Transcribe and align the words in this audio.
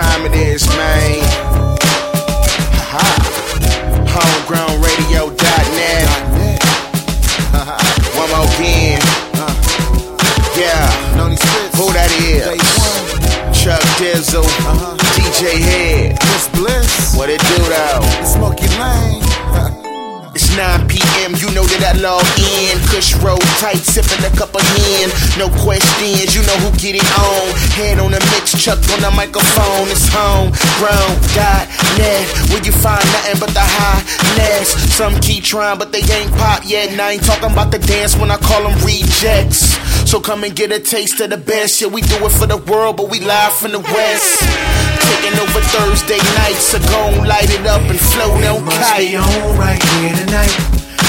time 0.00 0.24
it 0.24 0.34
is, 0.34 0.66
man. 0.68 1.20
Ha 2.92 3.08
Homegrownradio.net. 4.14 6.08
One 8.16 8.30
more 8.32 8.48
again. 8.56 9.02
Uh, 9.36 9.54
yeah. 10.56 10.88
Who 11.76 11.86
that 11.92 12.10
is? 12.16 12.60
Chuck 13.52 13.82
Dizzle. 14.00 14.44
Uh-huh. 14.44 14.96
DJ 15.16 15.40
Head. 15.68 16.18
Bliss, 16.54 17.14
What 17.16 17.28
it 17.28 17.40
do 17.40 17.58
though? 17.68 18.24
Smoky 18.24 18.68
Lane. 18.80 19.19
It's 20.50 20.58
9 20.58 20.88
p.m., 20.88 21.38
you 21.38 21.46
know 21.54 21.62
that 21.62 21.94
I 21.94 22.02
log 22.02 22.26
in. 22.34 22.74
Kush 22.90 23.14
roll 23.22 23.38
tight, 23.62 23.78
sipping 23.78 24.18
a 24.26 24.34
cup 24.34 24.50
of 24.50 24.66
hen. 24.82 25.06
No 25.38 25.46
questions, 25.62 26.34
you 26.34 26.42
know 26.42 26.58
who 26.58 26.74
get 26.74 26.98
it 26.98 27.06
on. 27.22 27.54
Head 27.78 28.02
on 28.02 28.10
the 28.10 28.18
mix, 28.34 28.58
chuck 28.58 28.82
on 28.90 28.98
the 28.98 29.14
microphone. 29.14 29.86
It's 29.86 30.10
home, 30.10 30.50
grown, 30.82 31.14
dot, 31.38 31.70
net. 31.94 32.26
Where 32.50 32.62
you 32.66 32.74
find 32.74 32.98
nothing 33.14 33.38
but 33.38 33.54
the 33.54 33.62
high 33.62 34.02
highness. 34.02 34.74
Some 34.90 35.14
keep 35.20 35.44
trying, 35.44 35.78
but 35.78 35.92
they 35.92 36.02
ain't 36.02 36.34
pop 36.34 36.66
yet. 36.66 36.90
And 36.90 37.00
I 37.00 37.12
ain't 37.12 37.24
talking 37.24 37.52
about 37.52 37.70
the 37.70 37.78
dance 37.78 38.16
when 38.16 38.30
I 38.30 38.36
call 38.36 38.66
them 38.66 38.74
rejects. 38.82 39.78
So 40.10 40.18
come 40.18 40.42
and 40.42 40.54
get 40.56 40.72
a 40.72 40.80
taste 40.80 41.20
of 41.20 41.30
the 41.30 41.38
best. 41.38 41.80
Yeah, 41.80 41.94
we 41.94 42.02
do 42.02 42.26
it 42.26 42.32
for 42.34 42.46
the 42.46 42.58
world, 42.58 42.96
but 42.96 43.08
we 43.08 43.20
live 43.20 43.52
from 43.54 43.70
the 43.70 43.78
west. 43.78 44.99
Taking 45.10 45.36
over 45.42 45.60
Thursday 45.74 46.22
nights, 46.38 46.70
so 46.70 46.78
gon' 46.86 47.26
light 47.26 47.50
it 47.50 47.66
up 47.66 47.82
and 47.90 47.98
float 47.98 48.38
on 48.46 48.64
must 48.64 48.78
kite. 48.78 49.10
be 49.10 49.16
on 49.16 49.58
right 49.58 49.82
here 49.98 50.14
tonight. 50.14 50.54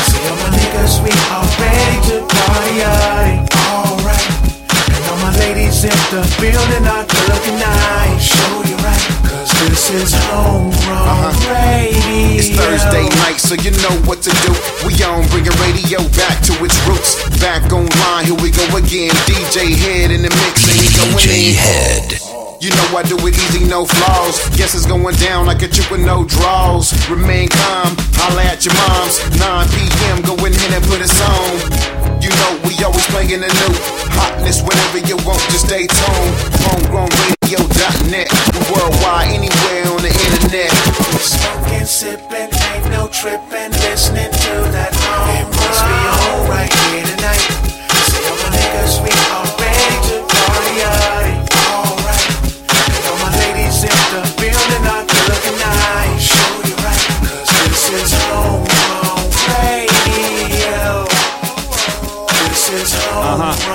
See 0.10 0.26
all 0.26 0.38
my 0.42 0.50
niggas, 0.58 0.98
we 1.06 1.14
all 1.30 1.46
ready 1.62 1.98
to 2.10 2.18
party. 2.26 2.82
Alright. 2.82 3.46
And 3.46 5.04
all 5.06 5.20
my 5.22 5.34
ladies 5.38 5.86
in 5.86 5.94
the 6.10 6.26
building 6.42 6.86
are 6.90 7.06
looking 7.30 7.58
nice. 7.62 8.26
Show 8.26 8.66
you 8.66 8.78
right, 8.82 9.06
cause 9.30 9.54
this 9.62 9.94
is 9.94 10.14
homegrown 10.34 11.38
radio. 11.46 12.02
Uh-huh. 12.02 12.38
It's 12.42 12.50
Thursday 12.50 13.06
night, 13.22 13.38
so 13.38 13.54
you 13.54 13.70
know 13.86 13.96
what 14.10 14.22
to 14.26 14.32
do. 14.42 14.52
We 14.82 14.98
on 15.06 15.30
bringing 15.30 15.54
radio 15.62 16.02
back 16.18 16.42
to 16.50 16.54
its 16.66 16.78
roots. 16.90 17.22
Back 17.40 17.72
online, 17.72 18.26
here 18.26 18.40
we 18.42 18.50
go 18.50 18.66
again. 18.78 19.14
DJ 19.30 19.78
Head 19.78 20.10
in 20.10 20.24
the 20.26 20.34
mix, 20.42 20.66
and 20.66 20.78
he 20.82 20.90
going 20.98 21.22
DJ 21.22 21.54
in. 21.54 21.56
Head. 21.56 22.41
You 22.62 22.70
know 22.70 22.94
I 22.94 23.02
do 23.02 23.18
it 23.26 23.34
easy, 23.34 23.66
no 23.66 23.90
flaws. 23.90 24.38
Guess 24.54 24.78
it's 24.78 24.86
going 24.86 25.16
down 25.16 25.48
like 25.48 25.64
a 25.64 25.68
chick 25.68 25.90
with 25.90 26.06
no 26.06 26.26
draws. 26.30 26.94
Remain 27.10 27.50
calm, 27.50 27.98
holla 28.14 28.54
at 28.54 28.62
your 28.62 28.78
moms. 28.78 29.18
9 29.34 29.66
p.m., 29.74 30.22
go 30.22 30.38
in 30.46 30.54
here 30.54 30.78
and 30.78 30.86
put 30.86 31.02
us 31.02 31.18
on. 31.26 32.22
You 32.22 32.30
know 32.30 32.62
we 32.70 32.78
always 32.86 33.02
playing 33.10 33.42
the 33.42 33.50
new 33.50 33.74
hotness 34.14 34.62
whenever 34.62 35.02
you 35.10 35.18
want. 35.26 35.42
Just 35.50 35.66
stay 35.66 35.90
tuned. 35.90 36.34
Homegrownradio.net. 36.70 38.30
Worldwide, 38.70 39.34
anywhere 39.34 39.82
on 39.90 40.06
the 40.06 40.14
internet. 40.14 40.70
Smoking, 41.18 41.90
sipping, 41.90 42.54
ain't 42.54 42.86
no 42.94 43.10
tripping, 43.10 43.74
listening 43.90 44.30
to 44.30 44.54
that 44.70 44.94
home. 44.94 45.61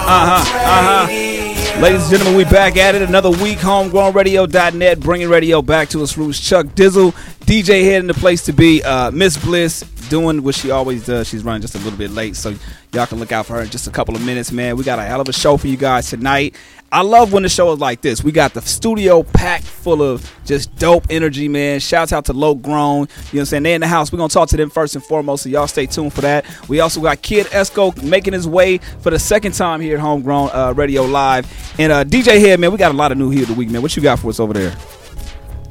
Homegrown 0.07 0.47
uh-huh. 0.67 1.81
Ladies 1.81 2.03
and 2.03 2.11
gentlemen, 2.11 2.37
we 2.37 2.45
back 2.45 2.77
at 2.79 2.95
it. 2.95 3.03
Another 3.03 3.31
week, 3.31 3.59
homegrownradio.net, 3.59 5.01
bringing 5.01 5.29
radio 5.29 5.61
back 5.61 5.91
to 5.91 6.03
its 6.03 6.17
roots. 6.17 6.41
Chuck 6.41 6.67
Dizzle, 6.69 7.13
DJ 7.41 7.85
Head 7.85 8.01
in 8.01 8.07
the 8.07 8.15
place 8.15 8.45
to 8.47 8.53
be. 8.55 8.83
Uh, 8.83 9.11
Miss 9.11 9.37
Bliss 9.37 9.85
doing 10.09 10.43
what 10.43 10.55
she 10.55 10.71
always 10.71 11.05
does. 11.07 11.29
She's 11.29 11.45
running 11.45 11.63
just 11.63 11.75
a 11.75 11.79
little 11.79 11.99
bit 11.99 12.11
late, 12.11 12.37
so 12.37 12.55
y'all 12.93 13.07
can 13.07 13.19
look 13.19 13.33
out 13.33 13.47
for 13.47 13.55
her 13.55 13.63
in 13.63 13.71
just 13.71 13.87
a 13.87 13.91
couple 13.91 14.15
of 14.15 14.25
minutes, 14.25 14.53
man. 14.53 14.77
We 14.77 14.85
got 14.85 14.99
a 14.99 15.03
hell 15.03 15.21
of 15.21 15.29
a 15.29 15.33
show 15.33 15.57
for 15.57 15.67
you 15.67 15.77
guys 15.77 16.11
tonight. 16.11 16.55
I 16.93 17.03
love 17.03 17.33
when 17.33 17.43
the 17.43 17.49
show 17.49 17.73
is 17.73 17.81
like 17.81 18.01
this. 18.01 18.23
We 18.23 18.31
got 18.31 18.55
the 18.55 18.63
studio 18.63 19.25
packed 19.25 19.65
full 19.65 20.03
of 20.03 20.33
just 20.45 20.75
dope 20.77 21.07
energy, 21.11 21.49
man. 21.49 21.81
Shouts 21.81 22.13
out 22.13 22.27
to 22.27 22.33
Low 22.33 22.55
Grown. 22.55 23.01
You 23.01 23.03
know 23.03 23.07
what 23.07 23.39
I'm 23.41 23.45
saying? 23.47 23.63
They're 23.65 23.75
in 23.75 23.81
the 23.81 23.89
house. 23.89 24.13
We're 24.13 24.27
to 24.27 24.33
talk 24.33 24.49
to 24.51 24.57
them 24.57 24.71
first 24.71 24.95
and 24.95 25.05
foremost, 25.05 25.43
so 25.43 25.49
y'all 25.49 25.67
stay 25.67 25.87
tuned 25.87 26.13
for 26.13 26.21
that. 26.21 26.47
We 26.69 26.81
also 26.81 27.01
got 27.01 27.23
Kid 27.23 27.47
Esko 27.47 28.01
making 28.03 28.35
his 28.35 28.47
way 28.47 28.79
for 28.79 29.11
the 29.11 29.19
second 29.19 29.53
time 29.53 29.81
here 29.81 29.97
at 29.97 30.01
Homegrown 30.01 30.51
uh, 30.53 30.75
Radio 30.77 31.03
Live. 31.03 31.47
And 31.79 31.93
uh, 31.93 32.05
DJ 32.05 32.41
Head, 32.41 32.61
man, 32.61 32.71
we 32.71 32.79
got 32.79 32.93
a 32.93 32.97
lot 32.97 33.11
of 33.11 33.19
new 33.19 33.31
here 33.31 33.43
of 33.43 33.49
the 33.49 33.55
week, 33.55 33.69
man. 33.69 33.83
What 33.83 33.97
you 33.97 34.03
got 34.03 34.21
for 34.21 34.29
us 34.29 34.39
over 34.39 34.53
there? 34.53 34.77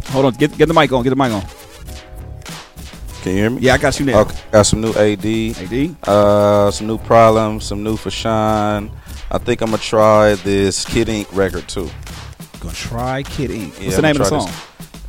Hold 0.08 0.26
on. 0.26 0.34
Get, 0.34 0.58
get 0.58 0.68
the 0.68 0.74
mic 0.74 0.92
on. 0.92 1.02
Get 1.04 1.12
the 1.12 1.16
mic 1.16 1.32
on. 1.32 1.65
Can 3.26 3.32
you 3.34 3.40
hear 3.40 3.50
me? 3.50 3.62
Yeah, 3.64 3.74
I 3.74 3.78
got 3.80 4.00
you 4.00 4.06
now. 4.06 4.20
Okay, 4.20 4.38
got 4.52 4.68
some 4.68 4.82
new 4.82 4.94
AD. 4.94 5.26
AD? 5.26 5.96
Uh, 6.08 6.70
some 6.70 6.86
new 6.86 7.00
problems, 7.00 7.66
some 7.66 7.82
new 7.82 7.98
Fashawn. 7.98 8.92
I 9.32 9.40
think 9.40 9.62
I'm 9.62 9.72
gonna 9.72 9.82
try 9.82 10.36
this 10.36 10.86
Kid 10.86 11.10
Ink 11.10 11.28
record 11.34 11.68
too. 11.68 11.90
Gonna 12.60 12.76
try 12.76 13.24
Kid 13.24 13.50
Ink. 13.50 13.74
What's 13.74 13.82
Yeah, 13.84 13.96
the 13.96 14.02
name 14.04 14.12
of 14.18 14.18
the 14.20 14.26
song? 14.26 14.46
try 14.46 14.56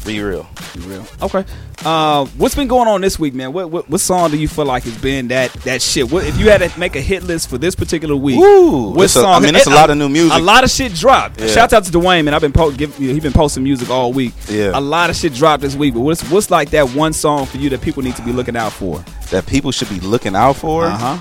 Be 0.06 0.20
real. 0.22 0.48
Be 0.74 0.80
real. 0.82 1.06
Okay. 1.20 1.44
Uh, 1.84 2.24
what's 2.36 2.54
been 2.54 2.68
going 2.68 2.88
on 2.88 3.00
this 3.00 3.18
week, 3.18 3.34
man? 3.34 3.52
What, 3.52 3.70
what 3.70 3.88
what 3.90 4.00
song 4.00 4.30
do 4.30 4.38
you 4.38 4.48
feel 4.48 4.64
like 4.64 4.84
has 4.84 4.96
been 4.98 5.28
that 5.28 5.52
that 5.64 5.82
shit? 5.82 6.10
What 6.10 6.24
if 6.24 6.38
you 6.38 6.48
had 6.50 6.62
to 6.68 6.78
make 6.80 6.96
a 6.96 7.00
hit 7.00 7.22
list 7.24 7.50
for 7.50 7.58
this 7.58 7.74
particular 7.74 8.16
week? 8.16 8.38
Woo! 8.38 8.90
What 8.90 9.08
song? 9.10 9.24
I 9.34 9.40
mean, 9.40 9.54
it's 9.54 9.66
a 9.66 9.70
lot 9.70 9.90
of 9.90 9.96
new 9.96 10.08
music. 10.08 10.38
A 10.38 10.42
lot 10.42 10.64
of 10.64 10.70
shit 10.70 10.94
dropped. 10.94 11.40
Yeah. 11.40 11.48
Shout 11.48 11.72
out 11.72 11.84
to 11.84 11.90
Dwayne, 11.92 12.24
man. 12.24 12.34
I've 12.34 12.40
been 12.40 12.52
po- 12.52 12.70
give, 12.72 12.96
he 12.96 13.18
been 13.20 13.32
posting 13.32 13.62
music 13.64 13.90
all 13.90 14.12
week. 14.12 14.32
Yeah. 14.48 14.72
A 14.74 14.80
lot 14.80 15.10
of 15.10 15.16
shit 15.16 15.34
dropped 15.34 15.62
this 15.62 15.74
week. 15.76 15.94
But 15.94 16.00
what's 16.00 16.28
what's 16.30 16.50
like 16.50 16.70
that 16.70 16.88
one 16.90 17.12
song 17.12 17.46
for 17.46 17.58
you 17.58 17.68
that 17.70 17.80
people 17.82 18.02
need 18.02 18.16
to 18.16 18.22
be 18.22 18.32
looking 18.32 18.56
out 18.56 18.72
for? 18.72 19.04
That 19.30 19.46
people 19.46 19.70
should 19.72 19.88
be 19.88 20.00
looking 20.00 20.34
out 20.36 20.54
for. 20.56 20.84
Uh 20.86 20.96
huh. 20.96 21.18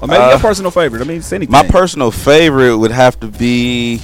Or 0.00 0.06
maybe 0.08 0.22
Uh, 0.22 0.30
your 0.30 0.38
personal 0.38 0.70
favorite. 0.70 1.02
I 1.02 1.04
mean, 1.06 1.18
it's 1.18 1.32
anything. 1.32 1.52
My 1.52 1.66
personal 1.66 2.10
favorite 2.10 2.76
would 2.76 2.90
have 2.92 3.18
to 3.20 3.26
be. 3.28 4.00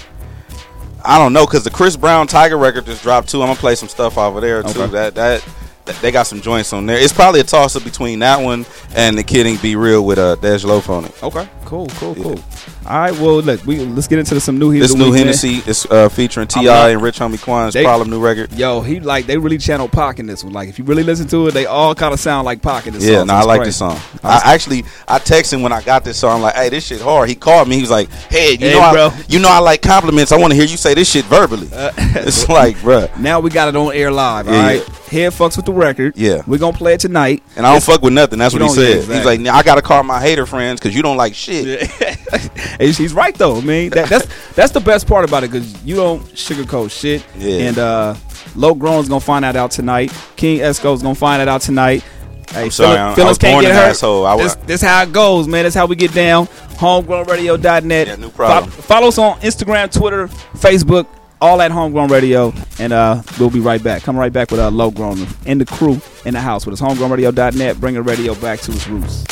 I 1.05 1.19
don't 1.19 1.33
know, 1.33 1.47
cause 1.47 1.65
the 1.65 1.71
Chris 1.71 1.97
Brown 1.97 2.27
Tyga 2.27 2.59
record 2.61 2.87
just 2.87 3.03
dropped 3.03 3.29
too. 3.29 3.43
I'm 3.43 3.49
gonna 3.49 3.59
play 3.59 3.75
some 3.75 3.89
stuff 3.89 4.17
over 4.17 4.41
there 4.41 4.63
too. 4.63 4.83
Okay. 4.83 4.93
That, 4.93 5.15
that 5.15 5.45
that 5.85 5.97
they 5.97 6.11
got 6.11 6.23
some 6.23 6.41
joints 6.41 6.73
on 6.73 6.87
there. 6.87 6.99
It's 6.99 7.13
probably 7.13 7.41
a 7.41 7.45
toss 7.45 7.77
up 7.77 7.85
between 7.85 8.21
that 8.21 8.43
one 8.43 8.65
and 8.95 9.19
the 9.19 9.23
Kid 9.23 9.47
Ink 9.47 9.61
Be 9.61 9.77
Real 9.77 10.05
with 10.05 10.19
uh 10.19 10.37
Dej 10.37 10.65
Loaf 10.65 10.89
on 10.89 11.05
it. 11.05 11.23
Okay. 11.23 11.47
Cool. 11.67 11.89
Cool. 11.89 12.15
Cool. 12.15 12.39
All 12.87 12.99
right. 12.99 13.13
Well, 13.13 13.37
look, 13.41 13.65
we 13.65 13.79
let's 13.79 14.09
get 14.09 14.19
into 14.19 14.39
some 14.41 14.59
new 14.59 14.71
hits. 14.71 14.89
This 14.89 14.95
new 14.95 15.05
week, 15.07 15.13
man. 15.15 15.21
Hennessy 15.27 15.63
is 15.69 15.87
uh, 15.91 16.09
featuring 16.11 16.47
T.I. 16.49 16.91
and 16.91 17.01
Rich 17.03 17.19
Homie 17.19 17.41
Quan's 17.43 17.73
They- 17.75 17.83
Problem 17.85 18.11
new 18.11 18.21
record. 18.21 18.53
Yo, 18.53 18.81
he 18.83 19.01
like 19.01 19.27
they 19.27 19.39
really 19.39 19.57
channel 19.59 19.89
Pac 19.89 20.19
in 20.19 20.27
this 20.27 20.45
one. 20.45 20.53
Like 20.53 20.69
if 20.69 20.79
you 20.79 20.85
really 20.85 21.03
listen 21.03 21.27
to 21.29 21.47
it, 21.49 21.53
they 21.55 21.65
all 21.67 21.95
kind 21.95 22.13
of 22.13 22.21
sound 22.21 22.45
like 22.45 22.61
Pac 22.63 22.87
in 22.87 22.93
this 22.95 23.05
Yeah, 23.05 23.19
song. 23.19 23.29
no, 23.29 23.35
I 23.35 23.43
like 23.45 23.59
crazy. 23.61 23.69
this 23.69 23.77
song. 23.79 23.99
I 24.23 24.43
I 24.45 24.55
actually 24.55 24.85
I 25.09 25.19
texted 25.19 25.55
him 25.55 25.63
when 25.63 25.73
I 25.73 25.81
got 25.83 26.05
this 26.05 26.19
song. 26.19 26.43
like, 26.43 26.55
hey, 26.55 26.69
this 26.69 26.87
shit 26.87 27.01
hard. 27.01 27.29
He 27.29 27.35
called 27.35 27.69
me. 27.69 27.77
He 27.77 27.81
was 27.81 27.91
like, 27.91 28.11
hey, 28.31 28.53
you 28.53 28.59
Hey, 28.59 28.75
know, 28.75 28.93
bro. 28.93 29.07
I, 29.09 29.25
you 29.29 29.39
know, 29.39 29.49
I 29.51 29.59
like 29.61 29.81
compliments. 29.81 30.31
I 30.33 30.37
want 30.39 30.53
to 30.53 30.57
hear 30.57 30.67
you 30.67 30.77
say 30.77 30.93
this 30.95 31.11
shit 31.11 31.25
verbally. 31.27 31.69
it's 31.73 32.49
like, 32.49 32.77
bruh. 32.79 33.17
Now 33.19 33.41
we 33.41 33.49
got 33.51 33.69
it 33.69 33.77
on 33.77 33.95
air 33.95 34.11
live. 34.11 34.47
Yeah, 34.47 34.53
all 34.57 34.63
right, 34.63 34.83
head 35.09 35.33
fucks 35.33 35.57
with 35.57 35.65
the 35.67 35.73
record. 35.73 36.15
Yeah. 36.17 36.43
we're 36.47 36.59
gonna 36.59 36.77
play 36.77 36.95
it 36.95 37.01
tonight. 37.01 37.43
And 37.57 37.67
I 37.67 37.73
don't 37.73 37.83
fuck 37.83 38.03
with 38.03 38.13
nothing. 38.13 38.39
That's 38.39 38.53
what 38.53 38.63
he 38.63 38.69
said. 38.69 38.97
exactly. 38.97 39.17
He's 39.17 39.25
like, 39.25 39.41
"Now 39.41 39.55
I 39.57 39.63
gotta 39.63 39.83
call 39.83 40.03
my 40.03 40.21
hater 40.21 40.45
friends 40.47 40.81
because 40.81 40.95
you 40.95 41.03
don't 41.03 41.17
like 41.17 41.35
shit. 41.35 41.91
And 42.81 42.91
he's 42.95 43.13
right 43.15 43.35
though. 43.35 43.61
man. 43.61 43.91
that, 43.91 44.09
that's 44.09 44.27
that's 44.55 44.73
the 44.73 44.81
best 44.81 45.07
part 45.07 45.25
about 45.29 45.45
it 45.45 45.51
because 45.51 45.85
you 45.85 45.97
don't 45.97 46.23
sugarcoat 46.29 46.91
shit. 46.91 47.25
Yeah. 47.39 47.69
And 47.69 47.79
uh, 47.79 48.15
Low 48.57 48.75
Grown's 48.75 49.09
gonna 49.09 49.21
find 49.21 49.45
that 49.45 49.57
out 49.57 49.71
tonight. 49.71 50.13
King 50.37 50.61
Esko's 50.61 51.03
gonna 51.03 51.15
find 51.15 51.41
that 51.41 51.49
out 51.49 51.61
tonight. 51.61 52.03
Hey, 52.53 52.71
sorry, 52.71 52.95
Phil- 52.97 52.99
I- 52.99 53.11
I 53.11 53.15
Phyllis 53.15 53.29
was 53.31 53.39
can't 53.39 53.55
born 53.55 53.63
get 53.65 53.71
an 53.73 53.77
hurt. 53.77 53.91
asshole. 53.91 54.27
I 54.27 54.37
this, 54.37 54.55
this 54.57 54.81
how 54.83 55.03
it 55.03 55.13
goes, 55.13 55.49
man. 55.49 55.65
That's 55.65 55.75
how 55.75 55.87
we 55.87 55.97
get 55.97 56.13
down. 56.15 56.47
Homegrownradio.net. 56.77 58.07
Yeah, 58.07 58.17
no 58.17 58.31
problem. 58.31 58.71
Fo- 58.71 58.83
follow 58.83 59.09
us 59.09 59.19
on 59.19 59.41
Instagram, 59.41 59.91
Twitter, 59.93 60.29
Facebook, 60.55 61.07
all 61.41 61.61
at 61.61 61.71
Homegrown 61.71 62.09
Radio, 62.11 62.53
and 62.79 62.93
uh, 62.93 63.23
we'll 63.41 63.51
be 63.51 63.61
right 63.61 63.83
back. 63.83 64.03
Come 64.03 64.17
right 64.17 64.33
back 64.33 64.51
with 64.51 64.61
uh, 64.61 64.71
Low 64.71 64.91
Grown 64.91 65.27
and 65.47 65.61
the 65.61 65.65
crew 65.67 66.01
in 66.25 66.35
the 66.35 66.41
house 66.41 66.65
with 66.67 66.75
us. 66.75 66.81
Homegrownradio.net, 66.81 67.81
bringing 67.81 68.03
radio 68.03 68.35
back 68.37 68.61
to 68.61 68.73
its 68.73 68.87
roots. 68.87 69.25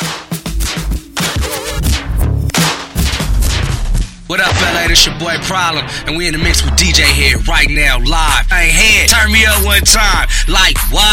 What 4.27 4.39
up, 4.39 4.55
LA? 4.61 4.87
This 4.87 5.05
your 5.05 5.19
boy 5.19 5.37
Problem, 5.39 5.85
and 6.07 6.15
we 6.15 6.27
in 6.27 6.31
the 6.31 6.39
mix 6.39 6.63
with 6.63 6.75
DJ 6.75 7.03
here 7.03 7.37
right 7.39 7.69
now, 7.69 7.99
live. 7.99 8.49
Hey, 8.49 8.69
head, 8.71 9.09
turn 9.09 9.29
me 9.33 9.45
up 9.45 9.65
one 9.65 9.81
time, 9.81 10.29
like 10.47 10.77
what? 10.89 11.03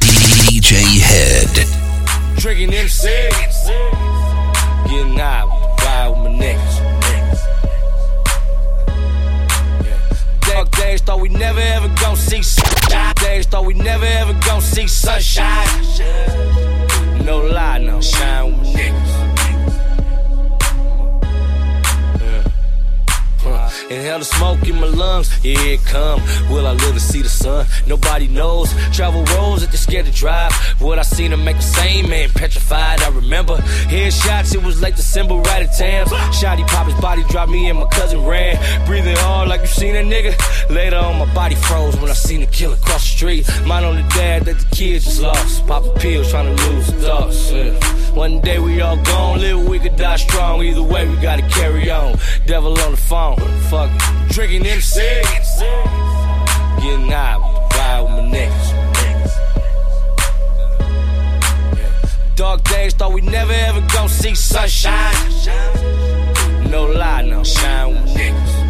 DJ 0.00 1.00
Head. 1.00 1.66
Drinking 2.38 2.70
them 2.70 2.88
cigs, 2.88 3.66
getting 4.88 5.20
out, 5.20 5.48
ride 5.84 6.08
with 6.08 6.18
my 6.18 6.30
niggas. 6.30 6.96
Dark 10.40 10.70
days 10.70 11.02
thought 11.02 11.20
we 11.20 11.28
never 11.28 11.60
ever 11.60 11.88
gon' 12.00 12.16
see 12.16 12.42
sunshine. 12.42 13.12
Days 13.16 13.46
thought 13.46 13.66
we 13.66 13.74
never 13.74 14.06
ever 14.06 14.32
gon' 14.46 14.62
see 14.62 14.86
sunshine. 14.86 15.68
No 17.22 17.44
lie, 17.44 17.76
no 17.78 18.00
shine 18.00 18.46
with 18.46 18.62
my 18.62 18.80
niggas. 18.80 19.15
Smell 23.86 24.18
the 24.18 24.24
smoke 24.24 24.68
in 24.68 24.80
my 24.80 24.86
lungs, 24.86 25.30
yeah, 25.44 25.58
it 25.60 25.84
come. 25.84 26.22
Will 26.50 26.66
I 26.66 26.72
live 26.72 26.94
to 26.94 27.00
see 27.00 27.20
the 27.20 27.28
sun? 27.28 27.66
Nobody 27.86 28.28
knows. 28.28 28.72
Travel 28.92 29.22
roads 29.36 29.60
that 29.60 29.70
they 29.70 29.76
scared 29.76 30.06
to 30.06 30.12
drive. 30.12 30.52
What 30.80 30.98
I 30.98 31.02
seen 31.02 31.32
them 31.32 31.44
make 31.44 31.56
the 31.56 31.62
same 31.62 32.08
man 32.08 32.30
petrified. 32.30 33.02
I 33.02 33.10
remember 33.10 33.56
headshots, 33.88 34.54
it 34.54 34.62
was 34.62 34.80
late 34.80 34.96
December, 34.96 35.34
right 35.34 35.62
at 35.62 35.76
Tams. 35.76 36.10
Shotty 36.10 36.66
pop 36.66 36.86
his 36.86 36.98
body, 37.00 37.24
dropped 37.24 37.50
me 37.50 37.68
and 37.68 37.78
my 37.78 37.86
cousin 37.88 38.24
ran. 38.24 38.56
Breathing 38.86 39.16
hard 39.16 39.48
like 39.48 39.60
you 39.60 39.66
seen 39.66 39.94
a 39.96 40.02
nigga. 40.02 40.34
Later 40.70 40.96
on, 40.96 41.18
my 41.18 41.34
body 41.34 41.54
froze 41.54 41.96
when 41.96 42.10
I 42.10 42.14
seen 42.14 42.40
the 42.40 42.46
killer 42.46 42.76
cross 42.76 43.02
the 43.02 43.16
street. 43.16 43.46
Mine 43.66 43.84
on 43.84 43.96
the 43.96 44.08
dad 44.14 44.46
that 44.46 44.58
the 44.58 44.76
kids 44.76 45.04
just 45.04 45.20
lost. 45.20 45.66
Popping 45.66 45.92
pills, 46.00 46.30
trying 46.30 46.56
to 46.56 46.62
lose 46.70 46.86
the 46.86 46.92
thoughts. 47.02 47.52
Yeah. 47.52 47.96
One 48.16 48.40
day 48.40 48.58
we 48.58 48.80
all 48.80 48.96
gone, 48.96 49.40
live 49.40 49.68
we 49.68 49.78
could 49.78 49.96
die 49.96 50.16
strong. 50.16 50.62
Either 50.62 50.82
way, 50.82 51.06
we 51.06 51.16
gotta 51.16 51.46
carry 51.48 51.90
on. 51.90 52.16
Devil 52.46 52.72
on 52.80 52.92
the 52.92 52.96
phone, 52.96 53.36
fuck 53.76 53.90
it. 53.92 54.32
Drinking 54.32 54.62
them 54.62 54.80
cigs. 54.80 55.50
Getting 56.80 57.10
high, 57.10 57.36
ride 57.76 58.02
with 58.02 58.12
my 58.12 58.24
niggas. 58.34 58.68
Dark 62.36 62.62
days, 62.64 62.94
thought 62.94 63.12
we 63.12 63.22
never 63.22 63.52
ever 63.52 63.82
gon' 63.92 64.08
see 64.08 64.34
sunshine. 64.34 65.14
No 66.70 66.84
lie, 66.84 67.22
no 67.22 67.42
shine 67.44 67.88
with 67.94 68.14
niggas. 68.14 68.65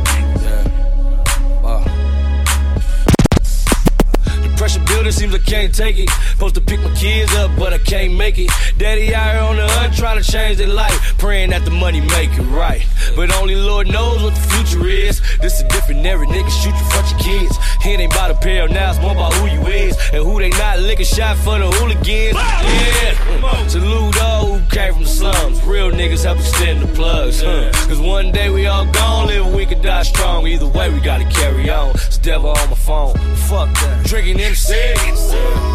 Pressure 4.67 4.85
building 4.87 5.13
seems 5.13 5.33
I 5.33 5.39
can't 5.39 5.73
take 5.73 5.97
it. 5.97 6.11
Supposed 6.33 6.57
to 6.57 6.61
pick 6.61 6.81
my 6.81 6.93
kids 6.95 7.33
up, 7.37 7.53
but 7.57 7.73
I 7.73 7.79
can't 7.79 8.15
make 8.15 8.37
it. 8.37 8.51
Daddy 8.79 9.15
out 9.15 9.33
here 9.33 9.43
on 9.43 9.57
the 9.57 9.69
hunt 9.69 9.97
trying 9.97 10.21
to 10.21 10.29
change 10.29 10.59
their 10.59 10.67
life. 10.67 11.17
Praying 11.19 11.51
that 11.51 11.65
the 11.65 11.71
money 11.71 12.01
make 12.01 12.33
it 12.33 12.43
right. 12.51 12.85
But 13.15 13.33
only 13.37 13.55
Lord 13.55 13.87
knows 13.87 14.25
what 14.25 14.35
the 14.35 14.41
future 14.41 14.89
is. 14.89 15.23
This 15.39 15.61
a 15.61 15.69
different 15.69 16.05
era, 16.05 16.27
niggas 16.27 16.63
shoot 16.63 16.75
you 16.75 16.87
front 16.91 17.11
your 17.11 17.21
kids. 17.21 17.57
It 17.85 18.01
ain't 18.01 18.13
about 18.13 18.33
a 18.33 18.35
pair 18.35 18.69
now, 18.69 18.91
it's 18.91 19.01
more 19.01 19.13
about 19.13 19.35
who 19.35 19.47
you 19.47 19.65
is. 19.69 19.97
And 20.13 20.25
who 20.25 20.41
they 20.41 20.51
not 20.51 20.81
lick 20.81 20.99
a 20.99 21.05
shot 21.05 21.37
for 21.37 21.59
the 21.61 21.71
hooligans. 21.71 22.35
Yeah. 22.35 23.69
Salute 23.69 24.21
all 24.21 24.47
who 24.47 24.71
came 24.75 24.95
from 24.95 25.05
the 25.05 25.09
slums. 25.09 25.63
Real 25.63 25.93
niggas 25.93 26.25
help 26.25 26.39
extend 26.39 26.83
the 26.83 26.89
plugs. 26.89 27.41
Huh? 27.41 27.71
Cause 27.87 28.01
one 28.01 28.33
day 28.33 28.51
we 28.51 28.67
all 28.67 28.85
gone, 28.91 29.29
live 29.29 29.55
we 29.55 29.65
could 29.65 29.83
die 29.83 30.03
strong. 30.03 30.45
Either 30.47 30.67
way, 30.67 30.93
we 30.93 30.99
gotta 30.99 31.25
carry 31.27 31.71
on. 31.71 31.91
It's 31.91 32.19
devil 32.19 32.51
on 32.51 32.71
my 32.71 32.77
phone. 32.77 33.15
Fuck 33.49 33.73
that. 33.75 34.07
Drinking 34.07 34.39
them 34.39 34.56
cigs. 34.57 35.33
Yeah. 35.33 35.67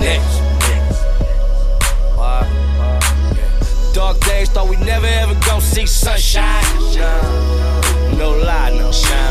Getting. 0.00 0.40
Dark 3.92 4.20
days, 4.20 4.48
thought 4.50 4.68
we 4.68 4.76
never 4.76 5.06
ever 5.06 5.34
gon' 5.46 5.60
see 5.60 5.86
sunshine. 5.86 6.64
No 8.16 8.30
lie, 8.44 8.70
no 8.78 8.92
shine 8.92 9.30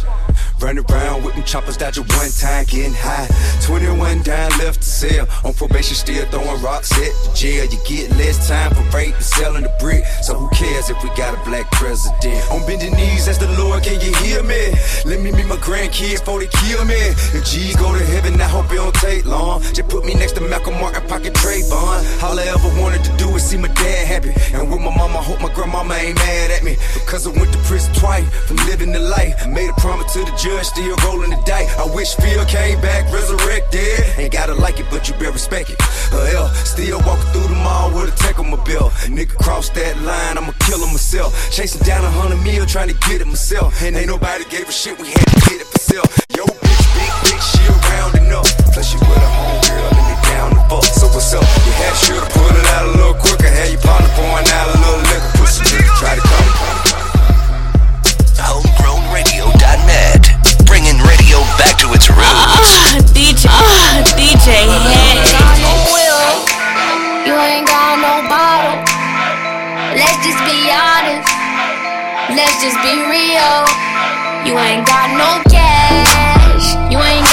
Run 0.61 0.77
around 0.77 1.23
with 1.23 1.33
them 1.33 1.43
choppers, 1.43 1.75
dodge 1.75 1.97
you 1.97 2.03
one 2.03 2.29
time, 2.29 2.65
getting 2.65 2.93
high. 2.93 3.27
21 3.65 4.21
down, 4.21 4.51
left 4.59 4.81
to 4.81 4.87
sell. 4.87 5.27
On 5.43 5.53
probation, 5.55 5.95
still 5.95 6.23
throwing 6.27 6.61
rocks 6.61 6.91
at 6.91 7.09
the 7.25 7.31
jail. 7.33 7.65
You 7.65 7.79
get 7.83 8.11
less 8.11 8.47
time 8.47 8.69
for 8.75 8.83
rape 8.95 9.15
and 9.15 9.23
selling 9.23 9.63
the 9.63 9.73
brick. 9.79 10.05
So 10.21 10.35
who 10.35 10.47
cares 10.49 10.91
if 10.91 11.01
we 11.01 11.09
got 11.17 11.33
a 11.33 11.43
black 11.49 11.71
president? 11.71 12.45
On 12.51 12.63
bending 12.67 12.93
knees, 12.93 13.25
that's 13.25 13.39
the 13.39 13.49
Lord, 13.57 13.81
can 13.81 13.99
you 14.01 14.13
hear 14.17 14.43
me? 14.43 14.69
Let 15.03 15.21
me 15.21 15.31
meet 15.31 15.47
my 15.47 15.57
grandkids 15.57 16.19
before 16.19 16.39
they 16.39 16.47
kill 16.61 16.85
me. 16.85 17.09
If 17.33 17.43
G's 17.49 17.75
go 17.75 17.97
to 17.97 18.05
heaven, 18.05 18.39
I 18.39 18.45
hope 18.45 18.71
it 18.71 18.75
don't 18.75 18.93
take 18.93 19.25
long. 19.25 19.63
Just 19.73 19.89
put 19.89 20.05
me 20.05 20.13
next 20.13 20.33
to 20.33 20.41
Malcolm 20.41 20.75
Martin, 20.75 21.01
pocket 21.07 21.33
Trayvon. 21.33 22.21
All 22.21 22.37
I 22.37 22.45
ever 22.53 22.69
wanted 22.79 23.03
to 23.05 23.17
do 23.17 23.33
is 23.35 23.43
see 23.43 23.57
my 23.57 23.67
dad 23.69 24.05
happy. 24.05 24.33
And 24.53 24.69
with 24.69 24.81
my 24.81 24.95
mama, 24.95 25.17
I 25.17 25.23
hope 25.23 25.41
my 25.41 25.51
grandmama 25.51 25.95
ain't 25.95 26.17
mad 26.17 26.51
at 26.51 26.63
me. 26.63 26.77
Because 26.93 27.25
I 27.25 27.31
went 27.31 27.51
to 27.51 27.59
prison 27.65 27.91
twice 27.95 28.29
for 28.45 28.53
living 28.69 28.91
the 28.91 28.99
life. 28.99 29.33
Made 29.49 29.71
a 29.71 29.73
promise 29.81 30.13
to 30.13 30.19
the 30.19 30.31
judge, 30.37 30.50
still 30.63 30.95
rolling 31.05 31.31
the 31.31 31.41
dice. 31.45 31.69
I 31.77 31.85
wish 31.95 32.15
Phil 32.15 32.43
came 32.45 32.79
back 32.81 33.11
resurrected. 33.11 34.03
Ain't 34.17 34.33
gotta 34.33 34.53
like 34.53 34.79
it, 34.79 34.85
but 34.91 35.07
you 35.07 35.13
better 35.15 35.31
respect 35.31 35.69
it. 35.69 35.77
Uh, 36.11 36.25
hell, 36.27 36.47
still 36.65 36.99
walking 37.07 37.29
through 37.31 37.47
the 37.47 37.59
mall 37.63 37.91
with 37.91 38.13
a 38.13 38.15
tech 38.17 38.39
on 38.39 38.51
my 38.51 38.61
belt. 38.63 38.91
Nigga 39.07 39.35
cross 39.35 39.69
that 39.71 39.97
line, 40.01 40.37
I'ma 40.37 40.53
kill 40.59 40.83
him 40.83 40.91
myself. 40.91 41.31
Chasing 41.51 41.81
down 41.83 42.03
a 42.03 42.11
hundred 42.11 42.43
mil, 42.43 42.65
trying 42.65 42.89
to 42.89 42.97
get 43.07 43.21
it 43.21 43.27
myself. 43.27 43.81
And 43.81 43.95
ain't 43.95 44.07
nobody 44.07 44.43
gave 44.45 44.67
a 44.67 44.71
shit, 44.71 44.99
we 44.99 45.07
had 45.07 45.27
to 45.27 45.39
get 45.49 45.61
it 45.61 45.67
for 45.67 45.79
sale. 45.79 46.07
Yo, 46.35 46.43
bitch, 46.45 46.85
big, 46.95 47.11
big, 47.25 47.39
she 47.41 47.61
around 47.71 48.17
enough. 48.19 48.49
Plus, 48.73 48.91
she 48.91 48.97
with 48.97 49.17
a 49.17 49.31
homegirl 49.31 49.91
and 49.95 50.05
they 50.09 50.17
down 50.29 50.49
the 50.53 50.63
fuck. 50.67 50.83
So 50.83 51.07
what's 51.13 51.33
up? 51.33 51.43
You 51.65 51.73
had 51.79 51.95
should've 51.95 52.29
pulled 52.35 52.55
it 52.55 52.67
out 52.75 52.85
a 52.85 52.91
little 52.97 53.15
quicker. 53.15 53.47
Had 53.47 53.71
you 53.71 53.79
partner 53.79 54.09
pouring 54.15 54.47
out 54.47 54.67
a 54.67 54.77
little 54.79 55.01
liquor. 55.09 55.31
Pussy 55.39 55.63
try 55.99 56.15
to 56.15 56.21
come. 56.21 56.41
Radio 58.41 58.70
back 61.61 61.77
to 61.77 61.93
its 61.93 62.09
roots. 62.09 62.73
DJ, 63.13 63.45
uh, 63.45 64.01
DJ 64.17 64.65
Head. 64.65 65.21
You 67.21 67.37
ain't 67.37 67.67
got 67.69 68.01
no 68.01 68.25
bottle. 68.25 68.81
Let's 69.93 70.17
just 70.25 70.41
be 70.41 70.57
honest. 70.73 71.29
Let's 72.33 72.57
just 72.65 72.81
be 72.81 72.97
real. 73.05 73.61
You 74.41 74.57
ain't 74.57 74.87
got 74.89 75.13
no 75.13 75.37
cash. 75.53 76.73
You 76.89 76.97
ain't 76.97 77.30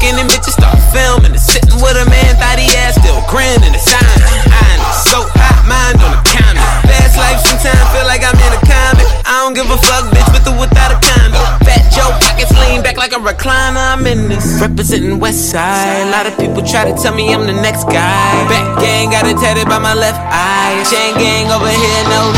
In 0.00 0.16
and 0.16 0.32
bitches 0.32 0.56
start 0.56 0.80
filming. 0.96 1.36
And 1.36 1.40
sitting 1.40 1.76
with 1.76 1.92
a 1.92 2.08
man, 2.08 2.32
thought 2.40 2.56
he 2.56 2.72
had 2.72 2.96
still 2.96 3.20
grinning. 3.28 3.68
The 3.68 3.76
sign, 3.76 4.00
I'm 4.48 4.80
so 4.96 5.28
hot, 5.36 5.60
mind 5.68 6.00
on 6.00 6.16
the 6.16 6.22
counter. 6.24 6.64
Fast 6.88 7.20
life 7.20 7.36
sometimes 7.44 7.84
feel 7.92 8.08
like 8.08 8.24
I'm 8.24 8.32
in 8.32 8.52
a 8.56 8.60
comic. 8.64 9.04
I 9.28 9.44
don't 9.44 9.52
give 9.52 9.68
a 9.68 9.76
fuck, 9.76 10.08
bitch, 10.08 10.24
with 10.32 10.48
or 10.48 10.56
without 10.56 10.88
a 10.88 10.98
condo. 11.04 11.36
Fat 11.68 11.84
Joe 11.92 12.16
pockets 12.16 12.48
lean 12.64 12.80
back 12.80 12.96
like 12.96 13.12
a 13.12 13.20
recliner. 13.20 13.76
I'm 13.76 14.08
in 14.08 14.32
this. 14.32 14.56
Representing 14.56 15.20
West 15.20 15.52
Side. 15.52 16.08
A 16.08 16.10
lot 16.10 16.24
of 16.24 16.32
people 16.40 16.64
try 16.64 16.88
to 16.88 16.96
tell 16.96 17.12
me 17.12 17.36
I'm 17.36 17.44
the 17.44 17.52
next 17.60 17.84
guy. 17.84 18.32
Back 18.48 18.80
gang 18.80 19.12
got 19.12 19.28
it 19.28 19.36
tatted 19.36 19.68
by 19.68 19.76
my 19.76 19.92
left 19.92 20.16
eye. 20.16 20.80
Chain 20.88 21.12
gang 21.20 21.52
over 21.52 21.68
here, 21.68 22.02
no 22.08 22.32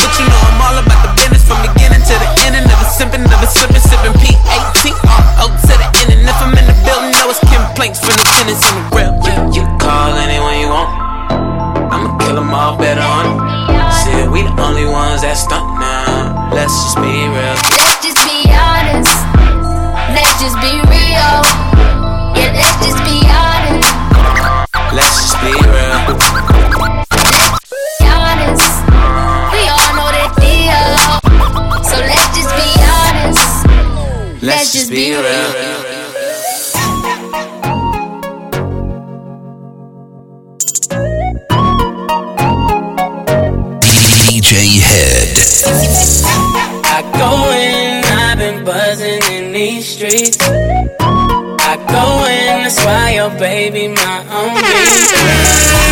But 0.00 0.10
you 0.16 0.24
know 0.32 0.40
I'm 0.48 0.64
all 0.64 0.80
about 0.80 1.00
the 1.04 1.12
business 1.12 1.44
from 1.44 1.60
beginning 1.60 2.00
to 2.08 2.14
the 2.16 2.28
end. 2.48 2.56
And 2.56 2.64
never 2.72 2.88
simping, 2.88 3.28
never 3.28 3.44
slipping, 3.44 3.84
sipping 3.84 4.14
P-A-T-R-O 5.44 5.52
to 5.52 5.74
the 5.76 5.88
end. 6.00 6.08
And 6.12 6.28
if 6.28 6.38
I'm 6.40 6.56
in 6.56 6.64
the 6.64 6.76
building, 6.84 7.12
know 7.12 7.28
it's 7.28 7.40
complaints 7.40 8.00
from 8.00 8.16
the 8.16 8.24
tenants 8.24 8.64
in 8.64 8.74
the 8.80 8.84
real. 8.96 9.12
You, 9.24 9.60
you 9.60 9.64
call 9.78 10.16
anyone 10.16 10.56
you 10.60 10.68
want. 10.68 10.88
I'ma 11.92 12.16
kill 12.18 12.36
them 12.36 12.50
all 12.54 12.76
better 12.78 13.02
on 13.02 13.24
it. 13.28 13.92
Said 13.92 14.30
we 14.30 14.42
the 14.42 14.54
only 14.62 14.86
ones 14.86 15.22
that 15.22 15.36
stunt 15.36 15.64
now. 15.80 16.50
Let's 16.52 16.72
just 16.72 16.96
be 16.96 17.12
real. 17.28 17.56
Let's 17.76 18.00
just 18.00 18.20
be 18.24 18.48
honest. 18.48 19.16
Let's 20.16 20.34
just 20.40 20.56
be 20.64 20.72
real. 20.88 21.36
Yeah, 22.36 22.56
let's 22.56 22.76
just 22.80 23.00
be 23.04 23.18
honest. 23.28 23.88
Let's 24.96 25.16
just 25.28 25.36
be 25.44 25.52
real. 25.52 25.83
just 34.74 34.90
be 34.90 35.12
real. 35.12 35.22
DJ 44.26 44.80
Head. 44.82 45.38
I 46.86 47.02
go 47.22 47.30
in, 47.52 48.04
I've 48.04 48.38
been 48.38 48.64
buzzing 48.64 49.22
in 49.32 49.52
these 49.52 49.86
streets. 49.86 50.38
I 50.42 51.76
go 51.86 52.24
in, 52.26 52.64
that's 52.64 52.84
why 52.84 53.14
your 53.14 53.30
baby 53.38 53.86
my 53.86 54.24
own. 54.32 55.83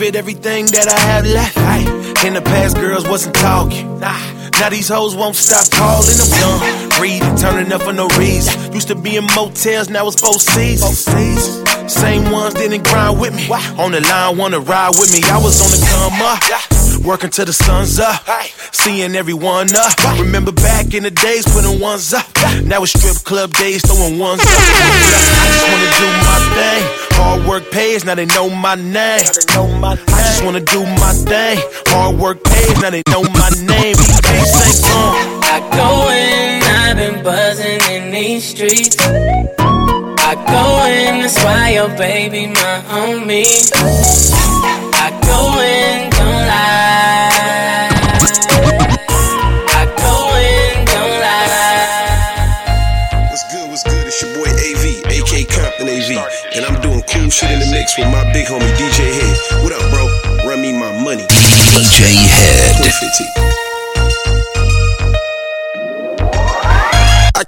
Give 0.00 0.14
it 0.14 0.16
everything 0.16 0.64
that 0.72 0.88
I 0.88 0.98
have 1.12 1.26
left. 1.26 1.58
Aye. 1.58 1.84
In 2.26 2.32
the 2.32 2.40
past, 2.40 2.74
girls 2.76 3.06
wasn't 3.06 3.34
talking. 3.34 4.00
Nah. 4.00 4.16
Now 4.58 4.70
these 4.70 4.88
hoes 4.88 5.14
won't 5.14 5.36
stop 5.36 5.68
calling. 5.70 6.16
I'm 6.16 6.32
young, 6.40 6.88
breathing, 6.96 7.36
turning 7.36 7.70
up 7.70 7.82
for 7.82 7.92
no 7.92 8.08
reason. 8.16 8.72
Used 8.72 8.88
to 8.88 8.94
be 8.94 9.16
in 9.16 9.26
motels, 9.36 9.90
now 9.90 10.06
it's 10.08 10.18
both 10.18 10.40
seasons. 10.40 11.04
Same 11.92 12.32
ones 12.32 12.54
didn't 12.54 12.84
grind 12.84 13.20
with 13.20 13.36
me. 13.36 13.44
On 13.76 13.92
the 13.92 14.00
line, 14.00 14.38
wanna 14.38 14.60
ride 14.60 14.96
with 14.96 15.12
me. 15.12 15.20
I 15.28 15.36
was 15.36 15.60
on 15.60 15.68
the 15.68 15.80
come 15.84 16.16
up, 16.24 16.40
working 17.04 17.30
till 17.30 17.44
the 17.44 17.52
sun's 17.52 17.98
up, 17.98 18.22
seeing 18.72 19.14
everyone 19.16 19.74
up. 19.74 19.92
Remember 20.18 20.52
back 20.52 20.94
in 20.94 21.02
the 21.02 21.10
days, 21.10 21.44
putting 21.46 21.80
ones 21.80 22.12
up. 22.12 22.26
Now 22.64 22.82
it's 22.82 22.92
strip 22.92 23.16
club 23.24 23.52
days, 23.54 23.82
throwing 23.86 24.18
ones 24.18 24.40
up. 24.40 24.46
I 24.48 24.52
just 25.50 25.64
wanna 25.70 25.90
do 26.00 26.06
my 26.26 26.38
thing. 26.54 26.84
Hard 27.16 27.40
work 27.46 27.70
pays, 27.70 28.04
now 28.04 28.14
they 28.14 28.26
know 28.26 28.50
my 28.50 28.74
name. 28.74 29.20
I 29.20 29.22
just 29.24 29.50
wanna 30.44 30.60
do 30.60 30.84
my 30.84 31.12
thing. 31.12 31.58
Hard 31.88 32.18
work 32.18 32.42
pays, 32.44 32.78
now 32.80 32.90
they 32.90 33.02
know 33.08 33.22
my 33.22 33.48
name. 33.60 33.96
Can't 33.96 34.48
say 34.48 34.82
gone. 34.88 35.40
I 35.44 35.60
go 35.74 36.08
in, 36.10 36.62
I've 36.62 36.96
been 36.96 37.22
buzzing 37.24 37.80
in 37.90 38.10
these 38.10 38.44
streets. 38.44 38.96
I 38.98 40.34
go 40.34 40.84
in, 40.86 41.20
that's 41.22 41.38
why 41.42 41.70
your 41.70 41.88
baby 41.96 42.46
my 42.46 42.82
homie. 42.88 43.70
And 54.20 54.58
A 54.58 54.74
V 54.80 55.00
AK 55.04 55.48
Company 55.48 56.00
AV. 56.00 56.10
And 56.54 56.64
I'm 56.64 56.80
doing 56.80 57.02
cool 57.02 57.30
shit 57.30 57.50
in 57.50 57.60
the 57.60 57.66
mix 57.70 57.96
with 57.96 58.08
my 58.08 58.24
big 58.32 58.46
homie 58.46 58.72
DJ 58.76 59.12
Head. 59.12 59.62
What 59.62 59.72
up, 59.72 59.82
bro? 59.90 60.06
Run 60.48 60.60
me 60.60 60.72
my 60.72 60.92
money. 61.02 61.24
DJ 61.26 62.14
Head. 62.14 62.76
2015. 62.76 63.59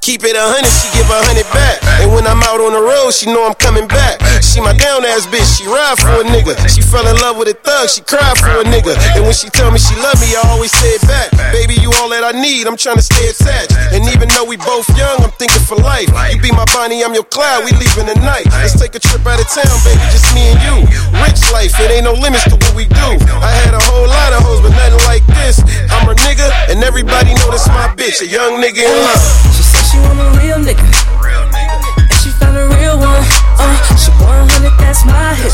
Keep 0.03 0.27
it 0.27 0.35
a 0.35 0.43
hundred, 0.43 0.75
she 0.83 0.91
give 0.99 1.07
a 1.07 1.19
hundred 1.31 1.47
back. 1.55 1.79
And 2.03 2.11
when 2.11 2.27
I'm 2.27 2.43
out 2.51 2.59
on 2.59 2.75
the 2.75 2.83
road, 2.83 3.15
she 3.15 3.31
know 3.31 3.47
I'm 3.47 3.55
coming 3.55 3.87
back. 3.87 4.19
She 4.43 4.59
my 4.59 4.75
down 4.75 5.07
ass 5.07 5.31
bitch, 5.31 5.47
she 5.47 5.65
ride 5.71 5.95
for 5.97 6.11
a 6.21 6.27
nigga. 6.27 6.59
She 6.67 6.83
fell 6.83 7.07
in 7.07 7.15
love 7.23 7.39
with 7.39 7.47
a 7.47 7.55
thug, 7.55 7.87
she 7.87 8.03
cried 8.03 8.35
for 8.43 8.51
a 8.51 8.67
nigga. 8.67 8.99
And 9.15 9.23
when 9.23 9.33
she 9.33 9.47
tell 9.55 9.71
me 9.71 9.79
she 9.79 9.95
love 10.03 10.19
me, 10.19 10.35
I 10.35 10.43
always 10.51 10.75
say 10.75 10.99
it 10.99 11.07
back. 11.07 11.31
Baby, 11.55 11.79
you 11.79 11.95
all 12.03 12.11
that 12.11 12.27
I 12.27 12.35
need, 12.35 12.67
I'm 12.67 12.77
trying 12.77 12.99
to 12.99 13.07
stay 13.07 13.31
attached. 13.31 13.73
And 13.95 14.03
even 14.11 14.27
though 14.35 14.45
we 14.45 14.59
both 14.59 14.91
young, 14.99 15.23
I'm 15.23 15.33
thinking 15.39 15.63
for 15.63 15.79
life. 15.79 16.11
You 16.35 16.43
be 16.43 16.51
my 16.51 16.67
Bonnie, 16.75 17.07
I'm 17.07 17.15
your 17.15 17.25
Clyde, 17.31 17.63
we 17.63 17.71
leaving 17.79 18.11
tonight. 18.11 18.51
Let's 18.59 18.75
take 18.75 18.99
a 18.99 19.01
trip 19.01 19.23
out 19.23 19.39
of 19.39 19.47
town, 19.47 19.71
baby, 19.87 20.03
just 20.11 20.27
me 20.35 20.51
and 20.51 20.59
you. 20.67 20.77
Rich 21.23 21.47
life, 21.55 21.79
it 21.79 21.95
ain't 21.95 22.11
no 22.11 22.19
limits 22.19 22.51
to 22.51 22.59
what 22.59 22.75
we 22.75 22.91
do. 22.91 23.09
I 23.39 23.55
had 23.63 23.73
a 23.73 23.83
whole 23.87 24.11
lot 24.11 24.35
of 24.35 24.43
hoes, 24.43 24.67
but 24.67 24.75
nothing 24.75 24.99
like 25.07 25.23
this. 25.39 25.63
I'm 25.95 26.11
a 26.11 26.15
nigga, 26.27 26.51
and 26.75 26.83
everybody 26.83 27.39
know 27.39 27.55
this 27.55 27.71
my 27.71 27.87
bitch, 27.95 28.19
a 28.19 28.27
young 28.27 28.59
nigga 28.59 28.83
in 28.83 28.99
love. 29.07 29.62
She 29.93 29.99
want 29.99 30.19
a 30.25 30.41
real 30.41 30.57
nigga. 30.57 30.89
And 30.89 32.19
she 32.25 32.31
found 32.41 32.57
a 32.57 32.65
real 32.81 32.97
one. 32.97 33.21
Uh, 33.61 33.77
she 34.01 34.09
100, 34.25 34.73
that's 34.81 35.05
my 35.05 35.35
hit. 35.37 35.53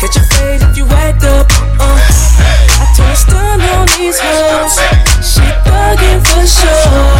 Catch 0.00 0.16
a 0.16 0.24
fade 0.32 0.62
if 0.62 0.74
you 0.78 0.86
act 0.86 1.22
up. 1.22 1.44
Uh, 1.76 2.00
I 2.80 2.88
her 2.96 3.14
stun 3.14 3.60
on 3.60 3.86
these 3.92 4.16
hoes. 4.16 4.80
She 5.20 5.44
thuggin' 5.68 6.24
for 6.24 6.48
sure. 6.48 7.12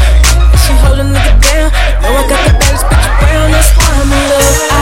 She 0.64 0.73
hold 0.80 1.00
a 1.00 1.04
nigga 1.04 1.37
down. 1.37 1.68
Know 2.00 2.16
I 2.16 2.25
got 2.32 2.40
the 2.49 2.52
baddest 2.64 2.87
bitch 2.88 3.08
around. 3.20 3.52
That's 3.52 3.76
why 3.76 3.85
I'm 3.85 4.08
in 4.08 4.30
love. 4.32 4.75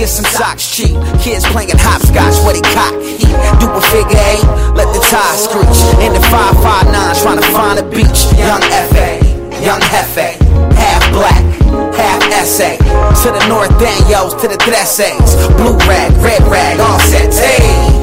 Get 0.00 0.08
some 0.08 0.24
socks 0.24 0.64
cheap. 0.64 0.96
Kids 1.20 1.44
playing 1.52 1.76
hopscotch 1.76 2.40
where 2.48 2.56
they 2.56 2.64
cock 2.72 2.96
heat. 3.04 3.28
Do 3.60 3.68
a 3.68 3.82
figure 3.92 4.16
eight, 4.32 4.48
let 4.72 4.88
the 4.96 5.00
tie 5.12 5.36
screech. 5.36 5.76
In 6.00 6.16
the 6.16 6.24
559 6.32 7.20
trying 7.20 7.36
to 7.36 7.48
find 7.52 7.76
a 7.76 7.84
beach. 7.84 8.32
Young 8.40 8.64
FA, 8.64 9.20
young 9.60 9.84
Hefe, 9.92 10.40
half 10.72 11.04
black, 11.12 11.44
half 11.92 12.24
essay. 12.32 12.80
To 12.80 13.28
the 13.28 13.44
North 13.44 13.68
Daniels, 13.76 14.32
to 14.40 14.48
the 14.48 14.56
Dresses. 14.64 15.36
Blue 15.60 15.76
rag, 15.84 16.16
red 16.24 16.40
rag, 16.48 16.80
all 16.80 16.98
set. 17.04 17.28
Hey. 17.36 18.00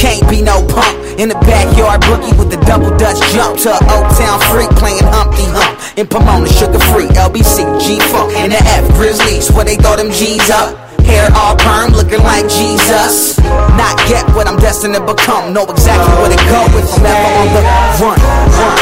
Can't 0.00 0.24
be 0.28 0.40
no 0.40 0.64
punk 0.72 0.96
in 1.20 1.28
the 1.28 1.38
backyard 1.44 2.00
boogie 2.02 2.36
with 2.36 2.50
the 2.50 2.60
double 2.64 2.90
dutch 2.96 3.20
jump 3.32 3.56
to 3.60 3.72
Oak 3.92 4.08
Town 4.16 4.40
freak 4.48 4.68
playing 4.80 5.04
Humpty 5.12 5.44
Hump 5.52 5.76
in 5.96 6.06
Pomona 6.06 6.48
sugar 6.48 6.80
free 6.92 7.08
LBC 7.14 7.64
G 7.80 8.00
Funk 8.12 8.32
and 8.32 8.52
the 8.52 8.60
F 8.80 8.84
Grizzlies 8.96 9.52
where 9.52 9.64
they 9.64 9.76
throw 9.76 9.96
them 9.96 10.10
G's 10.10 10.50
up. 10.50 10.83
Hair 11.04 11.28
all 11.36 11.56
perm, 11.56 11.92
looking 11.92 12.22
like 12.24 12.48
Jesus. 12.48 13.38
Not 13.76 13.96
yet 14.08 14.24
what 14.34 14.46
I'm 14.48 14.56
destined 14.58 14.94
to 14.94 15.00
become. 15.00 15.52
Know 15.52 15.64
exactly 15.68 16.14
where 16.20 16.30
to 16.32 16.40
go 16.48 16.64
if 16.78 16.88
I'm 16.96 17.06
ever 17.06 17.30
on 17.40 17.48
the 17.54 17.62
run. 18.00 18.18
run. 18.58 18.78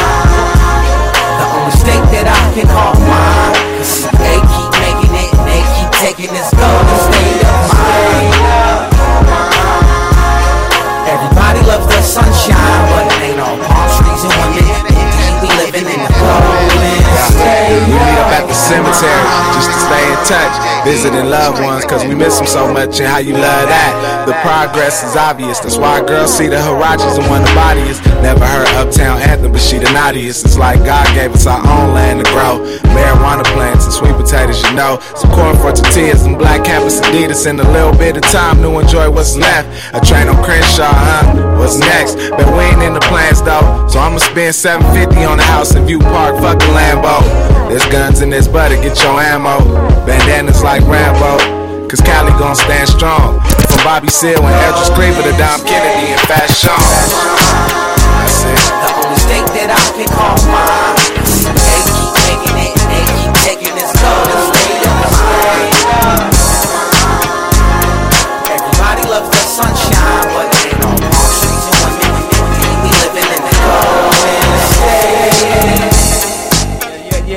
The 1.38 1.46
only 1.58 1.74
state 1.74 2.06
that 2.14 2.26
I 2.30 2.42
can 2.54 2.66
call 2.70 2.94
mine. 3.02 3.56
They 4.22 4.38
keep 4.38 4.70
making 4.78 5.12
it, 5.18 5.30
and 5.34 5.44
they 5.50 5.62
keep 5.74 5.90
taking 5.98 6.30
this 6.30 6.48
golden 6.54 6.98
state 7.10 7.42
of 7.42 7.58
mine. 7.74 8.30
Everybody 11.10 11.60
loves 11.66 11.86
the 11.90 12.00
sunshine, 12.00 12.82
cemetery 18.62 19.26
just 19.58 19.68
to 19.74 19.78
stay 19.90 20.04
in 20.06 20.18
touch, 20.30 20.54
visiting 20.86 21.26
loved 21.26 21.60
ones 21.60 21.84
cause 21.84 22.06
we 22.06 22.14
miss 22.14 22.38
them 22.38 22.46
so 22.46 22.72
much 22.72 23.00
and 23.00 23.08
how 23.10 23.18
you 23.18 23.34
love 23.34 23.66
that. 23.66 24.24
The 24.26 24.34
progress 24.40 25.02
is 25.02 25.16
obvious, 25.16 25.58
that's 25.58 25.76
why 25.76 26.00
girls 26.00 26.30
see 26.30 26.46
the 26.46 26.56
Harachis 26.56 27.18
and 27.18 27.26
want 27.26 27.44
the 27.44 27.54
bodiest. 27.54 28.04
Never 28.22 28.46
heard 28.46 28.68
Uptown 28.78 29.20
Anthem, 29.20 29.52
but 29.52 29.60
she 29.60 29.78
the 29.78 29.90
naughtiest. 29.90 30.44
It's 30.46 30.58
like 30.58 30.78
God 30.84 31.06
gave 31.14 31.34
us 31.34 31.46
our 31.46 31.58
own 31.58 31.94
land 31.94 32.24
to 32.24 32.26
grow. 32.30 32.62
Marijuana 32.94 33.44
plants 33.50 33.84
and 33.84 33.92
sweet 33.92 34.14
potatoes, 34.14 34.62
you 34.62 34.74
know. 34.74 35.02
Some 35.16 35.30
corn 35.34 35.56
for 35.58 35.72
tortillas 35.72 36.22
and 36.22 36.38
black 36.38 36.64
campus 36.64 37.00
Adidas 37.00 37.46
and 37.46 37.58
a 37.58 37.68
little 37.72 37.92
bit 37.92 38.16
of 38.16 38.22
time 38.30 38.62
to 38.62 38.78
enjoy 38.78 39.10
what's 39.10 39.36
left. 39.36 39.66
A 39.94 40.00
train 40.00 40.28
on 40.28 40.38
Crenshaw, 40.44 40.86
huh? 40.86 41.58
What's 41.58 41.78
next? 41.78 42.14
But 42.30 42.46
we 42.54 42.62
ain't 42.62 42.82
in 42.82 42.94
the 42.94 43.04
plans 43.10 43.42
though, 43.42 43.88
so 43.88 43.98
I'ma 43.98 44.18
spend 44.18 44.54
750 44.54 45.24
on 45.24 45.38
the 45.38 45.44
house 45.44 45.74
in 45.74 45.84
View 45.86 45.98
Park, 45.98 46.36
fucking 46.38 46.70
Lambo. 46.70 47.18
There's 47.68 47.86
guns 47.86 48.20
in 48.20 48.28
this 48.28 48.48
butter, 48.52 48.76
get 48.76 49.02
your 49.02 49.18
ammo. 49.18 49.58
Bandanas 50.04 50.62
like 50.62 50.82
Rambo. 50.82 51.88
Cause 51.88 52.00
Cali 52.00 52.30
gon' 52.38 52.54
stand 52.54 52.88
strong. 52.88 53.40
From 53.68 53.84
Bobby 53.84 54.08
Seale 54.08 54.44
and 54.44 54.54
Eldridge 54.64 54.94
Cleaver 54.94 55.22
to 55.22 55.36
Dom 55.36 55.60
Kennedy 55.64 56.12
and 56.12 56.20
Fashawn. 56.28 56.78
That's 58.20 58.44
it. 58.44 58.60
The 58.68 58.90
only 59.04 59.18
state 59.18 59.48
that 59.56 59.72
I 59.72 59.82
can 59.96 60.08
call 60.08 60.36
mine. 60.48 61.01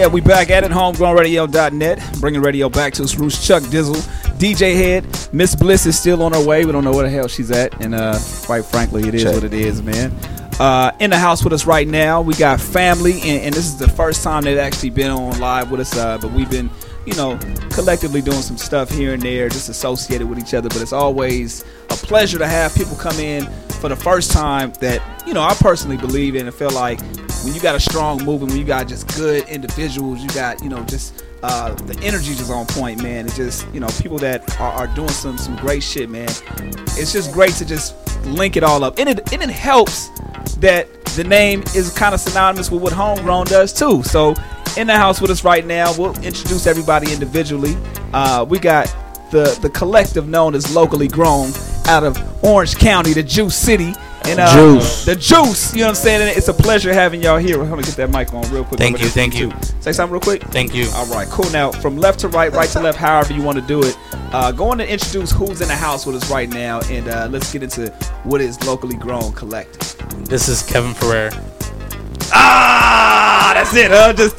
Yeah, 0.05 0.11
we 0.11 0.21
back 0.21 0.51
at 0.51 0.63
it, 0.63 0.69
homegrownradio.net, 0.69 2.19
bringing 2.19 2.39
radio 2.39 2.69
back 2.69 2.93
to 2.93 3.01
its 3.01 3.15
roots. 3.15 3.43
Chuck 3.43 3.63
Dizzle, 3.63 3.95
DJ 4.37 4.75
Head, 4.75 5.03
Miss 5.33 5.55
Bliss 5.55 5.87
is 5.87 5.97
still 5.97 6.21
on 6.21 6.31
her 6.31 6.45
way. 6.45 6.63
We 6.63 6.71
don't 6.71 6.83
know 6.83 6.93
where 6.93 7.05
the 7.05 7.09
hell 7.09 7.27
she's 7.27 7.49
at, 7.49 7.81
and 7.81 7.95
uh, 7.95 8.19
quite 8.43 8.65
frankly, 8.65 9.07
it 9.07 9.15
is 9.15 9.23
Check. 9.23 9.33
what 9.33 9.43
it 9.43 9.55
is, 9.55 9.81
man. 9.81 10.11
Uh, 10.59 10.91
in 10.99 11.09
the 11.09 11.17
house 11.17 11.43
with 11.43 11.53
us 11.53 11.65
right 11.65 11.87
now, 11.87 12.21
we 12.21 12.35
got 12.35 12.61
family, 12.61 13.13
and, 13.21 13.45
and 13.45 13.55
this 13.55 13.65
is 13.65 13.77
the 13.77 13.89
first 13.89 14.23
time 14.23 14.43
they've 14.43 14.59
actually 14.59 14.91
been 14.91 15.09
on 15.09 15.39
live 15.39 15.71
with 15.71 15.79
us. 15.79 15.97
Uh, 15.97 16.19
but 16.19 16.31
we've 16.33 16.51
been, 16.51 16.69
you 17.07 17.15
know, 17.15 17.39
collectively 17.71 18.21
doing 18.21 18.43
some 18.43 18.57
stuff 18.57 18.91
here 18.91 19.15
and 19.15 19.23
there, 19.23 19.49
just 19.49 19.69
associated 19.69 20.29
with 20.29 20.37
each 20.37 20.53
other. 20.53 20.69
But 20.69 20.83
it's 20.83 20.93
always 20.93 21.65
a 21.89 21.95
pleasure 21.95 22.37
to 22.37 22.45
have 22.47 22.75
people 22.75 22.95
come 22.95 23.17
in 23.17 23.49
for 23.75 23.89
the 23.89 23.95
first 23.95 24.31
time 24.31 24.73
that 24.81 25.01
you 25.27 25.33
know 25.33 25.41
I 25.41 25.53
personally 25.55 25.97
believe 25.97 26.35
in 26.35 26.45
and 26.45 26.55
feel 26.55 26.71
like 26.71 26.99
when 27.43 27.53
you 27.53 27.61
got 27.61 27.75
a 27.75 27.79
strong 27.79 28.23
movement, 28.23 28.51
when 28.51 28.59
you 28.59 28.65
got 28.65 28.87
just 28.87 29.13
good 29.15 29.47
individuals, 29.47 30.21
you 30.21 30.29
got 30.29 30.63
you 30.63 30.69
know 30.69 30.83
just 30.83 31.23
uh, 31.43 31.73
the 31.73 31.97
energy 32.01 32.33
just 32.33 32.51
on 32.51 32.65
point, 32.65 33.03
man. 33.03 33.25
It's 33.25 33.35
just 33.35 33.71
you 33.73 33.79
know 33.79 33.87
people 34.01 34.17
that 34.19 34.59
are, 34.59 34.71
are 34.71 34.87
doing 34.95 35.09
some 35.09 35.37
some 35.37 35.55
great 35.57 35.83
shit, 35.83 36.09
man. 36.09 36.27
It's 36.97 37.13
just 37.13 37.31
great 37.33 37.53
to 37.55 37.65
just 37.65 37.95
link 38.25 38.57
it 38.57 38.63
all 38.63 38.83
up, 38.83 38.97
and 38.97 39.09
it 39.09 39.31
and 39.31 39.43
it 39.43 39.49
helps 39.49 40.09
that 40.59 40.87
the 41.15 41.23
name 41.23 41.63
is 41.75 41.93
kind 41.93 42.13
of 42.13 42.19
synonymous 42.19 42.71
with 42.71 42.81
what 42.81 42.93
homegrown 42.93 43.45
does 43.45 43.71
too. 43.71 44.03
So 44.03 44.33
in 44.77 44.87
the 44.87 44.97
house 44.97 45.21
with 45.21 45.31
us 45.31 45.43
right 45.43 45.65
now, 45.65 45.93
we'll 45.97 46.15
introduce 46.23 46.67
everybody 46.67 47.13
individually. 47.13 47.77
Uh, 48.13 48.45
we 48.47 48.59
got 48.59 48.93
the 49.31 49.57
the 49.61 49.69
collective 49.69 50.27
known 50.27 50.55
as 50.55 50.75
locally 50.75 51.07
grown 51.07 51.51
out 51.87 52.03
of 52.03 52.17
Orange 52.43 52.75
County, 52.75 53.13
the 53.13 53.23
Juice 53.23 53.55
City. 53.55 53.93
And, 54.27 54.39
uh, 54.39 54.51
Juice. 54.55 55.05
The 55.05 55.15
juice, 55.15 55.71
you 55.73 55.81
know 55.81 55.85
what 55.85 55.89
I'm 55.89 55.95
saying? 55.95 56.21
And 56.27 56.35
it's 56.35 56.47
a 56.47 56.53
pleasure 56.53 56.91
having 56.91 57.21
y'all 57.21 57.37
here. 57.37 57.57
Let 57.61 57.77
me 57.77 57.83
get 57.83 57.95
that 57.97 58.09
mic 58.09 58.33
on 58.33 58.41
real 58.51 58.63
quick. 58.63 58.79
Thank 58.79 58.99
you, 58.99 59.07
thank 59.07 59.37
you. 59.37 59.51
too. 59.51 59.57
Say 59.81 59.91
something 59.91 60.13
real 60.13 60.19
quick. 60.19 60.41
Thank 60.45 60.73
you. 60.73 60.87
All 60.95 61.05
right, 61.07 61.27
cool. 61.29 61.47
Now, 61.51 61.71
from 61.71 61.95
left 61.97 62.21
to 62.21 62.27
right, 62.29 62.51
right 62.51 62.67
to 62.69 62.79
left, 62.79 62.97
however 62.97 63.33
you 63.33 63.43
want 63.43 63.59
to 63.59 63.67
do 63.67 63.83
it, 63.83 63.95
uh, 64.33 64.51
go 64.51 64.69
on 64.71 64.79
and 64.81 64.89
introduce 64.89 65.31
who's 65.31 65.61
in 65.61 65.67
the 65.67 65.75
house 65.75 66.07
with 66.07 66.15
us 66.15 66.27
right 66.31 66.49
now, 66.49 66.79
and 66.89 67.07
uh, 67.07 67.27
let's 67.29 67.53
get 67.53 67.61
into 67.61 67.89
what 68.23 68.41
is 68.41 68.59
locally 68.65 68.95
grown 68.95 69.31
collective. 69.33 69.95
This 70.27 70.47
is 70.49 70.63
Kevin 70.63 70.95
Ferrer. 70.95 71.29
Ah, 72.33 73.51
that's 73.53 73.75
it, 73.75 73.91
huh? 73.91 74.11
Just 74.13 74.35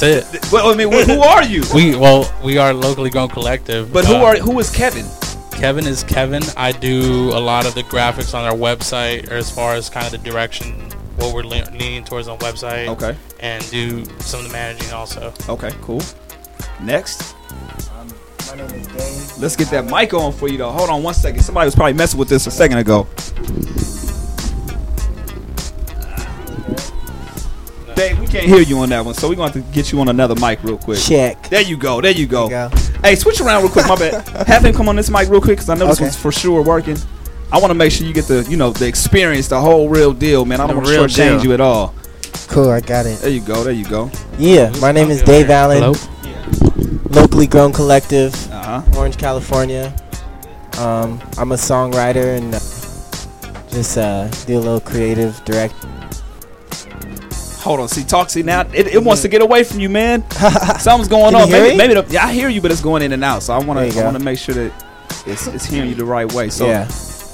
That's 0.00 0.02
it. 0.02 0.50
well, 0.52 0.72
I 0.72 0.74
mean, 0.74 0.90
who 0.90 1.20
are 1.20 1.44
you? 1.44 1.62
We 1.74 1.94
well, 1.94 2.32
we 2.42 2.56
are 2.56 2.72
locally 2.72 3.10
grown 3.10 3.28
collective. 3.28 3.92
But 3.92 4.06
who 4.06 4.14
Uh, 4.14 4.22
are 4.24 4.36
who 4.36 4.58
is 4.58 4.70
Kevin? 4.70 5.04
Kevin 5.58 5.86
is 5.88 6.04
Kevin. 6.04 6.42
I 6.56 6.70
do 6.70 7.30
a 7.34 7.40
lot 7.40 7.66
of 7.66 7.74
the 7.74 7.82
graphics 7.82 8.32
on 8.32 8.44
our 8.44 8.54
website, 8.56 9.28
or 9.28 9.34
as 9.34 9.50
far 9.50 9.74
as 9.74 9.90
kind 9.90 10.06
of 10.06 10.12
the 10.12 10.18
direction 10.18 10.72
what 11.16 11.34
we're 11.34 11.42
le- 11.42 11.68
leaning 11.72 12.04
towards 12.04 12.28
on 12.28 12.38
website. 12.38 12.86
Okay. 12.86 13.16
And 13.40 13.68
do 13.70 14.04
some 14.20 14.40
of 14.40 14.46
the 14.46 14.52
managing 14.52 14.92
also. 14.92 15.32
Okay, 15.48 15.70
cool. 15.82 16.00
Next. 16.80 17.34
My 18.48 18.54
name 18.54 18.66
is 18.66 18.86
Dave. 18.86 19.42
Let's 19.42 19.56
get 19.56 19.68
that 19.70 19.86
mic 19.86 20.14
on 20.14 20.32
for 20.32 20.48
you 20.48 20.58
though. 20.58 20.70
Hold 20.70 20.90
on 20.90 21.02
one 21.02 21.14
second. 21.14 21.40
Somebody 21.42 21.66
was 21.66 21.74
probably 21.74 21.92
messing 21.94 22.20
with 22.20 22.28
this 22.28 22.46
a 22.46 22.52
second 22.52 22.78
ago. 22.78 23.08
Dave, 27.98 28.20
we 28.20 28.26
can't 28.28 28.46
hear 28.46 28.60
you 28.60 28.78
on 28.78 28.88
that 28.90 29.04
one, 29.04 29.12
so 29.14 29.28
we're 29.28 29.34
going 29.34 29.50
to 29.52 29.58
have 29.58 29.68
to 29.68 29.74
get 29.74 29.90
you 29.90 30.00
on 30.00 30.08
another 30.08 30.36
mic 30.36 30.62
real 30.62 30.78
quick. 30.78 31.00
Check. 31.00 31.48
There 31.48 31.60
you 31.62 31.76
go. 31.76 32.00
There 32.00 32.12
you 32.12 32.28
go. 32.28 32.48
There 32.48 32.70
you 32.72 32.92
Hey, 33.02 33.16
switch 33.16 33.40
around 33.40 33.62
real 33.62 33.72
quick. 33.72 33.88
My 33.88 33.96
bad. 33.96 34.28
Have 34.46 34.64
him 34.64 34.72
come 34.72 34.88
on 34.88 34.94
this 34.94 35.10
mic 35.10 35.28
real 35.28 35.40
quick 35.40 35.56
because 35.56 35.68
I 35.68 35.74
know 35.74 35.86
this 35.88 35.96
Okay. 35.96 36.04
one's 36.04 36.16
for 36.16 36.30
sure 36.30 36.62
working. 36.62 36.96
I 37.50 37.58
want 37.58 37.70
to 37.72 37.74
make 37.74 37.90
sure 37.90 38.06
you 38.06 38.12
get 38.12 38.26
the, 38.26 38.46
you 38.48 38.56
know, 38.56 38.70
the 38.70 38.86
experience, 38.86 39.48
the 39.48 39.60
whole 39.60 39.88
real 39.88 40.12
deal, 40.12 40.44
man. 40.44 40.60
I 40.60 40.68
don't 40.68 40.76
want 40.76 40.86
to 40.88 40.92
real 40.92 41.04
shortchange 41.06 41.42
you 41.42 41.52
at 41.54 41.60
all. 41.60 41.92
Cool, 42.46 42.70
I 42.70 42.78
got 42.80 43.04
it. 43.06 43.18
There 43.18 43.30
you 43.30 43.40
go. 43.40 43.64
There 43.64 43.72
you 43.72 43.84
go. 43.88 44.10
Yeah, 44.38 44.70
my 44.80 44.92
name 44.92 45.10
is 45.10 45.20
Dave 45.22 45.50
Allen. 45.50 45.94
Locally 47.10 47.48
grown 47.48 47.72
collective, 47.72 48.32
Uh-huh. 48.52 48.82
Orange, 48.96 49.16
California. 49.18 49.92
Um, 50.78 51.20
I'm 51.36 51.50
a 51.50 51.56
songwriter 51.56 52.36
and 52.38 52.54
uh, 52.54 52.60
just 53.70 53.98
uh, 53.98 54.28
do 54.46 54.56
a 54.56 54.60
little 54.60 54.80
creative 54.80 55.44
direct. 55.44 55.74
Hold 57.68 57.80
on, 57.80 57.88
see, 57.88 58.02
talk, 58.02 58.30
see 58.30 58.42
now 58.42 58.62
it, 58.72 58.86
it 58.86 59.04
wants 59.04 59.20
to 59.20 59.28
get 59.28 59.42
away 59.42 59.62
from 59.62 59.78
you, 59.78 59.90
man. 59.90 60.28
Something's 60.78 61.06
going 61.06 61.34
Can 61.34 61.42
on. 61.42 61.48
you 61.48 61.54
hear 61.54 61.62
Maybe, 61.64 61.70
me? 61.72 61.76
maybe 61.76 61.94
the, 62.00 62.06
yeah, 62.10 62.24
I 62.24 62.32
hear 62.32 62.48
you, 62.48 62.62
but 62.62 62.70
it's 62.70 62.80
going 62.80 63.02
in 63.02 63.12
and 63.12 63.22
out. 63.22 63.42
So 63.42 63.52
I 63.52 63.58
want 63.58 63.76
There 63.78 63.84
you 63.84 63.92
to, 63.92 63.98
I 63.98 64.00
go. 64.00 64.06
want 64.06 64.18
to 64.18 64.24
make 64.24 64.38
sure 64.38 64.54
that 64.54 64.72
it's, 65.26 65.46
it's 65.48 65.66
hearing 65.66 65.90
you 65.90 65.94
the 65.94 66.04
right 66.06 66.32
way. 66.32 66.48
So, 66.48 66.66
Yeah. 66.66 66.84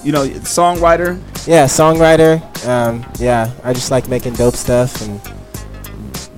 you 0.02 0.11
know, 0.11 0.26
songwriter. 0.42 1.20
Yeah, 1.46 1.66
songwriter. 1.66 2.42
Um, 2.66 3.06
yeah, 3.20 3.48
I 3.62 3.72
just 3.74 3.92
like 3.92 4.09
making 4.09 4.32
dope 4.32 4.56
stuff 4.56 5.02
and 5.02 5.20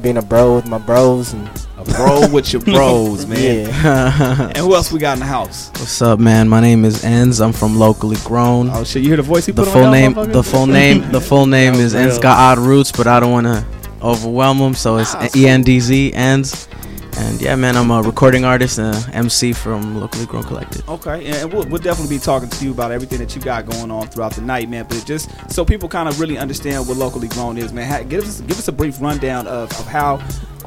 being 0.02 0.18
a 0.18 0.22
bro 0.22 0.56
with 0.56 0.68
my 0.68 0.76
bros 0.76 1.32
and 1.32 1.48
a 1.78 1.84
bro 1.84 2.28
with 2.30 2.52
your 2.52 2.60
bros, 2.60 3.24
man. 3.28 3.38
Yeah. 3.70 4.48
and 4.48 4.58
who 4.58 4.74
else 4.74 4.92
we 4.92 4.98
got 4.98 5.14
in 5.14 5.20
the 5.20 5.24
house? 5.26 5.70
What's 5.70 6.02
up, 6.02 6.18
man? 6.18 6.50
My 6.50 6.60
name 6.60 6.84
is 6.84 7.02
Endz. 7.02 7.42
I'm 7.42 7.54
from 7.54 7.78
locally 7.78 8.18
grown. 8.24 8.68
Oh 8.68 8.84
shit! 8.84 9.00
You 9.02 9.08
hear 9.08 9.16
the 9.16 9.22
voice 9.22 9.46
he 9.46 9.52
the 9.52 9.62
put 9.62 9.68
on 9.68 9.72
full 9.72 9.82
y'all, 9.84 9.90
name, 9.90 10.14
motherfucker? 10.14 10.32
the 10.34 10.42
full 10.42 10.66
name, 10.66 11.12
the 11.12 11.20
full 11.20 11.46
name 11.46 11.72
That 11.74 11.80
is 11.80 11.94
was 11.94 12.18
Endz. 12.18 12.20
Got 12.22 12.58
odd 12.58 12.62
roots, 12.62 12.92
but 12.92 13.06
I 13.06 13.20
don't 13.20 13.32
want 13.32 13.46
to 13.46 13.64
overwhelm 14.06 14.58
them. 14.58 14.74
so 14.74 14.96
it's 14.98 15.14
oh, 15.14 15.20
Nah, 15.20 15.28
E 15.34 15.48
N 15.48 15.62
D 15.62 15.80
Z 15.80 16.12
Endz. 16.14 16.68
And 17.18 17.40
yeah, 17.40 17.56
man, 17.56 17.76
I'm 17.76 17.90
a 17.90 18.02
recording 18.02 18.44
artist 18.44 18.78
and 18.78 18.94
MC 19.14 19.54
from 19.54 19.98
Locally 19.98 20.26
Grown 20.26 20.42
Collective. 20.42 20.86
Okay, 20.88 21.24
and- 21.26 21.34
and 21.36 21.52
we'll, 21.52 21.66
we'll 21.66 21.80
definitely 21.82 22.16
be 22.16 22.22
talking 22.22 22.48
to 22.50 22.64
you 22.64 22.72
about 22.72 22.92
everything 22.92 23.18
that 23.20 23.34
you 23.34 23.40
got 23.40 23.64
going 23.66 23.90
on 23.90 24.08
throughout 24.08 24.34
the 24.34 24.42
night, 24.42 24.68
man. 24.68 24.84
But 24.88 25.02
just 25.06 25.30
so 25.50 25.64
people 25.64 25.88
kind 25.88 26.08
of 26.10 26.20
really 26.20 26.36
understand 26.36 26.86
what 26.86 26.98
locally 26.98 27.28
grown 27.28 27.56
is, 27.56 27.72
man. 27.72 27.88
Ha- 27.90 28.02
give 28.06 28.22
us 28.24 28.40
give 28.42 28.58
us 28.58 28.68
a 28.68 28.72
brief 28.72 29.00
rundown 29.00 29.46
of, 29.46 29.70
of 29.78 29.86
how 29.86 30.18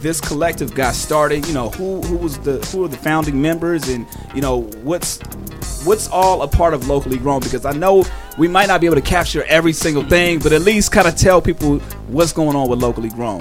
this 0.01 0.19
collective 0.19 0.73
got 0.73 0.95
started. 0.95 1.45
You 1.47 1.53
know, 1.53 1.69
who 1.69 2.01
who 2.01 2.17
was 2.17 2.39
the 2.39 2.57
who 2.71 2.83
are 2.83 2.87
the 2.87 2.97
founding 2.97 3.39
members, 3.39 3.87
and 3.87 4.07
you 4.33 4.41
know 4.41 4.61
what's 4.81 5.19
what's 5.85 6.07
all 6.09 6.41
a 6.41 6.47
part 6.47 6.73
of 6.73 6.87
locally 6.87 7.17
grown. 7.19 7.41
Because 7.41 7.63
I 7.63 7.73
know 7.73 8.05
we 8.39 8.47
might 8.47 8.67
not 8.67 8.81
be 8.81 8.87
able 8.87 8.95
to 8.95 9.01
capture 9.03 9.43
every 9.43 9.73
single 9.73 10.03
thing, 10.03 10.39
but 10.39 10.51
at 10.51 10.61
least 10.61 10.91
kind 10.91 11.07
of 11.07 11.15
tell 11.15 11.43
people 11.43 11.77
what's 12.07 12.33
going 12.33 12.55
on 12.55 12.67
with 12.69 12.79
locally 12.81 13.09
grown. 13.09 13.39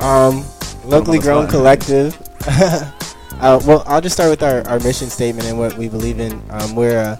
Um, 0.00 0.44
locally 0.84 1.18
grown 1.18 1.46
collective. 1.48 2.18
uh, 2.48 3.60
well, 3.66 3.82
I'll 3.86 4.00
just 4.00 4.14
start 4.14 4.30
with 4.30 4.42
our, 4.42 4.66
our 4.68 4.78
mission 4.80 5.08
statement 5.08 5.48
and 5.48 5.58
what 5.58 5.76
we 5.76 5.88
believe 5.88 6.20
in. 6.20 6.42
Um, 6.50 6.74
we're 6.74 6.98
uh, 6.98 7.16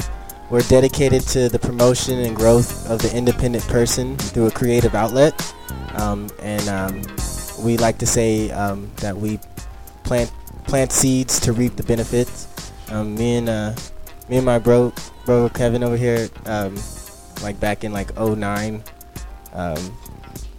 we're 0.51 0.63
dedicated 0.63 1.23
to 1.29 1.49
the 1.49 1.59
promotion 1.59 2.19
and 2.19 2.35
growth 2.35 2.89
of 2.91 3.01
the 3.01 3.15
independent 3.17 3.67
person 3.69 4.17
through 4.17 4.47
a 4.47 4.51
creative 4.51 4.95
outlet, 4.95 5.55
um, 5.95 6.29
and 6.41 6.69
um, 6.69 7.03
we 7.63 7.77
like 7.77 7.99
to 7.99 8.07
say 8.07 8.51
um, 8.51 8.91
that 8.97 9.17
we 9.17 9.39
plant 10.05 10.33
plant 10.65 10.93
seeds 10.93 11.39
to 11.41 11.53
reap 11.53 11.77
the 11.77 11.83
benefits. 11.83 12.49
Um, 12.91 13.15
me 13.15 13.37
and 13.37 13.49
uh, 13.49 13.75
me 14.29 14.37
and 14.39 14.47
my 14.47 14.59
bro 14.59 14.93
bro 15.25 15.49
Kevin 15.49 15.85
over 15.85 15.97
here, 15.97 16.29
um, 16.47 16.77
like 17.43 17.61
back 17.61 17.85
in 17.85 17.93
like 17.93 18.17
'09, 18.19 18.83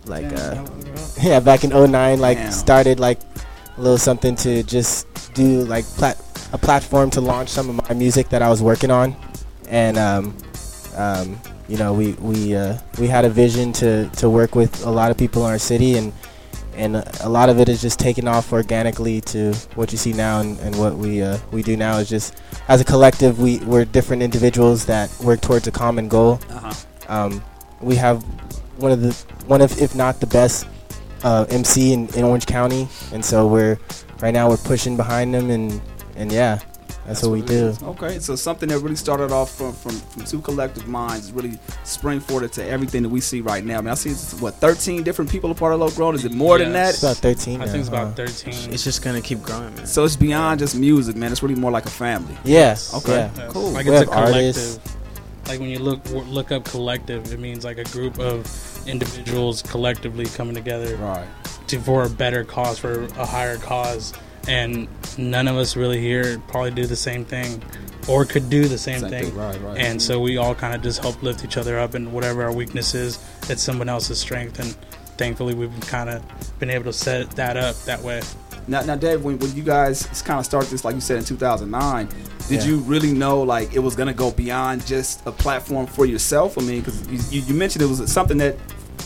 like 0.06 0.26
uh, 0.26 0.66
yeah, 1.22 1.40
back 1.40 1.64
in 1.64 1.70
'09, 1.70 2.20
like 2.20 2.38
Damn. 2.38 2.52
started 2.52 3.00
like 3.00 3.20
a 3.78 3.82
little 3.82 3.98
something 3.98 4.36
to 4.38 4.64
just 4.64 5.08
do 5.34 5.64
like 5.64 5.86
plat- 5.86 6.22
a 6.54 6.58
platform 6.58 7.10
to 7.12 7.22
launch 7.22 7.50
some 7.50 7.70
of 7.70 7.90
my 7.90 7.96
music 7.96 8.30
that 8.30 8.42
I 8.42 8.50
was 8.50 8.62
working 8.62 8.92
on, 8.92 9.16
and 9.70 9.98
um, 9.98 10.38
um, 10.96 11.40
you 11.68 11.78
know 11.78 11.94
we 11.94 12.14
we 12.14 12.56
uh, 12.56 12.78
we 13.00 13.08
had 13.08 13.26
a 13.26 13.30
vision 13.30 13.74
to 13.74 14.10
to 14.10 14.30
work 14.30 14.56
with 14.56 14.86
a 14.86 14.90
lot 14.92 15.12
of 15.12 15.18
people 15.18 15.46
in 15.46 15.52
our 15.52 15.60
city 15.60 15.98
and. 15.98 16.14
And 16.74 16.96
a 16.96 17.28
lot 17.28 17.50
of 17.50 17.60
it 17.60 17.68
is 17.68 17.82
just 17.82 18.00
taking 18.00 18.30
off 18.30 18.54
organically 18.54 19.20
to 19.22 19.54
what 19.76 19.92
you 19.92 19.98
see 19.98 20.14
now, 20.14 20.40
and, 20.40 20.58
and 20.62 20.74
what 20.80 20.96
we 20.96 21.22
uh, 21.22 21.38
we 21.52 21.64
do 21.64 21.76
now 21.76 21.98
is 21.98 22.08
just 22.08 22.42
as 22.70 22.80
a 22.80 22.86
collective, 22.86 23.42
we 23.42 23.60
we're 23.60 23.84
different 23.84 24.24
individuals 24.24 24.86
that 24.86 25.14
work 25.20 25.42
towards 25.42 25.68
a 25.68 25.72
common 25.72 26.08
goal. 26.08 26.40
Uh-huh. 26.50 26.74
Um, 27.10 27.44
we 27.82 27.98
have 27.98 28.24
one 28.82 28.92
of 28.92 29.02
the 29.02 29.14
one 29.48 29.62
of 29.62 29.80
if 29.82 29.96
not 29.96 30.20
the 30.20 30.28
best 30.28 30.68
uh, 31.24 31.46
MC 31.50 31.94
in, 31.94 32.08
in 32.16 32.24
Orange 32.24 32.46
County, 32.46 32.88
and 33.14 33.24
so 33.24 33.48
we're 33.48 33.80
right 34.22 34.34
now 34.34 34.50
we're 34.50 34.58
pushing 34.58 34.98
behind 34.98 35.34
them, 35.34 35.50
and 35.50 35.82
and 36.16 36.32
yeah, 36.32 36.60
that's, 37.06 37.24
what 37.24 37.32
we 37.32 37.42
do. 37.42 37.68
is. 37.68 37.84
Okay, 37.84 38.20
so 38.20 38.36
something 38.36 38.70
that 38.70 38.80
really 38.80 38.96
started 38.96 39.32
off 39.32 39.56
from, 39.56 39.74
from, 39.74 39.92
from 39.92 40.24
two 40.24 40.40
collective 40.40 40.88
minds 40.88 41.32
really 41.32 41.58
spring 41.84 42.20
forward 42.20 42.52
to 42.54 42.66
everything 42.66 43.04
that 43.04 43.10
we 43.10 43.22
see 43.22 43.42
right 43.42 43.64
now. 43.64 43.80
I 43.80 43.82
mean, 43.82 43.90
I 43.90 43.96
see 43.96 44.12
it's, 44.12 44.40
what 44.40 44.56
13 44.56 45.04
different 45.04 45.30
people 45.30 45.52
a 45.52 45.56
part 45.56 45.74
of 45.74 45.80
Low 45.80 45.90
Grown. 45.90 46.16
Is 46.16 46.26
it 46.26 46.32
more 46.32 46.58
than 46.58 46.74
that? 46.74 46.90
It's 46.92 47.04
about 47.04 47.18
13 47.18 47.62
I 47.62 47.66
now, 47.66 47.72
think 47.72 47.80
it's 47.80 47.90
about 47.90 48.08
huh? 48.10 48.26
13. 48.28 48.72
It's 48.72 48.84
just 48.84 49.04
gonna 49.04 49.22
keep 49.22 49.42
growing, 49.42 49.76
man. 49.76 49.86
So 49.86 50.04
it's 50.04 50.16
beyond 50.16 50.60
just 50.60 50.76
music, 50.76 51.16
man. 51.16 51.32
It's 51.32 51.42
really 51.42 51.56
more 51.56 51.72
like 51.72 51.86
a 51.86 51.92
family. 51.92 52.36
Yes. 52.44 52.94
Okay. 52.94 53.30
Yeah. 53.36 53.48
Cool. 53.50 53.72
Like 53.72 53.86
We 53.86 53.94
it's 53.94 54.10
a 54.10 54.14
have 54.14 54.26
artists. 54.28 54.80
Like 55.48 55.60
when 55.60 55.70
you 55.70 55.80
look 55.80 56.00
look 56.10 56.52
up 56.52 56.66
collective, 56.66 57.32
it 57.34 57.40
means 57.40 57.64
like 57.66 57.78
a 57.78 57.84
group 57.86 58.20
of 58.20 58.46
individuals 58.88 59.62
collectively 59.62 60.26
coming 60.26 60.56
together 60.56 60.96
Right. 60.98 61.28
to 61.68 61.80
for 61.80 62.04
a 62.04 62.10
better 62.10 62.44
cause, 62.44 62.78
for 62.80 63.04
a 63.18 63.26
higher 63.26 63.58
cause. 63.58 64.14
And 64.48 64.88
none 65.18 65.48
of 65.48 65.56
us 65.58 65.76
really 65.76 66.00
here 66.00 66.42
probably 66.48 66.72
do 66.72 66.86
the 66.88 66.96
same 66.96 67.26
thing, 67.26 67.62
or 68.08 68.26
could 68.26 68.50
do 68.50 68.68
the 68.68 68.78
same, 68.78 69.02
Same 69.02 69.10
thing. 69.12 69.24
thing, 69.26 69.36
right, 69.36 69.62
right. 69.62 69.78
And 69.78 70.02
so 70.02 70.20
we 70.20 70.38
all 70.38 70.56
kind 70.56 70.74
of 70.74 70.82
just 70.82 71.00
help 71.02 71.22
lift 71.22 71.44
each 71.46 71.58
other 71.58 71.78
up, 71.80 71.94
and 71.94 72.12
whatever 72.12 72.42
our 72.44 72.52
weakness 72.52 72.96
is, 72.96 73.20
it's 73.50 73.62
someone 73.62 73.88
else's 73.88 74.20
strength. 74.20 74.60
And 74.60 74.74
thankfully, 75.18 75.54
we've 75.54 75.80
kind 75.82 76.10
of 76.10 76.24
been 76.60 76.72
able 76.72 76.86
to 76.86 76.94
set 76.94 77.30
that 77.32 77.56
up 77.56 77.76
that 77.84 78.02
way. 78.02 78.22
Now, 78.68 78.82
now, 78.84 78.96
Dave, 78.96 79.24
when, 79.24 79.38
when 79.40 79.56
you 79.56 79.64
guys 79.64 80.06
kind 80.24 80.40
of 80.40 80.46
started 80.46 80.70
this, 80.70 80.86
like 80.86 80.96
you 80.96 81.02
said 81.02 81.18
in 81.18 81.24
2009, 81.24 82.08
did 82.48 82.62
Yeah. 82.62 82.66
you 82.70 82.78
really 82.80 83.12
know 83.12 83.42
like 83.42 83.74
it 83.74 83.80
was 83.80 83.96
gonna 83.96 84.14
go 84.14 84.32
beyond 84.32 84.86
just 84.86 85.26
a 85.26 85.32
platform 85.32 85.88
for 85.88 86.06
yourself? 86.06 86.58
I 86.58 86.62
mean, 86.62 86.82
because 86.82 87.32
you, 87.32 87.42
you, 87.42 87.54
mentioned 87.54 87.82
it 87.84 87.88
was 87.88 88.12
something 88.12 88.38
that 88.38 88.58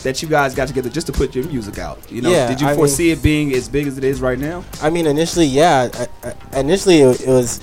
that 0.02 0.22
you 0.22 0.28
guys 0.28 0.54
got 0.54 0.68
together 0.68 0.90
just 0.90 1.06
to 1.06 1.12
put 1.12 1.34
your 1.34 1.46
music 1.46 1.78
out. 1.78 1.98
You 2.12 2.22
know, 2.22 2.30
Yeah, 2.30 2.48
did 2.48 2.60
you 2.60 2.66
I 2.66 2.70
mean- 2.70 2.78
foresee 2.78 3.10
it 3.10 3.22
being 3.22 3.52
as 3.54 3.68
big 3.68 3.86
as 3.86 3.96
it 3.98 4.04
is 4.04 4.20
right 4.20 4.38
now? 4.38 4.62
I 4.82 4.90
mean, 4.90 5.06
initially, 5.06 5.46
yeah. 5.46 5.88
I, 6.22 6.32
I, 6.52 6.60
initially, 6.60 7.00
it, 7.00 7.22
it 7.22 7.28
was 7.28 7.60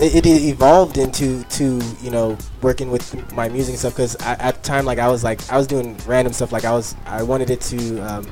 it, 0.00 0.26
it 0.26 0.26
evolved 0.26 0.98
into 0.98 1.44
to 1.44 1.80
you 2.02 2.10
know 2.10 2.36
working 2.62 2.90
with 2.90 3.32
my 3.32 3.48
music 3.48 3.72
and 3.74 3.78
stuff 3.78 3.92
because 3.94 4.16
at 4.22 4.54
the 4.56 4.60
time 4.62 4.84
like 4.84 4.98
I 4.98 5.08
was 5.08 5.22
like 5.22 5.40
I 5.52 5.56
was 5.56 5.66
doing 5.66 5.96
random 6.06 6.32
stuff 6.32 6.52
like 6.52 6.64
I 6.64 6.72
was 6.72 6.96
I 7.06 7.22
wanted 7.22 7.50
it 7.50 7.60
to 7.62 7.98
um, 8.00 8.26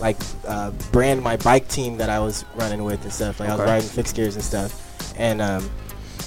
like 0.00 0.16
uh, 0.46 0.70
brand 0.92 1.22
my 1.22 1.36
bike 1.38 1.68
team 1.68 1.96
that 1.98 2.10
I 2.10 2.18
was 2.18 2.44
running 2.54 2.84
with 2.84 3.02
and 3.04 3.12
stuff 3.12 3.40
like 3.40 3.48
I 3.48 3.56
was 3.56 3.64
riding 3.66 3.88
fixed 3.88 4.14
gears 4.16 4.34
and 4.36 4.44
stuff 4.44 5.14
and 5.18 5.40
um, 5.40 5.70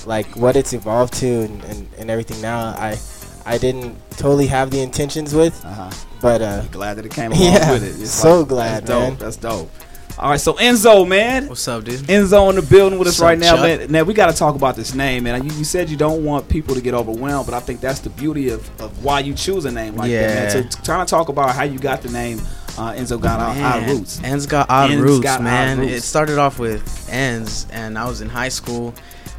like 0.05 0.25
what 0.35 0.55
it's 0.55 0.73
evolved 0.73 1.13
to 1.15 1.27
and, 1.43 1.63
and, 1.65 1.87
and 1.97 2.09
everything 2.09 2.41
now 2.41 2.59
I 2.59 2.97
I 3.45 3.57
didn't 3.57 3.95
totally 4.11 4.47
have 4.47 4.71
the 4.71 4.81
intentions 4.81 5.33
with 5.33 5.63
Uh-huh. 5.65 5.89
but 6.21 6.41
uh, 6.41 6.61
glad 6.71 6.95
that 6.95 7.05
it 7.05 7.11
came 7.13 7.31
along 7.31 7.43
yeah, 7.43 7.71
with 7.71 7.83
it. 7.83 8.01
It's 8.01 8.11
so 8.11 8.39
like, 8.39 8.47
glad 8.49 8.85
that's 8.85 8.89
dope. 8.89 8.99
man 9.09 9.17
That's 9.17 9.37
dope. 9.37 9.71
All 10.17 10.31
right, 10.31 10.39
so 10.41 10.51
Enzo, 10.55 11.07
man. 11.07 11.47
What's 11.47 11.65
up, 11.69 11.85
dude? 11.85 12.01
Enzo 12.01 12.49
in 12.49 12.57
the 12.57 12.61
building 12.61 12.99
with 12.99 13.07
us 13.07 13.13
What's 13.13 13.21
up, 13.21 13.25
right 13.27 13.39
now, 13.39 13.55
Chuck? 13.55 13.79
man. 13.79 13.91
Now 13.91 14.03
we 14.03 14.13
got 14.13 14.29
to 14.29 14.35
talk 14.35 14.55
about 14.55 14.75
this 14.75 14.93
name, 14.93 15.23
man. 15.23 15.45
You, 15.45 15.51
you 15.55 15.63
said 15.63 15.89
you 15.89 15.95
don't 15.95 16.25
want 16.25 16.49
people 16.49 16.75
to 16.75 16.81
get 16.81 16.93
overwhelmed, 16.93 17.45
but 17.45 17.55
I 17.55 17.61
think 17.61 17.79
that's 17.79 17.99
the 18.01 18.09
beauty 18.09 18.49
of, 18.49 18.69
of 18.81 19.01
why 19.01 19.21
you 19.21 19.33
choose 19.33 19.63
a 19.63 19.71
name 19.71 19.95
like 19.95 20.11
that, 20.11 20.53
Yeah. 20.53 20.61
man. 20.61 20.71
So 20.71 20.81
trying 20.83 21.05
to 21.05 21.09
talk 21.09 21.29
about 21.29 21.55
how 21.55 21.63
you 21.63 21.79
got 21.79 22.01
the 22.01 22.09
name 22.11 22.41
uh, 22.79 22.93
Enzo 22.93 23.19
got 23.21 23.39
odd, 23.39 23.57
odd 23.57 23.89
roots. 23.89 24.19
Endz 24.21 24.47
got 24.47 24.69
odd 24.69 24.89
Endz 24.91 25.01
roots, 25.01 25.23
got 25.23 25.39
odd 25.39 25.43
man. 25.43 25.79
roots. 25.79 25.93
It 25.93 26.01
started 26.01 26.37
off 26.37 26.57
with 26.59 27.07
ends, 27.11 27.67
and 27.71 27.97
I 27.97 28.05
was 28.05 28.21
in 28.21 28.29
high 28.29 28.49
school, 28.49 28.93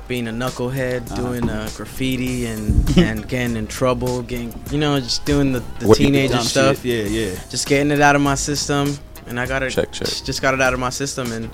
being 0.09 0.29
a 0.29 0.33
knucklehead, 0.33 1.11
Uh-huh. 1.11 1.23
doing 1.23 1.49
uh, 1.49 1.69
graffiti 1.77 2.47
and 2.47 2.85
and 2.99 3.27
getting 3.29 3.57
in 3.57 3.67
trouble, 3.67 4.23
getting 4.23 4.53
you 4.71 4.79
know 4.79 5.01
just 5.01 5.25
doing 5.25 5.53
the, 5.53 5.61
the 5.79 5.89
What 5.89 5.97
do, 5.99 6.05
teenager 6.05 6.39
stuff. 6.39 6.83
shit. 6.83 7.11
Yeah, 7.13 7.21
yeah. 7.31 7.41
Just 7.49 7.67
getting 7.67 7.91
it 7.91 8.01
out 8.01 8.15
of 8.17 8.23
my 8.23 8.35
system, 8.35 8.97
and 9.27 9.41
I 9.41 9.47
got 9.47 9.63
it. 9.63 9.71
Check, 9.71 9.91
check. 9.93 10.09
Just 10.09 10.43
got 10.43 10.55
it 10.55 10.61
out 10.61 10.75
of 10.75 10.81
my 10.81 10.91
system, 10.91 11.33
and 11.33 11.49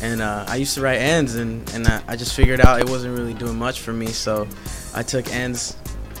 and 0.00 0.20
uh, 0.20 0.44
I 0.48 0.56
used 0.56 0.74
to 0.74 0.80
write 0.80 0.98
ends, 0.98 1.34
and 1.36 1.68
and 1.74 1.86
I, 1.88 2.02
I 2.08 2.16
just 2.16 2.34
figured 2.34 2.60
out 2.60 2.80
it 2.80 2.88
wasn't 2.88 3.18
really 3.18 3.34
doing 3.34 3.58
much 3.58 3.80
for 3.80 3.92
me, 3.92 4.06
so 4.08 4.46
I 4.94 5.02
took 5.02 5.28
ends. 5.32 5.76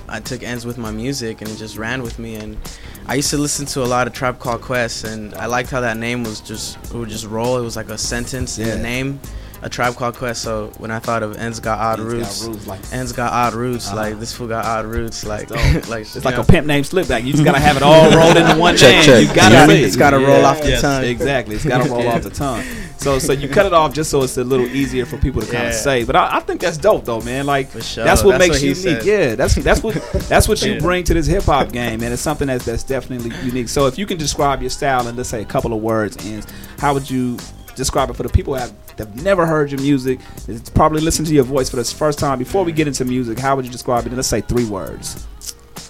I 0.08 0.20
took 0.20 0.42
ends 0.42 0.66
with 0.66 0.76
my 0.76 0.90
music 0.90 1.40
and 1.40 1.48
it 1.50 1.56
just 1.56 1.78
ran 1.78 2.02
with 2.02 2.18
me 2.18 2.34
and 2.34 2.58
I 3.06 3.16
used 3.16 3.30
to 3.30 3.38
listen 3.38 3.66
to 3.66 3.82
a 3.82 3.84
lot 3.86 4.06
of 4.06 4.12
Tribe 4.12 4.38
Called 4.38 4.62
Quest 4.62 5.04
and 5.04 5.34
I 5.34 5.46
liked 5.46 5.70
how 5.70 5.80
that 5.80 5.96
name 5.96 6.22
was 6.22 6.40
just 6.40 6.76
it 6.84 6.94
would 6.94 7.08
just 7.08 7.26
roll. 7.26 7.58
It 7.58 7.62
was 7.62 7.76
like 7.76 7.88
a 7.90 7.98
sentence 7.98 8.58
in 8.58 8.66
Yeah. 8.68 8.76
the 8.76 8.82
name. 8.82 9.20
A 9.64 9.68
Tribe 9.68 9.94
Called 9.94 10.16
Quest. 10.16 10.42
So 10.42 10.72
when 10.78 10.90
I 10.90 10.98
thought 10.98 11.22
of 11.22 11.36
ends 11.36 11.60
got 11.60 11.78
odd 11.78 11.98
Endz 12.00 12.02
Got 12.04 12.12
roots, 12.12 12.44
Roots, 12.44 12.66
like- 12.66 12.92
ends 12.92 13.12
got 13.12 13.32
odd 13.32 13.54
roots. 13.54 13.86
Uh-huh. 13.86 13.96
Like 13.96 14.18
this 14.18 14.32
fool 14.32 14.48
got 14.48 14.64
odd 14.64 14.86
roots. 14.86 15.24
Like 15.24 15.50
like 15.88 16.02
It's 16.02 16.24
like 16.24 16.34
know. 16.34 16.40
a 16.40 16.44
pimp 16.44 16.66
named 16.66 16.84
Slipback. 16.86 17.24
You 17.24 17.32
just 17.32 17.44
gotta 17.44 17.60
have 17.60 17.76
it 17.76 17.82
all 17.82 18.10
rolled 18.16 18.36
into 18.36 18.56
one 18.56 18.76
Check, 18.76 18.92
name. 18.96 19.04
check. 19.04 19.28
You 19.28 19.34
gotta 19.34 19.54
Yeah. 19.54 19.70
it. 19.70 19.84
It's 19.84 19.96
gotta 19.96 20.18
roll 20.18 20.44
off 20.44 20.60
the 20.60 20.70
Yes, 20.70 20.80
tongue. 20.80 21.04
Exactly. 21.04 21.54
It's 21.56 21.64
gotta 21.64 21.88
roll 21.88 22.08
off 22.08 22.22
the 22.22 22.30
tongue. 22.30 22.64
So 23.02 23.18
so 23.18 23.32
you 23.32 23.48
cut 23.48 23.66
it 23.66 23.72
off 23.72 23.92
just 23.92 24.10
so 24.12 24.22
it's 24.22 24.36
a 24.36 24.44
little 24.44 24.66
easier 24.66 25.04
for 25.04 25.16
people 25.18 25.40
to 25.40 25.46
kind 25.50 25.66
of 25.66 25.72
Yeah. 25.72 25.78
say. 25.78 26.04
But 26.04 26.14
I, 26.14 26.36
I 26.36 26.40
think 26.40 26.60
that's 26.60 26.76
dope 26.76 27.04
though, 27.04 27.20
man. 27.22 27.46
Like 27.46 27.68
sure. 27.82 28.04
that's 28.04 28.22
what 28.22 28.38
That's 28.38 28.48
makes 28.48 28.54
what 28.56 28.62
you 28.62 28.68
unique. 28.68 29.02
said. 29.02 29.04
Yeah, 29.04 29.34
that's 29.34 29.56
that's 29.56 29.82
what 29.82 29.94
that's 30.28 30.46
what 30.46 30.62
you 30.62 30.74
Yeah. 30.74 30.78
bring 30.78 31.02
to 31.04 31.14
this 31.14 31.26
hip 31.26 31.42
hop 31.42 31.72
game, 31.72 32.00
and 32.04 32.12
It's 32.12 32.22
something 32.22 32.46
that's 32.46 32.64
that's 32.64 32.84
definitely 32.84 33.32
unique. 33.44 33.68
So 33.70 33.86
if 33.86 33.98
you 33.98 34.06
can 34.06 34.18
describe 34.18 34.60
your 34.60 34.70
style 34.70 35.08
in 35.08 35.16
let's 35.16 35.30
say 35.30 35.42
a 35.42 35.44
couple 35.44 35.72
of 35.72 35.82
words, 35.82 36.16
and 36.24 36.46
how 36.78 36.94
would 36.94 37.10
you 37.10 37.38
describe 37.74 38.08
it 38.08 38.14
for 38.14 38.22
the 38.22 38.28
people 38.28 38.54
who 38.54 38.60
have 38.60 38.81
have 38.98 39.22
never 39.22 39.46
heard 39.46 39.70
your 39.70 39.80
music? 39.80 40.20
It's 40.48 40.70
probably 40.70 41.00
listened 41.00 41.28
to 41.28 41.34
your 41.34 41.44
voice 41.44 41.68
for 41.70 41.76
the 41.76 41.84
first 41.84 42.18
time. 42.18 42.38
Before 42.38 42.64
we 42.64 42.72
get 42.72 42.86
into 42.86 43.04
music, 43.04 43.38
how 43.38 43.56
would 43.56 43.64
you 43.64 43.70
describe 43.72 44.06
it? 44.06 44.12
Let's 44.12 44.28
say 44.28 44.40
three 44.40 44.64
words. 44.66 45.26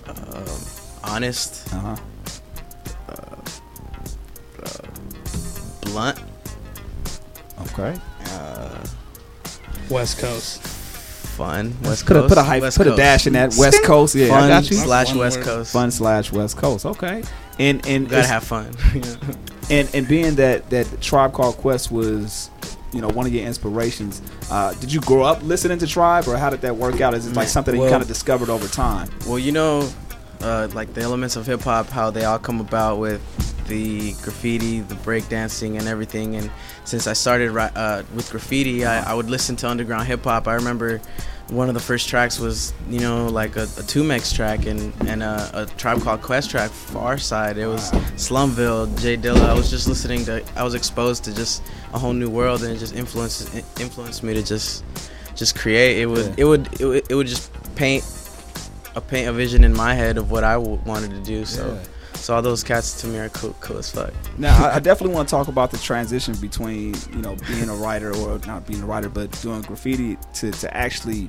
um, 0.07 0.45
honest, 1.05 1.73
Uh-huh. 1.75 1.97
uh-blunt 5.83 6.19
Okay. 7.73 7.95
uh, 8.27 8.85
West 9.91 10.19
Coast. 10.19 10.61
fun. 10.63 11.75
West 11.83 12.05
put 12.07 12.17
a 12.17 12.21
Coast. 12.21 12.29
put 12.31 12.39
a 12.39 12.43
hype, 12.43 12.63
West 12.63 12.77
put 12.77 12.87
a 12.87 12.97
dash 12.97 13.27
in 13.27 13.33
that 13.35 13.55
West 13.57 13.83
Coast. 13.85 14.15
Yeah, 14.15 14.27
I 14.27 14.29
fun 14.41 14.49
got 14.49 14.71
you. 14.71 14.77
slash 14.77 15.09
One 15.11 15.19
West 15.19 15.37
word. 15.39 15.47
Coast. 15.47 15.73
Fun 15.73 15.91
slash 15.91 16.33
West 16.33 16.57
Coast. 16.57 16.85
Okay. 16.87 17.23
And 17.59 17.87
and 17.87 18.09
Gotta 18.09 18.27
have 18.27 18.45
fun. 18.45 18.71
and 19.71 19.89
and 19.95 20.07
being 20.09 20.35
that 20.37 20.69
that 20.71 21.01
Tribe 21.01 21.33
Called 21.33 21.57
Quest 21.59 21.91
was, 21.91 22.51
you 22.93 23.01
know, 23.01 23.09
one 23.09 23.27
of 23.27 23.33
your 23.33 23.45
inspirations. 23.45 24.23
Uh, 24.51 24.75
did 24.75 24.93
you 24.93 25.01
grow 25.01 25.23
up 25.23 25.43
listening 25.43 25.79
to 25.79 25.87
Tribe, 25.87 26.29
or 26.29 26.37
how 26.37 26.51
did 26.51 26.61
that 26.61 26.77
work 26.77 27.01
out? 27.01 27.15
Is 27.15 27.27
it 27.27 27.35
like 27.35 27.49
something 27.49 27.75
that 27.75 27.83
you 27.83 27.91
kind 27.91 28.03
of 28.03 28.09
discovered 28.09 28.51
over 28.51 28.69
time? 28.69 29.09
Well, 29.27 29.39
you 29.39 29.53
know, 29.53 29.89
uh, 30.41 30.69
like 30.75 30.93
the 30.95 31.01
elements 31.01 31.37
of 31.37 31.47
hip 31.47 31.63
hop, 31.63 31.89
how 31.89 32.11
they 32.11 32.25
all 32.25 32.39
come 32.39 32.61
about 32.61 32.99
with 32.99 33.23
the 33.69 34.13
graffiti, 34.23 34.81
the 34.81 34.95
breakdancing, 34.97 35.79
and 35.79 35.89
everything. 35.89 36.37
And 36.37 36.51
since 36.85 37.07
I 37.07 37.13
started 37.13 37.57
uh, 37.57 38.03
with 38.15 38.31
graffiti, 38.31 38.85
I, 38.85 39.11
I 39.11 39.15
would 39.15 39.31
listen 39.31 39.57
to 39.57 39.69
underground 39.69 40.07
hip 40.07 40.25
hop. 40.25 40.47
I 40.49 40.55
remember 40.55 41.01
one 41.49 41.69
of 41.69 41.75
the 41.75 41.81
first 41.81 42.09
tracks 42.09 42.39
was, 42.39 42.73
you 42.89 43.01
know, 43.01 43.27
like 43.27 43.57
a, 43.57 43.63
a 43.65 43.85
2Mex 43.85 44.35
track 44.35 44.65
and 44.67 44.93
and 45.07 45.23
a, 45.23 45.51
a 45.55 45.67
Tribe 45.77 46.01
Called 46.03 46.23
Quest 46.23 46.51
track, 46.51 46.71
Pharcyde. 46.71 47.57
It 47.57 47.67
was 47.67 47.91
Slumville, 48.17 48.87
J 49.01 49.17
Dilla. 49.17 49.49
I 49.49 49.55
was 49.55 49.69
just 49.71 49.87
listening 49.89 50.25
to. 50.27 50.43
I 50.57 50.63
was 50.63 50.75
exposed 50.75 51.25
to 51.25 51.35
just 51.35 51.63
a 51.93 51.99
whole 51.99 52.13
new 52.13 52.31
world, 52.31 52.63
and 52.63 52.73
it 52.75 52.79
just 52.79 52.95
influenced 52.95 53.55
influenced 53.81 54.23
me 54.23 54.35
to 54.35 54.43
just 54.43 54.85
just 55.35 55.55
create. 55.59 55.99
It 55.99 56.07
would 56.07 56.27
Yeah. 56.27 56.35
it 56.39 56.45
would 56.45 56.81
it 56.81 56.85
would, 56.87 57.11
it 57.11 57.15
would 57.15 57.27
just 57.27 57.51
paint 57.77 58.05
a 58.95 59.01
paint 59.01 59.29
a 59.29 59.33
vision 59.33 59.65
in 59.65 59.73
my 59.75 59.95
head 59.95 60.19
of 60.19 60.31
what 60.31 60.45
I 60.45 60.55
w- 60.55 60.81
wanted 60.87 61.11
to 61.11 61.21
do. 61.21 61.45
So, 61.45 61.67
Yeah. 61.67 61.89
So 62.23 62.37
all 62.37 62.43
those 62.43 62.63
cats 62.63 63.01
to 63.01 63.09
me 63.09 63.19
are 63.19 63.29
cool, 63.31 63.55
cool 63.61 63.79
as 63.79 63.91
fuck. 63.91 64.13
Now, 64.39 64.67
I, 64.67 64.77
I 64.77 64.79
definitely 64.79 65.15
want 65.15 65.29
to 65.29 65.33
talk 65.33 65.49
about 65.49 65.73
the 65.73 65.79
transition 65.79 66.35
between 66.37 66.95
you 67.13 67.21
know 67.21 67.37
being 67.49 67.69
a 67.69 67.75
writer 67.75 68.15
or 68.17 68.39
not 68.47 68.67
being 68.67 68.83
a 68.83 68.87
writer, 68.87 69.09
but 69.09 69.31
doing 69.43 69.63
graffiti 69.63 70.17
to 70.35 70.53
to 70.53 70.77
actually 70.77 71.29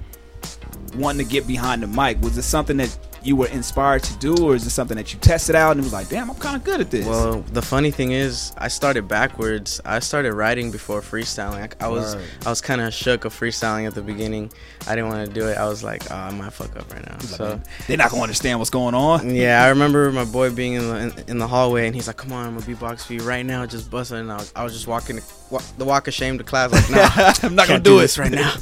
wanting 0.95 1.25
to 1.25 1.31
get 1.31 1.47
behind 1.47 1.81
the 1.81 1.87
mic. 1.87 2.21
Was 2.21 2.37
it 2.37 2.43
something 2.43 2.77
that 2.77 2.95
you 3.23 3.35
were 3.35 3.47
inspired 3.47 4.03
to 4.03 4.17
do, 4.17 4.35
or 4.35 4.55
is 4.55 4.65
it 4.65 4.71
something 4.71 4.97
that 4.97 5.13
you 5.13 5.19
tested 5.19 5.55
out 5.55 5.71
and 5.71 5.79
it 5.79 5.83
was 5.83 5.93
like, 5.93 6.09
damn, 6.09 6.29
I'm 6.29 6.35
kind 6.37 6.55
of 6.55 6.63
good 6.63 6.81
at 6.81 6.91
this? 6.91 7.05
Well, 7.05 7.41
the 7.53 7.61
funny 7.61 7.91
thing 7.91 8.11
is, 8.11 8.53
I 8.57 8.67
started 8.67 9.07
backwards. 9.07 9.79
I 9.85 9.99
started 9.99 10.33
writing 10.33 10.71
before 10.71 11.01
freestyling. 11.01 11.73
I, 11.81 11.85
I 11.85 11.89
was 11.89 12.15
Word. 12.15 12.25
I 12.45 12.49
was 12.49 12.61
kind 12.61 12.81
of 12.81 12.93
shook 12.93 13.25
of 13.25 13.33
freestyling 13.33 13.87
at 13.87 13.95
the 13.95 14.01
beginning. 14.01 14.51
I 14.87 14.95
didn't 14.95 15.09
want 15.09 15.27
to 15.27 15.33
do 15.33 15.47
it. 15.47 15.57
I 15.57 15.67
was 15.67 15.83
like, 15.83 16.11
oh, 16.11 16.15
I 16.15 16.31
might 16.31 16.51
fuck 16.53 16.75
up 16.75 16.91
right 16.93 17.05
now. 17.07 17.17
So 17.19 17.59
they're 17.87 17.97
not 17.97 18.11
gonna 18.11 18.23
understand 18.23 18.59
what's 18.59 18.69
going 18.69 18.95
on. 18.95 19.29
yeah, 19.35 19.63
I 19.63 19.69
remember 19.69 20.11
my 20.13 20.25
boy 20.25 20.51
being 20.51 20.73
in 20.73 20.87
the 20.87 20.97
in, 20.97 21.13
in 21.29 21.37
the 21.37 21.47
hallway, 21.47 21.87
and 21.87 21.95
he's 21.95 22.07
like, 22.07 22.17
"Come 22.17 22.33
on, 22.33 22.45
I'm 22.45 22.57
gonna 22.57 22.65
beatbox 22.65 23.05
for 23.05 23.13
you 23.13 23.21
right 23.21 23.45
now, 23.45 23.65
just 23.65 23.89
busting. 23.89 24.17
And 24.17 24.31
I 24.31 24.37
was, 24.37 24.51
I 24.55 24.63
was 24.63 24.73
just 24.73 24.87
walking 24.87 25.17
the, 25.17 25.23
wa- 25.49 25.61
the 25.77 25.85
walk 25.85 26.07
of 26.07 26.13
shame 26.13 26.37
to 26.37 26.43
class, 26.43 26.71
like, 26.71 26.89
"Nah, 26.91 27.33
I'm 27.47 27.55
not 27.55 27.67
gonna 27.67 27.79
can't 27.79 27.83
do, 27.83 27.99
this 27.99 28.17
right 28.17 28.31
now." 28.31 28.53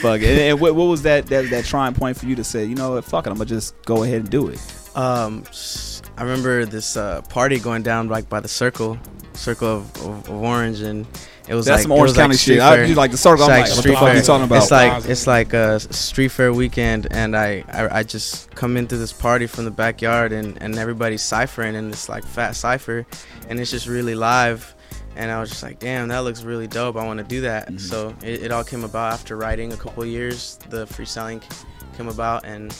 fuck 0.00 0.20
it. 0.20 0.28
And, 0.28 0.40
and 0.40 0.60
what, 0.60 0.74
what 0.74 0.84
was 0.84 1.02
that, 1.02 1.26
that 1.26 1.50
that 1.50 1.64
trying 1.64 1.94
point 1.94 2.16
for 2.16 2.26
you 2.26 2.36
to 2.36 2.44
say, 2.44 2.64
you 2.64 2.74
know 2.74 2.92
what, 2.94 3.04
fuck 3.12 3.26
it, 3.26 3.30
I'm 3.30 3.36
gonna 3.36 3.44
just 3.58 3.74
go 3.84 4.02
ahead 4.04 4.20
and 4.22 4.30
do 4.30 4.48
it. 4.48 4.58
Um, 4.96 5.44
s- 5.48 6.00
I 6.16 6.22
remember 6.22 6.64
this 6.64 6.96
uh, 6.96 7.20
party 7.28 7.58
going 7.58 7.82
down 7.82 8.08
like 8.08 8.28
by 8.28 8.40
the 8.40 8.48
circle, 8.48 8.98
circle 9.34 9.68
of, 9.68 9.96
of, 9.98 10.28
of 10.28 10.42
Orange, 10.42 10.80
and 10.80 11.06
it 11.48 11.54
was 11.54 11.66
That's 11.66 11.80
like 11.80 11.82
some 11.82 11.92
Orange 11.92 12.02
was 12.10 12.16
like 12.16 12.22
County 12.24 12.36
street 12.36 12.54
shit. 12.54 12.62
I- 12.62 12.76
fair. 12.76 12.84
you 12.86 12.94
like 12.94 13.10
the 13.10 13.16
circle, 13.18 13.44
It's 13.44 13.50
I'm 13.50 13.60
like 13.60 13.68
like, 13.68 13.68
what 13.70 13.76
the 13.76 13.82
street 13.82 13.98
fuck 13.98 14.16
you 14.16 14.22
talking 14.22 14.44
about? 14.44 14.62
It's 14.62 14.70
like 14.70 15.04
it's 15.12 15.26
like 15.26 15.52
a 15.52 15.80
street 15.80 16.28
fair 16.28 16.52
weekend, 16.52 17.08
and 17.10 17.36
I, 17.36 17.64
I 17.70 17.98
I 17.98 18.02
just 18.02 18.50
come 18.54 18.76
into 18.78 18.96
this 18.96 19.12
party 19.12 19.46
from 19.46 19.64
the 19.66 19.70
backyard, 19.70 20.32
and 20.32 20.56
and 20.62 20.78
everybody's 20.78 21.22
ciphering, 21.22 21.76
and 21.76 21.92
it's 21.92 22.08
like 22.08 22.24
fat 22.24 22.52
cipher, 22.56 23.04
and 23.48 23.60
it's 23.60 23.70
just 23.70 23.86
really 23.86 24.14
live. 24.14 24.74
And 25.14 25.30
I 25.30 25.40
was 25.40 25.50
just 25.50 25.62
like, 25.62 25.78
damn, 25.78 26.08
that 26.08 26.20
looks 26.24 26.42
really 26.42 26.66
dope. 26.66 26.96
I 26.96 27.04
want 27.04 27.18
to 27.18 27.24
do 27.24 27.42
that. 27.42 27.66
Mm-hmm. 27.66 27.76
So 27.76 28.14
it, 28.22 28.44
it 28.44 28.50
all 28.50 28.64
came 28.64 28.82
about 28.82 29.12
after 29.12 29.36
writing 29.36 29.70
a 29.74 29.76
couple 29.76 30.02
years. 30.06 30.58
The 30.70 30.86
freestyling 30.86 31.42
came 31.96 32.08
about, 32.08 32.44
and 32.44 32.74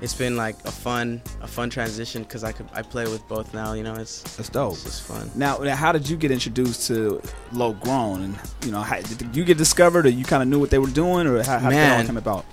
it's 0.00 0.14
been 0.14 0.36
like 0.36 0.56
a 0.64 0.70
fun, 0.70 1.20
a 1.40 1.46
fun 1.48 1.70
transition 1.70 2.22
because 2.22 2.44
I 2.44 2.52
could 2.52 2.68
I 2.72 2.82
play 2.82 3.04
with 3.08 3.26
both 3.28 3.52
now. 3.54 3.72
You 3.72 3.82
know, 3.82 3.94
it's 3.94 4.22
That's 4.36 4.48
dope. 4.48 4.74
It's 4.74 4.84
just 4.84 5.02
fun. 5.02 5.30
Now, 5.34 5.58
now, 5.58 5.74
how 5.76 5.92
did 5.92 6.08
you 6.08 6.16
get 6.16 6.30
introduced 6.30 6.86
to 6.88 7.20
Low 7.52 7.72
Grown? 7.74 8.22
And 8.22 8.38
you 8.64 8.70
know, 8.70 8.80
how, 8.82 9.00
did 9.00 9.34
you 9.34 9.44
get 9.44 9.58
discovered, 9.58 10.06
or 10.06 10.10
you 10.10 10.24
kind 10.24 10.42
of 10.42 10.48
knew 10.48 10.58
what 10.60 10.70
they 10.70 10.78
were 10.78 10.86
doing, 10.88 11.26
or 11.26 11.42
how, 11.42 11.58
how 11.58 11.70
did 11.70 11.78
that 11.78 12.00
all 12.00 12.06
come 12.06 12.16
about? 12.16 12.44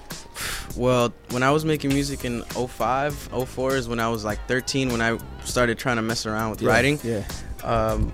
Well, 0.76 1.14
when 1.30 1.44
I 1.44 1.52
was 1.52 1.64
making 1.64 1.92
music 1.94 2.26
in 2.26 2.42
05, 2.44 3.14
04 3.48 3.76
is 3.78 3.88
when 3.88 4.02
I 4.02 4.10
was 4.10 4.26
like 4.26 4.40
13 4.48 4.92
when 4.92 5.02
I 5.02 5.18
started 5.46 5.78
trying 5.80 5.96
to 5.96 6.02
mess 6.02 6.26
around 6.26 6.50
with 6.52 6.62
Yeah, 6.62 6.70
writing. 6.70 7.00
yeah. 7.04 7.24
Um, 7.64 8.12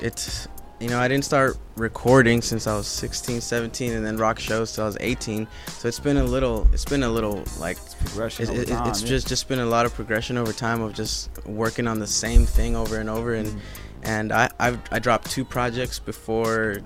it's 0.00 0.48
you 0.80 0.88
know 0.88 0.98
I 0.98 1.08
didn't 1.08 1.24
start 1.24 1.56
recording 1.76 2.42
since 2.42 2.66
I 2.66 2.76
was 2.76 2.86
16, 2.86 3.40
17, 3.40 3.92
and 3.92 4.04
then 4.04 4.16
rock 4.16 4.38
shows 4.38 4.74
till 4.74 4.84
I 4.84 4.86
was 4.86 4.96
18. 5.00 5.46
So 5.68 5.88
it's 5.88 6.00
been 6.00 6.16
a 6.18 6.24
little, 6.24 6.68
it's 6.72 6.84
been 6.84 7.02
a 7.02 7.08
little 7.08 7.44
like 7.58 7.78
progression 8.00 8.48
it- 8.50 8.58
it- 8.58 8.68
time, 8.68 8.88
it's 8.88 9.02
yeah. 9.02 9.08
just 9.08 9.28
just 9.28 9.48
been 9.48 9.60
a 9.60 9.66
lot 9.66 9.86
of 9.86 9.94
progression 9.94 10.36
over 10.36 10.52
time 10.52 10.82
of 10.82 10.92
just 10.94 11.30
working 11.46 11.86
on 11.86 11.98
the 11.98 12.06
same 12.06 12.44
thing 12.46 12.76
over 12.76 12.98
and 12.98 13.08
over 13.10 13.34
and. 13.34 13.60
And 14.06 14.32
I, 14.32 14.50
I've, 14.60 14.78
I 14.92 14.98
dropped 14.98 15.30
two 15.30 15.46
projects 15.46 15.98
before 15.98 16.76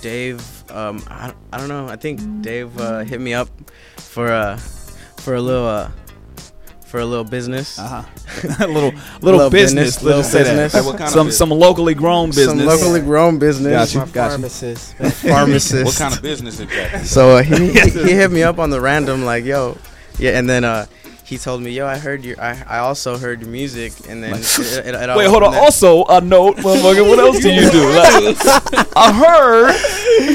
Dave. 0.00 0.40
Um, 0.70 1.02
I, 1.08 1.34
I 1.52 1.58
don't 1.58 1.66
know. 1.66 1.88
I 1.88 1.96
think 1.96 2.20
Dave 2.40 2.78
uh, 2.78 3.00
hit 3.00 3.20
me 3.20 3.34
up 3.34 3.48
for 3.96 4.28
uh 4.28 4.56
for 5.16 5.34
a 5.34 5.40
little 5.42 5.66
uh 5.66 5.90
for 6.88 7.00
a 7.00 7.04
little 7.04 7.24
business. 7.24 7.78
Uh 7.88 8.02
huh. 8.02 8.66
little 8.66 8.92
little, 9.20 9.50
business. 9.50 10.02
little 10.02 10.20
Let's 10.20 10.32
just 10.32 10.32
say 10.32 10.44
business. 10.44 10.74
Like 10.74 10.84
what 10.84 10.92
kind 10.98 11.08
of 11.08 11.10
Some- 11.10 11.26
business? 11.26 11.38
some 11.38 11.50
locally 11.50 11.94
grown 11.94 12.28
business. 12.30 12.46
Some 12.46 12.58
locally 12.66 13.00
grown 13.00 13.38
business. 13.38 13.94
Got 13.94 14.06
you, 14.06 14.12
got 14.12 14.24
you. 14.24 14.30
Pharmacist. 14.30 14.94
Pharmacist. 15.22 15.84
What 15.84 15.96
kind 15.96 16.14
of 16.14 16.22
business 16.22 16.60
exactly? 16.60 17.04
So 17.04 17.36
uh, 17.36 17.42
he, 17.42 17.72
he 17.72 17.90
he 17.90 18.12
hit 18.12 18.30
me 18.30 18.42
up 18.42 18.58
on 18.58 18.70
the 18.70 18.80
random 18.80 19.24
like, 19.24 19.44
yo, 19.44 19.76
yeah, 20.18 20.38
and 20.38 20.48
then 20.48 20.64
uh, 20.64 20.86
he 21.28 21.36
told 21.38 21.60
me, 21.62 21.70
yo, 21.72 21.86
I 21.86 21.98
heard 21.98 22.24
your, 22.24 22.40
I, 22.40 22.62
I 22.66 22.78
also 22.78 23.18
heard 23.18 23.42
your 23.42 23.50
music, 23.50 23.92
and 24.08 24.22
then 24.24 24.34
it, 24.34 24.58
it, 24.86 24.94
it 24.94 25.10
all- 25.10 25.18
Wait, 25.18 25.28
hold 25.28 25.42
on. 25.42 25.48
and 25.48 25.54
then- 25.56 25.62
Also, 25.64 26.04
a 26.06 26.20
note, 26.20 26.56
motherfucker. 26.56 27.06
What 27.08 27.18
else 27.18 27.38
do 27.40 27.50
you 27.52 27.70
do? 27.70 27.84
Like, 27.98 28.96
I 28.96 29.12
heard. 29.12 29.74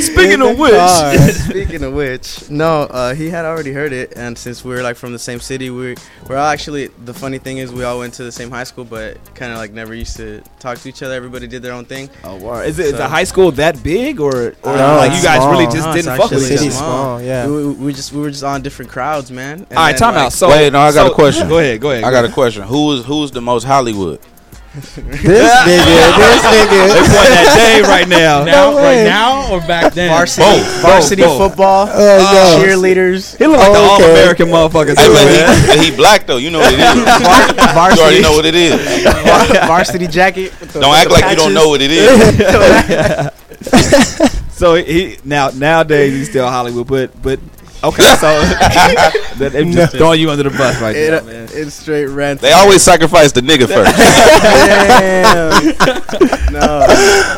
Speaking 0.01 0.33
In 0.33 0.41
of 0.41 0.57
which, 0.59 0.71
car. 0.73 1.17
speaking 1.51 1.83
of 1.83 1.93
which, 1.93 2.49
no, 2.49 2.81
uh, 2.83 3.13
he 3.13 3.29
had 3.29 3.45
already 3.45 3.71
heard 3.73 3.91
it, 3.93 4.13
and 4.15 4.37
since 4.37 4.63
we 4.63 4.73
are 4.75 4.81
like 4.83 4.95
from 4.95 5.11
the 5.13 5.19
same 5.19 5.39
city, 5.39 5.69
we 5.69 5.95
we're 6.27 6.37
all 6.37 6.47
actually. 6.47 6.87
The 6.87 7.13
funny 7.13 7.37
thing 7.37 7.57
is, 7.57 7.71
we 7.71 7.83
all 7.83 7.99
went 7.99 8.13
to 8.15 8.23
the 8.23 8.31
same 8.31 8.49
high 8.49 8.63
school, 8.63 8.85
but 8.85 9.17
kind 9.35 9.51
of 9.51 9.57
like 9.57 9.71
never 9.71 9.93
used 9.93 10.15
to 10.17 10.41
talk 10.59 10.77
to 10.79 10.89
each 10.89 11.03
other. 11.03 11.13
Everybody 11.13 11.47
did 11.47 11.61
their 11.61 11.73
own 11.73 11.85
thing. 11.85 12.09
Oh, 12.23 12.35
wow. 12.37 12.59
Is 12.61 12.79
it 12.79 12.87
is 12.87 12.93
the 12.93 13.07
high 13.07 13.25
school 13.25 13.51
that 13.53 13.83
big, 13.83 14.19
or 14.19 14.55
or 14.63 14.75
No, 14.77 14.95
like 14.97 15.11
you 15.13 15.21
guys 15.21 15.37
small. 15.37 15.51
really 15.51 15.65
just 15.65 15.87
No, 15.87 15.93
didn't 15.93 16.17
fuck 16.17 16.31
with 16.31 16.51
each 16.51 16.59
other? 16.59 16.71
small. 16.71 17.17
We, 17.19 17.67
we, 17.67 17.73
we 17.87 17.93
just 17.93 18.11
we 18.13 18.21
were 18.21 18.31
just 18.31 18.43
on 18.43 18.61
different 18.61 18.89
crowds, 18.91 19.31
man. 19.31 19.65
And 19.69 19.77
All 19.77 19.83
right, 19.85 19.91
then, 19.91 19.99
time 19.99 20.15
like- 20.15 20.25
out. 20.27 20.33
So 20.33 20.49
Wait, 20.49 20.71
no, 20.73 20.79
I 20.83 20.91
got 20.93 21.07
so- 21.07 21.11
a 21.11 21.15
question. 21.15 21.47
Go 21.49 21.59
ahead, 21.59 21.79
go 21.81 21.91
ahead. 21.91 22.03
I 22.03 22.11
got 22.11 22.25
a 22.25 22.29
question. 22.31 22.63
Who 22.63 22.93
is 22.93 23.05
who's 23.05 23.31
the 23.31 23.41
most 23.41 23.63
Hollywood? 23.63 24.19
This 24.73 24.97
nigga, 24.97 25.13
this 26.17 26.41
nigga. 26.49 26.87
They 26.89 27.01
pointing 27.05 27.35
that 27.37 27.53
Dave 27.77 27.85
right 27.87 28.07
now. 28.07 28.43
Now, 28.43 28.71
No 28.71 28.77
right 28.77 29.03
now 29.03 29.51
or 29.53 29.59
back 29.61 29.93
then? 29.93 30.09
varsity, 30.09 30.41
Both, 30.47 30.81
varsity 30.81 31.21
both, 31.21 31.37
both. 31.37 31.51
football, 31.51 31.87
Oh, 31.91 32.57
no. 32.57 32.65
cheerleaders. 32.65 33.37
He 33.37 33.45
look 33.45 33.59
like 33.59 33.71
the 33.71 33.77
Oh, 33.77 33.95
okay. 33.95 34.03
all-American 34.05 34.47
motherfucker. 34.49 34.97
Hey, 34.97 35.09
man, 35.13 35.67
man. 35.67 35.77
he, 35.77 35.85
he 35.91 35.95
black 35.95 36.25
though. 36.25 36.37
You 36.37 36.49
know 36.49 36.57
what 36.59 36.73
it 36.73 36.79
is. 36.79 36.95
You 36.95 37.05
varsity, 37.73 38.01
already 38.01 38.21
know 38.23 38.31
what 38.31 38.45
it 38.45 38.55
is. 38.55 38.73
varsity 39.67 40.07
jacket. 40.07 40.51
the- 40.59 40.79
Don't 40.79 40.95
act 40.95 41.09
the 41.09 41.13
like 41.13 41.29
you 41.29 41.35
don't 41.35 41.53
know 41.53 41.69
what 41.69 41.79
it 41.83 41.91
is. 41.91 42.09
So 44.53 44.75
he 44.75 45.17
now 45.23 45.49
nowadays 45.49 46.13
he's 46.13 46.29
still 46.29 46.47
Hollywood, 46.47 46.87
but 46.87 47.21
but 47.21 47.39
okay. 47.83 48.03
So 48.15 48.27
that, 49.39 49.53
I'm 49.55 49.71
just 49.71 49.95
throwing 49.95 50.19
you 50.21 50.29
under 50.31 50.43
the 50.43 50.49
bus 50.57 50.81
right 50.81 50.95
It, 50.95 51.11
now, 51.11 51.21
man. 51.31 51.47
Uh, 51.47 51.51
it's 51.53 51.75
straight 51.75 52.07
rent. 52.07 52.41
They 52.41 52.51
always 52.51 52.81
sacrifice 52.81 53.31
the 53.31 53.41
nigga 53.41 53.67
first. 53.67 53.95
Damn. 54.63 56.53
no. 56.53 56.85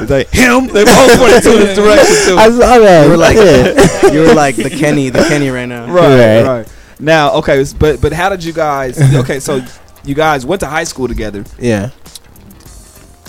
It's 0.02 0.12
like 0.12 0.30
him. 0.30 0.68
They 0.68 0.84
both 0.86 1.18
pointed 1.20 1.44
to 1.44 1.50
this 1.50 1.76
direction 1.78 2.16
too. 2.28 2.38
I 2.38 2.50
saw 2.50 2.80
that. 2.80 3.04
You 3.06 3.10
were 3.12 3.18
like 3.18 3.36
Yeah. 3.38 4.12
you 4.14 4.22
were 4.22 4.34
like 4.34 4.56
the 4.56 4.70
Kenny, 4.70 5.10
the 5.10 5.24
Kenny 5.24 5.50
right 5.50 5.66
now. 5.66 5.92
right, 5.92 6.44
Right. 6.44 6.58
right. 6.60 6.74
Now, 7.00 7.34
okay, 7.36 7.64
but 7.78 8.02
but 8.02 8.14
how 8.14 8.30
did 8.30 8.44
you 8.44 8.54
guys? 8.54 9.00
Okay, 9.16 9.40
so 9.40 9.62
you 10.06 10.16
guys 10.16 10.46
went 10.46 10.62
to 10.62 10.68
high 10.68 10.86
school 10.86 11.08
together. 11.08 11.44
Yeah. 11.60 11.90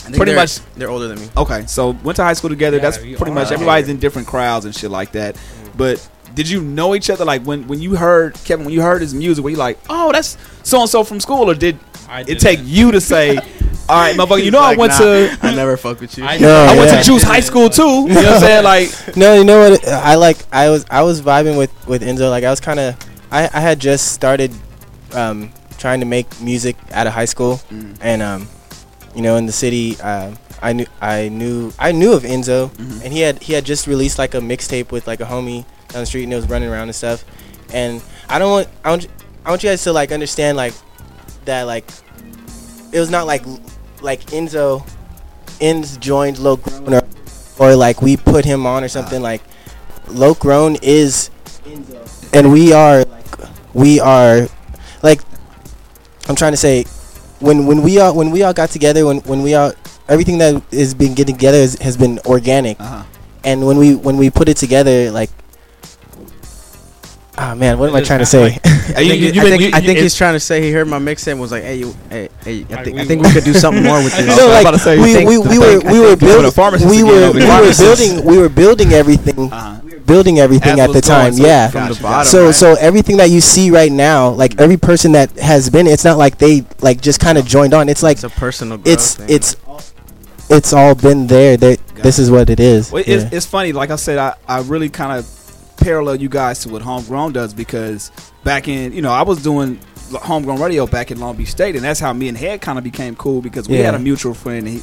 Pretty 0.05 0.27
they're- 0.27 0.37
much- 0.37 0.61
they're 0.77 0.91
older 0.91 1.09
than 1.09 1.19
me. 1.19 1.29
Okay, 1.37 1.67
so 1.67 1.91
went 1.91 2.17
to 2.17 2.23
high 2.23 2.35
school 2.35 2.51
together. 2.51 2.77
Yeah, 2.77 2.83
That's 2.85 2.99
pretty 2.99 3.33
much 3.33 3.51
everybody's 3.51 3.89
in 3.89 3.99
different 3.99 4.29
crowds 4.29 4.65
and 4.65 4.75
shit 4.75 4.91
like 4.91 5.13
that. 5.13 5.35
Mm. 5.35 5.41
But 5.77 6.09
did 6.37 6.49
you 6.49 6.61
know 6.63 6.95
each 6.95 7.09
other? 7.11 7.25
Like 7.25 7.43
when 7.43 7.67
when 7.67 7.81
you 7.81 7.97
heard 7.97 8.35
Kevin, 8.45 8.65
when 8.67 8.75
you 8.75 8.83
heard 8.83 9.01
his 9.03 9.13
music, 9.15 9.43
were 9.43 9.51
you 9.51 9.57
like, 9.57 9.79
oh, 9.91 10.13
that's 10.13 10.37
so 10.63 10.81
and 10.83 10.89
so 10.89 11.03
from 11.03 11.19
school, 11.19 11.51
or 11.51 11.55
did 11.55 11.77
it 12.29 12.39
take 12.39 12.61
you 12.63 12.93
to 12.93 13.01
say, 13.01 13.37
all 13.89 13.99
right, 14.05 14.15
motherfucker, 14.17 14.45
you 14.45 14.51
know 14.53 14.61
I 14.61 14.77
went 14.77 14.93
nah, 14.93 14.99
to 15.01 15.39
I 15.43 15.55
never 15.55 15.77
fuck 15.77 15.99
with 16.01 16.17
you. 16.17 16.25
I- 16.25 16.39
No, 16.39 16.55
I 16.55 16.77
went 16.77 16.91
to 16.91 17.03
Juice 17.03 17.23
High 17.25 17.41
School 17.41 17.69
too. 17.71 17.83
You 18.09 18.15
know 18.15 18.23
what 18.23 18.35
I'm 18.35 18.41
saying? 18.41 18.65
Like, 18.65 19.17
No, 19.17 19.35
you 19.35 19.45
know 19.45 19.59
what? 19.71 19.89
I 19.89 20.15
like. 20.15 20.39
I 20.53 20.71
was 20.71 20.85
I 20.91 21.03
was 21.03 21.21
vibing 21.23 21.57
with 21.59 21.73
with 21.89 22.03
Enzo. 22.03 22.31
Like 22.31 22.45
I 22.45 22.51
was 22.51 22.61
kind 22.61 22.79
of. 22.79 22.95
I 23.33 23.49
I 23.53 23.61
had 23.61 23.81
just 23.81 24.13
started 24.13 24.53
um, 25.15 25.51
trying 25.79 26.01
to 26.01 26.07
make 26.07 26.29
music 26.41 26.77
out 26.93 27.07
of 27.09 27.13
high 27.15 27.25
school, 27.35 27.61
Mm. 27.73 27.97
and 28.01 28.23
um, 28.23 28.49
you 29.17 29.23
know, 29.23 29.37
in 29.37 29.47
the 29.47 29.53
city, 29.53 29.97
uh, 30.03 30.31
I 30.63 30.73
knew 30.75 30.87
I 31.01 31.29
knew 31.29 31.73
I 31.79 31.93
knew 31.93 32.13
of 32.13 32.23
Enzo, 32.25 32.69
Mm-hmm. 32.71 33.01
and 33.03 33.13
he 33.13 33.21
had 33.21 33.43
he 33.43 33.53
had 33.55 33.65
just 33.65 33.87
released 33.87 34.19
like 34.19 34.35
a 34.35 34.41
mixtape 34.41 34.93
with 34.93 35.07
like 35.07 35.21
a 35.21 35.25
homie 35.27 35.65
down 35.89 36.03
the 36.03 36.07
street, 36.07 36.25
and 36.25 36.33
it 36.33 36.37
was 36.37 36.49
running 36.49 36.69
around 36.69 36.89
and 36.89 36.95
stuff. 36.95 37.25
And 37.73 38.03
I 38.29 38.39
don't 38.39 38.51
want 38.51 38.69
I 38.85 38.91
want 38.91 39.09
I 39.45 39.51
want 39.51 39.63
you 39.63 39.71
guys 39.71 39.83
to 39.85 39.93
like 39.93 40.13
understand 40.13 40.57
like 40.57 40.75
that 41.45 41.63
like 41.63 41.91
it 42.93 43.01
was 43.01 43.11
not 43.11 43.27
like 43.27 43.43
like 44.03 44.21
Enzo 44.27 44.87
Enz 45.61 45.99
joined 45.99 46.39
Low 46.39 46.57
Grown 46.57 46.95
or, 46.95 47.03
or 47.59 47.77
like 47.77 48.03
we 48.03 48.17
put 48.17 48.45
him 48.45 48.67
on 48.67 48.85
or 48.85 48.89
something 48.89 49.23
like 49.23 49.43
Low 50.09 50.35
Grown 50.35 50.77
is 50.83 51.31
and 52.33 52.53
we 52.53 52.73
are 52.73 53.05
like 53.05 53.27
we 53.75 54.01
are 54.01 54.49
like 55.03 55.21
I'm 56.29 56.37
trying 56.37 56.53
to 56.53 56.57
say 56.57 56.85
when 57.41 57.67
when 57.67 57.83
we 57.83 57.99
all 58.01 58.15
when 58.15 58.31
we 58.31 58.43
all 58.43 58.53
got 58.53 58.71
together 58.71 59.07
when 59.07 59.19
when 59.21 59.43
we 59.43 59.55
all 59.55 59.73
everything 60.09 60.39
that 60.39 60.63
is 60.73 60.95
been 60.95 61.15
getting 61.15 61.37
together 61.37 61.59
is, 61.59 61.79
has 61.81 61.97
been 61.97 62.19
organic 62.27 62.81
uh-huh. 62.81 63.05
and 63.45 63.67
when 63.67 63.77
we 63.77 63.95
when 63.95 64.17
we 64.17 64.31
put 64.31 64.49
it 64.49 64.57
together 64.57 65.11
like 65.11 65.31
ah 67.39 67.55
man 67.55 67.79
what 67.79 67.91
am 67.91 67.97
I 67.97 68.01
trying 68.03 68.21
to 68.21 68.27
say 68.27 68.59
I 68.65 69.03
think, 69.03 69.21
you- 69.21 69.27
you 69.29 69.33
been- 69.43 69.51
think, 69.51 69.63
you- 69.63 69.71
I 69.75 69.81
think 69.81 69.99
he's 69.99 70.15
trying 70.15 70.35
to 70.35 70.41
say 70.41 70.63
he 70.63 70.71
heard 70.71 70.87
my 70.89 70.99
mix 70.99 71.27
and 71.27 71.41
was 71.41 71.51
like, 71.51 71.65
"Hey, 71.65 71.77
you, 71.77 71.93
hey, 72.09 72.29
hey, 72.45 72.65
I 72.71 72.85
think, 72.85 72.97
we- 72.97 73.03
I 73.03 73.05
think 73.05 73.23
we 73.25 73.33
could 73.33 73.43
do 73.45 73.53
something 73.53 73.83
more 73.83 73.97
with 74.03 74.17
this." 74.17 74.31
I 74.33 74.37
no, 74.37 74.47
was 74.47 74.55
like 74.55 74.61
about 74.63 74.71
to 74.73 74.79
say, 74.79 74.97
we, 74.99 75.25
we, 75.27 75.39
we 75.39 75.59
were 75.59 75.81
we 75.81 75.99
were 76.01 76.15
think 76.17 76.21
we 76.23 76.29
put 76.37 76.45
a 76.47 76.53
building 76.55 76.89
we 76.89 77.03
were 77.03 77.33
we 77.33 77.45
were 77.45 77.73
building 77.77 78.25
we 78.25 78.39
were 78.39 78.49
building 78.49 78.93
everything 78.93 79.53
Uh-huh. 79.53 79.81
building 80.07 80.39
everything 80.39 80.79
As 80.81 80.89
at 80.89 80.93
the 80.95 81.01
time 81.01 81.33
yeah 81.35 81.69
from 81.69 81.89
the 81.89 81.95
the 81.95 82.03
bottom. 82.03 82.27
so 82.27 82.45
right? 82.47 82.55
so 82.55 82.75
everything 82.79 83.17
that 83.17 83.29
you 83.31 83.41
see 83.41 83.71
right 83.73 83.91
now 83.91 84.31
like 84.31 84.61
every 84.61 84.77
person 84.77 85.13
that 85.13 85.33
has 85.33 85.69
been 85.69 85.89
it's 85.89 86.05
not 86.05 86.17
like 86.17 86.39
they 86.39 86.65
like 86.81 87.01
just 87.01 87.19
kind 87.19 87.37
of 87.39 87.45
joined 87.45 87.75
on 87.75 87.89
it's 87.89 88.05
like 88.05 88.19
it's 88.19 88.25
a 88.25 88.31
personal. 88.31 88.81
It's 88.85 89.17
thing. 89.17 89.27
it's 89.29 89.57
it's 90.49 90.73
all 90.73 90.95
been 90.95 91.27
there 91.27 91.57
They- 91.57 91.79
this 91.97 92.21
is 92.21 92.31
what 92.31 92.49
it 92.51 92.61
is 92.61 92.93
Well, 92.93 93.03
Yeah. 93.05 93.15
it's, 93.17 93.33
it's 93.35 93.47
funny. 93.47 93.73
Like 93.73 93.91
I 93.91 93.97
said, 93.97 94.19
I, 94.19 94.35
I 94.47 94.61
really 94.61 94.89
kind 94.91 95.19
of 95.19 95.27
parallel 95.87 96.17
you 96.17 96.29
guys 96.29 96.59
to 96.61 96.69
what 96.69 96.83
Homegrown 96.83 97.33
does 97.33 97.55
because 97.55 98.11
back 98.43 98.67
in, 98.67 98.93
you 98.93 99.03
know, 99.03 99.13
I 99.13 99.23
was 99.23 99.41
doing 99.41 99.79
Homegrown 100.13 100.61
Radio 100.61 100.85
back 100.87 101.13
in 101.13 101.21
Long 101.21 101.37
Beach 101.37 101.51
State, 101.51 101.77
and 101.77 101.85
that's 101.85 102.01
how 102.01 102.13
me 102.13 102.27
and 102.29 102.37
Head 102.37 102.61
kind 102.61 102.77
of 102.77 102.83
became 102.83 103.15
cool 103.15 103.41
because 103.41 103.69
we 103.69 103.79
Yeah. 103.79 103.85
had 103.85 103.95
a 103.95 103.99
mutual 104.01 104.35
friend. 104.35 104.67
And 104.67 104.77
he, 104.77 104.83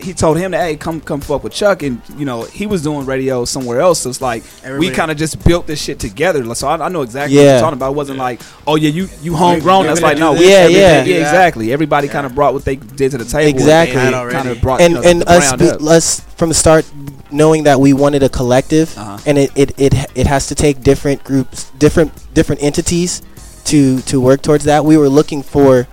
he 0.00 0.12
told 0.14 0.36
him 0.38 0.50
that, 0.50 0.60
hey, 0.66 0.76
come 0.76 1.00
come 1.00 1.20
fuck 1.22 1.42
with 1.44 1.54
Chuck, 1.54 1.82
and 1.82 2.02
you 2.18 2.24
know 2.26 2.42
he 2.44 2.66
was 2.66 2.82
doing 2.82 3.06
radio 3.06 3.46
somewhere 3.46 3.80
else. 3.80 4.00
So 4.00 4.10
it's 4.10 4.20
like 4.20 4.42
we 4.78 4.90
kind 4.90 5.10
of 5.10 5.16
just 5.16 5.42
built 5.42 5.66
this 5.66 5.80
shit 5.82 5.98
together. 5.98 6.54
So 6.54 6.68
I, 6.68 6.76
I 6.86 6.88
know 6.90 7.00
exactly 7.02 7.36
what 7.36 7.42
Yeah. 7.44 7.52
you're 7.52 7.60
talking 7.60 7.78
about. 7.78 7.92
It 7.92 7.96
wasn't 7.96 8.18
like, 8.18 8.40
oh 8.66 8.76
yeah, 8.76 8.90
you 8.90 9.08
you 9.22 9.34
homegrown. 9.34 9.86
That's 9.86 10.02
like 10.02 10.18
no, 10.18 10.32
we- 10.34 10.48
Yeah, 10.50 10.56
everything- 10.68 10.80
yeah. 10.82 11.04
yeah, 11.04 11.16
exactly. 11.20 11.72
Everybody 11.72 12.08
kind 12.08 12.26
of 12.26 12.34
brought 12.34 12.52
what 12.52 12.64
they 12.66 12.76
did 12.76 13.10
to 13.12 13.18
the 13.18 13.24
table. 13.24 13.48
and 13.48 13.58
Exactly. 13.58 13.96
Kind 14.32 14.48
of 14.48 14.60
brought 14.60 14.80
and 14.82 14.94
you 14.94 15.00
know, 15.00 15.08
and 15.08 15.24
us 15.28 15.52
be, 15.56 15.68
us 15.88 16.20
from 16.36 16.48
the 16.50 16.54
start 16.54 16.84
knowing 17.32 17.64
that 17.64 17.80
we 17.80 17.92
wanted 17.92 18.22
a 18.22 18.28
collective 18.28 18.96
Uh-huh. 18.98 19.18
and 19.26 19.38
it, 19.38 19.50
it, 19.56 19.70
it 19.80 19.92
it 20.14 20.26
has 20.26 20.46
to 20.48 20.54
take 20.54 20.82
different 20.82 21.24
groups 21.24 21.70
different 21.78 22.12
different 22.34 22.62
entities 22.62 23.22
to 23.64 24.00
to 24.02 24.20
work 24.20 24.42
towards 24.42 24.64
that 24.64 24.84
we 24.84 24.96
were 24.96 25.08
looking 25.08 25.42
for 25.42 25.86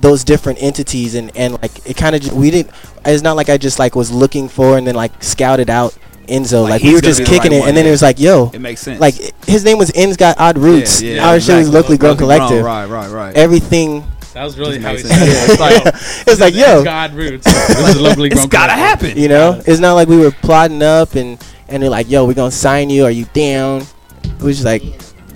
those 0.00 0.24
different 0.24 0.62
entities 0.62 1.14
and 1.14 1.30
and 1.36 1.60
like 1.62 1.86
it 1.86 1.96
kind 1.96 2.14
of 2.16 2.32
we 2.32 2.50
didn't 2.50 2.70
it's 3.04 3.22
not 3.22 3.36
like 3.36 3.48
I 3.48 3.58
just 3.58 3.78
like 3.78 3.94
was 3.94 4.10
looking 4.10 4.48
for 4.48 4.78
and 4.78 4.86
then 4.86 4.94
like 4.94 5.12
scouted 5.22 5.68
out 5.70 5.96
Enzo 6.28 6.62
Like, 6.62 6.70
like, 6.70 6.82
we 6.84 6.94
were 6.94 7.00
just 7.00 7.24
kicking 7.24 7.50
right 7.50 7.52
it 7.52 7.60
one, 7.60 7.68
and 7.68 7.76
then 7.76 7.84
yeah. 7.84 7.88
it 7.90 7.92
was 7.92 8.02
like 8.02 8.20
yo 8.20 8.50
It 8.54 8.60
makes 8.60 8.80
sense. 8.80 9.00
like 9.00 9.14
his 9.46 9.64
name 9.64 9.78
was 9.78 9.90
Endz 9.90 10.16
got 10.16 10.38
odd 10.38 10.56
roots 10.58 11.02
Yeah, 11.02 11.14
yeah, 11.16 11.28
our 11.28 11.40
shit 11.40 11.56
was 11.56 11.66
exactly. 11.66 11.80
locally 11.80 11.98
grown 11.98 12.16
collective 12.16 12.64
Right, 12.64 12.86
right, 12.86 13.10
right. 13.10 13.34
everything 13.36 14.04
That 14.34 14.44
was 14.44 14.58
really 14.58 14.78
how 14.80 14.92
he 14.92 14.98
said 14.98 15.10
it. 15.12 15.50
It's 15.50 15.60
like, 15.60 15.82
it's 16.28 16.40
like 16.40 16.54
yo 16.54 16.84
God 16.84 17.12
roots. 17.14 17.44
This 17.44 17.88
is 17.96 18.00
locally 18.00 18.28
it's 18.28 18.36
grown 18.36 18.48
gotta 18.48 18.72
collective. 18.74 19.08
happen. 19.08 19.22
You 19.22 19.28
know, 19.28 19.60
it's 19.66 19.80
not 19.80 19.94
like 19.94 20.08
we 20.08 20.18
were 20.18 20.30
plotting 20.30 20.82
up 20.82 21.14
and 21.16 21.42
and 21.68 21.82
they're 21.82 21.90
like, 21.90 22.08
"Yo, 22.10 22.24
we're 22.26 22.34
gonna 22.34 22.50
sign 22.50 22.90
you. 22.90 23.04
Are 23.04 23.10
you 23.10 23.24
down?" 23.32 23.82
It 24.24 24.42
was 24.42 24.56
just 24.56 24.64
like, 24.64 24.82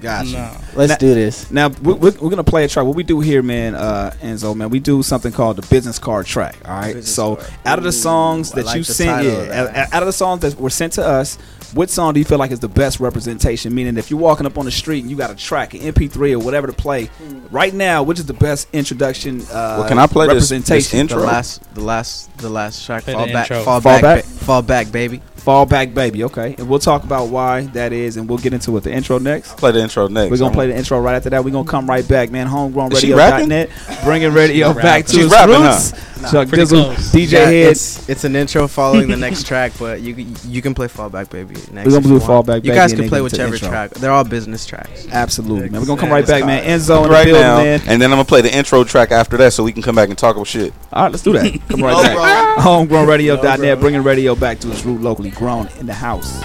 Gotcha. 0.01 0.33
No. 0.33 0.51
"Let's 0.75 0.91
Now- 0.91 0.97
do 0.99 1.15
this." 1.15 1.51
Now 1.51 1.69
we're, 1.83 1.95
we're, 1.95 2.13
we're 2.21 2.31
gonna 2.31 2.45
play 2.45 2.65
a 2.65 2.69
track. 2.69 2.85
What 2.87 2.95
we 2.97 3.03
do 3.05 3.21
here, 3.21 3.43
man, 3.43 3.75
uh, 3.75 4.13
Enzo, 4.21 4.55
man, 4.55 4.71
we 4.71 4.79
do 4.81 5.03
something 5.03 5.33
called 5.33 5.57
the 5.57 5.67
business 5.69 5.99
card 5.99 6.27
track. 6.27 6.57
All 6.65 6.73
right. 6.73 6.95
Business 6.95 7.15
so 7.15 7.37
card. 7.37 7.51
out 7.67 7.79
of 7.79 7.85
the 7.85 7.93
songs 7.93 8.53
Ooh, 8.53 8.57
that 8.57 8.67
like 8.67 8.77
you 8.77 8.85
the 8.85 8.95
sent, 8.95 9.25
yeah, 9.27 9.75
out- 9.87 9.93
out 9.95 10.03
of 10.03 10.07
the 10.07 10.13
songs 10.13 10.41
that 10.43 10.59
were 10.61 10.71
sent 10.71 10.95
to 10.95 11.05
us, 11.07 11.39
what 11.75 11.91
song 11.91 12.15
do 12.15 12.21
you 12.21 12.25
feel 12.25 12.39
like 12.39 12.51
is 12.51 12.61
the 12.61 12.69
best 12.69 13.01
representation? 13.01 13.75
Meaning, 13.75 13.97
if 13.97 14.11
you're 14.11 14.21
walking 14.21 14.47
up 14.47 14.57
on 14.59 14.65
the 14.65 14.71
street 14.71 15.01
and 15.03 15.11
you 15.11 15.17
got 15.17 15.31
a 15.31 15.35
track, 15.35 15.75
an 15.75 15.81
MP3 15.81 16.33
or 16.33 16.39
whatever 16.39 16.67
to 16.67 16.73
play, 16.73 17.11
right 17.51 17.75
now, 17.75 18.03
which 18.03 18.19
is 18.19 18.27
the 18.27 18.33
best 18.35 18.69
introduction? 18.73 19.41
Uh, 19.43 19.77
Well, 19.81 19.89
can 19.89 19.99
I 19.99 20.07
play 20.07 20.27
this- 20.29 20.49
this 20.51 20.95
intro? 20.95 21.21
the 21.21 21.27
last, 21.27 21.75
the 21.75 21.81
last, 21.83 22.37
the 22.39 22.49
last 22.49 22.85
track. 22.87 23.05
Play 23.05 23.15
Fall 23.15 23.27
back, 23.27 23.51
intro. 23.51 23.65
fall, 23.65 23.81
Fall 23.81 23.93
back, 24.01 24.03
back? 24.03 24.25
ba- 24.25 24.31
fall 24.45 24.63
back, 24.63 24.93
baby. 24.93 25.21
Fall 25.45 25.67
Back 25.67 25.93
Baby. 25.93 26.25
Okay, 26.25 26.55
and 26.57 26.69
we'll 26.69 26.79
talk 26.79 27.05
about 27.05 27.29
why 27.29 27.63
that 27.75 27.93
is, 27.93 28.17
and 28.17 28.27
we'll 28.29 28.39
get 28.39 28.55
into 28.55 28.75
it. 28.79 28.83
The 28.85 28.93
intro 28.93 29.19
next. 29.19 29.57
Play 29.59 29.73
the 29.73 29.81
intro 29.81 30.09
next. 30.09 30.31
We're 30.31 30.39
gonna 30.39 30.55
play 30.55 30.69
the 30.69 30.77
intro 30.77 30.99
right 31.01 31.17
after 31.17 31.29
that. 31.31 31.45
We're 31.45 31.51
gonna 31.51 31.69
come 31.69 31.87
right 31.89 32.07
back, 32.09 32.31
man. 32.31 32.47
Is 32.47 33.01
she 33.01 33.13
rapping? 33.13 33.49
Homegrownradio.net, 33.51 33.71
bringing 34.05 34.33
radio 34.33 34.69
She's 34.69 34.77
back 34.77 34.85
rapping. 34.85 35.05
to 35.07 35.13
She's 35.13 35.25
its 35.27 35.33
rapping, 35.35 35.61
roots. 35.63 35.91
huh? 35.91 36.31
Chuck 36.31 36.49
Dizzle, 36.49 36.85
close. 36.85 37.13
DJ 37.13 37.33
Yeah, 37.33 37.39
Head. 37.45 37.53
It's, 37.73 38.09
it's 38.09 38.25
an 38.25 38.35
intro 38.35 38.67
following 38.67 39.09
the 39.09 39.17
next 39.19 39.47
track, 39.47 39.73
but 39.79 40.01
you 40.01 40.15
you 40.47 40.63
can 40.63 40.73
play 40.73 40.89
Fall 40.89 41.11
Back 41.11 41.29
Baby 41.29 41.57
next. 41.71 41.87
We're 41.87 42.01
gonna 42.01 42.09
you 42.15 42.19
do 42.19 42.27
want. 42.27 42.47
Fallback 42.47 42.65
You 42.65 42.73
guys 42.73 42.95
can 42.95 43.07
play 43.11 43.21
get 43.21 43.29
to 43.31 43.37
the 43.37 43.43
whichever 43.45 43.55
intro. 43.57 43.69
track. 43.69 43.91
They're 43.91 44.11
all 44.13 44.25
business 44.25 44.65
tracks. 44.65 45.07
Absolutely, 45.13 45.69
man. 45.69 45.83
We're 45.83 45.87
gonna 45.87 46.01
come 46.01 46.11
right 46.11 46.27
back, 46.27 46.41
fine. 46.41 46.47
man. 46.47 46.65
Enzo 46.65 46.97
in 46.99 47.03
the 47.03 47.09
right 47.11 47.25
building, 47.27 47.43
now, 47.43 47.57
man. 47.59 47.81
and 47.87 48.01
then 48.01 48.11
I'm 48.11 48.17
gonna 48.17 48.25
play 48.25 48.41
the 48.41 48.57
intro 48.57 48.83
track 48.85 49.11
after 49.13 49.37
that, 49.37 49.53
so 49.53 49.63
we 49.63 49.73
can 49.73 49.83
come 49.83 49.95
back 49.95 50.09
and 50.09 50.17
talk 50.17 50.37
about 50.37 50.47
shit. 50.47 50.73
All 50.95 51.03
right, 51.03 51.13
let's 51.13 51.23
do 51.23 51.35
that. 51.35 51.61
Come 51.69 51.83
right 51.83 51.93
No, 51.93 51.99
oh, 51.99 52.03
back. 52.03 52.57
bro. 52.57 52.65
Homegrownradio.net, 52.65 53.81
bringing 53.81 54.03
radio 54.03 54.35
back 54.35 54.61
to 54.61 54.71
its 54.71 54.83
root 54.87 55.03
locally 55.03 55.31
grown 55.35 55.69
in 55.79 55.87
the 55.87 55.95
house. 55.95 56.43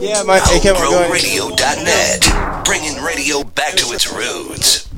Yeah, 0.00 0.22
my 0.22 0.38
hey, 0.40 0.60
Kevin, 0.60 0.80
go 0.80 0.98
ahead. 0.98 1.12
HomegrownRadio.net, 1.12 2.64
bringing 2.64 3.02
radio 3.02 3.44
back 3.44 3.74
to 3.74 3.92
its 3.92 4.10
roots. 4.10 4.88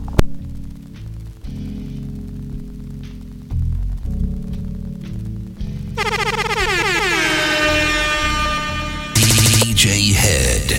DJ 9.59 10.12
Head. 10.12 10.79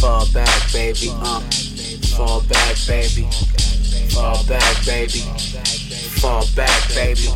Fall 0.00 0.26
back, 0.32 0.72
baby. 0.72 1.10
Uh, 1.12 1.40
fall 2.16 2.42
back, 2.42 2.76
baby. 2.86 3.26
Fall 4.10 4.44
back, 4.44 4.84
baby. 4.84 5.20
Fall 6.20 6.44
back, 6.54 6.94
baby. 6.94 7.28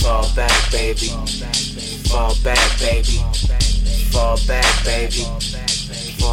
Fall 0.00 0.28
back, 0.34 0.70
baby. 0.70 1.08
Fall 2.08 2.34
back, 2.42 2.80
baby. 2.80 3.18
Fall 4.10 4.38
back, 4.46 4.84
baby. 4.84 5.22
Fall 5.22 5.40
back. 5.52 5.65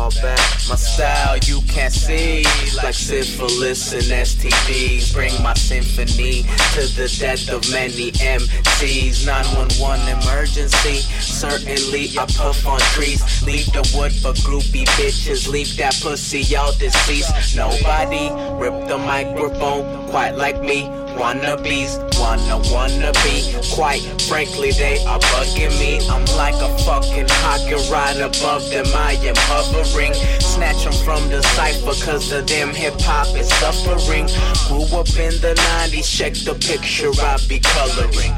My 0.03 0.75
style 0.75 1.37
you 1.45 1.61
can't 1.61 1.93
see, 1.93 2.43
like 2.75 2.93
syphilis 2.93 3.93
and 3.93 4.03
STDs. 4.03 5.13
Bring 5.13 5.31
my 5.41 5.53
symphony 5.53 6.43
to 6.73 6.81
the 6.97 7.07
death 7.19 7.49
of 7.49 7.63
many 7.71 8.11
MCs. 8.11 9.25
911 9.25 10.21
emergency. 10.21 10.99
Certainly 11.21 12.19
I 12.19 12.25
puff 12.25 12.67
on 12.67 12.81
trees. 12.91 13.23
Leave 13.43 13.71
the 13.71 13.89
wood 13.95 14.11
for 14.11 14.33
groupie 14.43 14.85
bitches. 14.99 15.47
Leave 15.47 15.77
that 15.77 15.97
pussy 16.01 16.53
all 16.53 16.73
deceased. 16.73 17.55
Nobody 17.55 18.29
rip 18.59 18.89
the 18.89 18.97
microphone 18.97 20.09
quite 20.09 20.31
like 20.31 20.59
me. 20.61 21.02
Wannabes 21.17 21.97
wanna 22.19 22.58
wanna 22.71 23.12
be. 23.23 23.54
Quite 23.73 24.02
frankly, 24.23 24.71
they 24.71 25.04
are 25.06 25.19
bugging 25.19 25.78
me. 25.80 25.99
I'm 26.10 26.26
like 26.38 26.56
a 26.56 26.69
fucking 26.80 27.28
hockey 27.30 27.76
right 27.91 28.17
above 28.17 28.69
them. 28.69 28.86
I 28.93 29.13
am 29.23 29.36
hovering. 29.38 30.13
Snatch 30.39 30.84
them 30.84 30.93
from 31.06 31.30
the 31.30 31.41
cipher, 31.56 31.95
cause 32.06 32.32
of 32.32 32.47
them 32.47 32.69
hip 32.69 32.93
hop 32.99 33.28
is 33.36 33.49
suffering. 33.60 34.28
Grew 34.67 34.86
up 34.97 35.10
in 35.17 35.34
the 35.41 35.54
90s, 35.82 36.06
check 36.06 36.34
the 36.34 36.56
picture 36.56 37.12
I 37.21 37.38
be 37.47 37.60
coloring. 37.60 38.34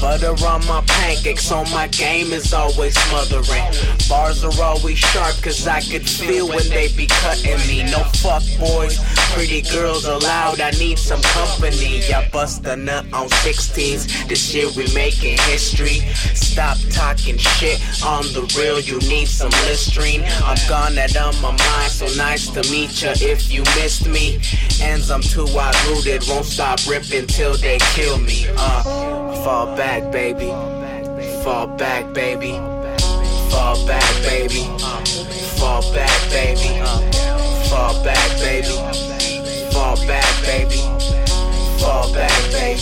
Butter 0.00 0.34
on 0.46 0.66
my 0.66 0.82
pancakes, 0.86 1.44
so 1.44 1.64
my 1.66 1.88
game 1.88 2.32
is 2.32 2.52
always 2.52 2.94
smothering. 3.06 3.64
Bars 4.08 4.44
are 4.44 4.62
always 4.62 4.98
sharp, 4.98 5.36
cause 5.42 5.66
I 5.66 5.80
could 5.80 6.08
feel 6.08 6.48
when 6.48 6.68
they 6.68 6.88
be 6.96 7.06
cutting 7.06 7.60
me. 7.68 7.84
No 7.84 8.02
fuck 8.22 8.42
boys, 8.58 8.98
pretty 9.32 9.62
girls 9.62 10.04
allowed, 10.06 10.60
I 10.60 10.70
need 10.72 10.98
some 10.98 11.22
company. 11.22 12.02
A 12.20 12.76
nut 12.76 13.06
on 13.12 13.28
16s, 13.28 14.28
this 14.28 14.54
year 14.54 14.68
we 14.76 14.92
making 14.94 15.38
history. 15.38 16.00
Stop 16.34 16.76
talking 16.90 17.38
shit 17.38 17.80
on 18.04 18.22
the 18.34 18.42
real, 18.58 18.78
you 18.78 18.98
need 19.08 19.26
some 19.26 19.50
Listerine. 19.66 20.22
I'm 20.44 20.58
gone 20.68 20.98
out 20.98 21.16
of 21.16 21.40
my 21.40 21.50
mind, 21.50 21.90
so 21.90 22.06
nice 22.16 22.48
to 22.50 22.62
meet 22.70 23.02
ya 23.02 23.12
if 23.16 23.50
you 23.50 23.62
missed 23.76 24.06
me. 24.06 24.38
Ends 24.82 25.10
I'm 25.10 25.22
too 25.22 25.46
wide 25.54 25.74
rooted, 25.88 26.22
won't 26.28 26.44
stop 26.44 26.78
ripping 26.86 27.26
till 27.26 27.56
they 27.56 27.78
kill 27.94 28.18
me. 28.18 28.46
Uh, 28.56 28.82
fall 29.42 29.74
back, 29.74 30.12
baby. 30.12 30.48
Fall 31.42 31.66
back, 31.66 32.12
baby. 32.12 32.52
Fall 33.50 33.86
back, 33.86 34.22
baby. 34.22 34.68
Fall 35.58 35.82
back, 35.94 36.30
baby. 36.30 36.78
Uh, 36.80 37.00
fall 37.68 38.04
back, 38.04 38.30
baby. 38.38 38.76
Fall 39.72 39.96
back, 40.06 40.42
baby. 40.44 40.99
Fall 41.80 42.12
back, 42.12 42.30
baby. 42.52 42.78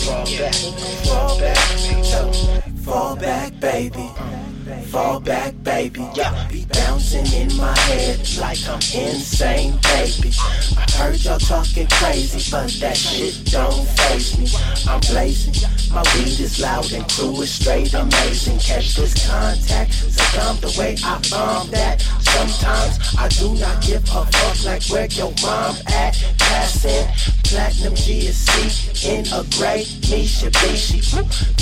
Fall 1.05 1.39
back, 1.39 1.69
baby. 2.03 2.81
Fall 2.83 3.15
back, 3.15 3.59
baby. 3.59 4.38
Fall 4.69 5.19
back, 5.19 5.53
baby. 5.63 6.07
Yeah, 6.13 6.47
be 6.51 6.65
bouncing 6.65 7.25
in 7.33 7.55
my 7.57 7.75
head 7.77 8.19
like 8.39 8.59
I'm 8.67 8.81
insane, 8.93 9.79
baby. 9.81 10.31
I 10.77 10.85
heard 10.97 11.23
y'all 11.23 11.39
talking 11.39 11.87
crazy, 11.87 12.51
but 12.51 12.69
that 12.79 12.95
shit 12.95 13.45
don't 13.45 13.87
phase 13.87 14.37
me. 14.37 14.47
I'm 14.87 14.99
blazing, 15.01 15.53
my 15.91 16.03
weed 16.13 16.39
is 16.39 16.59
loud 16.59 16.91
and 16.91 17.07
crew 17.09 17.41
is 17.41 17.51
straight 17.51 17.93
amazing. 17.93 18.59
Catch 18.59 18.95
this 18.95 19.27
contact, 19.27 19.93
succumb 19.93 20.57
the 20.57 20.75
way 20.77 20.95
I 21.03 21.19
bomb 21.29 21.69
that. 21.71 22.01
Sometimes 22.01 22.99
I 23.17 23.27
do 23.29 23.55
not 23.55 23.81
give 23.81 24.03
a 24.03 24.25
fuck 24.25 24.65
like 24.65 24.83
where 24.89 25.07
your 25.07 25.33
mom 25.41 25.75
at. 25.87 26.13
Passing 26.37 27.07
platinum 27.43 27.93
GSC 27.93 29.05
in 29.05 29.25
a 29.33 29.43
gray 29.57 29.83
Mitsubishi. 30.09 31.01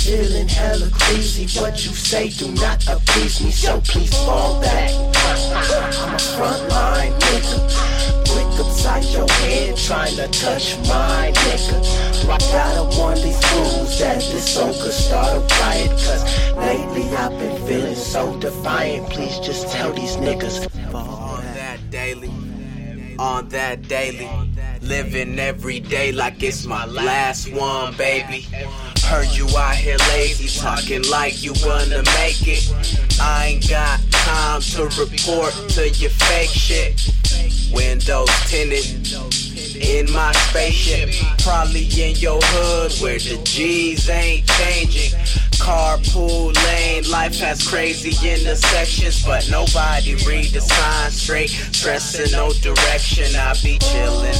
Feeling 0.00 0.48
hella 0.48 0.90
crazy. 0.90 1.46
What 1.60 1.84
you 1.84 1.92
say 1.92 2.28
do 2.28 2.52
not 2.52 2.86
appease 2.98 3.42
me, 3.44 3.50
so 3.50 3.80
please 3.80 4.14
fall 4.24 4.60
back. 4.60 4.90
I'm 4.90 6.14
a 6.14 6.20
frontline 6.34 7.12
nigga. 7.18 7.58
Quick 8.28 8.66
upside 8.66 9.04
your 9.04 9.28
head, 9.28 9.76
trying 9.76 10.16
to 10.16 10.28
touch 10.28 10.76
my 10.88 11.32
nigga. 11.34 12.08
I 12.28 12.38
gotta 12.52 12.98
warn 12.98 13.14
these 13.16 13.42
fools 13.46 13.98
that 13.98 14.16
this 14.16 14.54
song 14.54 14.72
could 14.72 14.92
start 14.92 15.36
a 15.36 15.40
riot? 15.60 15.90
Cause 15.90 16.56
lately 16.56 17.04
I've 17.16 17.38
been 17.38 17.66
feeling 17.66 17.94
so 17.94 18.38
defiant. 18.38 19.08
Please 19.10 19.38
just 19.38 19.68
tell 19.72 19.92
these 19.92 20.16
niggas. 20.16 20.66
on 20.94 21.42
that 21.54 21.78
daily, 21.90 22.30
on 23.18 23.48
that 23.48 23.88
daily. 23.88 24.28
Living 24.82 25.38
every 25.38 25.80
day 25.80 26.12
like 26.12 26.42
it's 26.42 26.64
my 26.64 26.86
last 26.86 27.52
one, 27.52 27.96
baby. 27.96 28.46
Heard 29.04 29.28
you 29.28 29.46
out 29.56 29.74
here 29.74 29.96
lazy, 30.10 30.48
talking 30.60 31.02
like 31.10 31.42
you 31.42 31.52
wanna 31.64 32.02
make 32.18 32.46
it. 32.46 32.72
I 33.20 33.46
ain't 33.46 33.68
got 33.68 34.00
time 34.10 34.60
to 34.60 34.84
report 35.00 35.52
to 35.70 35.88
your 35.88 36.10
fake 36.10 36.50
shit. 36.50 37.10
Windows 37.72 38.28
tinted 38.46 38.84
in 39.76 40.10
my 40.12 40.32
spaceship. 40.32 41.10
Probably 41.42 41.84
in 42.00 42.16
your 42.16 42.40
hood 42.42 42.92
where 43.00 43.18
the 43.18 43.40
G's 43.44 44.08
ain't 44.08 44.46
changing. 44.46 45.18
Carpool 45.58 46.54
lane, 46.66 47.10
life 47.10 47.38
has 47.40 47.66
crazy 47.66 48.14
intersections, 48.26 49.24
but 49.24 49.48
nobody 49.50 50.14
read 50.26 50.52
the 50.52 50.60
sign 50.60 51.10
straight. 51.10 51.50
Stressing 51.50 52.32
no 52.32 52.52
direction, 52.52 53.34
I 53.36 53.54
be 53.62 53.78
chillin'. 53.78 54.38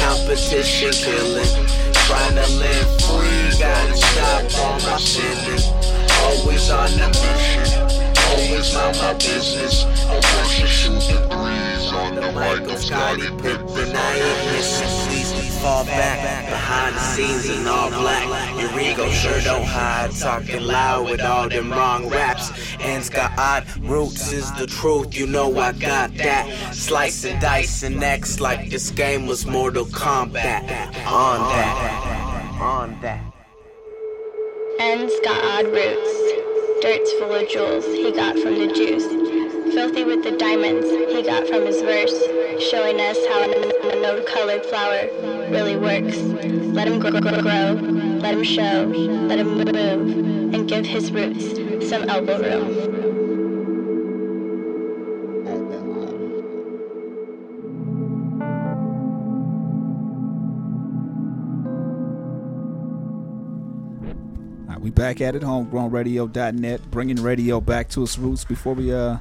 Competition 0.00 0.92
killing. 0.92 1.66
Trying 2.06 2.34
to 2.34 2.48
live 2.56 2.88
free, 3.02 3.58
gotta 3.58 3.96
stop 3.96 4.42
all 4.64 4.80
my 4.80 4.98
sinning. 4.98 5.62
Always 6.22 6.70
on 6.70 6.90
the 6.98 7.08
mission, 7.08 7.82
always 8.30 8.74
on 8.74 8.96
my 8.98 9.14
business. 9.14 9.84
I'm 10.08 10.20
rushing 10.36 10.66
shoot 10.66 11.00
the 11.08 11.21
mic 12.34 12.70
of 12.70 12.82
Scottie 12.82 13.28
Pippen. 13.42 13.96
I 13.96 14.14
ain't 14.16 14.52
missing 14.52 15.02
please 15.08 15.58
fall 15.60 15.84
back 15.84 16.48
behind 16.48 16.96
the 16.96 17.00
scenes 17.00 17.48
in 17.48 17.66
all 17.66 17.90
black. 17.90 18.60
Your 18.60 18.80
ego 18.80 19.08
sure 19.10 19.40
don't 19.42 19.64
hide, 19.64 20.10
talking 20.12 20.62
loud 20.62 21.10
with 21.10 21.20
all 21.20 21.48
them 21.48 21.70
wrong 21.70 22.08
raps. 22.08 22.50
Endz 22.78 23.10
got 23.10 23.38
odd 23.38 23.64
roots, 23.80 24.32
is 24.32 24.52
the 24.54 24.66
truth. 24.66 25.16
You 25.16 25.26
know 25.26 25.56
I 25.58 25.72
got 25.72 26.14
that. 26.16 26.74
Slice 26.74 27.24
and 27.24 27.40
dice 27.40 27.82
and 27.82 28.02
X 28.02 28.40
like 28.40 28.70
this 28.70 28.90
game 28.90 29.26
was 29.26 29.46
Mortal 29.46 29.84
Kombat. 29.86 30.62
On 31.06 31.38
that, 31.40 32.58
on 32.60 33.00
that. 33.02 33.22
Endz 34.80 35.12
got 35.22 35.44
odd 35.44 35.66
roots. 35.66 36.82
Dirt's 36.82 37.12
full 37.12 37.32
of 37.32 37.48
jewels 37.48 37.84
he 37.84 38.10
got 38.10 38.36
from 38.36 38.58
the 38.58 38.66
juice 38.72 39.31
filthy 39.72 40.04
with 40.04 40.22
the 40.22 40.32
diamonds 40.32 40.86
he 40.86 41.22
got 41.22 41.46
from 41.48 41.64
his 41.64 41.80
verse, 41.80 42.12
showing 42.70 43.00
us 43.00 43.16
how 43.28 43.42
a 43.42 44.00
no-colored 44.02 44.64
flower 44.66 45.08
really 45.50 45.76
works. 45.76 46.18
Let 46.18 46.88
him 46.88 46.98
grow, 46.98 47.12
grow, 47.12 47.40
grow, 47.40 47.72
let 48.20 48.34
him 48.34 48.44
show, 48.44 48.84
let 49.28 49.38
him 49.38 49.56
move, 49.56 50.54
and 50.54 50.68
give 50.68 50.84
his 50.84 51.10
roots 51.10 51.88
some 51.88 52.08
elbow 52.08 52.38
room. 52.40 53.02
we 64.80 64.90
back 64.90 65.20
at 65.20 65.36
it 65.36 65.42
homegrownradio.net 65.42 66.90
bringing 66.90 67.22
radio 67.22 67.60
back 67.60 67.88
to 67.88 68.02
its 68.02 68.18
roots 68.18 68.44
before 68.44 68.74
we 68.74 68.92
uh 68.92 69.16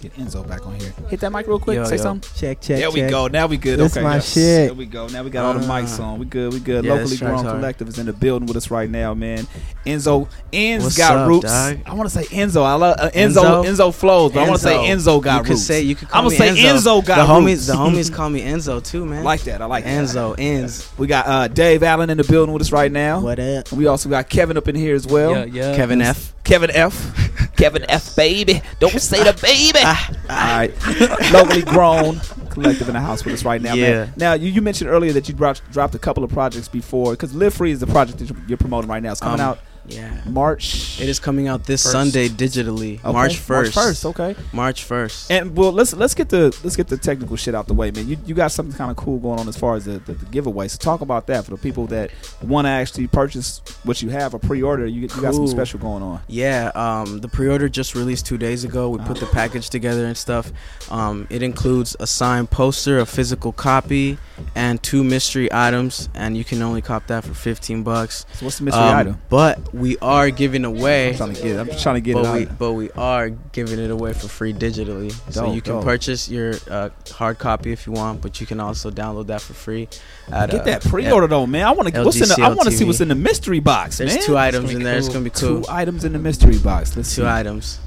get 0.00 0.14
Enzo 0.16 0.46
back 0.48 0.66
on 0.66 0.74
here, 0.80 0.92
hit 1.08 1.20
that 1.20 1.30
mic 1.32 1.46
real 1.46 1.58
quick. 1.58 1.76
Yo, 1.76 1.84
say 1.84 1.96
yo. 1.96 2.02
something. 2.02 2.30
Check, 2.36 2.60
check, 2.60 2.78
There 2.78 2.90
we 2.90 3.00
check. 3.00 3.10
go. 3.10 3.26
Now 3.28 3.46
we 3.46 3.56
good. 3.56 3.78
This 3.78 3.96
okay, 3.96 4.02
my 4.04 4.14
yes. 4.14 4.32
shit. 4.32 4.66
There 4.68 4.74
we 4.74 4.86
go. 4.86 5.06
Now 5.08 5.22
we 5.22 5.30
got 5.30 5.44
all 5.44 5.54
the 5.60 5.66
mics 5.66 5.98
Uh, 5.98 6.04
on. 6.04 6.18
We 6.18 6.26
good. 6.26 6.52
We 6.52 6.60
good. 6.60 6.84
yeah, 6.84 6.92
Locally 6.92 7.10
this 7.10 7.18
track's 7.18 7.32
grown 7.34 7.44
hard. 7.44 7.56
collective 7.58 7.88
is 7.88 7.98
in 7.98 8.06
the 8.06 8.12
building 8.12 8.46
with 8.46 8.56
us 8.56 8.70
right 8.70 8.88
now, 8.88 9.14
man. 9.14 9.46
Enzo, 9.86 10.28
Endz 10.52 10.82
What's 10.82 10.96
got 10.98 11.16
up, 11.16 11.28
roots. 11.28 11.46
dog? 11.46 11.78
I 11.86 11.94
want 11.94 12.08
to 12.10 12.14
say 12.22 12.24
Enzo. 12.36 12.62
I 12.64 12.74
love 12.74 12.96
uh, 12.98 13.10
Enzo. 13.10 13.64
Enzo 13.64 13.94
flows, 13.94 14.32
but 14.32 14.40
I 14.40 14.48
want 14.48 14.60
to 14.60 14.64
say 14.66 14.74
Enzo 14.76 15.22
got 15.22 15.36
you 15.38 15.42
could 15.42 15.50
roots. 15.50 15.62
Say, 15.64 15.82
you 15.82 15.94
could 15.94 16.08
call 16.08 16.18
I'm 16.26 16.28
gonna 16.30 16.50
me 16.50 16.56
say 16.56 16.64
Enzo, 16.68 17.04
got 17.04 17.26
the 17.26 17.34
roots. 17.40 17.62
homies. 17.62 17.66
The 17.66 17.72
homies 17.74 18.12
call 18.14 18.30
me 18.30 18.42
Enzo 18.42 18.82
too, 18.84 19.04
man. 19.06 19.24
like 19.24 19.42
that. 19.42 19.62
I 19.62 19.66
like 19.66 19.84
that. 19.84 20.04
Enzo. 20.04 20.36
Endz. 20.36 20.96
We 20.98 21.06
got 21.06 21.26
uh, 21.26 21.48
Dave 21.48 21.82
Allen 21.82 22.10
in 22.10 22.16
the 22.18 22.24
building 22.24 22.52
with 22.52 22.62
us 22.62 22.72
right 22.72 22.90
now. 22.92 23.20
What 23.20 23.38
up? 23.38 23.70
We 23.72 23.86
also 23.86 24.08
got 24.08 24.28
Kevin 24.28 24.56
up 24.56 24.68
in 24.68 24.74
here 24.74 24.94
as 24.94 25.06
well. 25.06 25.32
Yeah, 25.32 25.44
yeah. 25.44 25.76
Kevin 25.76 26.00
F. 26.02 26.34
Kevin 26.44 26.70
F. 26.72 27.39
Kevin 27.60 27.84
F. 27.90 28.16
Baby. 28.16 28.62
Don't 28.78 28.98
say 29.00 29.22
the 29.22 29.32
baby. 29.40 29.78
Ah, 29.82 30.10
All 30.30 30.58
right. 30.58 31.30
Locally 31.32 31.62
grown 31.62 32.20
collective 32.48 32.88
in 32.88 32.94
the 32.94 33.00
house 33.00 33.24
with 33.24 33.34
us 33.34 33.44
right 33.44 33.60
now. 33.62 33.74
Yeah. 33.74 33.90
Man. 34.06 34.12
Now, 34.16 34.32
you, 34.32 34.50
you 34.50 34.62
mentioned 34.62 34.90
earlier 34.90 35.12
that 35.12 35.28
you 35.28 35.34
dropped, 35.34 35.70
dropped 35.70 35.94
a 35.94 35.98
couple 35.98 36.24
of 36.24 36.30
projects 36.32 36.68
before 36.68 37.12
because 37.12 37.34
Live 37.34 37.54
Free 37.54 37.70
is 37.70 37.80
the 37.80 37.86
project 37.86 38.18
that 38.18 38.34
you're 38.48 38.58
promoting 38.58 38.88
right 38.90 39.02
now. 39.02 39.12
It's 39.12 39.20
coming 39.20 39.40
Um, 39.40 39.50
out 39.50 39.58
Yeah. 39.90 40.20
March. 40.26 41.00
It 41.00 41.08
is 41.08 41.18
coming 41.18 41.48
out 41.48 41.64
this 41.64 41.82
First. 41.82 41.92
Sunday 41.92 42.28
digitally, 42.28 42.98
Okay, 43.04 43.12
March 43.12 43.38
first. 43.38 43.74
March 43.76 43.86
1st, 43.96 44.04
okay. 44.10 44.36
March 44.52 44.84
first. 44.84 45.30
And 45.30 45.56
well, 45.56 45.72
let's 45.72 45.92
let's 45.94 46.14
get 46.14 46.28
the 46.28 46.56
let's 46.62 46.76
get 46.76 46.88
the 46.88 46.96
technical 46.96 47.36
shit 47.36 47.54
out 47.54 47.66
the 47.66 47.74
way, 47.74 47.90
man. 47.90 48.08
You, 48.08 48.16
you 48.26 48.34
got 48.34 48.52
something 48.52 48.76
kind 48.76 48.90
of 48.90 48.96
cool 48.96 49.18
going 49.18 49.38
on 49.40 49.48
as 49.48 49.56
far 49.56 49.74
as 49.76 49.84
the, 49.86 49.98
the, 50.00 50.12
the 50.12 50.26
giveaway. 50.26 50.68
So 50.68 50.78
talk 50.78 51.00
about 51.00 51.26
that 51.28 51.44
for 51.44 51.50
the 51.52 51.56
people 51.56 51.86
that 51.88 52.10
want 52.42 52.66
to 52.66 52.70
actually 52.70 53.06
purchase 53.06 53.60
what 53.84 54.02
you 54.02 54.10
have 54.10 54.34
or 54.34 54.38
pre-order. 54.38 54.86
You, 54.86 55.02
get- 55.02 55.16
you 55.16 55.22
got 55.22 55.34
something 55.34 55.46
Cool. 55.46 55.48
special 55.48 55.80
going 55.80 56.02
on. 56.02 56.20
Yeah, 56.28 56.70
um, 56.74 57.20
the 57.20 57.28
pre-order 57.28 57.68
just 57.68 57.94
released 57.94 58.26
two 58.26 58.38
days 58.38 58.64
ago. 58.64 58.90
We 58.90 58.98
put 58.98 59.18
the 59.18 59.26
package 59.26 59.70
together 59.70 60.04
and 60.06 60.16
stuff. 60.16 60.52
Um, 60.90 61.26
it 61.30 61.42
includes 61.42 61.96
a 62.00 62.06
signed 62.06 62.50
poster, 62.50 62.98
a 62.98 63.06
physical 63.06 63.52
copy, 63.52 64.18
and 64.54 64.82
two 64.82 65.02
mystery 65.04 65.48
items. 65.52 66.08
And 66.14 66.36
you 66.36 66.44
can 66.44 66.60
only 66.62 66.82
cop 66.82 67.06
that 67.08 67.24
for 67.24 67.34
fifteen 67.34 67.82
bucks. 67.82 68.26
So 68.34 68.46
what's 68.46 68.58
the 68.58 68.64
mystery 68.64 68.82
Um, 68.82 68.96
item? 68.96 69.20
But 69.28 69.72
we 69.80 69.98
are 69.98 70.30
giving 70.30 70.64
away. 70.64 71.10
I'm 71.10 71.16
trying 71.16 71.34
to 71.34 71.42
get 71.42 71.50
it. 71.52 71.58
I'm 71.58 71.78
trying 71.78 71.94
to 71.96 72.00
get 72.00 72.14
but 72.14 72.24
it 72.36 72.48
we, 72.48 72.54
but 72.56 72.72
we 72.72 72.90
are 72.92 73.30
giving 73.30 73.78
it 73.78 73.90
away 73.90 74.12
for 74.12 74.28
free 74.28 74.52
digitally. 74.52 75.12
so 75.32 75.52
you 75.52 75.62
can 75.62 75.74
dope. 75.74 75.84
purchase 75.84 76.28
your 76.28 76.54
uh, 76.70 76.90
hard 77.12 77.38
copy 77.38 77.72
if 77.72 77.86
you 77.86 77.92
want, 77.92 78.20
but 78.20 78.40
you 78.40 78.46
can 78.46 78.60
also 78.60 78.90
download 78.90 79.26
that 79.28 79.40
for 79.40 79.54
free. 79.54 79.88
At, 80.32 80.50
Get 80.50 80.60
uh, 80.60 80.64
that 80.64 80.82
pre-order 80.84 81.26
though, 81.26 81.46
man. 81.46 81.66
I 81.66 81.72
want 81.72 81.92
to. 81.92 82.04
What's 82.04 82.20
in 82.20 82.28
the? 82.28 82.38
I 82.42 82.48
want 82.48 82.62
to 82.68 82.70
see 82.70 82.84
what's 82.84 83.00
in 83.00 83.08
the 83.08 83.14
mystery 83.14 83.60
box, 83.60 83.98
There's 83.98 84.14
man. 84.14 84.24
two 84.24 84.38
items 84.38 84.70
in 84.72 84.82
there. 84.82 84.96
It's 84.98 85.08
gonna 85.08 85.20
be 85.24 85.30
cool. 85.30 85.62
Two 85.62 85.64
items 85.68 86.04
in 86.04 86.12
the 86.12 86.18
mystery 86.18 86.58
box. 86.58 86.96
Let's 86.96 87.14
Two 87.14 87.22
see. 87.22 87.26
items. 87.28 87.80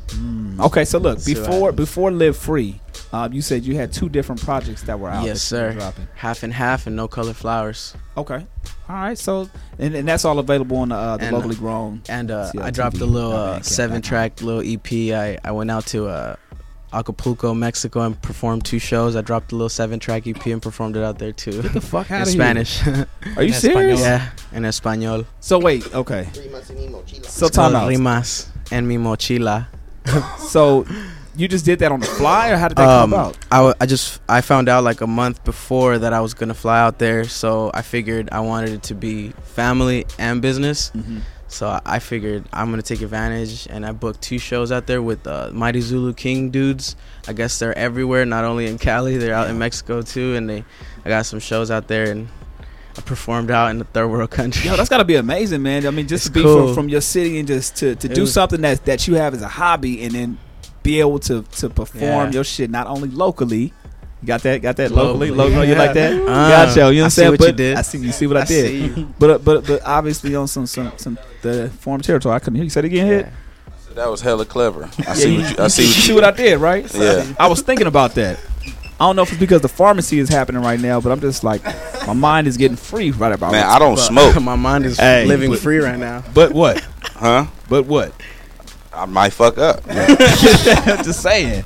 Okay, 0.60 0.86
so 0.86 1.00
look 1.00 1.20
Two 1.20 1.34
before 1.36 1.70
items. 1.70 1.76
before 1.78 2.12
Live 2.12 2.38
Free, 2.38 2.80
um, 3.12 3.34
you 3.34 3.42
said 3.42 3.64
you 3.64 3.76
had 3.76 3.92
two 3.92 4.10
different 4.10 4.42
projects 4.42 4.84
that 4.84 5.00
were 5.00 5.10
out. 5.10 5.26
Yes, 5.26 5.50
that 5.50 5.56
you 5.58 5.64
were 5.64 5.72
sir. 5.72 5.80
Dropping. 5.80 6.08
Half 6.16 6.44
and 6.44 6.54
half 6.54 6.86
and 6.88 6.96
no 6.96 7.08
color 7.08 7.34
flowers. 7.34 7.96
Okay. 8.16 8.46
All 8.90 8.96
right. 8.96 9.18
So 9.18 9.50
and, 9.80 9.96
and 9.96 10.08
that's 10.08 10.24
all 10.26 10.38
available 10.38 10.78
on 10.78 10.90
the, 10.90 10.96
uh, 10.96 11.18
the 11.18 11.26
And, 11.26 11.34
uh, 11.34 11.38
locally 11.38 11.56
grown. 11.56 12.02
And 12.10 12.30
uh, 12.30 12.52
I 12.62 12.70
dropped 12.70 12.98
a 12.98 13.06
little 13.06 13.32
Oh, 13.32 13.36
uh, 13.36 13.62
seven 13.62 14.02
track 14.04 14.42
little 14.42 14.62
EP. 14.62 14.92
I, 15.16 15.40
I 15.44 15.52
went 15.52 15.72
out 15.72 15.88
to 15.88 16.08
uh, 16.08 16.36
Acapulco, 16.94 17.54
Mexico, 17.54 18.02
and 18.02 18.22
performed 18.22 18.66
two 18.66 18.80
shows. 18.80 19.16
I 19.16 19.22
dropped 19.22 19.52
a 19.52 19.56
little 19.56 19.70
seven 19.70 20.00
track 20.00 20.28
EP 20.28 20.46
and 20.48 20.62
performed 20.62 20.96
it 20.96 21.04
out 21.04 21.18
there 21.20 21.32
too. 21.32 21.62
Get 21.62 21.74
the 21.74 21.82
fuck 21.82 22.10
in 22.10 22.16
outta 22.18 22.26
here. 22.32 22.40
Spanish. 22.40 22.82
Are 23.38 23.44
you 23.44 23.54
serious? 23.54 24.00
Yeah, 24.00 24.30
in 24.52 24.64
español. 24.64 25.26
So 25.40 25.60
wait. 25.60 25.94
Okay. 25.94 26.28
So 27.24 27.48
It's 27.48 27.56
time 27.56 27.72
called 27.72 27.76
out. 27.76 27.90
Rimas 27.90 28.48
en 28.72 28.88
mi 28.88 28.98
mochila. 28.98 29.68
So 30.40 30.86
you 31.36 31.48
just 31.48 31.66
did 31.66 31.80
that 31.80 31.92
on 31.92 32.00
the 32.00 32.06
fly, 32.06 32.50
or 32.52 32.58
how 32.58 32.68
did 32.68 32.78
that 32.78 32.86
come 32.86 33.14
Um, 33.14 33.14
about? 33.14 33.38
I, 33.52 33.56
w- 33.58 33.74
I 33.82 33.86
just 33.88 34.22
I 34.30 34.42
found 34.42 34.70
out 34.70 34.84
like 34.84 35.02
a 35.02 35.08
month 35.08 35.44
before 35.44 35.98
that 35.98 36.14
I 36.14 36.22
was 36.22 36.36
gonna 36.36 36.54
fly 36.54 36.80
out 36.80 37.00
there, 37.00 37.24
so 37.24 37.72
I 37.74 37.82
figured 37.82 38.30
I 38.32 38.42
wanted 38.42 38.70
it 38.70 38.84
to 38.84 38.94
be 38.96 39.30
family 39.56 40.06
and 40.20 40.42
business. 40.44 40.92
So 41.54 41.80
I- 41.86 42.00
figured 42.00 42.46
I'm 42.52 42.70
gonna 42.72 42.82
take 42.82 43.02
advantage, 43.02 43.68
and 43.70 43.86
I 43.86 43.92
booked 43.92 44.22
two 44.22 44.40
shows 44.40 44.72
out 44.72 44.88
there 44.88 45.02
with 45.02 45.26
uh, 45.28 45.52
Mighty 45.54 45.82
Zulu 45.82 46.14
King 46.14 46.50
dudes. 46.50 46.96
I 47.28 47.34
guess 47.34 47.60
they're 47.60 47.78
everywhere, 47.78 48.26
not 48.26 48.44
only 48.44 48.66
in 48.68 48.78
Cali, 48.80 49.18
they're 49.18 49.36
out 49.36 49.50
in 49.50 49.58
Mexico 49.60 50.02
too, 50.02 50.36
and 50.36 50.50
they 50.50 50.66
I 51.06 51.10
got 51.10 51.26
some 51.28 51.40
shows 51.40 51.70
out 51.70 51.88
there, 51.88 52.10
and 52.12 52.28
I 52.98 53.02
performed 53.02 53.52
out 53.52 53.70
in 53.70 53.78
the 53.78 53.86
third 53.86 54.08
world 54.08 54.32
country. 54.40 54.68
Yo, 54.70 54.76
that's 54.76 54.90
got 54.90 54.98
to 54.98 55.06
be 55.06 55.16
amazing, 55.16 55.62
man. 55.62 55.86
I 55.86 55.92
mean, 55.92 56.08
just 56.08 56.26
It's 56.28 56.34
to 56.34 56.40
be 56.40 56.44
cool. 56.44 56.68
from, 56.68 56.76
from 56.76 56.90
your 56.90 57.02
city 57.02 57.38
and 57.40 57.48
just 57.48 57.76
to, 57.78 57.96
to 57.96 58.08
It 58.10 58.16
do 58.16 58.22
was- 58.22 58.34
something 58.34 58.62
that 58.62 58.86
that 58.86 59.08
you 59.08 59.16
have 59.16 59.34
as 59.36 59.42
a 59.44 59.48
hobby, 59.48 60.04
and 60.04 60.12
then 60.14 60.38
be 60.82 61.00
able 61.00 61.20
to 61.20 61.44
to 61.44 61.70
perform 61.70 62.02
Yeah. 62.30 62.32
your 62.32 62.44
shit 62.44 62.70
not 62.72 62.88
only 62.88 63.10
locally. 63.10 63.74
You 64.24 64.28
got 64.28 64.42
that? 64.44 64.62
Got 64.62 64.78
that 64.78 64.92
Globally. 64.92 64.96
locally? 64.96 65.32
Locally, 65.32 65.68
you 65.68 65.76
like 65.76 65.94
that? 65.96 66.14
Uh, 66.14 66.26
gotcha. 66.26 66.80
You 66.80 66.82
know 66.82 66.88
what 66.88 66.96
I 66.98 67.04
I'm 67.04 67.10
saying? 67.10 67.32
what 67.32 67.40
you 67.42 67.46
but 67.48 67.56
did. 67.58 67.76
I 67.78 67.82
see 67.82 67.98
you 67.98 68.12
see 68.14 68.26
what 68.26 68.38
I, 68.38 68.42
I 68.42 68.46
did. 68.46 68.96
see. 68.96 69.08
But 69.20 69.30
uh, 69.30 69.38
but 69.40 69.68
but 69.68 69.82
obviously 69.84 70.34
on 70.34 70.48
some 70.48 70.66
some 70.66 70.94
some 70.96 71.20
the 71.42 71.70
foreign 71.82 72.00
territory. 72.00 72.34
I 72.34 72.40
couldn't 72.40 72.56
hear 72.56 72.64
you. 72.64 72.70
Say 72.70 72.80
it 72.80 72.86
again. 72.86 73.06
Hit. 73.08 73.28
That 73.96 74.10
was 74.10 74.22
hella 74.22 74.46
clever. 74.46 74.86
I 74.86 74.90
Yeah, 75.04 75.14
see 75.14 75.34
you- 75.36 75.42
what 75.42 75.58
you. 75.58 75.64
I 75.66 75.68
see. 75.68 75.82
you 75.84 75.88
What 75.90 75.96
you, 75.98 76.02
see 76.04 76.14
what 76.14 76.24
I 76.24 76.32
did, 76.32 76.58
right? 76.60 76.94
Yeah. 76.96 77.34
I 77.38 77.48
was 77.48 77.62
thinking 77.62 77.86
about 77.88 78.16
that. 78.16 78.40
I 78.98 79.06
don't 79.08 79.18
know 79.18 79.24
if 79.24 79.32
it's 79.32 79.40
because 79.42 79.62
the 79.62 79.68
pharmacy 79.68 80.20
is 80.20 80.30
happening 80.30 80.62
right 80.64 80.80
now, 80.80 81.02
but 81.02 81.12
I'm 81.12 81.20
just 81.20 81.44
like, 81.44 81.62
my 82.08 82.14
mind 82.14 82.48
is 82.48 82.56
getting 82.56 82.78
free 82.78 83.12
right 83.12 83.34
about. 83.34 83.52
Man, 83.52 83.60
now. 83.68 83.74
I 83.76 83.80
don't 83.80 83.96
But 83.96 84.02
smoke. 84.08 84.42
My 84.42 84.56
mind 84.56 84.86
is 84.86 84.98
Hey, 84.98 85.26
living 85.26 85.50
but- 85.50 85.60
free 85.60 85.80
right 85.80 86.00
now. 86.00 86.24
But 86.34 86.54
what? 86.54 86.80
Huh? 87.16 87.48
But 87.68 87.86
what? 87.88 88.14
I 88.94 89.06
might 89.06 89.34
fuck 89.34 89.58
up. 89.58 89.84
just 89.90 91.22
saying. 91.22 91.64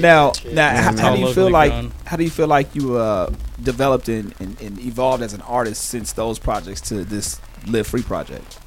Now, 0.00 0.32
now, 0.46 0.70
how, 0.70 0.96
how 0.96 1.14
do 1.14 1.20
you 1.20 1.32
feel 1.32 1.50
like? 1.50 1.72
grown. 1.72 1.92
How 2.04 2.16
do 2.16 2.24
you 2.24 2.30
feel 2.30 2.48
like 2.48 2.74
you 2.74 2.96
uh, 2.96 3.32
developed 3.62 4.08
and, 4.08 4.34
and, 4.40 4.60
and 4.60 4.78
evolved 4.80 5.22
as 5.22 5.32
an 5.32 5.42
artist 5.42 5.84
since 5.84 6.12
those 6.12 6.38
projects 6.38 6.80
to 6.88 7.04
this 7.04 7.40
Live 7.66 7.86
Free 7.86 8.02
project? 8.02 8.58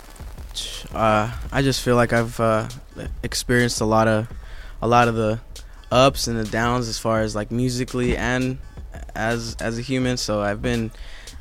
uh, 0.93 1.31
I 1.51 1.61
just 1.61 1.81
feel 1.81 1.95
like 1.95 2.13
I've 2.13 2.39
uh, 2.39 2.67
experienced 3.23 3.81
a 3.81 3.85
lot 3.85 4.07
of 4.07 4.27
a 4.81 4.87
lot 4.87 5.07
of 5.07 5.15
the 5.15 5.39
ups 5.91 6.27
and 6.27 6.37
the 6.37 6.43
downs 6.43 6.87
as 6.87 6.99
far 6.99 7.21
as 7.21 7.35
like 7.35 7.51
musically 7.51 8.17
and 8.17 8.57
as 9.15 9.55
as 9.59 9.77
a 9.77 9.81
human. 9.81 10.17
So 10.17 10.41
I've 10.41 10.61
been 10.61 10.91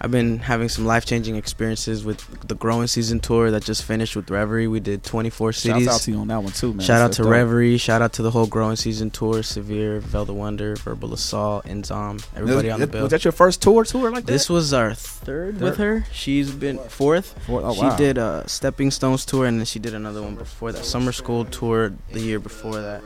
I've 0.04 0.10
been 0.10 0.40
having 0.40 0.68
some 0.68 0.84
life 0.84 1.06
changing 1.06 1.36
experiences 1.36 2.04
with 2.04 2.48
the 2.48 2.56
Growing 2.56 2.88
Season 2.88 3.20
tour 3.20 3.52
that 3.52 3.62
just 3.62 3.84
finished 3.84 4.16
with 4.16 4.28
Reverie. 4.32 4.66
We 4.66 4.80
did 4.80 5.04
24 5.04 5.52
cities. 5.52 5.84
Shouts 5.84 5.94
out 5.94 6.00
to 6.02 6.10
you 6.10 6.18
on 6.18 6.26
that 6.26 6.42
one 6.42 6.52
too, 6.52 6.74
man. 6.74 6.84
Shout 6.84 7.00
out 7.00 7.12
to 7.12 7.22
dope. 7.22 7.30
Reverie. 7.30 7.76
Shout 7.76 8.02
out 8.02 8.12
to 8.14 8.22
the 8.22 8.32
whole 8.32 8.46
Growing 8.48 8.74
Season 8.74 9.12
tour. 9.12 9.44
Severe, 9.44 10.00
Velda 10.00 10.34
Wonder, 10.34 10.74
Verbal 10.74 11.14
Assault, 11.14 11.66
Enzom. 11.66 12.20
Everybody 12.34 12.66
Was- 12.66 12.74
on 12.74 12.80
the 12.80 12.88
bill. 12.88 13.02
was 13.02 13.12
that 13.12 13.24
your 13.24 13.30
first 13.30 13.62
tour 13.62 13.84
tour 13.84 14.10
like 14.10 14.26
that? 14.26 14.32
This 14.32 14.50
was 14.50 14.74
our 14.74 14.92
third, 14.92 15.60
with 15.60 15.76
her. 15.76 16.04
She's 16.10 16.50
been 16.50 16.78
fourth. 16.78 17.38
Fourth? 17.46 17.64
Oh, 17.64 17.72
she 17.72 17.82
wow. 17.82 17.96
did 17.96 18.18
a 18.18 18.42
Stepping 18.48 18.90
Stones 18.90 19.24
tour, 19.24 19.46
and 19.46 19.60
then 19.60 19.66
she 19.66 19.78
did 19.78 19.94
another 19.94 20.20
one 20.20 20.34
before 20.34 20.72
that. 20.72 20.84
Summer 20.84 21.12
School 21.12 21.44
tour 21.44 21.92
the 22.10 22.20
year 22.20 22.40
before 22.40 22.80
that. 22.80 23.02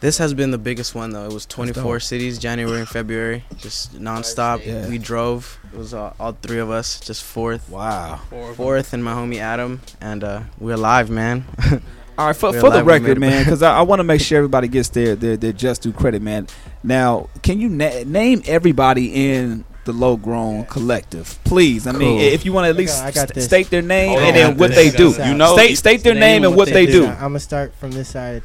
This 0.00 0.18
has 0.18 0.34
been 0.34 0.50
the 0.50 0.58
biggest 0.58 0.94
one 0.94 1.10
though. 1.12 1.24
It 1.26 1.32
was 1.32 1.46
24 1.46 2.00
cities, 2.00 2.38
January 2.38 2.80
and 2.80 2.88
February, 2.88 3.44
just 3.56 3.94
nonstop. 3.94 4.64
Yeah. 4.64 4.88
We 4.88 4.98
drove. 4.98 5.58
It 5.72 5.78
was 5.78 5.94
uh, 5.94 6.12
all 6.20 6.32
three 6.32 6.58
of 6.58 6.70
us, 6.70 7.00
just 7.00 7.22
fourth. 7.24 7.68
Wow. 7.70 8.20
Fourth 8.54 8.92
and 8.92 9.02
my 9.02 9.12
homie 9.12 9.38
Adam, 9.38 9.80
and 10.00 10.22
uh, 10.22 10.42
we're 10.58 10.76
live, 10.76 11.10
man. 11.10 11.44
All 12.16 12.26
right, 12.28 12.36
for, 12.36 12.52
for 12.52 12.70
the 12.70 12.76
live, 12.76 12.86
we 12.86 12.92
made 12.92 13.00
record, 13.02 13.18
man, 13.18 13.42
because 13.44 13.60
I, 13.60 13.78
I 13.78 13.82
want 13.90 13.98
to 13.98 14.04
make 14.04 14.20
sure 14.20 14.38
everybody 14.38 14.68
gets 14.68 14.88
their, 14.90 15.16
their 15.16 15.36
their 15.36 15.52
just 15.52 15.82
due 15.82 15.92
credit, 15.92 16.22
man. 16.22 16.46
Now, 16.84 17.28
can 17.42 17.58
you 17.58 17.68
na- 17.68 18.04
name 18.06 18.40
everybody 18.46 19.32
in 19.32 19.64
the 19.84 19.92
low 19.92 20.16
grown 20.16 20.64
collective, 20.66 21.36
please? 21.42 21.88
I 21.88 21.92
mean, 21.92 22.20
if 22.20 22.44
you 22.44 22.52
want 22.52 22.66
to 22.66 22.68
at 22.68 22.76
least 22.76 23.02
I 23.02 23.10
st- 23.10 23.42
state 23.42 23.68
their 23.70 23.82
name 23.82 24.16
Oh, 24.16 24.20
and 24.22 24.36
then 24.36 24.56
what 24.58 24.70
this. 24.70 24.92
they 24.92 24.96
do. 24.96 25.10
You 25.28 25.34
know, 25.34 25.54
state 25.56 25.74
state 25.74 26.04
their 26.04 26.14
Name 26.14 26.20
name 26.20 26.44
and 26.44 26.52
what 26.52 26.68
what 26.68 26.72
they 26.74 26.86
they 26.86 26.92
do. 26.92 27.00
do. 27.06 27.08
I'm 27.08 27.18
gonna 27.18 27.40
start 27.40 27.74
from 27.74 27.90
this 27.90 28.10
side. 28.10 28.44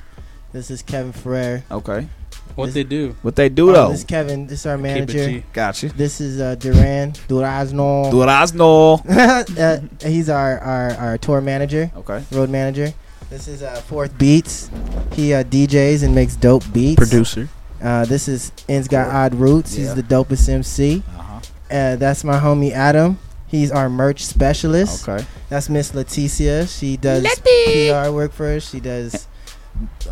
This 0.51 0.71
is 0.71 0.81
Kevin 0.81 1.11
Ferrer. 1.11 1.63
Okay, 1.69 2.07
What 2.55 2.73
they 2.73 2.83
do? 2.83 3.15
what 3.21 3.35
they 3.35 3.49
do 3.49 3.69
Oh, 3.69 3.73
though? 3.73 3.89
this 3.89 3.99
is 3.99 4.05
Kevin. 4.05 4.47
This 4.47 4.61
is 4.61 4.65
our 4.65 4.77
Keep 4.77 4.85
it 4.85 4.89
manager. 4.89 5.25
G. 5.29 5.43
Gotcha. 5.53 5.89
This 5.89 6.19
is 6.19 6.41
uh, 6.41 6.55
Duran 6.55 7.11
Durazno. 7.27 8.11
Durazno. 8.11 8.99
uh, 10.03 10.07
he's 10.07 10.29
our, 10.29 10.57
our, 10.59 10.91
our 10.95 11.17
tour 11.17 11.41
manager, 11.41 11.91
Okay. 11.97 12.23
road 12.31 12.49
manager. 12.49 12.93
This 13.29 13.47
is 13.47 13.61
uh, 13.61 13.75
Fourth 13.87 14.17
Beats. 14.17 14.71
He 15.13 15.33
uh, 15.35 15.43
DJs 15.43 16.01
and 16.03 16.15
makes 16.15 16.35
dope 16.35 16.63
beats. 16.73 16.95
Producer. 16.97 17.47
Uh, 17.81 18.03
this 18.05 18.27
is 18.27 18.51
Endz 18.67 18.89
got 18.89 19.07
odd 19.13 19.35
roots. 19.35 19.77
Yeah. 19.77 19.85
He's 19.85 19.95
the 19.95 20.03
dopest 20.03 20.49
MC. 20.49 21.03
Uh-huh. 21.07 21.39
Uh, 21.71 21.95
that's 21.97 22.23
my 22.23 22.39
homie 22.39 22.71
Adam. 22.71 23.19
He's 23.47 23.71
our 23.71 23.87
merch 23.89 24.25
specialist. 24.25 25.07
Okay. 25.07 25.23
That's 25.47 25.69
Miss 25.69 25.91
Leticia. 25.91 26.67
She 26.67 26.97
does 26.97 27.23
Letty. 27.23 27.89
PR 27.91 28.11
work 28.11 28.31
for 28.33 28.47
us. 28.47 28.67
She 28.69 28.79
does 28.79 29.27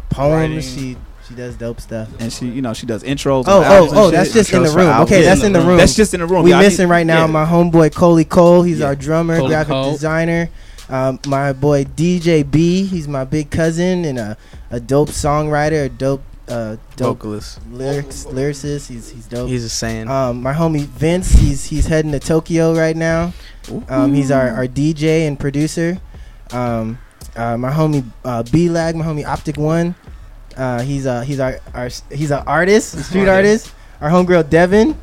poems. 0.09 0.33
Writing. 0.33 0.61
She 0.61 0.97
she 1.27 1.35
does 1.35 1.55
dope 1.55 1.81
stuff. 1.81 2.09
And 2.19 2.31
she, 2.31 2.47
you 2.47 2.61
know, 2.61 2.73
she 2.73 2.85
does 2.85 3.03
intros. 3.03 3.45
Oh, 3.47 3.59
on 3.59 3.63
oh, 3.63 3.63
albums 3.63 3.91
and 3.91 3.99
oh! 3.99 4.11
That's 4.11 4.31
just 4.33 4.53
in 4.53 4.63
the 4.63 4.69
room. 4.69 4.87
albums. 4.87 5.11
Okay, 5.11 5.23
that's 5.23 5.43
in 5.43 5.51
the 5.51 5.59
room. 5.61 5.77
That's 5.77 5.95
just 5.95 6.13
in 6.13 6.21
the 6.21 6.25
room. 6.27 6.43
We 6.43 6.51
Yeah, 6.51 6.59
missing 6.59 6.87
right 6.87 7.05
now 7.05 7.25
yeah. 7.25 7.31
my 7.31 7.45
homeboy 7.45 7.93
Coley 7.93 8.23
Cole. 8.23 8.63
He's 8.63 8.79
Yeah. 8.79 8.87
our 8.87 8.95
drummer, 8.95 9.37
Coley 9.37 9.49
graphic 9.49 9.71
Cole. 9.71 9.91
designer. 9.91 10.49
Um, 10.89 11.19
my 11.27 11.51
boy 11.51 11.83
DJ 11.83 12.49
B, 12.49 12.85
he's 12.85 13.09
my 13.09 13.25
big 13.25 13.49
cousin 13.49 14.05
and 14.05 14.17
a, 14.17 14.37
a 14.71 14.79
dope 14.79 15.09
songwriter, 15.09 15.85
a 15.85 15.89
dope 15.89 16.23
uh, 16.47 16.77
dope 16.95 17.17
Vocalist. 17.17 17.59
lyrics 17.69 18.23
lyricist. 18.23 18.87
He's 18.87 19.09
he's 19.09 19.25
dope. 19.27 19.49
He's 19.49 19.65
a 19.65 19.69
saying. 19.69 20.07
Um, 20.09 20.41
my 20.41 20.53
homie 20.53 20.85
Vince, 20.85 21.33
he's 21.33 21.65
he's 21.65 21.87
heading 21.87 22.13
to 22.13 22.19
Tokyo 22.19 22.73
right 22.73 22.95
now. 22.95 23.33
Um, 23.89 24.13
he's 24.13 24.31
our, 24.31 24.47
our 24.49 24.65
DJ 24.65 25.27
and 25.27 25.37
producer. 25.37 25.97
Um, 26.51 26.99
uh, 27.35 27.57
my 27.57 27.71
homie 27.71 28.03
uh, 28.23 28.43
B 28.43 28.69
Lag, 28.69 28.95
my 28.95 29.05
homie 29.05 29.25
Optic 29.25 29.57
One. 29.57 29.95
Uh, 30.55 30.81
he's 30.81 31.05
uh, 31.05 31.21
he's 31.21 31.39
our, 31.39 31.59
our 31.73 31.89
he's 32.11 32.31
an 32.31 32.43
artist, 32.47 32.95
a 32.95 33.03
street 33.03 33.27
artist. 33.37 33.73
Our 34.01 34.09
homegirl 34.09 34.49
Devin, 34.49 34.97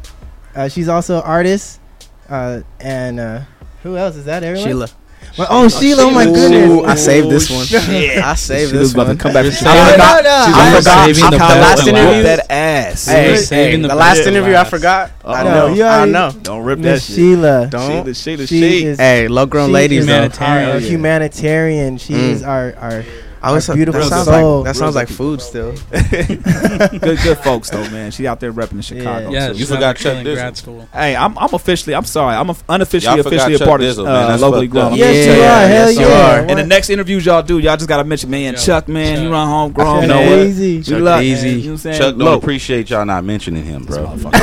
uh, 0.54 0.68
she's 0.68 0.88
also 0.88 1.16
an 1.16 1.22
artist. 1.24 1.80
Uh, 2.28 2.60
and 2.80 3.20
uh, 3.20 3.40
who 3.82 3.96
else 3.96 4.16
is 4.16 4.24
that? 4.24 4.42
Everyone. 4.42 4.68
Sheila. 4.68 4.88
My- 5.36 5.46
oh, 5.50 5.68
Sheila! 5.68 6.04
Oh 6.04 6.10
my 6.10 6.26
Ooh, 6.26 6.32
goodness! 6.34 6.84
I 6.86 6.94
saved 6.94 7.28
this 7.30 7.50
one. 7.50 7.64
Shit. 7.66 8.18
I 8.22 8.34
saved 8.34 8.70
She 8.70 8.76
this 8.76 8.80
was 8.82 8.94
about 8.94 9.06
one. 9.08 9.16
to 9.16 9.22
come 9.22 9.32
back. 9.32 9.46
I 9.46 9.50
forgot. 9.50 9.98
No, 9.98 10.30
no, 10.30 10.30
I 10.30 10.72
I- 10.72 10.78
forgot. 10.78 11.04
saving 11.06 11.24
I 11.24 11.30
the 11.30 11.36
forgot 11.36 11.48
best 11.48 11.78
last 11.78 11.88
interview. 11.88 12.22
that 12.22 12.50
ass. 12.50 13.06
Hey, 13.06 13.30
We're 13.32 13.82
the 13.82 13.88
the 13.88 13.94
last 13.94 14.14
best 14.16 14.22
for 14.22 14.28
interview 14.28 14.54
I 14.54 14.64
forgot. 14.64 15.10
I 15.24 15.28
Uh-oh. 15.40 15.44
No, 15.44 15.50
know. 15.68 15.74
you 15.74 15.84
I 15.84 16.04
know. 16.04 16.30
Don't 16.42 16.64
rip 16.64 16.78
that 16.80 17.02
shit. 17.02 17.16
Sheila. 17.16 17.66
Don't. 17.70 17.90
Sheila, 17.90 18.14
Sheila, 18.14 18.46
She 18.46 18.60
she. 18.60 18.84
is 18.86 18.98
Hey, 18.98 19.26
low 19.28 19.46
grown 19.46 19.72
ladies 19.72 20.00
is 20.00 20.06
though. 20.06 20.12
humanitarian. 20.12 20.82
humanitarian. 20.82 21.98
She 21.98 22.12
Mm. 22.12 22.30
is 22.30 22.42
our 22.42 22.74
our, 22.80 23.04
I 23.44 23.52
was 23.52 23.68
our 23.68 23.76
beautiful 23.76 24.00
that 24.00 24.08
sounds 24.08 24.26
soul. 24.26 24.56
like 24.58 24.64
that 24.64 24.76
sounds 24.76 24.94
like 24.94 25.08
food 25.08 25.40
still. 25.42 25.72
good, 25.90 27.18
good 27.22 27.38
folks 27.38 27.70
though, 27.70 27.88
man. 27.90 28.10
She 28.10 28.26
out 28.26 28.40
there 28.40 28.52
repping 28.52 28.72
in 28.72 28.80
Chicago. 28.80 29.30
Yeah, 29.30 29.48
too. 29.48 29.58
she's 29.58 29.68
forgot 29.68 29.96
Chuck 29.96 30.24
there 30.24 30.36
killing 30.36 30.36
Dizzle. 30.52 30.56
school. 30.56 30.88
Hey, 30.92 31.14
I'm, 31.14 31.36
I'm 31.38 31.52
officially. 31.52 31.94
I'm 31.94 32.04
sorry. 32.04 32.34
I'm 32.36 32.50
a, 32.50 32.56
unofficially 32.68 33.16
Y'all 33.18 33.26
officially 33.26 33.54
a 33.54 33.58
Chuck 33.58 33.68
part 33.68 33.80
of 33.82 33.86
Dizzle, 33.86 34.04
man. 34.06 34.30
uh, 34.32 34.38
locally 34.38 34.66
grown. 34.66 34.94
Yes, 34.94 35.26
you 35.26 35.32
Yeah, 35.32 35.38
are. 35.64 35.68
Hell 35.68 35.90
yes, 35.90 35.98
you 36.00 36.06
yeah. 36.06 36.30
are. 36.34 36.38
And 36.46 36.58
the 36.58 36.64
next 36.66 36.90
interviews 36.90 37.26
y'all 37.26 37.42
do, 37.42 37.58
y'all 37.58 37.76
just 37.76 37.88
gotta 37.88 38.04
mention 38.04 38.30
me 38.30 38.46
and 38.46 38.56
Chuck. 38.56 38.64
Chuck, 38.84 38.88
man. 38.88 39.18
He 39.18 39.24
Chuck. 39.24 39.32
run 39.32 39.48
homegrown. 39.48 40.00
Chuck 40.00 40.08
know 40.08 40.20
what? 40.30 40.38
Easy. 40.46 40.76
We 40.78 40.82
Chuck 40.82 41.00
love- 41.00 41.22
Easy. 41.22 41.48
You 41.50 41.54
know 41.56 41.60
what 41.64 41.70
I'm 41.72 41.76
saying? 41.78 41.98
Chuck 42.00 42.16
don't 42.16 42.38
appreciate 42.42 42.90
y'all 42.90 43.04
not 43.04 43.24
mentioning 43.24 43.64
him, 43.64 43.84
bro. 43.84 44.06
motherfucker. 44.06 44.34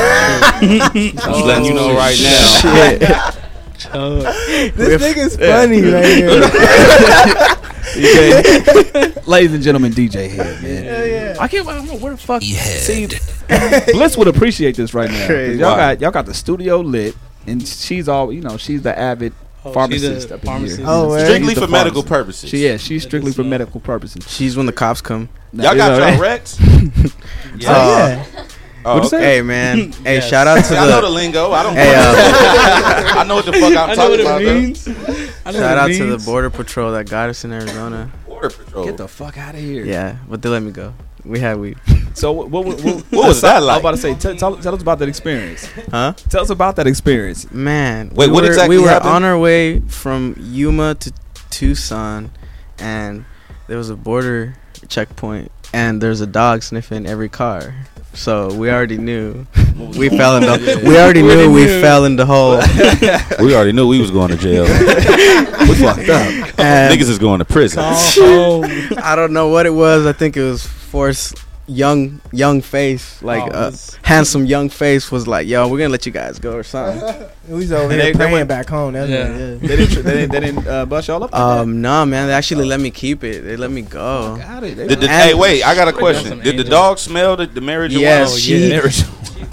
Just 1.14 1.44
letting 1.44 1.64
you 1.64 1.74
know 1.74 1.96
right 1.96 2.18
now. 2.22 2.58
Chuck. 2.60 3.38
This 3.82 5.02
nigga's 5.02 5.36
funny 5.36 5.82
right 5.82 6.04
here. 6.04 7.58
DJ. 7.94 9.26
Ladies 9.26 9.54
and 9.54 9.62
gentlemen, 9.62 9.92
DJ 9.92 10.30
Head, 10.30 10.62
man. 10.62 11.36
I 11.38 11.48
can't. 11.48 11.66
I 11.66 11.74
don't 11.76 11.86
know 11.86 11.96
where 11.96 12.12
the 12.12 12.18
fuck. 12.18 12.42
See, 12.42 13.06
Bliss 13.92 14.16
would 14.16 14.28
appreciate 14.28 14.76
this 14.76 14.94
right 14.94 15.10
now. 15.10 15.16
'cause 15.18 15.26
Crazy. 15.26 15.58
Y'all 15.60 15.70
Why? 15.72 15.94
got 15.94 16.00
y'all 16.00 16.10
got 16.10 16.26
the 16.26 16.34
studio 16.34 16.80
lit, 16.80 17.14
and 17.46 17.66
she's 17.66 18.08
all 18.08 18.32
you 18.32 18.40
know. 18.40 18.56
She's 18.56 18.82
the 18.82 18.98
avid 18.98 19.32
Oh, 19.64 19.72
pharmacist 19.72 20.30
a 20.32 20.34
up 20.34 20.40
in 20.40 20.46
pharmacist. 20.46 20.78
here. 20.80 20.88
Oh, 20.90 21.08
word. 21.10 21.24
Strictly 21.24 21.50
She's 21.50 21.54
the 21.60 21.66
for 21.66 21.70
medical 21.70 22.02
pharmacist. 22.02 22.08
purposes. 22.42 22.50
She 22.50 22.64
yeah, 22.66 22.76
she's 22.78 23.04
strictly 23.04 23.30
for 23.30 23.44
medical 23.44 23.78
purposes. 23.80 24.24
She's 24.28 24.56
when 24.56 24.66
the 24.66 24.72
cops 24.72 25.00
come. 25.00 25.28
Y'all 25.52 25.76
got 25.76 26.00
y'all 26.00 26.20
Rex? 26.20 26.58
Oh, 26.64 27.58
Yeah. 27.58 28.24
Uh, 28.36 28.42
yeah. 28.84 28.90
Oh, 28.90 28.94
What'd 28.96 29.12
okay. 29.14 29.22
say? 29.22 29.34
Hey 29.36 29.42
man. 29.42 29.92
Hey, 30.04 30.14
Yes. 30.16 30.28
shout 30.28 30.46
out 30.46 30.64
to 30.64 30.76
I 30.76 30.88
know 30.88 30.96
the 31.00 31.08
the 31.08 31.10
lingo. 31.10 31.52
I 31.52 31.62
don't. 31.62 31.74
Hey, 31.74 31.94
uh, 31.94 33.18
I 33.20 33.24
know 33.26 33.36
what 33.36 33.44
the 33.46 33.52
fuck 33.52 33.76
I'm 33.76 33.90
I 33.90 33.94
talking 33.94 34.20
about. 34.20 34.42
means. 34.42 34.88
I 35.46 35.52
shout 35.52 35.78
out 35.78 35.90
it 35.90 35.98
to 35.98 36.06
the 36.16 36.18
border 36.24 36.50
patrol 36.50 36.92
that 36.92 37.08
got 37.08 37.30
us 37.30 37.44
in 37.44 37.52
Arizona. 37.52 38.10
Border 38.26 38.50
Patrol. 38.50 38.84
Get 38.84 38.96
the 38.96 39.08
fuck 39.08 39.38
out 39.38 39.54
of 39.54 39.60
here. 39.60 39.84
Yeah, 39.84 40.16
but 40.28 40.42
they 40.42 40.48
let 40.48 40.62
me 40.62 40.70
go. 40.72 40.94
We 41.24 41.38
had 41.38 41.58
weed. 41.58 41.78
So 42.14 42.32
what 42.32 42.50
what, 42.50 42.66
what, 42.66 42.80
what, 42.82 43.04
What 43.12 43.28
was 43.28 43.40
that 43.42 43.62
like? 43.62 43.74
I 43.74 43.76
was 43.76 43.80
about 43.80 43.90
to 43.92 43.96
say. 43.98 44.14
Tell, 44.14 44.36
tell, 44.36 44.56
tell 44.56 44.74
us 44.74 44.82
about 44.82 44.98
that 44.98 45.08
experience. 45.08 45.66
Huh? 45.90 46.12
Tell 46.28 46.42
us 46.42 46.50
about 46.50 46.74
that 46.76 46.86
experience. 46.88 47.50
Man. 47.52 48.10
Wait, 48.10 48.26
we 48.26 48.32
what 48.32 48.42
were, 48.42 48.48
exactly 48.50 48.76
We 48.76 48.82
were 48.82 48.88
happened? 48.88 49.10
on 49.12 49.24
our 49.24 49.38
way 49.38 49.78
from 49.80 50.34
Yuma 50.40 50.96
to 50.96 51.12
Tucson, 51.50 52.30
and 52.78 53.24
there 53.68 53.78
was 53.78 53.88
a 53.90 53.96
border 53.96 54.56
checkpoint, 54.88 55.52
and 55.72 56.02
there's 56.02 56.20
a 56.20 56.26
dog 56.26 56.62
sniffing 56.64 57.06
every 57.06 57.28
car. 57.28 57.74
So 58.14 58.52
we 58.54 58.70
already 58.70 58.98
knew. 58.98 59.46
we 59.76 60.08
fell 60.08 60.36
in 60.36 60.42
the. 60.42 60.82
We 60.84 60.98
already 60.98 61.22
knew 61.22 61.52
we 61.52 61.66
fell 61.66 62.04
in 62.04 62.16
the 62.16 62.26
hole. 62.26 62.60
We 63.42 63.54
already 63.54 63.72
knew 63.72 63.88
we 63.88 64.00
was 64.00 64.10
going 64.10 64.30
to 64.30 64.36
jail. 64.36 64.62
we 65.68 65.74
fucked 65.74 66.08
up. 66.08 66.58
And- 66.58 66.94
Niggas 66.94 67.08
is 67.08 67.18
going 67.18 67.38
to 67.38 67.44
prison. 67.44 67.80
I 67.82 69.14
don't 69.16 69.32
know 69.32 69.48
what 69.48 69.66
it 69.66 69.70
was. 69.74 70.06
I 70.06 70.12
think 70.12 70.36
it 70.36 70.42
was 70.44 70.64
Force 70.66 71.34
young 71.66 72.20
young 72.32 72.60
face, 72.60 73.22
like 73.22 73.42
Oh, 73.42 73.46
uh, 73.46 73.68
it's- 73.68 73.96
handsome 74.02 74.46
young 74.46 74.68
face 74.68 75.10
was 75.12 75.26
like, 75.28 75.46
"Yo, 75.46 75.68
we're 75.68 75.78
gonna 75.78 75.90
let 75.90 76.04
you 76.06 76.12
guys 76.12 76.38
go 76.38 76.54
or 76.56 76.62
something." 76.74 77.02
We 77.48 77.54
was 77.56 77.72
over 77.72 77.84
And 77.84 77.92
here 77.92 78.02
they- 78.02 78.12
they 78.12 78.16
praying 78.18 78.32
went- 78.32 78.48
back 78.48 78.68
home. 78.68 78.94
That's 78.94 79.08
Yeah. 79.10 79.28
They 79.28 79.76
didn't. 79.76 80.02
They 80.04 80.12
didn't, 80.14 80.32
they 80.32 80.40
didn't 80.40 80.66
uh, 80.66 80.86
bust 80.86 81.08
y'all 81.08 81.22
up. 81.22 81.32
like? 81.32 81.40
Um, 81.40 81.80
no, 81.80 82.04
man, 82.04 82.26
they 82.28 82.32
actually 82.34 82.64
let 82.66 82.80
me 82.80 82.90
keep 82.90 83.22
it. 83.24 83.42
They 83.42 83.56
let 83.56 83.70
me 83.70 83.82
go. 83.82 84.36
Got 84.40 84.64
it. 84.64 84.76
They 84.76 84.86
Did 84.88 85.00
the, 85.00 85.08
hey, 85.08 85.34
wait, 85.34 85.62
I 85.62 85.74
got 85.74 85.88
a 85.88 85.92
question. 85.92 86.40
Did 86.40 86.56
the 86.56 86.64
dog 86.64 86.98
smell 86.98 87.36
the, 87.36 87.46
the 87.46 87.60
marijuana? 87.60 88.00
Yes, 88.00 88.34
Oh, 88.34 88.38
she. 88.38 88.70
yeah. 88.70 88.90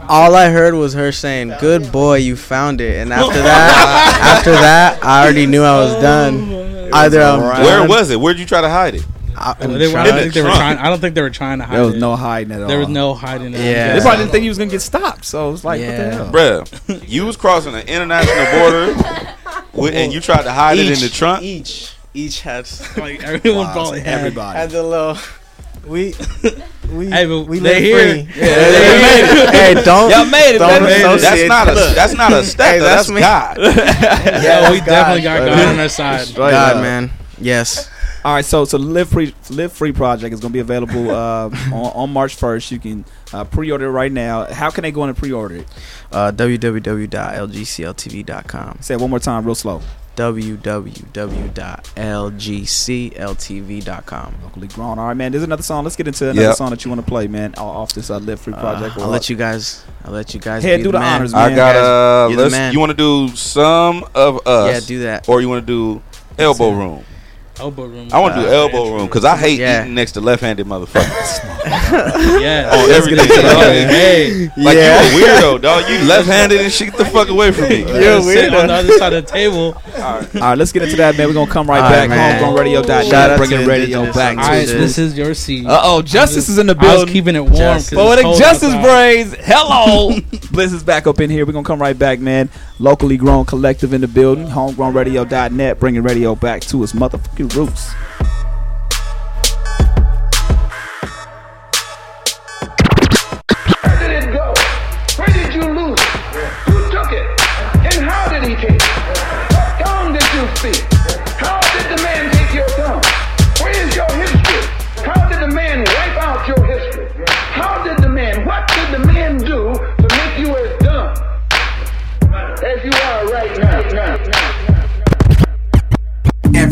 All 0.07 0.33
I 0.35 0.49
heard 0.49 0.73
was 0.73 0.93
her 0.93 1.11
saying, 1.11 1.53
"Good 1.59 1.91
boy, 1.91 2.17
you 2.17 2.35
found 2.35 2.81
it." 2.81 2.97
And 3.01 3.13
after 3.13 3.41
that, 3.41 4.19
after 4.37 4.51
that, 4.51 5.03
I 5.03 5.23
already 5.23 5.45
knew 5.45 5.61
I 5.63 5.77
was 5.79 5.93
done. 6.01 6.89
Either 6.91 7.21
I'm 7.21 7.39
Where 7.63 7.77
done- 7.79 7.87
was 7.87 8.09
it? 8.09 8.19
Where'd 8.19 8.39
you 8.39 8.45
try 8.47 8.61
to 8.61 8.69
hide 8.69 8.95
it? 8.95 9.05
I, 9.37 9.55
Well, 9.59 9.69
they 9.77 9.93
I 9.95 10.03
don't 10.05 10.19
think 10.19 10.33
they 10.33 10.41
were 10.41 10.47
trunk. 10.49 10.59
trying. 10.59 10.77
I 10.77 10.89
don't 10.89 10.99
think 10.99 11.15
they 11.15 11.21
were 11.21 11.29
trying 11.29 11.59
to 11.59 11.65
hide 11.65 11.75
There 11.77 11.85
was 11.85 11.95
it. 11.95 11.99
no 11.99 12.15
hiding 12.15 12.51
at 12.53 12.61
all. 12.61 12.67
There 12.67 12.79
was 12.79 12.87
no 12.89 13.13
hiding. 13.13 13.53
it. 13.53 13.59
Yeah. 13.59 13.93
They 13.95 14.01
probably 14.01 14.17
didn't 14.19 14.31
think 14.31 14.43
he 14.43 14.49
was 14.49 14.57
gonna 14.57 14.69
get 14.69 14.81
stopped. 14.81 15.25
So 15.25 15.51
it's 15.53 15.63
like, 15.63 15.79
Yeah. 15.81 16.21
what 16.23 16.31
the 16.31 16.41
hell? 16.41 16.65
Bruh, 16.65 17.09
you 17.09 17.25
was 17.25 17.37
crossing 17.37 17.73
an 17.75 17.87
international 17.87 18.45
border 18.59 19.35
with, 19.73 19.93
and 19.93 20.11
you 20.11 20.19
tried 20.19 20.43
to 20.43 20.51
hide 20.51 20.77
it 20.77 20.87
in 20.91 20.99
the 20.99 21.09
trunk? 21.09 21.43
Each, 21.43 21.93
each 22.13 22.41
had 22.41 22.69
Like 22.97 23.23
everyone 23.23 23.67
Wow, 23.67 23.73
probably 23.73 24.01
had. 24.01 24.19
everybody. 24.19 24.57
had 24.57 24.71
the 24.71 24.83
little. 24.83 25.17
We 25.87 26.13
we 26.91 27.09
Hey, 27.09 27.25
but 27.25 27.43
we 27.45 27.59
they 27.59 27.75
live 27.79 27.83
here. 27.83 27.99
free. 28.25 28.33
they 28.33 28.41
made 28.41 29.43
it. 29.43 29.49
Hey, 29.49 29.73
don't. 29.83 30.09
Y'all 30.11 30.25
made 30.25 30.55
it, 30.55 30.59
Don't 30.59 30.83
baby. 30.83 31.01
That's 31.03 31.23
associate- 31.23 31.47
not 31.47 31.67
a 31.69 31.73
Look, 31.73 31.95
that's 31.95 32.13
not 32.15 32.33
a 32.33 32.43
step. 32.43 32.73
Hey, 32.73 32.79
that's 32.79 33.07
that's. 33.07 33.19
God. 33.19 33.57
Yeah, 34.43 34.71
we 34.71 34.79
God. 34.79 34.85
definitely 34.85 35.21
got 35.23 35.39
God 35.47 35.67
on 35.69 35.79
our 35.79 35.89
side. 35.89 36.27
God, 36.35 36.81
man. 36.81 37.11
Yes. 37.39 37.88
All 38.25 38.33
right, 38.33 38.43
so 38.43 38.65
so 38.65 38.77
the 38.77 38.83
Live 38.83 39.07
Free 39.09 39.33
Live 39.49 39.71
Free 39.71 39.93
project 39.93 40.33
is 40.33 40.41
gonna 40.41 40.51
be 40.51 40.59
available 40.59 41.09
uh, 41.15 41.45
on, 41.71 41.91
on 41.95 42.11
March 42.13 42.35
first. 42.35 42.69
You 42.71 42.77
can 42.79 43.05
uh, 43.33 43.45
pre-order 43.45 43.85
it 43.85 43.91
right 43.91 44.11
now. 44.11 44.43
How 44.53 44.69
can 44.71 44.81
they 44.81 44.91
go 44.91 45.03
in 45.03 45.09
and 45.09 45.17
pre-order 45.17 45.55
it? 45.55 45.67
Uh, 46.11 46.29
www.lgcltv.com. 46.33 48.77
Say 48.81 48.93
it 48.95 48.99
one 48.99 49.09
more 49.09 49.19
time, 49.19 49.45
real 49.45 49.55
slow. 49.55 49.81
www.lgcltv.com. 53.09 54.35
Locally 54.43 54.67
grown. 54.67 54.99
All 54.99 55.07
right, 55.07 55.15
man. 55.17 55.31
There's 55.31 55.43
another 55.43 55.63
song. 55.63 55.83
Let's 55.85 55.95
get 55.95 56.07
into 56.07 56.25
another 56.29 56.47
Yep. 56.49 56.55
song 56.57 56.69
that 56.71 56.83
you 56.83 56.89
want 56.91 56.99
to 57.01 57.07
play, 57.07 57.27
man. 57.27 57.53
Off 57.57 57.93
this 57.93 58.09
uh, 58.09 58.17
Live 58.19 58.41
Free 58.41 58.53
Uh, 58.53 58.59
project. 58.59 58.97
I'll 58.97 59.07
let 59.07 59.29
you 59.29 59.35
guys. 59.37 59.83
I'll 60.03 60.11
let 60.11 60.33
you 60.33 60.39
guys. 60.41 60.63
Head, 60.63 60.77
be 60.77 60.83
do 60.83 60.91
the 60.91 60.99
man. 60.99 61.21
honors, 61.21 61.33
I 61.33 61.47
man. 61.47 61.55
got 61.55 61.73
Guys, 61.73 61.83
uh 61.83 62.27
you're 62.29 62.37
the 62.37 62.43
let's 62.43 62.51
man. 62.55 62.73
you 62.73 62.79
want 62.79 62.91
to 62.91 62.97
do 62.97 63.29
some 63.35 64.03
of 64.15 64.45
us 64.47 64.73
Yeah, 64.73 64.79
do 64.87 64.99
that. 65.03 65.27
or 65.29 65.41
you 65.41 65.49
want 65.49 65.65
to 65.65 65.65
do 65.65 66.01
elbow 66.37 66.71
room? 66.71 67.03
Elbow 67.59 67.85
room. 67.85 68.07
I 68.11 68.19
want 68.19 68.35
to 68.35 68.41
do 68.41 68.47
Uh, 68.47 68.51
elbow 68.51 68.95
room 68.95 69.07
cuz 69.09 69.25
I 69.25 69.35
hate 69.35 69.59
Yeah. 69.59 69.81
eating 69.81 69.93
next 69.95 70.13
to 70.13 70.21
left-handed 70.21 70.65
motherfuckers. 70.65 71.39
Yeah. 72.41 72.69
on 72.73 72.89
everything. 72.91 73.27
dog. 73.27 73.63
Hey, 73.63 74.49
Like 74.57 74.77
Yeah. 74.77 75.01
you 75.11 75.25
a 75.25 75.27
weirdo, 75.27 75.61
dog. 75.61 75.83
You 75.89 75.99
left-handed 76.07 76.61
and 76.61 76.71
shit. 76.71 76.89
Get 76.89 76.97
the 76.97 77.05
fuck 77.05 77.29
away 77.29 77.51
from 77.51 77.69
me. 77.69 77.79
you're 77.81 78.21
sitting 78.21 78.53
on 78.55 78.67
the 78.67 78.73
other 78.73 78.97
side 78.97 79.13
of 79.13 79.25
the 79.25 79.31
table. 79.31 79.75
All 79.99 80.21
right, 80.33 80.57
let's 80.57 80.71
get 80.71 80.83
into 80.83 80.95
that, 80.97 81.17
man. 81.17 81.27
We're 81.27 81.33
gonna 81.33 81.51
come 81.51 81.69
right 81.69 81.81
All 81.83 81.89
right, 81.89 82.07
back. 82.07 82.09
man. 82.09 82.41
HomegrownRadio.net, 82.43 83.05
Shout 83.07 83.31
out 83.31 83.37
bringing 83.37 83.59
to 83.59 83.65
radio 83.67 83.99
Indigenous 83.99 84.15
back 84.15 84.37
All 84.37 84.43
All 84.43 84.49
to 84.51 84.57
right, 84.57 84.67
this 84.67 84.97
is 84.97 85.17
your 85.17 85.33
seat. 85.33 85.65
Uh 85.67 85.79
oh, 85.83 86.01
Justice 86.01 86.47
is 86.49 86.57
in 86.57 86.67
the 86.67 86.75
I 86.79 86.81
was 86.83 86.91
building. 86.97 87.13
keeping 87.13 87.35
it 87.35 87.41
warm. 87.43 87.53
'cause 87.55 87.89
Justice. 87.89 87.97
For 87.99 88.05
it's 88.13 88.15
the 88.15 88.21
cold 88.23 88.39
Justice 88.39 88.73
outside. 88.73 88.83
Brains, 88.83 89.35
hello. 89.43 90.19
Bliss 90.51 90.71
is 90.73 90.83
back 90.83 91.07
up 91.07 91.19
in 91.19 91.29
here. 91.29 91.45
We're 91.45 91.51
gonna 91.53 91.63
come 91.65 91.79
right 91.81 91.97
back, 91.97 92.19
man. 92.19 92.49
Locally 92.81 93.17
grown 93.17 93.45
collective 93.45 93.93
in 93.93 93.99
the 93.99 94.07
building. 94.07 94.47
HomegrownRadio.net, 94.47 95.79
bringing 95.79 96.01
radio 96.01 96.33
back 96.33 96.61
to 96.61 96.81
its 96.81 96.93
motherfucking 96.93 97.53
roots. 97.53 97.93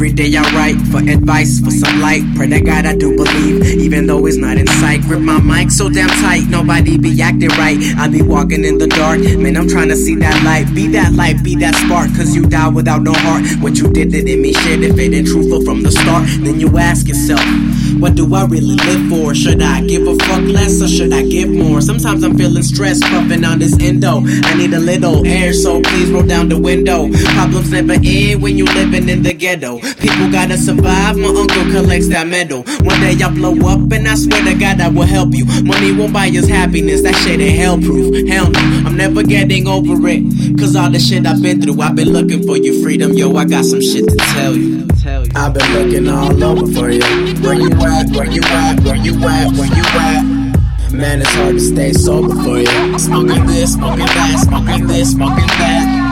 Every 0.08 0.30
day 0.30 0.38
I 0.38 0.55
write 0.55 0.80
for 0.88 0.99
advice, 0.99 1.60
for 1.60 1.70
some 1.70 1.99
light. 1.99 2.24
Pray 2.38 2.47
to 2.47 2.62
God 2.62 2.86
I 2.86 2.95
do 2.95 3.14
believe, 3.18 3.62
even 3.82 4.08
though 4.08 4.26
it's 4.26 4.38
not 4.38 4.55
in 4.55 4.66
sight. 4.66 5.01
Grip 5.01 5.20
my 5.20 5.41
mic 5.41 5.70
so 5.70 5.89
damn 5.89 6.08
tight, 6.08 6.47
nobody 6.47 6.97
be 6.97 7.22
acting 7.22 7.49
right. 7.60 7.78
I 7.97 8.08
be 8.08 8.22
walking 8.22 8.64
in 8.64 8.78
the 8.78 8.88
dark, 8.88 9.20
man, 9.20 9.58
I'm 9.58 9.68
trying 9.68 9.89
to 9.89 9.97
see 9.97 10.16
that 10.16 10.45
light. 10.45 10.74
Be 10.74 10.88
that 10.93 11.12
light, 11.12 11.43
be 11.43 11.58
that 11.58 11.76
spark, 11.76 12.08
cause 12.16 12.34
you 12.34 12.43
die 12.43 12.70
without 12.70 13.01
no 13.01 13.12
heart. 13.12 13.43
What 13.60 13.78
you 13.80 13.91
did 13.91 14.12
didn't 14.12 14.41
mean 14.41 14.53
shit 14.53 14.82
if 14.82 14.97
it 14.97 15.14
ain't 15.14 15.28
truthful 15.28 15.66
from 15.66 15.82
the 15.84 15.91
start. 15.91 16.24
Then 16.39 16.58
you 16.58 16.78
ask 16.78 17.05
yourself, 17.05 17.43
what 17.99 18.16
do 18.16 18.34
I 18.34 18.45
really 18.45 18.76
live 18.76 19.10
for? 19.10 19.36
Should 19.36 19.62
I 19.62 19.82
give 19.82 20.08
a 20.08 20.16
fuck 20.16 20.43
less 20.43 20.82
or 20.82 20.88
should 20.88 21.12
I 21.12 21.24
give 21.24 21.49
more? 21.49 21.82
Sometimes 21.82 22.24
I'm 22.24 22.38
feeling 22.38 22.64
stressed, 22.64 23.03
puffing 23.03 23.43
on 23.43 23.60
this 23.60 23.78
endo. 23.82 24.22
I 24.24 24.53
need 24.55 24.74
a 24.74 24.80
little 24.80 25.28
air, 25.28 25.51
so 25.51 25.82
please 25.82 26.10
roll 26.12 26.24
down 26.24 26.47
the 26.47 26.58
window. 26.58 27.12
Problems 27.36 27.72
never 27.72 27.99
end 28.01 28.41
when 28.41 28.58
you 28.58 28.64
living 28.64 29.10
in 29.10 29.22
the 29.22 29.34
ghetto. 29.34 29.82
People 30.00 30.32
gotta 30.32 30.58
survive, 30.58 31.18
my 31.18 31.28
uncle 31.28 31.64
collects 31.72 32.08
that 32.10 32.28
medal. 32.28 32.64
One 32.82 33.00
day 33.00 33.18
I'll 33.22 33.34
blow 33.34 33.54
up, 33.68 33.91
and 33.91 34.08
I 34.08 34.16
swear 34.16 34.43
to 34.43 34.54
God 34.54 34.80
I 34.80 34.89
will 34.89 35.08
help 35.08 35.34
you. 35.34 35.45
Money 35.64 35.91
won't 35.91 36.14
buy 36.14 36.28
us 36.28 36.48
happiness, 36.48 37.02
that 37.04 37.16
shit 37.16 37.39
ain't 37.39 37.58
hell 37.60 37.78
proof. 37.78 38.28
Hell 38.28 38.50
no, 38.50 38.60
I'm 38.86 38.95
never 38.95 39.24
getting 39.24 39.68
over 39.68 39.95
it. 40.08 40.60
Cause 40.60 40.76
all 40.76 40.91
the 40.91 41.00
shit 41.00 41.26
I've 41.26 41.41
been 41.41 41.62
through, 41.62 41.82
I've 41.82 41.95
been 41.95 42.10
looking 42.10 42.43
for 42.43 42.58
your 42.58 42.82
freedom. 42.84 43.14
Yo, 43.14 43.36
I 43.36 43.45
got 43.45 43.66
some 43.66 43.82
shit 43.82 44.08
to 44.08 44.16
tell 44.34 44.56
you. 44.56 44.88
I've 45.36 45.54
been 45.54 45.74
looking 45.74 46.08
all 46.10 46.43
over 46.43 46.68
for 46.74 46.89
you. 46.89 47.02
Where 47.41 47.56
you 47.56 47.72
at? 47.72 48.10
Where 48.12 48.30
you 48.30 48.41
at? 48.43 48.80
Where 48.82 48.95
you 48.95 49.14
at? 49.26 49.52
Where 49.54 49.68
you 49.68 49.84
at? 49.84 50.91
Man, 50.91 51.22
it's 51.22 51.34
hard 51.34 51.56
to 51.56 51.60
stay 51.60 51.93
sober 51.93 52.36
for 52.43 52.58
you. 52.60 53.00
Smoking 53.00 53.45
this, 53.45 53.74
smoking 53.74 54.06
that, 54.06 54.39
smoking 54.48 54.88
this, 54.88 55.12
smoking 55.12 55.48
that. 55.48 56.07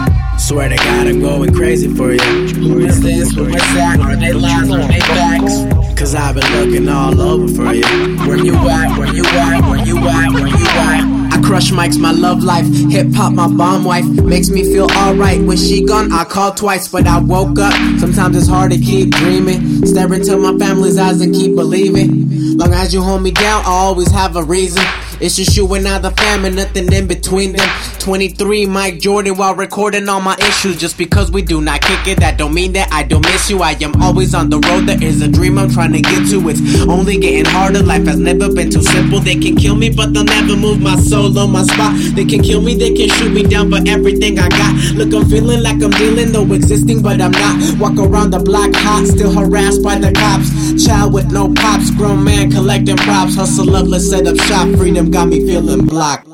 Swear 0.45 0.69
to 0.69 0.75
God, 0.75 1.07
I'm 1.07 1.21
going 1.21 1.55
crazy 1.55 1.91
for 1.95 2.13
you. 2.13 2.19
Who 2.19 2.77
is 2.77 3.01
this? 3.01 3.33
Who 3.33 3.45
is 3.45 3.55
that? 3.73 3.99
Are 3.99 4.15
they 4.15 4.31
lies? 4.31 4.69
Are 4.69 4.87
they 4.87 4.99
facts? 4.99 5.99
Cause 5.99 6.13
I've 6.13 6.35
been 6.35 6.45
looking 6.53 6.87
all 6.87 7.19
over 7.19 7.47
for 7.47 7.73
you. 7.73 7.83
Where 8.27 8.37
you 8.37 8.53
at? 8.53 8.95
Where 8.95 9.11
you 9.11 9.25
at? 9.25 9.67
Where 9.67 9.83
you 9.83 9.97
at? 9.97 10.33
Where 10.33 10.47
you 10.47 10.67
at? 10.67 11.33
I 11.33 11.41
crush 11.41 11.71
mics, 11.71 11.97
my 11.97 12.11
love 12.11 12.43
life. 12.43 12.67
Hip 12.91 13.07
hop, 13.15 13.33
my 13.33 13.47
bomb 13.47 13.85
wife. 13.85 14.05
Makes 14.05 14.51
me 14.51 14.61
feel 14.61 14.87
alright. 14.91 15.41
When 15.41 15.57
she 15.57 15.83
gone, 15.83 16.13
I 16.13 16.25
call 16.25 16.53
twice, 16.53 16.89
but 16.89 17.07
I 17.07 17.17
woke 17.17 17.57
up. 17.57 17.73
Sometimes 17.99 18.37
it's 18.37 18.47
hard 18.47 18.71
to 18.71 18.77
keep 18.77 19.15
dreaming. 19.15 19.83
Stare 19.87 20.13
into 20.13 20.37
my 20.37 20.55
family's 20.59 20.99
eyes 20.99 21.21
and 21.21 21.33
keep 21.33 21.55
believing. 21.55 22.57
Long 22.57 22.71
as 22.71 22.93
you 22.93 23.01
hold 23.01 23.23
me 23.23 23.31
down, 23.31 23.65
I 23.65 23.69
always 23.69 24.11
have 24.11 24.35
a 24.35 24.43
reason. 24.43 24.83
It's 25.21 25.37
just 25.37 25.55
you 25.55 25.73
and 25.73 25.87
I, 25.87 25.99
the 25.99 26.11
family, 26.11 26.51
nothing 26.51 26.91
in 26.91 27.07
between 27.07 27.53
them. 27.53 27.69
23, 27.99 28.65
Mike 28.65 28.99
Jordan, 28.99 29.37
while 29.37 29.55
recording 29.55 30.09
all 30.09 30.19
my 30.19 30.35
issues. 30.39 30.77
Just 30.77 30.97
because 30.97 31.31
we 31.31 31.41
do 31.41 31.61
not 31.61 31.81
kick 31.81 32.07
it, 32.07 32.19
that 32.19 32.37
don't 32.37 32.53
mean 32.53 32.73
that 32.73 32.91
I 32.91 33.03
don't 33.03 33.23
miss 33.23 33.49
you. 33.49 33.61
I 33.61 33.71
am 33.81 34.01
always 34.01 34.35
on 34.35 34.49
the 34.49 34.59
road, 34.59 34.87
there 34.87 35.01
is 35.01 35.21
a 35.21 35.27
dream 35.27 35.57
I'm 35.57 35.69
trying 35.69 35.93
to 35.93 36.01
get 36.01 36.27
to. 36.29 36.49
It's 36.49 36.61
only 36.87 37.17
getting 37.17 37.45
harder, 37.45 37.81
life 37.81 38.05
has 38.05 38.19
never 38.19 38.53
been 38.53 38.69
too 38.69 38.83
simple. 38.83 39.19
They 39.19 39.35
can 39.35 39.55
kill 39.55 39.75
me, 39.75 39.89
but 39.89 40.13
they'll 40.13 40.25
never 40.25 40.55
move 40.55 40.81
my 40.81 40.97
soul 40.97 41.37
on 41.39 41.51
my 41.51 41.63
spot. 41.63 41.95
They 42.13 42.25
can 42.25 42.43
kill 42.43 42.61
me, 42.61 42.75
they 42.75 42.93
can 42.93 43.09
shoot 43.09 43.31
me 43.31 43.43
down 43.43 43.71
for 43.71 43.79
everything 43.87 44.37
I 44.37 44.49
got. 44.49 44.75
Look, 44.95 45.13
I'm 45.13 45.29
feeling 45.29 45.63
like 45.63 45.81
I'm 45.81 45.91
dealing, 45.91 46.31
though 46.33 46.51
existing, 46.53 47.01
but 47.01 47.21
I'm 47.21 47.31
not. 47.31 47.79
Walk 47.79 47.97
around 47.97 48.31
the 48.31 48.39
block 48.39 48.71
hot, 48.75 49.07
still 49.07 49.31
harassed 49.31 49.81
by 49.81 49.97
the 49.97 50.11
cops. 50.11 50.51
Child 50.85 51.13
with 51.13 51.31
no 51.31 51.53
pops, 51.53 51.89
grown 51.91 52.23
man 52.23 52.51
collecting 52.51 52.97
props. 52.97 53.35
Hustle 53.35 53.65
loveless, 53.65 54.09
set 54.09 54.27
up 54.27 54.37
shop, 54.41 54.67
freedom 54.77 55.04
got 55.11 55.27
me 55.27 55.45
feeling 55.45 55.85
blocked. 55.85 56.27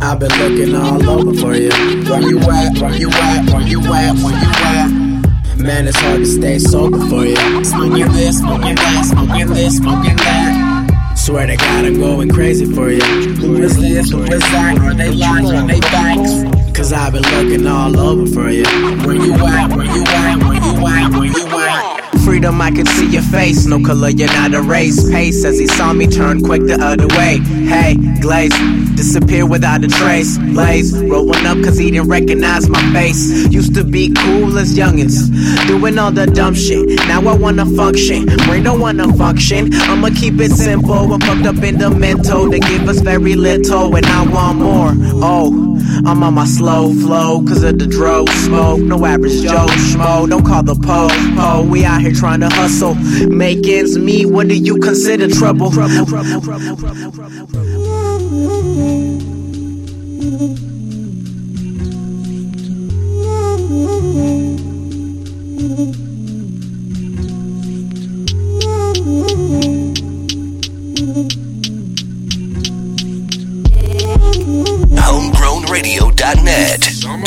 I've 0.00 0.18
been 0.18 0.30
looking 0.32 0.74
all 0.74 1.08
over 1.08 1.32
for 1.34 1.54
you. 1.54 1.70
Where 2.08 2.20
you 2.20 2.38
at? 2.40 2.78
Where 2.78 2.94
you 2.94 3.08
at? 3.10 3.50
Where 3.50 3.62
you 3.62 3.80
at? 3.80 4.16
Where 4.16 4.34
you 4.34 4.50
at? 4.50 5.58
Man, 5.58 5.86
it's 5.86 5.98
hard 6.00 6.18
to 6.18 6.26
stay 6.26 6.58
sober 6.58 6.98
for 7.08 7.24
you. 7.24 7.36
Smoking 7.64 8.10
this, 8.12 8.38
smoking 8.38 8.74
that, 8.74 9.04
smoking 9.04 9.46
this, 9.54 9.76
smoking 9.76 10.16
that. 10.16 11.14
Swear 11.16 11.46
to 11.46 11.56
God, 11.56 11.84
I'm 11.84 12.00
going 12.00 12.30
crazy 12.30 12.66
for 12.74 12.90
you. 12.90 13.00
Who 13.00 13.62
is 13.62 13.78
this? 13.78 14.10
Who 14.10 14.22
is 14.22 14.40
that? 14.40 14.78
Are 14.80 14.94
they 14.94 15.12
lies? 15.12 15.50
Are 15.52 15.66
they 15.66 15.80
facts? 15.80 16.76
Cause 16.76 16.92
I've 16.92 17.12
been 17.12 17.22
looking 17.22 17.66
all 17.66 17.96
over 17.96 18.26
for 18.26 18.50
you. 18.50 18.64
Where 19.04 19.14
you 19.14 19.34
at? 19.34 19.76
Where 19.76 19.86
you 19.86 20.02
at? 20.02 20.36
Where 20.38 20.54
you 20.54 20.86
at? 20.86 21.10
Where 21.12 21.24
you 21.26 21.46
at? 21.46 21.51
Freedom, 22.24 22.60
I 22.60 22.70
can 22.70 22.86
see 22.86 23.08
your 23.10 23.22
face. 23.22 23.66
No 23.66 23.82
color, 23.82 24.08
you're 24.08 24.28
not 24.28 24.54
a 24.54 24.62
race. 24.62 25.10
Pace 25.10 25.44
as 25.44 25.58
he 25.58 25.66
saw 25.66 25.92
me 25.92 26.06
turn 26.06 26.40
quick 26.40 26.62
the 26.62 26.78
other 26.80 27.08
way. 27.08 27.38
Hey, 27.66 27.96
Glaze, 28.20 28.56
disappear 28.94 29.44
without 29.44 29.82
a 29.84 29.88
trace. 29.88 30.38
Blaze, 30.38 30.96
rolling 31.02 31.44
up 31.46 31.62
cause 31.64 31.76
he 31.76 31.90
didn't 31.90 32.08
recognize 32.08 32.68
my 32.68 32.80
face. 32.92 33.48
Used 33.48 33.74
to 33.74 33.84
be 33.84 34.12
cool 34.14 34.56
as 34.56 34.76
youngins, 34.76 35.28
doing 35.66 35.98
all 35.98 36.12
the 36.12 36.26
dumb 36.26 36.54
shit. 36.54 36.86
Now 37.08 37.26
I 37.26 37.36
wanna 37.36 37.66
function, 37.66 38.26
brain 38.46 38.62
don't 38.62 38.80
wanna 38.80 39.12
function. 39.16 39.74
I'ma 39.74 40.10
keep 40.10 40.40
it 40.40 40.52
simple. 40.52 41.12
I'm 41.12 41.20
fucked 41.20 41.46
up 41.46 41.62
in 41.64 41.78
the 41.78 41.90
mental. 41.90 42.48
They 42.48 42.60
give 42.60 42.88
us 42.88 43.00
very 43.00 43.34
little, 43.34 43.96
and 43.96 44.06
I 44.06 44.22
want 44.26 44.58
more. 44.58 44.92
Oh, 45.22 45.80
I'm 46.06 46.22
on 46.22 46.34
my 46.34 46.46
slow 46.46 46.94
flow, 46.94 47.42
cause 47.42 47.64
of 47.64 47.78
the 47.78 47.86
dro 47.86 48.26
smoke. 48.26 48.80
No 48.80 49.04
average 49.04 49.42
Joe 49.42 49.66
Schmo, 49.66 50.28
don't 50.28 50.46
call 50.46 50.62
the 50.62 50.76
po 50.76 51.08
po. 51.36 51.62
We 51.62 51.84
out 51.84 52.00
here 52.00 52.11
trying 52.12 52.40
to 52.40 52.48
hustle, 52.48 52.94
make 53.28 53.66
ends 53.66 53.98
meet. 53.98 54.26
What 54.26 54.48
do 54.48 54.56
you 54.56 54.78
consider 54.78 55.28
trouble? 55.28 55.70
Trouble, 55.70 56.06
trouble, 56.06 56.42
trouble. 56.42 57.81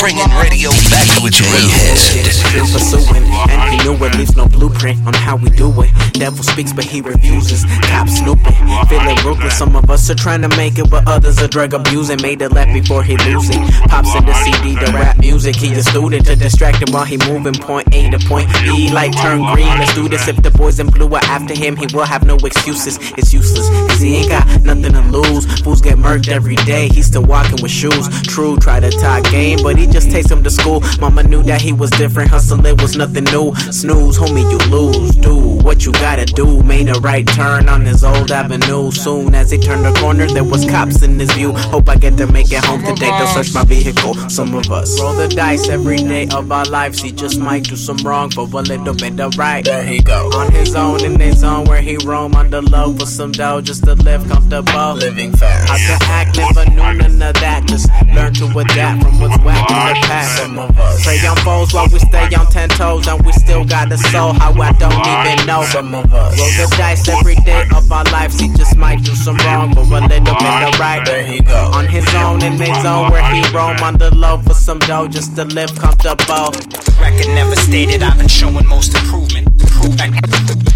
Bringing 0.06 0.30
radio 0.38 0.70
back 0.70 1.02
to 1.18 1.26
its 1.26 1.42
roots. 1.42 2.14
Been 2.54 2.62
pursuing, 2.62 3.26
and 3.50 3.74
he 3.74 3.76
knew 3.82 3.98
it 4.06 4.14
leaves 4.14 4.36
no 4.36 4.46
blueprint 4.46 5.04
on 5.04 5.12
how 5.12 5.34
we 5.34 5.50
do 5.50 5.66
it. 5.82 5.90
Devil 6.12 6.44
speaks, 6.44 6.72
but 6.72 6.84
he 6.84 7.00
refuses. 7.00 7.64
Cop 7.90 8.08
snooping, 8.08 8.54
feeling 8.88 9.16
ruthless. 9.26 9.58
Some 9.58 9.74
of 9.74 9.90
us 9.90 10.08
are 10.08 10.14
trying 10.14 10.42
to 10.42 10.48
make 10.56 10.78
it, 10.78 10.88
but 10.88 11.08
others 11.08 11.42
are 11.42 11.48
drug 11.48 11.74
abusing. 11.74 12.22
Made 12.22 12.40
a 12.40 12.48
left 12.48 12.72
before 12.72 13.02
he 13.02 13.16
lose 13.16 13.50
it. 13.50 13.58
Pops 13.90 14.14
in 14.14 14.24
the 14.24 14.34
CD, 14.44 14.76
the 14.76 14.92
rap 14.92 15.18
music. 15.18 15.56
He 15.56 15.72
a 15.72 15.82
student 15.82 16.24
to 16.26 16.36
distract 16.36 16.86
him 16.86 16.94
while 16.94 17.04
he 17.04 17.16
moving 17.26 17.54
point 17.54 17.92
A 17.92 18.08
to 18.08 18.18
point 18.28 18.48
B. 18.62 18.92
Like 18.92 19.10
turn 19.16 19.42
green. 19.54 19.66
Let's 19.66 19.92
do 19.94 20.08
this. 20.08 20.28
If 20.28 20.40
the 20.40 20.52
boys 20.52 20.78
in 20.78 20.86
blue 20.86 21.12
are 21.12 21.24
after 21.24 21.54
him, 21.54 21.74
he 21.74 21.86
will 21.92 22.04
have 22.04 22.24
no 22.24 22.36
excuses. 22.36 22.96
It's 23.18 23.32
useless, 23.32 23.68
cause 23.90 24.00
he 24.00 24.18
ain't 24.18 24.28
got 24.28 24.46
nothing 24.62 24.92
to 24.92 25.02
lose. 25.02 25.46
Fools 25.62 25.82
get 25.82 25.96
murked 25.98 26.28
every 26.28 26.54
day. 26.54 26.90
He's 26.90 27.06
still 27.06 27.24
walking 27.24 27.60
with 27.60 27.72
shoes. 27.72 28.06
True, 28.22 28.56
try 28.56 28.78
to 28.78 28.90
talk 28.92 29.24
game, 29.32 29.58
but 29.64 29.76
he 29.76 29.86
just 29.86 29.95
takes 30.04 30.30
him 30.30 30.42
to 30.42 30.50
school. 30.50 30.82
Mama 31.00 31.22
knew 31.22 31.42
that 31.44 31.60
he 31.60 31.72
was 31.72 31.90
different. 31.90 32.30
Hustling 32.30 32.76
was 32.76 32.96
nothing 32.96 33.24
new. 33.24 33.54
Snooze, 33.70 34.18
homie, 34.18 34.44
you 34.50 34.58
lose. 34.70 35.14
Do 35.16 35.36
what 35.36 35.84
you 35.86 35.92
gotta 35.92 36.24
do. 36.24 36.62
Made 36.62 36.88
a 36.88 36.98
right 37.00 37.26
turn 37.26 37.68
on 37.68 37.82
his 37.86 38.04
old 38.04 38.30
avenue. 38.30 38.90
Soon 38.90 39.34
as 39.34 39.50
he 39.50 39.58
turned 39.58 39.84
the 39.84 39.92
corner, 40.00 40.26
there 40.26 40.44
was 40.44 40.64
cops 40.66 41.02
in 41.02 41.18
his 41.18 41.30
view. 41.32 41.52
Hope 41.52 41.88
I 41.88 41.96
get 41.96 42.16
to 42.18 42.26
make 42.26 42.52
it 42.52 42.64
home 42.64 42.82
today. 42.84 43.10
They'll 43.18 43.26
search 43.28 43.54
my 43.54 43.64
vehicle. 43.64 44.14
Some 44.28 44.54
of 44.54 44.70
us 44.70 45.00
roll 45.00 45.14
the 45.14 45.28
dice 45.28 45.68
every 45.68 45.98
day 45.98 46.28
of 46.34 46.50
our 46.52 46.64
lives. 46.66 47.00
He 47.00 47.12
just 47.12 47.38
might 47.38 47.64
do 47.64 47.76
some 47.76 47.98
wrong, 47.98 48.30
but 48.34 48.52
a 48.52 48.62
little 48.62 48.94
bit 48.94 49.20
of 49.20 49.38
right. 49.38 49.64
There 49.64 49.84
he 49.84 50.02
go. 50.02 50.30
On 50.34 50.50
his 50.52 50.74
own, 50.74 51.04
in 51.04 51.18
his 51.18 51.38
zone 51.38 51.64
where 51.64 51.80
he 51.80 51.96
roam 52.04 52.34
under 52.34 52.62
love 52.62 52.98
for 52.98 53.06
some 53.06 53.32
dough 53.32 53.60
just 53.60 53.84
to 53.84 53.94
live 53.94 54.26
comfortable. 54.28 54.94
Living 54.94 55.32
fast. 55.32 55.68
How 55.68 55.98
to 55.98 56.04
act, 56.06 56.36
never 56.36 56.70
knew 56.70 56.76
none 56.76 57.22
of 57.22 57.34
that. 57.40 57.64
Just 57.66 57.88
learn 58.14 58.32
to 58.34 58.58
adapt 58.58 59.02
from 59.02 59.20
what's 59.20 59.38
whack 59.44 59.70
the 59.84 59.94
past. 60.06 60.38
Some 60.38 60.58
of 60.58 60.78
us 60.78 61.04
pray 61.04 61.18
on 61.26 61.36
foes 61.44 61.72
while 61.74 61.88
we 61.92 61.98
stay 61.98 62.26
on 62.34 62.46
ten 62.46 62.68
toes, 62.70 63.06
and 63.06 63.24
we 63.24 63.32
still 63.32 63.64
got 63.64 63.92
a 63.92 63.98
soul. 63.98 64.32
How 64.32 64.52
I 64.52 64.72
don't 64.72 64.92
even 64.92 65.46
know. 65.46 65.62
Some 65.64 65.94
of 65.94 66.12
us 66.12 66.38
roll 66.38 66.52
the 66.56 66.74
dice 66.76 67.08
every 67.08 67.36
day 67.36 67.64
of 67.74 67.90
our 67.90 68.04
lives. 68.04 68.38
He 68.38 68.48
just 68.54 68.76
might 68.76 69.02
do 69.02 69.14
some 69.14 69.36
wrong, 69.38 69.74
but 69.74 69.86
a 69.86 70.06
little 70.06 70.34
bit 70.34 70.62
of 70.68 70.78
right. 70.80 71.04
There 71.04 71.24
he 71.24 71.40
go. 71.40 71.70
On 71.74 71.86
his 71.86 72.06
own, 72.14 72.42
in 72.42 72.52
his 72.58 72.76
zone 72.82 73.10
where 73.10 73.24
he 73.32 73.42
roam 73.54 73.76
on 73.82 73.98
the 73.98 74.14
low 74.14 74.38
for 74.38 74.54
some 74.54 74.78
dough 74.80 75.08
just 75.08 75.36
to 75.36 75.44
live 75.44 75.74
comfortable. 75.78 76.52
Record 77.00 77.28
never 77.34 77.56
stated, 77.56 78.02
I've 78.02 78.18
been 78.18 78.28
showing 78.28 78.66
most 78.66 78.94
improvement. 78.94 79.48
Record 79.62 80.75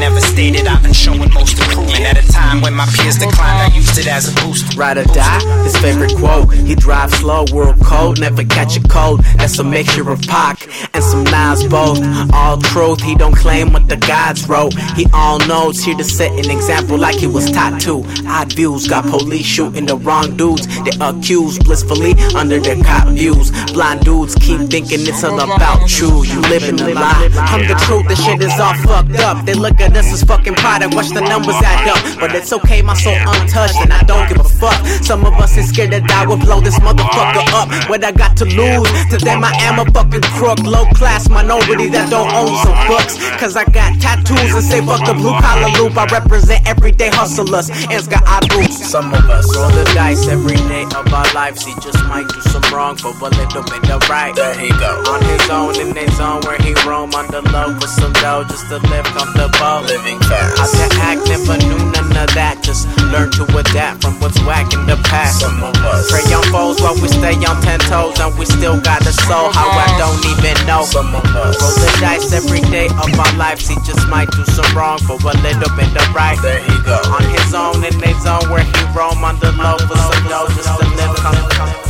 never 0.00 0.20
stated, 0.20 0.66
I've 0.66 0.82
been 0.82 0.94
showing 0.94 1.32
most 1.32 1.58
improvement. 1.58 2.00
At 2.00 2.24
a 2.24 2.32
time 2.32 2.62
when 2.62 2.74
my 2.74 2.86
peers 2.86 3.16
declined, 3.16 3.72
I 3.72 3.76
used 3.76 3.98
it 3.98 4.08
as 4.08 4.32
a 4.32 4.34
boost. 4.40 4.74
Ride 4.76 4.96
or 4.96 5.04
die, 5.04 5.62
his 5.62 5.76
favorite 5.76 6.16
quote. 6.16 6.52
He 6.54 6.74
drives 6.74 7.18
slow, 7.18 7.44
world 7.52 7.78
cold, 7.84 8.18
never 8.18 8.42
catch 8.44 8.76
a 8.78 8.82
cold. 8.88 9.20
That's 9.36 9.58
a 9.58 9.64
mixture 9.64 10.08
of 10.10 10.22
Pac 10.22 10.66
and 10.94 11.04
some 11.04 11.24
Nas 11.24 11.64
both. 11.64 12.00
All 12.32 12.56
truth, 12.56 13.02
he 13.02 13.14
don't 13.14 13.36
claim 13.36 13.72
what 13.72 13.88
the 13.88 13.96
gods 13.96 14.48
wrote. 14.48 14.72
He 14.96 15.06
all 15.12 15.38
knows 15.40 15.84
here 15.84 15.96
to 15.96 16.04
set 16.04 16.32
an 16.32 16.50
example 16.50 16.96
like 16.96 17.16
he 17.16 17.26
was 17.26 17.50
tattooed. 17.50 18.06
Odd 18.26 18.52
views 18.54 18.88
got 18.88 19.04
police 19.04 19.46
shooting 19.46 19.84
the 19.84 19.96
wrong 19.98 20.34
dudes. 20.36 20.66
They 20.84 20.92
accused 21.00 21.64
blissfully 21.64 22.14
under 22.34 22.58
their 22.58 22.82
cop 22.82 23.08
views. 23.08 23.50
Blind 23.72 24.00
dudes 24.04 24.34
keep 24.36 24.60
thinking 24.70 25.00
it's 25.02 25.22
all 25.24 25.38
about 25.38 26.00
you. 26.00 26.24
You 26.24 26.40
living 26.42 26.80
a 26.80 26.94
lie. 26.94 27.28
I'm 27.36 27.68
the 27.68 27.74
truth, 27.84 28.08
this 28.08 28.24
shit 28.24 28.40
is 28.40 28.58
all 28.58 28.74
fucked 28.74 29.18
up. 29.20 29.44
They 29.44 29.54
look 29.54 29.78
at 29.80 29.89
us 29.96 30.12
as 30.12 30.22
fucking 30.24 30.54
product, 30.54 30.94
watch 30.94 31.08
the 31.08 31.20
numbers 31.20 31.56
add 31.64 31.88
up. 31.88 32.20
But 32.20 32.34
it's 32.34 32.52
okay, 32.52 32.82
my 32.82 32.94
soul 32.94 33.14
untouched, 33.14 33.76
and 33.80 33.92
I 33.92 34.02
don't 34.02 34.28
give 34.28 34.40
a 34.40 34.48
fuck. 34.48 34.78
Some 35.02 35.24
of 35.24 35.34
us 35.34 35.56
is 35.56 35.68
scared 35.68 35.92
that 35.92 36.10
I 36.10 36.26
will 36.26 36.38
blow 36.38 36.60
this 36.60 36.78
motherfucker 36.78 37.44
up. 37.54 37.68
What 37.88 38.04
I 38.04 38.12
got 38.12 38.36
to 38.38 38.44
lose? 38.44 38.88
To 39.10 39.16
them, 39.18 39.44
I 39.44 39.52
am 39.66 39.78
a 39.78 39.84
fucking 39.90 40.22
crook. 40.36 40.58
Low 40.60 40.84
class 40.94 41.28
minority 41.28 41.88
that 41.88 42.10
don't 42.10 42.30
own 42.32 42.54
some 42.64 42.78
books. 42.86 43.18
Cause 43.40 43.56
I 43.56 43.64
got 43.64 44.00
tattoos 44.00 44.54
and 44.54 44.64
say 44.64 44.80
fuck 44.84 45.04
the 45.06 45.14
blue 45.14 45.34
collar 45.40 45.70
loop. 45.78 45.96
I 45.96 46.06
represent 46.06 46.66
everyday 46.66 47.08
hustlers. 47.08 47.70
And's 47.90 48.08
got 48.08 48.22
eye 48.26 48.46
boots. 48.48 48.76
Some 48.86 49.12
of 49.12 49.24
us 49.30 49.46
roll 49.56 49.70
the 49.70 49.84
dice 49.94 50.28
every 50.28 50.56
day 50.68 50.84
of 50.84 51.12
our 51.12 51.28
lives. 51.32 51.64
He 51.64 51.74
just 51.80 52.02
might 52.06 52.28
do 52.28 52.40
some 52.52 52.62
wrong, 52.72 52.96
but 53.02 53.34
a 53.34 53.38
little 53.38 53.62
bit 53.64 53.90
of 53.90 54.08
right. 54.08 54.34
There 54.34 54.54
he 54.54 54.68
go. 54.68 55.02
On 55.08 55.22
his 55.24 55.50
own, 55.50 55.78
in 55.80 55.94
his 55.96 56.16
zone 56.16 56.40
where 56.44 56.58
he 56.58 56.74
roam 56.86 57.14
on 57.14 57.26
the 57.28 57.42
low 57.52 57.72
with 57.74 57.90
some 57.90 58.12
dough 58.14 58.44
just 58.48 58.68
to 58.68 58.78
live 58.90 59.04
comfortable. 59.16 59.79
Living 59.80 60.20
fast. 60.28 60.60
Out 60.60 60.70
the 60.76 60.86
act, 61.02 61.26
never 61.26 61.56
knew 61.66 61.78
none 61.90 62.12
of 62.14 62.30
that. 62.36 62.62
Just 62.62 62.86
learn 63.10 63.32
to 63.34 63.44
adapt 63.58 64.04
from 64.04 64.14
what's 64.20 64.38
whack 64.46 64.70
in 64.72 64.86
the 64.86 64.94
past. 65.08 65.40
Some 65.40 65.58
of 65.62 65.74
us 65.82 66.06
pray 66.12 66.22
on 66.30 66.44
foes 66.52 66.78
while 66.78 66.94
we 67.00 67.08
stay 67.08 67.34
on 67.42 67.58
ten 67.64 67.80
toes, 67.90 68.20
and 68.20 68.30
we 68.38 68.46
still 68.46 68.78
got 68.78 69.02
a 69.02 69.12
soul. 69.26 69.50
How 69.50 69.66
I 69.66 69.88
don't 69.98 70.20
even 70.22 70.54
know. 70.68 70.84
Some 70.84 71.10
of 71.10 71.24
us 71.34 71.58
roll 71.58 71.74
the 71.74 71.90
dice 71.98 72.30
every 72.30 72.62
day 72.70 72.86
of 72.86 73.10
our 73.18 73.34
lives. 73.34 73.66
He 73.66 73.74
just 73.82 74.06
might 74.06 74.30
do 74.30 74.44
some 74.54 74.70
wrong, 74.76 75.00
but 75.08 75.24
a 75.26 75.34
little 75.42 75.72
bit 75.74 75.90
of 75.90 76.06
right. 76.14 76.38
There 76.38 76.62
he 76.62 76.74
go. 76.86 77.00
On 77.10 77.24
his 77.34 77.50
own, 77.50 77.82
in 77.82 77.96
his 77.98 78.20
zone 78.22 78.46
where 78.52 78.62
he 78.62 78.80
roam 78.94 79.24
on 79.26 79.40
the 79.42 79.50
low 79.58 79.74
with 79.80 79.98
some 79.98 80.22
dough 80.30 80.46
just 80.54 80.70
to 80.70 80.86
live 80.86 81.16
comfortable. 81.18 81.50
Hey, 81.66 81.89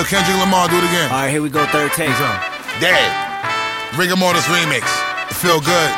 yo, 0.00 0.06
Kendrick 0.08 0.36
Lamar, 0.40 0.68
do 0.68 0.78
it 0.78 0.84
again. 0.84 1.10
All 1.12 1.20
right, 1.20 1.30
here 1.30 1.42
we 1.42 1.50
go, 1.50 1.66
third 1.66 1.92
take. 1.92 2.08
Dead. 2.80 2.96
Rigor 3.96 4.16
Mortis 4.16 4.44
remix. 4.48 4.88
Feel 5.36 5.60
good. 5.60 5.90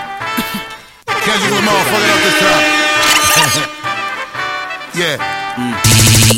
Kendrick 1.07 1.55
Lamar, 1.55 1.78
fuck 1.86 2.03
it 2.03 2.11
up 2.11 2.20
this 2.26 2.38
time. 2.42 2.66
yeah. 4.98 5.16
Mm. 5.55 5.76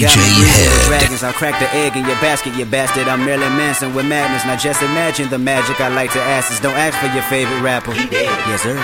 Got 0.00 0.16
me 0.18 0.26
breathing 0.36 0.70
with 0.74 0.84
dragons. 0.86 1.22
I'll 1.22 1.32
crack 1.32 1.58
the 1.60 1.72
egg 1.72 1.96
in 1.96 2.04
your 2.04 2.18
basket, 2.20 2.54
you 2.56 2.66
bastard. 2.66 3.08
I'm 3.08 3.24
Marilyn 3.24 3.56
Manson 3.56 3.94
with 3.94 4.06
madness. 4.06 4.44
Now 4.44 4.56
just 4.56 4.82
imagine 4.82 5.30
the 5.30 5.38
magic 5.38 5.80
I 5.80 5.88
like 5.88 6.12
to 6.12 6.20
ask 6.20 6.52
is 6.52 6.60
don't 6.60 6.76
ask 6.76 6.98
for 6.98 7.06
your 7.14 7.22
favorite 7.24 7.62
rapper. 7.62 7.92
He 7.92 8.06
did. 8.06 8.26
Yes, 8.50 8.62
sir. 8.62 8.76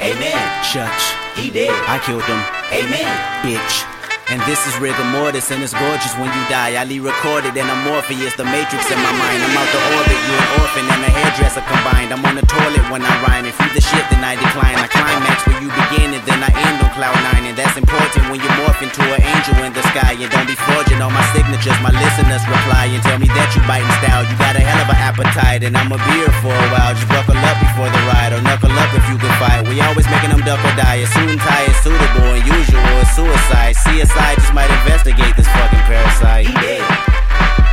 Amen. 0.00 0.64
Church. 0.66 1.40
He 1.40 1.50
did. 1.50 1.70
I 1.70 1.98
killed 2.04 2.24
him. 2.24 2.42
Amen. 2.72 3.06
Bitch. 3.42 3.95
And 4.26 4.42
this 4.42 4.58
is 4.66 4.74
rigor 4.82 5.06
mortis, 5.14 5.54
and 5.54 5.62
it's 5.62 5.70
gorgeous 5.70 6.10
when 6.18 6.26
you 6.26 6.42
die. 6.50 6.74
I 6.74 6.82
leave 6.82 7.06
recorded, 7.06 7.54
and 7.54 7.70
I'm 7.70 7.86
Morpheus, 7.86 8.34
the 8.34 8.42
matrix 8.42 8.82
in 8.90 8.98
my 8.98 9.14
mind. 9.14 9.38
I'm 9.38 9.54
out 9.54 9.70
the 9.70 9.78
orbit, 9.94 10.18
you 10.18 10.34
an 10.34 10.48
orphan 10.58 10.82
and 10.82 11.02
a 11.06 11.10
hairdresser 11.14 11.62
combined. 11.62 12.10
I'm 12.10 12.26
on 12.26 12.34
the 12.34 12.42
toilet 12.42 12.82
when 12.90 13.06
I 13.06 13.14
rhyme. 13.22 13.46
If 13.46 13.54
you 13.62 13.70
the 13.70 13.78
shit, 13.78 14.02
then 14.10 14.26
I 14.26 14.34
decline. 14.34 14.82
I 14.82 14.90
climax 14.90 15.46
where 15.46 15.62
you 15.62 15.70
begin, 15.70 16.10
and 16.10 16.24
then 16.26 16.42
I 16.42 16.50
end 16.50 16.82
on 16.82 16.90
cloud 16.98 17.14
nine. 17.22 17.46
And 17.46 17.54
that's 17.54 17.78
important 17.78 18.26
when 18.26 18.42
you 18.42 18.50
morph 18.58 18.82
into 18.82 18.98
an 19.14 19.22
angel 19.22 19.62
in 19.62 19.70
the 19.70 19.86
sky. 19.94 20.18
And 20.18 20.26
don't 20.26 20.50
be 20.50 20.58
forging 20.58 20.98
all 20.98 21.14
my 21.14 21.22
signatures. 21.30 21.78
My 21.78 21.94
listeners 21.94 22.42
reply 22.50 22.90
and 22.90 23.02
tell 23.06 23.22
me 23.22 23.30
that 23.30 23.54
you 23.54 23.62
biting 23.62 23.94
style. 24.02 24.26
You 24.26 24.34
got 24.42 24.58
a 24.58 24.62
hell 24.66 24.82
of 24.82 24.90
an 24.90 24.98
appetite, 25.06 25.62
and 25.62 25.78
I'm 25.78 25.94
a 25.94 26.02
beer 26.02 26.34
for 26.42 26.50
a 26.50 26.68
while. 26.74 26.98
Just 26.98 27.06
buckle 27.06 27.38
up 27.46 27.62
before 27.62 27.94
the 27.94 28.02
ride, 28.10 28.34
or 28.34 28.42
knuckle 28.42 28.74
up 28.74 28.90
if 28.90 29.06
you 29.06 29.22
can 29.22 29.30
fight. 29.38 29.70
We 29.70 29.78
always 29.86 30.10
making 30.10 30.34
them 30.34 30.42
duck 30.42 30.58
or 30.66 30.74
die. 30.74 31.06
Suit 31.14 31.30
and 31.30 31.38
tie 31.38 31.70
is 31.70 31.78
suitable, 31.78 32.34
and 32.34 32.42
usual 32.42 33.06
suicide. 33.14 33.78
CSI 33.86 34.15
just 34.34 34.52
might 34.54 34.70
investigate 34.70 35.36
this 35.36 35.48
fucking 35.48 35.78
parasite. 35.80 36.46
He 36.46 36.54
did. 36.54 37.25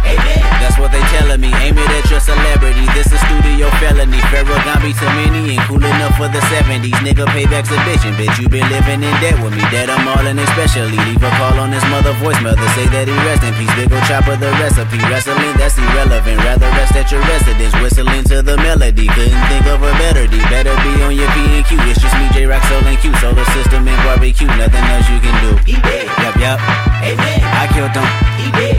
That's 0.03 0.79
what 0.79 0.91
they 0.91 1.03
telling 1.11 1.39
me. 1.39 1.51
Aim 1.63 1.77
it 1.77 1.91
at 1.91 2.09
your 2.11 2.19
celebrity. 2.19 2.83
This 2.95 3.11
a 3.11 3.19
studio 3.19 3.69
felony. 3.79 4.19
Pharaoh 4.31 4.59
Gambi 4.63 4.91
to 4.95 5.07
many 5.15 5.55
ain't 5.55 5.63
cool 5.67 5.83
enough 5.83 6.15
for 6.19 6.27
the 6.27 6.41
70s. 6.51 6.97
Nigga, 7.03 7.27
payback's 7.31 7.71
a 7.71 7.77
bitch. 7.87 8.03
And 8.07 8.15
bitch, 8.15 8.35
you 8.39 8.49
been 8.49 8.67
living 8.71 9.03
in 9.03 9.13
debt 9.23 9.37
with 9.43 9.55
me. 9.55 9.63
Dead, 9.71 9.89
I'm 9.89 10.07
all 10.07 10.25
in 10.25 10.39
especially. 10.39 10.97
Leave 11.07 11.23
a 11.23 11.31
call 11.39 11.59
on 11.59 11.71
his 11.71 11.83
mother 11.87 12.11
voicemail 12.19 12.55
to 12.55 12.67
say 12.75 12.87
that 12.89 13.07
he 13.07 13.15
rest 13.27 13.43
in 13.43 13.53
peace. 13.55 13.71
Big 13.75 13.91
ol' 13.91 14.01
chopper, 14.07 14.35
the 14.35 14.51
recipe. 14.59 14.99
Wrestling, 15.07 15.55
that's 15.59 15.77
irrelevant. 15.77 16.39
Rather 16.43 16.69
rest 16.79 16.95
at 16.95 17.11
your 17.11 17.21
residence. 17.27 17.73
Whistling 17.79 18.23
to 18.31 18.41
the 18.41 18.57
melody. 18.57 19.07
Couldn't 19.07 19.45
think 19.51 19.65
of 19.67 19.83
a 19.83 19.91
better 20.01 20.27
D. 20.27 20.39
Better 20.51 20.75
be 20.83 20.91
on 21.03 21.13
your 21.15 21.29
P 21.37 21.59
and 21.59 21.65
Q. 21.67 21.77
It's 21.91 22.01
just 22.01 22.15
me, 22.19 22.27
Jay 22.33 22.45
Rock, 22.45 22.63
Soul, 22.65 22.83
and 22.87 22.97
Q. 22.99 23.13
Solar 23.21 23.45
system 23.55 23.87
and 23.87 23.99
barbecue. 24.03 24.47
Nothing 24.57 24.85
else 24.89 25.07
you 25.11 25.19
can 25.19 25.35
do. 25.43 25.51
He 25.69 25.75
did. 25.79 26.07
Yup, 26.23 26.35
yup. 26.41 26.59
Amen. 27.03 27.39
I 27.43 27.69
killed 27.71 27.93
him. 27.93 28.32
He 28.43 28.51
did. 28.59 28.75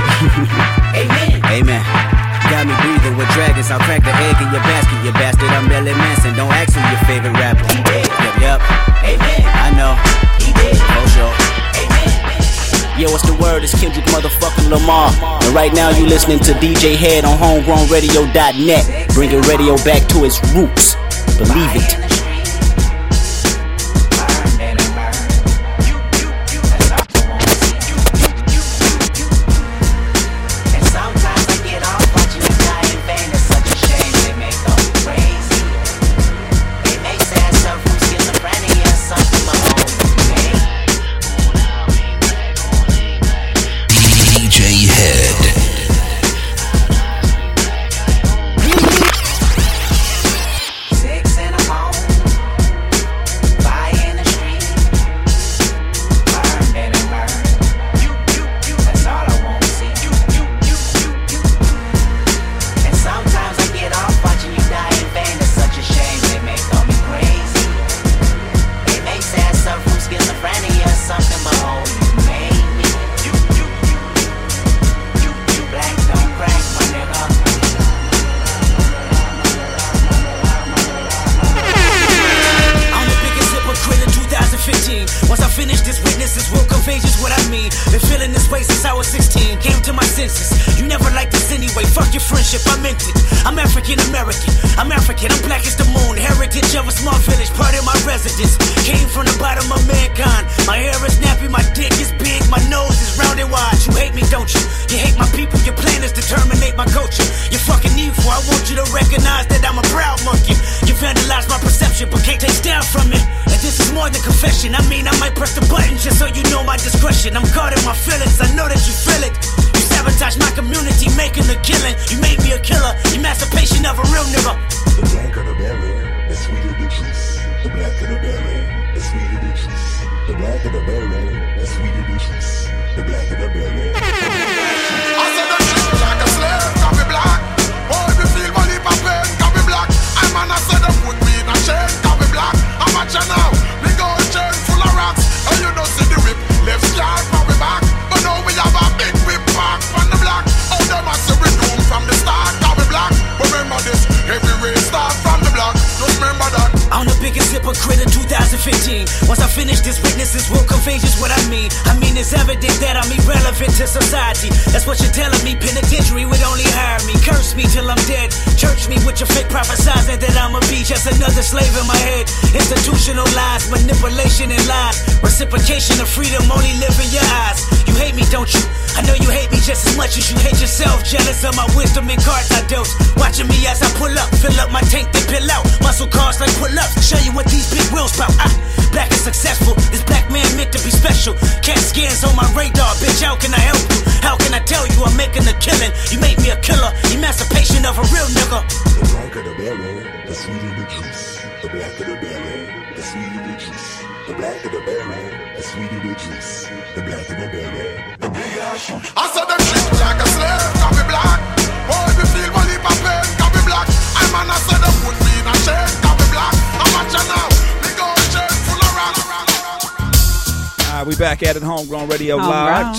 Amen. 0.93 1.41
Amen. 1.49 1.83
Got 2.53 2.69
me 2.69 2.75
breathing 2.85 3.17
with 3.17 3.29
dragons. 3.33 3.71
I'll 3.73 3.81
crack 3.81 4.05
the 4.05 4.13
egg 4.13 4.37
in 4.45 4.53
your 4.53 4.61
basket, 4.61 5.01
you 5.03 5.13
bastard. 5.17 5.49
I'm 5.49 5.67
Marilyn 5.69 5.97
Manson. 5.97 6.37
Don't 6.37 6.53
ask 6.53 6.77
who 6.77 6.85
your 6.85 7.01
favorite 7.09 7.33
rapper. 7.41 7.65
He 7.73 7.81
did. 7.89 8.05
Yup, 8.05 8.37
yup. 8.41 8.61
Amen. 9.03 9.43
I 9.49 9.73
know. 9.73 9.97
He 10.45 10.53
did. 10.53 10.77
For 10.77 11.09
sure. 11.17 11.35
Yo, 13.01 13.11
what's 13.11 13.27
the 13.27 13.35
word? 13.43 13.65
It's 13.65 13.75
Kendrick 13.81 14.05
motherfucking 14.07 14.71
Lamar. 14.71 15.11
And 15.43 15.53
right 15.55 15.75
now 15.75 15.91
you 15.91 16.07
listening 16.07 16.39
to 16.41 16.53
DJ 16.53 16.95
Head 16.95 17.25
on 17.25 17.37
homegrownradio.net. 17.39 19.09
Bringing 19.15 19.41
radio 19.43 19.77
back 19.79 20.07
to 20.11 20.25
its 20.25 20.39
roots. 20.55 20.95
Believe 21.37 21.75
it. 21.75 22.14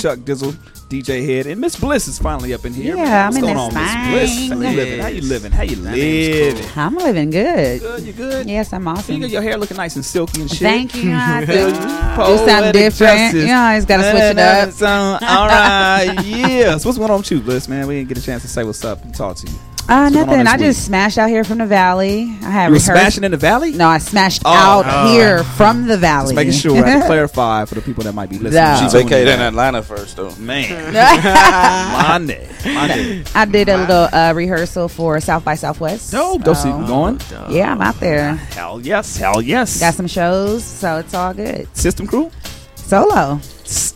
Chuck 0.06 0.20
Dizzle, 0.20 0.52
DJ 0.88 1.26
Head, 1.26 1.48
and 1.48 1.60
Miss 1.60 1.76
Bliss 1.80 2.08
is 2.08 2.20
finally 2.20 2.54
up 2.54 2.64
in 2.64 2.76
here. 2.76 2.96
Yeah, 2.96 3.26
What's 3.26 3.38
I'm 3.38 3.44
in 3.44 3.56
going 3.56 3.70
this 3.74 3.76
on, 3.76 4.12
Miss 4.12 4.12
Bliss? 4.12 4.50
How 4.52 4.56
you 4.60 4.76
living? 4.76 5.00
How 5.00 5.08
you 5.08 5.22
living? 5.22 5.52
How 5.52 5.64
you 5.64 5.76
living? 5.78 6.70
I'm 6.76 6.96
living 6.96 7.30
good. 7.32 7.82
Good, 7.82 8.04
you 8.04 8.14
good? 8.14 8.48
Yes, 8.48 8.72
I'm 8.72 8.84
You 8.84 8.90
awesome. 8.90 9.20
got 9.20 9.32
your 9.32 9.42
hair 9.42 9.58
looking 9.58 9.78
nice 9.78 9.96
and 9.96 10.06
silky 10.06 10.42
and 10.42 10.50
shit. 10.52 10.60
Thank 10.60 10.94
you. 10.94 11.12
I 11.12 11.44
do. 11.46 11.72
Do 11.72 12.38
something 12.38 12.72
different. 12.72 13.20
justice. 13.34 13.48
You 13.48 13.54
always 13.56 13.86
gotta 13.86 14.12
switch 14.12 14.22
it 14.22 14.38
up. 14.38 14.72
So, 14.74 14.86
all 15.28 15.48
right, 15.48 16.14
yes. 16.24 16.86
What's 16.86 17.00
going 17.00 17.10
on 17.10 17.18
with 17.18 17.32
you, 17.32 17.42
Bliss, 17.42 17.68
man? 17.68 17.88
We 17.88 17.96
didn't 17.96 18.10
get 18.10 18.20
a 18.20 18.22
chance 18.22 18.44
to 18.44 18.48
say 18.48 18.64
what's 18.64 18.86
up 18.86 19.04
and 19.04 19.16
talk 19.16 19.38
to 19.38 19.48
you. 19.48 19.58
Uh, 19.88 20.10
What's 20.10 20.16
going 20.16 20.30
on 20.30 20.44
nothing. 20.46 20.46
this 20.46 20.48
I 20.54 20.58
just 20.58 20.86
smashed 20.86 21.18
out 21.20 21.30
here 21.30 21.44
from 21.44 21.60
the 21.60 21.68
valley. 21.68 22.36
I 22.42 22.50
had 22.50 22.64
You 22.66 22.70
were 22.72 22.74
rehearsed- 22.78 22.86
smashing 22.88 23.24
in 23.24 23.30
the 23.30 23.38
valley? 23.38 23.72
No, 23.72 23.88
I 23.88 24.00
smashed 24.00 24.42
Oh. 24.44 24.50
out 24.52 24.86
Oh. 24.88 25.08
here 25.12 25.44
from 25.44 25.86
the 25.86 25.96
valley. 25.96 26.34
Just 26.34 26.36
making 26.36 26.54
sure 26.54 26.84
I 26.84 26.90
have 26.90 27.02
to 27.02 27.06
clarify 27.08 27.66
for 27.66 27.76
the 27.76 27.82
people 27.82 28.04
that 28.06 28.16
might 28.16 28.30
be 28.32 28.40
listening. 28.40 28.64
No. 28.64 28.80
She 28.90 28.98
vacated 29.04 29.28
in 29.28 29.36
in. 29.42 29.42
Atlanta 29.42 29.84
first, 29.84 30.16
though. 30.18 30.32
Man. 30.40 30.94
Monday. 32.08 32.48
Monday. 32.66 33.24
I 33.36 33.46
did 33.46 33.70
a 33.70 33.78
little 33.78 34.08
uh, 34.12 34.34
rehearsal 34.36 34.88
for 34.88 35.20
South 35.20 35.44
by 35.46 35.54
Southwest. 35.54 36.12
Dope. 36.12 36.42
Dope. 36.44 36.58
So 36.58 36.68
you 36.80 36.88
going? 36.88 37.22
Yeah, 37.50 37.72
I'm 37.72 37.82
out 37.82 38.00
there. 38.00 38.34
Hell 38.34 38.82
yes. 38.82 39.18
Hell 39.18 39.40
yes. 39.40 39.80
Got 39.80 39.94
some 39.94 40.08
shows, 40.08 40.64
so 40.64 40.98
it's 40.98 41.14
all 41.14 41.34
good. 41.36 41.68
System 41.78 42.08
crew? 42.08 42.32
Solo. 42.74 43.40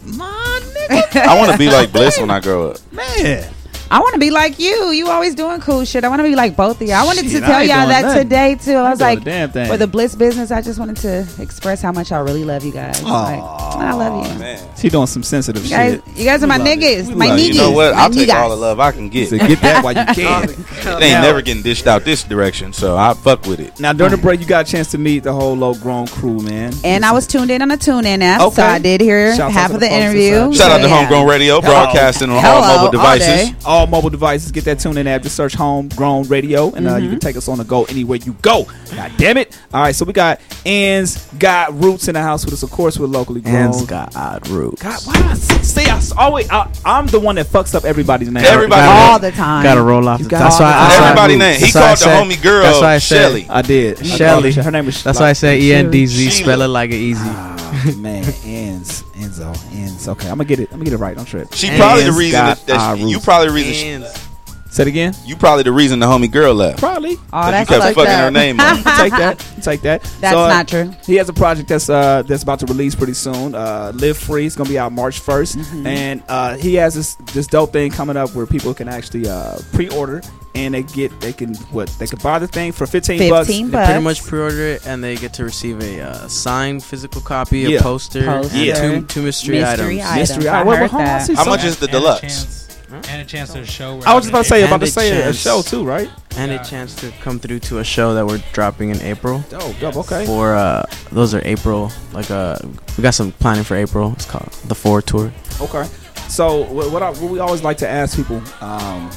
My 0.05 0.59
nigga. 0.89 1.17
I 1.25 1.35
want 1.37 1.51
to 1.51 1.57
be 1.57 1.69
like 1.71 1.91
Bliss 1.91 2.19
when 2.19 2.29
I 2.29 2.39
grow 2.41 2.71
up. 2.71 2.77
Man. 2.91 3.45
I 3.91 3.99
want 3.99 4.13
to 4.13 4.19
be 4.19 4.29
like 4.29 4.59
you. 4.59 4.91
You 4.91 5.09
always 5.09 5.33
doing 5.35 5.59
cool 5.61 5.83
shit. 5.83 6.03
I 6.03 6.09
want 6.09 6.19
to 6.19 6.23
be 6.23 6.35
like 6.35 6.55
both 6.55 6.79
of 6.79 6.87
y'all. 6.87 6.97
I 6.97 7.03
wanted 7.05 7.23
Shit, 7.25 7.41
to 7.41 7.47
tell 7.47 7.63
y'all 7.63 7.87
that 7.87 8.01
nothing. 8.03 8.23
today 8.23 8.55
too. 8.55 8.73
I 8.73 8.83
I'm 8.85 8.91
was 8.91 9.01
like, 9.01 9.23
damn 9.23 9.49
thing. 9.49 9.67
for 9.67 9.77
the 9.77 9.87
Bliss 9.87 10.13
business, 10.15 10.51
I 10.51 10.61
just 10.61 10.77
wanted 10.79 10.97
to 10.97 11.27
express 11.39 11.81
how 11.81 11.91
much 11.91 12.11
I 12.11 12.19
really 12.19 12.43
love 12.45 12.63
you 12.63 12.71
guys. 12.71 13.01
Like, 13.01 13.39
I 13.41 13.93
love 13.93 14.39
you. 14.41 14.67
She 14.77 14.89
doing 14.89 15.07
some 15.07 15.23
sensitive 15.23 15.63
You 15.63 15.69
guys, 15.71 15.93
shit. 16.05 16.17
you 16.17 16.23
guys 16.25 16.43
are 16.43 16.47
my 16.47 16.57
We 16.57 16.63
love 16.65 16.77
niggas. 16.77 17.15
My 17.15 17.25
love 17.27 17.39
niggas. 17.39 17.47
You 17.47 17.53
know 17.55 17.71
what? 17.71 17.93
I'll 17.93 18.09
take 18.11 18.29
all 18.33 18.49
the 18.49 18.55
love 18.55 18.79
I 18.79 18.91
can 18.91 19.09
get. 19.09 19.29
So 19.29 19.37
get 19.37 19.59
that 19.61 19.83
while 19.83 19.93
you 19.93 20.05
can. 20.13 20.49
It 20.49 21.03
ain't 21.03 21.21
never 21.23 21.41
getting 21.41 21.63
dished 21.63 21.87
out 21.87 22.03
this 22.05 22.23
direction, 22.23 22.73
so 22.73 22.95
I 22.95 23.13
fuck 23.15 23.45
with 23.45 23.59
it. 23.59 23.79
Now 23.79 23.93
during 23.93 24.11
the 24.11 24.17
break, 24.17 24.39
you 24.39 24.45
got 24.45 24.67
a 24.67 24.71
chance 24.71 24.91
to 24.91 24.97
meet 24.97 25.23
the 25.23 25.33
whole 25.33 25.55
low 25.55 25.73
grown 25.73 26.07
crew, 26.07 26.39
man. 26.41 26.73
And 26.83 27.03
I 27.03 27.11
was 27.11 27.25
tuned 27.25 27.49
in 27.51 27.61
on 27.61 27.71
a 27.71 27.77
tune 27.77 28.05
in 28.05 28.21
app, 28.21 28.51
so 28.53 28.61
I 28.63 28.77
did 28.79 29.01
hear 29.01 29.35
Shouts 29.35 29.41
out 29.41 29.51
half 29.51 29.71
of 29.73 29.79
the 29.79 29.87
the 29.87 29.93
interview. 29.93 30.53
Shout 30.53 30.71
out 30.71 30.77
to 30.81 30.89
Homegrown 30.89 31.27
Radio, 31.27 31.59
broadcasting 31.59 32.29
on 32.29 32.45
all 32.45 32.61
mobile 32.61 32.85
all 32.85 32.91
devices. 32.91 33.51
Day. 33.79 33.81
All 33.81 33.87
mobile 33.87 34.09
devices, 34.09 34.51
get 34.51 34.65
that 34.65 34.79
tune 34.79 34.97
in 34.97 35.07
app. 35.07 35.21
Just 35.23 35.35
search 35.35 35.53
Homegrown 35.53 36.27
Radio, 36.27 36.71
and 36.73 36.87
uh, 36.87 36.95
Mm-hmm. 36.95 37.03
you 37.03 37.09
can 37.11 37.19
take 37.19 37.37
us 37.37 37.47
on 37.47 37.57
the 37.59 37.63
go 37.63 37.85
anywhere 37.85 38.17
you 38.17 38.33
go. 38.41 38.67
God 38.95 39.11
damn 39.17 39.37
it! 39.37 39.57
All 39.73 39.81
right, 39.81 39.95
so 39.95 40.03
we 40.05 40.11
got 40.13 40.41
Ann's 40.65 41.25
got 41.39 41.73
roots 41.81 42.07
in 42.07 42.13
the 42.15 42.21
house 42.21 42.43
with 42.43 42.53
us, 42.53 42.63
of 42.63 42.71
course, 42.71 42.99
we're 42.99 43.05
locally 43.07 43.41
grown. 43.41 43.55
Hands 43.55 43.85
got 43.85 44.15
odd 44.15 44.47
roots. 44.49 44.81
God, 44.81 44.99
why? 45.05 45.13
I 45.31 45.33
See, 45.35 45.85
I 45.85 45.97
s- 45.97 46.11
always 46.11 46.49
I, 46.49 46.69
I'm 46.83 47.07
the 47.07 47.19
one 47.19 47.35
that 47.35 47.45
fucks 47.47 47.73
up 47.75 47.85
everybody's 47.85 48.29
name. 48.29 48.43
Everybody 48.45 48.81
all 48.81 49.19
the 49.19 49.31
time. 49.31 49.63
Gotta 49.63 49.81
roll 49.81 50.07
off 50.07 50.19
You 50.19 50.25
the 50.25 50.29
got 50.31 50.39
That's 50.39 50.59
why 50.59 50.65
I, 50.65 50.71
that's 50.71 50.89
why- 50.89 50.97
time. 50.97 51.05
Everybody 51.11 51.37
name. 51.37 51.55
He 51.59 51.71
that's 51.71 52.03
called 52.03 52.29
the 52.29 52.33
homie 52.35 52.43
girl 52.43 52.63
That's 52.63 52.81
why 52.81 52.93
I 52.95 52.97
said 52.97 53.17
Shelly. 53.21 53.47
I 53.49 53.61
did. 53.61 54.05
Shelly. 54.05 54.51
Her 54.53 54.71
name 54.71 54.87
is. 54.87 55.03
That's 55.03 55.19
why 55.19 55.29
I 55.29 55.33
said 55.33 55.59
E 55.61 55.73
N 55.73 55.89
D 55.91 56.05
Z. 56.05 56.29
Sheila. 56.31 56.43
Spell 56.43 56.61
it 56.63 56.67
like 56.67 56.89
it 56.91 56.95
easy. 56.95 57.21
Ah, 57.23 57.93
man, 57.97 58.23
Endz, 58.23 59.03
Enzo, 59.19 59.53
Enzo. 59.71 60.09
Okay, 60.09 60.27
I'm 60.29 60.37
gonna 60.37 60.45
get 60.45 60.59
it. 60.59 60.69
I'm 60.71 60.79
gonna 60.79 60.85
get 60.85 60.93
it 60.93 60.97
right. 60.97 61.15
Don't 61.15 61.25
trip. 61.25 61.53
She 61.53 61.75
probably 61.75 62.05
the 62.05 62.11
reason 62.13 62.31
got 62.39 62.57
that, 62.57 62.67
that 62.67 62.97
she, 62.97 63.03
you 63.03 63.15
roots. 63.15 63.25
probably 63.25 63.47
the 63.49 63.53
reason 63.53 64.03
she, 64.13 64.28
Say 64.71 64.83
it 64.83 64.87
again. 64.87 65.13
you 65.25 65.35
probably 65.35 65.63
the 65.63 65.71
reason 65.71 65.99
the 65.99 66.05
homie 66.05 66.31
girl 66.31 66.53
left. 66.53 66.77
Probably. 66.79 67.15
Oh, 67.15 67.19
'Cause 67.31 67.45
you 67.47 67.51
that's 67.51 67.69
kept 67.69 67.83
fucked 67.83 67.95
fucking 67.95 68.11
up. 68.13 68.19
her 68.21 68.31
name 68.31 68.59
up. 68.59 68.75
take 68.97 69.11
that. 69.13 69.45
Take 69.63 69.81
that. 69.81 70.03
That's 70.21 70.33
So, 70.33 70.43
uh, 70.43 70.47
not 70.47 70.67
true. 70.67 70.93
He 71.05 71.15
has 71.15 71.27
a 71.27 71.33
project 71.33 71.69
that's 71.69 71.89
uh 71.89 72.21
that's 72.27 72.43
about 72.43 72.59
to 72.59 72.67
release 72.67 72.93
pretty 72.93 73.13
soon. 73.15 73.55
Uh, 73.55 73.91
Live 73.95 74.17
Free. 74.17 74.45
It's 74.45 74.55
gonna 74.55 74.69
be 74.69 74.77
out 74.77 74.91
March 74.91 75.21
1st 75.21 75.57
Mm-hmm. 75.57 75.87
and 75.87 76.23
uh, 76.27 76.55
he 76.57 76.75
has 76.75 76.93
this 76.93 77.15
this 77.33 77.47
dope 77.47 77.73
thing 77.73 77.91
coming 77.91 78.15
up 78.15 78.35
where 78.35 78.45
people 78.45 78.73
can 78.75 78.87
actually 78.87 79.27
uh, 79.27 79.57
pre-order 79.73 80.21
and 80.53 80.73
they 80.75 80.83
get 80.83 81.19
they 81.19 81.33
can 81.33 81.55
what 81.71 81.87
they 81.99 82.05
can 82.05 82.19
buy 82.21 82.37
the 82.37 82.47
thing 82.47 82.71
for 82.71 82.85
15, 82.85 83.29
bucks. 83.29 83.47
15 83.47 83.71
They 83.71 83.85
pretty 83.85 84.03
much 84.03 84.21
pre-order 84.23 84.61
it, 84.67 84.85
and 84.85 85.03
they 85.03 85.15
get 85.15 85.33
to 85.33 85.43
receive 85.45 85.81
a 85.81 86.01
uh, 86.01 86.27
signed 86.27 86.83
physical 86.83 87.21
copy, 87.21 87.59
Yeah. 87.61 87.79
a 87.79 87.81
poster, 87.81 88.23
Poster. 88.23 88.55
and 88.55 88.65
Yeah. 88.65 88.75
two, 88.99 89.01
two 89.05 89.21
mystery, 89.23 89.59
Mystery 89.61 90.01
items. 90.01 90.11
items. 90.11 90.29
Mystery 90.29 90.47
I 90.49 90.55
item. 90.57 90.67
Wait, 90.67 90.81
wait, 90.81 90.91
heard 90.91 91.01
I 91.01 91.25
that. 91.27 91.35
How 91.37 91.45
much 91.45 91.63
is 91.63 91.77
the 91.77 91.85
And 91.85 91.91
deluxe? 91.93 92.67
Chance- 92.89 93.07
And 93.09 93.21
a 93.21 93.25
chance 93.25 93.53
to 93.53 93.65
show. 93.65 93.95
where 93.97 94.07
I 94.07 94.13
was 94.13 94.23
just 94.25 94.29
about 94.31 94.43
to 94.43 94.49
say 94.49 94.63
about 94.65 94.79
to 94.79 94.85
a 94.85 94.87
say 94.89 95.21
a 95.21 95.33
show 95.33 95.61
too, 95.61 95.83
right? 95.83 96.09
and 96.37 96.51
Yeah. 96.51 96.61
a 96.61 96.65
chance 96.65 96.95
to 96.95 97.11
come 97.21 97.39
through 97.39 97.59
to 97.59 97.79
a 97.79 97.83
show 97.83 98.13
that 98.13 98.25
we're 98.25 98.41
dropping 98.53 98.89
in 98.91 99.01
April. 99.01 99.43
Dope, 99.49 99.79
dope. 99.79 99.97
Okay. 99.97 100.25
For 100.25 100.55
uh, 100.55 100.83
those 101.11 101.33
are 101.33 101.41
April. 101.45 101.91
Like 102.13 102.29
uh, 102.31 102.57
we 102.97 103.01
got 103.03 103.13
some 103.13 103.31
planning 103.33 103.63
for 103.63 103.75
April. 103.75 104.13
It's 104.13 104.25
called 104.25 104.51
the 104.67 104.75
Four 104.75 105.01
Tour. 105.01 105.31
Okay. 105.61 105.85
So 106.29 106.63
what, 106.71 106.91
what, 106.91 107.01
I, 107.03 107.09
what 107.09 107.31
we 107.31 107.39
always 107.39 107.63
like 107.63 107.77
to 107.79 107.87
ask 107.89 108.15
people 108.15 108.41
um, 108.61 109.09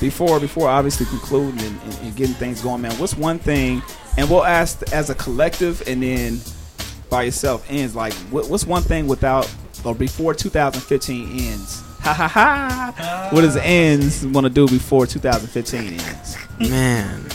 before 0.00 0.38
before 0.40 0.68
obviously 0.68 1.06
concluding 1.06 1.60
and, 1.60 1.80
and, 1.82 1.94
and 2.02 2.16
getting 2.16 2.34
things 2.36 2.62
going, 2.62 2.80
man. 2.82 2.92
What's 2.98 3.16
one 3.16 3.38
thing? 3.38 3.82
And 4.16 4.30
we'll 4.30 4.44
ask 4.44 4.80
as 4.92 5.10
a 5.10 5.14
collective, 5.14 5.82
and 5.86 6.02
then 6.02 6.40
by 7.10 7.24
yourself 7.24 7.66
ends 7.68 7.94
like 7.94 8.12
what, 8.30 8.48
what's 8.48 8.66
one 8.66 8.82
thing 8.82 9.06
without 9.08 9.52
or 9.84 9.94
before 9.94 10.32
2015 10.34 11.38
ends? 11.50 11.82
Ha 12.06 12.12
ha 12.12 12.28
ha! 12.28 13.28
What 13.32 13.40
does 13.40 13.56
ends 13.56 14.24
want 14.24 14.46
to 14.46 14.48
do 14.48 14.68
before 14.68 15.08
2015 15.08 15.98
ends? 15.98 16.36
Man, 16.60 17.26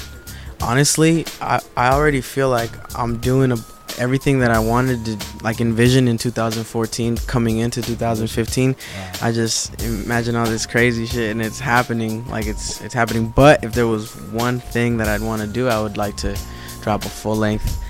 honestly, 0.62 1.26
I, 1.42 1.60
I 1.76 1.92
already 1.92 2.22
feel 2.22 2.48
like 2.48 2.72
I'm 2.98 3.18
doing 3.18 3.52
a, 3.52 3.58
everything 3.98 4.40
that 4.40 4.50
I 4.50 4.60
wanted 4.60 5.04
to 5.04 5.44
like 5.44 5.60
envision 5.60 6.08
in 6.08 6.18
2014 6.18 7.18
coming 7.28 7.58
into 7.58 7.82
2015. 7.82 8.74
I 9.22 9.34
just 9.34 9.84
imagine 9.84 10.38
all 10.38 10.46
this 10.46 10.66
crazy 10.66 11.06
shit 11.06 11.32
and 11.32 11.42
it's 11.42 11.60
happening 11.60 12.26
like 12.30 12.46
it's 12.46 12.80
it's 12.80 12.94
happening. 12.94 13.28
But 13.36 13.66
if 13.66 13.74
there 13.74 13.88
was 13.88 14.16
one 14.32 14.62
thing 14.62 14.96
that 15.00 15.10
I'd 15.10 15.22
want 15.22 15.42
to 15.42 15.50
do, 15.50 15.68
I 15.68 15.82
would 15.82 15.98
like 15.98 16.16
to 16.18 16.40
drop 16.82 17.04
a 17.04 17.10
full 17.10 17.36
length 17.36 17.84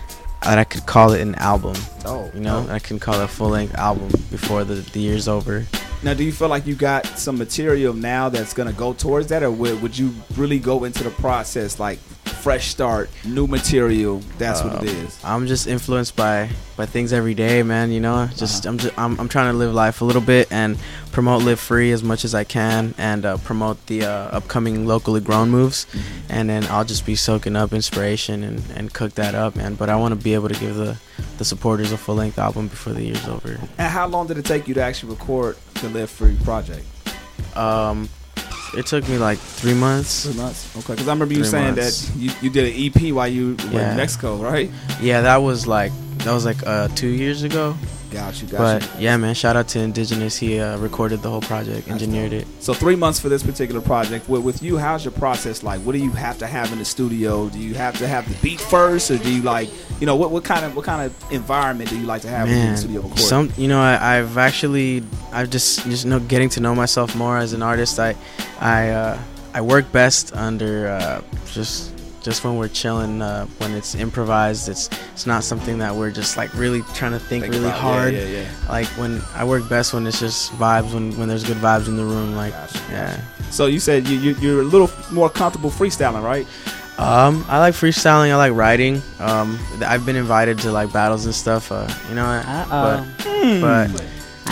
that 0.43 0.57
I 0.57 0.63
could 0.63 0.85
call 0.85 1.13
it 1.13 1.21
an 1.21 1.35
album. 1.35 1.75
Oh, 2.05 2.31
You 2.33 2.39
know, 2.41 2.65
oh. 2.67 2.73
I 2.73 2.79
can 2.79 2.99
call 2.99 3.15
it 3.15 3.23
a 3.23 3.27
full 3.27 3.49
length 3.49 3.75
album 3.75 4.09
before 4.31 4.63
the, 4.63 4.75
the 4.75 4.99
year's 4.99 5.27
over. 5.27 5.65
Now, 6.03 6.15
do 6.15 6.23
you 6.23 6.31
feel 6.31 6.47
like 6.47 6.65
you 6.65 6.73
got 6.73 7.05
some 7.05 7.37
material 7.37 7.93
now 7.93 8.27
that's 8.27 8.53
gonna 8.53 8.73
go 8.73 8.93
towards 8.93 9.27
that, 9.27 9.43
or 9.43 9.51
would, 9.51 9.81
would 9.83 9.97
you 9.97 10.13
really 10.35 10.57
go 10.57 10.83
into 10.83 11.03
the 11.03 11.11
process 11.11 11.79
like 11.79 11.99
fresh 12.31 12.69
start, 12.69 13.09
new 13.25 13.47
material. 13.47 14.21
That's 14.37 14.63
what 14.63 14.83
it 14.83 14.89
Um. 14.89 15.19
I'm 15.23 15.47
just 15.47 15.67
influenced 15.67 16.15
by 16.15 16.49
by 16.75 16.85
things 16.85 17.13
every 17.13 17.33
day, 17.33 17.63
man. 17.63 17.91
You 17.91 17.99
know, 17.99 18.27
just 18.35 18.65
I'm 18.65 18.77
just 18.77 18.97
I'm, 18.97 19.19
I'm 19.19 19.27
trying 19.27 19.51
to 19.51 19.57
live 19.57 19.73
life 19.73 20.01
a 20.01 20.05
little 20.05 20.21
bit 20.21 20.51
and 20.51 20.77
promote 21.11 21.43
live 21.43 21.59
free 21.59 21.91
as 21.91 22.03
much 22.03 22.25
as 22.25 22.33
I 22.33 22.43
can 22.43 22.93
and 22.97 23.25
uh, 23.25 23.37
promote 23.37 23.85
the 23.87 24.05
uh, 24.05 24.37
upcoming 24.37 24.87
locally 24.87 25.21
grown 25.21 25.49
moves, 25.49 25.85
and 26.29 26.49
then 26.49 26.63
I'll 26.65 26.85
just 26.85 27.05
be 27.05 27.15
soaking 27.15 27.55
up 27.55 27.73
inspiration 27.73 28.43
and, 28.43 28.63
and 28.75 28.93
cook 28.93 29.13
that 29.15 29.35
up, 29.35 29.55
man. 29.55 29.75
But 29.75 29.89
I 29.89 29.95
want 29.95 30.13
to 30.17 30.23
be 30.23 30.33
able 30.33 30.49
to 30.49 30.59
give 30.59 30.75
the 30.75 30.97
the 31.37 31.45
supporters 31.45 31.91
a 31.91 31.97
full 31.97 32.15
length 32.15 32.37
album 32.39 32.67
before 32.67 32.93
the 32.93 33.03
year's 33.03 33.27
over. 33.27 33.59
And 33.77 33.91
how 33.91 34.07
long 34.07 34.27
did 34.27 34.37
it 34.37 34.45
take 34.45 34.67
you 34.67 34.73
to 34.75 34.81
actually 34.81 35.13
record 35.13 35.57
the 35.81 35.89
Live 35.89 36.09
Free 36.09 36.37
project? 36.43 36.85
Um, 37.55 38.09
it 38.77 38.85
took 38.85 39.07
me 39.09 39.17
like 39.17 39.37
three 39.37 39.73
months. 39.73 40.25
Three 40.25 40.35
months. 40.41 40.75
Okay, 40.77 40.93
because 40.93 41.07
I 41.07 41.11
remember 41.11 41.33
you 41.33 41.41
Three 41.43 41.49
saying 41.51 41.75
months. 41.75 42.07
that 42.07 42.15
you, 42.17 42.31
you 42.41 42.49
did 42.49 42.73
an 42.73 43.07
EP 43.07 43.13
while 43.13 43.27
you 43.27 43.55
were 43.71 43.79
Yeah. 43.79 43.91
in 43.91 43.97
Mexico, 43.97 44.37
right? 44.37 44.69
Yeah, 45.01 45.21
that 45.21 45.37
was 45.37 45.67
like 45.67 45.91
that 46.19 46.31
was 46.33 46.45
like 46.45 46.65
uh, 46.65 46.87
two 46.89 47.07
years 47.09 47.43
ago. 47.43 47.75
Got 48.11 48.41
you, 48.41 48.47
got 48.49 48.57
but 48.57 48.95
you. 48.99 49.05
yeah, 49.05 49.15
man, 49.15 49.33
shout 49.33 49.55
out 49.55 49.69
to 49.69 49.79
Indigenous. 49.79 50.37
He 50.37 50.59
uh, 50.59 50.77
recorded 50.79 51.21
the 51.21 51.29
whole 51.29 51.39
project, 51.39 51.87
engineered 51.87 52.33
it. 52.33 52.45
So 52.59 52.73
three 52.73 52.97
months 52.97 53.21
for 53.21 53.29
this 53.29 53.41
particular 53.41 53.79
project. 53.79 54.27
With, 54.27 54.43
with 54.43 54.61
you, 54.61 54.77
how's 54.77 55.05
your 55.05 55.13
process 55.13 55.63
like? 55.63 55.79
What 55.81 55.93
do 55.93 55.99
you 55.99 56.11
have 56.11 56.37
to 56.39 56.47
have 56.47 56.73
in 56.73 56.79
the 56.79 56.85
studio? 56.85 57.47
Do 57.47 57.57
you 57.57 57.73
have 57.75 57.97
to 57.99 58.07
have 58.07 58.27
the 58.27 58.35
beat 58.41 58.59
first, 58.59 59.11
or 59.11 59.17
do 59.17 59.33
you 59.33 59.41
like, 59.43 59.69
you 60.01 60.05
know, 60.05 60.17
what, 60.17 60.31
what 60.31 60.43
kind 60.43 60.65
of 60.65 60.75
what 60.75 60.83
kind 60.83 61.01
of 61.01 61.31
environment 61.31 61.89
do 61.89 61.97
you 61.97 62.05
like 62.05 62.21
to 62.23 62.29
have 62.29 62.49
in 62.49 62.71
the 62.71 62.77
studio 62.77 63.01
recording? 63.01 63.25
some 63.25 63.53
you 63.57 63.69
know 63.69 63.79
I, 63.79 64.17
I've 64.17 64.37
actually 64.37 65.03
I've 65.31 65.49
just 65.49 65.83
just 65.85 66.05
know 66.05 66.19
getting 66.19 66.49
to 66.49 66.59
know 66.59 66.75
myself 66.75 67.15
more 67.15 67.37
as 67.37 67.53
an 67.53 67.63
artist. 67.63 67.97
I 67.97 68.15
I 68.59 68.89
uh, 68.89 69.19
I 69.53 69.61
work 69.61 69.89
best 69.93 70.35
under 70.35 70.89
uh, 70.89 71.21
just 71.45 71.93
just 72.21 72.43
when 72.43 72.55
we're 72.55 72.67
chilling. 72.67 73.21
Uh, 73.21 73.45
when 73.57 73.71
it's 73.73 73.95
improvised, 73.95 74.69
it's 74.69 74.89
it's 75.13 75.25
not 75.25 75.43
something 75.43 75.77
that 75.79 75.93
we're 75.95 76.11
just 76.11 76.37
like 76.37 76.53
really 76.53 76.81
trying 76.93 77.11
to 77.13 77.19
think, 77.19 77.43
Think 77.43 77.53
really 77.55 77.65
about, 77.67 77.79
hard. 77.79 78.13
yeah, 78.13 78.25
yeah. 78.25 78.49
Like 78.69 78.87
when 78.97 79.21
I 79.35 79.43
work 79.43 79.67
best 79.67 79.93
when 79.93 80.05
it's 80.07 80.19
just 80.19 80.51
vibes. 80.53 80.93
When 80.93 81.17
when 81.17 81.27
there's 81.27 81.43
good 81.43 81.57
vibes 81.57 81.87
in 81.87 81.97
the 81.97 82.05
room. 82.05 82.35
Like 82.35 82.53
yeah. 82.89 83.19
So 83.49 83.65
you 83.65 83.79
said 83.79 84.07
you, 84.07 84.17
you 84.17 84.35
you're 84.35 84.61
a 84.61 84.65
little 84.65 84.89
more 85.11 85.29
comfortable 85.29 85.69
freestyling, 85.71 86.23
right? 86.23 86.47
Um, 86.97 87.43
I 87.49 87.57
like 87.59 87.73
freestyling. 87.73 88.29
I 88.31 88.35
like 88.35 88.53
writing. 88.53 89.01
Um, 89.19 89.57
I've 89.83 90.05
been 90.05 90.15
invited 90.15 90.59
to 90.59 90.71
like 90.71 90.93
battles 90.93 91.25
and 91.25 91.33
stuff. 91.33 91.71
Uh, 91.71 91.87
you 92.09 92.15
know, 92.15 92.25
Uh-oh. 92.25 93.07
but, 93.61 93.61
but 93.91 94.03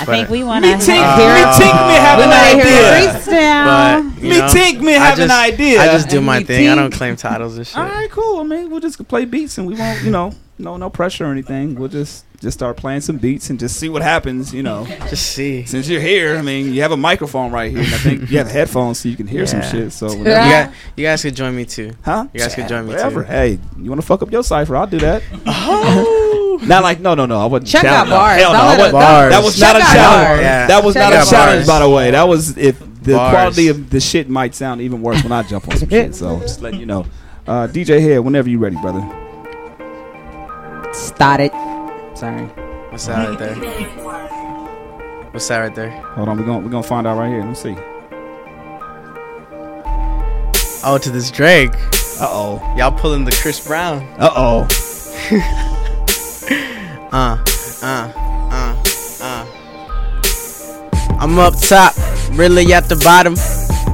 I 0.01 0.05
but- 0.05 0.11
think 0.11 0.29
we 0.29 0.43
want 0.43 0.63
to 0.65 0.69
Me 0.71 0.77
hear. 0.77 0.95
tink- 0.95 1.17
me 1.17 1.41
tink 1.59 1.87
me 1.87 1.95
have 1.95 2.19
an 2.19 2.31
idea. 2.31 3.21
But, 3.25 4.21
Me 4.21 4.29
know, 4.29 4.47
tink 4.47 4.81
me 4.81 4.95
I 4.95 4.99
have 4.99 5.19
an 5.19 5.31
idea. 5.31 5.81
I 5.81 5.85
just 5.87 6.09
do 6.09 6.21
my 6.21 6.39
Me 6.39 6.45
thing. 6.45 6.67
I 6.69 6.75
don't 6.75 6.93
claim 6.93 7.15
titles 7.15 7.57
and 7.57 7.65
shit. 7.67 7.77
All 7.77 7.83
right, 7.85 8.09
cool. 8.09 8.39
I 8.39 8.43
mean, 8.43 8.69
we'll 8.69 8.79
just 8.79 9.05
play 9.07 9.25
beats 9.25 9.57
and 9.57 9.67
we 9.67 9.75
won't, 9.75 10.01
you 10.03 10.11
know, 10.11 10.31
no 10.57 10.75
no 10.77 10.89
pressure 10.89 11.25
or 11.25 11.31
anything. 11.31 11.75
We'll 11.75 11.87
just 11.89 12.25
just 12.41 12.57
start 12.57 12.75
playing 12.77 13.01
some 13.01 13.17
beats 13.17 13.49
and 13.49 13.57
just 13.59 13.77
see 13.77 13.87
what 13.89 14.01
happens. 14.01 14.53
You 14.53 14.63
know, 14.63 14.85
just 15.09 15.31
see. 15.33 15.63
Since 15.65 15.87
you're 15.87 16.01
here, 16.01 16.37
I 16.37 16.41
mean, 16.41 16.73
you 16.73 16.81
have 16.81 16.91
a 16.91 16.97
microphone 16.97 17.51
right 17.51 17.71
here, 17.71 17.79
and 17.81 17.93
I 17.93 17.97
think 17.97 18.29
you 18.31 18.37
have 18.39 18.49
headphones 18.51 18.99
so 18.99 19.07
you 19.09 19.15
can 19.15 19.27
hear 19.27 19.45
some 19.45 19.61
shit. 19.61 19.91
So 19.93 20.09
you, 20.11 20.19
whenever- 20.19 20.49
guys, 20.69 20.73
you 20.97 21.05
guys 21.05 21.21
could 21.21 21.35
join 21.35 21.55
me 21.55 21.65
too. 21.65 21.93
Huh? 22.03 22.27
You 22.33 22.39
guys 22.41 22.55
could 22.55 22.67
join 22.67 22.85
me 22.87 22.93
Whatever. 22.93 23.23
too. 23.23 23.29
Hey, 23.31 23.59
you 23.77 23.89
want 23.89 24.01
to 24.01 24.07
fuck 24.07 24.21
up 24.21 24.31
your 24.31 24.43
cipher? 24.43 24.75
I'll 24.75 24.87
do 24.87 24.99
that. 24.99 25.23
Oh. 25.45 26.15
Not 26.70 26.84
like 26.84 26.99
no, 26.99 27.15
no, 27.15 27.26
no. 27.26 27.39
I 27.41 27.45
wasn't. 27.45 27.70
Chuck 27.70 27.84
got 27.84 28.05
challenging- 28.07 28.15
bars. 28.17 28.41
Hell 28.41 28.53
no, 28.53 28.59
I 28.59 28.65
wasn't- 28.67 28.86
him- 28.86 28.91
Bars. 28.91 29.32
That 29.34 29.43
was 29.43 29.59
Chuck 29.59 29.74
not 29.74 29.82
a 29.82 29.86
challenge. 29.95 30.41
Yeah. 30.41 30.67
That 30.67 30.84
was 30.84 30.93
Chuck 30.93 31.13
not 31.13 31.28
a 31.28 31.30
challenge, 31.30 31.65
bars. 31.65 31.67
by 31.67 31.80
the 31.80 31.89
way. 31.89 32.11
That 32.11 32.28
was 32.28 32.57
if 32.57 32.80
the 33.01 33.13
Bars. 33.13 33.32
quality 33.34 33.67
of 33.70 33.89
the 33.89 33.99
shit 33.99 34.30
might 34.30 34.53
sound 34.55 34.82
even 34.82 35.01
worse 35.01 35.24
when 35.24 35.32
I 35.32 35.43
jump 35.43 35.67
on 35.67 35.78
some 35.78 35.89
shit. 35.89 36.13
So 36.15 36.39
just 36.41 36.61
letting 36.61 36.80
you 36.80 36.86
know. 36.86 37.05
Uh, 37.47 37.67
DJ 37.67 37.99
Head, 38.01 38.20
whenever 38.20 38.47
you 38.49 38.59
ready, 38.59 38.76
brother. 38.78 39.01
Started. 40.93 41.51
Sorry. 42.15 42.43
What's 42.91 43.05
that 43.07 43.30
right 43.30 43.39
there? 43.39 43.55
What's 45.32 45.47
that 45.47 45.59
right 45.59 45.76
there? 45.76 45.89
Hold 45.89 46.28
on, 46.30 46.38
we're 46.39 46.45
gonna 46.45 46.59
we're 46.59 46.70
gonna 46.72 46.84
find 46.84 47.07
out 47.07 47.17
right 47.17 47.30
here. 47.30 47.39
Let 47.39 47.49
me 47.49 47.55
see. 47.55 47.76
Oh, 50.84 50.97
to 51.01 51.09
this 51.11 51.30
Drake. 51.32 51.74
Uh 52.22 52.28
oh. 52.30 52.74
Y'all 52.78 52.91
pulling 52.91 53.26
the 53.26 53.32
Chris 53.32 53.65
Brown. 53.65 54.01
Uh 54.17 54.30
oh. 54.36 55.76
Uh, 57.12 57.43
uh, 57.82 58.14
uh, 58.51 58.84
uh. 59.20 59.45
I'm 61.20 61.39
up 61.39 61.60
top, 61.60 61.95
really 62.34 62.72
at 62.72 62.88
the 62.88 62.97
bottom. 62.97 63.34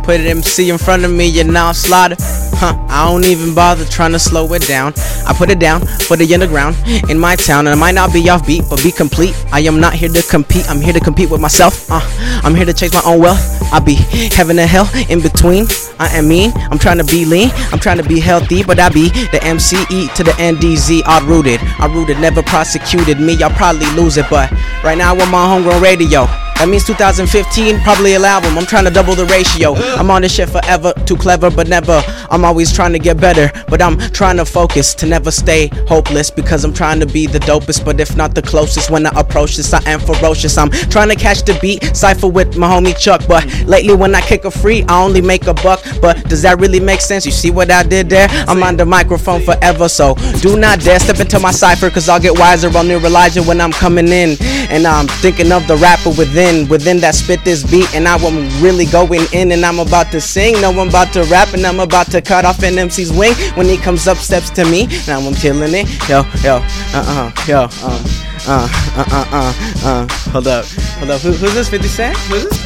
Put 0.04 0.20
an 0.20 0.28
MC 0.28 0.70
in 0.70 0.78
front 0.78 1.06
of 1.06 1.12
me 1.12 1.40
and 1.40 1.54
now 1.54 1.68
I'm 1.70 1.74
slaughtered. 1.74 2.20
Huh, 2.58 2.74
I 2.88 3.12
don't 3.12 3.26
even 3.26 3.54
bother 3.54 3.84
trying 3.86 4.14
to 4.14 4.20
slow 4.20 4.52
it 4.54 4.66
down. 4.66 4.94
I 5.28 5.34
put 5.38 5.50
it 5.50 5.60
down 5.60 5.86
for 6.08 6.16
the 6.16 6.34
underground 6.34 6.78
in 7.10 7.20
my 7.20 7.36
town, 7.36 7.68
and 7.68 7.76
I 7.76 7.80
might 7.80 7.96
not 7.96 8.14
be 8.14 8.30
off 8.30 8.48
beat, 8.48 8.64
but 8.70 8.82
be 8.82 8.92
complete. 8.92 9.36
I 9.52 9.60
am 9.62 9.82
not 9.82 9.94
here 9.94 10.08
to 10.10 10.22
compete, 10.24 10.70
I'm 10.70 10.80
here 10.80 10.94
to 10.94 11.02
compete 11.02 11.30
with 11.30 11.42
myself. 11.42 11.92
Uh, 11.92 12.00
I'm 12.44 12.56
here 12.56 12.66
to 12.66 12.74
chase 12.74 12.94
my 12.94 13.02
own 13.06 13.20
wealth. 13.20 13.42
I 13.74 13.80
be 13.80 13.96
heaven 14.34 14.58
and 14.58 14.70
hell 14.70 14.90
in 15.10 15.22
between. 15.22 15.66
I 16.00 16.08
am 16.16 16.30
mean, 16.30 16.52
I'm 16.56 16.80
trying 16.80 16.98
to 16.98 17.04
be 17.04 17.26
lean, 17.26 17.52
I'm 17.72 17.80
trying 17.80 17.98
to 17.98 18.08
be 18.08 18.20
healthy, 18.20 18.64
but 18.64 18.80
I 18.80 18.90
be 18.90 19.10
the 19.10 19.40
MCE 19.44 20.14
to 20.16 20.24
the 20.24 20.32
NDZ, 20.32 21.02
all 21.06 21.24
rooted. 21.26 21.60
I 21.80 21.88
rooted, 21.88 22.20
never 22.20 22.42
prosecuted 22.42 23.20
me, 23.20 23.42
I'll 23.44 23.50
probably 23.52 23.88
lose 24.02 24.18
it, 24.18 24.28
but 24.30 24.52
right 24.84 24.98
now 24.98 25.14
I'm 25.14 25.34
on 25.34 25.50
homegrown 25.50 25.82
radio. 25.82 26.26
That 26.56 26.70
means 26.70 26.86
2015, 26.86 27.82
probably 27.82 28.14
a 28.14 28.20
album. 28.22 28.58
I'm 28.58 28.66
trying 28.66 28.86
to 28.86 28.90
double 28.90 29.14
the 29.14 29.26
ratio. 29.26 29.76
I'm 29.76 30.10
on 30.10 30.24
this 30.24 30.34
shit 30.34 30.50
forever, 30.50 30.94
too 31.06 31.18
clever, 31.18 31.52
but 31.52 31.68
never. 31.68 32.02
I'm 32.32 32.44
always 32.44 32.72
trying 32.74 32.94
to 32.94 33.00
get 33.00 33.20
better, 33.20 33.52
but 33.68 33.82
I'm 33.82 34.00
trying 34.12 34.38
to 34.38 34.46
focus 34.46 34.96
to 34.96 35.06
never 35.06 35.32
stay 35.32 35.68
hopeless 35.88 36.32
because 36.32 36.64
I'm 36.64 36.74
trying 36.74 37.00
to 37.02 37.06
be 37.06 37.28
the 37.28 37.40
dopest, 37.40 37.86
but 37.86 38.00
if 38.00 38.16
not 38.16 38.34
the 38.34 38.42
closest. 38.42 38.90
When 38.90 39.06
I 39.06 39.12
approach 39.20 39.58
this, 39.58 39.74
I 39.74 39.82
am 39.90 40.00
ferocious. 40.00 40.58
I'm 40.58 40.72
trying 40.72 41.10
to 41.10 41.16
catch 41.16 41.44
the 41.44 41.58
beat, 41.62 41.96
cipher 41.96 42.28
with 42.28 42.58
my 42.58 42.68
homie 42.68 42.98
Chuck, 42.98 43.22
but 43.28 43.46
lately 43.66 43.96
when 43.96 44.16
I 44.16 44.22
kick 44.22 44.46
a 44.46 44.52
free, 44.52 44.84
I 44.88 45.04
only 45.04 45.22
make 45.22 45.48
a 45.48 45.54
buck. 45.54 45.84
But 46.02 46.24
does 46.30 46.42
that 46.44 46.60
really 46.60 46.80
make 46.80 47.02
sense? 47.02 47.26
You 47.26 47.32
see 47.32 47.52
what 47.52 47.70
I 47.70 47.84
did 47.84 48.10
there? 48.10 48.28
I'm 48.48 48.64
on 48.64 48.78
the 48.78 48.86
microphone 48.86 49.42
forever, 49.42 49.90
so 49.90 50.16
do 50.42 50.58
not 50.58 50.80
dare 50.80 51.00
step 51.00 51.20
into 51.20 51.40
my 51.40 51.52
cipher, 51.52 51.90
cause 51.90 52.10
I'll 52.10 52.20
get 52.20 52.40
wiser 52.40 52.76
on 52.76 52.90
Elijah 52.90 53.44
when 53.44 53.60
I'm 53.62 53.74
coming 53.74 54.08
in. 54.08 54.38
And 54.70 54.88
I'm 54.88 55.08
thinking 55.08 55.52
of 55.52 55.68
the 55.68 55.76
rapper 55.78 56.10
within, 56.10 56.45
within 56.70 57.00
that 57.00 57.16
spit 57.16 57.44
this 57.44 57.64
beat, 57.70 57.94
and 57.96 58.08
I'm 58.08 58.22
really 58.62 58.86
going 58.86 59.26
in, 59.34 59.52
and 59.52 59.66
I'm 59.66 59.80
about 59.80 60.12
to 60.12 60.22
sing. 60.22 60.54
No, 60.62 60.70
I'm 60.70 60.90
about 60.90 61.12
to 61.14 61.24
rap, 61.24 61.54
and 61.54 61.66
I'm 61.66 61.80
about 61.80 62.12
to 62.12 62.22
cut 62.22 62.46
off 62.46 62.62
an 62.64 62.78
MC's 62.78 63.12
wing 63.12 63.34
when 63.56 63.66
he 63.66 63.78
comes 63.78 64.08
up 64.08 64.18
steps 64.18 64.50
to 64.52 64.66
me. 64.66 64.88
Now 65.08 65.20
I'm 65.20 65.34
killing 65.34 65.74
it, 65.74 65.88
yo, 66.08 66.24
yo, 66.44 66.62
uh, 66.94 67.04
uh, 67.18 67.32
yo, 67.48 67.64
um, 67.64 68.04
uh, 68.48 68.68
uh, 68.96 69.06
uh, 69.12 69.26
uh, 69.32 69.54
uh. 69.84 70.08
Hold 70.32 70.48
up, 70.48 70.66
hold 70.66 71.12
up. 71.12 71.22
Who, 71.22 71.32
who's 71.32 71.54
this? 71.54 71.70
50 71.70 71.88
Cent? 71.88 72.18
Who's 72.18 72.44
this? 72.44 72.66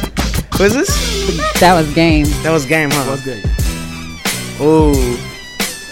Who's 0.58 0.74
this? 0.74 1.60
That 1.60 1.74
was 1.74 1.92
game. 1.94 2.26
That 2.42 2.50
was 2.50 2.66
game, 2.66 2.90
huh? 2.92 3.10
What's 3.10 3.24
good? 3.24 3.44
Ooh. 4.60 4.92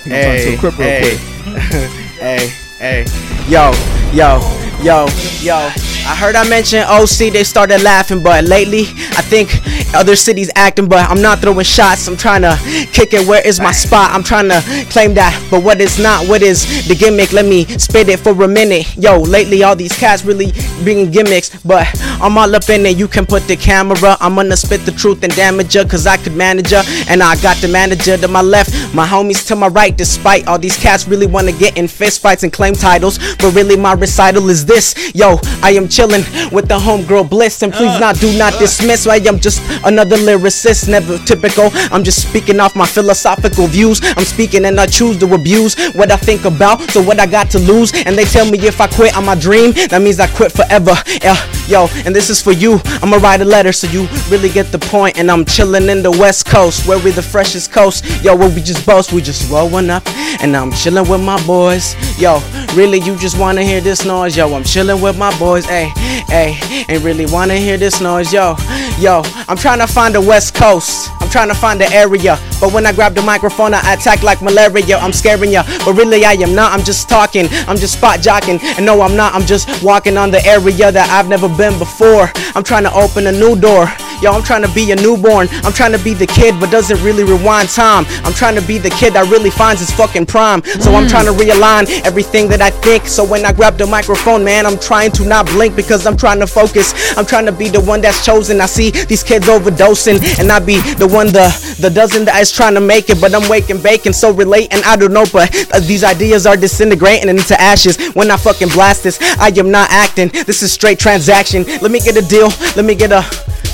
He 0.04 0.10
gonna 0.10 0.22
turn 0.22 0.36
to 0.36 0.44
Hey, 0.44 0.54
a 0.54 0.58
crip 0.58 0.78
real 0.78 0.88
hey, 0.88 1.00
quick. 1.00 1.58
hey, 2.20 2.46
hey. 2.78 3.04
Yo, 3.48 3.72
yo, 4.12 4.67
yo, 4.82 5.06
yo. 5.40 5.70
I 6.08 6.14
heard 6.14 6.36
I 6.36 6.48
mentioned 6.48 6.84
OC, 6.88 7.32
they 7.32 7.44
started 7.44 7.82
laughing, 7.82 8.22
but 8.22 8.44
lately 8.44 8.84
I 9.12 9.22
think 9.22 9.50
other 9.94 10.16
cities 10.16 10.50
acting, 10.54 10.88
but 10.88 11.08
I'm 11.08 11.20
not 11.20 11.40
throwing 11.40 11.64
shots. 11.64 12.06
I'm 12.08 12.16
trying 12.16 12.42
to 12.42 12.58
kick 12.92 13.12
it. 13.12 13.26
Where 13.26 13.46
is 13.46 13.60
my 13.60 13.72
spot? 13.72 14.10
I'm 14.12 14.22
trying 14.22 14.48
to 14.48 14.62
claim 14.90 15.14
that, 15.14 15.34
but 15.50 15.62
what 15.62 15.80
is 15.80 15.98
not? 15.98 16.26
What 16.26 16.42
is 16.42 16.88
the 16.88 16.94
gimmick? 16.94 17.32
Let 17.32 17.44
me 17.44 17.64
spit 17.78 18.08
it 18.08 18.20
for 18.20 18.30
a 18.42 18.48
minute. 18.48 18.96
Yo, 18.96 19.20
lately 19.20 19.62
all 19.62 19.76
these 19.76 19.96
cats 19.96 20.24
really 20.24 20.52
bringing 20.82 21.10
gimmicks, 21.10 21.50
but 21.62 21.86
I'm 22.22 22.38
all 22.38 22.54
up 22.54 22.68
in 22.70 22.86
it. 22.86 22.96
You 22.96 23.08
can 23.08 23.26
put 23.26 23.42
the 23.46 23.56
camera. 23.56 24.16
I'm 24.20 24.34
gonna 24.34 24.56
spit 24.56 24.86
the 24.86 24.92
truth 24.92 25.22
and 25.24 25.34
damage 25.34 25.74
her, 25.74 25.84
cause 25.84 26.06
I 26.06 26.16
could 26.16 26.36
manage 26.36 26.70
her. 26.70 26.82
And 27.08 27.22
I 27.22 27.36
got 27.42 27.56
the 27.58 27.68
manager 27.68 28.16
to 28.16 28.28
my 28.28 28.42
left, 28.42 28.72
my 28.94 29.06
homies 29.06 29.46
to 29.48 29.56
my 29.56 29.68
right. 29.68 29.96
Despite 29.96 30.46
all 30.46 30.58
these 30.58 30.76
cats 30.76 31.06
really 31.06 31.26
wanna 31.26 31.52
get 31.52 31.76
in 31.76 31.88
fist 31.88 32.22
fights 32.22 32.44
and 32.44 32.52
claim 32.52 32.74
titles, 32.74 33.18
but 33.36 33.54
really 33.54 33.76
my 33.76 33.92
recital 33.92 34.48
is 34.48 34.64
this. 34.68 34.94
Yo, 35.14 35.40
I 35.62 35.72
am 35.72 35.88
chilling 35.88 36.22
with 36.52 36.68
the 36.68 36.78
homegirl 36.78 37.28
bliss, 37.28 37.62
and 37.62 37.72
please 37.72 37.96
uh. 37.96 37.98
not 37.98 38.20
do 38.20 38.36
not 38.38 38.54
uh. 38.54 38.60
dismiss. 38.60 39.06
I 39.08 39.16
am 39.16 39.40
just 39.40 39.60
another 39.84 40.16
lyricist, 40.16 40.88
never 40.88 41.18
typical. 41.18 41.70
I'm 41.90 42.04
just 42.04 42.28
speaking 42.28 42.60
off 42.60 42.76
my 42.76 42.86
philosophical 42.86 43.66
views. 43.66 44.00
I'm 44.16 44.24
speaking 44.24 44.66
and 44.66 44.78
I 44.78 44.86
choose 44.86 45.18
to 45.18 45.34
abuse 45.34 45.74
what 45.94 46.12
I 46.12 46.16
think 46.16 46.44
about. 46.44 46.82
So 46.92 47.02
what 47.02 47.18
I 47.18 47.26
got 47.26 47.50
to 47.50 47.58
lose, 47.58 47.92
and 48.06 48.16
they 48.16 48.24
tell 48.24 48.48
me 48.48 48.58
if 48.58 48.80
I 48.80 48.86
quit 48.86 49.16
on 49.16 49.24
my 49.24 49.34
dream, 49.34 49.72
that 49.88 50.02
means 50.02 50.20
I 50.20 50.28
quit 50.28 50.52
forever. 50.52 50.94
Yeah, 51.22 51.38
yo, 51.66 51.88
and 52.04 52.14
this 52.14 52.28
is 52.28 52.40
for 52.42 52.52
you. 52.52 52.80
I'ma 53.02 53.16
write 53.16 53.40
a 53.40 53.44
letter 53.44 53.72
so 53.72 53.86
you 53.88 54.06
really 54.28 54.50
get 54.50 54.70
the 54.70 54.78
point. 54.78 55.18
And 55.18 55.30
I'm 55.30 55.44
chilling 55.44 55.88
in 55.88 56.02
the 56.02 56.10
West 56.10 56.46
Coast, 56.46 56.86
where 56.86 56.98
we 56.98 57.10
the 57.10 57.22
freshest 57.22 57.72
coast. 57.72 58.04
Yo, 58.22 58.36
where 58.36 58.50
we 58.50 58.60
just 58.60 58.84
boast, 58.86 59.12
we 59.12 59.22
just 59.22 59.50
rolling 59.50 59.88
up, 59.88 60.06
and 60.42 60.54
I'm 60.54 60.72
chilling 60.72 61.08
with 61.08 61.22
my 61.22 61.42
boys. 61.46 61.96
Yo, 62.20 62.40
really, 62.74 63.00
you 63.00 63.16
just 63.16 63.38
wanna 63.38 63.62
hear 63.62 63.80
this 63.80 64.04
noise? 64.04 64.36
Yo, 64.36 64.57
I'm 64.58 64.64
chilling 64.64 65.00
with 65.00 65.16
my 65.16 65.30
boys. 65.38 65.66
Hey, 65.66 65.92
hey, 66.26 66.58
ain't 66.88 67.04
really 67.04 67.26
wanna 67.26 67.54
hear 67.54 67.76
this 67.76 68.00
noise? 68.00 68.32
Yo, 68.32 68.56
yo, 68.98 69.22
I'm 69.46 69.56
trying 69.56 69.78
to 69.78 69.86
find 69.86 70.12
the 70.12 70.20
West 70.20 70.52
Coast. 70.58 71.10
I'm 71.20 71.30
trying 71.30 71.48
to 71.48 71.54
find 71.54 71.80
the 71.80 71.86
area. 71.92 72.36
But 72.60 72.72
when 72.72 72.84
I 72.84 72.92
grab 72.92 73.14
the 73.14 73.22
microphone, 73.22 73.72
I 73.74 73.94
attack 73.94 74.24
like 74.24 74.42
malaria. 74.42 74.98
I'm 74.98 75.12
scaring 75.12 75.52
ya, 75.52 75.62
but 75.84 75.92
really 75.92 76.24
I 76.24 76.32
am 76.32 76.54
not. 76.54 76.72
I'm 76.72 76.84
just 76.84 77.08
talking, 77.08 77.46
I'm 77.68 77.76
just 77.76 77.94
spot 77.94 78.18
jocking. 78.18 78.60
And 78.76 78.84
no, 78.84 79.00
I'm 79.02 79.14
not. 79.14 79.34
I'm 79.34 79.46
just 79.46 79.82
walking 79.84 80.16
on 80.16 80.32
the 80.32 80.44
area 80.44 80.90
that 80.90 81.08
I've 81.10 81.28
never 81.28 81.48
been 81.48 81.78
before. 81.78 82.32
I'm 82.56 82.64
trying 82.64 82.82
to 82.84 82.92
open 82.92 83.28
a 83.28 83.32
new 83.32 83.54
door. 83.54 83.86
Yo, 84.20 84.32
I'm 84.32 84.42
trying 84.42 84.62
to 84.62 84.72
be 84.74 84.90
a 84.90 84.96
newborn. 84.96 85.46
I'm 85.62 85.72
trying 85.72 85.92
to 85.92 86.02
be 86.02 86.12
the 86.12 86.26
kid, 86.26 86.58
but 86.58 86.72
doesn't 86.72 87.00
really 87.04 87.22
rewind 87.22 87.68
time. 87.68 88.04
I'm 88.24 88.32
trying 88.32 88.56
to 88.56 88.66
be 88.66 88.78
the 88.78 88.90
kid 88.90 89.14
that 89.14 89.30
really 89.30 89.50
finds 89.50 89.80
his 89.80 89.92
fucking 89.92 90.26
prime. 90.26 90.64
So 90.64 90.92
I'm 90.92 91.06
mm. 91.06 91.10
trying 91.10 91.26
to 91.26 91.32
realign 91.32 91.86
everything 92.04 92.48
that 92.48 92.60
I 92.60 92.70
think. 92.70 93.06
So 93.06 93.24
when 93.24 93.44
I 93.44 93.52
grab 93.52 93.78
the 93.78 93.86
microphone, 93.86 94.42
man, 94.42 94.66
I'm 94.66 94.78
trying 94.80 95.12
to 95.12 95.24
not 95.24 95.46
blink 95.46 95.76
because 95.76 96.04
I'm 96.04 96.16
trying 96.16 96.40
to 96.40 96.48
focus. 96.48 97.16
I'm 97.16 97.26
trying 97.26 97.46
to 97.46 97.52
be 97.52 97.68
the 97.68 97.80
one 97.80 98.00
that's 98.00 98.24
chosen. 98.26 98.60
I 98.60 98.66
see 98.66 98.90
these 98.90 99.22
kids 99.22 99.46
overdosing, 99.46 100.18
and 100.40 100.47
I 100.50 100.58
be 100.58 100.80
the 100.94 101.06
one, 101.06 101.28
the 101.28 101.48
the 101.80 101.90
dozen 101.90 102.24
that 102.26 102.40
is 102.40 102.50
trying 102.52 102.74
to 102.74 102.80
make 102.80 103.10
it. 103.10 103.20
But 103.20 103.34
I'm 103.34 103.48
waking, 103.48 103.82
baking, 103.82 104.12
so 104.12 104.32
relating. 104.32 104.82
I 104.84 104.96
don't 104.96 105.12
know, 105.12 105.24
but 105.32 105.54
uh, 105.72 105.80
these 105.80 106.04
ideas 106.04 106.46
are 106.46 106.56
disintegrating 106.56 107.28
into 107.28 107.60
ashes. 107.60 107.96
When 108.14 108.30
I 108.30 108.36
fucking 108.36 108.68
blast 108.68 109.02
this, 109.04 109.18
I 109.38 109.48
am 109.56 109.70
not 109.70 109.90
acting. 109.90 110.28
This 110.28 110.62
is 110.62 110.72
straight 110.72 110.98
transaction. 110.98 111.64
Let 111.82 111.90
me 111.90 112.00
get 112.00 112.16
a 112.16 112.26
deal. 112.26 112.48
Let 112.76 112.84
me 112.84 112.94
get 112.94 113.12
a 113.12 113.22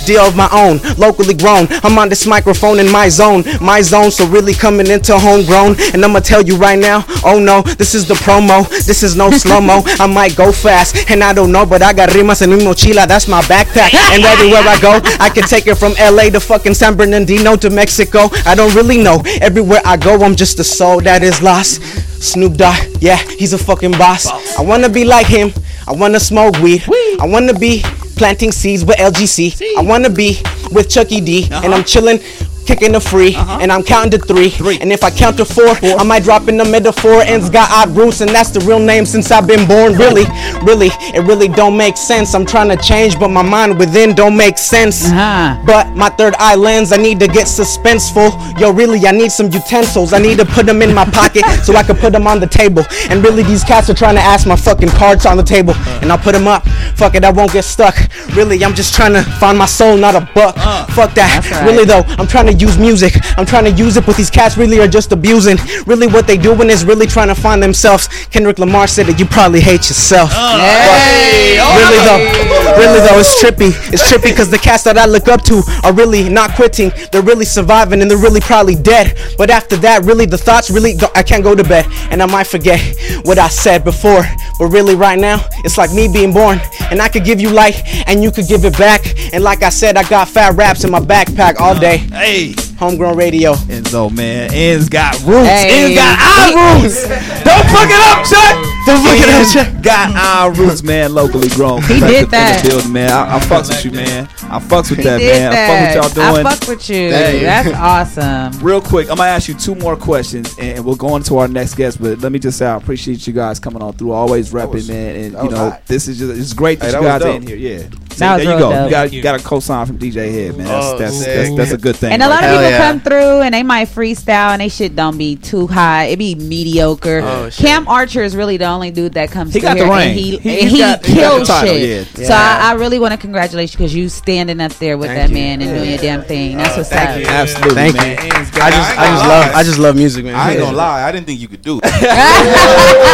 deal 0.05 0.23
of 0.23 0.37
my 0.37 0.49
own, 0.53 0.79
locally 0.97 1.35
grown. 1.35 1.67
I'm 1.83 1.99
on 1.99 2.09
this 2.09 2.27
microphone 2.27 2.79
in 2.79 2.91
my 2.91 3.09
zone, 3.09 3.45
my 3.61 3.81
zone. 3.83 4.11
So 4.11 4.27
really 4.27 4.55
coming 4.55 4.89
into 4.89 5.19
homegrown, 5.19 5.77
and 5.93 6.05
I'ma 6.05 6.21
tell 6.21 6.43
you 6.43 6.57
right 6.57 6.79
now. 6.79 7.05
Oh 7.25 7.39
no, 7.39 7.63
this 7.63 7.95
is 7.95 8.07
the 8.07 8.15
promo. 8.15 8.69
This 8.69 9.03
is 9.03 9.17
no 9.17 9.31
slow 9.31 9.61
mo. 9.61 9.83
I 10.01 10.07
might 10.07 10.37
go 10.37 10.53
fast, 10.53 11.11
and 11.11 11.23
I 11.23 11.33
don't 11.33 11.53
know, 11.53 11.67
but 11.67 11.83
I 11.83 11.93
got 11.93 12.11
rimas 12.11 12.43
en 12.43 12.51
mi 12.51 12.57
mochila. 12.57 13.07
That's 13.07 13.29
my 13.29 13.43
backpack, 13.43 13.95
and 14.13 14.23
everywhere 14.25 14.63
I 14.65 14.81
go, 14.81 15.01
I 15.21 15.29
can 15.31 15.45
take 15.45 15.67
it 15.67 15.77
from 15.77 15.93
LA 15.99 16.31
to 16.31 16.41
fucking 16.41 16.75
San 16.75 16.97
Bernardino 16.97 17.57
to 17.57 17.71
Mexico. 17.71 18.29
I 18.47 18.55
don't 18.55 18.75
really 18.75 18.99
know. 19.03 19.23
Everywhere 19.41 19.81
I 19.85 19.97
go, 19.97 20.23
I'm 20.23 20.37
just 20.37 20.59
a 20.59 20.65
soul 20.65 21.01
that 21.03 21.23
is 21.23 21.43
lost. 21.43 21.83
Snoop 22.23 22.55
Dogg, 22.55 22.79
yeah, 23.01 23.17
he's 23.17 23.53
a 23.53 23.59
fucking 23.59 23.93
boss. 23.93 24.27
I 24.59 24.63
wanna 24.63 24.89
be 24.89 25.05
like 25.05 25.27
him. 25.27 25.53
I 25.87 25.93
wanna 25.93 26.19
smoke 26.21 26.57
weed. 26.59 26.83
I 27.21 27.27
wanna 27.27 27.53
be 27.53 27.85
planting 28.17 28.53
seeds 28.53 28.85
with 28.85 28.97
LGC. 28.97 29.77
I 29.79 29.83
wanna 29.83 30.11
be 30.11 30.41
with 30.71 30.89
Chucky 30.89 31.21
D, 31.21 31.45
and 31.45 31.55
I'm 31.67 31.73
uh-huh. 31.73 31.83
chilling. 31.83 32.19
Kicking 32.67 32.93
the 32.93 33.01
free, 33.01 33.35
uh-huh. 33.35 33.59
and 33.61 33.71
I'm 33.71 33.83
counting 33.83 34.19
to 34.19 34.19
three. 34.19 34.53
And 34.81 34.91
if 34.91 35.05
I 35.05 35.11
count 35.11 35.37
to 35.37 35.45
four, 35.45 35.69
I 35.69 36.03
might 36.03 36.23
drop 36.23 36.49
in 36.49 36.57
the 36.57 36.65
middle 36.65 36.93
four. 36.93 37.21
Endz 37.21 37.53
got 37.53 37.71
odd 37.71 37.95
roots, 37.95 38.23
and 38.23 38.31
that's 38.31 38.51
the 38.51 38.61
real 38.61 38.79
name 38.79 39.05
since 39.05 39.31
I've 39.31 39.47
been 39.47 39.69
born. 39.69 39.95
Really, 39.95 40.25
really, 40.63 40.89
it 41.15 41.25
really 41.27 41.49
don't 41.49 41.77
make 41.77 41.97
sense. 41.97 42.35
I'm 42.35 42.47
trying 42.47 42.71
to 42.75 42.83
change, 42.83 43.19
but 43.19 43.29
my 43.29 43.43
mind 43.43 43.79
within 43.79 44.15
don't 44.15 44.37
make 44.37 44.57
sense. 44.57 45.05
Uh-huh. 45.05 45.63
But 45.67 45.95
my 45.95 46.09
third 46.11 46.35
eye 46.39 46.55
lens, 46.55 46.93
I 46.93 46.97
need 46.97 47.21
to 47.21 47.29
get 47.29 47.47
suspenseful. 47.47 48.33
Yo, 48.59 48.73
really, 48.73 49.07
I 49.07 49.13
need 49.13 49.31
some 49.31 49.51
utensils. 49.51 50.13
I 50.13 50.19
need 50.19 50.39
to 50.39 50.47
put 50.47 50.65
them 50.65 50.81
in 50.81 50.95
my 50.95 51.05
pocket 51.05 51.45
so 51.65 51.77
I 51.77 51.83
can 51.83 51.97
put 51.97 52.13
them 52.13 52.27
on 52.27 52.41
the 52.41 52.47
table. 52.47 52.85
And 53.11 53.23
really, 53.23 53.43
these 53.43 53.63
cats 53.63 53.91
are 53.91 53.95
trying 53.95 54.15
to 54.15 54.23
ask 54.23 54.47
my 54.47 54.57
fucking 54.57 54.91
cards 54.91 55.27
on 55.27 55.37
the 55.37 55.43
table, 55.45 55.75
and 56.01 56.11
I'll 56.11 56.19
put 56.19 56.33
them 56.33 56.49
up. 56.49 56.67
Fuck 56.97 57.15
it, 57.15 57.25
I 57.25 57.31
won't 57.31 57.53
get 57.53 57.65
stuck. 57.65 57.95
Really, 58.35 58.65
I'm 58.65 58.75
just 58.75 58.95
trying 58.95 59.13
to 59.13 59.23
find 59.39 59.59
my 59.59 59.67
soul, 59.67 59.97
not 59.99 60.15
a 60.15 60.29
buck. 60.35 60.55
Uh, 60.57 60.87
Fuck 60.87 61.15
that. 61.15 61.47
right. 61.51 61.67
Really 61.67 61.85
though, 61.85 62.05
I'm 62.19 62.27
trying 62.27 62.47
to 62.47 62.54
use 62.61 62.79
music. 62.79 63.15
I'm 63.39 63.47
trying 63.47 63.65
to 63.65 63.71
use 63.71 63.97
it, 63.97 64.07
but 64.07 64.17
these 64.17 64.31
cats 64.31 64.57
really 64.57 64.81
are 64.81 64.89
just 64.89 65.13
abusing. 65.13 65.57
Really, 65.87 66.07
what 66.07 66.27
they 66.27 66.37
doing 66.37 66.71
is 66.71 66.85
really 66.85 67.07
trying 67.07 67.29
to 67.29 67.35
find 67.35 67.63
themselves. 67.63 68.09
Kendrick 68.27 68.59
Lamar 68.59 68.87
said 68.87 69.07
that 69.07 69.19
you 69.19 69.27
probably 69.27 69.61
hate 69.61 69.89
yourself. 69.89 70.31
Oh, 70.33 70.59
hey, 70.59 71.59
But 71.59 71.77
really 71.77 72.05
though, 72.05 72.79
really 72.79 73.01
though, 73.01 73.19
it's 73.19 73.43
trippy. 73.43 73.71
It's 73.93 74.03
trippy 74.11 74.31
because 74.31 74.51
the 74.51 74.59
cats 74.59 74.83
that 74.85 74.99
I 74.99 75.07
look 75.07 75.29
up 75.29 75.43
to 75.45 75.63
are 75.83 75.93
really 75.93 76.29
not 76.29 76.55
quitting. 76.55 76.93
They're 77.13 77.23
really 77.23 77.45
surviving 77.45 78.03
and 78.03 78.11
they're 78.11 78.19
really 78.19 78.41
probably 78.41 78.75
dead. 78.75 79.19
But 79.39 79.51
after 79.51 79.77
that, 79.79 80.05
really 80.05 80.27
the 80.27 80.39
thoughts 80.39 80.71
really 80.71 80.95
go, 80.95 81.09
I 81.15 81.23
can't 81.23 81.43
go 81.43 81.55
to 81.55 81.65
bed 81.65 81.87
and 82.11 82.23
I 82.23 82.27
might 82.27 82.47
forget 82.47 82.81
what 83.25 83.39
I 83.39 83.49
said 83.49 83.85
before. 83.85 84.25
But 84.59 84.69
really, 84.69 84.95
right 84.95 85.19
now, 85.19 85.45
it's 85.65 85.77
like 85.77 85.93
me 85.93 86.07
being 86.09 86.33
born, 86.33 86.61
and 86.91 87.03
I 87.03 87.09
could 87.09 87.25
give 87.25 87.41
you 87.41 87.51
life 87.51 87.83
and 88.07 88.23
you 88.23 88.31
could 88.31 88.47
give 88.47 88.65
it 88.65 88.77
back. 88.79 89.03
And 89.33 89.43
like 89.43 89.63
I 89.63 89.69
said, 89.71 89.97
I 89.97 90.09
got 90.09 90.29
fat 90.29 90.55
raps 90.55 90.85
in 90.85 90.91
my 90.91 91.01
backpack 91.01 91.59
all 91.59 91.79
day. 91.79 91.99
Hey, 91.99 92.44
homegrown 92.79 93.17
radio. 93.17 93.55
Enzo, 93.55 94.11
man, 94.15 94.51
Endz 94.51 94.91
got 94.91 95.15
roots. 95.25 95.49
Hey. 95.49 95.93
Endz 95.93 95.97
got 95.97 96.19
odd 96.21 96.83
roots. 96.83 97.09
Don't 97.45 97.64
fuck 97.75 97.91
it 97.91 98.01
up, 98.01 98.25
Chuck. 98.25 98.55
Don't 98.87 99.03
fuck 99.03 99.19
it 99.19 99.29
up, 99.29 99.53
Chuck. 99.53 99.83
Got 99.83 100.15
our 100.17 100.53
roots, 100.53 100.83
man. 100.83 101.15
Locally 101.15 101.49
grown. 101.49 101.83
He 101.83 102.01
Back 102.01 102.11
did 102.11 102.19
in 102.19 102.25
the 102.25 102.31
that. 102.31 102.65
building, 102.67 102.93
man. 102.93 103.11
I, 103.11 103.37
I 103.37 103.41
fucks 103.41 103.69
with 103.69 103.85
you, 103.85 103.91
man. 103.93 104.25
I 104.45 104.59
fucks 104.61 104.91
with 104.91 105.03
that, 105.05 105.19
did 105.19 105.33
man. 105.33 105.49
I 105.49 105.55
that. 105.55 105.95
fuck 105.95 106.05
with 106.05 106.17
y'all 106.17 106.33
doing. 106.35 106.47
I 106.47 106.51
fuck 106.55 106.69
with 106.69 106.91
you. 106.91 106.97
Hey. 107.11 107.41
That's 107.43 107.69
awesome. 108.19 108.65
Real 108.65 108.81
quick, 108.81 109.11
I'm 109.11 109.17
gonna 109.17 109.31
ask 109.31 109.49
you 109.49 109.55
two 109.55 109.75
more 109.75 109.97
questions, 109.97 110.55
and 110.59 110.85
we'll 110.85 110.95
go 110.97 111.09
on 111.09 111.23
to 111.25 111.39
our 111.39 111.49
next 111.49 111.75
guest. 111.75 112.01
But 112.01 112.21
let 112.21 112.31
me 112.33 112.39
just 112.39 112.59
say, 112.59 112.67
I 112.67 112.77
appreciate 112.77 113.27
you 113.27 113.33
guys 113.33 113.59
coming 113.59 113.83
on 113.83 113.95
through, 113.95 114.13
always 114.13 114.53
repping, 114.53 114.89
man. 114.89 115.17
And 115.17 115.33
you 115.45 115.51
know, 115.51 115.71
hot. 115.71 115.87
this 115.87 116.09
is 116.09 116.19
just 116.19 116.39
it's 116.39 116.53
great 116.53 116.81
that 116.81 116.93
Hey, 116.93 116.99
you 116.99 117.05
that 117.05 117.15
was 117.15 117.23
guys 117.25 117.33
are 117.33 117.37
in 117.37 117.47
here. 117.47 117.57
Yeah, 117.57 117.79
That 117.79 118.39
See, 118.41 118.45
there 118.45 118.55
you 118.55 118.59
go. 118.61 118.71
dope. 118.71 118.85
You 118.85 118.91
got 118.91 119.13
you 119.13 119.17
you. 119.19 119.23
got 119.23 119.41
a 119.41 119.43
co-sign 119.43 119.87
from 119.87 119.99
DJ 119.99 120.31
Head, 120.31 120.57
man. 120.57 120.67
That's 120.67 120.87
Oh, 120.87 120.99
that's, 120.99 121.25
that's 121.25 121.57
that's 121.57 121.73
a 121.73 121.79
good 121.79 121.97
thing. 121.97 122.13
And 122.13 122.23
a 122.23 122.27
right 122.27 122.35
lot 122.35 122.45
of 122.45 122.51
there. 122.51 122.59
people 122.59 122.71
yeah. 122.71 122.91
come 122.91 123.01
through 123.01 123.41
and 123.43 123.55
they 123.55 123.63
might 123.63 123.89
freestyle 123.89 124.53
and 124.53 124.61
they 124.61 124.69
shit 124.69 124.95
don't 124.95 125.17
be 125.19 125.37
too 125.37 125.67
high. 125.67 126.05
It 126.05 126.19
be 126.19 126.35
mediocre. 126.35 127.21
Oh, 127.25 127.51
shit. 127.51 127.64
Cam 127.65 127.89
Archer 127.89 128.23
is 128.23 128.37
really 128.37 128.57
the 128.57 128.67
only 128.67 128.91
dude 128.91 129.15
that 129.15 129.31
comes 129.31 129.53
He 129.55 129.61
through 129.61 129.69
got 129.71 129.79
the 129.79 129.85
here 129.85 129.93
ring. 129.95 130.09
and 130.11 130.19
he, 130.19 130.37
He- 130.39 130.61
and 130.61 130.71
he, 130.71 130.79
got- 130.79 131.05
he 131.07 131.15
kills 131.15 131.49
shit. 131.49 131.89
yeah. 132.19 132.27
So 132.27 132.33
Yeah. 132.33 132.59
I, 132.63 132.71
I 132.71 132.75
really 132.75 132.99
want 132.99 133.13
to 133.13 133.19
congratulate 133.19 133.73
you 133.73 133.79
because 133.79 133.95
you 133.95 134.09
standing 134.09 134.61
up 134.61 134.73
there 134.75 134.97
with 134.99 135.09
Thank 135.11 135.21
that 135.21 135.29
you. 135.31 135.35
man 135.35 135.63
and 135.63 135.71
doing 135.77 135.89
your 135.91 135.99
damn 135.99 136.23
thing. 136.23 136.57
That's 136.59 136.75
uh, 136.75 136.79
what's 136.79 136.89
thank 136.91 137.11
up. 137.11 137.19
you. 137.21 137.27
Absolutely, 137.27 137.75
Thank 137.75 137.97
man. 137.97 138.11
you. 138.11 138.17
Endz 138.33 138.53
got- 138.55 138.63
I 138.65 138.71
just, 138.71 138.99
I 138.99 139.07
just 139.11 139.25
love, 139.29 139.55
I 139.55 139.63
just 139.63 139.79
love 139.79 139.97
music, 139.97 140.25
man. 140.25 140.35
I 140.35 140.51
ain't 140.53 140.61
gonna 140.61 140.77
lie, 140.77 141.03
I 141.03 141.13
didn't 141.13 141.27
think 141.27 141.41
you 141.41 141.49
could 141.49 141.63
do 141.63 141.81
it. 141.83 141.85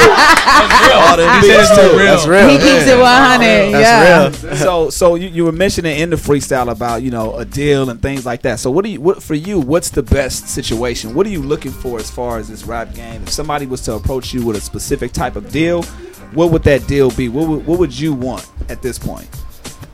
all 0.01 1.17
them 1.17 1.41
He 1.43 1.47
said 1.49 1.59
beats 1.59 1.71
it's 1.71 1.79
too. 1.81 1.97
real. 1.97 2.05
That's 2.07 2.27
real. 2.27 2.49
He 2.49 2.57
keeps 2.59 2.87
it 2.87 2.99
100. 2.99 3.45
yeah. 3.71 4.29
That's 4.29 4.43
real. 4.43 4.57
so 4.57 4.91
so 4.91 5.15
you, 5.15 5.29
you 5.29 5.45
were 5.45 5.53
mentioning 5.53 5.99
in 5.99 6.11
the 6.11 6.17
freestyle 6.17 6.71
about 6.71 7.03
you 7.03 7.11
know 7.11 7.35
a 7.37 7.45
deal 7.45 7.89
and 7.91 8.01
things 8.03 8.27
like 8.27 8.43
that 8.43 8.59
so 8.61 8.71
what 8.71 8.85
do 8.85 8.91
you 8.91 9.01
what 9.01 9.23
for 9.23 9.35
you 9.35 9.59
what's 9.61 9.91
the 9.91 10.03
best 10.03 10.49
situation 10.49 11.15
what 11.15 11.27
are 11.27 11.31
you 11.31 11.43
looking 11.43 11.73
for 11.73 11.99
as 11.99 12.11
far 12.11 12.39
as 12.39 12.49
this 12.49 12.65
rap 12.65 12.93
game 12.95 13.23
if 13.23 13.31
somebody 13.31 13.67
was 13.67 13.81
to 13.83 13.93
approach 13.95 14.30
you 14.33 14.45
with 14.45 14.57
a 14.57 14.61
specific 14.61 15.13
type 15.13 15.37
of 15.37 15.51
deal 15.51 15.85
what 16.33 16.53
would 16.53 16.63
that 16.65 16.87
deal 16.87 17.11
be? 17.11 17.29
What 17.29 17.49
would, 17.49 17.67
what 17.67 17.79
would 17.79 17.99
you 17.99 18.13
want 18.13 18.49
at 18.69 18.83
this 18.83 18.99
point? 18.99 19.29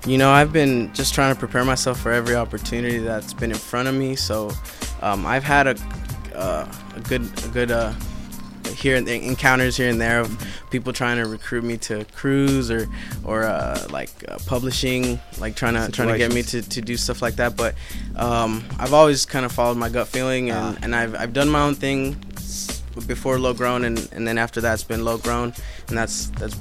You 0.07 0.19
know, 0.19 0.31
I've 0.31 0.53
been 0.53 0.93
just 0.93 1.15
trying 1.15 1.35
to 1.35 1.39
prepare 1.39 1.65
myself 1.65 1.99
for 1.99 2.13
every 2.13 2.37
opportunity 2.37 2.99
that's 2.99 3.33
been 3.33 3.51
in 3.51 3.57
front 3.57 3.89
of 3.89 3.95
me. 3.95 4.17
So, 4.17 4.53
um, 5.03 5.27
I've 5.27 5.45
had 5.45 5.67
a 5.67 5.77
uh, 6.35 6.71
a 6.95 7.01
good 7.01 7.23
a 7.45 7.49
good 7.49 7.71
uh, 7.71 7.93
here 8.77 8.97
and 8.97 9.09
encounters 9.09 9.77
here 9.77 9.89
and 9.89 10.01
there 10.01 10.21
of 10.21 10.47
people 10.71 10.93
trying 10.93 11.17
to 11.17 11.25
recruit 11.25 11.65
me 11.65 11.79
to 11.79 12.05
cruise 12.13 12.71
or 12.71 12.87
or 13.25 13.45
uh, 13.45 13.87
like 13.91 14.11
uh, 14.29 14.39
publishing, 14.47 15.19
like 15.39 15.57
trying 15.57 15.75
to 15.75 15.91
trying 15.91 16.09
to 16.09 16.19
get 16.19 16.33
me 16.33 16.43
to, 16.43 16.63
to 16.63 16.81
do 16.81 16.97
stuff 16.97 17.21
like 17.21 17.37
that. 17.37 17.57
But 17.57 17.75
um, 18.15 18.63
I've 18.79 18.93
always 18.93 19.25
kind 19.25 19.45
of 19.45 19.53
followed 19.53 19.79
my 19.79 19.89
gut 19.89 20.07
feeling, 20.07 20.51
and, 20.51 20.79
and 20.85 20.95
I've 20.95 21.17
I've 21.17 21.33
done 21.33 21.49
my 21.49 21.63
own 21.63 21.75
thing 21.75 22.23
before 23.07 23.39
low 23.39 23.55
grown, 23.55 23.85
and, 23.85 24.09
and 24.13 24.27
then 24.27 24.39
after 24.39 24.61
that 24.61 24.75
it's 24.75 24.85
been 24.85 25.05
low 25.05 25.19
grown, 25.19 25.53
and 25.89 25.97
that's 25.97 26.27
that's 26.39 26.57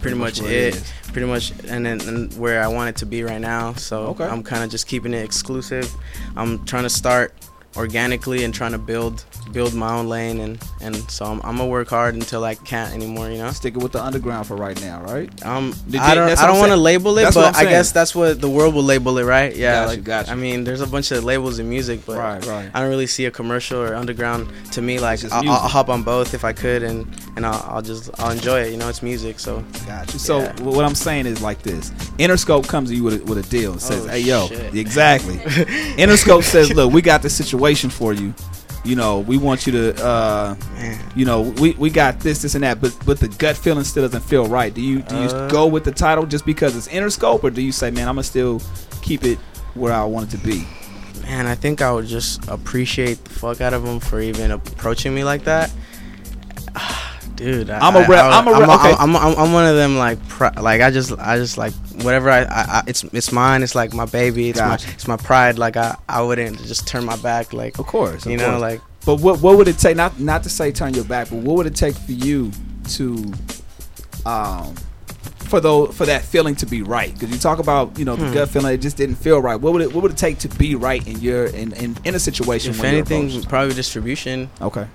pretty 0.00 0.16
much 0.16 0.40
what 0.40 0.50
it 0.50 0.74
it. 0.74 0.92
Pretty 1.12 1.26
much, 1.26 1.52
and 1.66 1.84
then 1.84 2.00
and 2.02 2.32
where 2.38 2.62
I 2.62 2.68
want 2.68 2.90
it 2.90 2.96
to 2.96 3.06
be 3.06 3.22
right 3.22 3.40
now. 3.40 3.72
So 3.74 4.08
Okay. 4.08 4.24
I'm 4.24 4.42
kind 4.42 4.62
of 4.62 4.70
just 4.70 4.86
keeping 4.86 5.14
it 5.14 5.24
exclusive. 5.24 5.92
I'm 6.36 6.64
trying 6.66 6.84
to 6.84 6.90
start 6.90 7.34
organically 7.76 8.44
and 8.44 8.54
trying 8.54 8.72
to 8.72 8.78
build 8.78 9.24
build 9.52 9.74
my 9.74 9.92
own 9.94 10.08
lane 10.08 10.40
and 10.40 10.62
and 10.80 10.94
so 11.10 11.24
I'm, 11.24 11.40
I'm 11.42 11.56
gonna 11.56 11.66
work 11.66 11.88
hard 11.88 12.14
until 12.14 12.44
I 12.44 12.54
can't 12.54 12.92
anymore 12.94 13.30
you 13.30 13.38
know 13.38 13.50
sticking 13.50 13.82
with 13.82 13.92
the 13.92 14.02
underground 14.02 14.46
for 14.46 14.56
right 14.56 14.80
now 14.80 15.02
right 15.02 15.28
um 15.46 15.74
I 15.98 16.14
don't 16.14 16.28
I 16.38 16.46
don't 16.46 16.58
want 16.58 16.70
to 16.72 16.76
label 16.76 17.18
it 17.18 17.22
That's 17.22 17.36
but 17.36 17.56
I 17.56 17.64
guess 17.64 17.92
that's 17.92 18.14
what 18.14 18.40
the 18.40 18.48
world 18.50 18.74
will 18.74 18.82
label 18.82 19.18
it 19.18 19.24
right 19.24 19.54
yeah 19.54 19.72
Gotcha, 19.84 19.88
like 19.88 20.04
gotcha. 20.04 20.32
I 20.32 20.34
mean 20.34 20.64
there's 20.64 20.80
a 20.80 20.86
bunch 20.86 21.10
of 21.12 21.24
labels 21.24 21.58
in 21.58 21.68
music 21.68 22.00
but 22.06 22.18
Right, 22.18 22.44
right. 22.46 22.70
I 22.74 22.80
don't 22.80 22.90
really 22.90 23.06
see 23.06 23.26
a 23.26 23.30
commercial 23.30 23.80
or 23.80 23.94
underground 23.94 24.48
to 24.72 24.82
me 24.82 24.98
like 24.98 25.24
I'll. 25.32 25.48
I'll 25.48 25.68
hop 25.68 25.88
on 25.88 26.02
both 26.02 26.34
if 26.34 26.44
I 26.44 26.52
could 26.52 26.82
and 26.82 27.06
and 27.36 27.44
I'll, 27.46 27.64
I'll 27.76 27.82
just 27.82 28.10
I'll 28.20 28.30
enjoy 28.30 28.60
it 28.62 28.70
you 28.72 28.76
know 28.76 28.88
it's 28.88 29.02
music 29.02 29.38
so 29.40 29.64
Gotcha. 29.86 30.18
So 30.18 30.40
Yeah. 30.40 30.52
wh- 30.58 30.66
what 30.76 30.84
I'm 30.84 30.94
saying 30.94 31.26
is 31.26 31.40
like 31.42 31.62
this: 31.62 31.90
Interscope 32.18 32.68
comes 32.68 32.90
to 32.90 32.96
you 32.96 33.02
with 33.04 33.20
a, 33.20 33.24
with 33.24 33.38
a 33.38 33.48
deal 33.48 33.72
and 33.72 33.80
says, 33.80 34.04
Oh, 34.04 34.08
"Hey, 34.08 34.20
yo, 34.20 34.46
shit. 34.48 34.74
exactly." 34.74 35.36
Interscope 35.96 36.42
says, 36.42 36.70
"Look, 36.74 36.92
we 36.92 37.00
got 37.02 37.22
this 37.22 37.34
situation 37.34 37.90
for 37.90 38.12
you. 38.12 38.34
You 38.84 38.96
know, 38.96 39.20
we 39.20 39.36
want 39.38 39.66
you 39.66 39.72
to, 39.72 40.04
uh, 40.04 40.54
you 41.16 41.24
know, 41.24 41.42
we, 41.42 41.72
we 41.72 41.90
got 41.90 42.20
this, 42.20 42.42
this, 42.42 42.54
and 42.54 42.64
that. 42.64 42.80
But 42.80 42.96
but 43.04 43.18
the 43.20 43.28
gut 43.28 43.56
feeling 43.56 43.84
still 43.84 44.04
doesn't 44.04 44.22
feel 44.22 44.46
right. 44.46 44.72
Do 44.72 44.80
you 44.80 45.02
do 45.02 45.16
you 45.16 45.28
Uh. 45.28 45.48
go 45.48 45.66
with 45.66 45.84
the 45.84 45.92
title 45.92 46.24
just 46.26 46.46
because 46.46 46.76
it's 46.76 46.88
Interscope, 46.88 47.42
or 47.44 47.50
do 47.50 47.60
you 47.60 47.72
say, 47.72 47.90
man, 47.90 48.08
I'm 48.08 48.14
gonna 48.14 48.22
still 48.22 48.62
keep 49.02 49.24
it 49.24 49.38
where 49.74 49.92
I 49.92 50.04
want 50.04 50.32
it 50.32 50.38
to 50.38 50.44
be? 50.46 50.66
Man, 51.22 51.46
I 51.46 51.54
think 51.54 51.82
I 51.82 51.92
would 51.92 52.06
just 52.06 52.46
appreciate 52.48 53.22
the 53.24 53.30
fuck 53.30 53.60
out 53.60 53.74
of 53.74 53.82
them 53.82 54.00
for 54.00 54.20
even 54.20 54.50
approaching 54.52 55.14
me 55.14 55.24
like 55.24 55.44
that. 55.44 55.70
Dude, 57.38 57.70
I, 57.70 57.78
I'm 57.78 57.94
a 57.96 58.00
rep- 58.00 58.10
I- 58.24 58.38
I'm 58.38 58.48
a 58.48 58.50
rep- 58.52 58.68
I'm, 58.68 58.80
okay. 58.80 58.94
I'm, 58.98 59.16
I'm, 59.16 59.38
I'm 59.38 59.52
one 59.52 59.64
of 59.66 59.76
them 59.76 59.96
like 59.96 60.18
pri- 60.28 60.52
like 60.60 60.80
I 60.80 60.90
just 60.90 61.12
I 61.18 61.36
just 61.36 61.56
like 61.56 61.72
whatever 62.02 62.28
I, 62.30 62.40
I, 62.40 62.44
I 62.46 62.82
it's 62.86 63.04
it's 63.04 63.30
mine. 63.32 63.62
It's 63.62 63.74
like 63.74 63.94
my 63.94 64.06
baby. 64.06 64.50
It's 64.50 64.58
Gotcha. 64.58 64.86
my 64.88 64.92
it's 64.92 65.08
my 65.08 65.16
pride. 65.16 65.56
Like 65.58 65.76
I, 65.76 65.96
I 66.08 66.20
wouldn't 66.22 66.58
just 66.64 66.86
turn 66.88 67.04
my 67.04 67.16
back. 67.16 67.52
Like 67.52 67.78
Of 67.78 67.86
course, 67.86 68.26
of 68.26 68.32
you 68.32 68.38
know 68.38 68.50
course. 68.58 68.60
like 68.60 68.80
But 69.06 69.20
what 69.20 69.40
what 69.40 69.56
would 69.56 69.68
it 69.68 69.78
take? 69.78 69.96
Not 69.96 70.18
not 70.20 70.42
to 70.42 70.50
say 70.50 70.72
turn 70.72 70.94
your 70.94 71.04
back, 71.04 71.30
but 71.30 71.38
what 71.38 71.56
would 71.56 71.66
it 71.66 71.76
take 71.76 71.94
for 71.94 72.12
you 72.12 72.50
to, 72.96 73.32
um, 74.26 74.74
for 75.38 75.60
those 75.60 75.96
for 75.96 76.06
that 76.06 76.22
feeling 76.22 76.54
to 76.56 76.66
be 76.66 76.82
right? 76.82 77.12
Because 77.14 77.30
you 77.30 77.38
talk 77.38 77.58
about 77.60 77.98
you 77.98 78.04
know 78.04 78.16
the 78.16 78.26
Hmm. 78.26 78.34
gut 78.34 78.48
feeling, 78.50 78.74
it 78.74 78.78
just 78.82 78.96
didn't 78.96 79.16
feel 79.16 79.40
right. 79.40 79.56
What 79.60 79.72
would 79.74 79.82
it 79.82 79.94
what 79.94 80.02
would 80.02 80.12
it 80.12 80.18
take 80.18 80.38
to 80.40 80.48
be 80.48 80.74
right 80.74 81.06
in 81.06 81.20
your 81.20 81.46
in 81.46 81.72
in, 81.74 81.96
in 82.04 82.14
a 82.14 82.18
situation? 82.18 82.70
if 82.72 82.82
anything 82.82 83.40
probably 83.44 83.74
distribution. 83.74 84.50
Okay. 84.60 84.86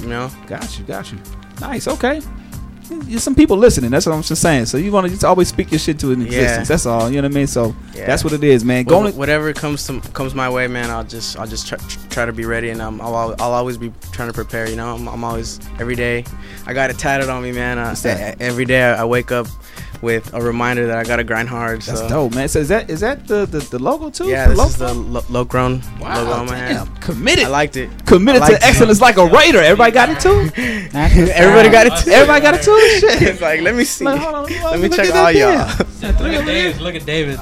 You 0.00 0.08
know. 0.08 0.30
Got 0.46 0.78
you, 0.78 0.84
got 0.84 1.10
you. 1.12 1.18
Nice. 1.60 1.88
Okay. 1.88 2.20
There's 2.90 3.22
some 3.22 3.34
people 3.34 3.56
listening. 3.56 3.90
That's 3.90 4.04
what 4.04 4.14
I'm 4.14 4.22
just 4.22 4.42
saying. 4.42 4.66
So 4.66 4.76
you 4.76 4.92
want 4.92 5.06
to 5.06 5.10
just 5.10 5.24
always 5.24 5.48
speak 5.48 5.70
your 5.72 5.78
shit 5.78 5.98
to 6.00 6.12
an 6.12 6.20
existence. 6.20 6.68
That's 6.68 6.84
all. 6.84 7.08
You 7.08 7.16
know 7.22 7.28
what 7.28 7.32
I 7.32 7.34
mean? 7.34 7.46
So 7.46 7.74
Yeah. 7.94 8.04
that's 8.04 8.22
what 8.22 8.34
it 8.34 8.44
is, 8.44 8.62
man. 8.62 8.84
Wh- 8.84 8.88
Go 8.88 9.06
on. 9.06 9.16
whatever 9.16 9.50
comes 9.54 9.86
to 9.86 10.00
comes 10.12 10.34
my 10.34 10.50
way, 10.50 10.66
man. 10.66 10.90
I'll 10.90 11.02
just 11.02 11.38
I'll 11.38 11.46
just 11.46 11.66
try, 11.66 11.78
try 12.10 12.26
to 12.26 12.32
be 12.32 12.44
ready, 12.44 12.68
and 12.68 12.82
um, 12.82 13.00
I'll 13.00 13.34
I'll 13.38 13.52
always 13.52 13.78
be 13.78 13.90
trying 14.12 14.28
to 14.28 14.34
prepare. 14.34 14.68
You 14.68 14.76
know, 14.76 14.94
I'm, 14.94 15.08
I'm 15.08 15.24
always 15.24 15.60
every 15.78 15.94
day. 15.96 16.26
I 16.66 16.74
got 16.74 16.90
it 16.90 16.98
tatted 16.98 17.30
on 17.30 17.42
me, 17.42 17.52
man. 17.52 17.78
Every 18.38 18.66
day 18.66 18.82
I 18.82 19.04
wake 19.06 19.32
up 19.32 19.46
with 20.04 20.32
a 20.34 20.40
reminder 20.40 20.86
that 20.86 20.98
I 20.98 21.02
gotta 21.04 21.24
grind 21.24 21.48
hard. 21.48 21.82
That's 21.82 21.98
so. 22.00 22.08
dope, 22.08 22.34
man. 22.34 22.46
So 22.48 22.60
is 22.60 22.68
that 22.68 22.88
is 22.90 23.00
that 23.00 23.26
the 23.26 23.46
the, 23.46 23.58
the 23.58 23.78
logo 23.78 24.10
too? 24.10 24.28
Yeah, 24.28 24.48
The 24.48 24.54
this 24.54 24.66
is 24.68 24.76
the 24.76 24.94
lo- 24.94 25.24
low 25.30 25.44
grown 25.44 25.82
Wow, 26.00 26.18
logo 26.22 26.32
on 26.32 26.46
my 26.46 26.52
damn. 26.54 26.86
hand. 26.86 27.00
Committed. 27.00 27.46
I 27.46 27.48
liked 27.48 27.76
it. 27.76 27.90
Committed 28.06 28.40
liked 28.42 28.52
to 28.52 28.56
it. 28.58 28.68
excellence 28.68 29.00
like 29.00 29.16
a 29.16 29.26
Raider. 29.26 29.58
Everybody 29.60 29.92
got 30.00 30.10
it 30.10 30.20
too. 30.20 30.50
Everybody 30.94 31.70
got 31.70 31.86
it 31.88 32.04
too. 32.04 32.10
Everybody 32.12 32.40
got 32.42 32.54
it 32.54 32.62
too. 32.62 32.78
Shit. 33.00 33.22
it's 33.22 33.40
like 33.40 33.60
let 33.62 33.74
me 33.74 33.84
see. 33.84 34.04
Like, 34.04 34.20
hold 34.20 34.34
on, 34.34 34.44
let 34.44 34.78
me 34.78 34.88
look 34.88 34.92
check 34.96 35.08
at 35.08 35.16
all 35.16 35.32
y'all. 35.32 35.66
Look 36.22 36.32
at 36.34 36.46
David. 36.46 36.80
Look 36.80 36.94
at 36.94 37.06
David. 37.06 37.38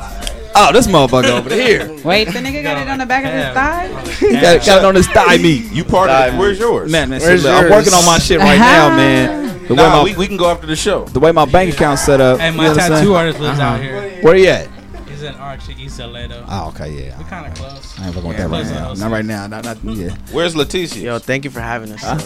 Oh, 0.54 0.70
this 0.70 0.86
motherfucker 0.86 1.30
over 1.30 1.54
here. 1.54 1.88
Wait, 2.04 2.26
the 2.26 2.38
nigga 2.38 2.62
got 2.62 2.76
it 2.82 2.86
on 2.88 2.98
the 2.98 3.06
back 3.06 3.24
of 3.24 3.32
his 3.32 3.54
thigh? 3.54 3.88
He 4.20 4.32
got, 4.38 4.64
got 4.66 4.78
it 4.80 4.84
on 4.84 4.94
his 4.94 5.08
thigh 5.08 5.38
meat. 5.38 5.72
You 5.72 5.82
part 5.82 6.10
of 6.10 6.34
it. 6.34 6.38
Where's 6.38 6.58
yours? 6.58 6.92
Man, 6.92 7.08
man, 7.08 7.20
Where's 7.22 7.42
so 7.42 7.48
look, 7.50 7.64
I'm 7.64 7.70
working 7.70 7.94
on 7.94 8.04
my 8.04 8.18
shit 8.18 8.38
right 8.38 8.58
now, 8.58 8.94
man. 8.94 9.41
The 9.68 9.74
way 9.74 9.82
Nah, 9.82 9.98
my 9.98 10.02
we, 10.04 10.16
we 10.16 10.26
can 10.26 10.36
go 10.36 10.50
after 10.50 10.66
the 10.66 10.76
show. 10.76 11.04
the 11.06 11.20
way 11.20 11.32
my 11.32 11.44
bank 11.44 11.72
account's 11.74 12.02
set 12.02 12.20
up. 12.20 12.40
Hey, 12.40 12.50
you 12.50 12.56
my 12.56 12.68
know 12.68 12.74
tattoo 12.74 13.14
artist 13.14 13.40
lives 13.40 13.58
out 13.60 13.74
Uh-huh. 13.80 13.82
here. 13.82 14.18
Where 14.22 14.34
he 14.34 14.48
at? 14.48 14.68
He's 15.08 15.22
in 15.22 15.34
Archie, 15.36 15.74
East 15.78 15.98
LA 16.00 16.26
though. 16.26 16.44
Oh, 16.48 16.68
okay, 16.68 16.90
yeah. 17.06 17.18
We 17.18 17.24
kind 17.24 17.46
of 17.46 17.54
close. 17.54 17.98
I 17.98 18.06
ain't 18.06 18.14
fucking 18.14 18.28
with 18.28 18.38
that 18.38 18.50
right 18.50 18.66
now. 18.66 18.94
Not 18.94 19.10
right 19.12 19.24
now. 19.24 19.46
Not, 19.46 19.64
not 19.64 19.84
yeah. 19.84 20.16
Where's 20.32 20.54
Leticia? 20.54 21.00
Yo, 21.02 21.18
thank 21.18 21.44
you 21.44 21.50
for 21.50 21.60
having 21.60 21.92
us. 21.92 22.02
Huh? 22.02 22.18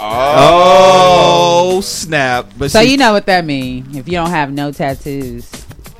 Oh. 0.00 1.74
Oh 1.78 1.80
snap! 1.80 2.46
But 2.56 2.70
So 2.70 2.82
she- 2.82 2.92
you 2.92 2.96
know 2.96 3.12
what 3.12 3.26
that 3.26 3.44
means. 3.44 3.96
If 3.96 4.06
you 4.06 4.12
don't 4.14 4.30
have 4.30 4.52
no 4.52 4.70
tattoos, 4.72 5.50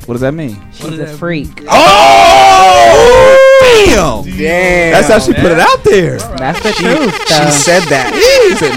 what 0.06 0.14
does 0.14 0.20
that 0.22 0.32
mean? 0.35 0.60
she's 0.72 0.98
a 0.98 1.06
freak. 1.06 1.64
Oh 1.68 3.59
damn! 3.60 4.24
Damn. 4.39 4.93
That's 4.93 5.09
how 5.09 5.18
she 5.18 5.35
put 5.35 5.51
it 5.52 5.59
out 5.59 5.82
there. 5.85 6.18
That's 6.18 6.62
the 6.62 6.72
truth. 6.72 7.12
she 7.28 7.51
said 7.51 7.82
that. 7.90 8.10
Yeah, 8.48 8.54
he 8.54 8.56
said, 8.56 8.72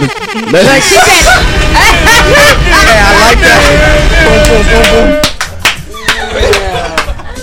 let- 0.51 0.65
Like 0.65 0.83
she 0.83 0.95
said, 0.99 1.31
Hey, 2.71 2.99
I 2.99 3.11
like 3.23 3.39
that. 3.39 3.61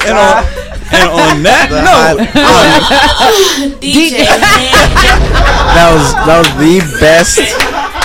and 0.06 0.16
on, 0.16 0.44
and 0.92 1.08
on 1.10 1.42
that 1.42 1.68
note, 1.72 2.20
um, 2.36 3.72
DJ. 3.80 4.24
That 5.74 5.88
was 5.92 6.06
that 6.26 6.38
was 6.40 6.50
the 6.56 6.80
best 7.00 7.38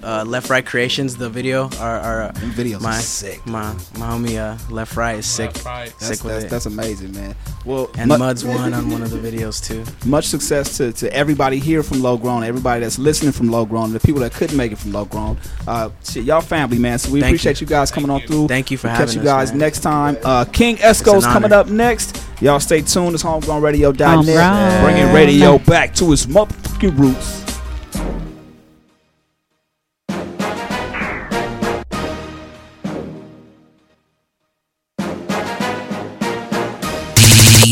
uh, 0.03 0.23
Left 0.25 0.49
Right 0.49 0.65
Creations, 0.65 1.17
the 1.17 1.29
video, 1.29 1.69
our, 1.79 1.99
our 1.99 2.21
uh, 2.23 2.31
Them 2.33 2.51
videos 2.51 2.81
my 2.81 2.97
sick. 2.99 3.45
my 3.45 3.73
my 3.97 4.07
homie 4.09 4.37
uh, 4.37 4.57
Left 4.73 4.95
Right 4.95 5.17
is 5.19 5.25
sick, 5.25 5.47
Left 5.55 5.65
Right. 5.65 5.85
That's, 5.99 6.07
sick 6.07 6.23
with 6.23 6.33
that's, 6.33 6.45
it. 6.45 6.49
that's 6.49 6.65
amazing, 6.65 7.11
man. 7.13 7.35
Well, 7.65 7.89
and 7.97 8.09
mu- 8.09 8.17
Mud's 8.17 8.45
one 8.45 8.73
on 8.73 8.89
one 8.89 9.01
of 9.01 9.09
the 9.11 9.17
videos 9.17 9.63
too. 9.63 9.83
much 10.09 10.25
success 10.27 10.77
to, 10.77 10.91
to 10.93 11.13
everybody 11.13 11.59
here 11.59 11.83
from 11.83 12.01
Low 12.01 12.17
Grown, 12.17 12.43
everybody 12.43 12.81
that's 12.81 12.97
listening 12.97 13.31
from 13.33 13.49
Low 13.49 13.65
Grown, 13.65 13.91
the 13.93 13.99
people 13.99 14.21
that 14.21 14.33
couldn't 14.33 14.55
make 14.57 14.71
it 14.71 14.77
from 14.77 14.93
Low 14.93 15.05
Grown. 15.05 15.37
Uh, 15.67 15.89
shit, 16.03 16.23
y'all 16.23 16.41
family, 16.41 16.79
man. 16.79 16.97
So 16.99 17.11
we 17.11 17.19
Thank 17.19 17.31
appreciate 17.31 17.59
you. 17.61 17.67
guys 17.67 17.91
coming 17.91 18.09
on 18.09 18.21
through. 18.21 18.47
Thank 18.47 18.71
you 18.71 18.77
for 18.77 18.87
We'll 18.87 18.95
having 18.95 19.07
catch 19.07 19.15
you 19.15 19.23
guys 19.23 19.51
man. 19.51 19.59
next 19.59 19.79
time. 19.81 20.17
Uh, 20.23 20.45
King 20.45 20.77
Esko's 20.77 21.25
coming 21.25 21.51
up 21.51 21.67
next. 21.67 22.23
Y'all 22.41 22.59
stay 22.61 22.81
tuned. 22.81 23.15
It's 23.15 23.23
homegrownradio.net. 23.23 23.99
Homegrown. 23.99 24.83
Bringing 24.83 25.13
radio 25.13 25.57
back 25.59 25.93
to 25.95 26.13
its 26.13 26.25
motherfucking 26.25 26.97
roots. 26.97 27.48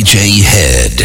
DJ 0.08 0.40
Head. 0.40 1.04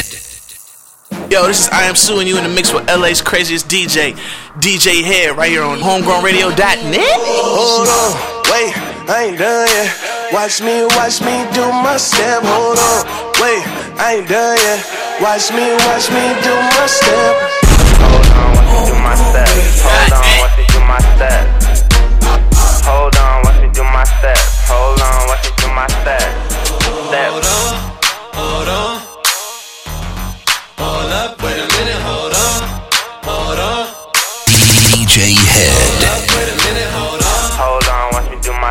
Yo, 1.28 1.50
this 1.50 1.66
is 1.66 1.68
I 1.74 1.90
Am 1.90 1.96
Sue, 1.96 2.20
and 2.20 2.28
you 2.28 2.38
in 2.38 2.44
the 2.44 2.48
mix 2.48 2.72
with 2.72 2.86
LA's 2.86 3.20
craziest 3.20 3.66
DJ, 3.66 4.14
DJ 4.62 5.02
Head, 5.02 5.36
right 5.36 5.50
here 5.50 5.64
on 5.64 5.82
homegrownradio.net. 5.82 7.18
Hold 7.18 7.90
on, 7.90 8.14
wait, 8.46 8.70
I 9.10 9.26
ain't 9.26 9.42
done 9.42 9.66
yet. 9.66 9.90
Watch 10.30 10.62
me, 10.62 10.86
watch 10.94 11.18
me 11.18 11.34
do 11.50 11.66
my 11.82 11.98
step. 11.98 12.46
Hold 12.46 12.78
on, 12.78 13.02
wait, 13.42 13.66
I 13.98 14.22
ain't 14.22 14.30
done 14.30 14.54
yet. 14.54 14.86
Watch 15.18 15.50
me, 15.50 15.66
watch 15.82 16.06
me 16.14 16.22
do 16.46 16.54
my 16.54 16.86
step. 16.86 17.34
Hold 18.06 18.22
on, 18.38 18.54
watch 18.54 18.70
me 18.70 18.86
do 18.86 18.94
my 19.02 19.18
step. 19.18 19.50
Hold 19.82 20.14
on, 20.14 20.30
watch 20.38 20.54
me 20.54 20.64
do 20.70 20.78
my 20.86 21.02
step. 21.18 21.42
Hold 22.86 23.18
on, 23.18 23.42
watch 23.42 23.58
me 23.58 23.68
do 23.74 23.82
my 23.82 24.06
step. 24.06 24.38
Hold 24.70 25.02
on, 25.02 25.26
watch 25.26 25.42
me 25.42 25.50
do 25.58 25.66
my 25.74 25.90
step. 25.90 26.22
Step. 27.10 27.61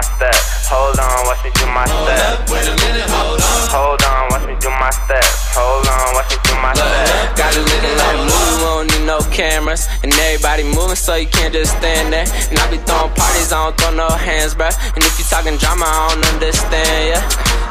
My 0.02 0.18
step. 0.18 0.42
Hold 0.66 0.98
on, 0.98 1.26
watch 1.30 1.44
me 1.46 1.52
do 1.54 1.66
my 1.70 1.86
step. 1.86 2.50
Wait 2.50 2.66
a 2.66 2.74
minute. 2.74 3.10
Hold 3.14 3.38
on. 3.38 3.62
Hold 3.70 4.02
on, 4.02 4.22
watch 4.34 4.46
me 4.50 4.56
do 4.58 4.70
my 4.82 4.90
step. 4.90 5.26
Hold 5.54 5.86
on, 5.86 6.16
watch 6.18 6.30
me 6.34 6.38
do 6.42 6.54
my 6.58 6.74
step. 6.74 7.38
Got 7.38 7.54
it 7.54 7.62
looking 7.62 7.98
like 8.02 8.18
a 8.18 8.26
movie, 8.26 8.58
we 8.58 8.66
don't 8.66 8.88
need 8.90 9.06
no 9.06 9.20
cameras. 9.30 9.86
And 10.02 10.12
everybody 10.14 10.64
moving, 10.64 10.98
so 10.98 11.14
you 11.16 11.28
can't 11.28 11.54
just 11.54 11.78
stand 11.78 12.14
there. 12.14 12.26
And 12.50 12.58
I 12.58 12.66
be 12.72 12.78
throwing 12.82 13.14
parties, 13.14 13.54
I 13.54 13.62
don't 13.62 13.78
throw 13.78 13.94
no 13.94 14.10
hands, 14.10 14.56
bruh. 14.56 14.74
And 14.96 15.04
if 15.06 15.14
you 15.20 15.26
talking 15.30 15.58
drama, 15.58 15.86
I 15.86 16.18
don't 16.18 16.26
understand, 16.34 17.02
yeah. 17.14 17.22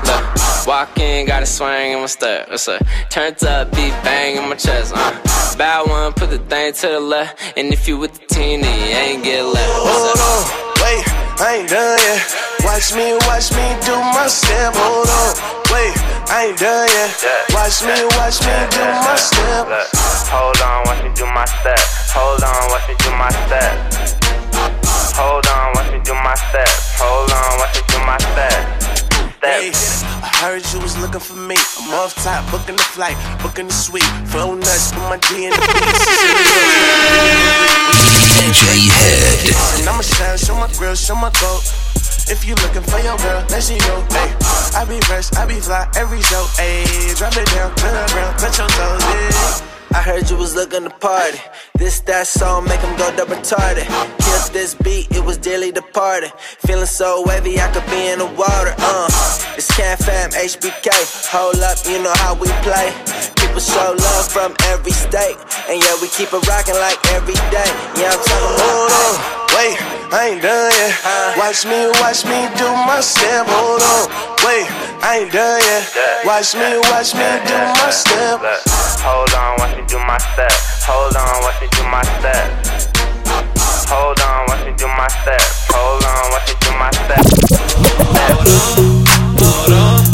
Look, 0.07 0.67
walk 0.67 0.99
in, 1.01 1.27
got 1.27 1.43
a 1.43 1.47
swing 1.47 1.99
in 1.99 2.01
my 2.01 2.07
step. 2.07 2.49
What's 2.51 2.69
up? 2.69 2.83
Turns 3.11 3.43
up, 3.43 3.75
beat 3.75 3.95
bang 4.07 4.37
in 4.37 4.49
my 4.49 4.55
chest, 4.55 4.95
uh. 4.95 5.11
Bad 5.59 5.89
one, 5.89 6.13
put 6.13 6.31
the 6.31 6.39
thing 6.39 6.73
to 6.75 6.87
the 6.95 7.01
left. 7.01 7.59
And 7.59 7.73
if 7.73 7.89
you 7.89 7.99
with 7.99 8.15
the 8.15 8.35
team, 8.35 8.63
then 8.63 8.75
you 8.79 8.95
ain't 8.95 9.25
get 9.25 9.43
left. 9.43 9.73
What's 9.83 10.21
Hold 10.21 10.47
on, 10.47 10.71
wait, 10.85 11.30
I 11.41 11.57
ain't 11.57 11.71
done 11.71 11.97
yet. 11.97 12.21
Watch 12.69 12.93
me, 12.93 13.17
watch 13.25 13.49
me 13.57 13.65
do 13.81 13.97
my 13.97 14.29
step. 14.29 14.77
Hold 14.77 15.09
on, 15.09 15.33
wait, 15.73 15.97
I 16.29 16.53
ain't 16.53 16.59
done 16.61 16.85
yet. 16.85 17.17
Watch 17.57 17.81
me, 17.81 17.97
watch 18.21 18.45
me 18.45 18.53
do 18.69 18.85
my 18.85 19.17
step. 19.17 19.65
Hold 20.29 20.61
on, 20.61 20.85
watch 20.85 21.01
me 21.03 21.09
do 21.17 21.25
my 21.25 21.49
step. 21.49 21.81
Hold 22.13 22.45
on, 22.45 22.69
watch 22.69 22.85
me 22.89 22.95
do 23.01 23.11
my 23.17 23.33
step. 23.49 23.73
Hold 25.17 25.47
on, 25.49 25.73
watch 25.81 25.89
me 25.89 26.01
do 26.05 26.13
my 26.13 26.35
step. 26.37 26.69
Hold 27.01 27.33
on, 27.33 27.57
watch 27.57 27.73
me 27.73 27.83
do 27.89 27.99
my 28.05 28.19
step. 28.21 28.50
Heard 30.41 30.65
you 30.73 30.81
was 30.81 30.97
looking 30.97 31.21
for 31.21 31.37
me. 31.37 31.55
I'm 31.55 31.93
off 32.01 32.15
top, 32.15 32.51
booking 32.51 32.77
the 32.77 32.83
flight, 32.83 33.15
booking 33.43 33.67
the 33.67 33.75
suite. 33.75 34.03
Flow 34.33 34.55
nuts, 34.55 34.91
put 34.91 35.05
my 35.05 35.19
D 35.29 35.45
in 35.45 35.51
the 35.51 35.57
DJ 38.41 38.89
Head. 38.89 39.53
And 39.81 39.87
I'ma 39.87 40.01
shine, 40.01 40.39
show 40.39 40.55
my 40.55 40.73
grill, 40.79 40.95
show 40.95 41.15
my 41.15 41.29
goat. 41.45 41.61
If 42.33 42.47
you 42.47 42.55
looking 42.55 42.81
for 42.89 43.01
your 43.01 43.19
girl, 43.19 43.45
let 43.51 43.63
she 43.63 43.77
go. 43.81 44.01
Hey, 44.09 44.33
I 44.73 44.87
be 44.89 44.99
fresh, 45.05 45.31
I 45.35 45.45
be 45.45 45.61
fly 45.61 45.87
every 45.95 46.23
show. 46.23 46.47
Hey, 46.57 46.85
drop 47.17 47.37
it 47.37 47.45
down 47.53 47.77
to 47.77 47.85
the 47.85 48.09
ground, 48.09 48.39
touch 48.39 48.57
your 48.57 48.69
toes. 48.69 49.03
Yeah. 49.03 49.70
I 49.93 50.03
heard 50.03 50.31
you 50.31 50.37
was 50.37 50.55
looking 50.55 50.85
to 50.85 50.91
party. 50.91 51.39
This, 51.75 52.01
that 52.07 52.27
song, 52.27 52.65
make 52.65 52.81
them 52.81 52.97
go 52.97 53.11
double 53.17 53.35
retarded. 53.35 53.87
Killed 54.23 54.53
this 54.53 54.75
beat, 54.75 55.11
it 55.11 55.25
was 55.25 55.37
dearly 55.37 55.73
departed. 55.73 56.31
Feeling 56.63 56.87
so 56.87 57.25
wavy, 57.27 57.59
I 57.59 57.67
could 57.75 57.87
be 57.91 58.07
in 58.07 58.19
the 58.21 58.31
water. 58.39 58.75
Uh, 58.79 59.11
it's 59.59 59.67
Can 59.75 59.97
Fam, 59.99 60.31
HBK. 60.31 60.95
Hold 61.35 61.59
up, 61.67 61.79
you 61.91 61.99
know 62.03 62.15
how 62.23 62.35
we 62.39 62.47
play. 62.63 62.95
People 63.35 63.59
show 63.59 63.95
love 63.99 64.31
from 64.31 64.55
every 64.71 64.93
state. 64.95 65.35
And 65.67 65.83
yeah, 65.83 65.97
we 65.99 66.07
keep 66.15 66.31
it 66.31 66.43
rocking 66.47 66.79
like 66.79 66.99
every 67.11 67.35
day. 67.51 67.71
Yeah, 67.99 68.15
I'm 68.15 68.23
talking. 68.23 68.63
Hold 68.63 68.95
on, 68.95 69.15
wait, 69.59 69.77
I 70.15 70.21
ain't 70.31 70.43
done 70.43 70.71
yet. 70.71 70.95
Watch 71.35 71.67
me, 71.67 71.91
watch 71.99 72.23
me 72.31 72.39
do 72.55 72.69
my 72.87 73.03
step. 73.03 73.47
Hold 73.51 73.83
on, 73.83 74.07
wait, 74.47 74.67
I 75.03 75.21
ain't 75.21 75.33
done 75.33 75.61
yet. 75.65 75.89
Watch 76.27 76.55
me, 76.55 76.77
watch 76.93 77.15
me 77.15 77.25
do 77.49 77.57
my 77.57 77.89
step. 77.91 78.41
Hold 79.01 79.33
on, 79.33 79.57
watch 79.59 79.77
me 79.77 79.85
do 79.89 79.99
my 79.99 80.19
step. 80.19 80.53
Hold 80.85 81.17
on, 81.17 81.43
watch 81.43 81.61
me 81.61 81.69
do 81.73 81.83
my 81.89 82.03
step. 82.21 82.53
Hold 83.89 84.21
on, 84.21 84.47
watch 84.49 84.67
me 84.67 84.73
do 84.77 84.87
my 84.89 85.09
step. 85.09 85.41
Hold 85.73 86.05
on, 86.05 86.31
watch 86.33 86.49
me 86.49 86.55
do 86.61 86.71
my 86.77 86.91
step. 86.93 87.25
Hold 88.29 88.45
on, 88.45 89.09
hold 89.41 89.73
on. 89.73 90.05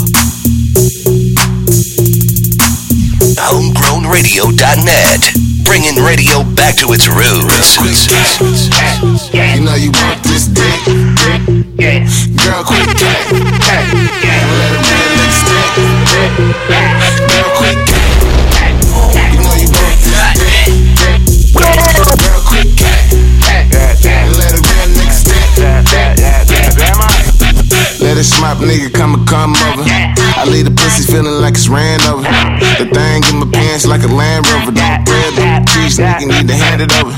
HomegrownRadio.net. 3.42 5.34
Bringing 5.64 5.96
radio 5.96 6.44
back 6.54 6.76
to 6.76 6.92
its 6.92 7.08
roots. 7.08 7.76
You 9.34 9.60
know 9.62 9.74
you 9.74 9.90
want 9.90 10.22
this 10.22 10.46
dick. 10.46 11.65
Girl, 11.76 12.64
quit 12.64 12.88
that. 12.96 13.28
Let 13.28 14.72
a 14.72 14.80
man 14.80 15.08
lick 15.16 15.32
stick. 15.36 15.76
Girl, 15.76 16.32
that. 16.68 17.04
You 19.32 19.40
know 19.44 19.54
you 19.60 19.68
want. 19.68 20.00
Girl, 21.52 21.76
that. 25.84 26.16
Let 26.18 26.20
a. 26.20 26.25
Let 28.16 28.24
smop 28.24 28.64
nigga 28.64 28.88
come 28.96 29.12
and 29.12 29.28
come 29.28 29.52
over. 29.52 29.84
I 29.84 30.48
leave 30.48 30.64
the 30.64 30.72
pussy 30.72 31.04
feeling 31.04 31.36
like 31.44 31.52
it's 31.52 31.68
ran 31.68 32.00
over. 32.08 32.24
The 32.80 32.88
thing 32.88 33.20
in 33.28 33.44
my 33.44 33.48
pants 33.52 33.84
like 33.84 34.00
a 34.00 34.08
Land 34.08 34.48
Rover. 34.48 34.72
Don't 34.72 35.04
bread, 35.04 35.36
don't 35.36 35.68
cheese, 35.68 36.00
nigga 36.00 36.24
need 36.24 36.48
to 36.48 36.56
hand 36.56 36.80
it 36.80 36.88
over. 36.96 37.12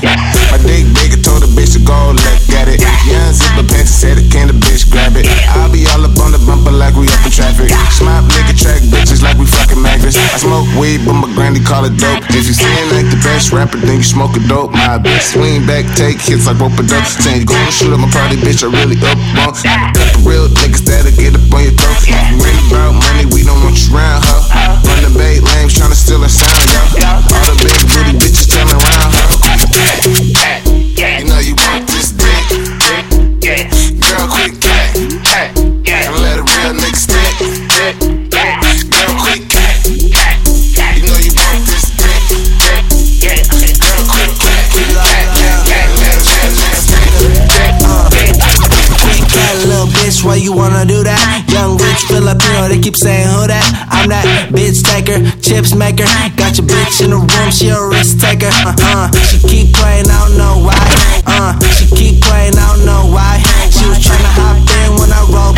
My 0.51 0.59
dick 0.59 0.83
big, 0.99 1.15
I 1.15 1.19
told 1.23 1.39
the 1.39 1.47
bitch 1.55 1.79
to 1.79 1.81
go 1.87 1.95
look 2.11 2.43
at 2.51 2.67
it. 2.67 2.83
Young 3.07 3.31
zipper 3.31 3.63
pants 3.71 3.95
said 3.95 4.19
it 4.19 4.27
can 4.27 4.51
the 4.51 4.57
bitch 4.59 4.91
grab 4.91 5.15
it. 5.15 5.23
I'll 5.55 5.71
be 5.71 5.87
all 5.87 6.03
up 6.03 6.19
on 6.19 6.35
the 6.35 6.41
bumper 6.43 6.75
like 6.75 6.99
we 6.99 7.07
up 7.07 7.23
in 7.23 7.31
traffic. 7.31 7.71
Smop 7.95 8.27
nigga 8.35 8.59
track 8.59 8.83
bitches 8.91 9.23
like 9.23 9.39
we 9.39 9.47
fucking 9.47 9.79
magnets. 9.79 10.19
I 10.19 10.35
smoke 10.35 10.67
weed, 10.75 11.07
but 11.07 11.15
my 11.15 11.31
granny 11.31 11.63
call 11.63 11.87
it 11.87 11.95
dope. 11.95 12.27
If 12.35 12.43
you 12.43 12.51
seem 12.51 12.91
like 12.91 13.07
the 13.07 13.23
best 13.23 13.55
rapper, 13.55 13.79
then 13.79 14.03
you 14.03 14.07
smoke 14.07 14.35
a 14.35 14.43
dope. 14.51 14.75
My 14.75 14.99
bitch 14.99 15.31
swing 15.31 15.63
back, 15.63 15.87
take 15.95 16.19
hits 16.19 16.43
like 16.43 16.59
rope 16.59 16.75
a 16.75 16.83
dope. 16.83 17.07
Saying 17.07 17.39
you 17.39 17.47
gonna 17.47 17.71
shoot 17.71 17.87
up 17.87 18.03
my 18.03 18.11
party, 18.11 18.35
bitch, 18.35 18.67
I 18.67 18.67
really 18.67 18.99
up 18.99 19.15
on. 19.47 19.55
Couple 19.95 20.27
real 20.27 20.51
niggas 20.59 20.88
that'll 20.89 21.13
get 21.13 21.37
up 21.37 21.53
on 21.53 21.61
your 21.63 21.75
throat. 21.77 22.01
You 22.09 22.41
ain't 22.41 22.65
about 22.67 22.97
money, 22.97 23.29
we 23.29 23.45
don't 23.45 23.61
want 23.61 23.77
you 23.77 23.93
around, 23.93 24.25
huh? 24.25 24.41
Uh-huh. 24.41 24.89
Run 24.89 24.99
the 25.05 25.13
bait 25.13 25.45
lames, 25.45 25.77
tryna 25.77 25.93
steal 25.93 26.21
our 26.21 26.29
sound, 26.29 26.65
yo. 26.65 26.81
All 27.05 27.45
the 27.45 27.55
big 27.61 27.77
booty 27.93 28.13
bitches 28.17 28.49
turn 28.49 28.67
around, 28.67 29.13
huh? 29.13 29.39
You 30.09 30.68
why 50.23 50.35
you 50.35 50.53
wanna 50.53 50.85
do 50.85 51.03
that? 51.03 51.21
Young 51.49 51.77
rich 51.77 52.05
Filipino, 52.07 52.67
they 52.67 52.79
keep 52.79 52.95
saying 52.95 53.27
who 53.27 53.47
that? 53.47 53.65
I'm 53.89 54.09
that 54.09 54.49
bitch 54.51 54.83
taker, 54.83 55.19
chips 55.39 55.75
maker. 55.75 56.07
Got 56.35 56.57
your 56.57 56.67
bitch 56.67 57.03
in 57.03 57.11
the 57.11 57.19
room, 57.19 57.49
she 57.51 57.69
a 57.69 57.79
risk 57.79 58.19
taker. 58.19 58.49
Uh 58.53 59.09
she 59.29 59.37
keep 59.45 59.73
playing, 59.77 60.09
I 60.09 60.17
don't 60.25 60.37
know 60.37 60.57
why. 60.65 60.81
Uh, 61.29 61.53
she 61.77 61.85
keep 61.93 62.21
playing, 62.25 62.57
I 62.57 62.65
don't 62.73 62.85
know 62.85 63.05
why. 63.13 63.37
She 63.69 63.85
was 63.85 64.01
tryna 64.01 64.33
hop 64.33 64.57
in 64.57 64.97
when 64.97 65.13
I 65.13 65.21
roll. 65.29 65.53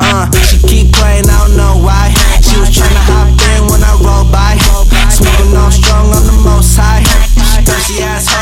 Uh, 0.00 0.26
she 0.48 0.56
keep 0.64 0.96
playing, 0.96 1.28
I 1.28 1.36
don't 1.44 1.56
know 1.56 1.76
why. 1.78 2.10
She 2.40 2.56
was 2.58 2.72
tryna 2.72 3.04
hop 3.04 3.28
in 3.28 3.68
when 3.68 3.84
I 3.84 3.92
roll 4.00 4.24
by. 4.32 4.56
Smoking 5.12 5.54
on 5.54 5.70
strong 5.70 6.08
on 6.10 6.24
the 6.24 6.36
most 6.42 6.74
high. 6.74 7.04
She 7.04 7.62
Thirsty 7.62 8.02
assholes, 8.02 8.41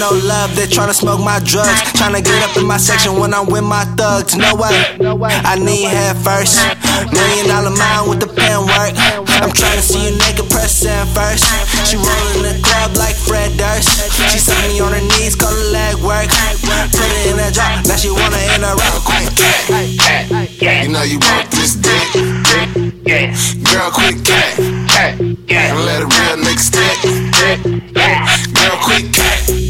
no 0.00 0.16
love, 0.24 0.56
they 0.56 0.64
tryna 0.64 0.96
smoke 0.96 1.20
my 1.20 1.38
drugs. 1.44 1.84
Tryna 1.92 2.24
get 2.24 2.40
up 2.42 2.56
in 2.56 2.64
my 2.64 2.78
section 2.78 3.20
when 3.20 3.34
I'm 3.34 3.46
with 3.46 3.62
my 3.62 3.84
thugs. 4.00 4.34
No 4.34 4.56
way, 4.56 4.72
I 4.96 5.60
need 5.60 5.84
head 5.84 6.16
first. 6.24 6.56
Million 7.12 7.52
dollar 7.52 7.76
mind 7.76 8.08
with 8.08 8.20
the 8.24 8.26
pen 8.32 8.64
work. 8.64 8.96
I'm 9.44 9.52
tryna 9.52 9.84
see 9.84 10.08
you 10.08 10.16
naked, 10.16 10.48
press 10.48 10.72
send 10.72 11.04
first. 11.12 11.44
She 11.84 12.00
rollin' 12.00 12.48
the 12.48 12.56
club 12.64 12.96
like 12.96 13.14
Fred 13.14 13.52
Durst. 13.60 13.92
She 14.32 14.40
saw 14.40 14.56
me 14.72 14.80
on 14.80 14.96
her 14.96 15.04
knees, 15.04 15.36
call 15.36 15.52
it 15.52 15.68
leg 15.68 15.96
work. 16.00 16.32
Put 16.96 17.04
it 17.04 17.36
in 17.36 17.38
a 17.38 17.52
drop, 17.52 17.84
now 17.84 17.96
she 18.00 18.08
wanna 18.08 18.40
interrupt. 18.56 19.04
Quick 19.04 19.28
cat, 19.36 20.82
you 20.82 20.88
know 20.88 21.04
you 21.04 21.20
want 21.20 21.50
this 21.52 21.76
dick. 21.76 22.08
Yeah. 23.04 23.36
Girl, 23.68 23.90
quick 23.92 24.24
cat. 24.24 24.56
And 24.58 25.76
let 25.84 26.00
a 26.00 26.08
real 26.08 26.36
nigga 26.40 26.58
stick. 26.58 26.96
Girl, 28.56 28.76
quick 28.80 29.12
cat. 29.12 29.69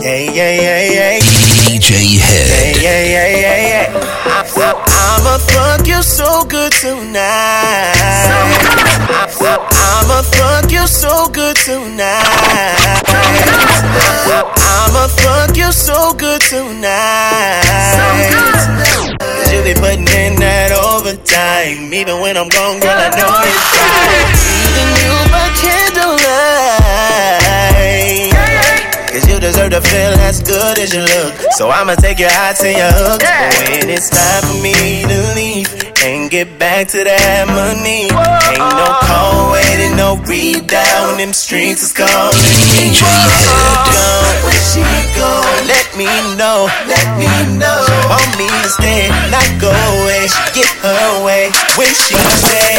Yeah, 0.00 0.16
yeah, 0.16 0.52
yeah, 0.56 0.92
yeah. 0.92 1.20
DJ 1.68 2.16
Head. 2.16 2.48
Yeah, 2.80 3.04
yeah, 3.04 3.04
yeah, 3.04 3.28
yeah, 3.36 3.58
yeah. 3.68 4.00
I'ma 4.56 5.36
fuck 5.38 5.86
you 5.86 6.02
so 6.02 6.44
good 6.44 6.72
tonight. 6.72 7.92
I'ma 9.36 10.22
fuck 10.22 10.72
you 10.72 10.86
so 10.86 11.28
good 11.28 11.56
tonight. 11.56 13.04
I'ma 14.56 15.06
fuck 15.08 15.56
you 15.56 15.70
so 15.72 16.14
good 16.14 16.40
tonight. 16.48 17.60
You 19.52 19.62
be 19.62 19.74
putting 19.74 20.08
in 20.08 20.36
that 20.40 20.72
overtime. 20.72 21.92
Even 21.92 22.20
when 22.20 22.36
I'm 22.38 22.48
gone, 22.48 22.80
girl, 22.80 22.96
I 22.96 23.10
know 23.12 23.28
it's 23.44 23.68
right. 23.76 24.32
Even 24.64 24.88
you 24.96 25.12
by 25.28 25.44
candlelight. 25.60 26.49
Deserve 29.50 29.70
to 29.72 29.80
feel 29.80 30.14
as 30.30 30.42
good 30.42 30.78
as 30.78 30.94
you 30.94 31.02
look. 31.02 31.34
So 31.58 31.70
I'ma 31.70 31.94
take 31.96 32.18
your 32.20 32.30
out 32.30 32.54
to 32.62 32.70
your 32.70 32.92
hook. 32.94 33.18
But 33.18 33.50
when 33.66 33.90
it's 33.90 34.06
time 34.10 34.42
for 34.46 34.62
me 34.62 35.02
to 35.02 35.18
leave 35.34 35.66
and 36.06 36.30
get 36.30 36.58
back 36.58 36.86
to 36.94 37.02
that 37.02 37.50
money, 37.50 38.06
ain't 38.06 38.62
no 38.78 38.86
call 39.02 39.50
waiting, 39.50 39.98
no 39.98 40.22
read 40.30 40.70
down. 40.70 41.18
Them 41.18 41.34
streets 41.34 41.82
is 41.82 41.90
calling. 41.92 42.30
Gone, 42.94 44.38
where 44.46 44.62
she 44.70 44.86
go? 45.18 45.42
Let 45.66 45.86
me 45.98 46.06
know, 46.38 46.70
let 46.86 47.06
me 47.18 47.26
know. 47.58 47.78
She 47.90 47.98
want 48.06 48.30
me 48.38 48.46
to 48.46 48.70
stay, 48.70 49.10
not 49.34 49.50
go 49.58 49.74
away. 49.74 50.30
She 50.30 50.62
get 50.62 50.70
her 50.86 51.26
way 51.26 51.50
when 51.74 51.90
she 51.90 52.14
says, 52.38 52.78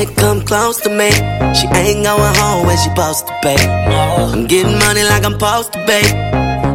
If 0.00 0.08
your 0.08 0.14
chick 0.14 0.24
come 0.24 0.40
close 0.40 0.80
to 0.80 0.88
me, 0.88 1.10
she 1.52 1.68
ain't 1.76 2.04
going 2.08 2.34
home 2.40 2.66
when 2.66 2.76
she 2.78 2.88
supposed 2.88 3.26
to 3.26 3.36
be. 3.42 3.52
I'm 3.52 4.46
getting 4.46 4.78
money 4.78 5.04
like 5.04 5.24
I'm 5.26 5.32
supposed 5.32 5.74
to 5.74 5.84
be. 5.84 6.00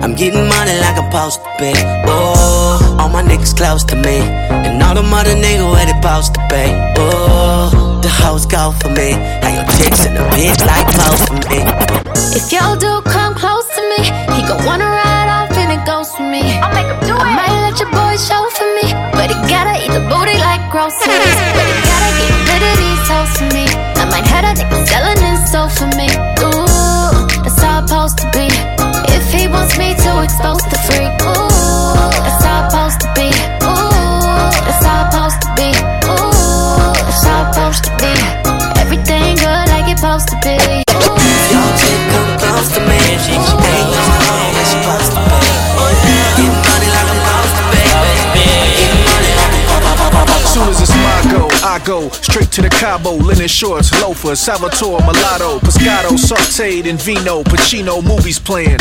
I'm 0.06 0.14
getting 0.14 0.48
money 0.48 0.78
like 0.78 0.94
I'm 0.94 1.10
supposed 1.10 1.42
to 1.42 1.50
be. 1.58 1.74
Oh, 2.06 3.00
all 3.02 3.10
my 3.10 3.24
niggas 3.24 3.58
close 3.58 3.84
to 3.86 3.96
me, 3.96 4.22
and 4.22 4.78
all 4.84 4.94
the 4.94 5.02
mother 5.02 5.34
niggas 5.34 5.66
where 5.74 5.86
they 5.90 5.98
supposed 5.98 6.36
to 6.36 6.42
be. 6.54 6.70
Oh, 7.02 7.98
the 8.04 8.10
hoes 8.10 8.46
go 8.46 8.72
for 8.78 8.90
me. 8.90 9.18
Now 9.42 9.58
your 9.58 9.66
chicks 9.74 10.06
in 10.06 10.14
the 10.14 10.22
bitch 10.30 10.62
like 10.62 10.86
close 10.94 11.26
for 11.26 11.42
me. 11.50 11.66
If 12.38 12.54
your 12.54 12.78
dude 12.78 13.06
come 13.10 13.34
close 13.34 13.66
to 13.74 13.82
me, 13.90 14.06
he 14.38 14.46
gon' 14.46 14.62
wanna 14.70 14.86
ride 14.86 15.30
off 15.34 15.58
and 15.58 15.74
it 15.74 15.84
goes 15.84 16.14
for 16.14 16.30
me. 16.30 16.46
I'll 16.62 16.70
make 16.78 16.86
him 16.86 17.00
do 17.10 17.18
it. 17.18 17.26
I 17.26 17.34
might 17.34 17.58
let 17.66 17.80
your 17.82 17.90
boy 17.90 18.22
show 18.22 18.46
for 18.54 18.70
me, 18.78 18.94
but 19.18 19.34
he 19.34 19.38
gotta 19.50 19.82
eat 19.82 19.90
the 19.90 20.06
booty 20.14 20.38
like 20.38 20.62
groceries. 20.70 21.85
Have 24.46 24.58
nigga 24.58 24.86
selling 24.88 25.22
his 25.26 25.52
soul 25.52 25.68
for 25.70 25.90
me. 25.98 26.06
Ooh, 26.46 27.26
that's 27.42 27.60
how 27.64 27.82
it's 27.82 27.90
supposed 27.90 28.18
to 28.20 28.28
be. 28.30 28.48
If 29.18 29.26
he 29.34 29.48
wants 29.48 29.76
me 29.78 29.96
to 29.96 30.12
expose 30.22 30.62
the 30.70 30.78
freak, 30.86 31.14
ooh, 31.26 31.50
that's 32.22 32.46
supposed 32.46 33.00
to 33.02 33.10
be. 33.18 33.30
Ooh, 33.66 34.54
that's 34.66 34.82
supposed 34.86 35.42
to 35.42 35.50
be. 35.58 35.70
Ooh, 36.14 36.94
that's 36.94 37.22
supposed 37.26 37.84
to 37.86 37.92
be. 37.98 38.14
Everything 38.82 39.36
good 39.38 39.66
like 39.74 39.90
it's 39.90 40.02
supposed 40.02 40.30
to 40.30 40.38
be. 40.46 40.75
Go, 51.86 52.10
straight 52.10 52.52
to 52.52 52.62
the 52.62 52.70
Cabo, 52.70 53.14
linen 53.14 53.48
shorts, 53.48 53.94
loafers, 54.02 54.40
Salvatore, 54.40 55.00
mulatto, 55.06 55.60
Pescado, 55.60 56.18
sauteed 56.18 56.86
in 56.86 56.98
vino, 56.98 57.44
Pacino, 57.44 58.04
movies 58.04 58.40
playing. 58.40 58.80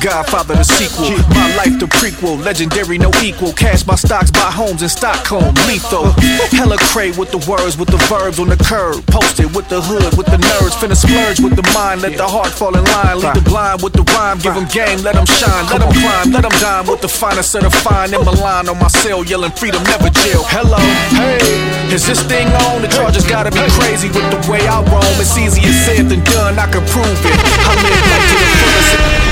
Godfather, 0.00 0.54
the 0.54 0.62
sequel, 0.62 1.10
my 1.34 1.50
life, 1.56 1.74
the 1.80 1.86
prequel, 1.86 2.38
legendary, 2.42 2.96
no 2.96 3.10
equal. 3.22 3.52
Cash 3.52 3.86
my 3.86 3.96
stocks, 3.96 4.30
buy 4.30 4.50
homes 4.50 4.82
in 4.82 4.88
Stockholm, 4.88 5.52
lethal. 5.66 6.14
Hella 6.54 6.78
cray 6.94 7.10
with 7.18 7.30
the 7.34 7.42
words, 7.50 7.76
with 7.76 7.88
the 7.88 7.98
verbs 8.06 8.38
on 8.38 8.48
the 8.48 8.56
curb, 8.56 9.04
posted 9.06 9.54
with 9.54 9.68
the 9.68 9.82
hood, 9.82 10.16
with 10.16 10.26
the 10.26 10.38
nerves, 10.38 10.74
finna 10.78 10.96
splurge 10.96 11.40
with 11.40 11.56
the 11.56 11.66
mind, 11.74 12.02
let 12.02 12.16
the 12.16 12.26
heart 12.26 12.48
fall 12.54 12.76
in 12.76 12.84
line, 12.84 13.18
lead 13.18 13.34
the 13.34 13.42
blind 13.42 13.82
with 13.82 13.92
the 13.92 14.04
rhyme, 14.14 14.38
give 14.38 14.54
them 14.54 14.68
game, 14.70 15.02
let 15.02 15.14
them 15.18 15.26
shine, 15.26 15.66
let 15.66 15.82
them 15.82 15.90
climb, 15.90 16.30
let 16.30 16.42
them 16.42 16.54
dine 16.62 16.86
with 16.86 17.00
the 17.00 17.08
finest 17.08 17.54
of 17.56 17.62
the 17.64 17.70
fine 17.70 18.14
in 18.14 18.22
Milan 18.24 18.68
on 18.68 18.78
my 18.78 18.88
cell, 18.88 19.24
yelling 19.24 19.52
freedom, 19.52 19.82
never 19.84 20.08
jail. 20.22 20.46
Hello, 20.54 20.78
hey, 21.18 21.42
is 21.92 22.06
this 22.06 22.22
thing 22.22 22.43
on? 22.66 22.82
The 22.82 22.88
charges 22.88 23.24
gotta 23.26 23.50
be 23.50 23.64
crazy 23.78 24.08
with 24.08 24.26
the 24.30 24.40
way 24.50 24.66
I 24.66 24.82
roam. 24.90 25.02
It's 25.20 25.36
easier 25.36 25.72
said 25.84 26.08
than 26.08 26.22
done, 26.24 26.58
I 26.58 26.66
can 26.70 26.84
prove 26.86 27.06
it. 27.06 27.38
I 27.64 27.72
live 27.80 28.04
life 28.10 28.26
to 28.28 28.36
the 28.38 28.48
fullest. 28.60 29.23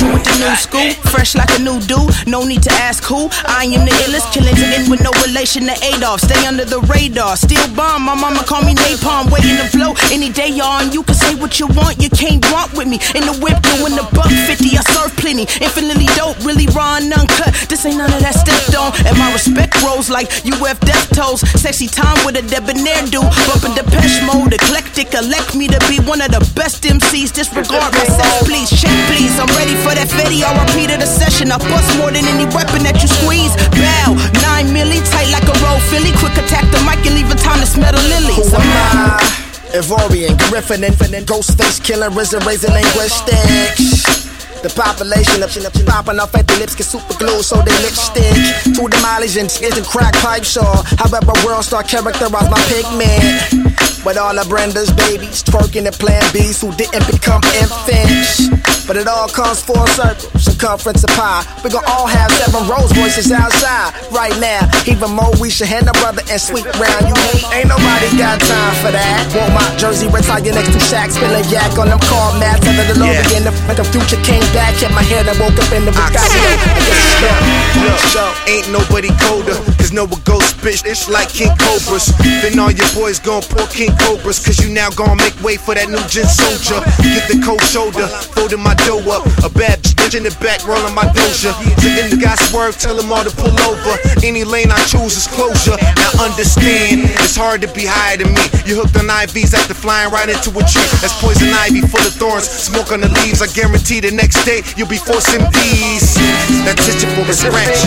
Nostalgia 0.00 0.14
with 0.14 0.24
the 0.24 0.34
new 0.40 0.56
school, 0.56 0.90
fresh 1.10 1.34
like 1.34 1.50
a 1.58 1.60
new 1.60 1.80
dude. 1.84 2.08
No 2.26 2.44
need 2.44 2.62
to 2.62 2.72
ask 2.72 3.04
who. 3.04 3.28
I 3.44 3.64
am 3.64 3.84
the 3.84 3.92
illest, 4.08 4.32
killing 4.32 4.54
to 4.54 4.66
end 4.72 4.90
with 4.90 5.02
no 5.02 5.12
relation 5.26 5.66
to 5.66 5.76
Adolf. 5.92 6.20
Stay 6.20 6.46
under 6.46 6.64
the 6.64 6.80
radar, 6.88 7.36
still 7.36 7.64
bomb. 7.74 8.02
My 8.02 8.14
mama 8.14 8.42
call 8.44 8.62
me 8.64 8.74
napalm, 8.74 9.30
waiting 9.30 9.56
to 9.56 9.66
flow 9.68 9.94
any 10.10 10.30
day, 10.30 10.48
y'all. 10.48 10.80
And 10.80 10.92
you 10.94 11.02
can 11.02 11.14
say 11.14 11.34
what 11.34 11.60
you 11.60 11.66
want, 11.68 12.00
you 12.00 12.10
can't 12.10 12.40
want 12.50 12.72
with 12.74 12.88
me. 12.88 12.98
In 13.14 13.28
the 13.28 13.36
whip, 13.44 13.60
doing 13.76 13.94
the 13.96 14.06
buck 14.16 14.30
50, 14.30 14.76
I 14.76 14.82
serve 14.88 15.12
plenty. 15.16 15.44
Infinitely 15.60 16.08
dope, 16.16 16.38
really 16.44 16.66
raw 16.72 16.96
and 16.96 17.12
uncut. 17.12 17.52
This 17.68 17.84
ain't 17.84 17.98
none 17.98 18.12
of 18.12 18.20
that 18.20 18.36
stepped 18.40 18.72
on. 18.76 18.92
And 19.06 19.16
my 19.18 19.32
respect 19.32 19.76
rolls 19.82 20.08
like 20.08 20.28
UF 20.48 20.80
Death 20.80 21.12
Toes. 21.12 21.44
Sexy 21.60 21.88
time 21.88 22.16
with 22.24 22.40
a 22.40 22.44
debonair 22.48 23.04
dude. 23.12 23.28
Bumping 23.48 23.76
Depeche 23.76 24.22
mode, 24.24 24.54
eclectic. 24.54 25.12
Elect 25.12 25.54
me 25.54 25.68
to 25.68 25.80
be 25.88 26.00
one 26.08 26.20
of 26.20 26.30
the 26.32 26.40
best 26.56 26.82
MCs. 26.84 27.32
Disregard 27.32 27.92
my 27.92 28.06
sex, 28.08 28.48
please. 28.48 28.70
Check, 28.70 28.94
please. 29.10 29.36
I'm 29.36 29.50
ready 29.60 29.76
for 29.84 29.89
that 29.94 30.08
Fetty. 30.08 30.42
I 30.42 30.50
repeated 30.66 31.02
a 31.02 31.06
session. 31.06 31.50
I 31.50 31.58
bust 31.58 31.90
more 31.98 32.10
than 32.10 32.26
any 32.26 32.46
weapon 32.54 32.82
that 32.86 32.98
you 33.02 33.08
squeeze. 33.08 33.54
Bow, 33.74 34.18
nine 34.46 34.70
milli, 34.70 35.00
tight 35.10 35.30
like 35.30 35.46
a 35.46 35.56
roll 35.64 35.80
Philly. 35.90 36.12
Quick 36.18 36.36
attack 36.38 36.66
the 36.70 36.80
mic 36.86 37.02
and 37.06 37.14
leave 37.14 37.30
a 37.30 37.38
time 37.38 37.60
to 37.60 37.68
smell 37.68 37.92
the 37.92 38.02
lilies. 38.10 38.38
Who 38.38 38.56
am 38.56 38.62
I? 38.62 39.40
Ivorian, 39.70 40.34
Griffin, 40.50 40.82
Infinite, 40.82 41.26
Ghostface, 41.26 41.78
Killer, 41.82 42.10
RZA, 42.10 42.44
Razor, 42.44 42.74
Linguistics. 42.74 44.30
The 44.60 44.68
population 44.76 45.40
up, 45.42 45.48
of 45.56 45.86
popping 45.86 46.20
off 46.20 46.34
at 46.34 46.46
the 46.46 46.58
lips 46.58 46.74
get 46.74 46.84
super 46.84 47.16
glue, 47.16 47.40
so 47.40 47.56
they 47.62 47.72
lipstick. 47.80 48.36
Two 48.76 48.92
mileage 49.00 49.38
and 49.38 49.48
isn't 49.48 49.86
crack 49.86 50.12
pipe 50.20 50.44
saw. 50.44 50.82
However, 51.00 51.32
world 51.46 51.64
star 51.64 51.82
characterize 51.82 52.50
my 52.50 52.60
pigment. 52.68 53.80
But 54.04 54.18
all 54.18 54.34
the 54.34 54.44
Brenda's 54.48 54.92
babies 54.92 55.42
twerking 55.42 55.86
and 55.86 55.96
plan 55.96 56.20
B's 56.32 56.60
who 56.60 56.72
didn't 56.76 57.06
become 57.08 57.40
infants. 57.56 58.79
But 58.90 58.96
it 58.96 59.06
all 59.06 59.28
comes 59.28 59.62
full 59.62 59.86
circle, 59.94 60.34
circumference 60.34 61.04
of 61.06 61.14
pie. 61.14 61.46
We 61.62 61.70
gon' 61.70 61.86
all 61.86 62.10
have 62.10 62.26
seven 62.42 62.66
rose 62.66 62.90
voices 62.90 63.30
outside 63.30 63.94
right 64.10 64.34
now. 64.42 64.66
Even 64.82 65.14
more, 65.14 65.30
we 65.38 65.46
should 65.46 65.70
hand 65.70 65.86
a 65.86 65.94
brother 66.02 66.26
and 66.26 66.40
sweep 66.42 66.66
round. 66.74 67.06
You 67.06 67.14
hate, 67.30 67.46
ain't 67.54 67.68
nobody 67.70 68.10
got 68.18 68.42
time 68.42 68.74
for 68.82 68.90
that. 68.90 69.30
Want 69.30 69.54
my 69.54 69.62
jersey 69.78 70.10
retired 70.10 70.42
next 70.50 70.74
to 70.74 70.82
Shaq, 70.82 71.14
spilling 71.14 71.46
yak 71.54 71.78
on 71.78 71.86
them 71.86 72.02
car 72.10 72.34
mats. 72.42 72.66
Under 72.66 72.82
the 72.82 72.98
low 72.98 73.06
Yeah. 73.06 73.22
again, 73.30 73.46
the, 73.46 73.54
the 73.78 73.86
future 73.94 74.18
came 74.26 74.42
back. 74.50 74.74
Kept 74.74 74.90
my 74.90 75.06
head 75.06 75.30
and 75.30 75.38
woke 75.38 75.54
up 75.54 75.70
in 75.70 75.86
the 75.86 75.94
Bugatti. 75.94 76.18
I 76.18 76.58
guess 76.74 76.90
it's 76.90 77.30
Look, 77.78 78.02
look, 78.18 78.34
ain't 78.50 78.66
nobody 78.74 79.14
colder, 79.22 79.54
cause 79.78 79.92
no 79.92 80.02
one 80.04 80.18
goes 80.26 80.50
bitch, 80.58 80.82
it's 80.84 81.08
like 81.08 81.28
King 81.30 81.54
Cobras. 81.62 82.10
Then 82.42 82.58
all 82.58 82.72
your 82.74 82.90
boys 82.98 83.20
gon' 83.20 83.42
pour 83.42 83.66
King 83.70 83.94
Cobras, 84.02 84.42
cause 84.44 84.58
you 84.58 84.68
now 84.74 84.90
gon' 84.90 85.16
make 85.16 85.38
way 85.46 85.56
for 85.56 85.74
that 85.78 85.88
new 85.88 86.02
gen 86.10 86.26
soldier. 86.26 86.82
Get 87.06 87.30
the 87.30 87.38
cold 87.44 87.62
shoulder, 87.62 88.08
folding 88.34 88.58
my 88.58 88.74
dough 88.86 89.02
up. 89.10 89.26
A 89.44 89.50
bad 89.50 89.80
bitch 90.10 90.16
in 90.16 90.22
the 90.22 90.34
back, 90.40 90.66
rolling 90.66 90.94
my 90.94 91.04
doja. 91.12 91.52
Sitting 91.80 92.10
the 92.10 92.20
guy 92.20 92.34
swerve, 92.48 92.76
tell 92.78 92.94
them 92.96 93.12
all 93.12 93.24
to 93.24 93.32
pull 93.34 93.54
over. 93.66 93.94
Any 94.24 94.44
lane 94.44 94.70
I 94.70 94.80
choose 94.86 95.16
is 95.16 95.26
closure. 95.26 95.76
Now 95.96 96.24
understand, 96.24 97.08
it's 97.22 97.36
hard 97.36 97.60
to 97.62 97.68
be 97.72 97.84
higher 97.86 98.16
than 98.16 98.32
me. 98.34 98.44
You 98.64 98.76
hooked 98.80 98.96
on 98.96 99.08
IVs 99.08 99.54
after 99.54 99.74
flying 99.74 100.10
right 100.10 100.28
into 100.28 100.50
a 100.50 100.62
tree. 100.64 100.88
That's 101.00 101.16
poison 101.20 101.50
ivy 101.52 101.82
full 101.82 102.04
of 102.04 102.14
thorns. 102.14 102.48
Smoke 102.48 102.92
on 102.92 103.00
the 103.00 103.10
leaves, 103.22 103.42
I 103.42 103.48
guarantee 103.52 104.00
the 104.00 104.10
next 104.10 104.44
day 104.44 104.62
you'll 104.76 104.90
be 104.90 105.00
forcing 105.00 105.42
these. 105.52 106.16
That's 106.64 106.86
it 106.88 107.00
for 107.16 107.24
a 107.24 107.34
scratch. 107.34 107.80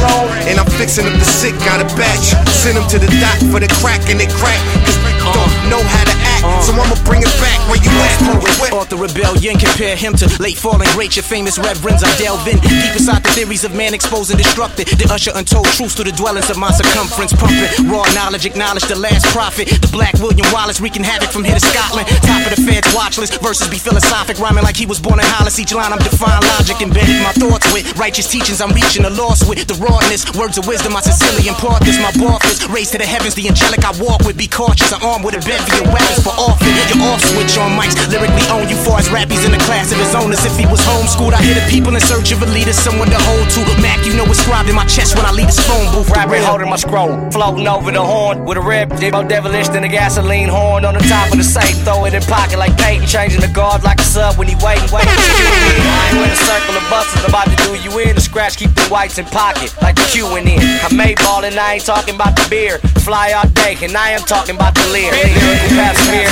And 0.49 0.59
I'm 0.59 0.69
fixing 0.77 1.05
up 1.05 1.13
the 1.13 1.25
sick, 1.25 1.55
got 1.63 1.81
a 1.81 1.87
batch. 1.95 2.35
Send 2.49 2.77
them 2.77 2.87
to 2.89 2.99
the 2.99 3.09
doc 3.19 3.37
for 3.51 3.59
the 3.59 3.69
crack 3.79 4.01
and 4.09 4.19
they 4.19 4.27
crack. 4.27 4.59
Cause 4.85 4.97
don't 5.23 5.69
know 5.69 5.81
how 5.81 6.03
to 6.03 6.11
act. 6.11 6.32
Uh. 6.43 6.61
So 6.61 6.73
I'ma 6.73 6.95
bring 7.05 7.21
it 7.23 7.31
back 7.39 7.59
where 7.71 7.79
you 7.79 7.89
at. 7.89 8.19
Where- 8.59 8.73
Author 8.73 8.97
rebellion, 8.97 9.57
compare 9.59 9.95
him 9.95 10.13
to 10.17 10.25
late 10.41 10.57
falling 10.57 10.89
great, 10.91 11.15
your 11.15 11.23
famous 11.23 11.57
reverends. 11.59 12.03
I 12.03 12.09
delve 12.17 12.47
in 12.47 12.59
deep 12.59 12.91
inside 12.95 13.23
the 13.23 13.31
theories 13.31 13.63
of 13.63 13.75
man 13.75 13.93
exposed 13.93 14.31
and 14.31 14.39
destructed. 14.39 14.89
The 14.97 15.07
usher 15.13 15.31
untold 15.35 15.67
truths 15.77 15.95
to 15.95 16.03
the 16.03 16.11
dwellings 16.11 16.49
of 16.49 16.57
my 16.57 16.71
circumference. 16.71 17.33
Pumping 17.33 17.87
raw 17.89 18.03
knowledge, 18.13 18.45
acknowledge 18.45 18.83
the 18.87 18.95
last 18.97 19.25
prophet. 19.31 19.67
The 19.69 19.87
black 19.91 20.13
William 20.19 20.47
Wallace 20.51 20.81
wreaking 20.81 21.03
havoc 21.03 21.29
from 21.29 21.43
here 21.43 21.55
to 21.55 21.63
Scotland. 21.63 22.07
Top 22.25 22.43
of 22.43 22.55
the 22.55 22.61
feds 22.63 22.87
watch 22.95 23.17
list, 23.17 23.39
verses 23.41 23.67
be 23.69 23.77
philosophic, 23.77 24.39
rhyming 24.39 24.63
like 24.63 24.75
he 24.75 24.85
was 24.85 24.99
born 24.99 25.19
in 25.19 25.25
Hollis. 25.25 25.59
Each 25.59 25.73
line 25.73 25.93
I'm 25.93 25.99
defying 25.99 26.43
logic, 26.57 26.81
embedded 26.81 27.21
my 27.21 27.33
thoughts 27.33 27.71
with 27.71 27.85
righteous 27.97 28.27
teachings. 28.27 28.59
I'm 28.59 28.71
reaching 28.71 29.03
the 29.03 29.11
lost 29.11 29.47
with 29.47 29.67
the 29.67 29.75
rawness, 29.75 30.25
words 30.35 30.57
of 30.57 30.67
wisdom. 30.67 30.95
I 30.95 31.01
sincerely 31.01 31.47
impart 31.47 31.83
this. 31.83 31.99
My 31.99 32.11
office 32.25 32.65
raised 32.69 32.93
to 32.93 32.97
the 32.97 33.05
heavens, 33.05 33.35
the 33.35 33.47
angelic 33.47 33.85
I 33.85 33.91
walk 34.01 34.23
with. 34.25 34.37
Be 34.37 34.47
cautious, 34.47 34.91
I'm 34.91 35.03
armed 35.03 35.25
with 35.25 35.35
a 35.35 35.43
bevy 35.45 35.71
of 35.83 35.93
weapons 35.93 36.23
often. 36.37 36.67
You're 36.89 37.03
off 37.09 37.21
switch 37.23 37.57
on 37.57 37.73
mics, 37.77 37.95
lyrically 38.09 38.45
own 38.51 38.69
you 38.69 38.75
far 38.75 38.99
as 38.99 39.09
rap. 39.09 39.29
He's 39.29 39.45
in 39.45 39.51
the 39.51 39.63
class 39.63 39.91
of 39.91 39.97
his 39.97 40.13
own. 40.15 40.31
As 40.31 40.45
if 40.45 40.57
he 40.57 40.65
was 40.65 40.81
homeschooled, 40.81 41.33
I 41.33 41.41
hear 41.41 41.55
the 41.55 41.65
people 41.69 41.93
in 41.95 42.01
search 42.01 42.31
of 42.31 42.41
a 42.41 42.47
leader, 42.47 42.73
someone 42.73 43.09
to 43.09 43.19
hold 43.19 43.49
to. 43.55 43.61
Mac, 43.81 44.05
you 44.05 44.13
know 44.13 44.25
it's 44.25 44.39
scribed 44.39 44.69
in 44.69 44.75
my 44.75 44.85
chest 44.85 45.15
when 45.15 45.25
I 45.25 45.31
leave 45.31 45.47
this 45.47 45.59
phone 45.65 45.87
booth. 45.93 46.09
Rapping, 46.11 46.43
holding 46.43 46.69
my 46.69 46.77
scroll, 46.77 47.31
floating 47.31 47.67
over 47.67 47.91
the 47.91 48.01
horn 48.01 48.45
with 48.45 48.57
a 48.57 48.61
rip, 48.61 48.89
more 49.11 49.23
devilish 49.23 49.69
than 49.69 49.83
a 49.83 49.89
gasoline 49.89 50.49
horn 50.49 50.85
on 50.85 50.93
the 50.93 51.03
top 51.07 51.31
of 51.31 51.37
the 51.37 51.43
safe. 51.43 51.77
Throw 51.83 52.05
it 52.05 52.13
in 52.13 52.21
pocket 52.23 52.57
like 52.57 52.77
Peyton, 52.77 53.07
changing 53.07 53.41
the 53.41 53.51
guard 53.53 53.83
like 53.83 53.99
a 53.99 54.03
sub 54.03 54.37
when 54.37 54.47
he 54.47 54.55
waiting, 54.63 54.89
waiting. 54.91 55.09
I 55.09 56.11
ain't 56.11 56.19
with 56.21 56.33
a 56.33 56.41
circle 56.43 56.75
of 56.75 56.85
buses, 56.89 57.23
about 57.25 57.47
to 57.49 57.57
do 57.63 57.75
you 57.81 57.91
in. 57.99 58.15
The 58.15 58.21
scratch, 58.21 58.57
keep 58.57 58.73
the 58.75 58.87
whites 58.89 59.17
in 59.17 59.25
pocket 59.25 59.73
like 59.81 59.95
the 59.95 60.07
Q 60.11 60.35
in. 60.37 60.47
I 60.47 60.89
made 60.93 61.17
ballin', 61.17 61.57
I 61.57 61.75
ain't 61.75 61.85
talking 61.85 62.15
about 62.15 62.35
the 62.35 62.45
beer. 62.49 62.79
Fly 63.03 63.33
all 63.33 63.47
day, 63.49 63.77
and 63.81 63.95
I 63.95 64.11
am 64.11 64.21
talking 64.21 64.55
about 64.55 64.75
the 64.75 64.85
leer. 64.91 65.11
Lyrical 65.11 65.69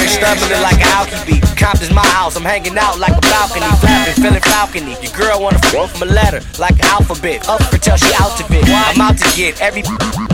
stumbling 0.08 0.62
like 0.62 0.80
a 0.80 0.90
alky 0.96 1.20
beat. 1.26 1.44
Compton's 1.58 1.94
my 1.94 2.06
house, 2.18 2.36
I'm 2.36 2.44
hanging 2.44 2.78
out 2.78 2.98
like 2.98 3.14
a 3.14 3.22
balcony, 3.22 3.66
flapping, 3.80 4.18
feeling 4.18 4.42
falcony. 4.42 4.94
Your 5.04 5.14
girl 5.14 5.42
wanna 5.42 5.60
f 5.62 5.92
from 5.92 6.08
a 6.08 6.12
letter 6.12 6.42
like 6.60 6.78
an 6.80 6.88
alphabet. 6.90 7.48
Up 7.48 7.62
for 7.70 7.78
tell 7.78 7.98
she 7.98 8.12
out 8.20 8.40
of 8.40 8.50
it. 8.52 8.66
I'm 8.68 9.00
out 9.02 9.18
to 9.18 9.28
get 9.36 9.62
every 9.62 9.84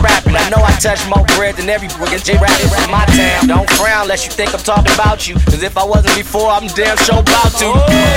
rapping. 0.00 0.36
I 0.36 0.48
know 0.50 0.62
I 0.62 0.72
touch 0.80 1.02
more 1.08 1.24
bread 1.36 1.56
than 1.56 1.68
every 1.68 1.88
friggin' 1.88 2.24
J 2.24 2.38
rap 2.38 2.54
in 2.60 2.90
my 2.90 3.04
town. 3.12 3.48
Don't 3.48 3.68
frown 3.76 4.08
unless 4.08 4.24
you 4.24 4.32
think 4.32 4.54
I'm 4.54 4.64
talking 4.64 4.92
about 4.94 5.28
you. 5.28 5.34
Cause 5.50 5.62
if 5.62 5.76
I 5.76 5.84
wasn't 5.84 6.16
before, 6.16 6.48
I'm 6.48 6.66
damn 6.72 6.96
sure 7.04 7.20
about 7.20 7.52
to. 7.60 7.68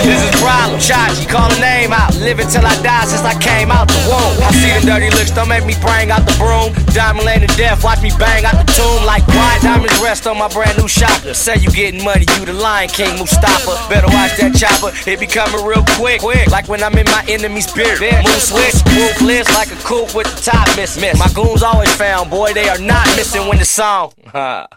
This 0.05 0.21
is 0.21 0.31
problem, 0.39 0.79
Chachi, 0.79 1.27
call 1.27 1.51
a 1.51 1.59
name 1.59 1.91
out. 1.91 2.15
Living 2.17 2.47
till 2.47 2.65
I 2.65 2.75
die 2.81 3.05
since 3.05 3.25
I 3.27 3.35
came 3.39 3.71
out 3.71 3.87
the 3.87 3.99
womb. 4.07 4.35
I 4.39 4.51
see 4.55 4.71
the 4.79 4.85
dirty 4.85 5.09
looks, 5.11 5.31
don't 5.31 5.49
make 5.49 5.65
me 5.65 5.75
bring 5.81 6.11
out 6.11 6.23
the 6.25 6.35
broom. 6.37 6.71
Diamond 6.93 7.25
lane 7.25 7.41
to 7.41 7.51
death, 7.57 7.83
watch 7.83 8.01
me 8.01 8.11
bang 8.19 8.45
out 8.45 8.55
the 8.55 8.67
tomb. 8.71 9.03
Like 9.05 9.27
why 9.27 9.59
diamonds 9.61 9.99
rest 9.99 10.27
on 10.27 10.37
my 10.37 10.47
brand 10.47 10.77
new 10.77 10.87
shocker. 10.87 11.30
Say 11.33 11.55
you 11.57 11.69
getting 11.71 12.03
money, 12.03 12.25
you 12.37 12.45
the 12.45 12.53
Lion 12.53 12.89
King 12.89 13.17
Mustafa. 13.17 13.89
Better 13.89 14.07
watch 14.07 14.35
that 14.37 14.53
chopper, 14.55 14.91
it 15.09 15.19
be 15.19 15.27
coming 15.27 15.63
real 15.65 15.83
quick. 15.95 16.21
Like 16.51 16.67
when 16.67 16.83
I'm 16.83 16.97
in 16.97 17.05
my 17.05 17.23
enemy's 17.27 17.71
beard. 17.71 17.99
Move 18.01 18.41
switch, 18.41 18.83
ruthless 18.91 19.47
like 19.55 19.71
a 19.71 19.79
coupe 19.83 20.13
with 20.13 20.27
the 20.27 20.51
top 20.51 20.67
miss. 20.75 20.99
miss. 20.99 21.17
My 21.17 21.31
goons 21.33 21.63
always 21.63 21.93
found, 21.95 22.29
boy, 22.29 22.53
they 22.53 22.67
are 22.67 22.79
not 22.79 23.05
missing 23.15 23.47
when 23.47 23.59
the 23.59 23.65
song. 23.65 24.13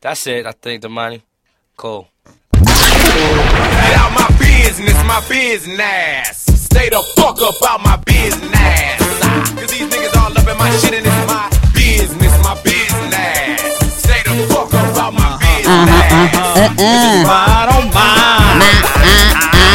That's 0.00 0.26
it, 0.26 0.46
I 0.46 0.52
think 0.52 0.82
the 0.82 0.88
money. 0.88 1.22
Cool. 1.76 2.08
Get 2.52 3.94
out 3.96 4.12
my 4.12 4.28
business, 4.38 4.94
my 5.04 5.24
business. 5.28 6.44
Stay 6.66 6.88
the 6.88 7.02
fuck 7.16 7.40
up 7.40 7.54
out 7.68 7.82
my 7.82 7.96
business. 8.04 8.98
Cause 9.54 9.70
these 9.70 9.88
niggas 9.88 10.16
all 10.16 10.36
up 10.36 10.48
in 10.48 10.56
my 10.58 10.70
shit 10.76 10.94
and 10.94 11.06
it's 11.06 11.26
my 11.26 11.51
my 15.86 16.02
business. 16.08 16.78
Uh-uh. 16.78 17.24
Mine 17.26 17.68
on 17.72 17.84
mine. 17.94 19.72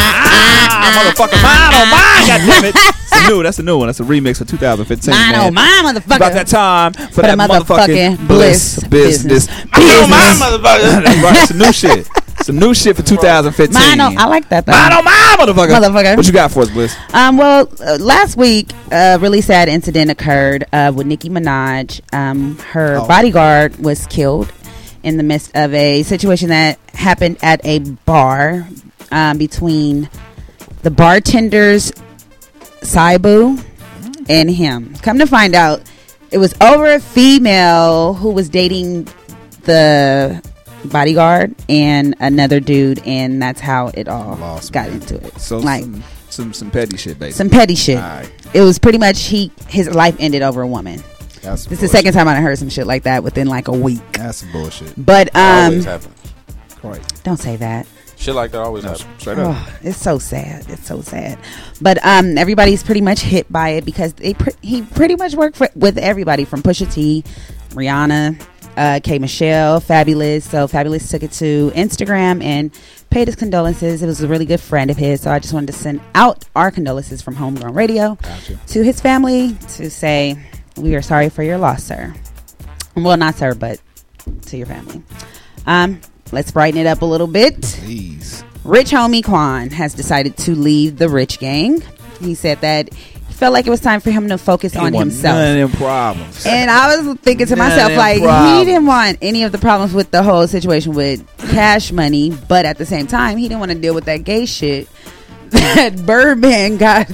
Motherfucker, 0.98 1.42
mine 1.42 1.74
on 1.74 1.88
mine. 1.90 2.26
God 2.26 2.40
damn 2.46 2.64
it. 2.64 2.74
It's 2.76 3.12
a 3.12 3.28
new. 3.28 3.42
That's 3.42 3.58
a 3.58 3.62
new 3.62 3.78
one. 3.78 3.88
That's 3.88 4.00
a 4.00 4.04
remix 4.04 4.38
for 4.38 4.44
2015. 4.44 5.12
Mine 5.12 5.32
man. 5.32 5.40
on 5.46 5.54
mine, 5.54 5.84
motherfucker. 5.84 6.16
About 6.16 6.32
that 6.32 6.46
time 6.46 6.92
for, 6.92 7.06
For 7.12 7.22
that 7.22 7.36
the 7.36 7.42
motherfucking 7.42 8.16
motherfucking 8.16 8.28
bliss, 8.28 8.82
business. 8.88 9.46
business. 9.46 9.64
Mine 9.76 9.82
on 10.04 10.10
mine, 10.10 10.36
motherfucker. 10.36 11.04
That's 11.04 11.22
right. 11.22 11.48
Some 11.48 11.58
new 11.58 11.72
shit. 11.72 12.08
Some 12.42 12.58
new 12.58 12.72
shit 12.72 12.96
for 12.96 13.02
2015. 13.02 13.74
Mine 13.74 14.00
on, 14.00 14.16
I 14.16 14.26
like 14.26 14.48
that 14.50 14.64
though. 14.66 14.72
Mine 14.72 14.92
on 14.92 15.04
mine, 15.04 15.38
motherfucker. 15.38 15.80
Motherfucker. 15.80 16.16
What 16.16 16.26
you 16.26 16.32
got 16.32 16.50
for 16.52 16.62
us, 16.62 16.70
Bliss? 16.70 16.96
Um, 17.12 17.36
well, 17.36 17.68
uh, 17.84 17.96
last 18.00 18.36
week, 18.36 18.70
a 18.92 19.18
really 19.20 19.40
sad 19.40 19.68
incident 19.68 20.10
occurred 20.10 20.64
uh, 20.72 20.92
with 20.94 21.06
Nicki 21.06 21.28
Minaj. 21.30 22.00
Um, 22.14 22.56
her 22.72 22.96
Oh. 22.98 23.08
bodyguard 23.08 23.76
was 23.78 24.06
killed 24.06 24.52
in 25.02 25.16
the 25.16 25.22
midst 25.22 25.54
of 25.54 25.72
a 25.74 26.02
situation 26.02 26.48
that 26.48 26.78
happened 26.94 27.38
at 27.42 27.60
a 27.64 27.80
bar 27.80 28.66
um, 29.10 29.38
between 29.38 30.08
the 30.82 30.90
bartenders 30.90 31.92
Saibu 32.80 33.64
and 34.28 34.50
him. 34.50 34.94
Come 35.02 35.18
to 35.18 35.26
find 35.26 35.54
out, 35.54 35.82
it 36.30 36.38
was 36.38 36.54
over 36.60 36.92
a 36.92 37.00
female 37.00 38.14
who 38.14 38.30
was 38.30 38.48
dating 38.48 39.08
the 39.62 40.42
bodyguard 40.84 41.54
and 41.68 42.14
another 42.20 42.60
dude, 42.60 43.00
and 43.06 43.40
that's 43.40 43.60
how 43.60 43.88
it 43.88 44.08
all 44.08 44.60
got 44.70 44.88
into 44.88 45.16
it. 45.16 45.38
So 45.38 45.58
like 45.58 45.82
some, 45.82 46.02
some 46.30 46.52
some 46.52 46.70
petty 46.70 46.96
shit, 46.96 47.18
basically. 47.18 47.32
some 47.32 47.50
petty 47.50 47.74
shit. 47.74 47.98
Alright. 47.98 48.32
It 48.54 48.62
was 48.62 48.78
pretty 48.78 48.98
much 48.98 49.24
he 49.24 49.50
his 49.68 49.88
life 49.94 50.16
ended 50.18 50.42
over 50.42 50.62
a 50.62 50.66
woman. 50.66 51.02
That's 51.42 51.64
This 51.66 51.82
is 51.82 51.90
the 51.90 51.96
second 51.96 52.12
time 52.12 52.28
I 52.28 52.36
heard 52.36 52.58
some 52.58 52.68
shit 52.68 52.86
like 52.86 53.04
that 53.04 53.22
within 53.22 53.46
like 53.46 53.68
a 53.68 53.72
week. 53.72 54.00
That's 54.12 54.38
some 54.38 54.52
bullshit. 54.52 54.94
But 54.96 55.34
um, 55.34 55.64
always 55.64 55.84
happen. 55.84 56.12
Right. 56.82 57.22
don't 57.24 57.38
say 57.38 57.56
that. 57.56 57.86
Shit 58.16 58.34
like 58.34 58.50
that 58.50 58.60
always 58.60 58.82
happens. 58.82 59.06
Straight 59.18 59.38
Oh, 59.38 59.78
it's 59.82 59.96
so 59.96 60.18
sad. 60.18 60.68
It's 60.68 60.86
so 60.86 61.00
sad. 61.02 61.38
But 61.80 62.04
um, 62.04 62.36
everybody's 62.36 62.82
pretty 62.82 63.00
much 63.00 63.20
hit 63.20 63.50
by 63.52 63.70
it 63.70 63.84
because 63.84 64.12
they 64.14 64.34
pre- 64.34 64.54
he 64.60 64.82
pretty 64.82 65.14
much 65.14 65.34
worked 65.34 65.56
for, 65.56 65.68
with 65.76 65.98
everybody 65.98 66.44
from 66.44 66.62
Pusha 66.62 66.92
T, 66.92 67.22
Rihanna, 67.70 68.44
uh, 68.76 69.00
K 69.04 69.20
Michelle, 69.20 69.80
Fabolous. 69.80 70.42
So 70.42 70.66
Fabolous 70.66 71.08
took 71.08 71.22
it 71.22 71.30
to 71.32 71.70
Instagram 71.76 72.42
and 72.42 72.76
paid 73.10 73.28
his 73.28 73.36
condolences. 73.36 74.02
It 74.02 74.06
was 74.06 74.20
a 74.20 74.26
really 74.26 74.46
good 74.46 74.60
friend 74.60 74.90
of 74.90 74.96
his, 74.96 75.20
so 75.20 75.30
I 75.30 75.38
just 75.38 75.54
wanted 75.54 75.68
to 75.68 75.72
send 75.74 76.00
out 76.16 76.44
our 76.56 76.72
condolences 76.72 77.22
from 77.22 77.36
Homegrown 77.36 77.74
Radio 77.74 78.18
to 78.68 78.82
his 78.82 79.00
family 79.00 79.54
to 79.76 79.90
say 79.90 80.36
we 80.78 80.94
are 80.94 81.02
sorry 81.02 81.28
for 81.28 81.42
your 81.42 81.58
loss, 81.58 81.84
sir. 81.84 82.14
Well, 82.96 83.16
not 83.16 83.36
sir, 83.36 83.54
but 83.54 83.80
to 84.46 84.56
your 84.56 84.66
family. 84.66 85.02
Um, 85.66 86.00
let's 86.32 86.50
brighten 86.50 86.80
it 86.80 86.86
up 86.86 87.02
a 87.02 87.06
little 87.06 87.26
bit. 87.26 87.62
Please. 87.62 88.44
Rich 88.64 88.90
homie 88.90 89.24
Quan 89.24 89.70
has 89.70 89.94
decided 89.94 90.36
to 90.38 90.54
leave 90.54 90.98
the 90.98 91.08
Rich 91.08 91.38
Gang. 91.38 91.82
He 92.20 92.34
said 92.34 92.60
that 92.60 92.92
he 92.92 93.32
felt 93.32 93.52
like 93.52 93.66
it 93.66 93.70
was 93.70 93.80
time 93.80 94.00
for 94.00 94.10
him 94.10 94.28
to 94.28 94.38
focus 94.38 94.72
He 94.72 94.78
on 94.78 94.92
himself. 94.92 95.36
None 95.36 95.58
of 95.58 95.70
them 95.70 95.80
problems. 95.80 96.44
And 96.44 96.70
I 96.70 96.96
was 96.96 97.18
thinking 97.18 97.46
to 97.46 97.56
None 97.56 97.68
myself, 97.68 97.96
like, 97.96 98.16
he 98.16 98.64
didn't 98.64 98.86
want 98.86 99.18
any 99.22 99.44
of 99.44 99.52
the 99.52 99.58
problems 99.58 99.94
with 99.94 100.10
the 100.10 100.22
whole 100.22 100.46
situation 100.46 100.94
with 100.94 101.24
cash 101.50 101.92
money, 101.92 102.30
but 102.48 102.64
at 102.66 102.78
the 102.78 102.86
same 102.86 103.06
time, 103.06 103.38
he 103.38 103.48
didn't 103.48 103.60
want 103.60 103.72
to 103.72 103.78
deal 103.78 103.94
with 103.94 104.04
that 104.06 104.24
gay 104.24 104.44
shit 104.44 104.88
that 105.50 106.04
Birdman 106.04 106.76
got 106.76 107.08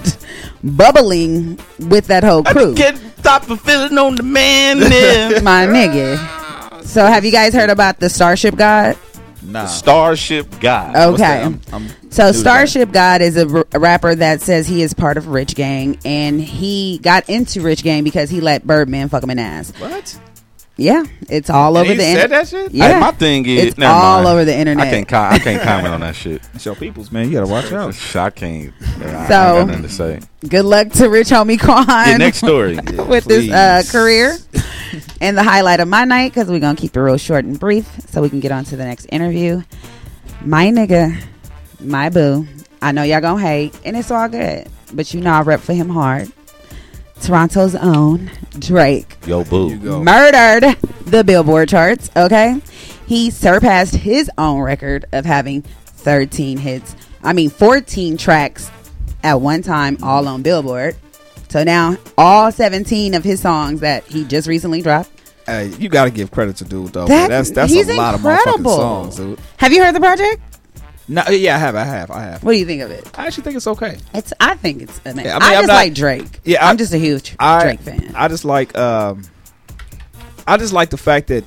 bubbling 0.64 1.58
with 1.78 2.06
that 2.08 2.24
whole 2.24 2.42
crew. 2.42 2.74
Can't 2.74 2.98
stop 3.24 3.44
fulfilling 3.44 3.96
on 3.96 4.16
the 4.16 4.22
man. 4.22 4.80
My 5.42 5.66
nigga. 5.66 6.84
So, 6.84 7.06
have 7.06 7.24
you 7.24 7.32
guys 7.32 7.54
heard 7.54 7.70
about 7.70 7.98
the 7.98 8.10
Starship 8.10 8.54
God? 8.54 8.98
Nah. 9.42 9.64
Starship 9.64 10.60
God. 10.60 10.94
Okay. 11.14 11.24
I'm- 11.24 11.60
I'm 11.72 11.88
so 12.10 12.26
new 12.26 12.32
to 12.32 12.38
Starship 12.38 12.92
God 12.92 13.22
is 13.22 13.38
a, 13.38 13.48
r- 13.48 13.66
a 13.72 13.78
rapper 13.78 14.14
that 14.14 14.42
says 14.42 14.66
he 14.66 14.82
is 14.82 14.92
part 14.92 15.16
of 15.16 15.28
Rich 15.28 15.54
Gang, 15.54 15.98
and 16.04 16.38
he 16.40 16.98
got 16.98 17.28
into 17.30 17.62
Rich 17.62 17.82
Gang 17.82 18.04
because 18.04 18.28
he 18.28 18.42
let 18.42 18.66
Birdman 18.66 19.08
fuck 19.08 19.22
him 19.22 19.30
in 19.30 19.38
the 19.38 19.42
ass. 19.42 19.72
What? 19.78 20.18
Yeah, 20.76 21.04
it's 21.28 21.50
all 21.50 21.76
And 21.76 21.86
over 21.86 21.90
he 21.92 21.96
the 21.98 22.02
said 22.02 22.10
internet. 22.24 22.30
that 22.30 22.48
shit? 22.48 22.72
Yeah, 22.72 22.94
Hey, 22.94 23.00
my 23.00 23.12
thing 23.12 23.46
is, 23.46 23.64
it's 23.66 23.78
never 23.78 23.92
all 23.92 24.24
mind. 24.24 24.26
over 24.26 24.44
the 24.44 24.56
internet. 24.56 24.88
I 24.88 24.90
can't. 24.90 25.06
Com- 25.08 25.32
I 25.32 25.38
can't 25.38 25.62
comment 25.62 25.94
on 25.94 26.00
that 26.00 26.16
shit. 26.16 26.42
It's 26.52 26.64
your 26.64 26.74
people's 26.74 27.12
man. 27.12 27.26
You 27.30 27.34
gotta 27.34 27.46
watch 27.46 27.70
out. 27.72 27.94
I 28.16 28.30
can't. 28.30 28.72
I 28.80 28.84
ain't 28.88 29.28
So- 29.28 29.28
got 29.28 29.66
nothing 29.68 29.82
to 29.82 29.88
say. 29.88 30.20
Good 30.48 30.64
luck 30.64 30.88
to 30.94 31.08
Rich 31.08 31.28
Homie 31.28 31.60
Quan. 31.60 31.86
Yeah, 32.08 32.16
next 32.16 32.38
story. 32.38 32.74
with 33.08 33.24
this 33.24 33.50
uh, 33.52 33.82
career 33.88 34.36
and 35.20 35.38
the 35.38 35.44
highlight 35.44 35.78
of 35.78 35.86
my 35.86 36.04
night 36.04 36.32
because 36.34 36.48
we're 36.48 36.58
gonna 36.58 36.76
keep 36.76 36.96
it 36.96 37.00
real 37.00 37.18
short 37.18 37.44
and 37.44 37.58
brief 37.58 37.88
so 38.08 38.20
we 38.20 38.28
can 38.28 38.40
get 38.40 38.50
on 38.50 38.64
to 38.64 38.76
the 38.76 38.84
next 38.84 39.06
interview. 39.12 39.62
My 40.42 40.66
nigga, 40.66 41.22
my 41.80 42.10
boo. 42.10 42.48
I 42.82 42.90
know 42.90 43.04
y'all 43.04 43.20
gonna 43.20 43.40
hate, 43.40 43.78
and 43.84 43.96
it's 43.96 44.10
all 44.10 44.28
good, 44.28 44.66
but 44.92 45.14
you 45.14 45.20
know 45.20 45.30
I 45.34 45.42
rep 45.42 45.60
for 45.60 45.72
him 45.72 45.88
hard. 45.88 46.32
Toronto's 47.22 47.74
own 47.76 48.30
Drake 48.58 49.16
Yo, 49.26 49.44
boo. 49.44 49.76
murdered 50.02 50.76
the 51.06 51.24
Billboard 51.24 51.68
charts. 51.68 52.10
Okay, 52.16 52.60
he 53.06 53.30
surpassed 53.30 53.94
his 53.94 54.30
own 54.38 54.60
record 54.60 55.04
of 55.12 55.24
having 55.24 55.62
13 55.62 56.58
hits. 56.58 56.94
I 57.22 57.32
mean, 57.32 57.50
14 57.50 58.16
tracks 58.16 58.70
at 59.22 59.40
one 59.40 59.62
time, 59.62 59.98
all 60.02 60.28
on 60.28 60.42
Billboard. 60.42 60.96
So 61.48 61.62
now, 61.64 61.96
all 62.18 62.50
17 62.52 63.14
of 63.14 63.22
his 63.24 63.40
songs 63.40 63.80
that 63.80 64.04
he 64.04 64.24
just 64.24 64.48
recently 64.48 64.82
dropped. 64.82 65.10
Hey, 65.46 65.68
you 65.78 65.88
gotta 65.88 66.10
give 66.10 66.30
credit 66.30 66.56
to 66.56 66.64
dude 66.64 66.92
though. 66.92 67.06
That- 67.06 67.28
that's 67.28 67.50
that's 67.50 67.72
a 67.72 67.96
lot 67.96 68.14
incredible. 68.14 68.52
of 68.54 68.60
motherfucking 68.60 68.76
songs, 68.76 69.16
dude. 69.16 69.38
Have 69.58 69.72
you 69.72 69.82
heard 69.84 69.94
the 69.94 70.00
project? 70.00 70.40
No, 71.06 71.22
yeah, 71.28 71.56
I 71.56 71.58
have, 71.58 71.74
I 71.76 71.84
have, 71.84 72.10
I 72.10 72.22
have. 72.22 72.42
What 72.44 72.52
do 72.52 72.58
you 72.58 72.64
think 72.64 72.80
of 72.82 72.90
it? 72.90 73.06
I 73.18 73.26
actually 73.26 73.44
think 73.44 73.56
it's 73.56 73.66
okay. 73.66 73.98
It's. 74.14 74.32
I 74.40 74.54
think 74.54 74.82
it's 74.82 74.98
amazing. 75.04 75.26
Yeah, 75.26 75.34
I, 75.34 75.36
I 75.36 75.40
mean, 75.40 75.48
I'm 75.48 75.62
just 75.62 75.68
not- 75.68 75.74
like 75.74 75.94
Drake. 75.94 76.40
Yeah, 76.44 76.66
I'm 76.66 76.78
just 76.78 76.94
a 76.94 76.98
huge 76.98 77.36
I, 77.38 77.62
Drake 77.62 77.80
fan. 77.80 78.12
I 78.16 78.28
just 78.28 78.44
like 78.46 78.76
um, 78.78 79.22
I 80.46 80.56
just 80.56 80.72
like 80.72 80.90
the 80.90 80.96
fact 80.96 81.28
that 81.28 81.44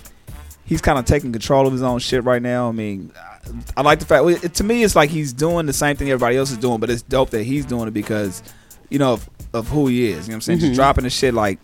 he's 0.66 0.82
kind 0.82 1.00
of 1.00 1.06
taking 1.06 1.32
control 1.32 1.66
of 1.66 1.74
his 1.74 1.82
own 1.82 2.00
shit 2.00 2.24
right 2.24 2.42
now. 2.42 2.70
I 2.70 2.72
mean, 2.72 3.12
I, 3.18 3.40
I 3.78 3.82
like 3.82 3.98
the 4.00 4.06
fact 4.06 4.26
it, 4.44 4.54
to 4.56 4.64
me 4.64 4.84
it's 4.84 4.96
like 4.96 5.10
he's 5.10 5.34
doing 5.34 5.66
the 5.66 5.74
same 5.74 5.96
thing 5.96 6.10
everybody 6.12 6.38
else 6.38 6.52
is 6.52 6.58
doing, 6.58 6.80
but 6.80 6.90
it's 6.92 7.02
dope 7.02 7.32
that 7.32 7.44
he's 7.44 7.66
doing 7.66 7.88
it 7.88 7.94
because 7.96 8.44
you 8.90 9.00
know 9.00 9.14
of, 9.14 9.30
of 9.54 9.68
who 9.70 9.88
he 9.88 10.08
is. 10.10 10.12
You 10.12 10.14
know 10.14 10.20
what 10.22 10.34
I'm 10.36 10.42
saying? 10.42 10.60
Mhm. 10.60 10.62
Just 10.62 10.74
dropping 10.76 11.04
the 11.06 11.10
shit 11.10 11.34
like 11.34 11.58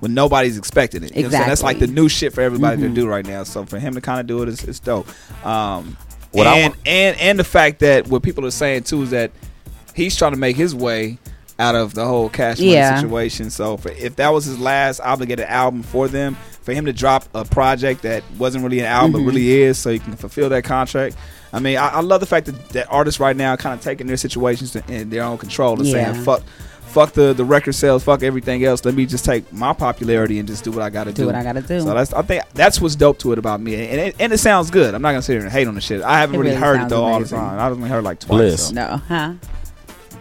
when 0.00 0.14
nobody's 0.14 0.58
expecting 0.58 1.04
it. 1.04 1.14
You 1.14 1.22
know 1.22 1.28
what 1.28 1.34
I'm 1.34 1.38
saying? 1.42 1.48
That's 1.48 1.62
like 1.62 1.78
the 1.78 1.86
new 1.86 2.08
shit 2.08 2.32
for 2.32 2.40
everybody 2.40 2.78
Mhm. 2.82 2.88
to 2.88 2.94
do 2.94 3.06
right 3.06 3.24
now. 3.24 3.44
So 3.44 3.64
for 3.64 3.78
him 3.78 3.94
to 3.94 4.00
kind 4.00 4.18
of 4.18 4.26
do 4.26 4.42
it 4.42 4.48
is, 4.48 4.64
is 4.64 4.80
dope. 4.80 5.06
Um, 5.46 5.96
What 6.36 6.46
I 6.46 6.56
and 6.58 6.74
want- 6.74 6.86
and 6.88 7.16
and 7.20 7.38
the 7.38 7.44
fact 7.44 7.80
that 7.80 8.08
what 8.08 8.22
people 8.22 8.44
are 8.46 8.50
saying 8.50 8.84
too 8.84 9.02
is 9.02 9.10
that 9.10 9.30
he's 9.94 10.16
trying 10.16 10.32
to 10.32 10.38
make 10.38 10.56
his 10.56 10.74
way 10.74 11.18
out 11.58 11.74
of 11.74 11.94
the 11.94 12.04
whole 12.04 12.28
cash 12.28 12.58
money 12.58 12.72
Yeah. 12.74 13.00
situation. 13.00 13.48
So 13.50 13.78
for, 13.78 13.90
if 13.90 14.16
that 14.16 14.32
was 14.32 14.44
his 14.44 14.58
last 14.58 15.00
obligated 15.00 15.46
album 15.46 15.82
for 15.82 16.06
them, 16.06 16.36
for 16.62 16.74
him 16.74 16.84
to 16.84 16.92
drop 16.92 17.24
a 17.34 17.44
project 17.46 18.02
that 18.02 18.22
wasn't 18.38 18.62
really 18.62 18.80
an 18.80 18.86
album 18.86 19.12
Mhm. 19.12 19.24
but 19.24 19.32
really 19.32 19.62
is, 19.62 19.78
so 19.78 19.90
he 19.90 19.98
can 19.98 20.16
fulfill 20.16 20.50
that 20.50 20.64
contract. 20.64 21.16
I 21.54 21.60
mean, 21.60 21.78
I, 21.78 21.88
I 21.88 22.00
love 22.00 22.20
the 22.20 22.26
fact 22.26 22.44
that, 22.46 22.68
that 22.70 22.88
artists 22.90 23.18
right 23.20 23.34
now 23.34 23.54
are 23.54 23.56
kind 23.56 23.74
of 23.74 23.80
taking 23.82 24.06
their 24.06 24.18
situations 24.18 24.76
in 24.88 25.08
their 25.08 25.22
own 25.22 25.38
control 25.38 25.78
and 25.78 25.86
Yeah. 25.86 26.12
saying 26.12 26.24
fuck 26.24 26.42
fuck 26.96 27.12
the, 27.12 27.34
the 27.34 27.44
record 27.44 27.74
sales, 27.74 28.02
fuck 28.02 28.22
everything 28.22 28.64
else. 28.64 28.82
Let 28.82 28.94
me 28.94 29.04
just 29.04 29.26
take 29.26 29.52
my 29.52 29.74
popularity 29.74 30.38
and 30.38 30.48
just 30.48 30.64
do 30.64 30.70
what 30.70 30.80
I 30.80 30.88
gotta 30.88 31.12
do. 31.12 31.22
Do 31.22 31.26
what 31.26 31.34
I 31.34 31.42
gotta 31.42 31.60
do. 31.60 31.80
So 31.80 31.92
that's 31.92 32.14
I 32.14 32.22
think 32.22 32.42
that's 32.54 32.80
what's 32.80 32.96
dope 32.96 33.18
to 33.18 33.32
it 33.32 33.38
about 33.38 33.60
me, 33.60 33.74
and 33.74 34.00
it, 34.00 34.16
and 34.18 34.32
it 34.32 34.38
sounds 34.38 34.70
good. 34.70 34.94
I'm 34.94 35.02
not 35.02 35.10
gonna 35.10 35.20
sit 35.20 35.34
here 35.34 35.42
and 35.42 35.52
hate 35.52 35.68
on 35.68 35.74
the 35.74 35.82
shit. 35.82 36.00
I 36.00 36.20
haven't 36.20 36.38
really, 36.38 36.52
really 36.52 36.62
heard 36.62 36.80
it 36.80 36.88
though 36.88 37.04
amazing. 37.04 37.36
all 37.36 37.42
the 37.42 37.50
time. 37.50 37.58
I 37.58 37.68
only 37.68 37.90
heard 37.90 38.02
like 38.02 38.20
twice. 38.20 38.38
Bliss. 38.38 38.68
So. 38.68 38.74
No, 38.74 38.96
huh? 39.08 39.34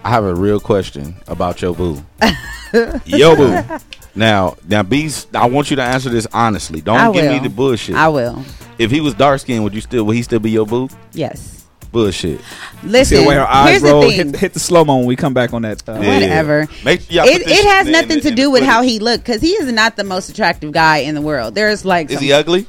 I 0.04 0.10
have 0.10 0.26
a 0.26 0.36
real 0.36 0.60
question 0.60 1.16
about 1.30 1.62
your 1.62 1.74
boo. 1.74 2.04
Yo 3.06 3.36
boo. 3.38 3.80
Now, 4.14 4.56
now, 4.68 4.84
Beast, 4.84 5.34
I 5.36 5.46
want 5.46 5.70
you 5.70 5.78
to 5.78 5.84
answer 5.84 6.10
this 6.10 6.28
honestly. 6.34 6.82
Don't 6.82 6.98
I 6.98 7.12
give 7.12 7.24
will. 7.24 7.34
me 7.34 7.40
the 7.40 7.50
bullshit. 7.50 7.96
I 7.96 8.10
will. 8.10 8.44
If 8.78 8.92
he 8.92 9.00
was 9.00 9.14
dark 9.14 9.40
skinned, 9.40 9.64
would 9.64 9.74
you 9.74 9.82
still? 9.82 10.04
Would 10.06 10.16
he 10.16 10.24
still 10.24 10.40
be 10.40 10.52
your 10.52 10.66
boo? 10.66 10.90
Yes 11.14 11.65
bullshit. 11.96 12.42
Listen, 12.84 13.18
See 13.18 13.24
the 13.24 13.28
way 13.28 13.36
her 13.36 13.48
eyes 13.48 13.70
here's 13.82 13.84
roll. 13.84 14.02
the 14.04 14.10
thing. 14.10 14.28
Hit, 14.28 14.36
hit 14.36 14.54
the 14.54 14.60
slow 14.60 14.86
mo 14.86 14.98
when 14.98 15.08
we 15.08 15.16
come 15.16 15.34
back 15.34 15.54
on 15.54 15.64
that. 15.64 15.82
Uh, 15.90 16.00
Yeah. 16.02 16.14
Whatever. 16.14 16.68
Make 16.84 17.02
It, 17.10 17.42
it 17.48 17.66
has 17.66 17.88
nothing 17.88 18.20
to 18.22 18.32
do 18.36 18.52
with 18.52 18.64
how 18.64 18.84
he 18.84 19.00
looked 19.00 19.24
because 19.26 19.42
he 19.42 19.52
is 19.54 19.72
not 19.72 19.96
the 19.96 20.04
most 20.04 20.30
attractive 20.30 20.72
guy 20.72 20.98
in 20.98 21.16
the 21.16 21.22
world. 21.22 21.56
There's 21.56 21.84
like 21.86 22.10
Is 22.12 22.16
some- 22.18 22.24
he 22.24 22.32
ugly? 22.34 22.68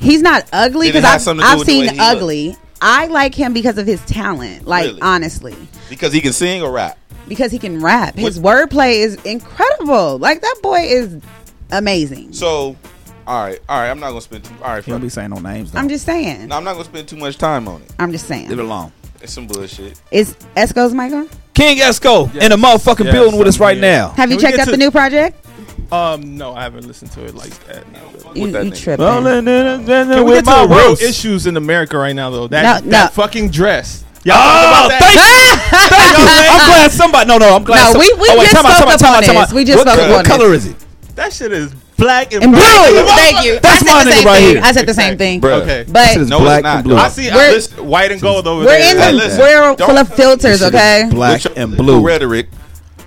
he's 0.00 0.22
not 0.22 0.46
ugly 0.52 0.88
because 0.92 1.04
have 1.04 1.28
I've, 1.38 1.60
I've 1.60 1.66
seen 1.66 1.86
looked? 1.86 1.98
ugly. 2.00 2.56
I 2.80 3.06
like 3.06 3.34
him 3.34 3.52
because 3.52 3.78
of 3.78 3.86
his 3.86 4.00
talent. 4.06 4.66
Like 4.66 4.86
Really? 4.86 5.00
honestly, 5.02 5.56
Because 5.90 6.12
he 6.12 6.20
can 6.20 6.32
sing 6.32 6.62
or 6.62 6.70
rap. 6.72 6.98
because 7.26 7.50
he 7.50 7.58
can 7.58 7.80
rap. 7.82 8.14
His 8.14 8.38
wordplay 8.38 8.96
is 9.00 9.16
incredible. 9.24 10.18
Like 10.18 10.40
that 10.42 10.56
boy 10.62 10.80
is 10.82 11.16
amazing. 11.70 12.32
So 12.32 12.76
all 13.26 13.42
right, 13.44 13.60
all 13.68 13.78
right. 13.80 13.90
I'm 13.90 13.98
not 14.00 14.08
gonna 14.10 14.20
spend. 14.20 14.44
Too, 14.44 14.54
all 14.62 14.70
right. 14.74 14.86
You 14.86 14.92
don't 14.92 15.00
be 15.00 15.08
saying 15.08 15.30
no 15.30 15.38
names. 15.38 15.72
Though. 15.72 15.78
I'm 15.80 15.88
just 15.88 16.04
saying. 16.06 16.48
No, 16.48 16.56
I'm 16.56 16.64
not 16.64 16.72
gonna 16.74 16.84
spend 16.84 17.08
too 17.08 17.16
much 17.16 17.36
time 17.38 17.66
on 17.68 17.82
it. 17.82 17.90
I'm 17.98 18.12
just 18.12 18.26
saying. 18.26 18.48
Leave 18.48 18.58
it 18.58 18.64
alone. 18.64 18.92
It's 19.20 19.32
some 19.32 19.46
bullshit. 19.46 20.00
Is 20.10 20.34
Esko's 20.56 20.92
Michael? 20.94 21.28
King 21.54 21.78
Esko 21.78 22.26
in 22.36 22.50
the 22.50 22.56
motherfucking 22.56 23.06
Yes, 23.06 23.14
building 23.14 23.38
with 23.38 23.48
us 23.48 23.58
right 23.58 23.76
here. 23.76 23.82
now. 23.82 24.08
Have 24.10 24.30
you 24.30 24.38
checked 24.38 24.58
out 24.58 24.66
to- 24.66 24.70
the 24.72 24.76
new 24.76 24.90
project? 24.90 25.42
Um, 25.90 26.36
no, 26.36 26.52
I 26.54 26.62
haven't 26.62 26.86
listened 26.86 27.12
to 27.12 27.24
it 27.24 27.34
like 27.34 27.50
that. 27.66 27.90
No. 27.92 28.00
You, 28.34 28.50
that 28.52 28.64
you 28.66 28.70
tripping? 28.72 29.04
Well, 29.04 29.22
then, 29.22 29.44
then, 29.44 29.84
then, 29.84 30.08
then 30.08 30.16
Can 30.18 30.24
we 30.26 30.32
with 30.34 30.44
get 30.44 30.62
to 30.62 30.68
the 30.68 30.74
real 30.74 30.92
issues 31.08 31.46
in 31.46 31.56
America 31.56 31.96
right 31.96 32.12
now, 32.14 32.28
though? 32.30 32.48
That, 32.48 32.84
No, 32.84 32.90
that 32.90 33.12
fucking 33.14 33.50
dress. 33.50 34.04
Y'all 34.24 34.34
Oh, 34.36 34.88
thank 34.98 35.14
you. 35.14 35.78
Thank 35.88 36.18
you. 36.18 36.24
I'm 36.50 36.66
glad 36.66 36.90
somebody. 36.90 37.28
No, 37.28 37.38
no, 37.38 37.54
I'm 37.56 37.64
glad. 37.64 37.86
No, 37.86 37.92
some- 37.92 38.00
we- 38.00 38.14
we 38.20 38.28
oh, 38.30 38.42
just 38.42 38.50
spoke 38.50 38.94
about 38.94 39.02
on 39.02 39.34
this. 39.34 39.52
We 39.52 39.64
just 39.64 39.78
What, 39.78 39.92
spoke 39.94 40.04
up 40.04 40.10
what 40.10 40.26
color 40.26 40.52
is 40.52 40.66
it? 40.66 40.76
That 41.14 41.32
shit 41.32 41.52
is 41.52 41.72
black 41.96 42.32
and, 42.32 42.44
and 42.44 42.52
blue. 42.52 42.60
Thank 42.60 43.44
you. 43.44 43.58
That's 43.60 43.84
my 43.84 44.04
nigga 44.04 44.24
right 44.24 44.38
thing. 44.38 44.48
here. 44.56 44.60
I 44.62 44.72
said 44.72 44.86
the 44.86 44.94
same 44.94 45.18
thing. 45.18 45.44
Okay, 45.44 45.84
but 45.88 46.28
no, 46.28 46.40
black 46.40 46.64
and 46.64 46.84
blue. 46.84 46.96
I 46.96 47.08
see. 47.08 47.30
I 47.30 47.60
white 47.82 48.12
and 48.12 48.20
gold 48.20 48.46
over 48.46 48.64
we're 48.64 48.78
there. 48.78 49.10
In 49.10 49.16
the, 49.16 49.36
we're 49.38 49.76
full 49.76 49.98
of 49.98 50.14
filters. 50.14 50.62
Okay, 50.62 51.08
black 51.10 51.42
and 51.56 51.76
blue 51.76 52.04
rhetoric. 52.04 52.48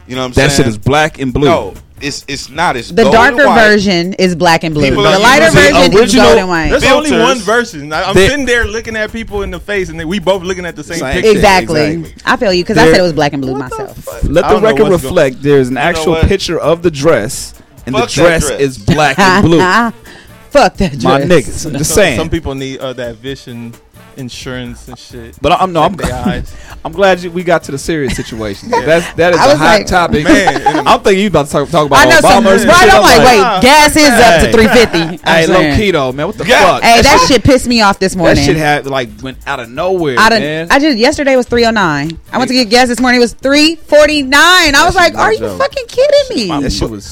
You 0.07 0.15
know 0.15 0.21
what 0.21 0.27
I'm 0.27 0.33
saying? 0.33 0.47
That 0.49 0.55
shit 0.55 0.67
is 0.67 0.77
black 0.77 1.19
and 1.19 1.31
blue. 1.31 1.45
No, 1.45 1.73
it's 2.01 2.25
it's 2.27 2.49
not. 2.49 2.75
It's 2.75 2.89
the 2.89 3.03
darker 3.03 3.43
version 3.43 4.13
is 4.13 4.35
black 4.35 4.63
and 4.63 4.73
blue. 4.73 4.89
People 4.89 5.03
the 5.03 5.19
lighter 5.19 5.51
version 5.51 5.93
is 5.93 6.15
gold 6.15 6.37
and 6.37 6.47
white. 6.47 6.69
There's 6.69 6.83
filters. 6.83 7.11
only 7.11 7.23
one 7.23 7.37
version. 7.39 7.93
I, 7.93 8.09
am 8.09 8.15
sitting 8.15 8.45
there 8.45 8.65
looking 8.65 8.95
at 8.95 9.11
people 9.11 9.43
in 9.43 9.51
the 9.51 9.59
face, 9.59 9.89
and 9.89 10.03
we 10.09 10.19
both 10.19 10.43
looking 10.43 10.65
at 10.65 10.75
the 10.75 10.83
same, 10.83 10.99
same 10.99 11.13
picture. 11.13 11.31
Exactly. 11.31 11.81
exactly. 11.81 12.21
I 12.25 12.37
feel 12.37 12.53
you 12.53 12.63
because 12.63 12.77
I 12.77 12.85
said 12.85 12.99
it 12.99 13.03
was 13.03 13.13
black 13.13 13.33
and 13.33 13.41
blue 13.41 13.55
myself. 13.55 14.03
The 14.21 14.29
Let 14.29 14.49
the 14.49 14.59
record 14.59 14.89
reflect. 14.89 15.35
Going. 15.35 15.43
There's 15.43 15.67
an 15.67 15.75
you 15.75 15.79
actual 15.79 16.15
picture 16.15 16.59
of 16.59 16.81
the 16.81 16.91
dress 16.91 17.58
and 17.89 17.95
the 17.95 17.99
Fuck 18.07 18.09
dress, 18.11 18.47
dress. 18.47 18.59
is 18.61 18.77
black 18.77 19.19
and 19.19 19.45
blue. 19.45 19.59
Fuck 20.49 20.75
that 20.77 20.91
dress. 20.91 21.03
My 21.03 21.21
niggas. 21.21 21.65
I'm 21.65 21.73
just 21.77 21.93
saying. 21.93 22.17
Some 22.17 22.29
people 22.29 22.55
need 22.55 22.79
uh, 22.79 22.93
that 22.93 23.15
vision 23.17 23.73
insurance 24.17 24.87
and 24.87 24.97
shit. 24.97 25.37
But 25.41 25.53
I'm 25.53 25.73
no, 25.73 25.83
I'm, 25.83 25.95
I'm 26.85 26.91
glad 26.91 27.21
you, 27.21 27.31
we 27.31 27.43
got 27.43 27.63
to 27.63 27.71
the 27.71 27.77
serious 27.77 28.15
situation. 28.15 28.69
yeah. 28.69 28.85
That's 28.85 29.13
that 29.13 29.33
is 29.33 29.39
I 29.39 29.51
a 29.51 29.55
hot 29.55 29.79
like, 29.79 29.87
topic. 29.87 30.23
Man, 30.23 30.87
I'm 30.87 31.01
thinking 31.01 31.23
you 31.23 31.27
about 31.27 31.47
to 31.47 31.51
talk, 31.51 31.69
talk 31.69 31.87
about 31.87 31.99
I 31.99 32.09
know 32.09 32.19
Obama. 32.19 32.59
Some, 32.59 32.67
right, 32.69 32.89
I'm 32.91 33.01
like, 33.01 33.19
wait, 33.19 33.61
gas 33.61 33.95
is 33.95 34.07
hey. 34.07 34.35
up 34.35 34.45
to 34.45 34.51
350. 34.51 35.23
I'm 35.23 35.39
hey, 35.39 35.47
low 35.47 35.61
keto, 35.77 36.13
man. 36.13 36.27
What 36.27 36.37
the 36.37 36.45
yeah. 36.45 36.61
fuck? 36.61 36.83
Hey, 36.83 37.01
that 37.01 37.25
shit 37.27 37.43
pissed 37.43 37.67
me 37.67 37.81
off 37.81 37.99
this 37.99 38.15
morning. 38.15 38.35
That 38.35 38.45
shit 38.45 38.57
had 38.57 38.87
like 38.87 39.09
went 39.21 39.45
out 39.47 39.59
of 39.59 39.69
nowhere. 39.69 40.17
Out 40.19 40.33
of, 40.33 40.39
man. 40.39 40.67
I 40.71 40.79
just 40.79 40.97
yesterday 40.97 41.35
was 41.35 41.47
309. 41.47 42.19
I 42.31 42.37
went 42.37 42.49
to 42.49 42.53
get 42.53 42.69
gas 42.69 42.87
this 42.87 42.99
morning. 42.99 43.19
It 43.19 43.23
was 43.23 43.33
349. 43.33 44.31
I 44.33 44.85
was 44.85 44.95
like, 44.95 45.15
are 45.15 45.33
you 45.33 45.57
fucking 45.57 45.85
kidding 45.87 46.37
me? 46.37 46.47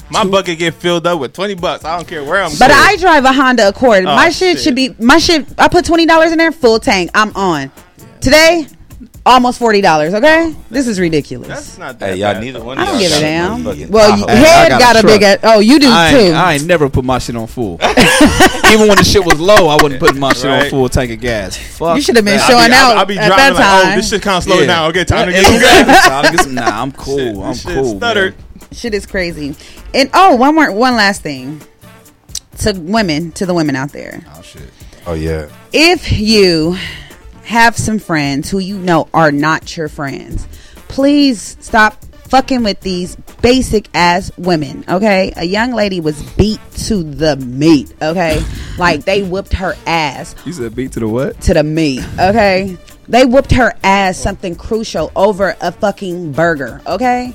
My, 0.09 0.25
bucket 0.25 0.59
get 0.59 0.73
filled 0.73 1.07
up 1.07 1.19
with 1.19 1.33
20 1.33 1.55
bucks. 1.55 1.85
I 1.85 1.95
don't 1.95 2.07
care 2.07 2.23
where 2.23 2.43
I'm. 2.43 2.51
But 2.57 2.71
I 2.71 2.97
drive 2.97 3.25
a 3.25 3.31
Honda 3.31 3.69
Accord. 3.69 4.03
my 4.03 4.27
oh, 4.27 4.31
shit 4.31 4.59
should 4.59 4.75
be 4.75 4.95
my 4.99 5.17
shit. 5.17 5.47
I 5.57 5.67
put 5.67 5.85
twenty 5.85 6.05
dollars 6.05 6.31
in 6.31 6.37
there 6.37 6.51
full 6.51 6.79
I'm 6.88 7.35
on. 7.35 7.72
Today, 8.22 8.65
almost 9.26 9.59
forty 9.59 9.81
dollars. 9.81 10.14
Okay, 10.14 10.55
this 10.69 10.88
is 10.88 10.99
ridiculous. 10.99 11.49
That's 11.49 11.77
not 11.77 11.99
that. 11.99 12.11
Hey, 12.11 12.15
y'all 12.15 12.34
bad, 12.34 12.64
one. 12.64 12.77
I 12.77 12.85
don't 12.85 12.99
give 12.99 13.11
a 13.11 13.19
damn. 13.19 13.64
Well, 13.91 14.27
head 14.27 14.69
got, 14.69 14.80
got, 14.80 15.03
a 15.03 15.05
big. 15.05 15.39
Oh, 15.43 15.59
you 15.59 15.80
do 15.80 15.89
I 15.91 16.11
too. 16.11 16.34
I 16.34 16.53
ain't 16.53 16.65
never 16.65 16.89
put 16.89 17.03
my 17.03 17.19
shit 17.19 17.35
on 17.35 17.47
full. 17.47 17.73
Even 18.72 18.88
when 18.88 18.97
the 18.97 19.03
shit 19.03 19.26
was 19.26 19.39
low, 19.39 19.68
I 19.68 19.76
wasn't 19.81 19.99
putting 19.99 20.19
my 20.19 20.34
shit 20.34 20.45
right. 20.45 20.64
on 20.64 20.69
full 20.69 20.89
tank 20.89 21.11
of 21.11 21.19
gas. 21.19 21.57
Fuck. 21.57 21.97
You 21.97 22.01
should 22.01 22.15
have 22.15 22.26
been 22.26 22.39
showing 22.39 22.72
out. 22.72 22.97
I'll 22.97 23.05
be, 23.05 23.19
I'll 23.19 23.30
be 23.30 23.35
driving 23.35 23.59
like, 23.59 23.85
oh, 23.85 23.95
this 23.95 24.09
shit 24.09 24.22
kind 24.22 24.38
of 24.38 24.43
slow 24.43 24.59
yeah. 24.59 24.65
down. 24.65 24.89
Okay, 24.89 25.03
time 25.03 25.27
to 25.27 25.34
get 25.34 25.45
some 25.45 25.59
gas. 25.59 26.47
Nah, 26.47 26.81
I'm 26.81 26.91
cool. 26.93 27.43
I'm 27.43 27.55
cool. 27.57 27.97
Stuttered. 27.97 28.35
Shit 28.72 28.93
is 28.93 29.05
crazy. 29.05 29.55
And 29.93 30.09
oh, 30.14 30.35
one 30.35 30.55
more, 30.55 30.72
one 30.72 30.95
last 30.95 31.22
thing 31.22 31.61
to 32.59 32.73
women, 32.73 33.31
to 33.34 33.45
the 33.45 33.53
women 33.53 33.75
out 33.75 33.91
there. 33.91 34.23
Oh 34.35 34.41
shit. 34.41 34.71
Oh 35.05 35.13
yeah. 35.13 35.49
If 35.71 36.11
you 36.11 36.77
have 37.43 37.77
some 37.77 37.99
friends 37.99 38.49
who 38.49 38.59
you 38.59 38.77
know 38.77 39.07
are 39.13 39.31
not 39.31 39.77
your 39.77 39.88
friends, 39.88 40.47
please 40.89 41.57
stop 41.59 42.03
fucking 42.27 42.63
with 42.63 42.81
these 42.81 43.15
basic 43.41 43.88
ass 43.93 44.31
women, 44.38 44.84
okay? 44.89 45.31
A 45.38 45.45
young 45.45 45.71
lady 45.71 46.01
was 46.01 46.21
beat 46.34 46.59
to 46.88 47.03
the 47.03 47.38
meat, 47.38 47.93
okay? 48.01 48.43
like 48.77 49.05
they 49.05 49.23
whipped 49.23 49.53
her 49.53 49.75
ass. 49.85 50.35
You 50.45 50.53
said 50.53 50.75
beat 50.75 50.91
to 50.93 50.99
the 50.99 51.07
what? 51.07 51.39
To 51.41 51.53
the 51.53 51.63
meat, 51.63 52.03
okay? 52.19 52.77
They 53.07 53.25
whipped 53.25 53.51
her 53.53 53.73
ass 53.84 54.17
something 54.17 54.55
crucial 54.55 55.11
over 55.15 55.55
a 55.61 55.71
fucking 55.71 56.34
burger, 56.34 56.81
okay? 56.85 57.31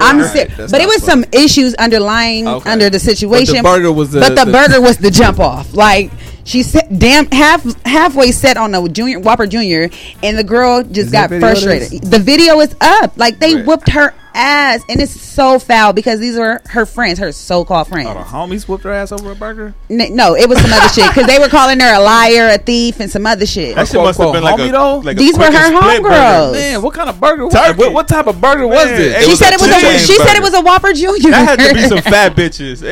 I'm 0.00 0.22
sick, 0.24 0.56
right, 0.58 0.70
but 0.70 0.80
it 0.80 0.86
was 0.86 1.04
funny. 1.04 1.22
some 1.22 1.24
issues 1.32 1.74
underlying 1.74 2.46
okay. 2.46 2.70
under 2.70 2.90
the 2.90 2.98
situation. 2.98 3.62
But 3.62 3.62
the 3.62 3.78
burger 3.78 3.92
was 3.92 4.10
the, 4.12 4.20
but 4.20 4.34
the, 4.36 4.44
the 4.44 4.52
burger 4.52 4.80
was 4.80 4.98
the 4.98 5.10
jump 5.10 5.40
off. 5.40 5.74
Like 5.74 6.10
she 6.44 6.62
said, 6.62 6.98
damn 6.98 7.26
half 7.30 7.64
halfway 7.84 8.30
set 8.32 8.56
on 8.56 8.74
a 8.74 8.88
junior 8.88 9.18
Whopper 9.18 9.46
Junior, 9.46 9.90
and 10.22 10.38
the 10.38 10.44
girl 10.44 10.82
just 10.82 10.98
is 10.98 11.10
got 11.10 11.30
frustrated. 11.30 12.02
The 12.02 12.18
video 12.18 12.60
is 12.60 12.74
up. 12.80 13.16
Like 13.16 13.38
they 13.38 13.62
whooped 13.62 13.88
her 13.90 14.14
ass, 14.34 14.82
and 14.88 15.00
it's 15.00 15.18
so 15.20 15.58
foul 15.58 15.92
because 15.92 16.20
these 16.20 16.36
were 16.36 16.60
her 16.66 16.86
friends, 16.86 17.18
her 17.18 17.32
so-called 17.32 17.88
friends. 17.88 18.08
Oh, 18.10 18.14
the 18.14 18.20
homies 18.20 18.66
whooped 18.68 18.84
her 18.84 18.92
ass 18.92 19.12
over 19.12 19.30
a 19.32 19.34
burger. 19.34 19.74
N- 19.88 20.14
no, 20.16 20.34
it 20.34 20.48
was 20.48 20.60
some 20.60 20.72
other 20.72 20.88
shit 20.88 21.08
because 21.08 21.26
they 21.26 21.38
were 21.38 21.48
calling 21.48 21.80
her 21.80 21.94
a 21.94 22.00
liar, 22.00 22.50
a 22.50 22.58
thief, 22.58 23.00
and 23.00 23.10
some 23.10 23.26
other 23.26 23.46
shit. 23.46 23.76
That 23.76 23.88
shit 23.88 23.96
must 24.00 24.18
have 24.18 24.32
been 24.32 24.42
like 24.42 24.60
homie, 24.60 24.68
a, 24.68 24.72
though. 24.72 24.98
Like 24.98 25.16
these 25.16 25.38
were 25.38 25.44
her 25.44 25.72
homegirls. 25.72 26.52
Man, 26.52 26.82
what 26.82 26.94
kind 26.94 27.08
of 27.08 27.20
burger? 27.20 27.46
What, 27.46 27.92
what 27.92 28.08
type 28.08 28.26
of 28.26 28.40
burger 28.40 28.66
Man, 28.66 28.70
was 28.70 28.86
this? 28.90 29.24
She 29.24 29.30
was 29.30 29.38
said 29.38 29.52
it 29.52 29.60
was 29.60 29.70
a. 29.70 29.98
She 29.98 30.18
burger. 30.18 30.28
said 30.28 30.36
it 30.36 30.42
was 30.42 30.54
a 30.54 30.60
Whopper 30.60 30.92
Junior. 30.92 31.30
That 31.30 31.58
had 31.58 31.68
to 31.68 31.74
be 31.74 31.82
some 31.82 32.02
fat 32.02 32.34
bitches. 32.36 32.82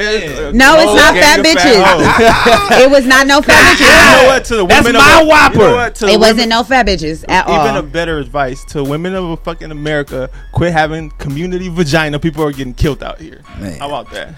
No, 0.54 0.76
it's 0.78 0.94
not 0.94 1.14
fat 1.14 1.40
bitches. 1.44 2.80
it 2.84 2.90
was 2.90 3.06
not 3.06 3.26
no 3.26 3.42
fat 3.42 3.76
bitches. 3.76 4.20
You 4.20 4.22
know 4.22 4.28
what? 4.32 4.44
To 4.46 4.56
the 4.56 4.64
women, 4.64 4.92
that's 4.92 5.18
my 5.18 5.24
Whopper. 5.24 6.06
It 6.06 6.18
wasn't 6.18 6.48
no 6.48 6.62
fat 6.62 6.86
bitches 6.86 7.24
at 7.28 7.46
all. 7.46 7.64
Even 7.64 7.76
a 7.76 7.82
better 7.82 8.18
advice 8.18 8.64
to 8.66 8.84
women 8.84 9.14
of 9.14 9.42
fucking 9.42 9.70
America: 9.70 10.30
quit 10.52 10.72
having 10.72 11.10
community 11.32 11.68
vagina, 11.68 12.18
people 12.18 12.44
are 12.44 12.52
getting 12.52 12.74
killed 12.74 13.02
out 13.02 13.18
here. 13.18 13.40
Man. 13.58 13.78
How 13.78 13.88
about 13.88 14.10
that? 14.12 14.34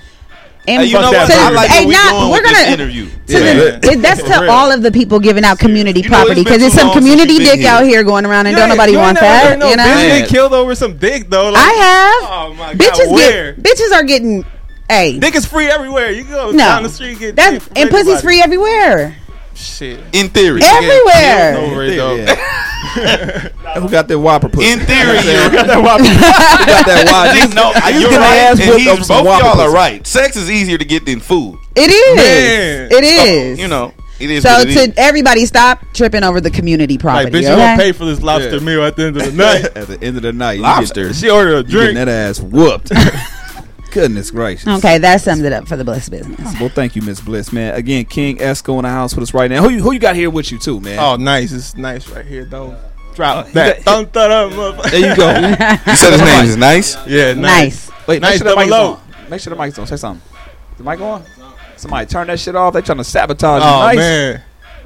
And 0.66 0.80
hey, 0.80 0.88
you 0.88 0.94
know 0.94 1.10
what? 1.10 1.52
Like 1.52 1.70
hey, 1.70 1.84
not, 1.84 2.30
we 2.30 2.38
are 2.38 2.42
gonna 2.42 2.72
interview. 2.72 3.10
To 3.26 3.32
yeah. 3.32 3.78
the, 3.78 3.96
that's 4.00 4.22
to 4.22 4.48
all 4.48 4.72
of 4.72 4.82
the 4.82 4.90
people 4.90 5.20
giving 5.20 5.44
out 5.44 5.58
community 5.58 6.00
you 6.00 6.08
property 6.08 6.42
because 6.42 6.62
it's, 6.62 6.74
it's 6.74 6.76
some 6.76 6.92
community 6.92 7.36
dick 7.36 7.60
here. 7.60 7.68
out 7.68 7.84
here 7.84 8.02
going 8.02 8.24
around 8.24 8.46
and 8.46 8.56
yeah, 8.56 8.60
don't 8.60 8.70
nobody 8.70 8.96
want 8.96 9.18
that. 9.18 9.58
You 9.58 9.76
know, 9.76 9.82
bitch 9.82 10.20
get 10.20 10.28
killed 10.30 10.54
over 10.54 10.74
some 10.74 10.96
dick 10.96 11.28
though. 11.28 11.50
Like, 11.50 11.62
I 11.62 11.72
have. 11.72 12.30
Oh 12.30 12.54
my 12.54 12.74
god, 12.74 12.78
bitches 12.78 13.12
where? 13.12 13.52
Get, 13.52 13.64
bitches 13.64 13.92
are 13.92 14.04
getting. 14.04 14.46
Hey, 14.88 15.18
dick 15.18 15.34
is 15.34 15.44
free 15.44 15.66
everywhere. 15.66 16.10
You 16.10 16.24
go 16.24 16.50
no, 16.50 16.56
down 16.56 16.82
the 16.82 16.88
street. 16.88 17.18
Get 17.18 17.38
and 17.38 17.90
pussy's 17.90 18.22
free 18.22 18.40
everywhere. 18.40 19.16
Shit. 19.54 20.00
In 20.12 20.28
theory. 20.28 20.60
Everywhere. 20.62 21.54
Who 23.74 23.88
got 23.88 24.08
that 24.08 24.18
whopper 24.18 24.48
pussy? 24.48 24.70
In 24.70 24.80
theory, 24.80 25.16
who 25.18 25.50
got 25.50 25.66
that 25.66 25.82
whopper. 25.82 26.04
Who 26.04 26.20
got 26.20 26.86
that 26.86 27.08
whopper. 27.10 27.40
See, 27.40 27.54
no, 27.54 27.72
I 27.74 27.90
you're 27.90 28.10
right. 28.10 28.50
And 28.50 28.80
he's, 28.80 29.08
both 29.08 29.24
y'all 29.24 29.60
are 29.60 29.72
right. 29.72 30.06
Sex 30.06 30.36
is 30.36 30.50
easier 30.50 30.78
to 30.78 30.84
get 30.84 31.04
than 31.04 31.20
food. 31.20 31.58
It 31.74 31.90
is. 31.90 32.16
Man. 32.16 32.92
It 32.92 33.04
is. 33.04 33.58
So, 33.58 33.62
you 33.62 33.68
know. 33.68 33.94
It 34.20 34.30
is 34.30 34.44
so 34.44 34.62
to 34.62 34.68
is. 34.68 34.92
everybody, 34.96 35.44
stop 35.44 35.84
tripping 35.92 36.22
over 36.22 36.40
the 36.40 36.50
community 36.50 36.98
property. 36.98 37.24
Like, 37.24 37.32
bitch, 37.32 37.46
okay? 37.46 37.50
you 37.50 37.56
gonna 37.56 37.76
pay 37.76 37.92
for 37.92 38.04
this 38.04 38.22
lobster 38.22 38.58
yeah. 38.58 38.60
meal 38.60 38.84
at 38.84 38.94
the 38.94 39.06
end 39.06 39.16
of 39.16 39.24
the 39.24 39.32
night. 39.32 39.64
at 39.76 39.88
the 39.88 39.98
end 40.00 40.16
of 40.16 40.22
the 40.22 40.32
night, 40.32 40.60
lobster. 40.60 41.08
Get, 41.08 41.16
she 41.16 41.30
ordered 41.30 41.56
a 41.56 41.62
drink. 41.64 41.94
Getting 41.94 42.06
that 42.06 42.08
ass 42.08 42.38
whooped. 42.38 42.92
Goodness 43.94 44.32
gracious. 44.32 44.66
Okay, 44.66 44.98
that 44.98 45.20
sums 45.20 45.42
it 45.42 45.52
up 45.52 45.68
for 45.68 45.76
the 45.76 45.84
Bliss 45.84 46.08
business. 46.08 46.60
Well, 46.60 46.68
thank 46.68 46.96
you, 46.96 47.02
Miss 47.02 47.20
Bliss, 47.20 47.52
man. 47.52 47.74
Again, 47.76 48.04
King 48.04 48.38
Esko 48.38 48.76
in 48.78 48.82
the 48.82 48.88
house 48.88 49.14
with 49.14 49.22
us 49.22 49.32
right 49.32 49.48
now. 49.48 49.62
Who 49.62 49.70
you 49.70 49.82
who 49.82 49.92
you 49.92 50.00
got 50.00 50.16
here 50.16 50.30
with 50.30 50.50
you 50.50 50.58
too, 50.58 50.80
man? 50.80 50.98
Oh, 50.98 51.14
nice. 51.14 51.52
It's 51.52 51.76
nice 51.76 52.08
right 52.08 52.26
here 52.26 52.44
though. 52.44 52.76
Drop 53.14 53.46
that. 53.52 53.82
Thumb, 53.84 54.06
thumb, 54.06 54.50
motherfucker. 54.50 54.90
There 54.90 55.10
you 55.10 55.16
go. 55.16 55.28
you 55.90 55.96
said 55.96 56.10
his 56.10 56.20
name 56.20 56.44
is 56.44 56.56
Nyce. 56.56 57.06
Yeah, 57.06 57.34
Nyce. 57.34 58.06
Wait, 58.08 58.20
nice. 58.20 58.32
Make 58.32 58.38
sure 58.42 58.50
the 58.50 58.56
mic's 58.56 58.70
low. 58.70 58.92
on. 58.94 59.30
Make 59.30 59.40
sure 59.40 59.54
the 59.54 59.62
mic's 59.62 59.78
on. 59.78 59.86
Say 59.86 59.96
something. 59.96 60.28
The 60.76 60.82
mic 60.82 61.00
on. 61.00 61.22
Somebody 61.76 62.06
turn 62.06 62.26
that 62.26 62.40
shit 62.40 62.56
off. 62.56 62.74
They 62.74 62.82
trying 62.82 62.98
to 62.98 63.04
sabotage. 63.04 63.62
you. 63.62 63.68
Oh 63.68 63.80
nice. 63.80 63.96
man. 63.96 64.42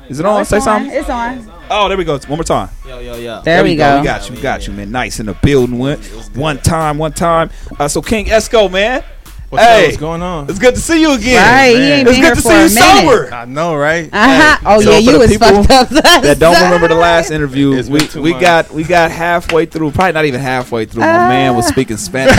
Is 0.08 0.20
it 0.20 0.26
on? 0.26 0.44
Say 0.44 0.56
on. 0.56 0.62
something. 0.62 0.92
It's 0.92 1.10
on. 1.10 1.50
Oh, 1.70 1.88
there 1.88 1.98
we 1.98 2.04
go. 2.04 2.18
One 2.18 2.38
more 2.38 2.44
time. 2.44 2.70
Yo, 2.86 2.98
yo, 2.98 3.16
yo. 3.16 3.42
There 3.42 3.62
we 3.62 3.76
go. 3.76 3.98
We 3.98 4.04
got 4.04 4.28
you. 4.28 4.34
We 4.36 4.40
got 4.40 4.66
you, 4.66 4.72
man. 4.72 4.90
Nyce 4.90 5.20
in 5.20 5.26
the 5.26 5.34
building. 5.34 5.78
One, 5.78 5.98
one 6.34 6.58
time. 6.58 6.98
One 6.98 7.12
time. 7.12 7.50
Uh, 7.78 7.88
so 7.88 8.00
King 8.00 8.26
Esko, 8.26 8.70
man. 8.70 9.04
What's 9.50 9.64
up? 9.64 9.70
hey, 9.70 9.86
What's 9.86 9.96
going 9.96 10.20
on? 10.20 10.50
It's 10.50 10.58
good 10.58 10.74
to 10.74 10.80
see 10.80 11.00
you 11.00 11.14
again. 11.14 11.36
Right, 11.42 11.68
he 11.74 11.82
ain't 11.90 12.06
it's 12.08 12.18
been 12.18 12.20
good 12.20 12.26
here 12.26 12.34
to 12.34 12.42
for 12.42 12.48
see 12.50 12.74
you 12.74 12.74
minute. 12.74 13.00
sober. 13.28 13.34
I 13.34 13.44
know, 13.46 13.74
right? 13.76 14.10
Uh-huh. 14.12 14.58
Oh, 14.66 14.80
So 14.82 14.90
yeah, 14.90 14.96
for 14.98 15.02
you 15.12 15.18
was 15.20 15.30
people 15.30 15.64
fucked 15.64 15.70
up. 15.70 15.88
that 16.22 16.36
don't 16.38 16.62
remember 16.64 16.86
the 16.88 16.94
last 16.94 17.30
interview, 17.30 17.72
It's 17.72 17.88
we, 17.88 18.20
we 18.20 18.32
much. 18.32 18.42
got 18.42 18.70
we 18.72 18.84
got 18.84 19.10
halfway 19.10 19.64
through, 19.64 19.92
probably 19.92 20.12
not 20.12 20.26
even 20.26 20.40
halfway 20.42 20.84
through. 20.84 21.00
My 21.00 21.28
man 21.30 21.56
was 21.56 21.66
speaking 21.66 21.96
Spanish, 21.96 22.36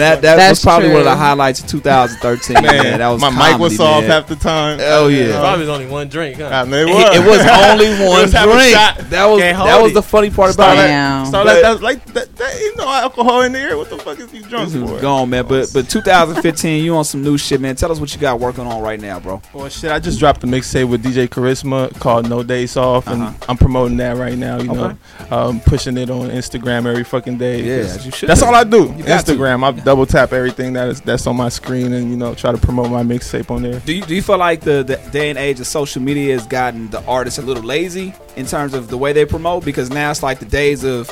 that 0.00 0.14
was 0.22 0.22
That's 0.22 0.62
probably 0.64 0.88
one 0.88 1.00
of 1.00 1.04
the 1.04 1.14
highlights 1.16 1.60
of 1.62 1.68
2013. 1.68 2.54
Man, 2.54 2.64
Man, 2.64 2.98
that 3.00 3.08
was 3.08 3.20
my 3.20 3.28
mic 3.28 3.58
was 3.60 3.76
comedy, 3.76 4.06
off 4.06 4.10
half 4.10 4.26
the 4.26 4.36
time. 4.36 4.78
Oh 4.80 5.08
yeah, 5.08 5.38
Probably 5.38 5.60
was 5.66 5.68
only 5.68 5.86
one 5.86 6.08
drink, 6.08 6.38
huh? 6.38 6.46
I 6.48 6.64
mean, 6.64 6.88
it 6.88 6.88
It- 6.88 6.94
was. 6.94 7.16
it 7.16 7.28
was 7.28 7.40
only 7.68 7.90
one 8.08 8.22
was 8.22 8.32
drink. 8.32 9.10
That 9.10 9.26
was 9.26 9.40
that 9.40 9.82
was 9.82 9.92
the 9.92 10.02
funny 10.02 10.30
part 10.30 10.54
about 10.54 10.78
it. 10.78 11.26
So 11.26 11.30
start 11.30 11.44
But- 11.46 11.46
like 11.46 11.62
that, 11.62 11.82
like 11.82 12.04
that, 12.14 12.36
that, 12.36 12.54
ain't 12.56 12.78
no 12.78 12.88
alcohol 12.88 13.42
in 13.42 13.52
there. 13.52 13.76
What 13.76 13.90
the 13.90 13.98
fuck 13.98 14.18
is 14.18 14.30
he 14.30 14.40
drunk 14.40 14.70
for? 14.72 14.98
Gone, 15.10 15.28
man. 15.30 15.44
But 15.46 15.70
but 15.74 15.88
2015, 15.90 16.84
you 16.84 16.94
on 16.94 17.04
some 17.04 17.24
new 17.24 17.36
shit, 17.36 17.60
man. 17.60 17.74
Tell 17.74 17.90
us 17.90 17.98
what 17.98 18.14
you 18.14 18.20
got 18.20 18.38
working 18.38 18.64
on 18.64 18.80
right 18.80 19.00
now, 19.00 19.18
bro. 19.18 19.42
Well, 19.52 19.68
shit, 19.68 19.90
I 19.90 19.98
just 19.98 20.20
dropped 20.20 20.44
a 20.44 20.46
mixtape 20.46 20.88
with 20.88 21.02
DJ 21.02 21.26
Carisma 21.28 21.92
called 21.98 22.28
No 22.28 22.44
Days 22.44 22.76
Off, 22.76 23.08
and 23.08 23.22
Uh-huh. 23.22 23.32
I'm 23.48 23.56
promoting 23.56 23.96
that 23.96 24.16
right 24.18 24.38
now. 24.38 24.60
You 24.60 24.70
Okay. 24.70 24.96
know, 25.30 25.36
um, 25.36 25.58
pushing 25.60 25.96
it 25.98 26.10
on 26.10 26.30
Instagram 26.30 26.86
every 26.86 27.02
fucking 27.02 27.38
day. 27.38 27.60
Yeah, 27.60 27.92
you 28.04 28.12
should 28.12 28.28
That's 28.28 28.40
all 28.42 28.54
I 28.54 28.62
do. 28.62 28.86
Instagram. 28.86 29.64
I 29.64 29.72
double 29.72 30.06
tap 30.06 30.32
everything 30.32 30.74
that 30.74 30.88
is 30.88 31.00
that's 31.00 31.26
on 31.26 31.36
my 31.36 31.48
screen, 31.48 31.92
and 31.92 32.08
you 32.10 32.16
know, 32.16 32.32
try 32.34 32.52
to 32.52 32.58
promote 32.58 32.88
my 32.90 33.02
mixtape 33.02 33.50
on 33.50 33.62
there. 33.62 33.80
Do 33.80 33.92
you 33.92 34.02
do 34.02 34.14
you 34.14 34.22
feel 34.22 34.38
like 34.38 34.60
the, 34.60 34.84
the 34.84 34.96
day 35.10 35.30
and 35.30 35.38
age 35.38 35.58
of 35.58 35.66
social 35.66 36.00
media 36.02 36.34
has 36.34 36.46
gotten 36.46 36.88
the 36.90 37.02
artists 37.06 37.40
a 37.40 37.42
little 37.42 37.64
lazy 37.64 38.14
in 38.36 38.46
terms 38.46 38.74
of 38.74 38.86
the 38.88 38.96
way 38.96 39.12
they 39.12 39.24
promote? 39.24 39.64
Because 39.64 39.90
now 39.90 40.12
it's 40.12 40.22
like 40.22 40.38
the 40.38 40.44
days 40.44 40.84
of 40.84 41.10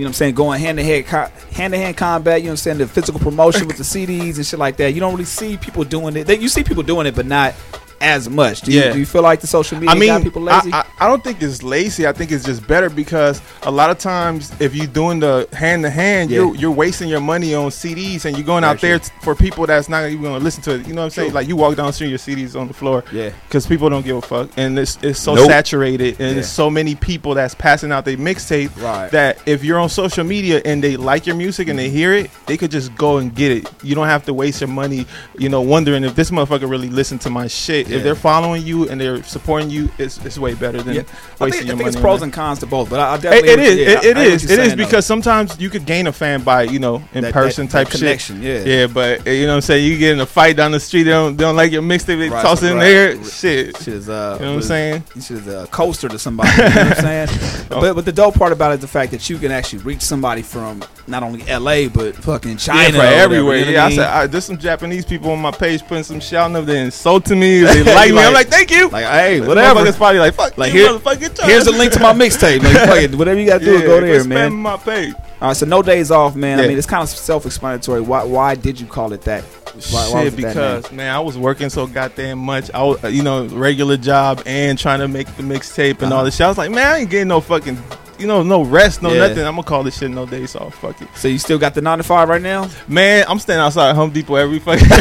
you 0.00 0.06
know 0.06 0.08
what 0.08 0.12
I'm 0.12 0.14
saying 0.14 0.34
going 0.34 0.58
hand 0.58 0.78
to 0.78 0.82
hand 0.82 1.04
hand 1.52 1.74
to 1.74 1.78
hand 1.78 1.94
combat. 1.94 2.40
You 2.40 2.44
know 2.44 2.48
what 2.48 2.52
I'm 2.52 2.56
saying 2.56 2.78
the 2.78 2.86
physical 2.86 3.20
promotion 3.20 3.66
with 3.66 3.76
the 3.76 3.82
CDs 4.06 4.36
and 4.36 4.46
shit 4.46 4.58
like 4.58 4.78
that. 4.78 4.94
You 4.94 5.00
don't 5.00 5.12
really 5.12 5.26
see 5.26 5.58
people 5.58 5.84
doing 5.84 6.16
it. 6.16 6.26
They, 6.26 6.38
you 6.38 6.48
see 6.48 6.64
people 6.64 6.82
doing 6.82 7.06
it, 7.06 7.14
but 7.14 7.26
not 7.26 7.54
as 8.00 8.28
much. 8.28 8.62
Do 8.62 8.72
you, 8.72 8.92
do 8.92 8.98
you 8.98 9.06
feel 9.06 9.22
like 9.22 9.40
the 9.40 9.46
social 9.46 9.78
media 9.78 9.94
I 9.94 9.98
mean, 9.98 10.08
got 10.08 10.22
people 10.22 10.42
lazy? 10.42 10.72
I, 10.72 10.80
I, 10.80 10.86
I 11.00 11.08
don't 11.08 11.22
think 11.22 11.42
it's 11.42 11.62
lazy. 11.62 12.06
I 12.06 12.12
think 12.12 12.32
it's 12.32 12.44
just 12.44 12.66
better 12.66 12.88
because 12.88 13.42
a 13.62 13.70
lot 13.70 13.90
of 13.90 13.98
times, 13.98 14.52
if 14.60 14.74
you're 14.74 14.86
doing 14.86 15.20
the 15.20 15.48
hand 15.52 15.82
to 15.84 15.90
hand, 15.90 16.30
you're 16.30 16.54
you're 16.56 16.70
wasting 16.70 17.08
your 17.08 17.20
money 17.20 17.54
on 17.54 17.70
CDs 17.70 18.24
and 18.24 18.36
you're 18.36 18.46
going 18.46 18.64
out 18.64 18.80
there 18.80 18.98
t- 18.98 19.12
for 19.22 19.34
people 19.34 19.66
that's 19.66 19.88
not 19.88 20.08
even 20.08 20.22
going 20.22 20.38
to 20.38 20.44
listen 20.44 20.62
to 20.64 20.74
it. 20.74 20.86
You 20.86 20.94
know 20.94 21.02
what 21.02 21.06
I'm 21.06 21.10
saying? 21.10 21.30
True. 21.30 21.34
Like 21.34 21.48
you 21.48 21.56
walk 21.56 21.76
down 21.76 21.86
the 21.88 21.92
street, 21.92 22.08
your 22.08 22.18
CDs 22.18 22.58
on 22.58 22.68
the 22.68 22.74
floor. 22.74 23.04
Yeah. 23.12 23.30
Because 23.46 23.66
people 23.66 23.90
don't 23.90 24.04
give 24.04 24.16
a 24.16 24.22
fuck, 24.22 24.50
and 24.56 24.78
it's 24.78 24.98
it's 25.02 25.20
so 25.20 25.34
Nope. 25.34 25.48
saturated, 25.48 26.18
and 26.18 26.28
Yeah. 26.28 26.34
there's 26.34 26.48
so 26.48 26.70
many 26.70 26.94
people 26.94 27.34
that's 27.34 27.54
passing 27.54 27.92
out 27.92 28.04
their 28.04 28.16
mixtape 28.16 28.70
Right. 28.80 29.10
that 29.10 29.38
if 29.46 29.62
you're 29.64 29.78
on 29.78 29.88
social 29.88 30.24
media 30.24 30.62
and 30.64 30.82
they 30.82 30.96
like 30.96 31.26
your 31.26 31.36
music 31.36 31.68
and 31.68 31.78
they 31.78 31.88
mm-hmm. 31.88 31.96
hear 31.96 32.14
it, 32.14 32.30
they 32.46 32.56
could 32.56 32.70
just 32.70 32.94
go 32.96 33.18
and 33.18 33.34
get 33.34 33.52
it. 33.52 33.68
You 33.82 33.94
don't 33.94 34.06
have 34.06 34.24
to 34.26 34.34
waste 34.34 34.60
your 34.60 34.68
money, 34.68 35.06
you 35.38 35.48
know, 35.48 35.60
wondering 35.60 36.04
if 36.04 36.14
this 36.14 36.30
motherfucker 36.30 36.68
really 36.68 36.88
listened 36.88 37.20
to 37.22 37.30
my 37.30 37.46
shit. 37.46 37.89
Yeah. 37.90 37.96
If 37.98 38.02
they're 38.04 38.14
following 38.14 38.62
you 38.64 38.88
and 38.88 39.00
they're 39.00 39.22
supporting 39.22 39.70
you, 39.70 39.90
it's, 39.98 40.18
it's 40.24 40.38
way 40.38 40.54
better 40.54 40.82
than 40.82 40.94
Yeah. 40.94 41.02
I 41.02 41.04
wasting 41.04 41.50
think, 41.50 41.52
I 41.52 41.56
your 41.56 41.66
think 41.66 41.78
money. 41.78 41.88
it's 41.88 42.00
pros 42.00 42.22
and 42.22 42.32
cons 42.32 42.58
to 42.60 42.66
both, 42.66 42.90
but 42.90 43.00
I, 43.00 43.12
I 43.12 43.14
It, 43.16 43.20
definitely 43.22 43.50
it 43.52 43.58
is 43.58 43.78
yeah, 43.78 43.84
it, 43.98 44.04
it 44.04 44.16
I, 44.16 44.22
is 44.24 44.44
it 44.44 44.50
is 44.50 44.56
saying, 44.56 44.68
though. 44.70 44.76
because 44.84 45.06
sometimes 45.06 45.58
you 45.60 45.70
could 45.70 45.84
gain 45.86 46.06
a 46.06 46.12
fan 46.12 46.42
by 46.42 46.62
you 46.62 46.78
know 46.78 47.02
in 47.14 47.22
That- 47.22 47.32
person 47.32 47.66
that- 47.66 47.72
type 47.72 47.86
that 47.88 47.92
shit. 47.92 48.00
connection, 48.00 48.42
yeah. 48.42 48.60
Yeah, 48.64 48.86
but 48.86 49.26
uh, 49.26 49.30
you 49.30 49.42
know 49.46 49.52
what 49.52 49.54
I'm 49.56 49.60
saying. 49.62 49.84
You 49.90 49.98
get 49.98 50.12
in 50.12 50.20
a 50.20 50.26
fight 50.26 50.56
down 50.56 50.72
the 50.72 50.80
street. 50.80 51.04
They 51.04 51.10
don't, 51.10 51.36
they 51.36 51.42
don't 51.44 51.56
like 51.56 51.72
your 51.72 51.82
mixtape. 51.82 52.18
They 52.18 52.28
Right, 52.28 52.42
toss 52.42 52.62
it 52.62 52.70
in 52.72 52.76
right. 52.76 52.84
there. 52.84 53.24
Shit. 53.24 53.76
Shit 53.78 53.88
is, 53.94 54.08
uh, 54.08 54.36
You 54.38 54.44
know 54.46 54.50
what 54.52 54.56
I'm 54.56 54.62
saying? 54.62 55.04
Shit 55.16 55.30
is 55.38 55.46
a 55.48 55.66
coaster 55.70 56.08
to 56.08 56.18
somebody. 56.18 56.50
You 56.50 56.58
know 56.58 56.64
what 56.68 56.76
I'm 56.76 57.26
saying? 57.28 57.66
But, 57.68 57.94
but 57.94 58.04
the 58.04 58.12
dope 58.12 58.34
part 58.34 58.52
about 58.52 58.72
it 58.72 58.74
is 58.74 58.80
the 58.80 58.88
fact 58.88 59.10
that 59.12 59.28
you 59.30 59.38
can 59.38 59.50
actually 59.50 59.82
reach 59.82 60.02
somebody 60.02 60.42
from 60.42 60.82
not 61.10 61.22
only 61.22 61.42
LA 61.44 61.88
but 61.88 62.14
fucking 62.16 62.56
China, 62.56 62.96
Yeah, 62.98 63.02
everywhere. 63.04 63.58
you 63.58 63.64
know 63.66 63.70
yeah, 63.72 63.84
I, 63.84 63.88
mean? 63.88 63.96
said 63.96 64.06
I, 64.06 64.26
there's 64.26 64.44
some 64.44 64.58
Japanese 64.58 65.04
people 65.04 65.30
on 65.32 65.40
my 65.40 65.50
page 65.50 65.82
putting 65.82 66.04
some 66.04 66.20
shit. 66.20 66.34
I 66.38 66.42
don't 66.44 66.52
know 66.54 66.60
if 66.60 66.66
they 66.66 66.80
insulting 66.80 67.38
me. 67.40 67.60
They 67.64 67.82
like 67.82 68.12
me. 68.12 68.18
I'm 68.18 68.32
like, 68.32 68.48
thank 68.48 68.70
you. 68.70 68.88
Like, 68.88 69.04
hey, 69.04 69.40
whatever. 69.40 69.80
motherfuckers 69.80 69.96
probably 69.96 70.20
like, 70.20 70.34
fuck 70.34 70.56
Like 70.56 70.72
here, 70.72 70.98
here's 71.44 71.66
a 71.66 71.72
link 71.72 71.92
to 71.92 72.00
my 72.00 72.12
mixtape. 72.12 72.62
Like, 72.62 72.76
fuck 72.88 72.98
it, 72.98 73.14
whatever 73.14 73.38
you 73.40 73.46
got 73.46 73.58
to 73.58 73.64
do, 73.64 73.72
Yeah, 73.80 73.86
go 73.86 74.00
there, 74.00 74.24
man. 74.24 74.52
spamming 74.52 74.58
my 74.58 74.76
page. 74.76 75.14
All 75.40 75.48
right, 75.48 75.56
so 75.56 75.66
no 75.66 75.82
days 75.82 76.10
off, 76.10 76.36
man. 76.36 76.60
I 76.60 76.68
mean, 76.68 76.76
it's 76.76 76.86
kind 76.86 77.02
of 77.02 77.08
self-explanatory. 77.08 78.02
Why, 78.02 78.24
why 78.24 78.54
did 78.54 78.78
you 78.78 78.86
call 78.86 79.12
it 79.12 79.22
that? 79.22 79.42
Why, 79.90 80.08
why 80.10 80.24
Shit, 80.24 80.34
it 80.34 80.36
that 80.36 80.42
name? 80.42 80.48
because 80.48 80.92
man, 80.92 81.14
I 81.14 81.20
was 81.20 81.38
working 81.38 81.70
so 81.70 81.86
goddamn 81.86 82.38
much. 82.38 82.70
I 82.74 82.82
was, 82.82 83.02
you 83.12 83.22
know, 83.22 83.46
regular 83.46 83.96
job 83.96 84.42
and 84.46 84.78
trying 84.78 85.00
to 85.00 85.08
make 85.08 85.26
the 85.36 85.42
mixtape 85.42 86.02
and 86.02 86.12
all 86.12 86.20
Uh-huh. 86.20 86.24
this 86.24 86.36
shit. 86.36 86.44
I 86.44 86.48
was 86.48 86.58
like, 86.58 86.70
man, 86.70 86.86
I 86.86 86.98
ain't 86.98 87.10
getting 87.10 87.28
no 87.28 87.40
fucking, 87.40 87.78
you 88.18 88.26
know, 88.26 88.42
no 88.42 88.62
rest, 88.62 89.02
no 89.02 89.10
Yeah. 89.12 89.28
nothing. 89.28 89.46
I'm 89.46 89.52
gonna 89.56 89.62
call 89.62 89.82
this 89.82 89.98
shit 89.98 90.10
no 90.10 90.26
days 90.26 90.54
off. 90.54 90.74
Fuck 90.76 91.00
it. 91.00 91.08
So 91.16 91.28
you 91.28 91.38
still 91.38 91.58
got 91.58 91.74
the 91.74 91.80
nine 91.80 91.98
to 91.98 92.04
five 92.04 92.28
right 92.28 92.42
now? 92.42 92.68
Man, 92.88 93.24
I'm 93.28 93.38
standing 93.38 93.64
outside 93.64 93.94
Home 93.94 94.10
Depot 94.10 94.34
every 94.34 94.58
fucking 94.58 94.88
getting 94.88 94.98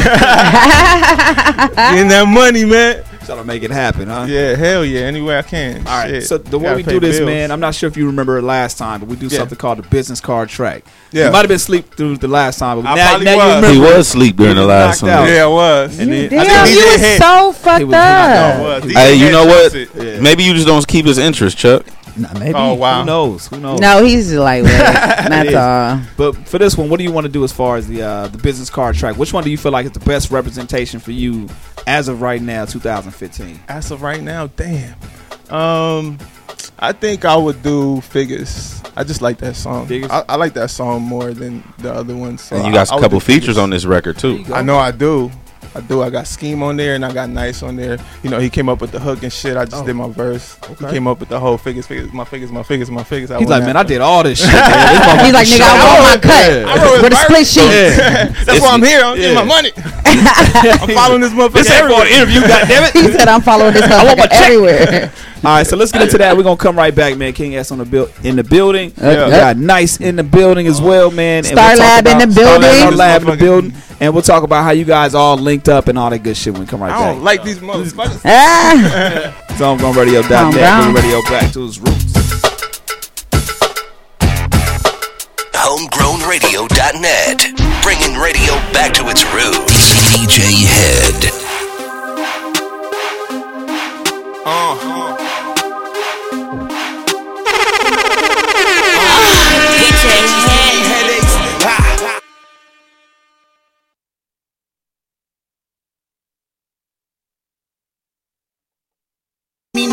that 2.09 2.25
money, 2.27 2.65
man. 2.65 3.03
Trying 3.29 3.41
to 3.41 3.45
make 3.45 3.61
it 3.61 3.69
happen, 3.69 4.07
huh? 4.07 4.25
Yeah, 4.27 4.55
hell 4.55 4.83
yeah, 4.83 5.01
anywhere 5.01 5.37
I 5.37 5.41
can. 5.43 5.85
All 5.85 5.99
right. 5.99 6.09
Shit. 6.09 6.23
So 6.25 6.39
the 6.39 6.57
way 6.57 6.63
Gotta 6.65 6.75
we 6.77 6.83
do 6.83 6.99
this, 6.99 7.17
bills. 7.19 7.27
man, 7.27 7.51
I'm 7.51 7.59
not 7.59 7.75
sure 7.75 7.87
if 7.87 7.95
you 7.95 8.07
remember 8.07 8.39
it 8.39 8.41
last 8.41 8.79
time, 8.79 9.01
but 9.01 9.07
we 9.07 9.15
do 9.17 9.27
Yeah. 9.27 9.37
something 9.37 9.55
called 9.55 9.77
the 9.77 9.83
business 9.83 10.19
card 10.19 10.49
track. 10.49 10.83
Yeah. 11.11 11.25
You 11.27 11.31
might 11.33 11.37
have 11.39 11.47
been 11.47 11.55
asleep 11.57 11.93
through 11.95 12.17
the 12.17 12.27
last 12.27 12.57
time, 12.57 12.81
but 12.81 12.89
I 12.89 12.95
now, 12.95 13.07
probably 13.09 13.25
now 13.25 13.33
you 13.35 13.39
remember. 13.55 13.69
He 13.71 13.79
was 13.79 13.97
asleep 14.07 14.35
during 14.37 14.55
the 14.55 14.65
last 14.65 15.03
knocked 15.03 15.13
out. 15.13 15.27
Yeah, 15.29 15.43
I 15.43 15.47
was. 15.47 15.99
And 15.99 16.11
then- 16.11 16.29
Damn, 16.29 16.39
think 16.65 16.75
you 16.75 16.81
DJ 16.81 16.91
was 16.93 17.01
Head- 17.01 17.21
so 17.21 17.51
fucked 17.51 17.83
was 17.85 17.91
knocked 17.91 18.31
out. 18.31 18.59
up. 18.65 18.83
was. 18.83 18.93
Hey, 18.93 19.13
you 19.15 19.31
know 19.31 19.45
what? 19.45 19.73
Yeah. 19.75 20.19
Maybe 20.21 20.43
you 20.43 20.53
just 20.55 20.65
don't 20.65 20.87
keep 20.87 21.05
his 21.05 21.19
interest, 21.19 21.55
Chuck. 21.55 21.83
Nah, 22.19 22.33
maybe. 22.39 22.53
Oh, 22.55 22.73
wow. 22.73 22.99
Who 23.01 23.05
knows? 23.05 23.47
Who 23.47 23.59
knows? 23.59 23.79
No, 23.79 24.03
he's 24.03 24.33
lightweight. 24.33 24.73
It 25.19 25.29
That's 25.29 25.55
all. 25.55 26.01
But 26.17 26.47
for 26.47 26.57
this 26.57 26.75
one, 26.77 26.89
what 26.89 26.97
do 26.97 27.03
you 27.03 27.11
want 27.11 27.25
to 27.25 27.31
do 27.31 27.43
as 27.43 27.51
far 27.51 27.77
as 27.77 27.87
the 27.87 28.01
uh, 28.01 28.27
the 28.27 28.37
business 28.37 28.69
card 28.69 28.95
track? 28.95 29.15
Which 29.17 29.31
one 29.33 29.43
do 29.43 29.49
you 29.49 29.57
feel 29.57 29.71
like 29.71 29.85
is 29.85 29.91
the 29.91 29.99
best 30.01 30.31
representation 30.31 30.99
for 30.99 31.11
you 31.11 31.47
as 31.87 32.07
of 32.07 32.21
right 32.21 32.41
now, 32.41 32.65
2015? 32.65 33.59
As 33.67 33.91
of 33.91 34.01
right 34.01 34.21
now, 34.21 34.47
damn. 34.47 34.95
Um, 35.49 36.17
I 36.79 36.91
think 36.93 37.25
I 37.25 37.35
would 37.35 37.61
do 37.63 38.01
figures. 38.01 38.81
I 38.95 39.03
just 39.03 39.21
like 39.21 39.37
that 39.39 39.55
song. 39.55 39.87
I, 40.09 40.23
I 40.29 40.35
like 40.35 40.53
that 40.53 40.69
song 40.71 41.01
more 41.01 41.33
than 41.33 41.63
the 41.79 41.93
other 41.93 42.15
ones. 42.15 42.41
So 42.41 42.55
And 42.55 42.65
you 42.67 42.73
got 42.73 42.91
I 42.91 42.97
a 42.97 42.99
couple 43.01 43.19
features 43.19 43.41
Figures. 43.41 43.57
on 43.57 43.69
this 43.69 43.85
record 43.85 44.17
too. 44.17 44.43
I 44.53 44.61
know 44.61 44.77
I 44.77 44.91
do. 44.91 45.31
I 45.75 45.81
do. 45.81 46.01
I 46.01 46.09
got 46.09 46.25
Scheme 46.25 46.63
on 46.63 46.77
there 46.77 46.95
and 46.95 47.05
I 47.05 47.13
got 47.13 47.29
Nyce 47.29 47.61
on 47.67 47.75
there. 47.75 47.99
You 48.23 48.29
know, 48.31 48.39
he 48.39 48.49
came 48.49 48.67
up 48.69 48.81
with 48.81 48.91
the 48.91 48.99
hook 48.99 49.21
and 49.23 49.31
shit. 49.31 49.55
I 49.55 49.65
just 49.65 49.83
Oh. 49.83 49.85
did 49.85 49.93
my 49.95 50.09
verse. 50.09 50.57
Okay. 50.63 50.85
He 50.87 50.91
came 50.93 51.07
up 51.07 51.19
with 51.19 51.29
the 51.29 51.39
whole 51.39 51.57
figures, 51.57 51.85
figures, 51.85 52.11
my 52.11 52.25
figures, 52.25 52.51
my 52.51 52.63
figures, 52.63 52.89
my 52.89 53.03
figures. 53.03 53.29
I 53.29 53.37
He's 53.39 53.49
like, 53.49 53.63
man, 53.63 53.77
I 53.77 53.83
did 53.83 54.01
all 54.01 54.23
this 54.23 54.39
shit. 54.39 54.47
man. 54.51 55.25
He's 55.25 55.33
like, 55.33 55.47
nigga, 55.47 55.61
I 55.61 55.73
want 55.77 55.97
all 55.97 56.03
my 56.03 56.17
cut. 56.17 56.51
Yeah. 56.51 56.65
I 56.67 57.01
With 57.03 57.13
a 57.13 57.15
split 57.17 57.37
verse. 57.39 57.51
sheet. 57.51 57.61
That's 57.97 58.41
It's- 58.41 58.61
why 58.61 58.71
I'm 58.73 58.81
here. 58.83 59.01
I'm 59.03 59.15
getting 59.15 59.35
my 59.35 59.43
money. 59.43 59.71
I'm 60.05 60.89
following 60.89 61.21
this 61.21 61.33
motherfucker. 61.33 61.53
This 61.53 61.69
ain't 61.71 61.87
for 61.87 62.01
an 62.01 62.07
everywhere. 62.07 62.17
interview, 62.17 62.41
goddammit. 62.41 62.91
He 63.11 63.11
said, 63.17 63.27
I'm 63.27 63.41
following 63.41 63.73
this 63.73 63.83
I 63.83 64.03
want 64.03 64.17
my 64.17 64.25
motherfucker 64.25 64.29
check. 64.31 64.41
everywhere. 64.49 65.11
All 65.43 65.55
right, 65.55 65.65
so 65.65 65.77
let's 65.77 65.91
get 65.93 66.01
into 66.01 66.17
that. 66.17 66.35
We're 66.35 66.43
gonna 66.43 66.57
come 66.57 66.75
right 66.77 66.93
back, 66.93 67.15
man. 67.17 67.31
King 67.33 67.55
S 67.55 67.71
on 67.71 67.77
the 67.77 67.85
build 67.85 68.11
in 68.23 68.35
the 68.35 68.43
building. 68.43 68.91
Yeah. 68.97 69.25
We 69.25 69.31
got 69.31 69.55
nice 69.57 69.97
in 70.01 70.17
the 70.17 70.23
building 70.23 70.67
as 70.67 70.81
well, 70.81 71.11
man. 71.11 71.37
And 71.39 71.45
Star 71.47 71.69
we'll 71.69 71.77
talk 71.77 71.85
Lab 71.85 72.07
in 72.07 72.11
about- 72.17 72.27
the 72.29 72.35
building. 72.35 72.69
Star 72.79 72.91
Lab 72.91 73.21
in 73.21 73.27
the 73.29 73.37
building, 73.37 73.73
and 74.01 74.13
we'll 74.13 74.21
talk 74.23 74.43
about 74.43 74.63
how 74.65 74.71
you 74.71 74.83
guys 74.83 75.15
all 75.15 75.37
linked 75.37 75.69
up 75.69 75.87
and 75.87 75.97
all 75.97 76.09
that 76.09 76.19
good 76.23 76.35
shit 76.35 76.51
when 76.53 76.63
we 76.63 76.67
come 76.67 76.81
right 76.81 76.91
I 76.91 76.97
back. 76.99 77.13
don't 77.15 77.23
like 77.23 77.43
these 77.43 77.59
motherfuckers. 77.59 78.21
Ah. 78.25 79.45
It's 79.49 79.61
on 79.61 79.77
Radio.net. 79.95 80.29
Calm 80.29 80.51
down. 80.53 80.91
Bring 80.93 81.05
radio 81.05 81.21
back 81.23 81.51
to 81.53 81.65
its 81.65 81.77
roots. 81.79 82.13
Homegrownradio.net. 85.53 87.37
Bringing 87.83 88.17
radio 88.19 88.53
back 88.73 88.93
to 88.95 89.07
its 89.07 89.23
roots. 89.33 90.17
DJ 90.17 90.65
Head. 90.65 91.23
Headaches. 94.45 94.98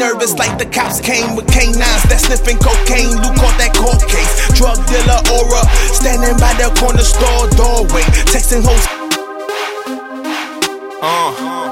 Nervous 0.07 0.35
like 0.35 0.57
the 0.59 0.67
cops 0.67 1.01
came 1.01 1.35
with 1.35 1.47
canines 1.51 2.03
that 2.07 2.21
sniffing 2.23 2.59
cocaine. 2.63 3.11
Lou 3.23 3.31
caught 3.35 3.57
that 3.59 3.75
court 3.75 3.99
case. 4.07 4.31
Drug 4.55 4.79
dealer 4.87 5.19
aura 5.35 5.63
standing 5.91 6.39
by 6.39 6.55
the 6.55 6.71
corner 6.79 7.03
store 7.03 7.51
doorway, 7.59 8.07
texting 8.31 8.63
hoes. 8.63 8.87
Uh. 11.03 11.35
Uh. 11.35 11.67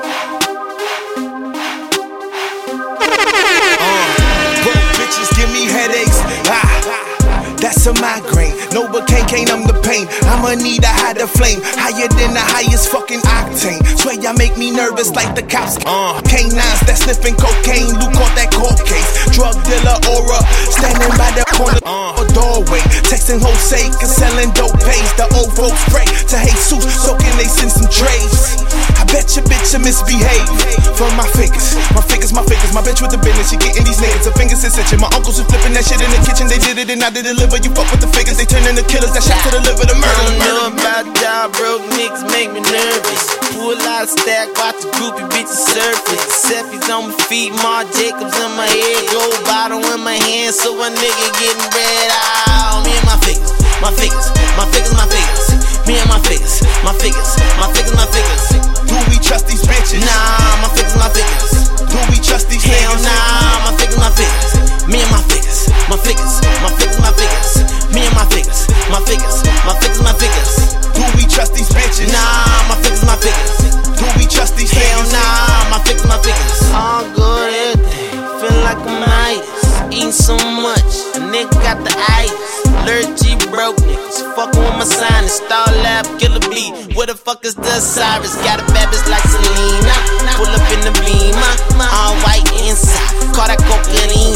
Give 5.36 5.50
me 5.52 5.66
headaches. 5.66 6.18
Ah. 6.46 7.56
That's 7.60 7.86
a 7.86 7.92
migraine. 7.94 8.63
Novocaine, 8.74 9.46
I'm 9.54 9.62
the 9.70 9.78
pain. 9.86 10.10
I'ma 10.26 10.58
need 10.58 10.82
a 10.82 10.90
higher 10.90 11.30
flame, 11.30 11.62
higher 11.78 12.10
than 12.10 12.34
the 12.34 12.42
highest 12.42 12.90
fucking 12.90 13.22
octane. 13.22 13.78
Swear 13.94 14.18
y'all 14.18 14.34
make 14.34 14.58
me 14.58 14.74
nervous 14.74 15.14
like 15.14 15.30
the 15.38 15.46
cops. 15.46 15.78
Uh, 15.86 16.18
canines 16.26 16.82
that 16.90 16.98
sniffing 16.98 17.38
cocaine, 17.38 17.94
Luke 18.02 18.10
caught 18.18 18.34
that 18.34 18.50
court 18.50 18.82
case. 18.82 19.06
Drug 19.30 19.54
dealer 19.62 19.94
aura, 20.10 20.42
standing 20.74 21.14
by 21.14 21.30
the 21.38 21.46
corner 21.54 21.78
uh, 21.86 22.18
a 22.18 22.26
doorway. 22.34 22.82
Texting 23.06 23.38
Jose 23.38 23.78
and 23.78 24.10
selling 24.10 24.50
dope 24.58 24.74
pays. 24.82 25.06
The 25.14 25.30
old 25.38 25.54
folks 25.54 25.78
pray 25.94 26.10
to 26.34 26.36
Jesus, 26.42 26.82
so 26.98 27.14
can 27.14 27.30
they 27.38 27.46
send 27.46 27.70
some 27.70 27.86
trays? 27.86 28.58
I 28.98 29.06
bet 29.06 29.30
your 29.38 29.46
bitch 29.46 29.70
will 29.70 29.86
misbehave 29.86 30.50
for 30.98 31.06
my 31.14 31.30
figures. 31.38 31.78
My 31.94 32.02
figures, 32.02 32.34
my 32.34 32.42
figures, 32.42 32.74
my 32.74 32.82
bitch 32.82 32.98
with 32.98 33.14
the 33.14 33.22
business. 33.22 33.54
She 33.54 33.56
getting 33.62 33.86
these 33.86 34.02
niggas, 34.02 34.26
her 34.26 34.34
fingers 34.34 34.66
is 34.66 34.74
itching. 34.74 34.98
My 34.98 35.10
uncles 35.14 35.38
was 35.38 35.46
flipping 35.46 35.78
that 35.78 35.86
shit 35.86 36.02
in 36.02 36.10
the 36.10 36.18
kitchen. 36.26 36.50
They 36.50 36.58
did 36.58 36.82
it 36.82 36.90
and 36.90 36.98
I 37.06 37.14
did 37.14 37.22
deliver. 37.22 37.62
You 37.62 37.70
fuck 37.70 37.86
with 37.94 38.02
the 38.02 38.10
figures, 38.10 38.34
they 38.34 38.48
turn 38.50 38.63
into 38.66 38.84
killers. 38.88 39.12
That 39.12 39.24
shot 39.24 39.40
to 39.46 39.50
the 39.52 39.62
liver, 39.62 39.84
the 39.84 39.96
murder. 39.96 40.20
don't 40.24 40.38
know 40.40 40.60
about 40.72 41.04
y'all 41.20 41.48
broke 41.52 41.84
niggas 41.96 42.24
make 42.32 42.50
me 42.52 42.60
nervous. 42.64 43.24
Pull 43.54 43.76
out 43.76 44.04
a 44.04 44.08
stack, 44.08 44.48
watch 44.56 44.80
the 44.80 44.88
groupie 44.96 45.26
bitches 45.32 45.60
surface. 45.70 46.48
Seppies 46.48 46.88
on 46.88 47.10
my 47.10 47.16
feet, 47.28 47.52
Marc 47.60 47.88
Jacobs 47.94 48.34
in 48.34 48.52
my 48.56 48.68
head, 48.68 49.00
gold 49.12 49.36
bottle 49.44 49.82
in 49.82 50.00
my 50.02 50.16
hand, 50.16 50.54
so 50.54 50.72
a 50.74 50.88
nigga 50.88 51.26
getting 51.40 51.68
red 51.72 52.08
out. 52.46 52.84
Me 52.84 52.92
and 52.92 53.06
my 53.06 53.18
figures, 53.24 53.52
my 53.80 53.92
figures, 53.92 54.28
my 54.56 54.66
figures, 54.72 54.94
my 54.94 55.06
figures. 55.08 55.46
Me 55.86 56.00
and 56.00 56.08
my 56.08 56.20
figures, 56.24 56.62
my 56.84 56.94
figures, 56.96 57.36
my 57.60 57.68
figures, 57.72 57.94
my 57.94 58.06
figures. 58.08 58.53
Do 58.94 59.02
we 59.10 59.18
trust 59.18 59.50
these 59.50 59.62
bitches? 59.66 59.98
Nah, 60.06 60.62
my 60.62 60.70
figures, 60.70 60.94
my 60.94 61.10
figures. 61.10 61.66
Do 61.90 61.98
we 62.14 62.18
trust 62.22 62.46
these 62.48 62.62
Hell 62.62 62.94
niggas? 62.94 63.02
nah, 63.02 63.66
my 63.66 63.72
figures, 63.74 63.98
my 63.98 64.10
figures. 64.14 64.86
Me 64.86 65.02
and 65.02 65.10
my 65.10 65.18
figures, 65.26 65.66
my 65.90 65.98
figures, 65.98 66.38
my 66.62 66.70
figures, 66.78 66.98
my 67.02 67.10
figures. 67.18 67.50
Me 67.90 68.06
and 68.06 68.14
my 68.14 68.22
figures, 68.30 68.70
my 68.94 69.00
figures, 69.02 69.42
my 69.66 69.74
figures, 69.82 70.02
my 70.06 70.14
figures. 70.14 70.54
Do 70.94 71.02
we 71.18 71.26
trust 71.26 71.54
these 71.58 71.68
bitches? 71.74 72.06
Nah, 72.14 72.70
my 72.70 72.76
figures, 72.78 73.02
my 73.04 73.16
figures. 73.18 73.74
Do 73.98 74.06
we 74.14 74.26
trust 74.30 74.54
these 74.56 74.70
Hell 74.70 75.02
niggas? 75.02 75.12
nah, 75.12 75.74
my 75.74 75.78
figures, 75.82 76.06
my 76.06 76.18
figures. 76.22 76.60
All 76.70 77.02
good 77.18 77.50
everything, 77.74 78.22
feel 78.38 78.56
like 78.62 78.78
I'm 78.78 79.02
Midas. 79.02 79.73
Eating 79.94 80.10
so 80.10 80.34
much, 80.34 81.14
a 81.14 81.22
nigga 81.30 81.54
got 81.62 81.78
the 81.86 81.94
itis. 81.94 82.66
Allergy 82.82 83.38
broke 83.54 83.78
niggas, 83.86 84.18
fucking 84.34 84.58
with 84.58 84.74
my 84.74 84.82
sign. 84.82 85.06
sinus. 85.22 85.36
Star 85.38 85.66
lab, 85.86 86.04
killer 86.18 86.42
beat. 86.50 86.74
Where 86.96 87.06
the 87.06 87.14
fuck 87.14 87.44
is 87.44 87.54
the 87.54 87.78
Cyrus? 87.78 88.34
Got 88.42 88.58
a 88.58 88.64
bitch 88.74 89.06
like 89.06 89.22
Selena. 89.22 89.94
Pull 90.34 90.50
up 90.50 90.66
in 90.74 90.82
the 90.82 90.90
beamer, 90.98 91.54
uh, 91.78 91.94
all 91.94 92.14
white 92.26 92.42
inside. 92.66 93.06
Call 93.38 93.46
that 93.46 93.62
cocaine. 93.70 94.34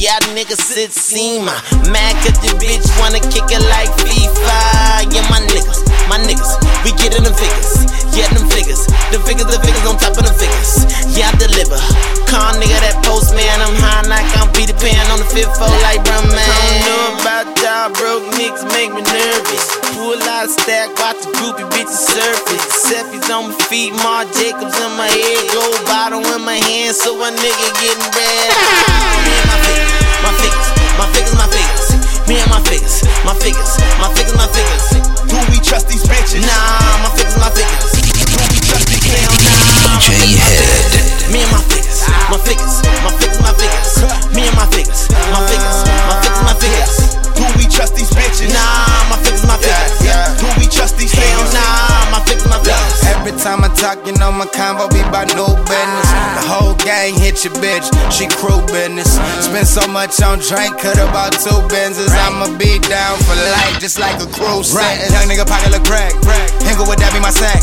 Yeah, 0.00 0.18
nigga 0.32 0.56
sit 0.56 0.90
SEMA. 0.90 1.52
Mad 1.92 2.16
cause 2.24 2.40
the 2.40 2.56
bitch 2.56 2.88
wanna 2.98 3.20
kick 3.28 3.44
it 3.52 3.60
like 3.68 3.92
FIFA. 4.00 5.12
Yeah, 5.12 5.28
my 5.28 5.38
niggas, 5.52 5.84
my 6.12 6.20
niggas, 6.28 6.60
we 6.84 6.92
get 7.00 7.16
in 7.16 7.24
them 7.24 7.32
figures. 7.32 7.88
Yeah, 8.12 8.28
them 8.36 8.44
figures, 8.52 8.84
the 9.08 9.16
figures, 9.24 9.48
the 9.48 9.56
figures 9.64 9.80
on 9.88 9.96
top 9.96 10.12
of 10.20 10.28
the 10.28 10.36
figures. 10.36 10.84
Yeah, 11.16 11.32
I 11.32 11.40
deliver. 11.40 11.80
Call 12.28 12.52
nigga 12.60 12.76
that 12.84 13.00
postman, 13.00 13.48
I'm 13.64 13.72
high 13.80 14.04
like 14.04 14.28
I'm 14.36 14.52
Peter 14.52 14.76
Pan 14.76 15.00
on 15.08 15.24
the 15.24 15.28
fifth 15.32 15.56
floor 15.56 15.72
like 15.80 16.04
Bruh 16.04 16.20
Man. 16.28 16.36
I 16.36 16.52
don't 16.52 16.80
know 16.84 17.04
about 17.16 17.48
y'all 17.64 17.88
broke 17.96 18.28
niggas 18.36 18.60
make 18.76 18.92
me 18.92 19.00
nervous. 19.00 19.64
Pull 19.96 20.20
out 20.36 20.44
a 20.44 20.52
stack, 20.52 20.92
watch 21.00 21.16
the 21.24 21.32
groupie 21.40 21.64
bitches 21.72 22.04
surface. 22.04 22.60
Seppies 22.84 23.32
on 23.32 23.48
my 23.48 23.56
feet, 23.72 23.96
Marc 24.04 24.28
Jacobs 24.36 24.76
in 24.76 24.92
my 25.00 25.08
head, 25.08 25.40
gold 25.56 25.80
bottle 25.88 26.20
in 26.20 26.44
my 26.44 26.60
hand, 26.60 26.92
so 26.92 27.16
a 27.16 27.28
nigga 27.32 27.68
getting 27.80 28.08
red. 28.12 28.52
Me 29.24 29.32
and 29.32 29.48
my 29.48 29.56
figures, 29.64 29.96
my 30.20 30.32
figures, 30.36 30.68
my 31.00 31.06
figures, 31.08 31.34
my 31.40 31.48
figures. 31.48 31.88
Me 32.28 32.36
and 32.36 32.50
my 32.52 32.60
figures, 32.68 33.00
my 33.24 33.32
figures, 33.40 33.72
my 33.96 34.12
figures, 34.12 34.36
my 34.36 34.48
figures. 34.52 35.11
Do 35.28 35.38
we 35.50 35.58
trust 35.60 35.88
these 35.88 36.04
bitches? 36.04 36.42
Nah, 36.42 37.02
my 37.02 37.10
figures, 37.16 37.36
my 37.38 37.50
figures. 37.50 37.92
Do 38.32 38.38
we 38.50 38.58
trust 38.62 38.86
these 38.88 39.04
Hell 39.04 39.30
nah. 39.30 40.00
DJ 40.00 40.38
Head. 40.38 41.32
Me 41.32 41.42
and 41.42 41.52
my 41.52 41.62
figures, 41.68 42.02
my 42.30 42.38
figures, 42.38 42.82
my 43.04 43.10
figures, 43.18 43.40
my 43.40 43.52
figures. 43.54 44.34
Me 44.34 44.48
and 44.48 44.56
my 44.56 44.66
figures, 44.66 45.08
my 45.32 45.40
figures, 45.48 45.78
my 46.08 46.16
figures, 46.20 46.42
my 46.42 46.54
figures. 46.54 47.31
Do 47.42 47.58
we 47.58 47.66
trust 47.66 47.98
these 47.98 48.10
bitches? 48.14 48.54
Nah, 48.54 49.10
my 49.10 49.18
figures, 49.18 49.42
my 49.50 49.58
figures. 49.58 49.98
Do 50.38 50.46
we 50.62 50.70
trust 50.70 50.94
these 50.98 51.10
Hell 51.10 51.42
niggas? 51.42 51.54
nah, 51.58 52.14
my 52.14 52.20
figures, 52.22 52.46
my 52.46 52.58
figures. 52.62 53.02
Every 53.18 53.34
time 53.34 53.66
I 53.66 53.70
talk, 53.74 53.98
you 54.06 54.14
know 54.14 54.30
my 54.30 54.46
convo 54.46 54.86
be 54.94 55.02
about 55.02 55.34
no 55.34 55.50
business. 55.66 56.06
Ah. 56.14 56.38
The 56.38 56.42
whole 56.46 56.74
gang 56.86 57.18
hit 57.18 57.42
your 57.42 57.54
bitch, 57.58 57.86
she 58.14 58.30
crew 58.30 58.62
business. 58.70 59.18
Uh-huh. 59.18 59.42
Spend 59.42 59.66
so 59.66 59.82
much 59.90 60.22
on 60.22 60.38
drink, 60.38 60.78
cut 60.78 60.98
about 61.02 61.34
two 61.34 61.58
Benzes. 61.66 62.10
I'ma 62.14 62.46
be 62.58 62.78
down 62.86 63.18
for 63.26 63.34
life, 63.34 63.78
just 63.82 63.98
like 63.98 64.14
a 64.22 64.28
crew 64.30 64.62
sentence. 64.62 65.10
Young 65.10 65.26
nigga 65.26 65.46
pocket 65.46 65.74
look 65.74 65.82
crack. 65.82 66.14
Hingle 66.62 66.86
with 66.86 67.02
that 67.02 67.10
be 67.10 67.18
my 67.18 67.34
sack. 67.34 67.58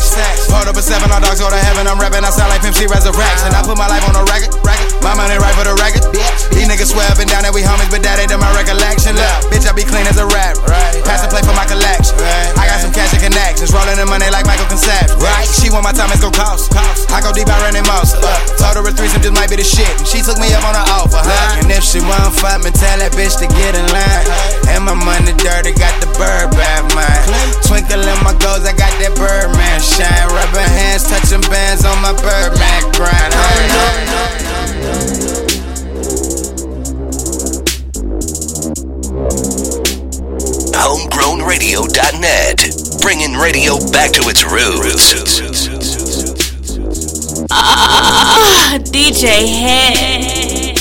Hold 0.52 0.68
up 0.68 0.76
a 0.76 0.84
seven, 0.84 1.08
all 1.08 1.24
dogs 1.24 1.40
go 1.40 1.48
to 1.48 1.56
heaven. 1.56 1.88
I'm 1.88 1.96
rapping, 1.96 2.20
I 2.20 2.30
sound 2.30 2.52
like 2.52 2.60
Pimp 2.60 2.76
C 2.76 2.84
Resurrection. 2.84 3.48
I 3.56 3.64
put 3.64 3.80
my 3.80 3.88
life 3.88 4.04
on 4.04 4.12
a 4.16 4.24
record. 4.28 4.52
My 5.00 5.16
money 5.16 5.40
right 5.40 5.56
for 5.56 5.64
the 5.64 5.72
record. 5.80 6.04
These 6.52 6.68
niggas 6.68 6.92
swear 6.92 7.08
up 7.08 7.16
and 7.16 7.28
down 7.28 7.40
that 7.48 7.56
we 7.56 7.64
homies, 7.64 7.88
but 7.88 8.04
that 8.04 8.20
ain't 8.20 8.28
in 8.28 8.36
my 8.36 8.52
recollection. 8.52 9.16
Look, 9.16 9.48
bitch, 9.48 9.64
I 9.70 9.72
be 9.72 9.86
clean 9.86 10.02
as 10.10 10.18
a 10.18 10.26
rap. 10.26 10.58
Pass 11.06 11.22
the 11.22 11.30
play 11.30 11.46
for 11.46 11.54
my 11.54 11.62
collection. 11.62 12.18
I 12.58 12.66
got 12.66 12.82
some 12.82 12.90
cash 12.90 13.14
and 13.14 13.22
connections, 13.22 13.70
rolling 13.70 14.02
the 14.02 14.06
money 14.10 14.26
like 14.34 14.42
Michael 14.42 14.66
Concept. 14.66 15.14
Right? 15.22 15.46
She 15.46 15.70
want 15.70 15.86
my 15.86 15.94
time, 15.94 16.10
it's 16.10 16.18
gon' 16.18 16.34
cost. 16.34 16.74
I 17.14 17.22
go 17.22 17.30
deep, 17.30 17.46
I 17.46 17.54
run 17.62 17.78
them 17.78 17.86
most. 17.86 18.18
Uh, 18.18 18.26
told 18.58 18.74
her 18.74 18.82
a 18.82 18.90
threesome 18.90 19.22
just 19.22 19.30
might 19.30 19.46
be 19.46 19.54
the 19.54 19.62
shit. 19.62 19.86
And 20.02 20.02
she 20.10 20.26
took 20.26 20.42
me 20.42 20.50
up 20.58 20.66
on 20.66 20.74
her 20.74 20.82
offer. 20.90 21.22
Huh? 21.22 21.62
And 21.62 21.70
if 21.70 21.86
she 21.86 22.02
won't 22.02 22.34
fuck 22.34 22.66
me, 22.66 22.74
tell 22.74 22.98
that 22.98 23.14
bitch 23.14 23.38
to 23.38 23.46
get 23.46 23.78
in 23.78 23.86
line. 23.94 24.26
And 24.74 24.82
my 24.90 24.98
money 24.98 25.38
dirty, 25.38 25.70
got 25.78 25.94
the 26.02 26.10
bird 26.18 26.50
bad 26.58 26.90
mind. 26.90 27.30
Twinkle 27.62 28.02
in 28.02 28.18
my 28.26 28.34
goals, 28.42 28.66
I 28.66 28.74
got 28.74 28.90
that 28.98 29.14
Birdman 29.14 29.78
shine. 29.78 30.26
Rubbing 30.34 30.66
hands, 30.66 31.06
touching 31.06 31.46
bands 31.46 31.86
on 31.86 31.94
my 32.02 32.10
Birdman 32.18 32.90
grind. 32.98 33.30
HomegrownRadio.net. 40.80 42.56
Bringing 43.04 43.36
radio 43.36 43.76
back 43.92 44.16
to 44.16 44.24
its 44.32 44.40
roots. 44.48 45.12
Ah, 47.52 48.80
DJ 48.88 49.44
Head. 49.44 50.80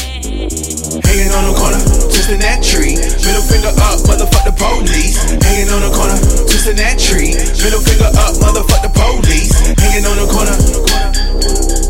Hanging 1.03 1.35
on 1.35 1.51
the 1.51 1.55
corner, 1.59 1.83
twisting 2.15 2.39
that 2.39 2.63
tree. 2.63 2.95
Middle 2.95 3.43
finger 3.43 3.75
up, 3.75 3.99
motherfuck 4.07 4.47
the 4.47 4.55
police. 4.55 5.19
Hanging 5.43 5.67
on 5.67 5.83
the 5.83 5.91
corner, 5.91 6.15
twisting 6.47 6.79
that 6.79 6.95
tree. 6.95 7.35
Middle 7.59 7.83
finger 7.83 8.07
up, 8.23 8.39
motherfuck 8.39 8.79
the 8.79 8.91
police. 8.95 9.51
Hanging 9.83 10.07
on 10.07 10.15
the 10.15 10.31
corner, 10.31 10.55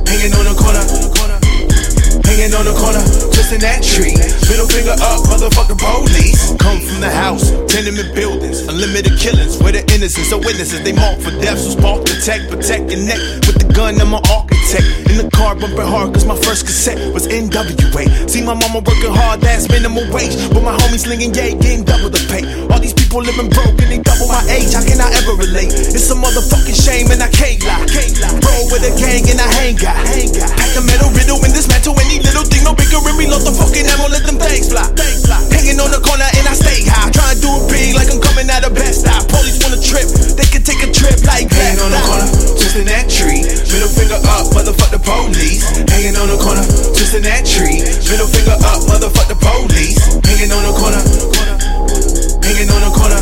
hanging 0.09 0.33
on 0.33 0.45
the 0.49 0.57
corner. 0.57 1.18
Hanging 2.39 2.55
on 2.55 2.63
the 2.63 2.71
corner, 2.71 3.03
twisting 3.35 3.59
that 3.59 3.83
tree. 3.83 4.15
Middle 4.47 4.63
finger 4.71 4.95
up, 4.95 5.27
motherfuck 5.27 5.67
the 5.67 5.75
police. 5.75 6.55
Come 6.55 6.79
from 6.79 7.03
the 7.03 7.11
house, 7.11 7.51
tenement 7.67 8.15
buildings, 8.15 8.63
unlimited 8.63 9.19
killings. 9.19 9.59
Where 9.59 9.75
the 9.75 9.83
innocents 9.91 10.31
are 10.31 10.39
witnesses, 10.39 10.79
they 10.87 10.95
mark 10.95 11.19
for 11.19 11.35
death. 11.43 11.59
So 11.59 11.75
spark 11.75 12.07
protect, 12.07 12.47
protect 12.47 12.95
your 12.95 13.03
neck. 13.03 13.19
With 13.43 13.59
the 13.59 13.67
gun, 13.75 13.99
I'm 13.99 14.15
an 14.15 14.23
architect. 14.31 14.87
In 15.11 15.19
the 15.19 15.27
car, 15.35 15.51
bumping 15.51 15.83
hard, 15.83 16.15
cause 16.15 16.23
my 16.23 16.39
first 16.39 16.63
cassette 16.63 17.11
was 17.11 17.27
NWA. 17.27 18.07
See 18.31 18.39
my 18.39 18.55
mama 18.55 18.87
working 18.87 19.11
hard, 19.11 19.41
that's 19.41 19.67
minimum 19.67 20.07
wage. 20.07 20.39
But 20.55 20.63
my 20.63 20.79
homies 20.79 21.11
slinging 21.11 21.35
yay, 21.35 21.59
getting 21.59 21.83
double 21.83 22.07
the 22.07 22.23
pay. 22.31 22.47
All 22.71 22.79
these 22.79 22.95
people 22.95 23.19
living 23.19 23.51
broke 23.51 23.75
and 23.83 23.91
they 23.91 23.99
double 23.99 24.31
my 24.31 24.39
age. 24.47 24.71
How 24.71 24.83
can 24.85 25.03
I 25.03 25.11
ever 25.19 25.35
relate? 25.35 25.75
It's 25.75 26.07
a 26.07 26.15
motherfucking 26.15 26.77
shame 26.77 27.11
and 27.11 27.19
I 27.19 27.27
can't 27.27 27.59
lie. 27.67 27.83
Roll 28.47 28.71
with 28.71 28.87
a 28.87 28.95
gang 28.95 29.27
and 29.27 29.43
I 29.43 29.49
hang 29.59 29.75
out. 29.83 29.99
Pack 30.55 30.71
the 30.71 30.87
metal 30.87 31.11
riddle 31.11 31.43
in 31.43 31.51
this 31.51 31.67
metal 31.67 31.99
and 31.99 32.09
any 32.09 32.28
little 32.29 32.45
thing. 32.45 32.63
No 32.63 32.77
bigger 32.77 33.01
and 33.01 33.17
reload 33.17 33.41
the 33.41 33.53
fucking 33.53 33.85
ammo, 33.89 34.07
let 34.13 34.23
them 34.25 34.37
things 34.37 34.69
fly. 34.69 34.85
Hanging 35.49 35.81
on 35.81 35.89
the 35.89 36.01
corner 36.01 36.29
and 36.37 36.45
I 36.45 36.53
stay 36.53 36.85
high. 36.85 37.09
Try 37.09 37.33
and 37.33 37.41
do 37.41 37.49
it 37.49 37.65
big 37.73 37.89
like 37.97 38.09
I'm 38.13 38.21
coming 38.21 38.45
out 38.49 38.63
of 38.65 38.73
best 38.77 39.05
stop. 39.05 39.25
Police 39.29 39.57
wanna 39.65 39.81
trip, 39.81 40.05
they 40.37 40.45
can 40.45 40.61
take 40.61 40.81
a 40.85 40.89
trip 40.93 41.17
like 41.25 41.49
Hanging 41.49 41.81
on 41.81 41.91
the 41.91 42.01
corner, 42.05 42.27
twisting 42.55 42.87
that 42.89 43.09
tree. 43.09 43.41
Middle 43.41 43.91
finger 43.91 44.19
up, 44.37 44.53
motherfuck 44.53 44.91
the 44.93 45.01
police. 45.01 45.65
Hanging 45.89 46.15
on 46.15 46.29
the 46.29 46.37
corner, 46.37 46.63
twisting 46.93 47.25
that 47.25 47.43
tree. 47.45 47.81
Middle 47.81 48.29
finger 48.29 48.57
up, 48.61 48.79
motherfuck 48.85 49.27
the 49.27 49.37
police. 49.39 49.99
Hanging 50.23 50.51
on 50.53 50.63
the 50.63 50.73
corner, 50.77 51.01
hanging 52.45 52.69
on 52.69 52.81
the 52.85 52.91
corner. 52.93 53.19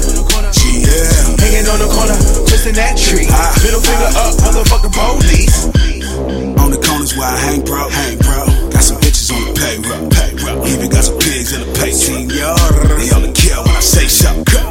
Yeah. 0.67 1.37
Hanging 1.41 1.67
on 1.67 1.79
the 1.79 1.89
corner, 1.89 2.17
twisting 2.45 2.75
that 2.75 2.97
tree. 2.97 3.27
Middle 3.63 3.81
finger 3.81 4.11
up, 4.19 4.33
motherfuck 4.43 4.81
the 4.83 4.91
police. 4.91 5.65
On 6.59 6.71
the 6.71 6.77
corners 6.77 7.15
where 7.15 7.27
I 7.27 7.37
hang, 7.37 7.61
bro. 7.63 7.89
Hang, 7.89 8.17
bro. 8.19 8.36
Bitches 9.27 9.35
on 9.35 9.43
the 9.43 9.59
payroll. 9.59 10.09
payroll. 10.09 10.67
Even 10.67 10.89
got 10.89 11.03
some 11.03 11.19
pigs 11.19 11.51
in 11.51 11.59
the 11.59 11.69
pay 11.75 11.91
team. 11.91 12.31
They 12.31 13.11
only 13.11 13.31
kill 13.35 13.63
when 13.63 13.75
I 13.75 13.83
say 13.83 14.07
something. 14.07 14.63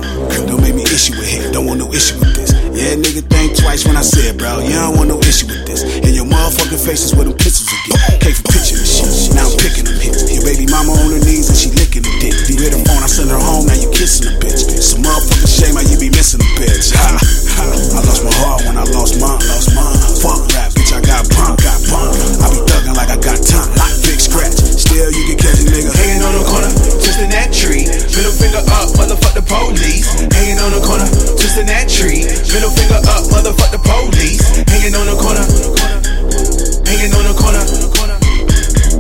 Don't 0.49 0.63
make 0.63 0.75
me 0.75 0.85
issue 0.85 1.17
with 1.17 1.29
him. 1.29 1.53
Don't 1.53 1.67
want 1.67 1.81
no 1.81 1.89
issue 1.93 2.17
with 2.21 2.33
this. 2.37 2.53
Yeah, 2.73 2.97
nigga, 2.97 3.25
think 3.29 3.57
twice 3.57 3.85
when 3.85 3.97
I 3.97 4.05
said, 4.05 4.39
bro. 4.39 4.61
You 4.61 4.77
don't 4.77 4.97
want 4.97 5.09
no 5.09 5.19
issue 5.21 5.49
with 5.49 5.65
this. 5.67 5.85
And 5.85 6.13
your 6.15 6.25
motherfucking 6.25 6.81
faces 6.81 7.13
with 7.17 7.29
them 7.29 7.37
pistols 7.37 7.69
again. 7.69 8.21
Came 8.21 8.37
for 8.37 8.49
picture 8.53 8.81
and 8.81 8.89
shit. 8.89 9.37
Now 9.37 9.49
I'm 9.49 9.57
picking 9.61 9.85
them 9.85 9.99
hit. 10.01 10.17
Your 10.33 10.45
baby 10.45 10.65
mama 10.69 10.93
on 10.93 11.13
her 11.13 11.23
knees 11.25 11.49
and 11.53 11.59
she 11.59 11.69
licking 11.77 12.05
the 12.05 12.13
dick. 12.21 12.37
You 12.49 12.57
hit 12.57 12.73
her 12.73 12.83
phone, 12.85 13.03
I 13.05 13.09
send 13.11 13.29
her 13.33 13.41
home, 13.41 13.67
now 13.69 13.77
you 13.77 13.89
kissing 13.93 14.29
the 14.31 14.35
bitch. 14.41 14.61
Some 14.81 15.05
motherfucking 15.05 15.53
shame 15.53 15.75
how 15.77 15.85
you 15.85 15.97
be 16.01 16.09
missing 16.13 16.41
the 16.41 16.49
bitch. 16.57 16.93
Ha, 16.97 17.19
ha. 17.21 17.65
I 17.97 18.01
lost 18.05 18.23
my 18.25 18.33
heart 18.41 18.61
when 18.65 18.77
I 18.77 18.85
lost 18.95 19.21
mine, 19.21 19.41
lost 19.49 19.73
mine. 19.77 19.97
Fuck 20.21 20.49
rap, 20.57 20.73
bitch, 20.73 20.93
I 20.97 21.01
got 21.05 21.25
punk, 21.33 21.61
got 21.61 21.81
punk. 21.89 22.13
I 22.41 22.47
be 22.53 22.61
thugging 22.65 22.97
like 22.97 23.11
I 23.13 23.19
got 23.21 23.41
time. 23.45 23.86
Scratch, 24.17 24.57
still 24.57 25.13
you 25.13 25.25
can 25.29 25.37
catch 25.37 25.61
a 25.61 25.65
nigga. 25.69 25.93
Hanging 25.93 26.25
on 26.25 26.33
the 26.33 26.45
corner, 26.49 26.73
twisting 27.05 27.29
that 27.37 27.53
tree. 27.53 27.85
Middle 28.17 28.33
finger 28.33 28.65
up, 28.65 28.89
motherfuck 28.97 29.37
the 29.37 29.45
police. 29.45 30.09
Hanging 30.33 30.57
on 30.57 30.73
the 30.73 30.81
corner, 30.81 31.05
twisting 31.37 31.69
that 31.69 31.85
tree. 31.93 32.25
Middle 32.49 32.73
finger 32.73 32.97
up, 33.13 33.29
motherfuck 33.29 33.71
the 33.77 33.81
police. 33.81 34.41
Hanging 34.73 34.97
on 34.97 35.05
the 35.05 35.17
corner, 35.21 35.45
hanging 36.89 37.13
on 37.13 37.25
the 37.29 37.37
corner, 37.37 37.61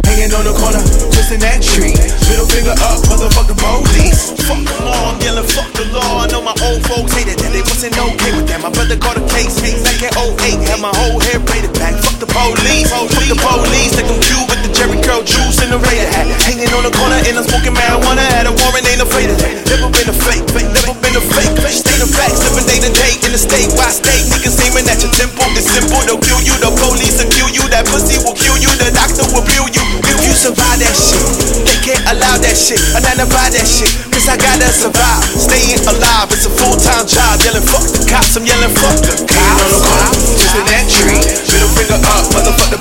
hanging 0.04 0.32
on 0.36 0.44
the 0.44 0.52
corner, 0.52 0.84
twisting 1.16 1.40
that 1.40 1.64
tree. 1.64 1.96
Middle 2.28 2.48
finger 2.52 2.76
up, 2.76 3.00
motherfuck 3.08 3.48
the 3.48 3.56
police. 3.56 4.36
Fuck 4.44 4.62
the 4.68 4.76
law, 4.84 5.16
I'm 5.16 5.18
yelling 5.24 5.48
fuck 5.48 5.72
the 5.72 5.88
law. 5.96 6.22
I 6.22 6.26
know 6.28 6.44
my 6.44 6.54
old 6.60 6.84
folks 6.84 7.16
hated 7.16 7.40
that, 7.40 7.50
they 7.56 7.64
wasn't 7.64 7.96
okay 7.96 8.36
with 8.36 8.46
that. 8.52 8.60
My 8.60 8.68
brother 8.68 9.00
caught 9.00 9.16
a 9.16 9.24
case, 9.32 9.56
back 9.64 9.96
in 9.96 10.12
08, 10.12 10.60
had 10.68 10.80
my 10.84 10.92
whole 10.92 11.18
hair 11.24 11.40
braided 11.40 11.72
back. 11.80 11.96
Fuck 12.04 12.20
the 12.20 12.28
police, 12.28 12.92
fuck 12.92 13.08
the 13.08 13.38
police, 13.40 13.96
like 13.96 14.12
I'm 14.12 14.20
cute 14.20 14.46
Jerry 14.76 15.00
curl 15.00 15.24
juice 15.24 15.64
in 15.64 15.72
the 15.72 15.80
Raider 15.80 16.04
hat. 16.04 16.28
Hanging 16.44 16.68
on 16.76 16.84
the 16.84 16.92
corner 16.92 17.16
and 17.16 17.40
I'm 17.40 17.48
smoking 17.48 17.72
marijuana. 17.72 18.20
Had 18.20 18.44
a 18.44 18.52
warrant, 18.52 18.84
ain't 18.84 19.00
afraid 19.00 19.32
of 19.32 19.40
that. 19.40 19.64
Never 19.72 19.88
been 19.88 20.04
a 20.04 20.12
fake, 20.12 20.44
fake, 20.52 20.68
never 20.68 20.92
been 21.00 21.16
a 21.16 21.24
fake. 21.32 21.56
Stay 21.72 21.96
the 21.96 22.04
facts, 22.04 22.44
living 22.44 22.68
day 22.68 22.84
to 22.84 22.92
day 22.92 23.16
in 23.24 23.32
the 23.32 23.40
state. 23.40 23.72
Why 23.72 23.88
state? 23.88 24.28
Niggas 24.28 24.60
aiming 24.68 24.84
at 24.92 25.00
your 25.00 25.08
temple. 25.16 25.48
It's 25.56 25.64
simple, 25.72 25.96
they'll 26.04 26.20
kill 26.20 26.44
you. 26.44 26.52
The 26.60 26.68
police 26.76 27.16
will 27.16 27.32
kill 27.32 27.48
you. 27.48 27.64
That 27.72 27.88
pussy 27.88 28.20
will 28.20 28.36
kill 28.36 28.60
you. 28.60 28.68
The 28.76 28.92
doctor 28.92 29.24
will 29.32 29.48
kill 29.48 29.64
you. 29.72 29.80
Will 30.04 30.20
you 30.20 30.36
survive 30.36 30.76
that 30.84 30.92
shit? 30.92 31.24
They 31.64 31.80
can't 31.80 32.04
allow 32.12 32.36
that 32.36 32.52
shit. 32.52 32.76
I'm 32.92 33.00
not 33.16 33.32
buy 33.32 33.48
that 33.48 33.64
shit. 33.64 33.88
Cause 34.12 34.28
I 34.28 34.36
gotta 34.36 34.68
survive. 34.76 35.24
Staying 35.40 35.80
alive, 35.88 36.28
it's 36.36 36.44
a 36.44 36.52
full 36.52 36.76
time 36.76 37.08
job. 37.08 37.40
Yelling 37.40 37.64
fuck 37.64 37.80
the 37.96 38.04
cops, 38.04 38.36
I'm 38.36 38.44
yelling 38.44 38.76
fuck 38.76 39.00
the 39.00 39.24
cops. 39.24 39.40
Hanging 39.40 39.56
on 39.56 39.70
the 39.72 39.80
corner, 39.88 40.10
just 40.36 40.52
in 40.52 40.64
that 40.68 40.84
tree. 40.84 41.24
Middle 41.48 41.72
finger 41.72 42.00
up, 42.12 42.28
motherfuck 42.36 42.76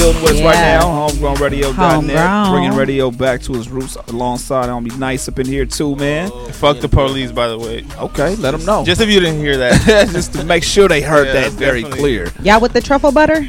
building 0.00 0.22
with 0.22 0.32
us 0.32 0.40
right 0.42 0.54
now. 0.54 1.08
HomegrownRadio.net. 1.08 1.74
Homegrown. 1.74 2.50
Bringing 2.50 2.72
radio 2.74 3.10
back 3.10 3.42
to 3.42 3.54
its 3.54 3.68
roots 3.68 3.96
alongside 4.08 4.68
on 4.68 4.82
be 4.84 4.90
Nyce 4.90 5.28
up 5.28 5.38
in 5.38 5.46
here 5.46 5.66
too, 5.66 5.94
man. 5.96 6.30
Oh, 6.32 6.48
fuck 6.52 6.80
the 6.80 6.88
police, 6.88 7.32
by 7.32 7.48
the 7.48 7.58
way. 7.58 7.84
Okay, 7.98 8.36
let 8.36 8.52
them 8.52 8.64
know. 8.64 8.84
Just 8.84 9.00
if 9.00 9.08
you 9.08 9.20
didn't 9.20 9.40
hear 9.40 9.56
that. 9.58 10.08
Just 10.12 10.32
to 10.34 10.44
make 10.44 10.64
sure 10.64 10.88
they 10.88 11.02
heard 11.02 11.26
Yeah, 11.28 11.34
that 11.34 11.52
very 11.52 11.82
clear. 11.82 12.32
Y'all 12.42 12.60
with 12.60 12.72
the 12.72 12.80
truffle 12.80 13.12
butter? 13.12 13.46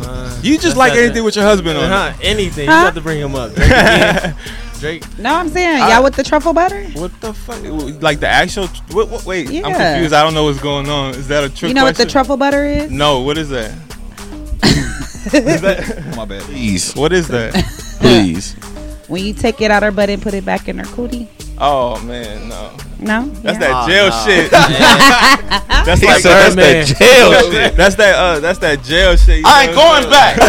Uh, 0.00 0.40
you 0.42 0.58
just 0.58 0.76
like 0.76 0.92
anything 0.92 1.24
with 1.24 1.36
your 1.36 1.44
husband 1.44 1.78
on. 1.78 1.88
Huh? 1.88 2.12
Anything. 2.22 2.68
Huh? 2.68 2.72
You 2.72 2.84
have 2.84 2.94
to 2.94 3.00
bring 3.00 3.20
him 3.20 3.34
up. 3.34 3.54
Drake. 3.54 4.34
Drake. 4.80 5.18
No, 5.18 5.34
I'm 5.34 5.48
saying 5.48 5.80
I- 5.82 5.94
y'all 5.94 6.04
with 6.04 6.14
the 6.14 6.22
truffle 6.22 6.52
butter. 6.52 6.84
What 6.90 7.18
the 7.20 7.32
fuck? 7.32 7.62
Like 8.02 8.20
the 8.20 8.28
actual? 8.28 8.66
What, 8.92 9.08
what, 9.08 9.24
wait, 9.24 9.48
I'm 9.48 9.72
confused. 9.72 10.12
I 10.12 10.22
don't 10.22 10.34
know 10.34 10.44
what's 10.44 10.60
going 10.60 10.88
on. 10.88 11.14
Is 11.14 11.28
that 11.28 11.44
a 11.44 11.48
trick 11.48 11.68
You 11.68 11.74
know 11.74 11.84
what 11.84 11.96
the 11.96 12.06
truffle 12.06 12.36
butter 12.36 12.66
is? 12.66 12.90
No, 12.90 13.20
what 13.20 13.38
is 13.38 13.48
that? 13.50 13.72
Is 15.32 15.60
that? 15.62 16.04
My 16.16 16.24
bad. 16.24 16.42
Please, 16.42 16.92
What 16.94 17.12
is 17.12 17.28
that? 17.28 17.52
please. 18.00 18.54
When 19.08 19.24
you 19.24 19.34
take 19.34 19.60
it 19.60 19.70
out 19.70 19.82
her 19.82 19.90
butt 19.92 20.08
and 20.08 20.22
put 20.22 20.32
it 20.34 20.44
back 20.44 20.68
in 20.68 20.78
her 20.78 20.84
cootie. 20.86 21.28
Oh 21.58 22.00
man, 22.04 22.48
no. 22.48 22.70
No, 22.98 23.26
That's 23.42 23.58
Yeah. 23.60 23.68
that 23.68 23.86
jail 23.88 24.08
no. 24.08 24.24
shit. 24.24 24.50
that's 25.84 26.02
like 26.02 26.22
said 26.22 26.32
that's 26.32 26.56
man. 26.56 26.86
that 26.86 26.96
jail 26.98 27.32
shit. 27.50 27.76
That's 27.76 27.94
that. 27.96 28.14
Uh, 28.16 28.40
that's 28.40 28.58
that 28.60 28.82
jail 28.82 29.14
shit. 29.16 29.44
I 29.44 29.64
ain't 29.64 29.74
know 29.74 29.84
what 29.84 30.02
going 30.02 30.12
I'm 30.12 30.12
saying? 30.12 30.38
back. 30.38 30.48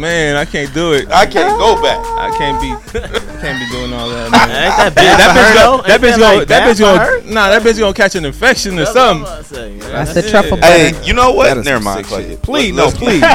Man, 0.00 0.36
I 0.36 0.44
can't 0.46 0.72
do 0.72 0.92
it. 0.94 1.08
I 1.10 1.26
can't 1.26 1.58
go 1.58 1.80
back. 1.82 1.98
I 2.18 2.34
can't 2.38 2.60
be. 2.60 2.70
Can't 3.40 3.58
be 3.58 3.66
doing 3.70 3.92
all 3.92 4.08
that. 4.10 4.24
Ain't 4.24 4.32
Man. 4.32 4.48
that 4.48 4.94
bad 4.94 5.18
that 5.18 5.36
bitch 5.36 5.48
her, 5.48 5.54
gonna, 5.54 5.82
though? 5.82 5.88
that 5.88 6.00
bitch 6.00 6.16
that, 6.16 6.18
gonna, 6.18 6.44
that 6.46 6.62
bitch 6.68 6.76
for 6.76 7.20
gonna, 7.22 7.32
nah, 7.34 7.48
that 7.50 7.62
bitch 7.62 7.78
gonna 7.78 7.94
catch 7.94 8.14
an 8.14 8.24
infection 8.24 8.74
or 8.78 8.84
That's 8.84 8.96
I'm 8.96 8.96
something. 8.96 9.22
about 9.22 9.38
to 9.38 9.44
say, 9.44 9.68
man. 9.70 9.78
That's 9.80 10.14
That's 10.14 10.26
the 10.26 10.30
truffle 10.30 10.56
butter. 10.58 10.66
Hey, 10.72 11.06
you 11.06 11.12
know 11.14 11.30
That 11.32 11.36
what? 11.36 11.56
is 11.58 11.64
Never 11.64 11.84
mind. 11.84 12.06
Fuck 12.06 12.20
it. 12.22 12.42
Please, 12.42 12.74
no, 12.74 12.90
please. 12.90 13.22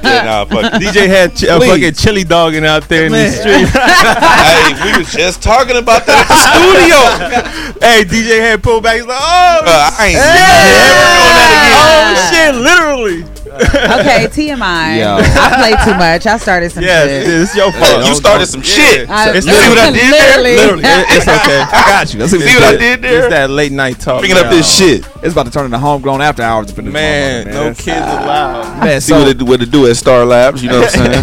Yeah, 0.00 0.22
nah, 0.24 0.44
fuck 0.44 0.72
it. 0.74 0.82
DJ 0.82 1.06
had 1.06 1.36
ch- 1.36 1.44
a 1.44 1.58
fucking 1.60 1.94
chili 1.94 2.24
dogging 2.24 2.64
out 2.64 2.88
there 2.88 3.06
in 3.06 3.12
the 3.12 3.30
street. 3.30 3.68
hey, 3.70 4.74
we 4.92 4.98
was 4.98 5.12
just 5.12 5.42
talking 5.42 5.76
about 5.76 6.06
that 6.06 6.24
at 6.24 6.28
the 6.30 6.38
studio. 6.50 7.80
hey, 7.86 8.04
DJ 8.04 8.40
had 8.40 8.62
pulled 8.62 8.82
back. 8.82 8.96
He's 8.96 9.06
like, 9.06 9.18
oh, 9.20 9.60
Uh, 9.66 9.90
I 9.98 10.06
ain't 10.06 10.18
hey, 10.18 10.34
never 10.34 10.90
doing 11.10 11.34
that 11.38 11.50
again. 11.60 11.80
oh 11.90 12.30
shit, 12.30 12.54
literally. 12.54 13.29
Okay, 14.00 14.26
TMI. 14.30 14.98
Yo. 15.00 15.18
I 15.20 15.54
played 15.60 15.78
too 15.84 15.94
much. 15.98 16.26
I 16.26 16.36
started 16.38 16.70
some 16.72 16.82
Yes, 16.82 17.08
shit. 17.08 17.28
it's 17.42 17.54
your 17.54 17.70
Hey, 17.70 17.92
fault. 17.92 18.06
you 18.06 18.14
started 18.14 18.46
some 18.46 18.62
shit. 18.62 19.08
I- 19.10 19.30
It's 19.36 19.46
You 19.46 19.52
see 19.52 19.68
what 19.68 19.78
I 19.78 19.90
did 19.90 20.12
there? 20.12 20.38
Literally. 20.38 20.56
Literally, 20.56 20.82
it- 20.84 21.06
it's 21.10 21.28
okay. 21.28 21.60
I 21.72 21.82
got 21.88 22.12
you. 22.12 22.18
That's 22.20 22.32
See 22.32 22.38
what 22.38 22.62
I 22.74 22.76
did 22.76 23.02
there? 23.02 23.18
It's 23.24 23.28
that 23.28 23.50
late 23.50 23.72
night 23.72 23.98
talk. 24.00 24.20
Bringing 24.20 24.38
up 24.38 24.48
this 24.50 24.66
shit. 24.74 25.04
It's 25.22 25.32
about 25.32 25.46
to 25.46 25.52
turn 25.52 25.66
into 25.66 25.78
homegrown 25.78 26.22
after 26.22 26.42
hours 26.42 26.70
up 26.72 26.78
in 26.78 26.90
Man, 26.90 27.46
motherfucker, 27.46 27.52
no 27.52 27.74
kids 27.74 27.88
allowed. 27.88 28.84
Man, 28.84 29.00
See 29.00 29.12
so 29.12 29.18
what 29.18 29.28
it, 29.28 29.42
what 29.42 29.60
it 29.62 29.70
do 29.70 29.86
at 29.86 29.96
Star 29.96 30.24
Labs. 30.24 30.62
You 30.62 30.70
know 30.70 30.80
what 30.80 30.96
I'm 30.98 31.04
saying? 31.12 31.22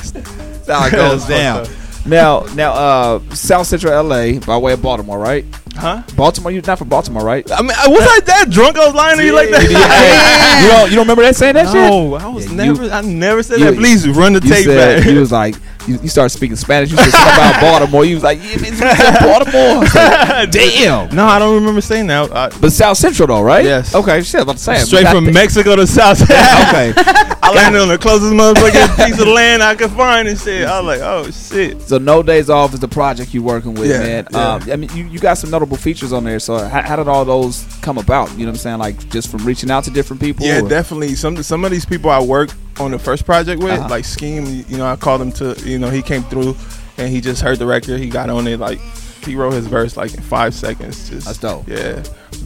that's 0.00 0.68
how 0.68 0.86
it 0.86 0.92
goes 0.92 1.24
down. 1.26 1.66
Now, 2.06 2.40
now, 2.54 2.72
uh, 2.72 3.20
South 3.34 3.66
Central 3.66 4.02
LA 4.02 4.38
by 4.40 4.56
way 4.56 4.72
of 4.72 4.80
Baltimore, 4.82 5.18
right? 5.18 5.44
Huh? 5.76 6.02
Baltimore, 6.16 6.50
you're 6.50 6.62
not 6.66 6.78
from 6.78 6.88
Baltimore, 6.88 7.22
right? 7.22 7.48
I 7.52 7.60
mean, 7.62 7.70
I- 7.76 7.86
was 7.88 8.00
I 8.02 8.20
that 8.26 8.50
drunk? 8.50 8.76
I 8.78 8.86
was 8.86 8.94
lying 8.94 9.18
to 9.18 9.24
you 9.24 9.32
like 9.32 9.50
that. 9.50 9.60
Hey, 9.62 9.68
you 10.64 10.68
don't, 10.70 10.90
you 10.90 10.96
don't 10.96 11.04
remember 11.04 11.22
that 11.22 11.36
saying 11.36 11.54
that 11.54 11.66
shit? 11.66 11.74
No, 11.74 12.14
I 12.14 12.26
was 12.28 12.46
Yeah, 12.46 12.50
you- 12.64 12.74
never. 12.74 12.90
I 12.90 13.00
never 13.02 13.42
said 13.42 13.58
you- 13.60 13.66
that. 13.66 13.76
Please 13.76 14.08
run 14.08 14.32
the 14.32 14.40
You 14.42 14.48
tape 14.52 14.64
said 14.64 15.02
back. 15.02 15.06
you 15.12 15.20
was 15.20 15.30
like 15.32 15.54
you, 15.88 15.98
you 16.02 16.08
started 16.08 16.30
speaking 16.30 16.56
Spanish. 16.56 16.90
You 16.90 16.96
said 16.98 17.10
something 17.10 17.34
about 17.34 17.60
Baltimore. 17.60 18.04
You 18.04 18.14
was 18.16 18.24
like, 18.24 18.38
yeah, 18.42 18.60
man, 18.60 18.74
said 18.74 19.18
Baltimore. 19.20 19.84
Like, 19.84 20.50
Damn. 20.50 21.14
no, 21.14 21.24
I 21.24 21.38
don't 21.38 21.54
remember 21.54 21.80
saying 21.80 22.06
that. 22.08 22.30
I, 22.32 22.48
But 22.60 22.72
South 22.72 22.96
Central 22.98 23.26
though, 23.28 23.42
right? 23.42 23.64
Yes. 23.64 23.94
Okay, 23.94 24.22
shit. 24.22 24.42
About 24.42 24.56
to 24.56 24.62
say 24.62 24.76
straight 24.78 25.06
from 25.08 25.24
think- 25.24 25.34
Mexico 25.34 25.76
to 25.76 25.86
South. 25.86 26.20
Okay. 26.68 26.92
I 27.40 27.52
landed 27.54 27.80
on 27.80 27.88
the 27.88 27.96
closest 27.98 28.32
motherfucking 28.34 29.06
piece 29.06 29.18
of 29.20 29.26
land 29.28 29.62
I 29.62 29.74
could 29.74 29.90
find 29.92 30.28
and 30.28 30.38
shit. 30.38 30.66
I 30.66 30.80
was 30.80 30.86
like, 30.86 31.00
oh 31.00 31.30
shit. 31.30 31.80
So 31.82 31.96
No 31.98 32.22
Days 32.22 32.50
Off 32.50 32.74
is 32.74 32.80
the 32.80 32.88
project 32.88 33.32
you 33.32 33.42
working 33.42 33.74
with, 33.74 33.88
Yeah, 33.88 33.98
man. 34.00 34.26
yeah. 34.30 34.52
Um, 34.54 34.62
I 34.70 34.76
mean, 34.76 34.90
you, 34.94 35.04
you 35.06 35.18
got 35.18 35.34
some 35.38 35.50
notable 35.50 35.76
features 35.78 36.12
on 36.12 36.24
there. 36.24 36.38
So 36.40 36.58
how, 36.58 36.82
how 36.82 36.96
did 36.96 37.08
all 37.08 37.24
those 37.24 37.64
come 37.80 37.96
about? 37.96 38.30
You 38.32 38.40
know 38.40 38.46
what 38.46 38.48
I'm 38.50 38.56
saying? 38.56 38.78
Like 38.78 39.08
just 39.08 39.30
from 39.30 39.44
reaching 39.46 39.70
out 39.70 39.84
to 39.84 39.90
different 39.90 40.20
people. 40.20 40.44
Yeah, 40.44 40.60
or- 40.62 40.68
definitely. 40.68 41.14
Some 41.14 41.42
some 41.42 41.64
of 41.64 41.70
these 41.70 41.86
people 41.86 42.10
I 42.10 42.20
worked 42.20 42.54
on 42.80 42.90
the 42.90 42.98
first 42.98 43.24
project 43.24 43.62
with, 43.62 43.72
Uh-huh. 43.72 43.88
like 43.88 44.04
Scheme. 44.04 44.64
You 44.68 44.76
know, 44.78 44.86
I 44.86 44.96
called 44.96 45.20
him 45.20 45.32
to. 45.32 45.54
You 45.64 45.78
know, 45.78 45.90
he 45.90 46.02
came 46.02 46.22
through 46.24 46.56
and 46.96 47.08
he 47.12 47.20
just 47.20 47.42
heard 47.42 47.58
the 47.58 47.66
record. 47.66 47.98
He 48.00 48.08
got 48.08 48.30
on 48.30 48.46
it 48.46 48.58
like 48.60 48.80
he 49.24 49.34
wrote 49.36 49.52
his 49.52 49.66
verse 49.66 49.96
like 49.96 50.14
in 50.14 50.22
five 50.22 50.54
seconds. 50.54 51.10
Just 51.10 51.26
That's 51.26 51.38
dope. 51.38 51.66
Yeah, 51.68 52.02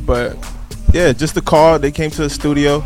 but 0.06 0.36
yeah, 0.92 1.12
just 1.12 1.34
the 1.34 1.42
call. 1.42 1.78
They 1.78 1.90
came 1.92 2.10
to 2.10 2.22
the 2.22 2.30
studio. 2.30 2.84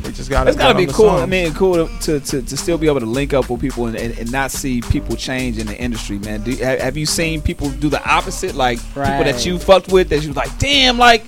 They 0.00 0.12
just 0.12 0.28
got. 0.28 0.46
It's 0.48 0.56
got 0.56 0.74
gotta 0.74 0.78
be 0.78 0.92
cool. 0.92 1.06
song. 1.08 1.20
I 1.22 1.26
mean, 1.26 1.54
cool 1.54 1.88
to, 1.88 2.20
to, 2.20 2.42
to 2.42 2.56
still 2.58 2.76
be 2.76 2.88
able 2.88 3.00
to 3.00 3.06
link 3.06 3.32
up 3.32 3.48
with 3.48 3.60
people 3.62 3.86
and, 3.86 3.96
and, 3.96 4.18
and 4.18 4.30
not 4.30 4.50
see 4.50 4.82
people 4.82 5.16
change 5.16 5.56
in 5.56 5.66
the 5.66 5.78
industry, 5.80 6.18
man. 6.18 6.42
Do, 6.42 6.54
have, 6.56 6.78
have 6.80 6.96
you 6.98 7.06
seen 7.06 7.40
people 7.40 7.70
do 7.70 7.88
the 7.88 8.06
opposite? 8.06 8.54
Like 8.54 8.78
people 8.80 9.02
that 9.24 9.46
you 9.46 9.58
fucked 9.58 9.90
with 9.90 10.10
that 10.10 10.20
you 10.20 10.28
was 10.28 10.36
like, 10.36 10.58
damn, 10.58 10.98
like, 10.98 11.24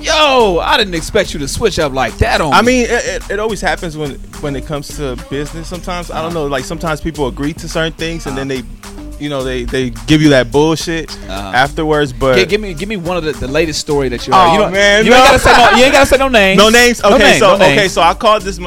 yo, 0.00 0.58
I 0.58 0.76
didn't 0.76 0.94
expect 0.94 1.32
you 1.32 1.40
to 1.40 1.48
switch 1.48 1.78
up 1.78 1.92
like 1.92 2.16
that 2.18 2.40
on 2.40 2.52
I 2.52 2.60
me. 2.62 2.66
mean, 2.66 2.86
it, 2.90 2.90
it, 3.06 3.30
it 3.32 3.38
always 3.38 3.60
happens 3.60 3.96
when 3.96 4.12
when 4.42 4.56
it 4.56 4.66
comes 4.66 4.88
to 4.96 5.16
business. 5.30 5.68
Sometimes 5.68 6.10
I 6.10 6.22
don't 6.22 6.34
know. 6.34 6.46
Like 6.46 6.64
sometimes 6.64 7.00
people 7.00 7.26
agree 7.28 7.52
to 7.54 7.68
certain 7.68 7.92
things 7.92 8.26
and 8.26 8.36
then 8.36 8.48
they, 8.48 8.62
you 9.18 9.28
know, 9.28 9.42
they 9.44 9.64
they 9.64 9.90
give 10.06 10.22
you 10.22 10.30
that 10.30 10.50
bullshit 10.50 11.10
Uh-huh. 11.28 11.52
afterwards. 11.54 12.12
But 12.12 12.36
Gi- 12.36 12.46
give 12.46 12.60
me 12.60 12.74
give 12.74 12.88
me 12.88 12.96
one 12.96 13.16
of 13.16 13.24
the, 13.24 13.32
the 13.32 13.48
latest 13.48 13.80
story 13.80 14.08
that 14.08 14.26
you 14.26 14.32
Oh. 14.34 14.66
You 14.66 14.72
man, 14.72 15.04
you 15.04 15.10
no. 15.10 15.16
ain't 15.18 15.26
gotta 15.26 15.38
say 15.38 15.52
no. 15.52 15.70
You 15.78 15.84
ain't 15.84 15.92
gotta 15.92 16.06
say 16.06 16.16
no 16.18 16.28
names. 16.40 16.58
no 16.58 16.68
names. 16.70 17.02
No 17.02 17.14
Okay, 17.16 17.38
so 17.38 17.52
no 17.52 17.58
names. 17.58 17.78
okay, 17.78 17.88
so 17.88 18.00
I 18.02 18.14
called 18.14 18.42
this. 18.42 18.58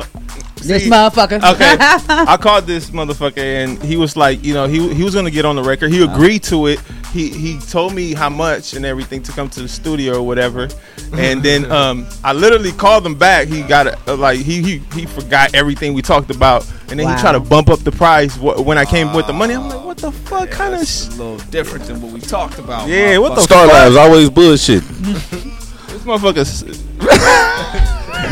Mo- 0.66 0.74
This 0.74 0.84
See, 0.84 0.90
motherfucker. 0.90 1.54
Okay, 1.54 1.76
I 1.80 2.38
called 2.38 2.66
this 2.66 2.90
motherfucker 2.90 3.38
and 3.38 3.82
he 3.84 3.96
was 3.98 4.16
like, 4.18 4.44
you 4.44 4.54
know, 4.54 4.68
he 4.68 4.94
he 4.94 5.04
was 5.04 5.14
gonna 5.16 5.32
get 5.32 5.46
on 5.46 5.56
the 5.56 5.64
record. 5.64 5.92
He 5.92 6.04
agreed 6.04 6.44
to 6.44 6.68
it. 6.68 6.80
He 7.12 7.30
he 7.30 7.60
told 7.60 7.94
me 7.94 8.14
how 8.14 8.30
much 8.30 8.74
and 8.74 8.86
everything 8.86 9.22
to 9.24 9.32
come 9.32 9.50
to 9.52 9.62
the 9.62 9.68
studio 9.68 10.18
or 10.18 10.24
whatever. 10.26 10.68
And 11.14 11.44
then 11.44 11.72
um, 11.80 12.08
I 12.24 12.34
literally 12.34 12.72
called 12.72 13.06
him 13.06 13.16
back. 13.16 13.48
He 13.48 13.62
got 13.62 13.88
it 13.88 13.96
uh, 14.08 14.16
like 14.16 14.40
he 14.40 14.62
he 14.64 14.78
he 14.94 15.06
forgot 15.06 15.54
everything 15.54 15.94
we 15.94 16.02
talked 16.02 16.32
about, 16.32 16.68
and 16.90 17.00
then 17.00 17.08
he 17.08 17.22
tried 17.22 17.34
to 17.34 17.40
bump 17.40 17.70
up 17.70 17.80
the 17.80 17.92
price 17.92 18.36
wh- 18.36 18.66
when 18.66 18.78
I 18.80 18.86
came 18.86 19.14
with 19.14 19.28
the 19.28 19.34
money. 19.34 19.54
I'm 19.54 19.70
like, 19.70 19.86
what 19.86 19.98
the 19.98 20.12
fuck 20.12 20.50
kind 20.50 20.74
of 20.74 20.88
sh- 20.88 21.08
a 21.08 21.12
little 21.12 21.38
different 21.52 21.86
than 21.86 22.02
what 22.02 22.12
we 22.12 22.20
talked 22.20 22.58
about. 22.58 22.88
Yeah, 22.88 23.20
what 23.20 23.36
the 23.36 23.42
motherfucker. 23.42 23.44
Star 23.46 23.68
Labs 23.68 23.96
always 23.96 24.30
bullshit. 24.32 24.84
this 24.84 26.02
motherfucker? 26.04 26.46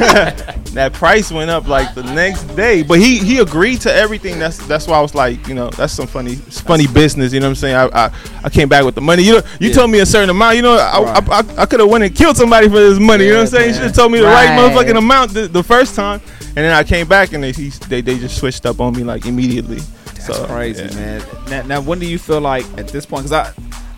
S- 0.02 0.72
that 0.74 0.94
price 0.94 1.32
went 1.32 1.50
up 1.52 1.68
like 1.68 1.94
the 1.96 2.04
next 2.04 2.44
day. 2.56 2.84
But 2.84 3.00
he 3.00 3.20
he 3.20 3.40
agreed 3.40 3.82
to 3.82 3.94
everything. 3.94 4.40
That's 4.40 4.58
that's 4.68 4.88
why 4.88 4.98
I 4.98 5.02
was 5.02 5.14
like, 5.16 5.48
you 5.48 5.54
know, 5.54 5.70
that's 5.70 5.94
some 5.94 6.08
funny 6.08 6.36
funny 6.36 6.88
business. 6.88 7.34
You 7.34 7.40
know 7.40 7.48
what 7.48 7.52
I'm 7.52 7.56
saying? 7.56 7.76
I 7.76 8.06
I, 8.08 8.12
I 8.46 8.50
came 8.50 8.70
back 8.70 8.84
with 8.86 8.96
the 8.96 9.02
money. 9.02 9.24
You 9.24 9.34
know, 9.34 9.42
you 9.60 9.70
Yeah. 9.70 9.76
told 9.76 9.92
me 9.92 10.00
a 10.00 10.06
certain 10.06 10.30
amount. 10.30 10.56
You 10.56 10.62
know, 10.64 10.74
I 10.78 11.00
I, 11.00 11.20
I, 11.40 11.44
I 11.64 11.66
could 11.66 11.80
have 11.80 11.90
went 11.90 12.04
and 12.04 12.16
killed 12.16 12.38
somebody 12.38 12.68
for 12.68 12.76
this 12.80 13.00
money. 13.00 13.26
you 13.26 13.32
know 13.32 13.38
what 13.40 13.42
I'm 13.44 13.48
saying? 13.48 13.68
You 13.70 13.74
should 13.76 13.84
have 13.84 13.96
told 13.96 14.12
me 14.12 14.20
the 14.20 14.26
right, 14.26 14.56
Right. 14.58 14.60
motherfucking 14.72 14.98
amount 14.98 15.34
the, 15.34 15.48
the 15.48 15.64
first 15.64 15.96
time. 15.96 16.22
And 16.54 16.58
then 16.58 16.72
I 16.74 16.84
came 16.84 17.08
back 17.08 17.32
and 17.34 17.44
they 17.44 17.52
he, 17.54 17.70
they 17.90 18.02
they 18.02 18.18
just 18.18 18.38
switched 18.38 18.66
up 18.66 18.80
on 18.82 18.94
me 18.96 19.04
like 19.04 19.26
immediately. 19.26 19.80
That's 20.06 20.26
so 20.38 20.46
crazy, 20.46 20.84
yeah. 20.84 20.96
man. 20.96 21.24
Now, 21.50 21.62
now, 21.64 21.82
when 21.82 21.98
do 22.00 22.06
you 22.06 22.20
feel 22.20 22.42
like 22.42 22.66
at 22.78 22.88
this 22.90 23.06
point? 23.08 23.24
Because 23.24 23.32
I, 23.32 23.54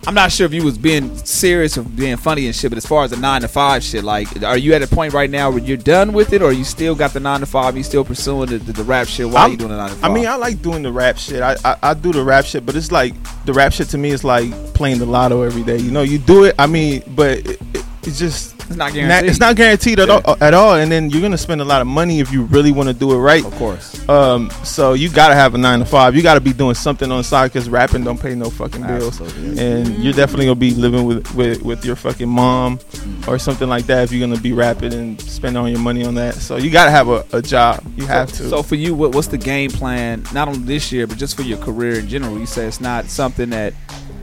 I'm 0.06 0.14
not 0.14 0.32
sure 0.32 0.44
if 0.46 0.52
you 0.52 0.64
was 0.64 0.76
being 0.78 1.16
serious 1.18 1.78
or 1.78 1.82
being 1.82 2.16
funny 2.16 2.46
and 2.46 2.54
shit. 2.54 2.70
But 2.70 2.78
as 2.78 2.86
far 2.86 3.04
as 3.04 3.10
the 3.10 3.16
nine 3.16 3.40
to 3.42 3.48
five 3.48 3.82
shit, 3.82 4.04
like, 4.04 4.42
are 4.42 4.56
you 4.58 4.74
at 4.74 4.82
a 4.82 4.86
point 4.86 5.12
right 5.14 5.30
now 5.30 5.50
where 5.50 5.60
you're 5.60 5.76
done 5.76 6.12
with 6.12 6.32
it, 6.32 6.42
or 6.42 6.52
you 6.52 6.64
still 6.64 6.94
got 6.94 7.12
the 7.12 7.20
nine 7.20 7.40
to 7.40 7.46
five? 7.46 7.76
You 7.76 7.82
still 7.82 8.04
pursuing 8.04 8.48
the, 8.50 8.58
the, 8.58 8.72
the 8.72 8.84
rap 8.84 9.06
shit 9.08 9.28
Why 9.28 9.42
I'm- 9.42 9.50
you 9.52 9.56
doing 9.56 9.70
the 9.70 9.76
nine 9.76 9.90
to 9.90 9.94
five? 9.96 10.10
I 10.10 10.14
mean, 10.14 10.26
I 10.26 10.36
like 10.36 10.60
doing 10.62 10.82
the 10.82 10.92
rap 10.92 11.16
shit. 11.18 11.42
I, 11.42 11.56
I 11.64 11.76
I 11.82 11.94
do 11.94 12.12
the 12.12 12.22
rap 12.22 12.44
shit, 12.44 12.64
but 12.66 12.76
it's 12.76 12.92
like 12.92 13.14
the 13.44 13.52
rap 13.52 13.72
shit 13.72 13.88
to 13.90 13.98
me 13.98 14.10
is 14.10 14.24
like 14.24 14.50
playing 14.74 14.98
the 14.98 15.06
lotto 15.06 15.42
every 15.42 15.62
day. 15.62 15.78
You 15.78 15.90
know, 15.90 16.02
you 16.02 16.18
do 16.18 16.44
it. 16.44 16.54
I 16.58 16.66
mean, 16.66 17.02
but 17.08 17.38
it, 17.38 17.60
it, 17.74 17.84
it's 18.02 18.18
just 18.18 18.53
It's 18.66 18.76
not 18.76 18.92
guaranteed. 18.92 19.30
it's 19.30 19.40
not 19.40 19.56
guaranteed 19.56 20.00
at, 20.00 20.10
all, 20.10 20.36
at 20.40 20.54
all. 20.54 20.74
And 20.74 20.90
then 20.90 21.10
you're 21.10 21.20
gonna 21.20 21.38
spend 21.38 21.60
a 21.60 21.64
lot 21.64 21.80
of 21.80 21.86
money 21.86 22.20
if 22.20 22.32
you 22.32 22.44
really 22.44 22.72
want 22.72 22.88
to 22.88 22.94
do 22.94 23.12
it 23.12 23.18
right. 23.18 23.44
Of 23.44 23.54
course. 23.54 24.08
Um. 24.08 24.50
So 24.64 24.94
you 24.94 25.10
gotta 25.10 25.34
have 25.34 25.54
a 25.54 25.58
nine 25.58 25.80
to 25.80 25.84
five. 25.84 26.14
You 26.16 26.22
gotta 26.22 26.40
be 26.40 26.52
doing 26.52 26.74
something 26.74 27.10
on 27.10 27.18
the 27.18 27.24
side 27.24 27.52
because 27.52 27.68
rapping 27.68 28.04
don't 28.04 28.20
pay 28.20 28.34
no 28.34 28.50
fucking 28.50 28.86
bills. 28.86 29.20
And 29.58 29.98
you're 30.02 30.12
definitely 30.12 30.46
gonna 30.46 30.56
be 30.56 30.72
living 30.72 31.04
with 31.04 31.34
with 31.34 31.62
with 31.62 31.84
your 31.84 31.96
fucking 31.96 32.28
mom 32.28 32.80
or 33.28 33.38
something 33.38 33.68
like 33.68 33.86
that 33.86 34.04
if 34.04 34.12
you're 34.12 34.26
gonna 34.26 34.40
be 34.40 34.52
rapping 34.52 34.92
and 34.92 35.20
spend 35.20 35.56
all 35.56 35.68
your 35.68 35.78
money 35.80 36.04
on 36.04 36.14
that. 36.14 36.34
So 36.34 36.56
you 36.56 36.70
gotta 36.70 36.90
have 36.90 37.08
a, 37.08 37.24
a 37.32 37.42
job. 37.42 37.82
You 37.96 38.06
have 38.06 38.28
to. 38.32 38.48
So 38.48 38.62
for 38.62 38.74
you, 38.74 38.94
what, 38.94 39.14
what's 39.14 39.28
the 39.28 39.38
game 39.38 39.70
plan? 39.70 40.24
Not 40.32 40.48
only 40.48 40.60
this 40.60 40.90
year, 40.92 41.06
but 41.06 41.18
just 41.18 41.36
for 41.36 41.42
your 41.42 41.58
career 41.58 41.98
in 41.98 42.08
general. 42.08 42.38
You 42.38 42.46
say 42.46 42.66
it's 42.66 42.80
not 42.80 43.06
something 43.06 43.50
that 43.50 43.74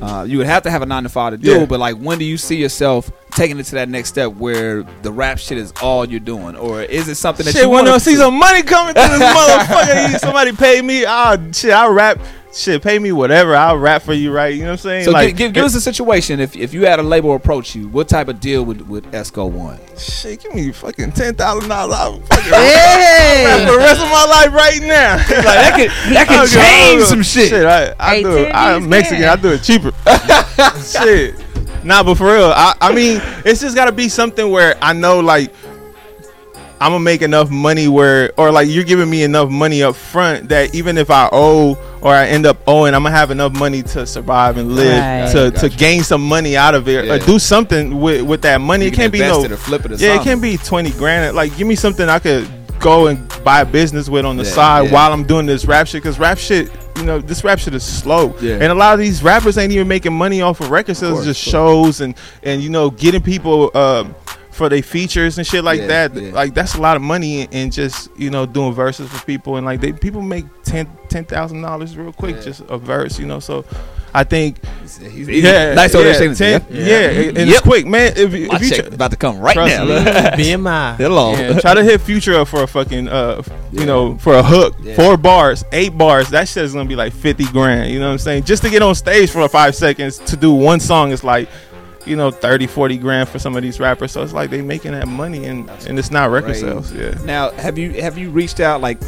uh, 0.02 0.26
you 0.28 0.38
would 0.40 0.48
have 0.48 0.64
to 0.64 0.72
have 0.72 0.82
a 0.82 0.86
nine 0.86 1.04
to 1.04 1.10
five 1.10 1.34
to 1.34 1.38
do. 1.38 1.60
Yeah. 1.60 1.66
But 1.66 1.80
like, 1.80 1.98
when 1.98 2.18
do 2.18 2.26
you 2.26 2.38
see 2.38 2.58
yourself 2.58 3.12
taking 3.32 3.60
it 3.60 3.64
to 3.66 3.76
that 3.76 3.88
next 3.88 4.10
step 4.10 4.34
where 4.34 4.84
the 5.04 5.12
rap 5.12 5.38
shit 5.38 5.58
is 5.58 5.72
all 5.82 6.06
you're 6.06 6.20
doing, 6.20 6.56
or 6.56 6.82
is 6.82 7.08
it 7.08 7.16
something 7.16 7.46
that 7.46 7.54
shit, 7.54 7.64
you 7.64 7.70
want 7.70 7.88
to 7.88 8.00
see 8.00 8.16
some 8.16 8.38
money 8.38 8.64
coming 8.64 8.94
to 8.94 9.00
this 9.00 9.22
motherfucker, 9.22 10.20
somebody 10.20 10.52
pay 10.54 10.82
me. 10.82 11.06
Ah, 11.06 11.38
shit, 11.52 11.72
I'll 11.72 11.94
rap. 11.94 12.20
Shit, 12.54 12.82
pay 12.84 13.00
me 13.00 13.14
whatever. 13.14 13.56
I'll 13.56 13.78
rap 13.78 14.02
for 14.02 14.14
you, 14.14 14.32
right? 14.34 14.54
You 14.54 14.62
know 14.62 14.66
what 14.68 14.72
I'm 14.72 14.78
saying? 14.80 15.06
So 15.06 15.12
like, 15.12 15.30
give, 15.30 15.38
give, 15.38 15.54
give 15.54 15.64
us 15.66 15.74
a 15.76 15.80
situation. 15.82 16.40
If 16.42 16.56
if 16.56 16.74
you 16.74 16.86
had 16.86 17.00
a 17.00 17.04
label 17.04 17.34
approach 17.34 17.76
you, 17.76 17.88
what 17.88 18.10
type 18.10 18.28
of 18.28 18.42
deal 18.42 18.66
would 18.66 18.88
would 18.90 19.06
Esko 19.06 19.50
want? 19.50 19.80
shit, 19.98 20.42
give 20.44 20.54
me 20.54 20.72
fucking 20.74 21.14
ten 21.14 21.34
thousand 21.36 21.70
dollars. 21.70 21.96
I'll 21.96 22.20
fucking 22.20 22.52
Hey! 22.52 23.46
rap 23.46 23.68
for 23.68 23.72
the 23.74 23.78
rest 23.78 24.02
of 24.02 24.10
my 24.10 24.26
life 24.26 24.54
right 24.54 24.82
now. 24.82 25.16
like 25.18 25.28
that 25.46 25.74
could- 25.78 26.14
that 26.14 26.28
could 26.28 26.38
I'll 26.38 26.48
change 26.48 27.04
some 27.04 27.24
shit. 27.24 27.50
Shit, 27.50 27.66
I, 27.66 27.96
I 27.98 28.16
Hey, 28.16 28.24
do 28.24 28.38
it. 28.38 28.52
I'm 28.54 28.90
Mexican. 28.90 29.24
can. 29.24 29.30
I 29.30 29.42
do 29.42 29.50
it 29.54 29.64
cheaper. 29.64 29.92
shit. 30.84 31.36
Nah, 31.84 32.04
but 32.04 32.16
for 32.16 32.26
real, 32.32 32.52
I, 32.56 32.76
I 32.80 32.94
mean, 32.94 33.20
it's 33.46 33.62
just 33.62 33.76
got 33.76 33.86
to 33.86 33.92
be 33.92 34.08
something 34.08 34.50
where 34.52 34.78
I 34.84 34.94
know, 34.94 35.20
like, 35.20 35.52
I'm 36.82 36.92
gonna 36.92 37.00
make 37.04 37.22
enough 37.22 37.52
money 37.52 37.88
where, 37.88 38.32
or 38.38 38.52
like, 38.52 38.68
you're 38.68 38.84
giving 38.84 39.08
me 39.10 39.22
enough 39.22 39.50
money 39.52 39.84
up 39.84 39.96
front 39.96 40.50
that 40.50 40.74
even 40.74 40.98
if 40.98 41.12
I 41.12 41.30
owe 41.32 41.78
or 42.02 42.12
I 42.12 42.26
end 42.28 42.48
up 42.48 42.58
owing, 42.68 42.96
I'm 42.96 43.04
gonna 43.04 43.16
have 43.16 43.30
enough 43.30 43.54
money 43.54 43.84
to 43.84 44.06
survive 44.08 44.58
and 44.58 44.76
live 44.76 45.00
Right. 45.00 45.32
to, 45.32 45.52
Gotcha. 45.52 45.70
to 45.70 45.78
gain 45.78 46.02
some 46.04 46.28
money 46.28 46.58
out 46.58 46.74
of 46.74 46.88
it 46.90 47.06
Yeah. 47.06 47.14
or 47.14 47.20
do 47.20 47.38
something 47.38 48.02
with 48.02 48.24
with 48.24 48.42
that 48.42 48.62
money. 48.62 48.86
You 48.86 48.88
it 48.92 48.96
can 48.96 49.02
can't 49.04 49.14
be 49.14 49.20
no, 49.20 49.44
it 49.44 49.52
or 49.52 49.58
flip 49.58 49.86
it 49.86 49.92
or 49.92 49.96
yeah, 49.96 50.16
it 50.20 50.24
can't 50.24 50.42
be 50.42 50.58
twenty 50.58 50.90
grand. 50.92 51.36
Like, 51.36 51.56
give 51.56 51.68
me 51.68 51.76
something 51.76 52.10
I 52.10 52.18
could 52.18 52.50
go 52.80 53.06
and 53.08 53.28
buy 53.44 53.62
a 53.62 53.66
business 53.66 54.10
with 54.10 54.26
on 54.26 54.38
the 54.38 54.44
Yeah, 54.44 54.50
side 54.50 54.86
yeah. 54.88 54.92
while 54.94 55.14
I'm 55.14 55.24
doing 55.24 55.46
this 55.46 55.66
rap 55.66 55.86
shit. 55.86 56.02
Cause 56.02 56.18
rap 56.18 56.40
shit, 56.40 56.72
you 56.98 57.04
know, 57.04 57.20
this 57.20 57.44
rap 57.44 57.60
shit 57.60 57.76
is 57.76 57.84
slow, 57.84 58.34
Yeah. 58.42 58.56
and 58.56 58.72
a 58.72 58.74
lot 58.74 58.96
of 58.96 59.00
these 59.00 59.22
rappers 59.22 59.56
ain't 59.60 59.72
even 59.72 59.88
making 59.88 60.14
money 60.14 60.42
off 60.42 60.60
of 60.62 60.72
record 60.72 60.98
sales, 60.98 61.14
course, 61.14 61.26
just 61.26 61.40
shows 61.40 62.02
and 62.02 62.16
and 62.42 62.64
you 62.64 62.70
know 62.72 62.90
getting 62.90 63.22
people. 63.22 63.70
Um, 63.78 64.16
for 64.62 64.70
their 64.70 64.84
features 64.84 65.40
and 65.40 65.48
shit 65.48 65.64
like 65.64 65.80
Yeah, 65.80 65.88
that, 65.88 66.14
yeah. 66.16 66.32
like 66.34 66.54
that's 66.54 66.76
a 66.76 66.82
lot 66.82 66.96
of 66.96 67.02
money 67.02 67.48
and 67.52 67.72
just 67.74 68.10
you 68.16 68.30
know 68.30 68.46
doing 68.46 68.74
verses 68.74 69.10
for 69.10 69.26
people 69.26 69.56
and 69.58 69.66
like 69.66 69.82
they 69.82 69.92
people 69.92 70.22
make 70.22 70.46
ten 70.64 70.86
ten 71.10 71.26
thousand 71.26 71.62
dollars 71.64 71.98
real 71.98 72.14
quick 72.14 72.42
just 72.42 72.62
a 72.70 72.78
verse, 72.78 73.18
you 73.18 73.26
know. 73.26 73.40
So 73.40 73.66
I 74.14 74.24
think 74.26 74.58
he's- 75.00 75.28
yeah, 75.28 75.74
nice 75.74 75.94
yeah, 75.94 76.00
organization, 76.00 76.36
10 76.36 76.66
yeah. 76.70 76.78
yeah, 76.78 76.86
Yeah. 76.86 77.28
and 77.30 77.38
Yep. 77.38 77.48
it's 77.48 77.62
quick, 77.62 77.86
man. 77.88 78.14
If, 78.16 78.34
you- 78.34 78.48
My 78.50 78.60
you 78.60 78.70
check 78.70 78.86
tr- 78.88 78.94
about 78.94 79.12
to 79.12 79.18
come 79.18 79.40
right 79.40 79.54
trust 79.54 79.76
now. 79.78 79.86
me. 79.86 79.94
BMI. 80.44 80.98
Hello. 80.98 81.32
Yeah, 81.32 81.60
try 81.60 81.74
to 81.74 81.84
hit 81.84 82.02
Future 82.02 82.36
up 82.40 82.48
for 82.50 82.62
a 82.62 82.68
fucking 82.68 83.08
uh, 83.08 83.42
you 83.72 83.86
know, 83.86 84.18
for 84.18 84.36
a 84.36 84.44
hook, 84.44 84.76
four 84.96 85.16
bars, 85.18 85.64
eight 85.72 85.98
bars. 85.98 86.30
That 86.30 86.48
shit 86.50 86.64
is 86.66 86.74
gonna 86.74 86.88
be 86.90 86.96
like 86.98 87.14
fifty 87.14 87.46
grand. 87.46 87.90
You 87.92 88.00
know 88.00 88.08
what 88.08 88.12
I'm 88.14 88.20
saying? 88.20 88.44
Just 88.44 88.62
to 88.64 88.70
get 88.70 88.82
on 88.84 88.94
stage 88.96 89.32
for 89.32 89.48
five 89.50 89.76
seconds 89.76 90.20
to 90.20 90.36
do 90.36 90.52
one 90.54 90.80
song 90.82 91.12
is 91.12 91.24
like, 91.24 91.48
you 92.06 92.16
know, 92.16 92.32
30, 92.32 92.68
40 92.68 92.98
grand 92.98 93.30
for 93.30 93.40
some 93.40 93.56
of 93.56 93.62
these 93.64 93.80
rappers. 93.80 94.12
So 94.12 94.22
it's 94.24 94.34
like 94.34 94.50
they 94.50 94.62
making 94.62 94.92
that 94.94 95.08
money 95.08 95.46
and 95.46 95.70
and 95.88 95.98
it's 96.00 96.12
not 96.12 96.30
record 96.32 96.56
sales. 96.56 96.92
Yeah. 96.94 97.16
Now, 97.26 97.52
have 97.52 97.78
you 97.78 97.92
have 98.02 98.18
you 98.18 98.30
reached 98.30 98.60
out 98.60 98.82
like 98.82 99.02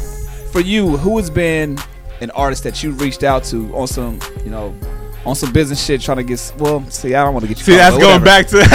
for 0.52 0.60
you? 0.60 0.96
Who 0.96 1.16
has 1.18 1.30
been 1.30 1.78
an 2.20 2.30
artist 2.32 2.62
that 2.64 2.82
you 2.82 2.92
reached 2.92 3.24
out 3.24 3.44
to 3.44 3.74
on 3.76 3.86
some 3.88 4.20
you 4.44 4.50
know 4.50 4.74
on 5.26 5.34
some 5.34 5.52
business 5.52 5.82
shit 5.84 6.00
trying 6.00 6.18
to 6.18 6.22
get? 6.22 6.52
Well, 6.58 6.84
see, 6.90 7.14
I 7.14 7.24
don't 7.24 7.32
want 7.34 7.44
to 7.44 7.48
get 7.48 7.58
you. 7.58 7.64
See, 7.64 7.76
that's 7.76 7.96
going 7.96 8.20
whatever. 8.20 8.24
back 8.24 8.46
to 8.48 8.56
yeah. 8.58 8.66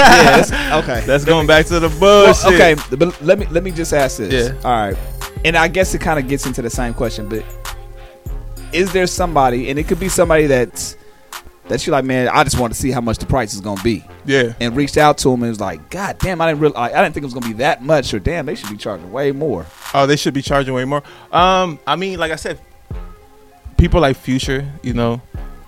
That's, 0.42 0.52
okay, 0.84 1.04
That's 1.06 1.26
going 1.26 1.48
back 1.48 1.66
to 1.68 1.80
the 1.80 1.90
Well, 2.02 2.26
bullshit. 2.26 2.60
okay, 2.60 2.76
but 2.96 3.22
let 3.22 3.40
me 3.40 3.46
let 3.48 3.64
me 3.64 3.72
just 3.72 3.94
ask 3.94 4.18
this. 4.18 4.50
Yeah. 4.52 4.60
All 4.64 4.72
right, 4.76 4.98
and 5.46 5.56
I 5.56 5.68
guess 5.68 5.94
it 5.94 6.00
kind 6.02 6.20
of 6.20 6.28
gets 6.28 6.46
into 6.46 6.62
the 6.62 6.70
same 6.70 6.94
question, 6.94 7.30
but 7.30 7.46
is 8.72 8.92
there 8.94 9.08
somebody, 9.08 9.70
and 9.70 9.80
it 9.80 9.88
could 9.88 10.00
be 10.00 10.10
somebody 10.10 10.46
that's 10.48 10.96
that 11.70 11.86
you 11.86 11.92
like, 11.92 12.04
man, 12.04 12.28
I 12.28 12.44
just 12.44 12.60
want 12.60 12.74
to 12.74 12.80
see 12.80 12.92
how 12.92 13.02
much 13.02 13.18
the 13.20 13.26
price 13.26 13.54
is 13.54 13.62
gonna 13.62 13.82
be. 13.82 14.04
Yeah. 14.26 14.54
And 14.60 14.76
reached 14.76 14.98
out 14.98 15.18
to 15.20 15.30
him 15.32 15.42
and 15.44 15.50
was 15.50 15.60
like, 15.60 15.90
God 15.90 16.18
damn, 16.20 16.42
I 16.42 16.48
didn't 16.48 16.60
real, 16.62 16.74
I, 16.76 16.92
I 16.92 17.02
didn't 17.02 17.14
think 17.14 17.24
it 17.24 17.28
was 17.28 17.34
gonna 17.34 17.48
be 17.48 17.54
that 17.54 17.84
much, 17.84 18.14
or 18.14 18.20
damn, 18.20 18.46
they 18.46 18.56
should 18.56 18.70
be 18.70 18.78
charging 18.78 19.12
way 19.12 19.32
more. 19.32 19.66
Oh, 19.94 20.06
they 20.06 20.16
should 20.16 20.34
be 20.34 20.42
charging 20.42 20.74
way 20.74 20.86
more. 20.86 21.04
Um, 21.32 21.80
I 21.88 21.96
mean, 21.96 22.20
like 22.20 22.32
I 22.32 22.36
said, 22.36 22.60
people 23.78 24.02
like 24.02 24.18
Future, 24.18 24.70
you 24.84 24.94
know, 24.94 25.22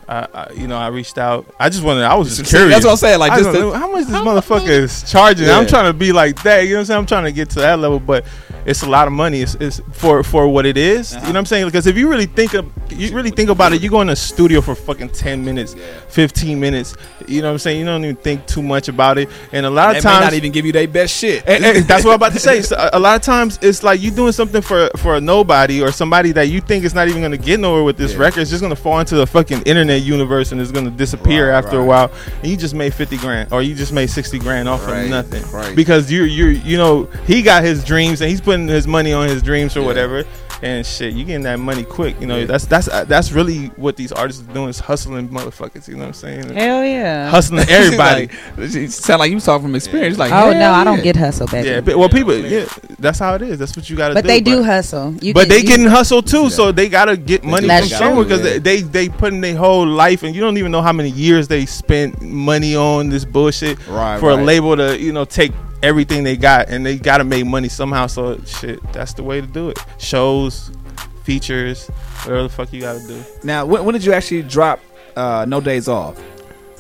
I, 0.08 0.28
I 0.34 0.52
you 0.54 0.68
know, 0.68 0.78
I 0.78 0.88
reached 0.88 1.18
out. 1.18 1.54
I 1.60 1.70
just 1.70 1.84
wanted. 1.84 2.04
I 2.04 2.16
was 2.16 2.36
just 2.36 2.50
See, 2.50 2.58
curious. 2.58 2.74
that's 2.76 2.86
what 2.86 2.92
I'm 2.92 2.98
saying, 2.98 3.20
like, 3.20 3.32
just 3.34 3.46
don't 3.46 3.54
the- 3.54 3.60
know, 3.60 3.72
how 3.74 3.92
much 3.92 4.08
this 4.08 4.16
motherfucker 4.16 4.68
is 4.68 5.10
charging. 5.10 5.48
Yeah. 5.48 5.58
I'm 5.58 5.68
trying 5.68 5.86
to 5.86 5.94
be 5.98 6.12
like 6.12 6.42
that. 6.44 6.62
You 6.62 6.72
know 6.72 6.76
what 6.76 6.80
I'm 6.80 6.86
saying? 6.86 7.00
I'm 7.00 7.06
trying 7.06 7.24
to 7.26 7.32
get 7.32 7.50
to 7.52 7.60
that 7.60 7.80
level, 7.80 8.00
but 8.00 8.26
it's 8.66 8.84
a 8.84 8.90
lot 8.90 9.08
of 9.08 9.14
money. 9.14 9.42
It's, 9.42 9.56
it's 9.56 9.82
for 9.92 10.24
for 10.24 10.48
what 10.48 10.66
it 10.66 10.78
is. 10.78 11.14
Uh-huh. 11.14 11.28
You 11.28 11.34
know 11.34 11.38
what 11.38 11.40
I'm 11.40 11.46
saying? 11.46 11.66
Because 11.66 11.88
if 11.88 11.98
you 11.98 12.10
really 12.10 12.26
think 12.26 12.54
of, 12.54 12.70
you 12.92 13.14
really 13.16 13.32
think 13.32 13.50
about 13.50 13.74
it, 13.74 13.82
you 13.82 13.90
go 13.90 14.02
in 14.02 14.10
a 14.10 14.16
studio 14.16 14.62
for 14.62 14.76
fucking 14.76 15.10
10 15.10 15.44
minutes, 15.44 15.76
15 16.10 16.60
minutes. 16.60 16.96
You 17.28 17.42
know 17.42 17.48
what 17.48 17.54
I'm 17.54 17.60
saying? 17.60 17.80
You 17.80 17.86
don't 17.86 18.04
even 18.04 18.16
think 18.18 18.46
too 18.48 18.62
much 18.62 18.88
about 18.88 19.18
it, 19.18 19.30
and 19.52 19.66
a 19.66 19.70
lot 19.70 19.92
They 19.94 19.98
of 20.00 20.04
times 20.04 20.26
not 20.26 20.34
even 20.34 20.52
give 20.52 20.66
you 20.66 20.72
their 20.72 20.88
best 20.88 21.16
shit. 21.16 21.44
and, 21.48 21.64
and 21.64 21.86
that's 21.88 22.04
what 22.04 22.12
I'm 22.12 22.16
about 22.18 22.34
to 22.34 22.40
say. 22.40 22.62
So, 22.62 22.76
a, 22.78 22.98
a 22.98 23.00
lot 23.00 23.16
of 23.16 23.22
times, 23.22 23.58
it's 23.62 23.84
like 23.84 24.02
you 24.02 24.12
doing 24.12 24.32
something 24.34 24.62
for 24.62 24.90
for 24.98 25.16
a 25.16 25.22
nobody 25.22 25.82
or 25.82 25.92
somebody 25.92 26.32
that 26.34 26.50
you 26.50 26.62
think 26.62 26.84
is 26.84 26.94
not 26.94 27.08
even 27.08 27.22
going 27.22 27.32
to 27.32 27.38
get 27.38 27.60
nowhere 27.60 27.84
with 27.84 27.98
this 27.98 28.16
record. 28.16 28.42
It's 28.42 28.50
just 28.52 28.62
going 28.62 28.76
to 28.76 28.82
fall 28.82 29.00
into 29.00 29.16
the 29.16 29.26
fucking 29.28 29.62
internet 29.64 30.02
universe 30.02 30.52
and 30.52 30.60
it's 30.60 30.72
going 30.72 30.86
to 30.86 30.92
disappear 30.92 31.52
Right, 31.52 31.58
after 31.58 31.80
a 31.80 31.86
while. 31.86 32.12
And 32.42 32.48
you 32.52 32.58
just 32.58 32.74
made 32.76 32.94
fifty 32.94 33.18
grand, 33.18 33.54
or 33.54 33.62
you 33.62 33.74
just 33.76 33.94
made 33.94 34.10
sixty 34.10 34.40
grand 34.40 34.68
off 34.68 34.86
Right, 34.86 35.04
of 35.06 35.10
nothing, 35.10 35.44
right. 35.52 35.76
because 35.76 36.12
you 36.12 36.24
you 36.24 36.48
you 36.48 36.78
know 36.78 37.06
he 37.26 37.42
got 37.42 37.64
his 37.64 37.84
dreams 37.86 38.20
and 38.22 38.30
he's 38.30 38.42
putting 38.42 38.51
his 38.60 38.88
money 38.88 39.14
on 39.14 39.28
his 39.28 39.42
dreams 39.42 39.76
or 39.78 39.84
whatever. 39.84 40.24
And 40.64 40.86
shit, 40.86 41.14
you 41.16 41.26
getting 41.26 41.42
that 41.44 41.58
money 41.60 41.84
quick. 41.84 42.22
You 42.22 42.28
know 42.28 42.46
that's 42.46 42.66
that's 42.68 42.88
uh, 42.88 43.04
that's 43.06 43.32
really 43.32 43.68
what 43.78 43.98
these 43.98 44.12
artists 44.12 44.48
are 44.48 44.54
doing 44.54 44.70
is 44.70 44.80
hustling 44.80 45.28
motherfuckers. 45.30 45.88
You 45.88 45.96
know 45.96 46.02
what 46.02 46.08
I'm 46.10 46.14
saying? 46.14 46.54
Hell 46.54 46.84
yeah. 46.86 47.30
hustling 47.32 47.66
everybody. 47.68 48.30
She 48.70 48.86
sound 48.88 49.22
like 49.22 49.32
you 49.32 49.40
talking 49.40 49.66
from 49.66 49.76
experience. 49.76 50.20
Like, 50.20 50.32
oh 50.32 50.52
hell 50.52 50.54
no, 50.54 50.72
I 50.72 50.84
don't 50.84 51.02
get 51.02 51.16
hustle, 51.16 51.48
baby. 51.48 51.68
Yeah, 51.68 51.82
but, 51.82 51.96
well, 51.98 52.10
people, 52.10 52.38
yeah, 52.38 52.66
that's 53.00 53.18
how 53.18 53.34
it 53.34 53.42
is. 53.42 53.58
That's 53.58 53.76
what 53.76 53.90
you 53.90 53.98
got 53.98 54.10
to 54.10 54.14
do. 54.14 54.18
But 54.20 54.28
they 54.28 54.40
do 54.40 54.62
hustle. 54.62 55.16
You 55.20 55.34
but 55.34 55.42
can- 55.42 55.50
they 55.50 55.58
you- 55.62 55.68
getting 55.68 55.88
hustled 55.88 56.28
too, 56.28 56.52
so 56.52 56.72
they 56.72 56.90
gotta 56.90 57.18
get 57.18 57.44
money 57.44 57.66
That's 57.66 57.90
from 57.90 57.98
somewhere 57.98 58.24
because 58.26 58.46
Yeah. 58.46 58.60
they, 58.60 58.82
they 58.82 58.82
they 58.82 59.10
putting 59.10 59.42
their 59.42 59.56
whole 59.56 59.88
life, 59.88 60.22
and 60.22 60.36
you 60.36 60.42
don't 60.42 60.58
even 60.60 60.72
know 60.72 60.84
how 60.84 60.94
many 60.94 61.10
years 61.10 61.48
they 61.48 61.66
spent 61.66 62.22
money 62.22 62.76
on 62.76 63.10
this 63.10 63.26
bullshit 63.26 63.80
Right, 63.88 64.20
for 64.20 64.30
a 64.30 64.36
label 64.36 64.78
to 64.78 65.00
you 65.00 65.12
know 65.12 65.26
take 65.26 65.54
everything 65.84 66.24
they 66.24 66.38
got, 66.38 66.70
and 66.70 66.86
they 66.86 66.98
gotta 66.98 67.24
make 67.24 67.46
money 67.46 67.70
somehow. 67.70 68.08
So 68.08 68.40
shit, 68.46 68.82
that's 68.94 69.14
the 69.14 69.24
way 69.24 69.42
to 69.42 69.48
do 69.48 69.70
it. 69.70 69.80
Shows, 69.98 70.72
features, 71.24 71.88
whatever 72.24 72.44
the 72.44 72.50
fuck 72.50 72.74
you 72.74 72.82
gotta 72.82 73.06
do. 73.08 73.24
Now, 73.44 73.66
when, 73.66 73.86
when 73.86 73.94
did 73.94 74.04
you 74.04 74.14
actually 74.14 74.44
drop 74.44 74.80
uh, 75.16 75.46
No 75.48 75.62
Days 75.62 75.88
Off? 75.88 76.20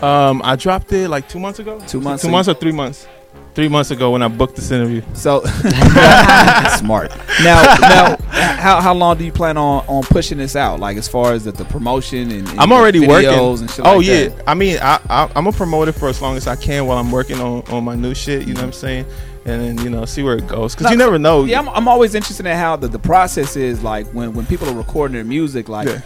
Um, 0.02 0.42
I 0.44 0.56
dropped 0.56 0.92
it 0.94 1.10
like 1.10 1.30
two 1.30 1.40
months 1.40 1.60
ago. 1.60 1.80
Two 1.88 2.02
months 2.02 2.24
two 2.24 2.30
months 2.30 2.50
or 2.50 2.56
three 2.56 2.72
months. 2.72 3.08
Three 3.54 3.68
months 3.68 3.92
ago 3.92 4.12
when 4.12 4.24
I 4.24 4.30
booked 4.30 4.56
this 4.56 4.72
interview. 4.72 5.02
So 5.14 5.42
smart. 6.78 7.12
Now, 7.44 7.62
now, 7.82 8.18
how 8.30 8.80
how 8.80 8.94
long 8.94 9.18
do 9.18 9.26
you 9.26 9.32
plan 9.32 9.58
on 9.58 9.86
on 9.88 10.04
pushing 10.04 10.38
this 10.38 10.56
out? 10.56 10.80
Like 10.80 10.96
as 10.96 11.08
far 11.08 11.34
as 11.34 11.44
the, 11.44 11.52
the 11.52 11.66
promotion 11.66 12.32
and, 12.32 12.48
and 12.48 12.60
I'm 12.60 12.72
already 12.72 13.00
videos 13.00 13.08
working. 13.08 13.62
And 13.62 13.72
shit 13.72 13.86
oh 13.86 13.98
like 13.98 14.06
yeah, 14.06 14.28
that? 14.30 14.44
I 14.48 14.54
mean, 14.54 14.78
I, 14.82 15.00
I 15.10 15.24
I'm 15.36 15.44
gonna 15.44 15.52
promote 15.52 15.90
it 15.90 15.94
for 15.94 16.08
as 16.08 16.22
long 16.22 16.38
as 16.38 16.48
I 16.48 16.56
can 16.56 16.86
while 16.86 16.98
I'm 16.98 17.12
working 17.12 17.42
on 17.42 17.64
on 17.64 17.84
my 17.84 17.96
new 17.96 18.14
shit. 18.14 18.48
You 18.48 18.54
know 18.54 18.62
what 18.62 18.68
I'm 18.68 18.74
saying? 18.74 19.06
and 19.46 19.62
then 19.62 19.84
you 19.84 19.90
know 19.90 20.06
see 20.06 20.24
where 20.24 20.36
it 20.36 20.48
goes 20.48 20.76
because 20.76 20.92
you 20.92 20.98
never 20.98 21.18
know. 21.18 21.44
Yeah, 21.46 21.60
I'm, 21.60 21.70
I'm 21.70 21.88
always 21.88 22.16
interested 22.16 22.46
in 22.46 22.56
how 22.56 22.76
the, 22.76 22.88
the 22.88 23.00
process 23.00 23.56
is 23.56 23.84
like 23.84 24.08
when 24.14 24.34
when 24.34 24.46
people 24.46 24.70
are 24.70 24.76
recording 24.76 25.16
their 25.16 25.24
music. 25.24 25.68
Like, 25.68 25.88
Yeah. 25.88 26.02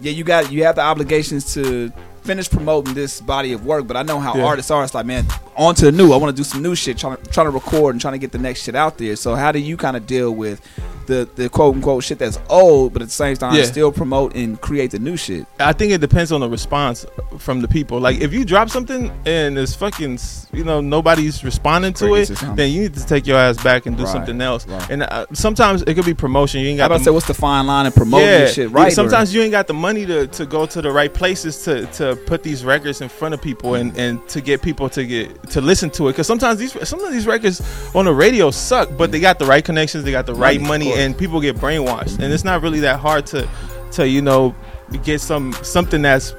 yeah, 0.00 0.12
you 0.12 0.24
got 0.24 0.50
you 0.50 0.64
have 0.64 0.76
the 0.76 0.82
obligations 0.82 1.54
to 1.54 1.92
finish 2.24 2.48
promoting 2.50 2.94
this 2.94 3.20
body 3.20 3.52
of 3.52 3.66
work, 3.66 3.86
but 3.86 3.96
I 3.96 4.02
know 4.02 4.18
how 4.18 4.34
Yeah. 4.34 4.44
artists 4.44 4.70
are. 4.70 4.82
It's 4.82 4.94
like, 4.94 5.06
man, 5.06 5.26
on 5.56 5.74
to 5.76 5.84
the 5.86 5.92
new. 5.92 6.12
I 6.12 6.16
want 6.16 6.34
to 6.34 6.40
do 6.40 6.44
some 6.44 6.62
new 6.62 6.74
shit, 6.74 6.98
trying 6.98 7.16
to 7.18 7.22
trying 7.30 7.46
to 7.46 7.50
record 7.50 7.94
and 7.94 8.00
trying 8.00 8.12
to 8.14 8.18
get 8.18 8.32
the 8.32 8.38
next 8.38 8.62
shit 8.62 8.74
out 8.74 8.98
there. 8.98 9.14
So 9.16 9.34
how 9.34 9.52
do 9.52 9.58
you 9.58 9.76
kind 9.76 9.96
of 9.96 10.06
deal 10.06 10.34
with 10.34 10.60
the 11.06 11.28
the 11.36 11.48
quote 11.50 11.74
unquote 11.74 12.02
shit 12.02 12.18
that's 12.18 12.38
old, 12.48 12.92
but 12.94 13.02
at 13.02 13.08
the 13.08 13.14
same 13.14 13.36
time 13.36 13.54
Yeah. 13.54 13.64
still 13.64 13.92
promote 13.92 14.34
and 14.34 14.58
create 14.60 14.90
the 14.90 14.98
new 14.98 15.16
shit? 15.16 15.46
I 15.60 15.72
think 15.74 15.92
it 15.92 16.00
depends 16.00 16.32
on 16.32 16.40
the 16.40 16.48
response 16.48 17.04
from 17.38 17.60
the 17.60 17.68
people. 17.68 18.00
Like 18.00 18.20
if 18.20 18.32
you 18.32 18.44
drop 18.44 18.70
something 18.70 19.12
and 19.26 19.58
it's 19.58 19.74
fucking, 19.74 20.18
you 20.52 20.64
know, 20.64 20.80
nobody's 20.80 21.44
responding 21.44 21.92
to 21.94 22.14
it, 22.14 22.26
something. 22.26 22.56
then 22.56 22.72
you 22.72 22.80
need 22.82 22.94
to 22.94 23.06
take 23.06 23.26
your 23.26 23.38
ass 23.38 23.62
back 23.62 23.84
and 23.86 23.96
do 23.96 24.04
Right, 24.04 24.12
something 24.12 24.40
else. 24.40 24.66
right. 24.66 24.90
And 24.90 25.02
uh, 25.02 25.26
sometimes 25.34 25.82
it 25.82 25.94
could 25.94 26.06
be 26.06 26.14
promotion. 26.14 26.60
You 26.62 26.68
ain't 26.68 26.80
I 26.80 26.84
got. 26.84 26.86
about 26.86 26.98
to 26.98 27.04
say, 27.04 27.10
what's 27.10 27.26
the 27.26 27.34
fine 27.34 27.66
line 27.66 27.84
in 27.86 27.92
promoting 27.92 28.26
this 28.26 28.54
shit, 28.54 28.70
right? 28.70 28.88
or- 28.88 28.94
Sometimes 28.94 29.34
you 29.34 29.42
ain't 29.42 29.50
got 29.52 29.66
the 29.66 29.74
money 29.74 30.06
to, 30.06 30.26
to 30.28 30.46
go 30.46 30.64
to 30.66 30.80
the 30.80 30.90
right 30.90 31.12
places 31.12 31.62
to, 31.64 31.84
to 31.98 32.13
put 32.16 32.42
these 32.42 32.64
records 32.64 33.00
in 33.00 33.08
front 33.08 33.34
of 33.34 33.42
people 33.42 33.74
and, 33.74 33.96
and 33.96 34.26
to 34.28 34.40
get 34.40 34.62
people 34.62 34.88
to 34.90 35.04
get 35.04 35.50
to 35.50 35.60
listen 35.60 35.90
to 35.90 36.08
it. 36.08 36.12
Because 36.12 36.26
sometimes 36.26 36.58
these 36.58 36.88
some 36.88 37.02
of 37.04 37.12
these 37.12 37.26
records 37.26 37.60
on 37.94 38.04
the 38.04 38.14
radio 38.14 38.50
suck, 38.50 38.90
but 38.96 39.12
they 39.12 39.20
got 39.20 39.38
the 39.38 39.46
right 39.46 39.64
connections, 39.64 40.04
they 40.04 40.10
got 40.10 40.26
the 40.26 40.34
right 40.34 40.60
Money, 40.60 40.88
money, 40.88 41.00
and 41.00 41.16
people 41.16 41.40
get 41.40 41.56
brainwashed. 41.56 42.18
And 42.18 42.32
it's 42.32 42.44
not 42.44 42.62
really 42.62 42.80
that 42.80 43.00
hard 43.00 43.26
to 43.26 43.48
to 43.92 44.08
you 44.08 44.22
know 44.22 44.54
get 45.02 45.20
some 45.20 45.52
something 45.62 46.02
that's 46.02 46.34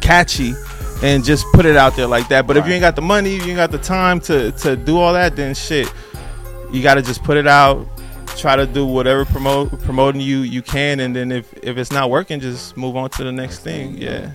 catchy 0.00 0.54
and 1.02 1.24
just 1.24 1.44
put 1.52 1.66
it 1.66 1.76
out 1.76 1.96
there 1.96 2.06
like 2.06 2.28
that. 2.28 2.46
But 2.46 2.56
if 2.56 2.66
you 2.66 2.72
ain't 2.72 2.80
got 2.80 2.96
the 2.96 3.02
money, 3.02 3.36
you 3.36 3.42
ain't 3.42 3.56
got 3.56 3.70
the 3.70 3.78
time 3.78 4.20
to 4.20 4.52
to 4.52 4.76
do 4.76 4.98
all 4.98 5.12
that, 5.12 5.36
then 5.36 5.54
shit, 5.54 5.92
you 6.72 6.82
got 6.82 6.94
to 6.94 7.02
just 7.02 7.22
put 7.22 7.36
it 7.36 7.46
out. 7.46 7.86
Try 8.36 8.56
to 8.56 8.66
do 8.66 8.84
whatever 8.84 9.24
promote 9.24 9.80
promoting 9.82 10.20
you 10.20 10.38
you 10.38 10.60
can, 10.60 11.00
and 11.00 11.14
then 11.14 11.30
if 11.30 11.52
if 11.62 11.78
it's 11.78 11.92
not 11.92 12.10
working, 12.10 12.40
just 12.40 12.76
move 12.76 12.96
on 12.96 13.10
to 13.10 13.24
the 13.24 13.30
next 13.30 13.60
thing. 13.60 13.96
Yeah, 13.96 14.32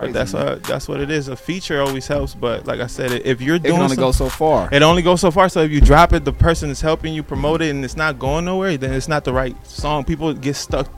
that's 0.00 0.06
But 0.06 0.12
that's 0.12 0.32
man. 0.34 0.48
uh, 0.48 0.58
that's 0.66 0.88
what 0.88 1.00
it 1.00 1.10
is. 1.10 1.28
A 1.28 1.36
feature 1.36 1.80
always 1.82 2.06
helps, 2.06 2.34
but 2.34 2.66
like 2.66 2.80
I 2.80 2.86
said, 2.86 3.12
if 3.12 3.40
you're 3.40 3.56
It 3.56 3.62
doing 3.64 3.74
can 3.74 3.82
only 3.84 3.96
some- 3.96 4.04
go 4.04 4.12
so 4.12 4.28
far. 4.28 4.68
It 4.72 4.82
only 4.82 5.02
goes 5.02 5.20
so 5.20 5.30
far. 5.30 5.48
So 5.48 5.60
if 5.62 5.70
you 5.70 5.80
drop 5.80 6.12
it, 6.12 6.24
the 6.24 6.32
person 6.32 6.70
is 6.70 6.80
helping 6.80 7.12
you 7.14 7.22
promote 7.22 7.62
it, 7.62 7.70
and 7.70 7.84
it's 7.84 7.96
not 7.96 8.18
going 8.18 8.44
nowhere, 8.44 8.76
then 8.76 8.92
it's 8.94 9.08
not 9.08 9.24
the 9.24 9.32
right 9.32 9.54
song. 9.66 10.04
People 10.04 10.32
get 10.34 10.56
stuck 10.56 10.88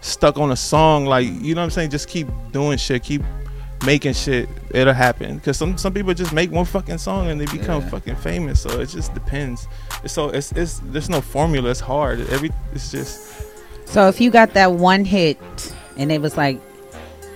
stuck 0.00 0.38
on 0.38 0.52
a 0.52 0.56
song, 0.56 1.06
like 1.06 1.26
you 1.26 1.54
know 1.54 1.62
what 1.62 1.64
I'm 1.64 1.70
saying. 1.70 1.90
Just 1.90 2.08
keep 2.08 2.28
doing 2.52 2.78
shit, 2.78 3.02
keep 3.02 3.22
making 3.84 4.12
shit. 4.14 4.48
It'll 4.70 4.94
happen 4.94 5.36
because 5.36 5.56
some 5.56 5.76
some 5.76 5.92
people 5.92 6.14
just 6.14 6.32
make 6.32 6.50
one 6.52 6.64
fucking 6.64 6.98
song 6.98 7.28
and 7.28 7.40
they 7.40 7.46
become 7.46 7.82
Yeah. 7.82 7.88
fucking 7.88 8.16
famous. 8.16 8.60
So 8.60 8.80
it 8.80 8.86
just 8.90 9.12
depends. 9.14 9.66
So 10.06 10.28
it's 10.28 10.52
it's 10.52 10.80
there's 10.84 11.08
no 11.10 11.20
formula. 11.20 11.70
It's 11.70 11.80
hard. 11.80 12.20
Every 12.30 12.50
it's 12.74 12.90
just 12.90 13.20
So 13.86 14.08
if 14.08 14.20
you 14.20 14.30
got 14.30 14.54
that 14.54 14.72
one 14.72 15.04
hit 15.04 15.38
and 15.96 16.10
it 16.12 16.20
was 16.20 16.36
like, 16.36 16.60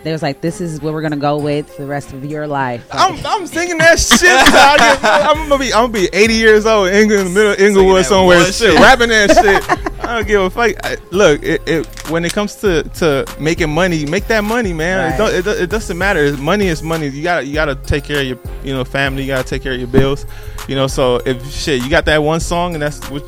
they 0.02 0.12
was 0.12 0.22
like, 0.22 0.40
this 0.40 0.60
is 0.60 0.80
what 0.80 0.92
we're 0.94 1.02
gonna 1.02 1.16
go 1.16 1.38
with 1.38 1.68
for 1.74 1.82
the 1.82 1.88
rest 1.88 2.12
of 2.12 2.24
your 2.24 2.46
life. 2.46 2.86
I'm, 2.92 3.18
I'm 3.26 3.46
singing 3.46 3.78
that 3.78 3.98
shit. 3.98 4.20
till 4.20 4.30
I 4.30 4.76
get- 4.78 5.04
I'm 5.04 5.48
gonna 5.48 5.58
be 5.58 5.72
I'm 5.74 5.90
gonna 5.90 5.92
be 5.92 6.08
80 6.12 6.34
years 6.34 6.66
old 6.66 6.88
in, 6.88 6.94
England, 6.94 7.26
the 7.28 7.30
middle 7.30 7.52
of 7.52 7.60
Inglewood 7.60 8.06
somewhere, 8.06 8.44
shit, 8.46 8.54
shit. 8.54 8.74
rapping 8.80 9.08
that 9.10 9.30
shit. 9.30 9.90
I 10.04 10.16
don't 10.16 10.26
give 10.26 10.40
a 10.40 10.50
fuck. 10.50 10.74
I, 10.82 10.96
look, 11.10 11.42
it, 11.42 11.62
it 11.68 11.86
when 12.10 12.24
it 12.24 12.32
comes 12.32 12.56
to, 12.56 12.82
to 12.82 13.24
making 13.38 13.70
money, 13.70 14.06
make 14.06 14.26
that 14.28 14.42
money, 14.42 14.72
man. 14.72 14.98
It, 14.98 15.10
Right. 15.10 15.18
don't, 15.18 15.34
it, 15.34 15.46
it 15.62 15.70
doesn't 15.70 15.96
matter. 15.98 16.36
Money 16.38 16.66
is 16.66 16.82
money. 16.82 17.08
You 17.08 17.22
gotta 17.22 17.44
you 17.44 17.54
gotta 17.54 17.74
take 17.76 18.04
care 18.04 18.20
of 18.20 18.26
your 18.26 18.38
you 18.64 18.72
know 18.72 18.82
family. 18.84 19.22
You 19.22 19.28
gotta 19.28 19.46
take 19.46 19.62
care 19.62 19.72
of 19.72 19.78
your 19.78 19.88
bills. 19.88 20.24
You 20.66 20.74
know, 20.76 20.86
so 20.86 21.16
if 21.26 21.48
shit, 21.52 21.82
you 21.82 21.90
got 21.90 22.06
that 22.06 22.22
one 22.22 22.40
song 22.40 22.74
and 22.74 22.82
that's 22.82 23.08
what 23.10 23.22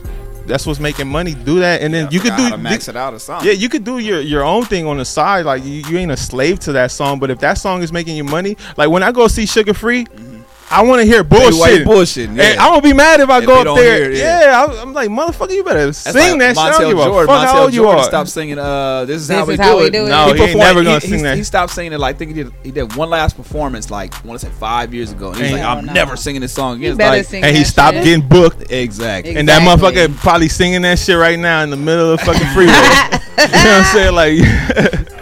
that's 0.47 0.66
what's 0.66 0.81
making 0.81 1.09
money. 1.09 1.35
Do 1.35 1.60
that, 1.60 1.82
and 1.82 1.93
then 1.93 2.09
you 2.10 2.20
could 2.20 2.36
do 2.36 2.56
max 2.56 2.89
it 2.89 2.97
out 2.97 3.14
or 3.14 3.19
something. 3.19 3.47
yeah, 3.47 3.55
you 3.55 3.69
could 3.69 3.85
do 3.85 3.98
your, 3.98 4.20
your 4.20 4.44
own 4.44 4.64
thing 4.64 4.86
on 4.86 4.98
the 4.98 5.05
side. 5.05 5.44
Like 5.47 5.64
you, 5.64 5.82
you 5.89 5.98
ain't 5.98 6.10
a 6.10 6.16
slave 6.16 6.59
to 6.60 6.73
that 6.73 6.90
song. 6.90 7.19
But 7.19 7.31
if 7.31 7.39
that 7.40 7.55
song 7.55 7.82
is 7.82 7.93
making 7.93 8.16
you 8.16 8.24
money, 8.24 8.56
like 8.77 8.90
when 8.90 9.02
I 9.02 9.12
go 9.12 9.28
see 9.28 9.44
Suga 9.44 9.74
Free, 9.74 10.06
I 10.73 10.82
want 10.82 11.01
to 11.01 11.07
hear 11.07 11.23
They 11.23 11.36
white 11.39 11.85
bullshit. 11.85 12.28
bullshitting, 12.28 12.40
And. 12.40 12.59
I'm 12.61 12.70
gonna 12.70 12.82
be 12.82 12.93
mad 12.93 13.20
if 13.20 13.28
I 13.31 13.39
If 13.40 13.47
go 13.47 13.61
up 13.61 13.77
there. 13.77 14.11
it, 14.11 14.16
yeah, 14.16 14.40
yeah. 14.44 14.65
I, 14.78 14.82
am 14.82 14.93
like 14.94 15.11
motherfucker, 15.11 15.53
you 15.55 15.62
better 15.65 15.86
That's 15.86 15.99
sing 15.99 16.39
like 16.39 16.39
that 16.40 16.57
shit. 16.57 16.59
I 16.65 16.70
Montel 16.73 16.78
don't 16.81 16.89
give 16.90 16.99
a 16.99 17.05
Jordan. 17.05 17.27
fuck 17.27 17.47
how 17.47 17.55
Montel 17.55 17.62
old 17.65 17.74
you 17.74 17.82
Jordan 17.82 18.01
are. 18.01 18.05
stopped 18.05 18.31
singing. 18.31 18.59
Uh, 18.59 19.05
this 19.05 19.16
is 19.23 19.28
This 19.28 19.36
how 19.39 19.44
we 19.44 19.53
is 19.55 19.59
do 19.59 19.62
how 19.65 19.78
we 19.78 19.85
it. 19.86 19.93
do 19.93 20.07
it. 20.07 20.09
No, 20.09 20.32
he 20.32 20.43
ain't 20.43 20.59
never 20.59 20.82
gonna 20.82 21.01
sing 21.01 21.11
he, 21.19 21.23
that. 21.23 21.36
He 21.36 21.44
stopped 21.44 21.73
singing 21.73 21.93
it. 21.93 21.99
Like 22.01 22.15
I 22.16 22.19
think 22.19 22.35
he 22.35 22.43
did. 22.43 22.53
He 22.62 22.70
did 22.70 22.97
one 22.97 23.11
last 23.11 23.36
performance. 23.36 23.90
Like 23.90 24.15
I 24.15 24.27
want 24.27 24.40
to 24.40 24.47
say 24.47 24.53
five 24.53 24.94
years 24.94 25.12
ago. 25.12 25.28
And 25.32 25.40
he's 25.40 25.53
like, 25.53 25.62
I'm 25.62 25.85
No, 25.85 25.89
no. 25.89 25.93
never 25.93 26.16
singing 26.16 26.40
this 26.40 26.53
song 26.53 26.77
again. 26.77 26.82
You 26.85 26.89
It's 26.90 26.99
better 26.99 27.16
like, 27.19 27.27
sing 27.27 27.44
and 27.44 27.57
he 27.57 27.65
stopped 27.65 27.97
shit. 27.99 28.05
getting 28.05 28.27
booked. 28.28 28.70
exactly. 28.73 29.36
And 29.36 29.49
that 29.49 29.62
motherfucker 29.62 30.15
probably 30.16 30.49
singing 30.49 30.82
that 30.82 30.99
shit 30.99 31.19
right 31.19 31.39
now 31.39 31.62
in 31.62 31.70
the 31.70 31.77
middle 31.77 32.12
of 32.12 32.19
the 32.20 32.24
fucking 32.24 32.47
freeway. 32.49 32.73
you 32.73 32.73
know 32.73 33.49
what 33.49 33.66
I'm 33.66 33.85
saying? 33.93 34.15
Like, 34.15 35.22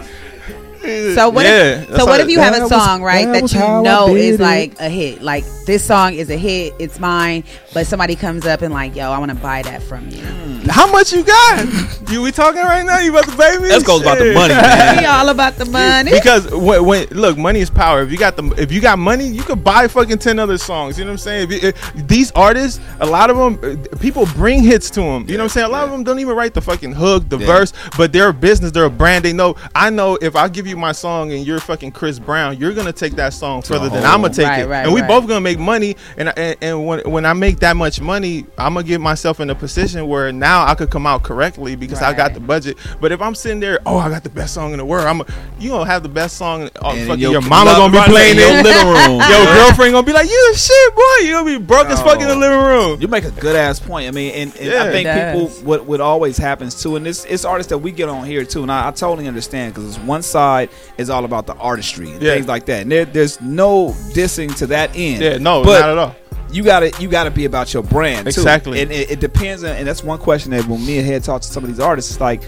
So 0.81 1.29
what? 1.29 1.45
Yeah, 1.45 1.81
if, 1.81 1.95
so 1.95 2.05
what 2.05 2.19
if 2.21 2.29
you 2.29 2.39
have 2.39 2.53
that 2.53 2.61
a 2.61 2.63
was- 2.63 2.71
song 2.71 3.03
right 3.03 3.25
that 3.27 3.41
that, 3.43 3.53
you 3.53 3.59
know 3.83 4.15
is 4.15 4.39
it. 4.39 4.43
like 4.43 4.79
a 4.79 4.89
hit? 4.89 5.21
Like 5.21 5.43
this 5.65 5.85
song 5.85 6.15
is 6.15 6.29
a 6.29 6.37
hit, 6.37 6.73
it's 6.79 6.99
mine. 6.99 7.43
But 7.73 7.85
somebody 7.87 8.15
comes 8.15 8.45
up 8.45 8.61
and 8.61 8.73
like, 8.73 8.95
yo, 8.95 9.11
I 9.11 9.19
want 9.19 9.29
to 9.31 9.37
buy 9.37 9.61
that 9.61 9.83
from 9.83 10.09
you. 10.09 10.23
how 10.69 10.91
much 10.91 11.13
you 11.13 11.23
got? 11.23 12.09
you 12.11 12.21
we 12.21 12.31
talking 12.31 12.61
right 12.61 12.85
now? 12.85 12.99
You 12.99 13.11
about 13.11 13.25
to 13.29 13.37
baby? 13.37 13.63
me? 13.63 13.69
That 13.69 13.85
goes 13.85 14.01
about 14.01 14.17
the 14.17 14.33
money, 14.33 14.53
man. 14.53 14.97
We 14.99 15.05
all 15.05 15.29
about 15.29 15.55
the 15.55 15.65
money. 15.65 16.11
because 16.11 16.51
when, 16.51 16.83
when 16.85 17.07
look, 17.09 17.37
money 17.37 17.59
is 17.59 17.69
power. 17.69 18.01
If 18.01 18.11
you 18.11 18.17
got 18.17 18.35
the 18.35 18.43
if 18.57 18.71
you 18.71 18.81
got 18.81 18.97
money, 18.99 19.27
you 19.27 19.43
could 19.43 19.63
buy 19.63 19.87
fucking 19.87 20.17
ten 20.17 20.39
other 20.39 20.57
songs. 20.57 20.97
You 20.97 21.05
know 21.05 21.11
what 21.11 21.13
I'm 21.13 21.17
saying? 21.19 21.51
If 21.51 21.63
you, 21.63 21.69
if 21.69 22.07
these 22.07 22.31
artists, 22.31 22.79
a 22.99 23.05
lot 23.05 23.29
of 23.29 23.37
them, 23.37 23.59
uh, 23.93 23.97
people 23.97 24.25
bring 24.33 24.63
hits 24.63 24.89
to 24.91 25.01
them. 25.01 25.25
You 25.29 25.37
know 25.37 25.43
what 25.43 25.43
I'm 25.43 25.49
saying? 25.49 25.65
A 25.67 25.69
lot 25.69 25.83
of 25.85 25.91
them 25.91 26.03
don't 26.03 26.19
even 26.19 26.35
write 26.35 26.53
the 26.55 26.61
fucking 26.61 26.93
hook, 26.93 27.29
the 27.29 27.37
Yeah. 27.37 27.45
verse, 27.45 27.73
but 27.97 28.11
they're 28.11 28.29
a 28.29 28.33
business, 28.33 28.71
they're 28.71 28.85
a 28.85 28.89
brand. 28.89 29.23
They 29.25 29.33
know. 29.33 29.55
I 29.75 29.89
know 29.89 30.17
if 30.21 30.35
I 30.35 30.49
give 30.49 30.67
you 30.67 30.70
my 30.77 30.91
song 30.91 31.31
and 31.31 31.45
you're 31.45 31.59
fucking 31.59 31.91
Chris 31.91 32.19
Brown, 32.19 32.57
you're 32.57 32.73
gonna 32.73 32.93
take 32.93 33.13
that 33.15 33.33
song 33.33 33.61
further 33.61 33.89
than 33.89 34.03
oh. 34.03 34.07
I'm 34.07 34.21
gonna 34.21 34.33
take 34.33 34.45
Right, 34.47 34.61
it, 34.61 34.67
right, 34.67 34.85
and 34.85 34.93
we 34.93 35.01
right. 35.01 35.07
both 35.07 35.27
gonna 35.27 35.41
make 35.41 35.59
money. 35.59 35.95
And 36.17 36.29
and, 36.37 36.57
and 36.61 36.85
when 36.87 36.99
when 37.11 37.25
I 37.25 37.33
make 37.33 37.59
that 37.59 37.75
much 37.77 38.01
money, 38.01 38.45
I'm 38.57 38.73
gonna 38.73 38.85
get 38.85 39.01
myself 39.01 39.39
in 39.39 39.49
a 39.49 39.55
position 39.55 40.07
where 40.07 40.31
now 40.31 40.65
I 40.65 40.75
could 40.75 40.89
come 40.89 41.05
out 41.07 41.23
correctly 41.23 41.75
because 41.75 42.01
I 42.01 42.13
got 42.13 42.33
the 42.33 42.39
budget. 42.39 42.77
But 42.99 43.11
if 43.11 43.21
I'm 43.21 43.35
sitting 43.35 43.59
there, 43.59 43.79
oh, 43.85 43.97
I 43.97 44.09
got 44.09 44.23
the 44.23 44.29
best 44.29 44.53
song 44.53 44.71
in 44.73 44.77
the 44.77 44.85
world, 44.85 45.05
I'm 45.05 45.21
a, 45.21 45.25
you 45.59 45.69
gonna 45.69 45.85
have 45.89 46.03
the 46.03 46.09
best 46.09 46.37
song. 46.37 46.69
Oh, 46.81 46.91
And 46.91 47.07
fucking 47.07 47.21
your- 47.21 47.31
your, 47.33 47.41
mama 47.41 47.71
love- 47.71 47.91
gonna 47.91 48.05
be 48.05 48.11
playing 48.11 48.37
in 48.37 48.41
your 48.55 48.63
living 48.63 48.87
room. 48.93 49.11
Your 49.19 49.19
Yeah. 49.19 49.55
girlfriend 49.65 49.93
gonna 49.93 50.05
be 50.05 50.13
like, 50.13 50.29
you 50.29 50.49
the 50.51 50.57
shit, 50.57 50.95
boy. 50.95 51.01
You 51.25 51.31
gonna 51.33 51.59
be 51.59 51.63
broke 51.65 51.87
as 51.87 52.01
fuck 52.01 52.19
in 52.21 52.27
the 52.27 52.33
Oh. 52.35 52.37
living 52.37 52.59
room. 52.59 53.01
You 53.01 53.07
make 53.07 53.23
a 53.25 53.31
good 53.31 53.55
ass 53.55 53.79
point. 53.79 54.07
I 54.07 54.11
mean, 54.11 54.33
and, 54.33 54.55
and 54.57 54.65
Yeah. 54.71 54.83
I 54.83 54.91
think 54.91 55.07
people 55.09 55.65
what 55.65 55.85
what 55.85 56.01
always 56.01 56.37
happens 56.37 56.81
too, 56.81 56.95
and 56.95 57.05
this 57.05 57.25
it's 57.25 57.45
artists 57.45 57.69
that 57.69 57.77
we 57.79 57.91
get 57.91 58.09
on 58.09 58.25
here 58.25 58.43
too, 58.45 58.61
and 58.63 58.71
I, 58.71 58.87
I 58.87 58.91
totally 58.91 59.27
understand 59.27 59.73
because 59.73 59.87
it's 59.95 60.03
one 60.05 60.21
side 60.21 60.60
is 60.97 61.09
all 61.09 61.25
about 61.25 61.47
the 61.47 61.55
artistry 61.55 62.11
and 62.11 62.21
Yeah. 62.21 62.33
things 62.35 62.47
like 62.47 62.65
that, 62.67 62.81
and 62.83 62.91
there, 62.91 63.05
there's 63.05 63.39
no 63.41 63.89
dissing 64.13 64.55
to 64.57 64.67
that 64.67 64.91
end. 64.95 65.21
Yeah, 65.23 65.37
no, 65.37 65.63
but 65.63 65.79
not 65.79 65.89
at 65.89 65.97
all. 65.97 66.15
You 66.51 66.63
gotta 66.63 66.91
you 66.99 67.07
gotta 67.07 67.31
be 67.31 67.45
about 67.45 67.73
your 67.73 67.81
brand 67.83 68.25
too. 68.25 68.29
Exactly. 68.41 68.81
and 68.81 68.91
it, 68.91 69.11
it 69.11 69.19
depends. 69.21 69.63
On, 69.63 69.69
and 69.69 69.87
that's 69.87 70.03
one 70.03 70.19
question 70.19 70.51
that 70.51 70.65
when 70.67 70.85
me 70.85 70.97
and 70.97 71.07
Head 71.07 71.23
talk 71.23 71.41
to 71.43 71.47
some 71.47 71.63
of 71.63 71.69
these 71.69 71.79
artists, 71.79 72.11
it's 72.11 72.19
like. 72.21 72.41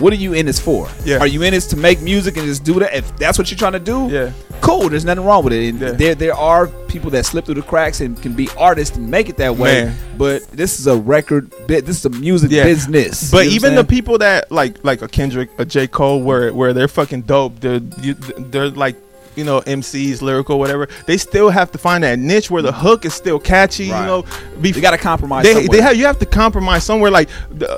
What 0.00 0.12
are 0.12 0.16
you 0.16 0.32
in 0.32 0.46
this 0.46 0.58
for? 0.58 0.88
Yeah. 1.04 1.18
Are 1.18 1.26
you 1.26 1.42
in 1.42 1.52
this 1.52 1.66
to 1.68 1.76
make 1.76 2.00
music 2.00 2.36
and 2.36 2.46
just 2.46 2.64
do 2.64 2.78
that? 2.80 2.94
If 2.94 3.16
that's 3.16 3.38
what 3.38 3.50
you're 3.50 3.58
trying 3.58 3.72
to 3.72 3.78
do, 3.78 4.08
Yeah. 4.10 4.30
cool. 4.60 4.88
There's 4.88 5.04
nothing 5.04 5.24
wrong 5.24 5.44
with 5.44 5.52
it. 5.52 5.68
And 5.68 5.80
Yeah. 5.80 5.90
there 5.92 6.14
there 6.14 6.34
are 6.34 6.66
people 6.88 7.10
that 7.10 7.24
slip 7.26 7.44
through 7.44 7.56
the 7.56 7.62
cracks 7.62 8.00
and 8.00 8.20
can 8.20 8.32
be 8.32 8.48
artists 8.58 8.96
and 8.96 9.10
make 9.10 9.28
it 9.28 9.36
that 9.36 9.56
way. 9.56 9.84
Man. 9.84 9.96
But 10.16 10.50
this 10.52 10.78
is 10.80 10.86
a 10.86 10.96
record 10.96 11.52
bit. 11.66 11.84
This 11.86 11.98
is 11.98 12.04
a 12.06 12.10
music 12.10 12.50
Yeah. 12.50 12.64
business. 12.64 13.30
But 13.30 13.44
You 13.44 13.50
know 13.50 13.54
even 13.56 13.74
the 13.74 13.84
people 13.84 14.18
that 14.18 14.50
like 14.50 14.76
like 14.82 15.02
a 15.02 15.08
Kendrick, 15.08 15.50
a 15.58 15.64
J 15.64 15.86
Cole, 15.86 16.22
where 16.22 16.52
where 16.52 16.72
they're 16.72 16.88
fucking 16.88 17.22
dope. 17.22 17.60
They're 17.60 17.80
you, 18.00 18.14
they're 18.50 18.70
like 18.70 18.96
you 19.36 19.44
know 19.44 19.60
MCs, 19.62 20.22
lyrical, 20.22 20.58
whatever. 20.58 20.88
They 21.06 21.16
still 21.16 21.50
have 21.50 21.70
to 21.72 21.78
find 21.78 22.04
that 22.04 22.18
niche 22.18 22.50
where 22.50 22.62
the 22.62 22.72
hook 22.72 23.04
is 23.04 23.14
still 23.14 23.38
catchy. 23.38 23.90
Right. 23.90 24.00
You 24.00 24.06
know, 24.06 24.24
be, 24.60 24.70
You 24.70 24.80
gotta 24.80 24.98
compromise 24.98 25.44
They, 25.44 25.52
somewhere. 25.54 25.68
they 25.68 25.80
have 25.82 25.96
you 25.96 26.06
have 26.06 26.18
to 26.18 26.26
compromise 26.26 26.84
somewhere. 26.84 27.10
Like 27.10 27.28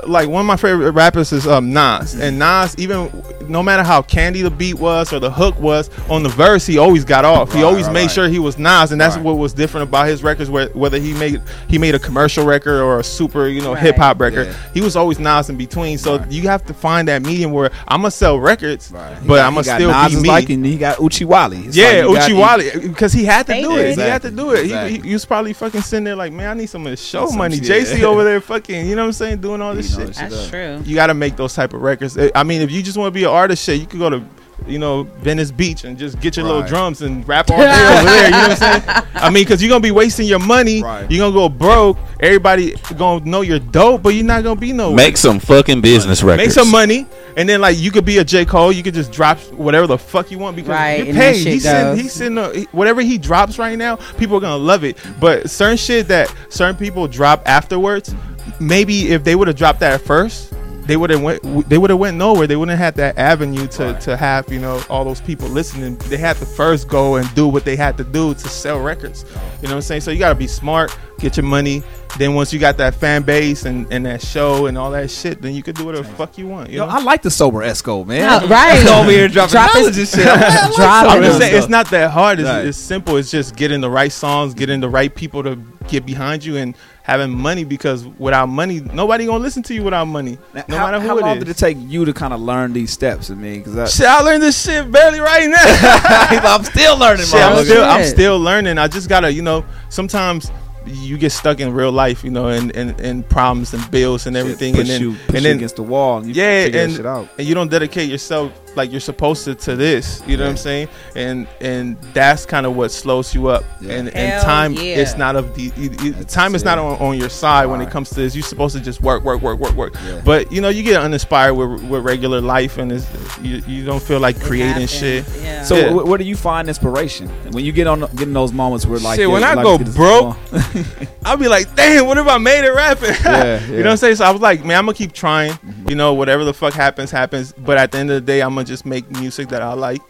like 0.06 0.28
one 0.28 0.40
of 0.40 0.46
my 0.46 0.56
favorite 0.56 0.92
rappers 0.92 1.32
is 1.32 1.46
um 1.46 1.72
Nas, 1.72 2.14
and 2.14 2.38
Nas 2.38 2.74
even 2.78 3.10
no 3.48 3.62
matter 3.62 3.82
how 3.82 4.02
candy 4.02 4.42
the 4.42 4.50
beat 4.50 4.74
was 4.74 5.12
or 5.12 5.20
the 5.20 5.30
hook 5.30 5.58
was 5.60 5.90
on 6.08 6.22
the 6.22 6.28
verse, 6.30 6.66
he 6.66 6.78
always 6.78 7.04
got 7.04 7.24
off. 7.24 7.52
he 7.52 7.62
always 7.62 7.84
right, 7.86 7.92
made 7.92 8.00
right. 8.02 8.10
sure 8.10 8.28
he 8.28 8.38
was 8.38 8.58
Nas, 8.58 8.92
and 8.92 9.00
that's 9.00 9.16
Right. 9.16 9.24
what 9.24 9.36
was 9.38 9.52
different 9.52 9.88
about 9.88 10.06
his 10.08 10.22
records. 10.22 10.48
Where 10.50 10.68
whether 10.70 10.98
he 10.98 11.12
made 11.14 11.42
he 11.68 11.78
made 11.78 11.94
a 11.94 11.98
commercial 11.98 12.44
record 12.44 12.80
or 12.80 13.00
a 13.00 13.04
super 13.04 13.46
you 13.48 13.60
know 13.60 13.74
Right. 13.74 13.82
hip 13.82 13.96
hop 13.96 14.20
record, 14.20 14.46
Yeah. 14.48 14.54
he 14.72 14.80
was 14.80 14.96
always 14.96 15.18
Nas 15.18 15.50
in 15.50 15.56
between. 15.56 15.98
So 15.98 16.18
Right. 16.18 16.30
you 16.32 16.48
have 16.48 16.64
to 16.66 16.74
find 16.74 17.08
that 17.08 17.22
medium 17.22 17.52
where 17.52 17.70
I'm 17.88 18.00
gonna 18.00 18.10
sell 18.10 18.38
records, 18.38 18.88
but 18.90 19.26
got- 19.26 19.46
I'm 19.46 19.54
gonna 19.54 19.64
got 19.64 19.74
still 19.76 19.90
Nas 19.90 20.14
be 20.14 20.20
me. 20.22 20.28
like, 20.28 20.50
and 20.50 20.64
he 20.64 20.76
got 20.76 20.96
Oochie 20.98 21.26
Wally. 21.50 21.66
It's 21.66 21.76
yeah, 21.76 22.04
like 22.06 22.28
you 22.28 22.34
Oochie 22.34 22.38
Wally, 22.38 22.70
because 22.88 23.12
he 23.12 23.24
had 23.24 23.46
to 23.46 23.54
do 23.54 23.68
Famous. 23.68 23.96
it. 23.98 24.02
He 24.02 24.08
had 24.08 24.22
to 24.22 24.30
do 24.30 24.50
it. 24.52 24.56
He- 24.58 24.62
Exactly. 24.64 24.98
He, 25.00 25.08
he 25.08 25.12
was 25.12 25.24
probably 25.24 25.52
fucking 25.52 25.82
sitting 25.82 26.04
there 26.04 26.16
like, 26.16 26.32
man, 26.32 26.50
I 26.50 26.54
need 26.54 26.66
some 26.68 26.86
of 26.86 26.90
this 26.90 27.02
show 27.02 27.26
Some 27.28 27.38
money. 27.38 27.56
shit, 27.58 27.86
JC 27.86 28.02
over 28.02 28.24
there, 28.24 28.40
fucking, 28.40 28.86
you 28.86 28.96
know 28.96 29.02
what 29.02 29.06
I'm 29.08 29.12
saying, 29.12 29.40
doing 29.40 29.60
all 29.60 29.74
this 29.74 29.92
You 29.92 29.98
know, 29.98 30.06
shit. 30.06 30.14
shit 30.16 30.30
That's 30.30 30.44
up. 30.44 30.50
true. 30.50 30.82
You 30.84 30.94
got 30.94 31.08
to 31.08 31.14
make 31.14 31.36
those 31.36 31.54
type 31.54 31.72
of 31.74 31.82
records. 31.82 32.16
I 32.34 32.42
mean, 32.42 32.62
if 32.62 32.70
you 32.70 32.82
just 32.82 32.96
want 32.96 33.12
to 33.14 33.18
be 33.18 33.24
an 33.24 33.30
artist, 33.30 33.64
shit, 33.64 33.80
you 33.80 33.86
could 33.86 33.98
go 34.00 34.10
to 34.10 34.24
you 34.66 34.78
know, 34.78 35.02
Venice 35.20 35.50
Beach 35.50 35.84
and 35.84 35.98
just 35.98 36.20
get 36.20 36.36
your 36.36 36.46
little 36.46 36.62
drums 36.62 37.02
and 37.02 37.26
rap 37.28 37.50
all 37.50 37.58
day 37.58 37.64
over 37.64 38.04
there. 38.04 38.24
You 38.26 38.30
know 38.30 38.48
what 38.48 38.62
I'm 38.62 38.80
saying? 38.82 39.04
I 39.14 39.30
mean, 39.30 39.44
because 39.44 39.62
you're 39.62 39.68
gonna 39.68 39.80
be 39.80 39.90
wasting 39.90 40.26
your 40.26 40.38
money. 40.38 40.82
Right. 40.82 41.10
You're 41.10 41.20
gonna 41.20 41.34
go 41.34 41.48
broke. 41.48 41.98
Everybody 42.20 42.74
gonna 42.96 43.24
know 43.24 43.42
you're 43.42 43.58
dope, 43.58 44.02
but 44.02 44.10
you're 44.10 44.24
not 44.24 44.42
gonna 44.42 44.58
be 44.60 44.72
no. 44.72 44.92
Make 44.94 45.16
some 45.16 45.38
fucking 45.38 45.80
business 45.80 46.22
records. 46.22 46.46
Make 46.48 46.52
some 46.52 46.70
money, 46.70 47.06
and 47.36 47.48
then 47.48 47.60
like 47.60 47.76
you 47.78 47.90
could 47.90 48.04
be 48.04 48.18
a 48.18 48.24
J 48.24 48.44
Cole. 48.44 48.72
You 48.72 48.82
could 48.82 48.94
just 48.94 49.12
drop 49.12 49.38
whatever 49.52 49.86
the 49.86 49.98
fuck 49.98 50.30
you 50.30 50.38
want 50.38 50.56
because 50.56 50.70
Right, 50.70 51.04
you're 51.04 51.14
paid. 51.14 51.46
He's 51.46 51.62
sitting, 51.62 51.82
goes. 51.82 52.00
he's 52.00 52.12
sitting, 52.12 52.38
uh, 52.38 52.50
he- 52.52 52.64
whatever 52.72 53.02
he 53.02 53.18
drops 53.18 53.58
right 53.58 53.76
now, 53.76 53.96
people 54.18 54.36
are 54.38 54.40
gonna 54.40 54.56
love 54.56 54.84
it. 54.84 54.96
But 55.20 55.50
certain 55.50 55.76
shit 55.76 56.08
that 56.08 56.32
certain 56.48 56.76
people 56.76 57.06
drop 57.08 57.42
afterwards, 57.46 58.14
maybe 58.60 59.08
if 59.12 59.24
they 59.24 59.34
would 59.36 59.48
have 59.48 59.56
dropped 59.56 59.80
that 59.80 59.92
at 59.92 60.00
first. 60.00 60.52
They 60.86 60.96
would 60.96 61.10
have 61.10 61.22
went. 61.22 61.42
They 61.68 61.78
would 61.78 61.90
have 61.90 61.98
went 61.98 62.16
nowhere. 62.16 62.46
They 62.46 62.56
wouldn't 62.56 62.78
have 62.78 62.84
had 62.84 62.94
that 62.96 63.18
avenue 63.18 63.66
to, 63.68 63.98
to 64.00 64.16
have 64.16 64.52
you 64.52 64.60
know 64.60 64.82
all 64.90 65.04
those 65.04 65.20
people 65.20 65.48
listening. 65.48 65.96
They 65.96 66.18
had 66.18 66.36
to 66.36 66.46
first 66.46 66.88
go 66.88 67.16
and 67.16 67.32
do 67.34 67.48
what 67.48 67.64
they 67.64 67.76
had 67.76 67.96
to 67.98 68.04
do 68.04 68.34
to 68.34 68.48
sell 68.48 68.80
records. 68.80 69.24
You 69.62 69.68
know 69.68 69.70
what 69.70 69.76
I'm 69.76 69.82
saying? 69.82 70.02
So 70.02 70.10
you 70.10 70.18
gotta 70.18 70.34
be 70.34 70.46
smart, 70.46 70.96
get 71.24 71.36
your 71.36 71.44
money. 71.46 71.82
Then 72.18 72.34
once 72.34 72.52
you 72.52 72.60
got 72.60 72.76
that 72.76 72.94
fan 72.94 73.22
base 73.22 73.64
and, 73.64 73.92
and 73.92 74.06
that 74.06 74.22
show 74.22 74.66
and 74.66 74.78
all 74.78 74.92
that 74.92 75.10
shit, 75.10 75.42
then 75.42 75.52
you 75.54 75.62
could 75.64 75.74
do 75.74 75.84
whatever 75.84 76.06
the 76.06 76.14
fuck 76.14 76.38
you 76.38 76.46
want. 76.46 76.70
You 76.70 76.76
Yo, 76.78 76.86
know? 76.86 76.92
I 76.92 77.02
like 77.02 77.22
the 77.22 77.30
sober 77.30 77.58
Esko, 77.60 78.06
man. 78.06 78.42
No, 78.42 78.46
right. 78.48 78.86
Over 79.00 79.10
here 79.10 79.26
dropping 79.28 79.52
Drop 79.52 79.74
knowledge 79.74 79.98
and 79.98 80.06
shit. 80.08 80.26
I 80.26 80.66
like 80.66 80.76
Drop 80.76 81.04
sober 81.06 81.16
I'm 81.16 81.22
just 81.24 81.38
saying, 81.38 81.56
it's 81.56 81.68
not 81.68 81.90
that 81.90 82.10
hard. 82.12 82.38
It's, 82.38 82.48
Right. 82.48 82.66
it's 82.66 82.78
simple. 82.78 83.16
It's 83.16 83.30
just 83.30 83.56
getting 83.56 83.80
the 83.80 83.90
right 83.90 84.12
songs, 84.12 84.54
getting 84.54 84.78
the 84.80 84.88
right 84.88 85.12
people 85.12 85.42
to 85.42 85.58
get 85.88 86.06
behind 86.06 86.44
you, 86.44 86.56
and 86.56 86.76
having 87.02 87.30
money. 87.30 87.64
Because 87.64 88.06
without 88.06 88.46
money, 88.48 88.80
nobody 88.80 89.26
gonna 89.26 89.42
listen 89.42 89.62
to 89.64 89.74
you 89.74 89.82
without 89.82 90.04
money. 90.06 90.38
Now, 90.54 90.64
no 90.68 90.76
how, 90.78 90.84
matter 90.86 91.00
who 91.00 91.08
how 91.08 91.18
it 91.18 91.22
long 91.22 91.36
is. 91.38 91.44
did 91.44 91.50
it 91.50 91.56
take 91.58 91.78
you 91.80 92.04
to 92.04 92.12
kind 92.12 92.32
of 92.32 92.40
learn 92.40 92.72
these 92.72 92.92
steps? 92.92 93.30
I 93.30 93.34
mean, 93.34 93.62
because 93.62 93.94
Shit, 93.94 94.06
I 94.06 94.20
learned 94.20 94.42
this 94.42 94.62
shit 94.62 94.90
barely 94.92 95.18
right 95.20 95.48
now. 95.48 95.58
I'm 96.44 96.62
still 96.64 96.96
learning, 96.96 97.26
Shit, 97.26 97.40
I'm 97.40 97.64
still, 97.64 97.84
I'm 97.84 98.04
still 98.04 98.38
learning. 98.38 98.78
I 98.78 98.86
just 98.88 99.08
gotta, 99.08 99.32
you 99.32 99.42
know, 99.42 99.64
sometimes 99.88 100.50
you 100.86 101.18
get 101.18 101.32
stuck 101.32 101.60
in 101.60 101.72
real 101.72 101.92
life, 101.92 102.24
you 102.24 102.30
know, 102.30 102.48
and 102.48 102.74
and, 102.76 102.98
and 103.00 103.28
problems 103.28 103.74
and 103.74 103.90
bills 103.90 104.26
and 104.26 104.36
everything, 104.36 104.78
and 104.78 104.88
then 104.88 105.00
you, 105.00 105.10
and 105.28 105.44
then 105.44 105.56
against 105.56 105.76
the 105.76 105.82
wall. 105.82 106.18
And 106.18 106.26
you 106.26 106.34
yeah, 106.34 106.66
and, 106.66 106.92
shit 106.92 107.06
out. 107.06 107.28
and 107.38 107.46
you 107.46 107.54
don't 107.54 107.70
dedicate 107.70 108.08
yourself 108.08 108.52
like 108.76 108.90
you're 108.90 109.00
supposed 109.00 109.44
to 109.44 109.54
to 109.54 109.76
this. 109.76 110.22
You 110.26 110.36
know 110.36 110.44
what 110.44 110.50
I'm 110.50 110.56
saying? 110.56 110.88
And 111.16 111.46
and 111.60 112.00
that's 112.12 112.44
kind 112.46 112.66
of 112.66 112.76
what 112.76 112.90
slows 112.90 113.34
you 113.34 113.48
up. 113.48 113.64
Yeah. 113.80 113.94
And 113.94 114.08
Hell 114.08 114.24
and 114.34 114.42
time 114.44 114.72
yeah. 114.74 114.96
it's 114.96 115.16
not 115.16 115.36
of 115.36 115.54
the 115.54 115.72
you, 115.76 115.90
you- 116.02 116.24
time 116.24 116.54
is 116.54 116.62
it. 116.62 116.66
not 116.66 116.78
on, 116.78 116.98
on 117.00 117.18
your 117.18 117.28
side 117.28 117.66
when 117.66 117.80
it 117.80 117.90
comes 117.90 118.08
to 118.10 118.16
this. 118.16 118.34
You're 118.34 118.42
supposed 118.42 118.76
to 118.76 118.82
just 118.82 119.00
work, 119.00 119.24
work, 119.24 119.40
work, 119.42 119.58
work, 119.58 119.74
work. 119.74 119.94
Yeah. 120.06 120.20
But 120.24 120.50
you 120.52 120.60
know 120.60 120.68
you 120.68 120.82
get 120.82 121.00
uninspired 121.00 121.54
with 121.54 121.82
with 121.84 122.04
regular 122.04 122.40
life, 122.40 122.78
and 122.78 122.92
it's, 122.92 123.06
you 123.40 123.62
you 123.66 123.84
don't 123.84 124.02
feel 124.02 124.20
like 124.20 124.40
creating 124.40 124.86
shit. 124.86 125.24
yeah. 125.40 125.62
So, 125.64 125.76
Yeah. 125.76 125.90
wh- 125.92 126.06
where 126.06 126.18
do 126.18 126.24
you 126.24 126.36
find 126.36 126.68
inspiration 126.68 127.28
when 127.52 127.64
you 127.64 127.72
get 127.72 127.86
on 127.86 128.00
getting 128.16 128.34
those 128.34 128.52
moments 128.52 128.86
where 128.86 128.98
like 128.98 129.18
Shit, 129.18 129.30
when 129.30 129.42
I 129.44 129.54
go 129.62 129.78
broke, 129.78 130.36
I'll 131.24 131.36
be 131.36 131.48
like, 131.48 131.74
damn, 131.74 132.06
what 132.06 132.18
if 132.18 132.26
I 132.26 132.38
made 132.38 132.64
it 132.64 132.72
rapping? 132.72 133.14
Yeah, 133.24 133.64
You 133.66 133.78
know 133.78 133.82
what 133.84 133.90
I'm 133.92 133.96
saying? 133.96 134.16
So 134.16 134.24
I 134.24 134.30
was 134.30 134.40
like, 134.40 134.64
man, 134.64 134.78
I'm 134.78 134.84
gonna 134.84 134.94
keep 134.96 135.12
trying. 135.12 135.52
Mm-hmm. 135.52 135.88
You 135.88 135.96
know, 135.96 136.14
whatever 136.14 136.44
the 136.44 136.52
fuck 136.54 136.72
happens, 136.74 137.10
happens. 137.10 137.52
But 137.52 137.78
at 137.78 137.90
the 137.92 137.98
end 137.98 138.10
of 138.10 138.14
the 138.16 138.20
day, 138.20 138.40
I'm 138.42 138.50
gonna 138.54 138.63
just 138.66 138.86
make 138.86 139.10
music 139.10 139.48
that 139.48 139.62
I 139.62 139.72
like. 139.74 140.02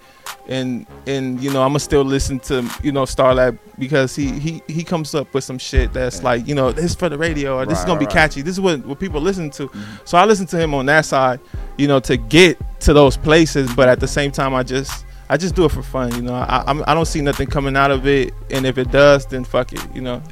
And 0.48 0.86
and 1.06 1.40
you 1.43 1.52
know, 1.52 1.62
I'm 1.62 1.70
gonna 1.70 1.81
still 1.81 2.05
listen 2.05 2.40
to, 2.40 2.68
you 2.82 2.93
know, 2.93 3.02
Starlab 3.02 3.59
because 3.78 4.14
he 4.14 4.39
he 4.39 4.62
he 4.66 4.85
comes 4.85 5.14
up 5.14 5.32
with 5.35 5.44
some 5.44 5.59
shit 5.59 5.93
that's 5.93 6.22
like, 6.22 6.47
you 6.47 6.55
know, 6.55 6.72
this 6.72 6.86
is 6.86 6.94
for 6.94 7.09
the 7.09 7.18
radio 7.18 7.59
or 7.59 7.66
this 7.66 7.78
is 7.78 7.85
gonna 7.85 8.01
be 8.01 8.06
right. 8.06 8.14
catchy. 8.14 8.43
This 8.43 8.55
is 8.55 8.60
what, 8.60 8.85
what 8.86 8.98
people 8.98 9.20
listen 9.20 9.51
to. 9.51 9.68
Mm-hmm. 9.68 9.97
So 10.05 10.18
I 10.18 10.24
listen 10.24 10.47
to 10.47 10.59
him 10.59 10.74
on 10.74 10.86
that 10.86 11.05
side, 11.05 11.40
you 11.76 11.89
know, 11.89 12.01
to 12.01 12.16
get 12.16 12.59
to 12.81 12.93
those 12.93 13.16
places, 13.16 13.74
but 13.74 13.89
at 13.89 14.01
the 14.01 14.09
same 14.09 14.31
time 14.31 14.55
I 14.55 14.62
just 14.62 15.05
I 15.28 15.36
just 15.36 15.55
do 15.55 15.64
it 15.64 15.72
for 15.72 15.82
fun, 15.82 16.14
you 16.14 16.22
know. 16.22 16.35
I 16.35 16.64
I'm, 16.66 16.82
I 16.86 16.94
don't 16.94 17.06
see 17.06 17.20
nothing 17.20 17.48
coming 17.48 17.76
out 17.76 17.90
of 17.90 18.06
it, 18.06 18.35
and 18.51 18.66
if 18.66 18.78
it 18.78 18.90
does, 18.90 19.26
then 19.26 19.44
fuck 19.44 19.72
it, 19.72 19.94
you 19.94 20.02
know. 20.02 20.22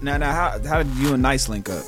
now, 0.00 0.16
now, 0.16 0.32
how, 0.32 0.58
how 0.66 0.82
did 0.82 0.94
you 0.96 1.14
and 1.14 1.22
Nyce 1.22 1.48
link 1.48 1.68
up? 1.68 1.84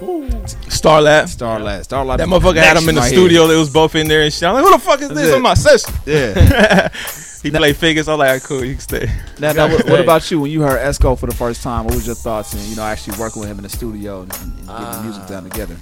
Starlab. 0.00 1.28
Starlight, 1.28 1.84
Starlight. 1.84 2.18
That 2.18 2.28
motherfucker 2.28 2.62
had 2.62 2.76
him 2.76 2.88
in 2.88 2.94
the 2.94 3.02
studio. 3.02 3.46
They 3.46 3.56
was 3.56 3.70
both 3.70 3.94
in 3.94 4.08
there 4.08 4.22
and 4.22 4.32
shit. 4.32 4.44
I'm 4.44 4.54
like, 4.54 4.64
who 4.64 4.70
the 4.72 4.78
fuck 4.78 5.00
is 5.02 5.08
That's 5.08 5.20
this 5.20 5.30
it. 5.30 5.34
on 5.36 5.42
my 5.42 5.54
session? 5.54 5.94
Yeah. 6.06 6.88
he 7.42 7.50
played 7.50 7.76
figures. 7.76 8.08
I'm 8.08 8.18
like, 8.18 8.28
all 8.28 8.34
right, 8.34 8.42
cool, 8.42 8.64
you 8.64 8.74
can 8.74 8.80
stay. 8.80 9.10
Now, 9.38 9.52
now 9.52 9.68
what, 9.68 9.88
what 9.88 10.00
about 10.00 10.30
you? 10.30 10.40
When 10.40 10.50
you 10.50 10.62
heard 10.62 10.78
Esko 10.80 11.18
for 11.18 11.26
the 11.26 11.34
first 11.34 11.62
time, 11.62 11.84
what 11.84 11.94
was 11.94 12.06
your 12.06 12.16
thoughts? 12.16 12.52
And 12.54 12.62
you 12.64 12.76
know, 12.76 12.82
actually 12.84 13.18
working 13.18 13.40
with 13.40 13.50
him 13.50 13.58
in 13.58 13.62
the 13.62 13.68
studio 13.68 14.22
and, 14.22 14.32
and 14.34 14.66
getting 14.66 15.02
music 15.02 15.26
done 15.26 15.44
together. 15.44 15.76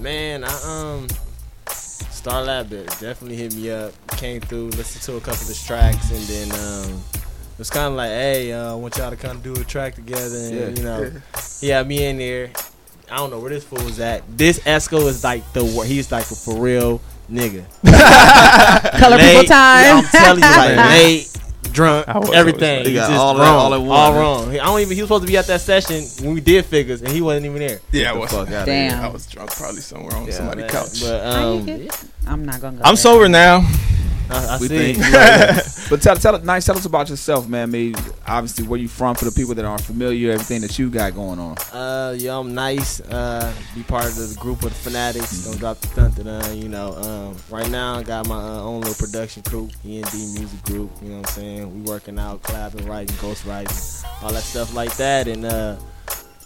Man, 0.00 0.44
I 0.44 0.48
um 0.48 1.08
Starlab 1.66 2.68
de- 2.70 2.84
definitely 2.84 3.36
hit 3.36 3.54
me 3.54 3.70
up. 3.70 3.92
Came 4.16 4.40
through, 4.40 4.68
listened 4.70 5.02
to 5.02 5.16
a 5.16 5.20
couple 5.20 5.42
of 5.42 5.48
his 5.48 5.64
tracks, 5.66 6.10
and 6.10 6.22
then 6.22 6.52
um 6.60 7.00
it 7.14 7.58
was 7.58 7.70
kind 7.70 7.86
of 7.86 7.92
like, 7.94 8.10
hey, 8.10 8.52
uh, 8.52 8.72
I 8.72 8.74
want 8.74 8.96
y'all 8.96 9.10
to 9.10 9.16
kind 9.16 9.36
of 9.36 9.42
do 9.44 9.52
a 9.60 9.64
track 9.64 9.94
together. 9.94 10.36
And, 10.36 10.54
Yeah. 10.56 10.68
you 10.70 10.82
know, 10.82 11.12
he 11.60 11.68
had 11.68 11.86
me 11.86 12.04
in 12.04 12.18
there. 12.18 12.50
I 13.14 13.18
don't 13.18 13.30
know 13.30 13.38
where 13.38 13.50
this 13.50 13.62
fool 13.62 13.84
was 13.84 14.00
at. 14.00 14.22
This 14.36 14.58
Esko 14.60 15.06
is 15.06 15.22
like 15.22 15.50
the 15.52 15.64
wor- 15.64 15.84
he's 15.84 16.10
like 16.10 16.28
a 16.30 16.34
for 16.34 16.58
real 16.60 17.00
nigga. 17.30 17.64
Color 18.98 19.18
people 19.18 19.44
time. 19.44 19.98
I'm 19.98 20.04
telling 20.04 20.42
you, 20.42 20.50
like 20.50 20.76
late, 20.90 21.38
drunk, 21.72 22.08
I 22.08 22.18
was- 22.18 22.32
everything. 22.32 22.84
He 22.84 22.90
He's 22.90 22.98
got 22.98 23.08
just 23.10 23.20
all 23.20 23.36
wrong, 23.36 23.44
that 23.44 23.48
all 23.52 23.74
in 23.74 23.86
one, 23.86 23.96
all 23.98 24.12
huh? 24.12 24.18
wrong. 24.18 24.48
I 24.50 24.64
don't 24.64 24.80
even. 24.80 24.96
He 24.96 25.02
was 25.02 25.08
supposed 25.08 25.22
to 25.22 25.28
be 25.28 25.36
at 25.36 25.46
that 25.46 25.60
session 25.60 26.02
when 26.24 26.34
we 26.34 26.40
did 26.40 26.64
figures, 26.64 27.02
and 27.02 27.10
he 27.12 27.20
wasn't 27.20 27.46
even 27.46 27.58
there. 27.60 27.80
Yeah, 27.92 28.10
I 28.10 28.14
the 28.14 28.18
was. 28.20 28.30
fuck 28.32 28.48
outta 28.50 28.66
Damn. 28.66 29.00
I 29.04 29.08
was 29.08 29.26
drunk, 29.26 29.52
probably 29.52 29.80
somewhere 29.80 30.16
on 30.16 30.26
Yeah, 30.26 30.32
somebody's 30.32 30.70
couch. 30.72 31.00
But 31.02 31.22
How 31.32 31.52
you 31.52 31.58
um, 31.60 31.66
get- 31.66 32.04
I'm 32.26 32.44
not 32.44 32.60
gonna 32.60 32.78
go. 32.78 32.82
I'm 32.84 32.94
there. 32.94 33.02
sober 33.02 33.28
now. 33.28 33.60
I, 34.30 34.56
I 34.56 34.58
We 34.58 34.68
see. 34.68 34.94
think, 34.94 34.98
right. 35.14 35.62
but 35.90 36.00
tell, 36.02 36.16
tell, 36.16 36.38
Nyce. 36.38 36.66
Tell 36.66 36.76
us 36.76 36.84
about 36.86 37.08
yourself, 37.10 37.48
man. 37.48 37.68
I 37.68 37.72
mean, 37.72 37.94
obviously, 38.26 38.66
where 38.66 38.80
you 38.80 38.88
from 38.88 39.14
for 39.16 39.24
the 39.26 39.32
people 39.32 39.54
that 39.54 39.64
aren't 39.64 39.82
familiar, 39.82 40.32
everything 40.32 40.60
that 40.62 40.78
you 40.78 40.88
got 40.90 41.14
going 41.14 41.38
on. 41.38 41.56
Uh, 41.72 42.14
yo, 42.18 42.40
I'm 42.40 42.52
Nyce. 42.54 43.00
Uh, 43.10 43.52
be 43.74 43.82
part 43.82 44.06
of 44.06 44.16
the 44.16 44.36
group 44.40 44.62
of 44.62 44.70
the 44.84 44.90
Finnaticz. 44.90 45.44
Don't 45.44 45.58
drop 45.58 45.78
the 45.80 45.88
stunt 45.88 46.16
that 46.16 46.26
uh, 46.26 46.50
you 46.52 46.68
know. 46.68 46.94
Um, 46.94 47.36
right 47.50 47.70
now 47.70 47.96
I 47.98 48.02
got 48.02 48.26
my 48.28 48.36
uh, 48.36 48.60
own 48.62 48.80
little 48.80 48.94
production 49.06 49.42
crew, 49.42 49.68
E 49.84 50.00
and 50.00 50.10
D 50.10 50.18
Music 50.38 50.62
Group. 50.64 50.90
You 51.02 51.10
know 51.10 51.18
what 51.18 51.28
I'm 51.28 51.34
saying? 51.34 51.74
We 51.74 51.80
working 51.90 52.18
out, 52.18 52.42
collabing, 52.42 52.88
writing, 52.88 53.14
ghost 53.20 53.44
writing, 53.44 53.76
all 54.22 54.32
that 54.32 54.42
stuff 54.42 54.74
like 54.74 54.96
that, 54.96 55.28
and 55.28 55.44
uh, 55.44 55.76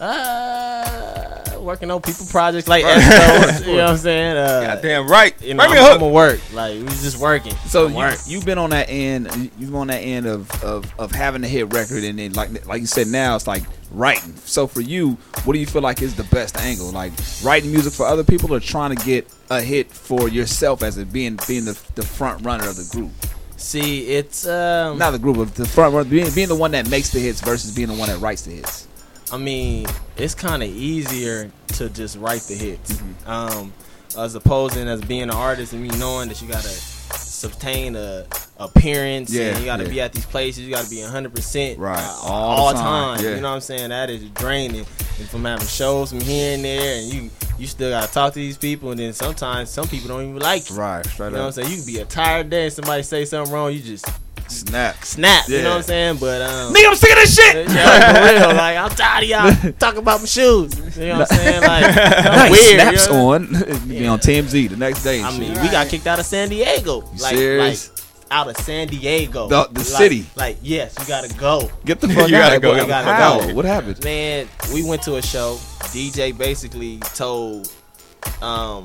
uh, 0.01 1.59
working 1.61 1.91
on 1.91 2.01
people 2.01 2.27
projects 2.27 2.69
like 2.69 2.85
Esko. 2.85 3.61
you 3.67 3.77
know 3.77 3.85
what 3.85 3.91
I'm 3.91 3.97
saying? 3.97 4.37
Uh, 4.37 4.61
Goddamn 4.75 5.09
right. 5.09 5.41
You 5.43 5.55
know, 5.55 5.65
Bring 5.65 5.73
me 5.73 5.79
I'm, 5.79 5.85
a 5.85 5.89
I'm 5.89 6.01
hook. 6.01 6.09
a 6.09 6.13
work. 6.13 6.41
Like 6.53 6.75
we 6.75 6.87
just 6.87 7.19
working. 7.19 7.55
So 7.67 7.89
you, 7.89 8.17
you've 8.27 8.45
been 8.45 8.59
on 8.59 8.71
that 8.71 8.89
end. 8.89 9.29
You've 9.59 9.71
been 9.71 9.75
on 9.75 9.87
that 9.89 9.99
end 10.01 10.27
of, 10.27 10.51
of, 10.63 10.93
of 10.99 11.13
having 11.13 11.45
a 11.45 11.49
hit 11.49 11.73
record, 11.73 12.05
and 12.05 12.19
then 12.19 12.33
like 12.33 12.67
like 12.67 12.81
you 12.81 12.87
said, 12.87 13.07
now 13.09 13.37
it's 13.37 13.47
like 13.47 13.65
writing. 13.91 14.35
So 14.37 14.67
for 14.67 14.81
you, 14.81 15.13
what 15.45 15.53
do 15.53 15.59
you 15.59 15.67
feel 15.67 15.83
like 15.83 16.03
is 16.03 16.15
the 16.15 16.25
best 16.25 16.57
angle? 16.59 16.91
Like 16.91 17.13
writing 17.43 17.71
music 17.71 17.93
for 17.93 18.07
other 18.07 18.25
people, 18.25 18.55
or 18.55 18.61
trying 18.61 18.95
to 18.97 19.05
get 19.05 19.29
a 19.51 19.61
hit 19.61 19.91
for 19.91 20.29
yourself 20.29 20.83
as 20.83 20.99
it 20.99 21.13
being 21.13 21.39
being 21.47 21.65
the, 21.65 21.81
the 21.95 22.03
front 22.03 22.45
runner 22.45 22.69
of 22.69 22.77
the 22.77 22.89
group? 22.91 23.11
See, 23.59 24.07
it's 24.07 24.47
um, 24.47 24.99
Not 24.99 25.11
the 25.11 25.19
group, 25.19 25.37
but 25.37 25.55
the 25.55 25.67
front 25.67 25.93
runner, 25.93 26.09
being, 26.09 26.33
being 26.33 26.47
the 26.47 26.55
one 26.55 26.71
that 26.71 26.89
makes 26.89 27.11
the 27.11 27.19
hits 27.19 27.41
versus 27.41 27.75
being 27.75 27.89
the 27.89 27.95
one 27.95 28.09
that 28.09 28.19
writes 28.21 28.43
the 28.43 28.53
hits. 28.53 28.88
I 29.33 29.37
mean, 29.37 29.87
it's 30.17 30.35
kind 30.35 30.63
of 30.63 30.69
easier 30.71 31.51
to 31.75 31.89
just 31.91 32.17
write 32.17 32.43
the 32.43 32.55
hits, 32.55 32.93
Mm-hmm. 32.93 33.31
um, 33.31 33.73
as 34.17 34.35
opposed 34.35 34.75
to 34.75 34.81
as 34.87 35.01
being 35.03 35.23
an 35.25 35.31
artist 35.31 35.73
and 35.75 35.83
me 35.83 35.89
knowing 35.99 36.29
that 36.29 36.41
you 36.41 36.49
gotta 36.49 36.69
sustain 36.69 37.95
a 37.95 38.27
appearance 38.59 39.33
Yeah, 39.33 39.49
and 39.51 39.59
you 39.61 39.65
gotta 39.67 39.85
yeah. 39.85 39.91
be 39.91 40.01
at 40.01 40.13
these 40.13 40.27
places. 40.27 40.65
You 40.65 40.73
gotta 40.73 40.91
be 40.91 41.01
hundred 41.03 41.35
percent 41.35 41.79
Right, 41.79 42.03
all, 42.23 42.31
all 42.33 42.69
the 42.73 42.75
time. 42.81 43.17
time, 43.19 43.25
yeah. 43.25 43.35
You 43.37 43.41
know 43.43 43.49
what 43.51 43.55
I'm 43.57 43.61
saying? 43.61 43.91
That 43.91 44.11
is 44.11 44.29
draining. 44.31 44.87
And 45.21 45.29
from 45.29 45.45
having 45.45 45.67
shows 45.67 46.11
from 46.11 46.21
here 46.21 46.55
and 46.55 46.65
there, 46.65 46.99
and 47.01 47.13
you 47.13 47.31
you 47.59 47.67
still 47.67 47.91
gotta 47.91 48.13
talk 48.13 48.33
to 48.33 48.39
these 48.39 48.57
people, 48.57 48.91
and 48.93 48.99
then 49.01 49.13
sometimes 49.13 49.69
some 49.71 49.87
people 49.89 50.09
don't 50.09 50.23
even 50.23 50.39
like 50.41 50.69
you. 50.71 50.77
Right, 50.77 51.05
straight 51.07 51.31
You 51.31 51.33
know 51.37 51.39
what 51.41 51.47
I'm 51.47 51.53
saying? 51.53 51.71
You 51.71 51.77
can 51.77 51.87
be 51.87 51.99
a 52.01 52.05
tired 52.05 52.51
day 52.51 52.65
and 52.65 52.73
somebody 52.73 53.03
say 53.03 53.25
something 53.25 53.53
wrong, 53.53 53.73
you 53.73 53.81
just 53.81 54.07
Snap. 54.49 55.05
snap. 55.05 55.49
You 55.49 55.63
know 55.63 55.71
what 55.71 55.77
I'm 55.77 55.83
saying? 55.83 56.17
But 56.19 56.43
um, 56.43 56.73
Nigga, 56.75 56.89
I'm 56.89 56.95
sick 56.97 57.11
of 57.11 57.17
this 57.17 57.35
shit. 57.37 57.69
yeah, 57.69 58.13
for 58.13 58.47
real. 58.49 58.57
Like 58.57 58.77
I'm 58.77 58.91
tired 58.91 59.25
of 59.25 59.29
y'all 59.31 59.73
talking 59.79 59.99
about 60.01 60.21
my 60.21 60.27
shoes. 60.27 60.97
You 60.97 61.07
know 61.09 61.19
what 61.21 61.33
I'm 61.33 61.39
saying? 61.39 61.63
Like 61.63 61.95
Nice 61.97 62.51
weird. 62.51 62.81
snaps 62.81 63.07
you 63.07 63.13
know? 63.13 63.29
on. 63.33 63.43
You 63.55 63.99
be 64.01 64.07
on 64.07 64.19
TMZ 64.19 64.71
the 64.71 64.77
next 64.77 65.03
day. 65.05 65.23
I 65.23 65.37
mean, 65.39 65.55
shit. 65.55 65.63
we 65.63 65.69
got 65.71 65.89
kicked 65.89 66.07
out 66.07 66.19
of 66.19 66.27
San 66.27 66.49
Diego. 66.49 67.03
You 67.15 67.23
Like, 67.23 67.37
serious? 67.37 67.91
like 67.91 67.99
out 68.31 68.49
of 68.49 68.57
San 68.59 68.89
Diego. 68.89 69.49
The- 69.49 69.69
the 69.73 69.79
Like- 69.81 69.87
city. 69.87 70.27
Like, 70.37 70.59
yes, 70.63 70.95
you 70.99 71.07
gotta 71.07 71.33
go. 71.35 71.71
get 71.85 72.01
the 72.01 72.09
fuck 72.09 72.29
You 72.29 72.37
out 72.37 72.41
gotta 72.43 72.57
of 72.57 72.63
go, 72.63 72.73
here. 72.75 72.83
you 72.83 72.89
gotta 72.89 73.13
How? 73.15 73.41
go. 73.41 73.55
What 73.55 73.65
happened? 73.65 74.03
Man, 74.05 74.49
we 74.73 74.83
went 74.83 75.03
to 75.03 75.17
a 75.17 75.23
show. 75.23 75.57
DJ 75.93 76.37
basically 76.37 76.99
told 77.15 77.73
um 78.43 78.85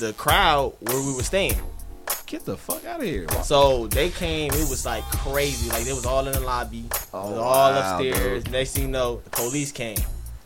the 0.00 0.12
crowd 0.16 0.72
where 0.80 1.00
we 1.00 1.12
were 1.14 1.22
staying. 1.22 1.60
Get 2.30 2.44
the 2.44 2.56
fuck 2.56 2.84
out 2.84 3.00
of 3.00 3.06
here. 3.06 3.26
So 3.42 3.88
they 3.88 4.08
came. 4.08 4.52
It 4.52 4.70
was 4.70 4.86
like 4.86 5.02
crazy. 5.02 5.68
Like 5.68 5.82
they 5.82 5.92
was 5.92 6.06
all 6.06 6.24
in 6.28 6.32
the 6.32 6.38
lobby. 6.38 6.84
Oh, 7.12 7.26
it 7.26 7.30
was 7.30 7.38
oh, 7.38 7.42
all 7.42 7.72
wow, 7.72 7.96
upstairs. 7.98 8.44
dude. 8.44 8.52
Next 8.52 8.74
thing 8.74 8.84
you 8.84 8.88
know, 8.88 9.20
the 9.24 9.30
police 9.30 9.72
came. 9.72 9.98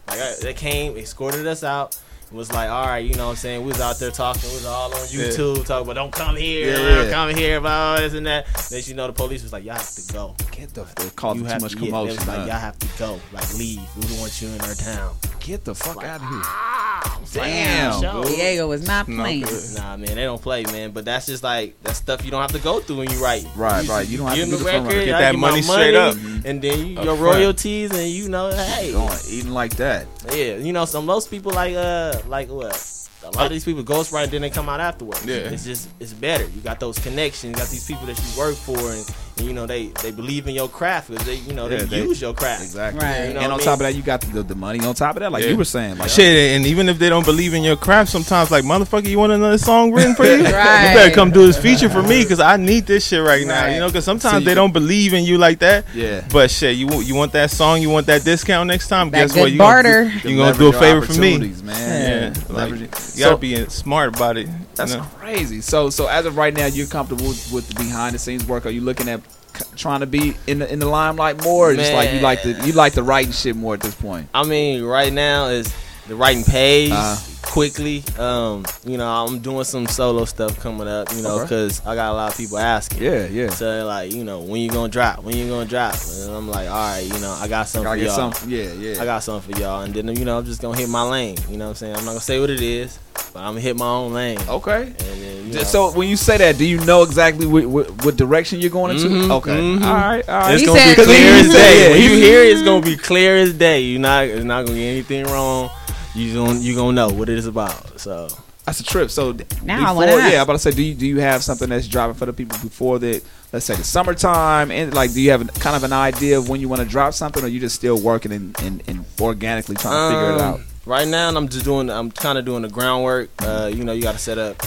Like 0.09 0.39
they 0.39 0.55
came, 0.55 0.97
escorted 0.97 1.47
us 1.47 1.63
out. 1.63 1.99
It 2.27 2.33
was 2.35 2.51
like, 2.51 2.71
all 2.71 2.87
right, 2.87 3.05
you 3.05 3.15
know 3.17 3.27
what 3.27 3.31
I'm 3.33 3.37
saying? 3.37 3.61
We 3.61 3.69
was 3.69 3.83
out 3.83 3.99
there 3.99 4.11
talking, 4.11 4.49
we 4.49 4.55
was 4.57 4.65
all 4.65 4.93
on 4.95 5.01
Yeah. 5.11 5.25
YouTube 5.27 5.67
talking 5.67 5.85
about 5.85 5.93
don't 5.95 6.11
come 6.11 6.37
here, 6.37 6.71
Yeah, 6.71 6.77
don't 6.97 7.05
yeah. 7.07 7.13
come 7.13 7.37
here, 7.37 7.59
about 7.59 7.99
this 8.01 8.15
and 8.15 8.27
that. 8.27 8.47
Then 8.71 8.83
you 8.87 8.95
know 8.95 9.07
the 9.07 9.13
police 9.13 9.43
was 9.43 9.53
like, 9.53 9.63
y'all 9.63 9.75
have 9.75 9.91
to 9.95 10.13
go. 10.13 10.35
Get 10.51 10.73
the 10.73 10.85
they 10.97 11.11
causing 11.11 11.45
You 11.45 11.51
too 11.51 11.59
much 11.61 11.73
to- 11.75 11.79
yeah, 11.81 11.85
commotion. 11.91 12.17
They 12.17 12.19
was 12.21 12.27
like, 12.29 12.49
y'all 12.49 12.59
have 12.59 12.79
to 12.79 12.89
go, 12.99 13.21
like 13.33 13.55
leave. 13.59 13.81
We 13.97 14.03
don't 14.07 14.21
want 14.21 14.41
you 14.41 14.49
in 14.49 14.61
our 14.63 14.75
town. 14.75 15.15
Get 15.45 15.65
the 15.65 15.75
fuck 15.75 16.03
out 16.03 16.23
of 16.23 16.29
here. 16.29 17.43
Damn, 17.43 18.25
Diego 18.25 18.69
was 18.69 18.87
not 18.87 19.07
playing. 19.07 19.43
Nah, 19.75 19.97
man, 19.97 20.15
they 20.15 20.23
don't 20.23 20.41
play, 20.41 20.63
man. 20.65 20.93
But 20.93 21.05
that's 21.05 21.27
just 21.27 21.43
like 21.43 21.75
that's 21.83 21.99
stuff 21.99 22.25
you 22.25 22.31
don't 22.31 22.41
have 22.41 22.53
to 22.53 22.59
go 22.59 22.81
through 22.81 22.99
when 22.99 23.11
you 23.11 23.23
write. 23.23 23.47
Right, 23.57 23.87
right. 23.87 24.09
You 24.09 24.19
don't 24.19 24.29
have 24.29 24.37
give 24.37 24.47
to 24.47 24.51
do 24.53 24.57
the 24.59 24.65
the 24.65 24.71
front 24.71 24.87
record. 24.87 25.05
Get 25.05 25.19
that 25.19 25.33
give 25.33 25.41
my 25.41 25.51
money 25.51 25.63
straight 25.63 25.95
up. 25.95 26.17
and 26.45 26.63
then 26.63 26.87
you, 26.87 27.03
your 27.03 27.17
royalties, 27.17 27.91
and 27.93 28.09
you 28.09 28.29
know, 28.29 28.51
hey, 28.51 28.93
Going 28.93 29.19
eating 29.29 29.51
like 29.51 29.77
that. 29.77 30.07
yeah, 30.35 30.57
you 30.57 30.73
know, 30.73 30.85
some 30.85 31.05
most 31.05 31.31
people 31.31 31.53
like 31.53 31.75
uh 31.75 32.21
like 32.27 32.49
what. 32.49 32.91
A 33.25 33.31
lot 33.31 33.47
of 33.47 33.53
these 33.53 33.65
people 33.65 33.83
ghostwrite, 33.83 34.29
then 34.29 34.43
they 34.43 34.51
come 34.51 34.69
out 34.69 34.81
afterwards. 34.81 35.25
Yeah. 35.25 35.37
it's 35.37 35.65
just 35.65 35.89
it's 35.99 36.13
better. 36.13 36.45
You 36.45 36.61
got 36.61 36.79
those 36.79 36.99
connections, 36.99 37.53
you 37.53 37.57
got 37.57 37.69
these 37.71 37.87
people 37.87 38.05
that 38.07 38.19
you 38.19 38.39
work 38.39 38.55
for, 38.55 38.77
and, 38.77 38.99
and 38.99 39.24
you 39.39 39.53
know 39.53 39.67
they 39.67 39.87
they 40.03 40.11
believe 40.13 40.47
in 40.47 40.55
your 40.55 40.69
craft 40.69 41.11
because 41.11 41.27
they 41.27 41.35
you 41.37 41.53
know 41.55 41.69
Yeah, 41.69 41.79
they, 41.79 41.85
they- 41.87 42.03
use 42.03 42.21
your 42.21 42.35
craft. 42.35 42.63
Exactly. 42.63 43.05
You 43.05 43.35
know 43.35 43.41
and 43.41 43.53
on 43.53 43.59
what 43.59 43.63
top 43.63 43.81
mean? 43.81 43.89
of 43.89 43.93
that, 43.93 43.97
you 43.97 44.03
got 44.03 44.21
the, 44.21 44.43
the 44.45 44.55
money. 44.55 44.79
On 44.81 44.95
top 44.95 45.17
of 45.17 45.21
that, 45.21 45.33
like 45.33 45.43
Yeah. 45.43 45.51
you 45.51 45.57
were 45.57 45.65
saying, 45.65 45.99
like 45.99 46.09
Shit, 46.09 46.57
and 46.57 46.65
even 46.67 46.89
if 46.89 46.99
they 46.99 47.09
don't 47.09 47.25
believe 47.27 47.53
in 47.53 47.63
your 47.65 47.77
craft, 47.77 48.11
sometimes 48.13 48.51
like 48.53 48.65
motherfucker, 48.65 49.09
you 49.09 49.19
want 49.19 49.33
another 49.33 49.59
song 49.59 49.93
written 49.93 50.15
for 50.15 50.25
you? 50.25 50.45
Right. 50.45 50.89
You 50.95 50.95
better 51.01 51.15
come 51.15 51.31
do 51.33 51.47
this 51.47 51.59
feature 51.61 51.89
for 51.91 52.03
me 52.03 52.23
because 52.23 52.39
I 52.41 52.57
need 52.57 52.87
this 52.87 53.07
shit 53.09 53.23
right, 53.23 53.45
now. 53.47 53.67
You 53.67 53.81
know, 53.81 53.89
because 53.89 54.05
sometimes 54.05 54.35
you 54.41 54.45
they 54.45 54.51
can- 54.53 54.57
don't 54.57 54.73
believe 54.73 55.15
in 55.15 55.25
you 55.25 55.37
like 55.39 55.59
that. 55.61 55.85
Yeah. 55.95 56.25
But 56.31 56.51
shit, 56.51 56.77
you 56.77 56.89
you 57.03 57.15
want 57.17 57.33
that 57.33 57.51
song, 57.51 57.83
you 57.83 57.91
want 57.91 58.07
that 58.07 58.23
discount 58.25 58.69
next 58.69 58.89
time. 58.89 59.11
That 59.11 59.23
Guess 59.23 59.33
good 59.35 59.41
what? 59.41 59.53
You 59.53 59.59
barter. 59.59 60.05
Gonna, 60.05 60.21
do- 60.21 60.31
you 60.31 60.37
gonna 60.37 60.59
do 60.59 60.69
a 60.69 60.73
favor 60.73 61.03
for 61.03 61.21
me, 61.21 61.39
man. 61.39 62.35
Yeah, 62.35 62.55
like, 62.55 62.71
you 62.71 62.87
gotta 62.87 63.01
So- 63.03 63.37
be 63.37 63.67
smart 63.69 64.15
about 64.17 64.37
it. 64.37 64.49
That's 64.77 64.95
crazy. 65.19 65.61
So 65.61 65.91
so 65.91 66.07
as 66.07 66.27
of 66.27 66.37
right 66.37 66.55
now, 66.55 66.67
you're 66.67 66.87
comfortable 66.87 67.27
with, 67.29 67.53
with 67.53 67.69
the 67.69 67.75
behind 67.75 68.15
the 68.15 68.19
scenes 68.19 68.47
work. 68.47 68.67
Are 68.67 68.71
you 68.71 68.81
looking 68.81 69.09
at 69.09 69.21
c- 69.57 69.65
trying 69.77 70.01
to 70.01 70.07
be 70.07 70.37
in 70.47 70.59
the 70.59 70.73
in 70.73 70.79
the 70.79 70.87
limelight 70.89 71.43
more, 71.43 71.71
or 71.71 71.75
just 71.77 71.93
like 71.93 72.13
you 72.13 72.21
like 72.21 72.43
the 72.43 72.53
you 72.67 72.73
like 72.73 72.93
the 72.95 73.03
writing 73.03 73.33
shit 73.33 73.57
more 73.57 73.75
at 73.75 73.81
this 73.81 73.95
point? 73.95 74.29
I 74.35 74.45
mean, 74.45 74.83
right 74.83 75.13
now 75.13 75.47
is 75.47 75.73
the 76.09 76.15
writing 76.15 76.45
pays 76.45 76.93
Uh-huh. 76.93 77.17
quickly. 77.51 78.03
Um, 78.19 78.65
you 78.85 78.99
know, 78.99 79.07
I'm 79.09 79.39
doing 79.39 79.65
some 79.65 79.87
solo 79.87 80.25
stuff 80.25 80.59
coming 80.61 80.89
up. 80.89 81.13
You 81.15 81.23
know, 81.23 81.37
Okay. 81.37 81.43
because 81.45 81.81
I 81.87 81.95
got 81.95 82.13
a 82.13 82.15
lot 82.15 82.33
of 82.33 82.37
people 82.37 82.59
asking. 82.59 83.03
Yeah, 83.03 83.27
yeah. 83.27 83.51
So 83.51 83.65
they're 83.65 83.85
like, 83.85 84.13
you 84.13 84.25
know, 84.25 84.41
when 84.41 84.61
you 84.61 84.69
gonna 84.71 84.89
drop? 84.89 85.23
When 85.23 85.37
you 85.37 85.49
gonna 85.49 85.65
drop? 85.67 85.95
And 85.95 86.31
I'm 86.35 86.49
like, 86.49 86.69
all 86.69 86.75
right, 86.75 87.01
you 87.01 87.19
know, 87.21 87.37
I 87.41 87.49
got 87.49 87.69
something 87.69 87.85
Gotta 87.85 88.01
for 88.01 88.05
get 88.05 88.07
y'all. 88.07 88.33
something. 88.33 88.51
Yeah, 88.51 88.73
yeah. 88.73 89.03
I 89.03 89.05
got 89.05 89.23
something 89.23 89.55
for 89.55 89.61
y'all, 89.61 89.83
and 89.83 89.95
then 89.95 90.09
you 90.17 90.25
know, 90.25 90.39
I'm 90.39 90.45
just 90.45 90.61
gonna 90.61 90.77
hit 90.77 90.89
my 90.89 91.03
lane. 91.03 91.37
You 91.51 91.57
know 91.57 91.67
what 91.67 91.71
I'm 91.71 91.77
saying? 91.77 91.95
I'm 91.97 92.05
not 92.05 92.11
gonna 92.13 92.21
say 92.21 92.41
what 92.41 92.51
it 92.51 92.61
is, 92.61 92.99
but 93.33 93.41
I'm 93.41 93.53
gonna 93.53 93.61
hit 93.61 93.77
my 93.77 93.87
own 93.89 94.13
lane. 94.13 94.39
Okay. 94.49 94.83
And 94.83 94.97
then, 94.99 95.47
you 95.49 95.55
know, 95.55 95.63
So 95.63 95.93
when 95.93 96.09
you 96.09 96.17
say 96.17 96.37
that, 96.39 96.59
do 96.59 96.65
you 96.67 96.81
know 96.85 97.03
exactly 97.03 97.47
what, 97.47 97.65
what, 97.67 98.05
what 98.05 98.17
direction 98.17 98.61
you're 98.61 98.71
going 98.71 98.97
into? 98.97 99.09
Mhm, 99.09 99.31
Okay. 99.31 99.51
mhm. 99.53 99.85
All 99.85 99.95
right. 99.95 100.29
All 100.29 100.39
right. 100.41 100.53
It's 100.53 100.61
He 100.63 100.67
gonna 100.67 100.81
said 100.81 100.97
be 100.97 101.05
clear 101.05 101.17
clear 101.19 101.35
as 101.41 101.47
as 101.47 101.53
day. 101.53 101.79
day. 101.79 101.91
When 101.93 102.03
you 102.03 102.17
hear 102.17 102.43
it, 102.43 102.53
it's 102.53 102.63
gonna 102.63 102.85
be 102.85 102.97
clear 102.97 103.37
as 103.37 103.53
day. 103.55 103.81
You're 103.83 104.01
not, 104.01 104.25
it's 104.25 104.45
not 104.45 104.67
gonna 104.67 104.79
get 104.79 104.85
anything 104.89 105.25
wrong. 105.27 105.71
You 106.15 106.35
gonna, 106.35 106.59
you 106.61 106.75
gonna 106.77 106.93
know 106.93 107.09
what 107.09 107.29
it 107.29 107.39
is 107.39 107.47
about. 107.47 107.99
So 108.01 108.29
That's 108.65 108.81
a 108.81 108.85
trip. 108.85 109.11
So 109.11 109.37
Now 109.63 109.91
I 109.91 109.93
wanna 109.93 110.13
yeah, 110.17 110.37
I'm 110.37 110.43
about 110.43 110.55
to 110.55 110.59
say, 110.59 110.71
do 110.71 110.83
you 110.83 110.95
do 110.95 111.07
you 111.07 111.21
have 111.21 111.43
something 111.43 111.69
that's 111.69 111.89
driving 111.89 112.15
for 112.15 112.27
the 112.27 112.33
people 112.33 112.57
before 112.63 112.99
the 112.99 113.23
let's 113.53 113.67
say 113.67 113.75
the 113.75 113.85
summertime 113.85 114.71
and 114.71 114.95
like 114.95 115.13
do 115.13 115.21
you 115.21 115.31
have 115.33 115.41
an, 115.41 115.49
kind 115.49 115.77
of 115.77 115.83
an 115.85 115.93
idea 115.93 116.39
of 116.39 116.49
when 116.49 116.61
you 116.61 116.69
want 116.69 116.83
to 116.83 116.89
drop 116.89 117.15
something, 117.15 117.43
or 117.45 117.49
you 117.49 117.61
just 117.61 117.75
still 117.77 118.01
working 118.01 118.33
and, 118.33 118.61
and, 118.63 118.83
and 118.87 119.05
organically 119.21 119.75
trying 119.77 120.11
to 120.11 120.15
figure 120.17 120.31
it 120.35 120.41
Um, 120.41 120.55
out? 120.55 120.61
Right 120.87 121.09
now, 121.09 121.29
I'm 121.35 121.49
just 121.49 121.65
doing. 121.65 121.89
I'm 121.89 122.11
kind 122.11 122.37
of 122.37 122.45
doing 122.45 122.61
the 122.63 122.69
groundwork. 122.69 123.31
Uh, 123.43 123.71
you 123.73 123.85
know, 123.85 123.93
you 123.93 124.03
got 124.03 124.13
to 124.13 124.19
set 124.19 124.37
up 124.37 124.59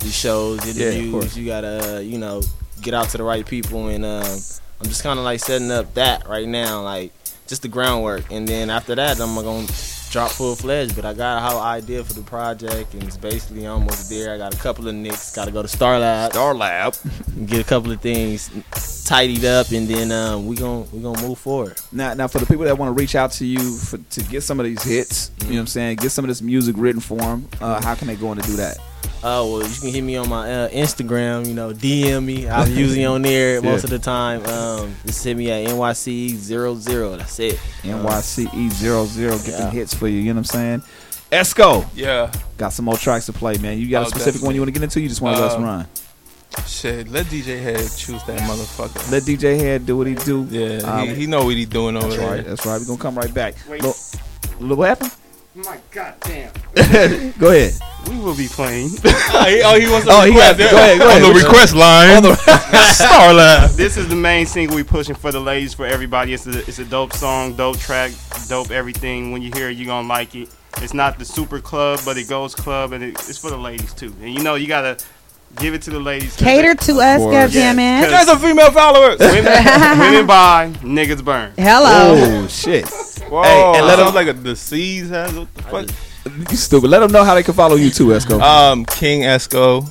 these 0.00 0.12
shows, 0.14 0.58
interviews. 0.66 1.12
course. 1.12 1.36
you 1.36 1.46
got 1.46 1.60
to, 1.60 1.96
uh, 1.96 2.00
you 2.00 2.18
know, 2.18 2.42
get 2.80 2.94
out 2.94 3.08
to 3.10 3.16
the 3.16 3.22
right 3.22 3.46
people, 3.46 3.86
and 3.86 4.04
um, 4.04 4.24
I'm 4.24 4.86
just 4.88 5.04
kind 5.04 5.20
of 5.20 5.24
like 5.24 5.38
setting 5.38 5.70
up 5.70 5.94
that 5.94 6.26
right 6.28 6.48
now, 6.48 6.82
like 6.82 7.12
just 7.52 7.60
the 7.60 7.68
groundwork. 7.68 8.24
And 8.30 8.48
then 8.48 8.70
after 8.70 8.94
that, 8.94 9.20
I'm 9.20 9.34
gonna 9.34 9.66
drop 10.10 10.30
full 10.30 10.56
fledged. 10.56 10.96
But 10.96 11.04
I 11.04 11.12
got 11.12 11.36
a 11.36 11.40
whole 11.42 11.60
idea 11.60 12.02
for 12.02 12.14
the 12.14 12.22
project, 12.22 12.94
and 12.94 13.02
it's 13.02 13.18
basically 13.18 13.66
almost 13.66 14.08
there. 14.08 14.32
I 14.32 14.38
got 14.38 14.54
a 14.54 14.56
couple 14.56 14.88
of 14.88 14.94
nicks. 14.94 15.36
Got 15.36 15.46
to 15.46 15.50
go 15.50 15.60
to 15.60 15.68
Star 15.68 15.98
Lab, 15.98 16.32
Star 16.32 16.54
Lab. 16.54 16.96
get 17.44 17.60
a 17.60 17.64
couple 17.64 17.92
of 17.92 18.00
things 18.00 18.50
tidied 19.04 19.44
up, 19.44 19.70
and 19.70 19.86
then 19.86 20.10
um, 20.12 20.46
we 20.46 20.56
gonna 20.56 20.86
we 20.92 21.02
gonna 21.02 21.20
move 21.20 21.38
forward. 21.38 21.78
Now, 21.92 22.14
now 22.14 22.26
for 22.26 22.38
the 22.38 22.46
people 22.46 22.64
that 22.64 22.78
want 22.78 22.88
to 22.88 22.98
reach 22.98 23.14
out 23.14 23.32
to 23.32 23.44
you 23.44 23.76
for, 23.76 23.98
to 23.98 24.22
get 24.24 24.40
some 24.42 24.58
of 24.58 24.64
these 24.64 24.82
hits, 24.82 25.30
you 25.40 25.48
know 25.48 25.54
what 25.56 25.60
I'm 25.60 25.66
saying, 25.66 25.96
get 25.96 26.10
some 26.10 26.24
of 26.24 26.30
this 26.30 26.40
music 26.40 26.74
written 26.78 27.02
for 27.02 27.18
them. 27.18 27.46
Uh, 27.60 27.82
how 27.82 27.94
can 27.94 28.08
they 28.08 28.16
go 28.16 28.32
in 28.32 28.38
to 28.38 28.48
do 28.48 28.56
that? 28.56 28.78
Oh 29.24 29.52
well, 29.58 29.68
you 29.68 29.80
can 29.80 29.90
hit 29.90 30.02
me 30.02 30.16
on 30.16 30.28
my 30.28 30.50
uh, 30.52 30.68
Instagram. 30.70 31.46
You 31.46 31.54
know, 31.54 31.72
DM 31.72 32.24
me. 32.24 32.48
I'm 32.48 32.70
usually 32.72 33.04
on 33.04 33.22
there 33.22 33.62
most 33.70 33.84
of 33.84 33.90
the 33.90 33.98
time. 34.00 34.44
Um, 34.46 34.96
just 35.06 35.22
hit 35.24 35.36
me 35.36 35.50
at 35.50 35.68
Nyce00. 35.68 37.18
That's 37.18 37.38
it. 37.38 37.56
Nyce00, 37.82 39.44
get 39.46 39.52
them 39.52 39.60
Yeah. 39.66 39.70
hits 39.70 39.94
for 39.94 40.08
you. 40.08 40.18
You 40.18 40.34
know 40.34 40.40
what 40.40 40.54
I'm 40.54 40.80
saying? 40.80 40.82
Esko, 41.30 41.86
Yeah. 41.94 42.30
got 42.58 42.72
some 42.72 42.84
more 42.84 42.96
tracks 42.96 43.26
to 43.26 43.32
play, 43.32 43.56
man. 43.58 43.78
You 43.78 43.88
got 43.88 44.02
a 44.02 44.06
Oh, 44.06 44.08
specific 44.08 44.42
one 44.42 44.54
you 44.54 44.60
want 44.60 44.68
to 44.68 44.72
get 44.72 44.82
into? 44.82 45.00
You 45.00 45.08
just 45.08 45.20
want 45.22 45.36
to 45.36 45.42
let 45.42 45.50
us 45.52 45.56
Um, 45.56 45.64
run. 45.64 45.86
Shit, 46.66 47.08
let 47.08 47.26
DJ 47.26 47.62
Head 47.62 47.78
choose 47.96 48.22
that 48.24 48.40
motherfucker. 48.40 49.10
Let 49.10 49.22
DJ 49.22 49.56
Head 49.58 49.86
do 49.86 49.96
what 49.96 50.06
he 50.06 50.14
do. 50.14 50.46
Yeah, 50.50 50.78
Um, 50.80 51.08
he, 51.08 51.14
he 51.14 51.26
know 51.26 51.44
what 51.46 51.54
he 51.56 51.64
doing 51.64 51.96
over 51.96 52.08
That's 52.08 52.18
there. 52.20 52.30
right. 52.30 52.44
That's 52.46 52.66
right. 52.66 52.78
We're 52.80 52.86
gonna 52.86 52.98
come 52.98 53.14
right 53.16 53.32
back. 53.32 53.54
Wait. 53.68 53.82
Look, 53.82 53.96
look, 54.60 54.78
what 54.78 54.88
happened? 54.88 55.12
My 55.54 55.78
goddamn. 55.90 56.50
go 57.38 57.48
ahead. 57.50 57.72
We 58.12 58.18
will 58.20 58.36
be 58.36 58.46
playing. 58.48 58.90
oh, 59.04 59.44
he, 59.48 59.62
oh, 59.62 59.80
he 59.80 59.88
wants 59.90 60.06
to 60.06 60.12
Oh, 60.12 60.20
he 60.22 60.30
request. 60.30 60.58
got- 60.58 60.70
go 60.70 60.76
ahead, 60.76 60.98
go 60.98 61.10
On 61.10 61.22
the 61.34 61.40
request 61.42 61.74
line. 61.74 62.16
On 62.16 62.22
the- 62.22 62.34
Star 62.92 63.32
Lab. 63.32 63.70
This 63.70 63.96
is 63.96 64.08
the 64.08 64.14
main 64.16 64.44
single 64.46 64.76
we 64.76 64.82
pushing 64.82 65.14
for 65.14 65.32
the 65.32 65.40
ladies, 65.40 65.72
for 65.74 65.86
everybody. 65.86 66.34
It's 66.34 66.46
a, 66.46 66.58
it's 66.60 66.78
a 66.78 66.84
dope 66.84 67.14
song, 67.14 67.54
dope 67.54 67.78
track, 67.78 68.12
dope 68.48 68.70
everything. 68.70 69.32
When 69.32 69.40
you 69.42 69.50
hear 69.54 69.70
it, 69.70 69.76
you're 69.78 69.86
gonna 69.86 70.06
like 70.06 70.34
it. 70.34 70.48
It's 70.78 70.94
not 70.94 71.18
the 71.18 71.24
super 71.24 71.58
club, 71.60 72.00
but 72.04 72.16
it 72.18 72.28
goes 72.28 72.54
club, 72.54 72.92
and 72.92 73.02
it, 73.02 73.10
it's 73.28 73.38
for 73.38 73.50
the 73.50 73.56
ladies 73.56 73.92
too. 73.94 74.14
And 74.20 74.32
you 74.34 74.42
know, 74.42 74.54
you 74.56 74.66
gotta 74.66 74.98
give 75.56 75.72
it 75.74 75.82
to 75.82 75.90
the 75.90 76.00
ladies. 76.00 76.36
Cater 76.36 76.74
they- 76.74 76.86
to 76.86 77.00
us, 77.00 77.18
course. 77.18 77.34
goddammit. 77.54 78.08
There's 78.10 78.26
some 78.26 78.38
female 78.38 78.70
followers. 78.72 79.18
Women, 79.20 79.44
women 79.98 80.26
buy, 80.26 80.70
niggas 80.82 81.24
burn. 81.24 81.52
Hello. 81.56 82.14
Oh 82.42 82.46
shit! 82.48 82.86
Whoa, 83.30 83.42
Hey, 83.42 83.78
and 83.78 83.86
let 83.86 83.98
sounds 83.98 84.10
him- 84.10 84.14
like 84.14 84.26
a 84.28 84.32
disease 84.34 85.08
has. 85.10 85.34
What 85.34 85.54
the 85.54 85.62
fuck? 85.62 85.88
You 86.24 86.56
stupid. 86.56 86.88
Let 86.90 87.00
them 87.00 87.10
know 87.12 87.24
how 87.24 87.34
they 87.34 87.42
can 87.42 87.54
follow 87.54 87.76
you 87.76 87.90
too, 87.90 88.08
Esko. 88.08 88.40
Um, 88.40 88.84
King 88.84 89.22
Esko. 89.22 89.90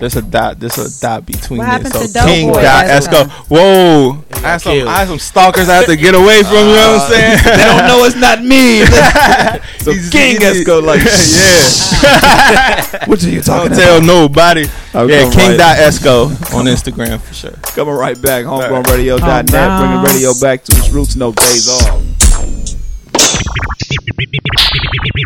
There's 0.00 0.16
a 0.16 0.22
dot. 0.22 0.58
There's 0.58 0.76
a 0.78 1.00
dot 1.00 1.24
between 1.24 1.58
What 1.58 1.86
it. 1.86 1.92
So 1.92 2.04
to 2.04 2.26
King 2.26 2.48
Boy 2.52 2.62
dot 2.62 2.86
Esko? 2.86 3.22
Esko. 3.26 3.30
Whoa! 3.48 4.24
I 4.32 4.38
have 4.40 4.62
some. 4.62 4.88
I 4.88 4.98
have 4.98 5.08
some 5.08 5.20
stalkers 5.20 5.68
I 5.68 5.76
have 5.76 5.86
to 5.86 5.96
get 5.96 6.16
away 6.16 6.42
from. 6.42 6.54
You 6.54 6.74
know 6.74 6.92
what 6.98 7.02
I'm 7.02 7.10
saying? 7.12 7.38
they 7.44 7.62
don't 7.64 7.86
know 7.86 8.04
it's 8.04 8.16
not 8.16 8.42
me. 8.42 8.84
so 9.78 9.92
He's- 9.92 10.10
King 10.10 10.40
he's- 10.40 10.56
Esko, 10.58 10.82
like, 10.82 11.00
yeah. 12.02 13.06
what 13.06 13.22
are 13.22 13.30
you 13.30 13.42
talking 13.42 13.70
Don't 13.70 13.78
tell 13.78 14.02
nobody. 14.02 14.66
I'll 14.92 15.08
yeah, 15.08 15.30
King 15.30 15.50
right- 15.50 15.58
dot 15.58 15.76
Esko 15.76 16.30
on 16.52 16.64
Instagram 16.64 17.20
for 17.20 17.34
sure. 17.34 17.52
Coming 17.62 17.94
right 17.94 18.20
back, 18.20 18.44
Homegrown. 18.44 18.82
homegrownradio.net, 18.82 19.80
bringing 19.80 20.02
radio 20.02 20.32
back 20.40 20.64
to 20.64 20.72
its 20.76 20.90
roots, 20.90 21.14
no 21.14 21.30
days 21.30 21.68
off. 21.68 22.02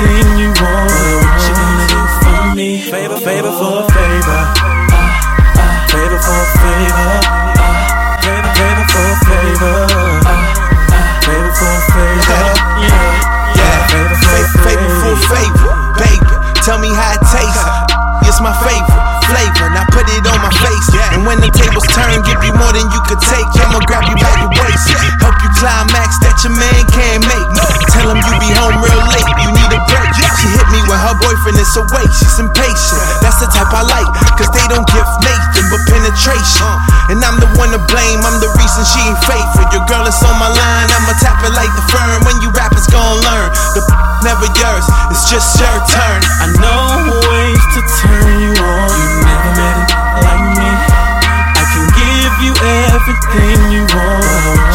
everything 0.00 0.38
you 0.40 0.50
want. 0.60 0.90
What 0.90 1.40
you 1.46 1.54
gonna 1.60 1.86
do 1.92 2.00
for 2.20 2.54
me? 2.56 2.68
Favor, 2.80 3.16
favor 3.20 3.52
for 3.52 3.84
a 3.84 3.86
favor. 3.92 4.40
Ah, 4.96 5.04
ah, 5.60 5.86
favor 5.92 6.18
for 6.24 6.38
a 6.40 6.48
favor. 6.60 7.12
Ah, 7.60 8.18
favor, 8.24 8.52
favor 8.58 8.86
for 8.92 9.04
a 9.04 9.16
favor. 9.28 9.76
Ah, 10.24 10.32
ah, 10.96 11.20
favor 11.24 11.52
for 11.60 11.70
a 11.70 11.82
favor. 11.92 12.42
Yeah, 12.80 13.58
yeah. 13.58 13.78
Favor 13.92 14.16
for 14.24 14.36
a 14.36 14.48
Favor 14.64 14.90
for 15.00 15.14
favor, 15.32 15.72
baby. 16.00 16.32
Tell 16.64 16.78
me 16.78 16.90
how 16.92 17.09
when 21.30 21.38
the 21.38 21.52
tables 21.54 21.86
turn, 21.94 22.18
give 22.26 22.42
you 22.42 22.50
more 22.58 22.74
than 22.74 22.90
you 22.90 23.00
could 23.06 23.22
take. 23.22 23.46
I'ma 23.62 23.78
grab 23.86 24.02
you 24.10 24.18
by 24.18 24.34
your 24.42 24.50
waist. 24.50 24.90
Help 25.22 25.38
you 25.38 25.50
climax 25.62 26.18
that 26.26 26.34
your 26.42 26.50
man 26.58 26.82
can't 26.90 27.22
make. 27.22 27.46
Tell 27.94 28.10
him 28.10 28.18
you 28.18 28.34
be 28.42 28.50
home 28.50 28.74
real 28.82 28.98
late. 29.06 29.30
You 29.38 29.54
need 29.54 29.70
a 29.70 29.78
break. 29.86 30.10
She 30.42 30.50
hit 30.50 30.66
me 30.74 30.82
when 30.90 30.98
her 30.98 31.14
boyfriend 31.22 31.54
it's 31.54 31.70
a 31.78 31.86
way. 31.94 32.02
She's 32.18 32.34
impatient. 32.42 33.22
That's 33.22 33.38
the 33.38 33.46
type 33.46 33.70
I 33.70 33.86
like, 33.86 34.10
cause 34.34 34.50
they 34.50 34.66
don't 34.66 34.82
give 34.90 35.06
Nathan 35.22 35.70
but 35.70 35.78
penetration. 35.86 36.66
And 37.14 37.22
I'm 37.22 37.38
the 37.38 37.46
one 37.54 37.70
to 37.78 37.80
blame, 37.86 38.18
I'm 38.26 38.42
the 38.42 38.50
reason 38.58 38.82
she 38.90 38.98
ain't 39.06 39.22
faithful. 39.22 39.70
Your 39.70 39.86
girl 39.86 40.02
is 40.10 40.18
on 40.26 40.34
my 40.34 40.50
line, 40.50 40.88
I'ma 40.90 41.14
tap 41.22 41.38
it 41.46 41.54
like 41.54 41.70
the 41.78 41.84
firm. 41.94 42.26
When 42.26 42.42
you 42.42 42.50
rappers 42.58 42.90
gon' 42.90 43.22
learn, 43.22 43.54
the 43.78 43.86
never 44.26 44.50
yours, 44.58 44.86
it's 45.14 45.30
just 45.30 45.54
your 45.62 45.78
turn. 45.94 46.18
I 46.42 46.46
know 46.58 47.22
ways 47.22 47.62
to 47.78 47.80
turn 48.02 48.34
you 48.42 48.52
on. 48.58 49.29
Everything 52.64 53.58
you 53.72 53.82
want. 53.88 54.24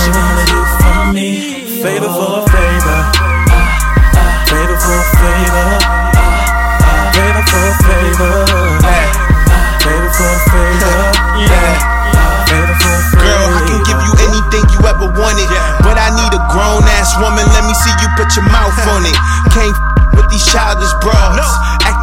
You 0.05 0.11
wanna 0.13 0.45
do 0.49 0.59
for 0.79 1.13
me? 1.13 1.29
Favor 1.81 2.09
for 2.09 2.41
a 2.41 2.43
favor. 2.49 2.99
Favor 4.49 4.77
for 4.81 4.95
a 4.95 5.05
favor. 5.21 5.67
Favor 7.13 7.43
for 7.45 7.61
a 7.61 7.73
favor. 7.85 8.35
Favor 9.85 10.11
for 10.17 10.29
a 10.33 10.39
favor. 10.49 10.97
Yeah. 11.45 11.73
Favor 12.49 12.75
for 12.81 12.93
a 12.93 13.01
favor. 13.13 13.21
Girl, 13.21 13.49
I 13.53 13.61
can 13.69 13.81
give 13.85 13.99
you 14.01 14.13
anything 14.25 14.63
you 14.73 14.81
ever 14.89 15.07
wanted. 15.13 15.49
But 15.85 15.97
I 16.01 16.09
need 16.17 16.33
a 16.33 16.41
grown 16.49 16.83
ass 16.97 17.13
woman. 17.21 17.45
Let 17.53 17.63
me 17.69 17.73
see 17.85 17.93
you 18.01 18.09
put 18.17 18.33
your 18.35 18.45
mouth 18.49 18.75
on 18.89 19.05
it. 19.05 19.17
Can't 19.53 19.75
f- 19.77 20.17
with 20.17 20.27
these 20.33 20.45
childish 20.45 20.93
bras. 21.05 21.37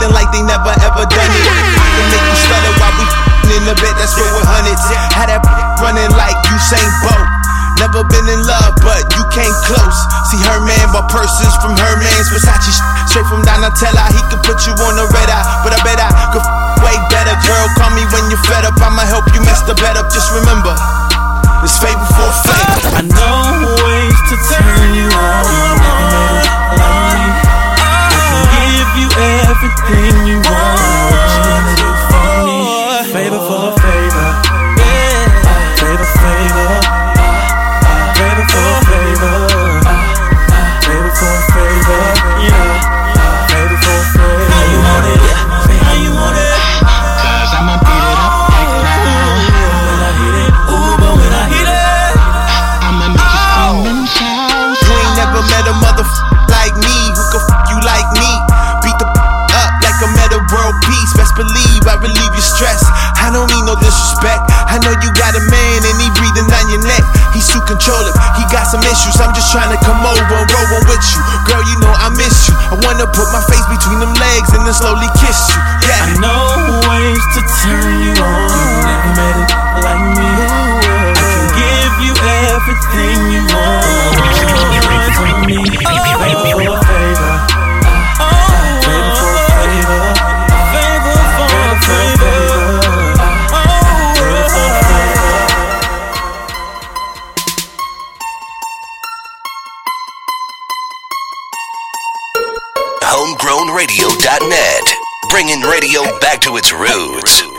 Acting 0.02 0.18
like 0.18 0.34
they 0.34 0.42
never 0.42 0.74
ever 0.82 1.06
done 1.06 1.30
it. 1.30 1.46
Can 1.46 2.06
make 2.10 2.26
you 2.26 2.34
stutter 2.34 2.74
while 2.82 2.90
we 2.98 3.54
in 3.54 3.62
the 3.70 3.76
bed 3.78 3.94
that's 3.94 4.10
filled 4.18 4.34
with 4.34 4.50
hundreds. 4.50 4.82
Had 5.14 5.30
that 5.30 5.38
running 5.78 6.10
like 6.18 6.34
Usain 6.50 6.90
Bolt. 7.06 7.22
Never 7.78 8.02
been 8.10 8.26
in 8.26 8.42
love, 8.42 8.74
but 8.82 8.98
you 9.14 9.22
came 9.30 9.54
close. 9.62 9.98
See 10.26 10.42
her 10.42 10.58
man, 10.66 10.90
but 10.90 11.06
purses 11.06 11.54
from 11.62 11.78
her 11.78 11.94
man's 12.02 12.26
Versace 12.34 12.74
sh- 12.74 12.82
straight 13.14 13.30
from 13.30 13.46
Donatella. 13.46 14.10
He 14.10 14.18
could 14.26 14.42
put 14.42 14.58
you 14.66 14.74
on 14.74 14.98
the 14.98 15.06
red 15.14 15.30
eye, 15.30 15.46
but 15.62 15.70
I 15.70 15.78
bet 15.86 16.02
I 16.02 16.10
could 16.34 16.42
f- 16.42 16.50
way 16.82 16.98
better. 17.06 17.38
Girl, 17.46 17.66
call 17.78 17.94
me 17.94 18.02
when 18.10 18.26
you're 18.26 18.42
fed 18.50 18.66
up. 18.66 18.74
I'ma 18.82 19.06
help 19.06 19.30
you 19.30 19.38
mess 19.46 19.62
the 19.70 19.78
bed 19.78 19.94
up. 19.94 20.10
Just 20.10 20.34
remember, 20.34 20.74
it's 21.62 21.78
favor 21.78 22.02
for 22.18 22.30
favor. 22.42 22.90
I 22.98 23.02
know 23.06 23.70
ways 23.86 24.18
to 24.30 24.36
turn 24.50 24.98
you 24.98 25.06
on. 25.14 26.61
Everything 29.52 30.14
you 30.28 30.36
want. 30.48 30.80
What 31.12 31.28
you 31.36 31.76
do 31.76 31.88
for 32.08 32.32
me? 32.48 32.60
Favor 33.12 33.42
for 33.48 33.60
a. 33.68 33.72
Favor, 33.84 34.11
no 63.72 63.80
disrespect. 63.80 64.44
I 64.68 64.76
know 64.84 64.92
you 65.00 65.08
got 65.16 65.32
a 65.32 65.42
man 65.48 65.78
and 65.80 65.96
he 65.96 66.08
breathing 66.20 66.48
down 66.52 66.68
your 66.68 66.84
neck. 66.84 67.04
He's 67.32 67.48
too 67.48 67.60
controlling. 67.64 68.12
He 68.36 68.44
got 68.52 68.68
some 68.68 68.84
issues. 68.84 69.16
I'm 69.16 69.32
just 69.32 69.48
trying 69.48 69.72
to 69.72 69.80
come 69.80 69.96
over 70.04 70.20
and 70.36 70.48
roll 70.48 70.68
one 70.76 70.84
with 70.84 71.00
you. 71.00 71.20
Girl, 71.48 71.62
you 71.64 71.76
know 71.80 71.92
I 71.96 72.12
miss 72.12 72.52
you. 72.52 72.54
I 72.68 72.76
wanna 72.84 73.08
put 73.08 73.32
my 73.32 73.40
face 73.48 73.64
between 73.72 74.00
them 74.04 74.12
legs 74.20 74.52
and 74.52 74.68
then 74.68 74.76
slowly 74.76 75.08
kiss 75.16 75.48
you. 75.48 75.60
Yeah. 75.88 76.04
I 76.04 76.20
know 76.20 76.84
ways 76.84 77.24
to 77.32 77.40
turn 77.64 77.96
you 78.04 78.12
on. 78.20 78.48
You 78.52 78.68
never 78.84 79.10
met 79.16 79.36
it 79.40 79.50
like 79.80 80.04
me. 80.20 80.28
I 80.28 81.24
can 81.32 81.44
give 81.56 81.96
you 82.04 82.14
everything 82.52 83.18
you 83.32 83.42
want. 83.48 84.20
What 84.20 84.36
you 84.36 84.48
want 84.84 85.08
from 85.16 85.32
me? 85.48 85.58
Favor 85.64 86.12
for 86.12 86.28
a 86.28 86.38
favor. 86.44 86.76
Favor 86.76 87.71
back 106.32 106.40
to 106.40 106.56
its 106.56 106.72
roots. 106.72 107.51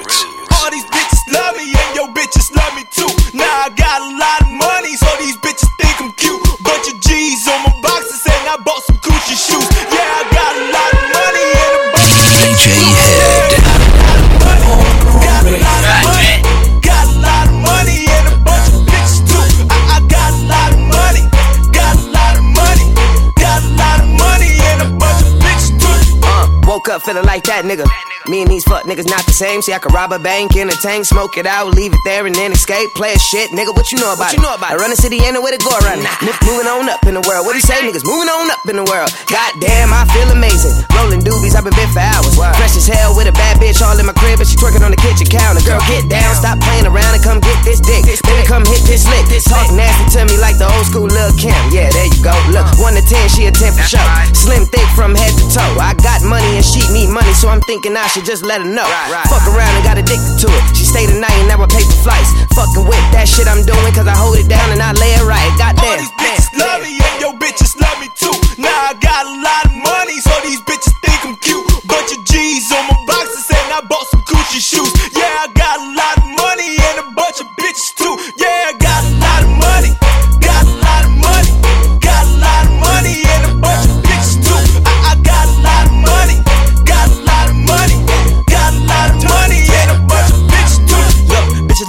Like 27.33 27.49
that 27.49 27.65
nigga. 27.65 27.89
Me 28.29 28.45
and 28.45 28.47
these 28.47 28.63
fuck 28.63 28.85
niggas 28.85 29.09
not 29.09 29.25
the 29.25 29.33
same. 29.33 29.65
See, 29.65 29.73
I 29.73 29.81
could 29.81 29.91
rob 29.91 30.13
a 30.13 30.21
bank 30.21 30.55
in 30.55 30.69
a 30.69 30.77
tank, 30.85 31.03
smoke 31.09 31.35
it 31.35 31.49
out, 31.49 31.73
leave 31.73 31.91
it 31.91 31.99
there, 32.05 32.23
and 32.29 32.31
then 32.31 32.53
escape. 32.53 32.93
Play 32.93 33.17
a 33.17 33.19
shit, 33.19 33.49
nigga. 33.51 33.73
What 33.73 33.89
you 33.91 33.97
know 33.97 34.13
about 34.13 34.31
What 34.31 34.37
you 34.37 34.39
it? 34.39 34.45
know 34.45 34.53
about 34.53 34.71
I 34.71 34.79
run 34.79 34.93
the 34.93 34.99
city, 35.01 35.17
ain't 35.19 35.35
way 35.41 35.51
to 35.51 35.59
go 35.59 35.73
around 35.81 36.05
it. 36.05 36.07
Moving 36.45 36.69
on 36.69 36.87
up 36.87 37.01
in 37.09 37.17
the 37.17 37.25
world. 37.25 37.43
What 37.43 37.57
do 37.57 37.59
you 37.59 37.65
say, 37.65 37.81
niggas 37.83 38.05
moving 38.05 38.29
on 38.29 38.53
up 38.53 38.63
in 38.69 38.77
the 38.77 38.85
world. 38.85 39.09
Goddamn, 39.27 39.91
I 39.91 40.05
feel 40.13 40.29
amazing. 40.29 40.71
Rolling 40.93 41.25
doobies, 41.25 41.57
I've 41.57 41.65
been 41.67 41.75
bit 41.75 41.89
for 41.91 42.05
hours. 42.05 42.37
Fresh 42.37 42.77
as 42.79 42.85
hell 42.87 43.11
with 43.17 43.27
a 43.27 43.35
bad 43.35 43.57
bitch 43.59 43.81
all 43.81 43.97
in 43.97 44.05
my 44.07 44.15
crib, 44.15 44.39
and 44.39 44.47
she 44.47 44.55
twerking 44.55 44.85
on 44.85 44.93
the 44.93 45.01
kitchen 45.01 45.27
counter. 45.27 45.59
Girl, 45.65 45.81
get 45.89 46.07
down, 46.07 46.31
stop 46.37 46.61
playing 46.63 46.87
around 46.87 47.17
and 47.17 47.23
come 47.25 47.41
get 47.43 47.59
this 47.65 47.81
dick. 47.83 48.05
This 48.07 48.21
Baby, 48.23 48.47
come 48.47 48.63
hit 48.63 48.87
this 48.87 49.03
lick. 49.09 49.25
This 49.27 49.43
Talk 49.49 49.67
nasty 49.75 50.05
to 50.15 50.23
me 50.31 50.39
like 50.39 50.55
the 50.61 50.69
old 50.69 50.85
school 50.87 51.09
Lil 51.11 51.33
Kim. 51.35 51.57
Yeah, 51.75 51.91
there 51.91 52.07
you 52.07 52.21
go. 52.23 52.31
Look, 52.55 52.63
uh. 52.63 52.85
one 52.85 52.93
to 52.95 53.03
ten, 53.03 53.25
she 53.27 53.49
a 53.49 53.51
ten 53.51 53.75
for 53.75 53.83
show. 53.83 54.05
Slim 54.31 54.63
thick 54.71 54.87
from 54.95 55.11
head 55.17 55.33
to 55.35 55.45
toe. 55.51 55.75
I 55.81 55.91
got 55.99 56.23
money 56.23 56.55
and 56.55 56.65
she 56.65 56.79
need 56.95 57.11
money, 57.11 57.22
so 57.31 57.47
I'm 57.47 57.61
thinking 57.63 57.95
I 57.95 58.07
should 58.11 58.25
just 58.25 58.43
let 58.43 58.59
her 58.59 58.67
know. 58.67 58.87
Fuck 59.31 59.47
around 59.47 59.71
and 59.79 59.83
got 59.87 59.97
addicted 59.97 60.35
to 60.43 60.47
it. 60.51 60.63
She 60.75 60.83
stayed 60.83 61.07
the 61.07 61.19
night 61.19 61.35
and 61.39 61.47
now 61.47 61.63
I 61.63 61.67
pay 61.71 61.83
for 61.83 61.99
flights. 62.03 62.29
Fucking 62.51 62.83
with 62.83 63.03
that 63.15 63.27
shit 63.31 63.47
I'm 63.47 63.63
doing, 63.63 63.91
cause 63.95 64.07
I 64.07 64.15
hold 64.15 64.35
it 64.35 64.51
down 64.51 64.67
and 64.75 64.81
I 64.83 64.91
lay 64.97 65.15
it 65.15 65.23
right. 65.23 65.47
All 65.55 65.71
Goddamn. 65.71 66.03
these 66.03 66.15
bitches 66.19 66.47
love 66.59 66.79
me 66.83 66.99
and 66.99 67.15
your 67.23 67.33
bitches 67.39 67.73
love 67.79 67.97
me 68.03 68.09
too. 68.19 68.35
Now 68.59 68.91
I 68.91 68.93
got 68.99 69.23
a 69.23 69.35
lot 69.39 69.63
of 69.71 69.75
money, 69.79 70.17
so 70.19 70.33
these 70.43 70.59
bitches 70.67 70.93
think 70.99 71.19
I'm 71.23 71.35
cute. 71.39 71.63
Bunch 71.87 72.11
of 72.11 72.21
G's 72.27 72.67
on 72.71 72.83
my 72.89 72.99
boxes 73.07 73.47
and 73.47 73.69
I 73.71 73.81
bought 73.87 74.07
some 74.11 74.23
Gucci 74.27 74.59
shoes. 74.59 74.91
Yeah, 75.15 75.43
I 75.43 75.47
got 75.55 75.79
a 75.79 75.87
lot 75.95 76.15
of 76.19 76.27
money 76.35 76.75
and 76.75 76.95
a 77.03 77.07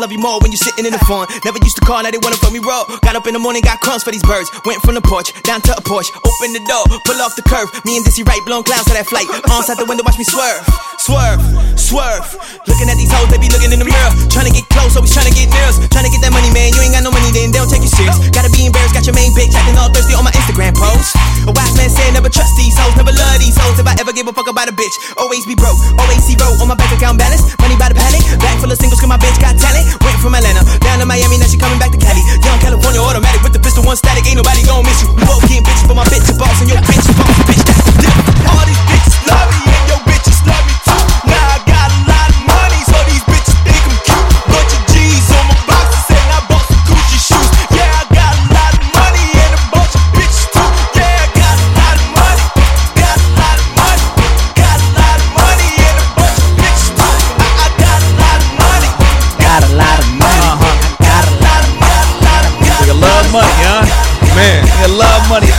love 0.04 0.12
you 0.12 0.20
more 0.20 0.36
when 0.44 0.52
you're 0.52 0.60
sitting 0.60 0.84
in 0.84 0.92
the 0.92 1.00
front. 1.08 1.32
Never 1.48 1.56
used 1.64 1.80
to 1.80 1.84
call, 1.88 2.04
now 2.04 2.12
they 2.12 2.20
wanna 2.20 2.36
fuck 2.36 2.52
me 2.52 2.60
raw. 2.60 2.84
Got 3.00 3.16
up 3.16 3.24
in 3.24 3.32
the 3.32 3.40
morning, 3.40 3.64
got 3.64 3.80
crumbs 3.80 4.04
for 4.04 4.12
these 4.12 4.20
birds. 4.20 4.52
Went 4.68 4.84
from 4.84 4.92
the 4.92 5.00
porch 5.00 5.32
down 5.48 5.64
to 5.64 5.72
a 5.72 5.80
porch. 5.80 6.12
Open 6.12 6.52
the 6.52 6.60
door, 6.68 6.84
pull 7.08 7.16
off 7.24 7.32
the 7.40 7.46
curve. 7.48 7.72
Me 7.88 7.96
and 7.96 8.04
Dizzy 8.04 8.20
right, 8.28 8.44
blown 8.44 8.68
clouds 8.68 8.84
to 8.84 8.92
that 8.92 9.08
flight. 9.08 9.24
Arms 9.48 9.72
out 9.72 9.80
the 9.80 9.88
window, 9.88 10.04
watch 10.04 10.20
me 10.20 10.28
swerve, 10.28 10.60
swerve, 11.00 11.40
swerve. 11.80 12.36
Looking 12.68 12.92
at 12.92 13.00
these 13.00 13.08
hoes, 13.08 13.32
they 13.32 13.40
be 13.40 13.48
looking 13.48 13.72
in 13.72 13.80
the 13.80 13.88
mirror. 13.88 14.12
Trying 14.28 14.44
to 14.44 14.52
get 14.52 14.68
close, 14.68 14.92
always 14.92 15.08
trying 15.16 15.24
to 15.24 15.32
get 15.32 15.48
near 15.48 15.64
us. 15.72 15.80
Trying 15.88 16.04
to 16.04 16.12
get 16.12 16.20
that 16.20 16.36
money, 16.36 16.52
man. 16.52 16.68
You 16.76 16.84
ain't 16.84 16.92
got 16.92 17.00
no 17.00 17.08
money, 17.08 17.32
then 17.32 17.48
they 17.48 17.56
don't 17.56 17.72
take 17.72 17.80
you 17.80 17.88
serious. 17.88 18.20
Gotta 18.28 18.52
be 18.52 18.68
embarrassed, 18.68 18.92
got 18.92 19.08
your 19.08 19.16
main 19.16 19.32
bitch 19.32 19.56
acting 19.56 19.80
all 19.80 19.88
thirsty 19.88 20.12
on 20.12 20.28
my 20.28 20.36
Instagram 20.36 20.76
post. 20.76 21.16
A 21.48 21.52
wise 21.56 21.72
man 21.80 21.88
said, 21.88 22.12
never 22.12 22.28
trust 22.28 22.52
these 22.60 22.76
hoes, 22.76 22.92
never 23.00 23.16
love 23.16 23.40
these 23.40 23.56
hoes. 23.56 23.80
If 23.80 23.88
I 23.88 23.96
ever 23.96 24.12
give 24.12 24.28
a 24.28 24.36
fuck 24.36 24.52
about 24.52 24.68
a 24.68 24.74
bitch, 24.76 24.92
always 25.16 25.48
be 25.48 25.56
broke, 25.56 25.80
always 25.96 26.20
zero 26.28 26.52
on 26.60 26.68
my 26.68 26.76
bank 26.76 26.92
account 26.92 27.16
balance. 27.16 27.40
Money 27.56 27.80
by 27.80 27.88
the 27.88 27.96
pallet, 27.96 28.20
bag 28.44 28.60
full 28.60 28.68
of 28.68 28.76
singles, 28.76 29.00
cause 29.00 29.08
my 29.08 29.16
bitch 29.16 29.40
got 29.40 29.56
talent. 29.56 29.88
Went 30.02 30.18
from 30.18 30.34
Atlanta 30.34 30.64
down 30.80 30.98
to 30.98 31.06
Miami, 31.06 31.38
now 31.38 31.46
she 31.46 31.58
coming 31.58 31.78
back 31.78 31.92
to 31.92 31.98
Cali. 31.98 32.22
Young 32.42 32.58
California 32.58 33.00
automatic 33.00 33.42
with 33.42 33.52
the 33.52 33.60
pistol, 33.60 33.84
one 33.84 33.96
static, 33.96 34.26
ain't 34.26 34.36
nobody 34.36 34.64
gon' 34.64 34.82
miss 34.82 35.02
you. 35.02 35.08
We 35.14 35.22
both 35.28 35.44
getting 35.46 35.62
bitches, 35.62 35.86
but 35.86 35.94
my 35.94 36.04
bitch 36.10 36.26
boss 36.38 36.60
and 36.60 36.70
your 36.70 36.80
bitch 36.82 37.06
boss, 37.14 37.38
bitch. 37.46 37.63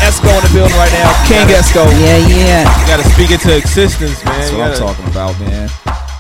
Esko 0.06 0.30
in 0.38 0.44
the 0.45 0.53
building 0.53 0.77
right 0.77 0.94
now. 0.94 1.10
King 1.26 1.49
gotta, 1.49 1.65
Esko. 1.65 1.84
Yeah, 1.98 2.22
yeah. 2.30 2.61
You 2.80 2.86
gotta 2.86 3.10
speak 3.10 3.32
it 3.32 3.41
to 3.41 3.57
existence, 3.57 4.23
man. 4.23 4.38
That's 4.38 4.52
what 4.52 4.57
gotta, 4.57 4.73
I'm 4.73 4.88
talking 4.88 5.07
about, 5.10 5.40
man. 5.40 5.69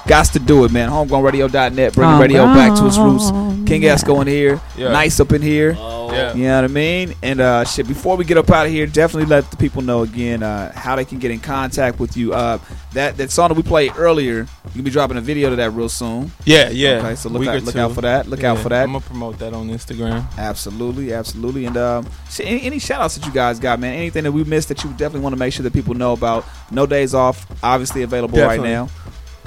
Gots 0.07 0.31
to 0.33 0.39
do 0.39 0.65
it, 0.65 0.71
man. 0.71 0.89
Homegrownradio.net, 0.89 1.93
bringing 1.93 2.19
radio 2.19 2.45
back 2.45 2.77
to 2.77 2.85
its 2.85 2.97
roots. 2.97 3.29
King 3.67 3.81
Esko 3.81 4.21
in 4.21 4.27
here, 4.27 4.61
Yeah. 4.77 4.89
Nyce 4.89 5.19
up 5.19 5.31
in 5.33 5.41
here. 5.41 5.71
Yeah. 5.71 6.33
You 6.35 6.43
know 6.43 6.55
what 6.61 6.63
I 6.65 6.73
mean? 6.73 7.15
And 7.23 7.41
uh, 7.41 7.63
shit, 7.65 7.87
before 7.87 8.15
we 8.15 8.23
get 8.23 8.37
up 8.37 8.49
out 8.51 8.67
of 8.67 8.71
here, 8.71 8.85
definitely 8.85 9.25
let 9.27 9.49
the 9.49 9.57
people 9.57 9.81
know 9.81 10.03
again 10.03 10.43
uh, 10.43 10.71
how 10.73 10.95
they 10.95 11.03
can 11.03 11.17
get 11.17 11.31
in 11.31 11.39
contact 11.39 11.99
with 11.99 12.15
you. 12.15 12.33
Uh, 12.33 12.59
that 12.93 13.17
that 13.17 13.31
song 13.31 13.49
that 13.49 13.55
we 13.55 13.63
played 13.63 13.91
earlier, 13.97 14.41
you 14.67 14.71
can 14.71 14.83
be 14.83 14.91
dropping 14.91 15.17
a 15.17 15.21
video 15.21 15.49
to 15.49 15.55
that 15.57 15.71
real 15.71 15.89
soon. 15.89 16.31
Yeah, 16.45 16.69
yeah. 16.69 16.99
Okay, 16.99 17.15
so 17.15 17.27
look 17.27 17.45
out, 17.47 17.63
look 17.63 17.75
out 17.75 17.91
for 17.93 18.01
that. 18.01 18.27
Look 18.27 18.43
out 18.43 18.59
for 18.59 18.69
that. 18.69 18.83
I'm 18.83 18.93
gonna 18.93 19.01
promote 19.03 19.39
that 19.39 19.53
on 19.53 19.67
Instagram. 19.69 20.25
Absolutely, 20.37 21.11
absolutely. 21.11 21.65
And 21.65 21.75
um, 21.75 22.07
shit, 22.29 22.45
any, 22.45 22.61
any 22.61 22.79
shout 22.79 23.01
outs 23.01 23.15
that 23.17 23.25
you 23.25 23.33
guys 23.33 23.59
got, 23.59 23.79
man? 23.79 23.95
Anything 23.95 24.23
that 24.25 24.31
we 24.31 24.43
missed 24.43 24.69
that 24.69 24.83
you 24.83 24.91
definitely 24.91 25.21
want 25.21 25.33
to 25.33 25.39
make 25.39 25.51
sure 25.51 25.63
that 25.63 25.73
people 25.73 25.95
know 25.95 26.13
about? 26.13 26.45
No 26.71 26.85
Days 26.85 27.13
Off, 27.15 27.45
obviously 27.63 28.03
available 28.03 28.35
Definitely. 28.37 28.69
right 28.69 28.73
now. 28.73 28.89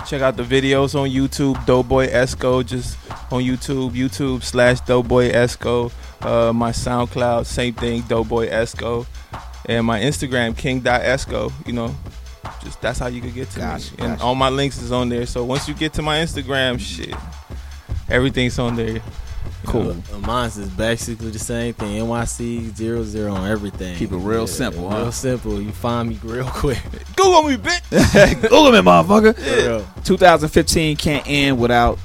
Check 0.07 0.23
out 0.23 0.37
the 0.37 0.43
videos 0.43 0.95
on 0.95 1.09
YouTube, 1.11 1.65
Dope 1.66 1.89
Boy 1.89 2.07
Esko, 2.09 2.65
just 2.65 2.97
on 3.31 3.43
YouTube, 3.43 3.93
YouTube 3.93 4.43
slash 4.43 4.81
Dope 4.81 5.09
Boy 5.09 5.31
Esko. 5.31 5.93
Uh, 6.20 6.53
my 6.53 6.70
SoundCloud, 6.70 7.47
same 7.47 7.75
thing, 7.75 8.03
Dope 8.03 8.29
Boy 8.29 8.49
Esko. 8.49 9.07
And 9.66 9.87
my 9.87 10.01
Instagram, 10.01 10.57
King.esko. 10.57 11.53
You 11.66 11.73
know, 11.75 11.95
just 12.62 12.81
that's 12.81 12.99
how 12.99 13.09
you 13.09 13.20
could 13.20 13.35
get 13.35 13.51
to 13.51 13.59
Gotcha, 13.59 13.97
me. 13.97 14.07
And 14.07 14.20
all 14.20 14.35
my 14.35 14.49
links 14.49 14.81
is 14.81 14.93
on 14.93 15.09
there. 15.09 15.27
So 15.27 15.45
once 15.45 15.69
you 15.69 15.75
get 15.75 15.93
to 15.95 16.03
my 16.03 16.19
Instagram, 16.19 16.81
shit, 16.81 17.15
everything's 18.09 18.59
on 18.59 18.77
there. 18.77 19.01
Cool. 19.66 19.91
Uh, 19.91 20.19
mine's 20.19 20.57
is 20.57 20.69
basically 20.70 21.31
the 21.31 21.39
same 21.39 21.75
thing. 21.75 22.03
Nyce 22.03 22.75
zero 22.77 23.03
zero 23.05 23.33
on 23.35 23.49
everything. 23.49 23.97
Keep 23.97 24.12
it 24.12 24.16
real 24.16 24.47
simple, 24.47 24.89
Real 24.89 25.12
simple. 25.12 25.61
You 25.61 25.73
find 25.73 26.09
me 26.09 26.19
real 26.23 26.47
quick. 26.47 26.81
Google 27.16 27.43
me, 27.45 27.57
bitch. 27.57 28.41
Google 28.43 28.73
me, 28.73 28.79
motherfucker. 28.79 29.37
Yeah. 29.39 30.03
2015 30.05 30.97
can't 30.97 31.25
end 31.29 31.59
without 31.59 31.99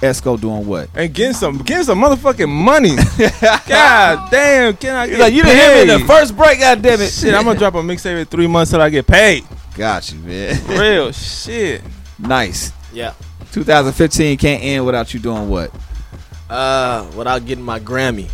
Esko 0.00 0.38
doing 0.40 0.66
what? 0.66 0.90
And 0.94 1.12
getting 1.14 1.34
some, 1.34 1.58
getting 1.58 1.84
some 1.84 2.00
motherfucking 2.00 2.48
money. 2.48 2.96
God 3.68 4.30
damn, 4.30 4.76
can 4.76 4.94
I 4.94 5.06
get 5.06 5.12
He's 5.12 5.20
like, 5.20 5.32
you 5.32 5.42
didn't 5.42 5.58
hear 5.58 5.86
me 5.86 5.94
in 5.94 6.00
the 6.00 6.06
first 6.06 6.36
break, 6.36 6.60
God 6.60 6.82
damn 6.82 7.00
it. 7.00 7.10
Shit, 7.10 7.34
I'm 7.34 7.44
gonna 7.44 7.58
drop 7.58 7.74
a 7.74 7.78
mixtape 7.78 8.06
every 8.06 8.24
three 8.24 8.46
months 8.46 8.72
till 8.72 8.80
I 8.80 8.90
get 8.90 9.06
paid. 9.06 9.44
Got 9.74 10.12
you, 10.12 10.18
man. 10.20 10.66
Real 10.66 11.12
shit. 11.12 11.82
Nyce. 12.20 12.72
Yeah. 12.92 13.14
2015 13.52 14.36
can't 14.38 14.62
end 14.62 14.84
without 14.84 15.12
you 15.14 15.20
doing 15.20 15.48
what? 15.48 15.70
Uh, 16.48 17.06
without 17.16 17.44
getting 17.44 17.64
my 17.64 17.80
Grammy. 17.80 18.28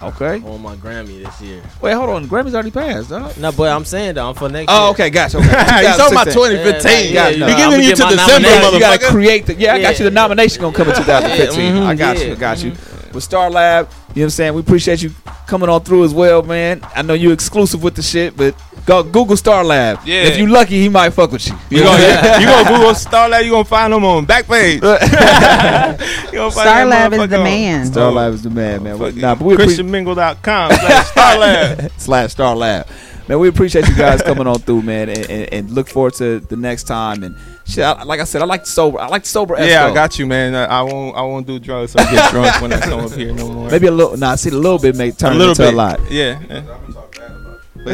Okay. 0.00 0.40
On 0.46 0.62
my 0.62 0.76
Grammy 0.76 1.24
this 1.24 1.40
year. 1.40 1.60
Wait, 1.82 1.92
hold 1.92 2.08
on. 2.10 2.26
Grammy's 2.28 2.54
already 2.54 2.70
passed, 2.70 3.10
dog. 3.10 3.36
No, 3.36 3.50
but 3.50 3.68
I'm 3.72 3.84
saying 3.84 4.14
though, 4.14 4.28
I'm 4.28 4.34
for 4.34 4.48
next 4.48 4.70
Oh, 4.72 4.84
year. 4.84 4.90
okay, 4.92 5.10
gotcha. 5.10 5.38
Okay. 5.38 5.46
He's 5.86 5.96
talking 5.96 6.12
about 6.16 6.28
2015. 6.28 7.12
Yeah, 7.12 7.28
Yeah, 7.28 7.28
yeah, 7.30 7.46
I'm 7.46 7.70
giving 7.70 7.84
you 7.84 7.90
to 7.96 8.02
December, 8.02 8.16
nomination. 8.48 8.74
You 8.74 8.80
gotta 8.80 9.06
create 9.06 9.46
the. 9.46 9.54
Yeah, 9.56 9.74
I 9.74 9.82
got 9.82 9.98
you. 9.98 10.04
The 10.04 10.10
nomination 10.12 10.60
gonna 10.62 10.76
come 10.76 10.88
in 10.88 10.94
2015. 10.94 11.58
Yeah, 11.74 11.80
mhm, 11.80 11.86
I 11.86 11.94
got 11.96 12.24
you. 12.24 12.32
I 12.32 12.34
got 12.36 12.62
you. 12.62 12.70
With 13.12 13.24
Star 13.24 13.50
Lab, 13.50 13.86
you 13.88 13.90
know 13.90 13.98
what 14.14 14.24
I'm 14.24 14.30
saying? 14.30 14.54
We 14.54 14.60
appreciate 14.60 15.02
you 15.02 15.10
coming 15.48 15.68
on 15.68 15.80
through 15.82 16.04
as 16.04 16.14
well, 16.14 16.42
man. 16.42 16.80
I 16.94 17.02
know 17.02 17.14
you're 17.14 17.32
exclusive 17.32 17.82
with 17.82 17.96
the 17.96 18.02
shit, 18.02 18.36
but 18.36 18.54
go 18.88 19.02
Google 19.04 19.36
Star 19.36 19.62
Lab. 19.62 20.00
Yeah. 20.04 20.22
If 20.22 20.38
you 20.38 20.46
lucky, 20.46 20.80
he 20.80 20.88
might 20.88 21.10
fuck 21.10 21.30
with 21.30 21.46
you. 21.46 21.54
You 21.70 21.82
gonna, 21.84 22.40
you 22.40 22.46
gonna 22.46 22.68
Google 22.68 22.92
Starlab, 22.94 23.44
you 23.44 23.50
gonna 23.50 23.64
find 23.64 23.92
them 23.92 24.04
on 24.04 24.26
Backpage. 24.26 24.74
you 26.32 26.38
gonna 26.38 26.50
Star 26.50 26.84
Lab 26.86 27.12
is 27.12 27.28
the 27.28 27.38
man. 27.38 27.86
Star 27.86 28.10
Lab 28.10 28.32
is 28.32 28.42
the 28.42 28.50
man, 28.50 28.82
man. 28.82 28.98
Fuck 28.98 29.14
Nah, 29.14 29.32
it. 29.32 29.38
but 29.38 29.44
we 29.44 29.54
appreciate 29.54 29.84
ChristianMingle.com 29.86 30.70
slash 30.72 31.06
Starlab. 31.10 31.90
slash 31.98 32.30
Star 32.32 32.56
Lab. 32.56 32.86
Man, 33.28 33.38
we 33.40 33.48
appreciate 33.48 33.86
you 33.86 33.94
guys 33.94 34.22
coming 34.22 34.46
on 34.46 34.58
through, 34.58 34.80
man, 34.80 35.10
and, 35.10 35.18
and, 35.30 35.52
and 35.52 35.70
look 35.70 35.86
forward 35.86 36.14
to 36.14 36.40
the 36.40 36.56
next 36.56 36.84
time. 36.84 37.22
And 37.22 37.36
shit, 37.66 37.84
I, 37.84 38.02
like 38.04 38.20
I 38.20 38.24
said, 38.24 38.40
I 38.40 38.46
like 38.46 38.62
the 38.64 38.70
sober. 38.70 38.98
I 38.98 39.08
like 39.08 39.24
the 39.24 39.28
sober. 39.28 39.54
Yeah, 39.58 39.82
Esko. 39.82 39.90
I 39.90 39.94
got 39.94 40.18
you, 40.18 40.26
man. 40.26 40.54
I, 40.54 40.64
I 40.64 40.80
won't. 40.80 41.14
I 41.14 41.20
won't 41.20 41.46
do 41.46 41.58
drugs. 41.58 41.92
So 41.92 41.98
I 41.98 42.10
get 42.10 42.30
drunk 42.30 42.62
when 42.62 42.72
I 42.72 42.80
come 42.80 43.00
up 43.00 43.12
here 43.12 43.34
no 43.34 43.52
more. 43.52 43.70
Maybe 43.70 43.86
a 43.86 43.90
little. 43.90 44.16
Nah, 44.16 44.34
see, 44.36 44.48
a 44.48 44.54
little 44.54 44.78
bit 44.78 44.96
may 44.96 45.10
turn 45.10 45.32
a 45.32 45.34
little 45.34 45.50
into 45.50 45.62
bit. 45.64 45.74
a 45.74 45.76
lot. 45.76 46.00
Yeah. 46.10 46.62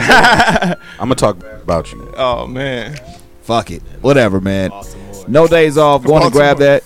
I'm 0.98 1.08
gonna 1.08 1.14
talk 1.14 1.36
about 1.42 1.92
you. 1.92 2.12
oh 2.16 2.46
man. 2.46 2.96
Fuck 3.42 3.70
it, 3.70 3.82
whatever, 4.00 4.40
man. 4.40 4.70
No 5.28 5.46
days 5.46 5.76
off. 5.76 6.02
Going 6.04 6.22
to 6.22 6.30
grab 6.30 6.58
that. 6.58 6.82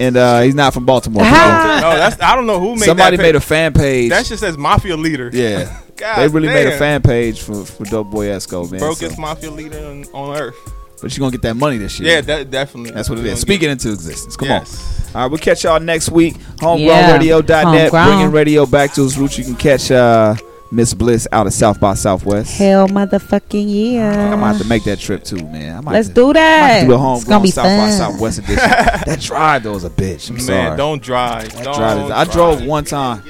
And 0.00 0.16
uh, 0.16 0.40
he's 0.40 0.54
not 0.54 0.72
from 0.74 0.86
Baltimore. 0.86 1.22
no, 1.22 1.28
that's. 1.30 2.20
I 2.20 2.34
don't 2.34 2.46
know 2.46 2.58
who 2.58 2.72
made 2.74 2.84
Somebody 2.86 3.16
that 3.16 3.22
made 3.22 3.36
a 3.36 3.40
fan 3.40 3.72
page. 3.72 4.10
That 4.10 4.26
shit 4.26 4.38
says 4.38 4.56
mafia 4.58 4.96
leader. 4.96 5.30
yeah, 5.32 5.80
God 5.96 6.16
they 6.18 6.28
really 6.28 6.48
made 6.48 6.66
a 6.66 6.76
fan 6.78 7.00
page 7.02 7.40
for 7.42 7.64
for 7.64 7.84
Dope 7.84 8.10
Boy 8.10 8.26
Esko, 8.26 8.70
man. 8.70 8.80
Brokest 8.80 9.14
so- 9.16 9.20
mafia 9.20 9.50
leader 9.50 9.78
on, 9.86 10.04
on 10.14 10.36
earth. 10.36 10.56
but 11.00 11.14
you're 11.16 11.20
gonna 11.22 11.30
get 11.32 11.42
that 11.42 11.54
money 11.54 11.76
this 11.76 12.00
year. 12.00 12.14
Yeah, 12.14 12.20
that 12.22 12.50
definitely. 12.50 12.90
That's 12.90 13.08
what 13.10 13.18
it 13.18 13.24
is. 13.24 13.24
We 13.24 13.30
is. 13.30 13.34
gonna 13.34 13.40
Speak 13.42 13.60
get- 13.60 13.68
it 13.68 13.72
into 13.72 13.92
existence. 13.92 14.36
Come 14.36 14.48
Yes. 14.48 15.08
on. 15.10 15.16
All 15.16 15.22
right, 15.22 15.30
we'll 15.30 15.38
catch 15.38 15.62
y'all 15.64 15.78
next 15.80 16.10
week. 16.10 16.34
Yeah, 16.36 17.18
HomegrownRadio.net, 17.18 17.90
homegrown. 17.90 18.06
bringing 18.06 18.30
radio 18.32 18.66
back 18.66 18.92
to 18.94 19.04
its 19.04 19.16
roots. 19.16 19.38
You 19.38 19.44
can 19.44 19.54
catch 19.54 19.90
uh, 19.92 20.34
Miss 20.74 20.92
Bliss 20.92 21.28
out 21.30 21.46
of 21.46 21.52
South 21.52 21.78
by 21.78 21.94
Southwest. 21.94 22.58
Hell 22.58 22.88
motherfucking 22.88 23.92
yeah. 23.94 24.32
I 24.32 24.36
might 24.36 24.52
have 24.54 24.62
to 24.62 24.66
make 24.68 24.82
that 24.84 24.98
trip 24.98 25.22
too, 25.22 25.36
man. 25.36 25.76
I 25.78 25.80
might 25.80 25.92
Let's 25.92 26.08
to- 26.08 26.14
do 26.14 26.22
I 26.22 26.26
might 26.26 26.34
that. 26.34 26.86
do 26.86 26.92
a 26.94 27.14
It's 27.16 27.24
gonna 27.24 27.42
be 27.44 27.50
South 27.52 27.64
by 27.64 27.76
fun. 27.76 27.92
Southwest 27.92 28.38
edition. 28.40 28.56
that 29.06 29.20
drive 29.20 29.62
though 29.62 29.76
is 29.76 29.84
a 29.84 29.90
bitch. 29.90 30.28
I'm 30.30 30.36
Man, 30.36 30.44
sorry. 30.44 30.76
don't 30.76 31.00
drive. 31.02 31.52
That 31.54 31.64
don't 31.64 31.76
drive 31.76 32.04
is- 32.06 32.10
I 32.10 32.24
drove 32.24 32.64
one 32.64 32.84
time. 32.84 33.22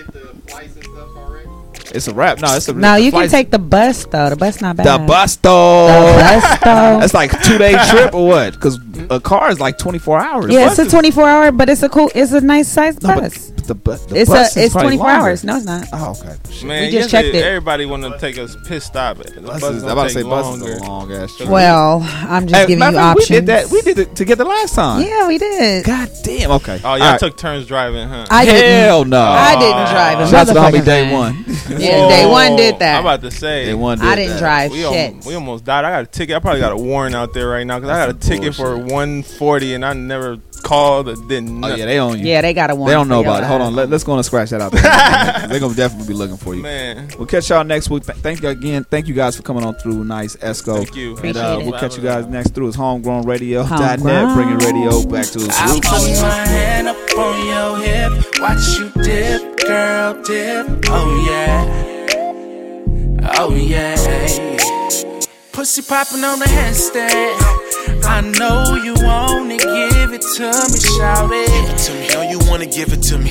It's 1.95 2.09
a 2.09 2.15
wrap. 2.15 2.41
No, 2.41 2.57
it's 2.57 2.67
a 2.67 2.73
No, 2.73 2.95
the 2.95 3.03
you 3.03 3.13
can 3.13 3.29
take 3.29 3.51
the 3.53 3.59
bus 3.59 4.05
though. 4.07 4.31
The 4.31 4.37
bus 4.37 4.61
not 4.61 4.77
bad. 4.77 4.87
the 5.03 5.07
bus 5.07 5.37
though. 5.37 5.87
The 5.87 6.19
bus 6.41 6.59
though. 6.61 6.99
That's 7.01 7.15
like 7.15 7.31
two 7.43 7.59
day 7.59 7.77
trip 7.91 8.15
or 8.15 8.27
what? 8.27 8.55
Because 8.55 8.81
a 9.11 9.21
car 9.21 9.51
is 9.51 9.61
like 9.61 9.79
24 9.79 10.19
hours. 10.19 10.53
Yeah, 10.53 10.71
it's 10.71 10.79
a 10.79 10.89
24 10.89 11.29
hour, 11.29 11.53
but 11.53 11.69
it's 11.69 11.83
a 11.85 11.89
cool, 11.89 12.11
it's 12.15 12.33
a 12.33 12.41
nice 12.41 12.67
sized 12.69 13.03
No, 13.03 13.15
but 13.15 13.21
bus. 13.21 13.53
The, 13.67 13.75
bu- 13.75 13.97
the 14.09 14.21
It's 14.21 14.31
bus 14.31 14.57
a, 14.57 14.61
is 14.61 14.65
it's 14.67 14.75
24 14.75 15.09
hours. 15.11 15.45
No, 15.45 15.57
it's 15.57 15.67
not. 15.67 15.87
Oh, 15.93 16.11
okay. 16.21 16.37
Shit. 16.51 16.65
Man, 16.65 16.85
We 16.85 16.91
just 16.91 17.11
checked 17.11 17.29
it. 17.29 17.35
Everybody 17.45 17.87
want 17.87 18.03
to 18.05 18.19
take 18.19 18.37
a 18.37 18.47
piss 18.67 18.85
stop. 18.85 19.19
The 19.19 19.41
bus 19.41 19.61
Buses- 19.61 19.77
is 19.79 19.83
I'm 19.85 19.91
about 19.91 20.03
to 20.05 20.11
say 20.11 20.23
buses 20.23 20.61
longer. 20.61 20.75
are 20.77 20.81
long 20.81 21.13
ass 21.13 21.37
trip. 21.37 21.49
Well, 21.49 22.01
I'm 22.03 22.47
just 22.47 22.55
Hey, 22.61 22.67
giving 22.67 22.83
you 22.83 22.89
of 22.89 22.95
fact, 22.95 23.17
options. 23.19 23.31
We 23.31 23.37
did 23.37 23.47
that. 23.47 23.71
We 23.71 23.83
did 23.83 23.99
it 23.99 24.17
together 24.17 24.45
last 24.45 24.75
time. 24.75 25.03
Yeah, 25.07 25.29
we 25.29 25.39
did. 25.39 25.85
God 25.85 26.11
damn. 26.23 26.51
Okay. 26.53 26.81
Oh, 26.85 26.95
y'all 26.95 27.03
All 27.03 27.11
right. 27.13 27.21
took 27.21 27.37
turns 27.37 27.67
driving, 27.67 28.09
huh? 28.09 28.27
I 28.31 28.45
didn't. 28.45 28.81
Hell 28.85 29.05
no. 29.05 29.21
I 29.23 29.55
didn't 29.59 29.93
drive. 29.93 30.19
a 30.21 30.27
Shout 30.29 30.35
out 30.35 30.47
to 30.49 30.55
the 30.55 30.79
homie 30.79 30.85
day 30.85 31.13
one. 31.13 31.45
Yeah, 31.65 32.09
day 32.09 32.25
oh, 32.25 32.31
one 32.31 32.57
did 32.57 32.79
that. 32.81 32.97
I'm 32.99 33.01
about 33.05 33.23
to 33.23 33.31
say. 33.31 33.65
Day 33.65 33.75
one 33.75 33.99
did 33.99 34.07
I 34.07 34.17
didn't 34.17 34.39
drive 34.39 34.71
we, 34.71 34.83
shit. 34.83 35.25
we 35.25 35.35
almost 35.35 35.65
died. 35.65 35.85
I 35.85 35.91
got 35.91 36.03
a 36.03 36.07
ticket. 36.07 36.37
I 36.37 36.39
probably 36.39 36.61
got 36.61 36.73
a 36.73 36.77
warrant 36.77 37.15
out 37.15 37.33
there 37.33 37.49
right 37.49 37.67
now 37.67 37.79
because 37.79 37.91
I 37.91 38.07
got 38.07 38.15
a 38.15 38.19
ticket 38.19 38.55
for 38.55 38.77
140 38.77 39.75
and 39.75 39.85
I 39.85 39.93
never 39.95 40.39
called 40.63 41.09
or 41.09 41.15
did 41.29 41.45
Oh 41.49 41.75
yeah, 41.75 41.85
they 41.87 41.99
own 41.99 42.19
you. 42.19 42.27
Yeah, 42.27 42.43
they 42.43 42.53
got 42.55 42.71
a 42.71 42.75
warrant 42.75 42.91
They 42.91 42.95
don't 42.95 43.09
know 43.09 43.21
about 43.23 43.43
it. 43.43 43.47
Hold 43.59 43.69
on. 43.69 43.75
Let, 43.77 43.89
let's 43.91 44.05
go 44.05 44.13
on 44.13 44.19
and 44.19 44.25
scratch 44.27 44.51
that 44.51 44.61
out. 44.61 44.73
They're 45.49 45.61
gonna 45.61 45.75
definitely 45.75 46.09
be 46.09 46.15
looking 46.15 46.37
for 46.37 46.55
you. 46.55 46.63
Man. 46.63 47.09
We'll 47.19 47.27
catch 47.27 47.49
y'all 47.51 47.65
next 47.65 47.91
week. 47.91 48.05
Th- 48.05 48.17
Thank 48.19 48.43
you 48.43 48.49
again. 48.49 48.85
Thank 48.85 49.07
you 49.09 49.15
guys 49.15 49.37
for 49.37 49.43
coming 49.43 49.65
on 49.65 49.75
through. 49.75 50.05
Nyce 50.05 50.37
Esko. 50.39 50.77
Thank 50.85 50.97
you. 50.97 51.17
And 51.19 51.37
uh, 51.37 51.61
we'll 51.63 51.79
catch 51.79 51.97
you 51.97 52.03
guys 52.03 52.27
next 52.27 52.55
through. 52.55 52.69
It's 52.69 52.77
homegrownradio.net, 52.77 54.01
Homegrown. 54.01 54.35
bringing 54.35 54.59
radio 54.59 55.03
back 55.07 55.27
to 55.27 55.39
its 55.45 55.59
I 55.61 55.73
roots. 55.75 55.89
put 55.89 56.23
my 56.23 56.47
hand 56.47 56.89
up 56.89 56.97
on 57.17 57.47
your 57.47 57.79
hip, 57.85 58.13
watch 58.41 58.79
you 58.79 58.91
dip, 59.03 59.59
girl, 59.61 60.15
dip. 60.23 60.67
Oh 60.89 61.25
yeah, 61.29 61.67
oh 63.39 63.55
yeah. 63.55 63.95
Pussy 65.53 65.83
popping 65.83 66.25
on 66.25 66.39
the 66.41 66.47
handstand. 66.47 67.39
I 68.05 68.21
know 68.21 68.75
you 68.83 68.95
wanna 69.05 69.57
give 69.57 70.13
it 70.13 70.23
to 70.37 70.47
me, 70.73 70.79
shout 70.81 71.31
it. 71.33 71.49
Give 71.49 71.69
it 71.71 71.79
to 71.87 71.93
me. 71.95 72.09
Know 72.15 72.23
you 72.31 72.39
wanna 72.51 72.67
give 72.67 72.93
it 72.93 73.03
to 73.11 73.19
me. 73.19 73.31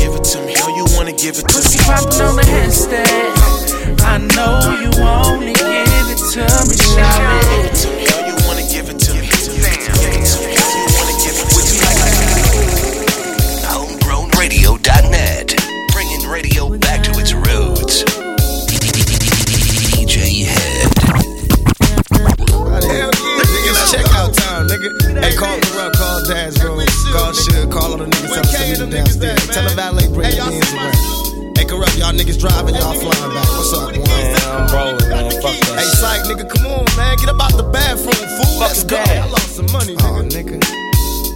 Give 0.00 0.14
it 0.14 0.24
to 0.24 0.38
me. 0.46 0.54
Know 0.54 0.76
you 0.76 0.84
wanna 0.96 1.12
give 1.12 1.36
it 1.38 1.46
to 1.48 1.54
Pussy 1.54 1.78
me. 1.78 1.84
popping 1.84 2.20
on 2.20 2.36
the 2.36 2.42
handstand. 2.42 4.00
I 4.02 4.18
know 4.18 4.60
you 4.82 4.90
wanna 5.02 5.52
give 5.52 6.06
it 6.14 6.20
to 6.32 6.44
me, 6.68 6.76
shout 6.76 7.44
it. 7.64 7.99
Nigga. 24.80 25.20
Hey, 25.20 25.36
call 25.36 25.56
the 25.60 25.66
Corrupt, 25.68 25.96
call 25.96 26.24
Dad's 26.24 26.56
room, 26.62 26.80
call 27.12 27.32
Suge, 27.32 27.70
call 27.70 27.92
all 27.92 27.98
the 27.98 28.06
niggas 28.06 28.36
up 28.36 28.46
to 28.48 28.58
meet 28.64 28.78
them 28.78 28.90
downstairs. 28.90 29.46
Tell 29.48 29.64
the 29.68 29.74
valet 29.76 30.08
bring 30.08 30.30
the 30.30 30.40
beans 30.40 30.72
around. 30.72 31.56
Hey, 31.56 31.64
Corrupt, 31.68 31.96
y'all 31.98 32.12
niggas 32.12 32.40
driving, 32.40 32.74
y'all 32.74 32.96
flying 32.96 33.32
back. 33.34 33.48
What's 33.52 33.72
up, 33.76 33.92
man? 33.92 34.40
I'm 34.48 34.66
rolling, 34.72 35.08
man. 35.08 35.30
Fuck 35.44 35.56
that. 35.68 35.76
Hey, 35.76 35.88
psych, 36.00 36.24
nigga, 36.24 36.48
come 36.48 36.66
on, 36.66 36.84
man. 36.96 37.16
Get 37.20 37.28
up 37.28 37.40
out 37.40 37.52
the 37.56 37.68
bathroom, 37.68 38.16
fool. 38.16 38.60
Let's 38.60 38.84
go. 38.84 38.96
I 38.96 39.28
lost 39.28 39.56
some 39.56 39.70
money, 39.72 39.94
oh, 40.00 40.24
nigga. 40.24 40.56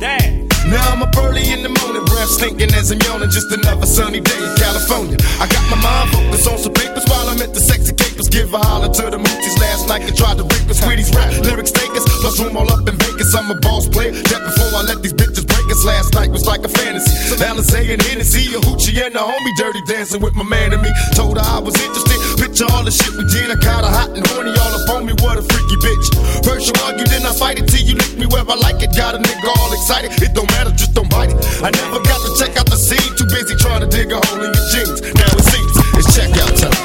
nigga. 0.00 0.44
Now 0.64 0.80
I'm 0.92 1.02
up 1.02 1.16
early 1.18 1.52
in 1.52 1.62
the 1.62 1.68
morning, 1.68 2.04
breath 2.24 2.32
stinking 2.40 2.72
as 2.74 2.90
I'm 2.90 3.00
yawning. 3.00 3.30
Just 3.30 3.52
another 3.52 3.86
sunny 3.86 4.20
day 4.20 4.36
in 4.36 4.52
California. 4.56 5.16
I 5.40 5.46
got 5.46 5.64
my 5.68 5.78
mind 5.80 6.10
focused 6.10 6.48
on 6.48 6.58
some 6.58 6.72
papers 6.72 7.04
while 7.08 7.28
I'm 7.28 7.40
at 7.40 7.52
the 7.52 7.60
sexy 7.60 7.92
capers. 7.92 8.28
Give 8.28 8.52
a 8.52 8.58
holler 8.58 8.88
to 8.88 9.04
the 9.10 9.18
moochies 9.18 9.56
last 9.60 9.88
night 9.88 10.02
and 10.02 10.16
tried 10.16 10.38
to 10.38 10.44
break 10.44 10.64
us 10.70 10.80
these 10.80 11.12
rap 11.14 11.30
lyrics 11.44 11.70
takers. 11.70 12.04
Plus 12.20 12.40
room 12.40 12.56
all 12.56 12.70
up 12.72 12.88
in 12.88 12.96
Vegas. 12.96 13.34
I'm 13.34 13.50
a 13.50 13.58
boss 13.60 13.88
player. 13.88 14.12
That 14.12 14.42
before 14.44 14.72
I 14.72 14.82
let 14.88 15.02
these 15.02 15.12
bitches 15.12 15.46
break 15.46 15.66
us. 15.70 15.84
Last 15.84 16.14
night 16.14 16.30
was 16.30 16.46
like 16.46 16.64
a 16.64 16.68
fantasy. 16.68 17.12
So 17.28 17.36
Alizé 17.36 17.92
and 17.92 18.00
Hennessy, 18.02 18.54
a 18.56 18.60
hoochie 18.60 18.96
and 19.04 19.14
a 19.14 19.22
homie 19.22 19.54
dirty 19.58 19.82
dancing 19.86 20.22
with 20.22 20.34
my 20.34 20.44
man 20.44 20.72
and 20.72 20.82
me. 20.82 20.90
Told 21.14 21.36
her 21.36 21.44
I 21.44 21.60
was 21.60 21.76
interested. 21.76 22.18
Picture 22.40 22.66
all 22.72 22.84
the 22.84 22.90
shit 22.90 23.12
we 23.16 23.24
did. 23.28 23.50
I 23.52 23.56
kinda 23.60 23.90
hot 23.90 24.10
and 24.16 24.24
horny 24.32 24.56
all 24.56 24.72
up 24.72 24.88
on 24.96 25.04
me. 25.04 25.12
What 25.20 25.36
a 25.36 25.42
freaky 25.42 25.76
bitch. 25.82 26.06
First 26.44 26.72
you 26.72 26.74
argue, 26.84 27.04
then 27.04 27.26
I 27.26 27.32
fight 27.34 27.58
it 27.58 27.68
till 27.68 27.84
you 27.84 27.94
lick 27.94 28.16
me 28.16 28.26
where 28.26 28.46
I 28.48 28.56
like 28.56 28.80
it. 28.82 28.96
Got 28.96 29.14
a 29.14 29.18
nigga 29.18 29.48
all 29.58 29.72
excited. 29.72 30.10
It 30.22 30.32
don't 30.34 30.50
matter, 30.52 30.70
just 30.70 30.94
don't 30.94 31.10
bite 31.10 31.30
it. 31.30 31.38
I 31.62 31.70
never 31.70 32.00
got 32.00 32.13
to 32.22 32.30
check 32.38 32.56
out 32.56 32.66
the 32.70 32.76
scene. 32.76 33.14
Too 33.16 33.26
busy 33.26 33.54
trying 33.56 33.80
to 33.80 33.88
dig 33.90 34.12
a 34.12 34.20
hole 34.20 34.42
in 34.44 34.52
your 34.54 34.66
jeans. 34.70 35.00
Now 35.02 35.30
it 35.34 35.46
seems 35.50 35.72
it's 35.98 36.08
checkout 36.14 36.54
time. 36.54 36.76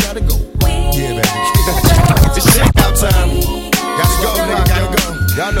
Gotta 0.00 0.22
go. 0.24 0.36
Yeah, 0.96 1.20
baby. 1.20 2.38
it's 2.38 2.48
checkout 2.56 2.94
time. 2.96 3.30
Gotta 3.98 4.16
go, 4.22 4.30
Y'all 5.36 5.52
know. 5.52 5.60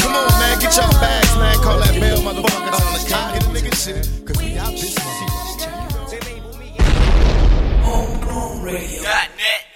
Come 0.00 0.16
on, 0.16 0.32
man. 0.40 0.58
Get 0.60 0.72
bags, 1.00 1.36
man. 1.36 1.56
Call 1.60 1.78
that 1.78 1.94
mail. 2.00 2.26
On 2.28 2.36
the. 2.36 2.62
Cause 3.82 4.38
we 4.38 4.56
out 4.58 4.70
this. 4.70 4.96
Homegrown 7.82 8.62
Radio. 8.62 9.02
Net. 9.02 9.71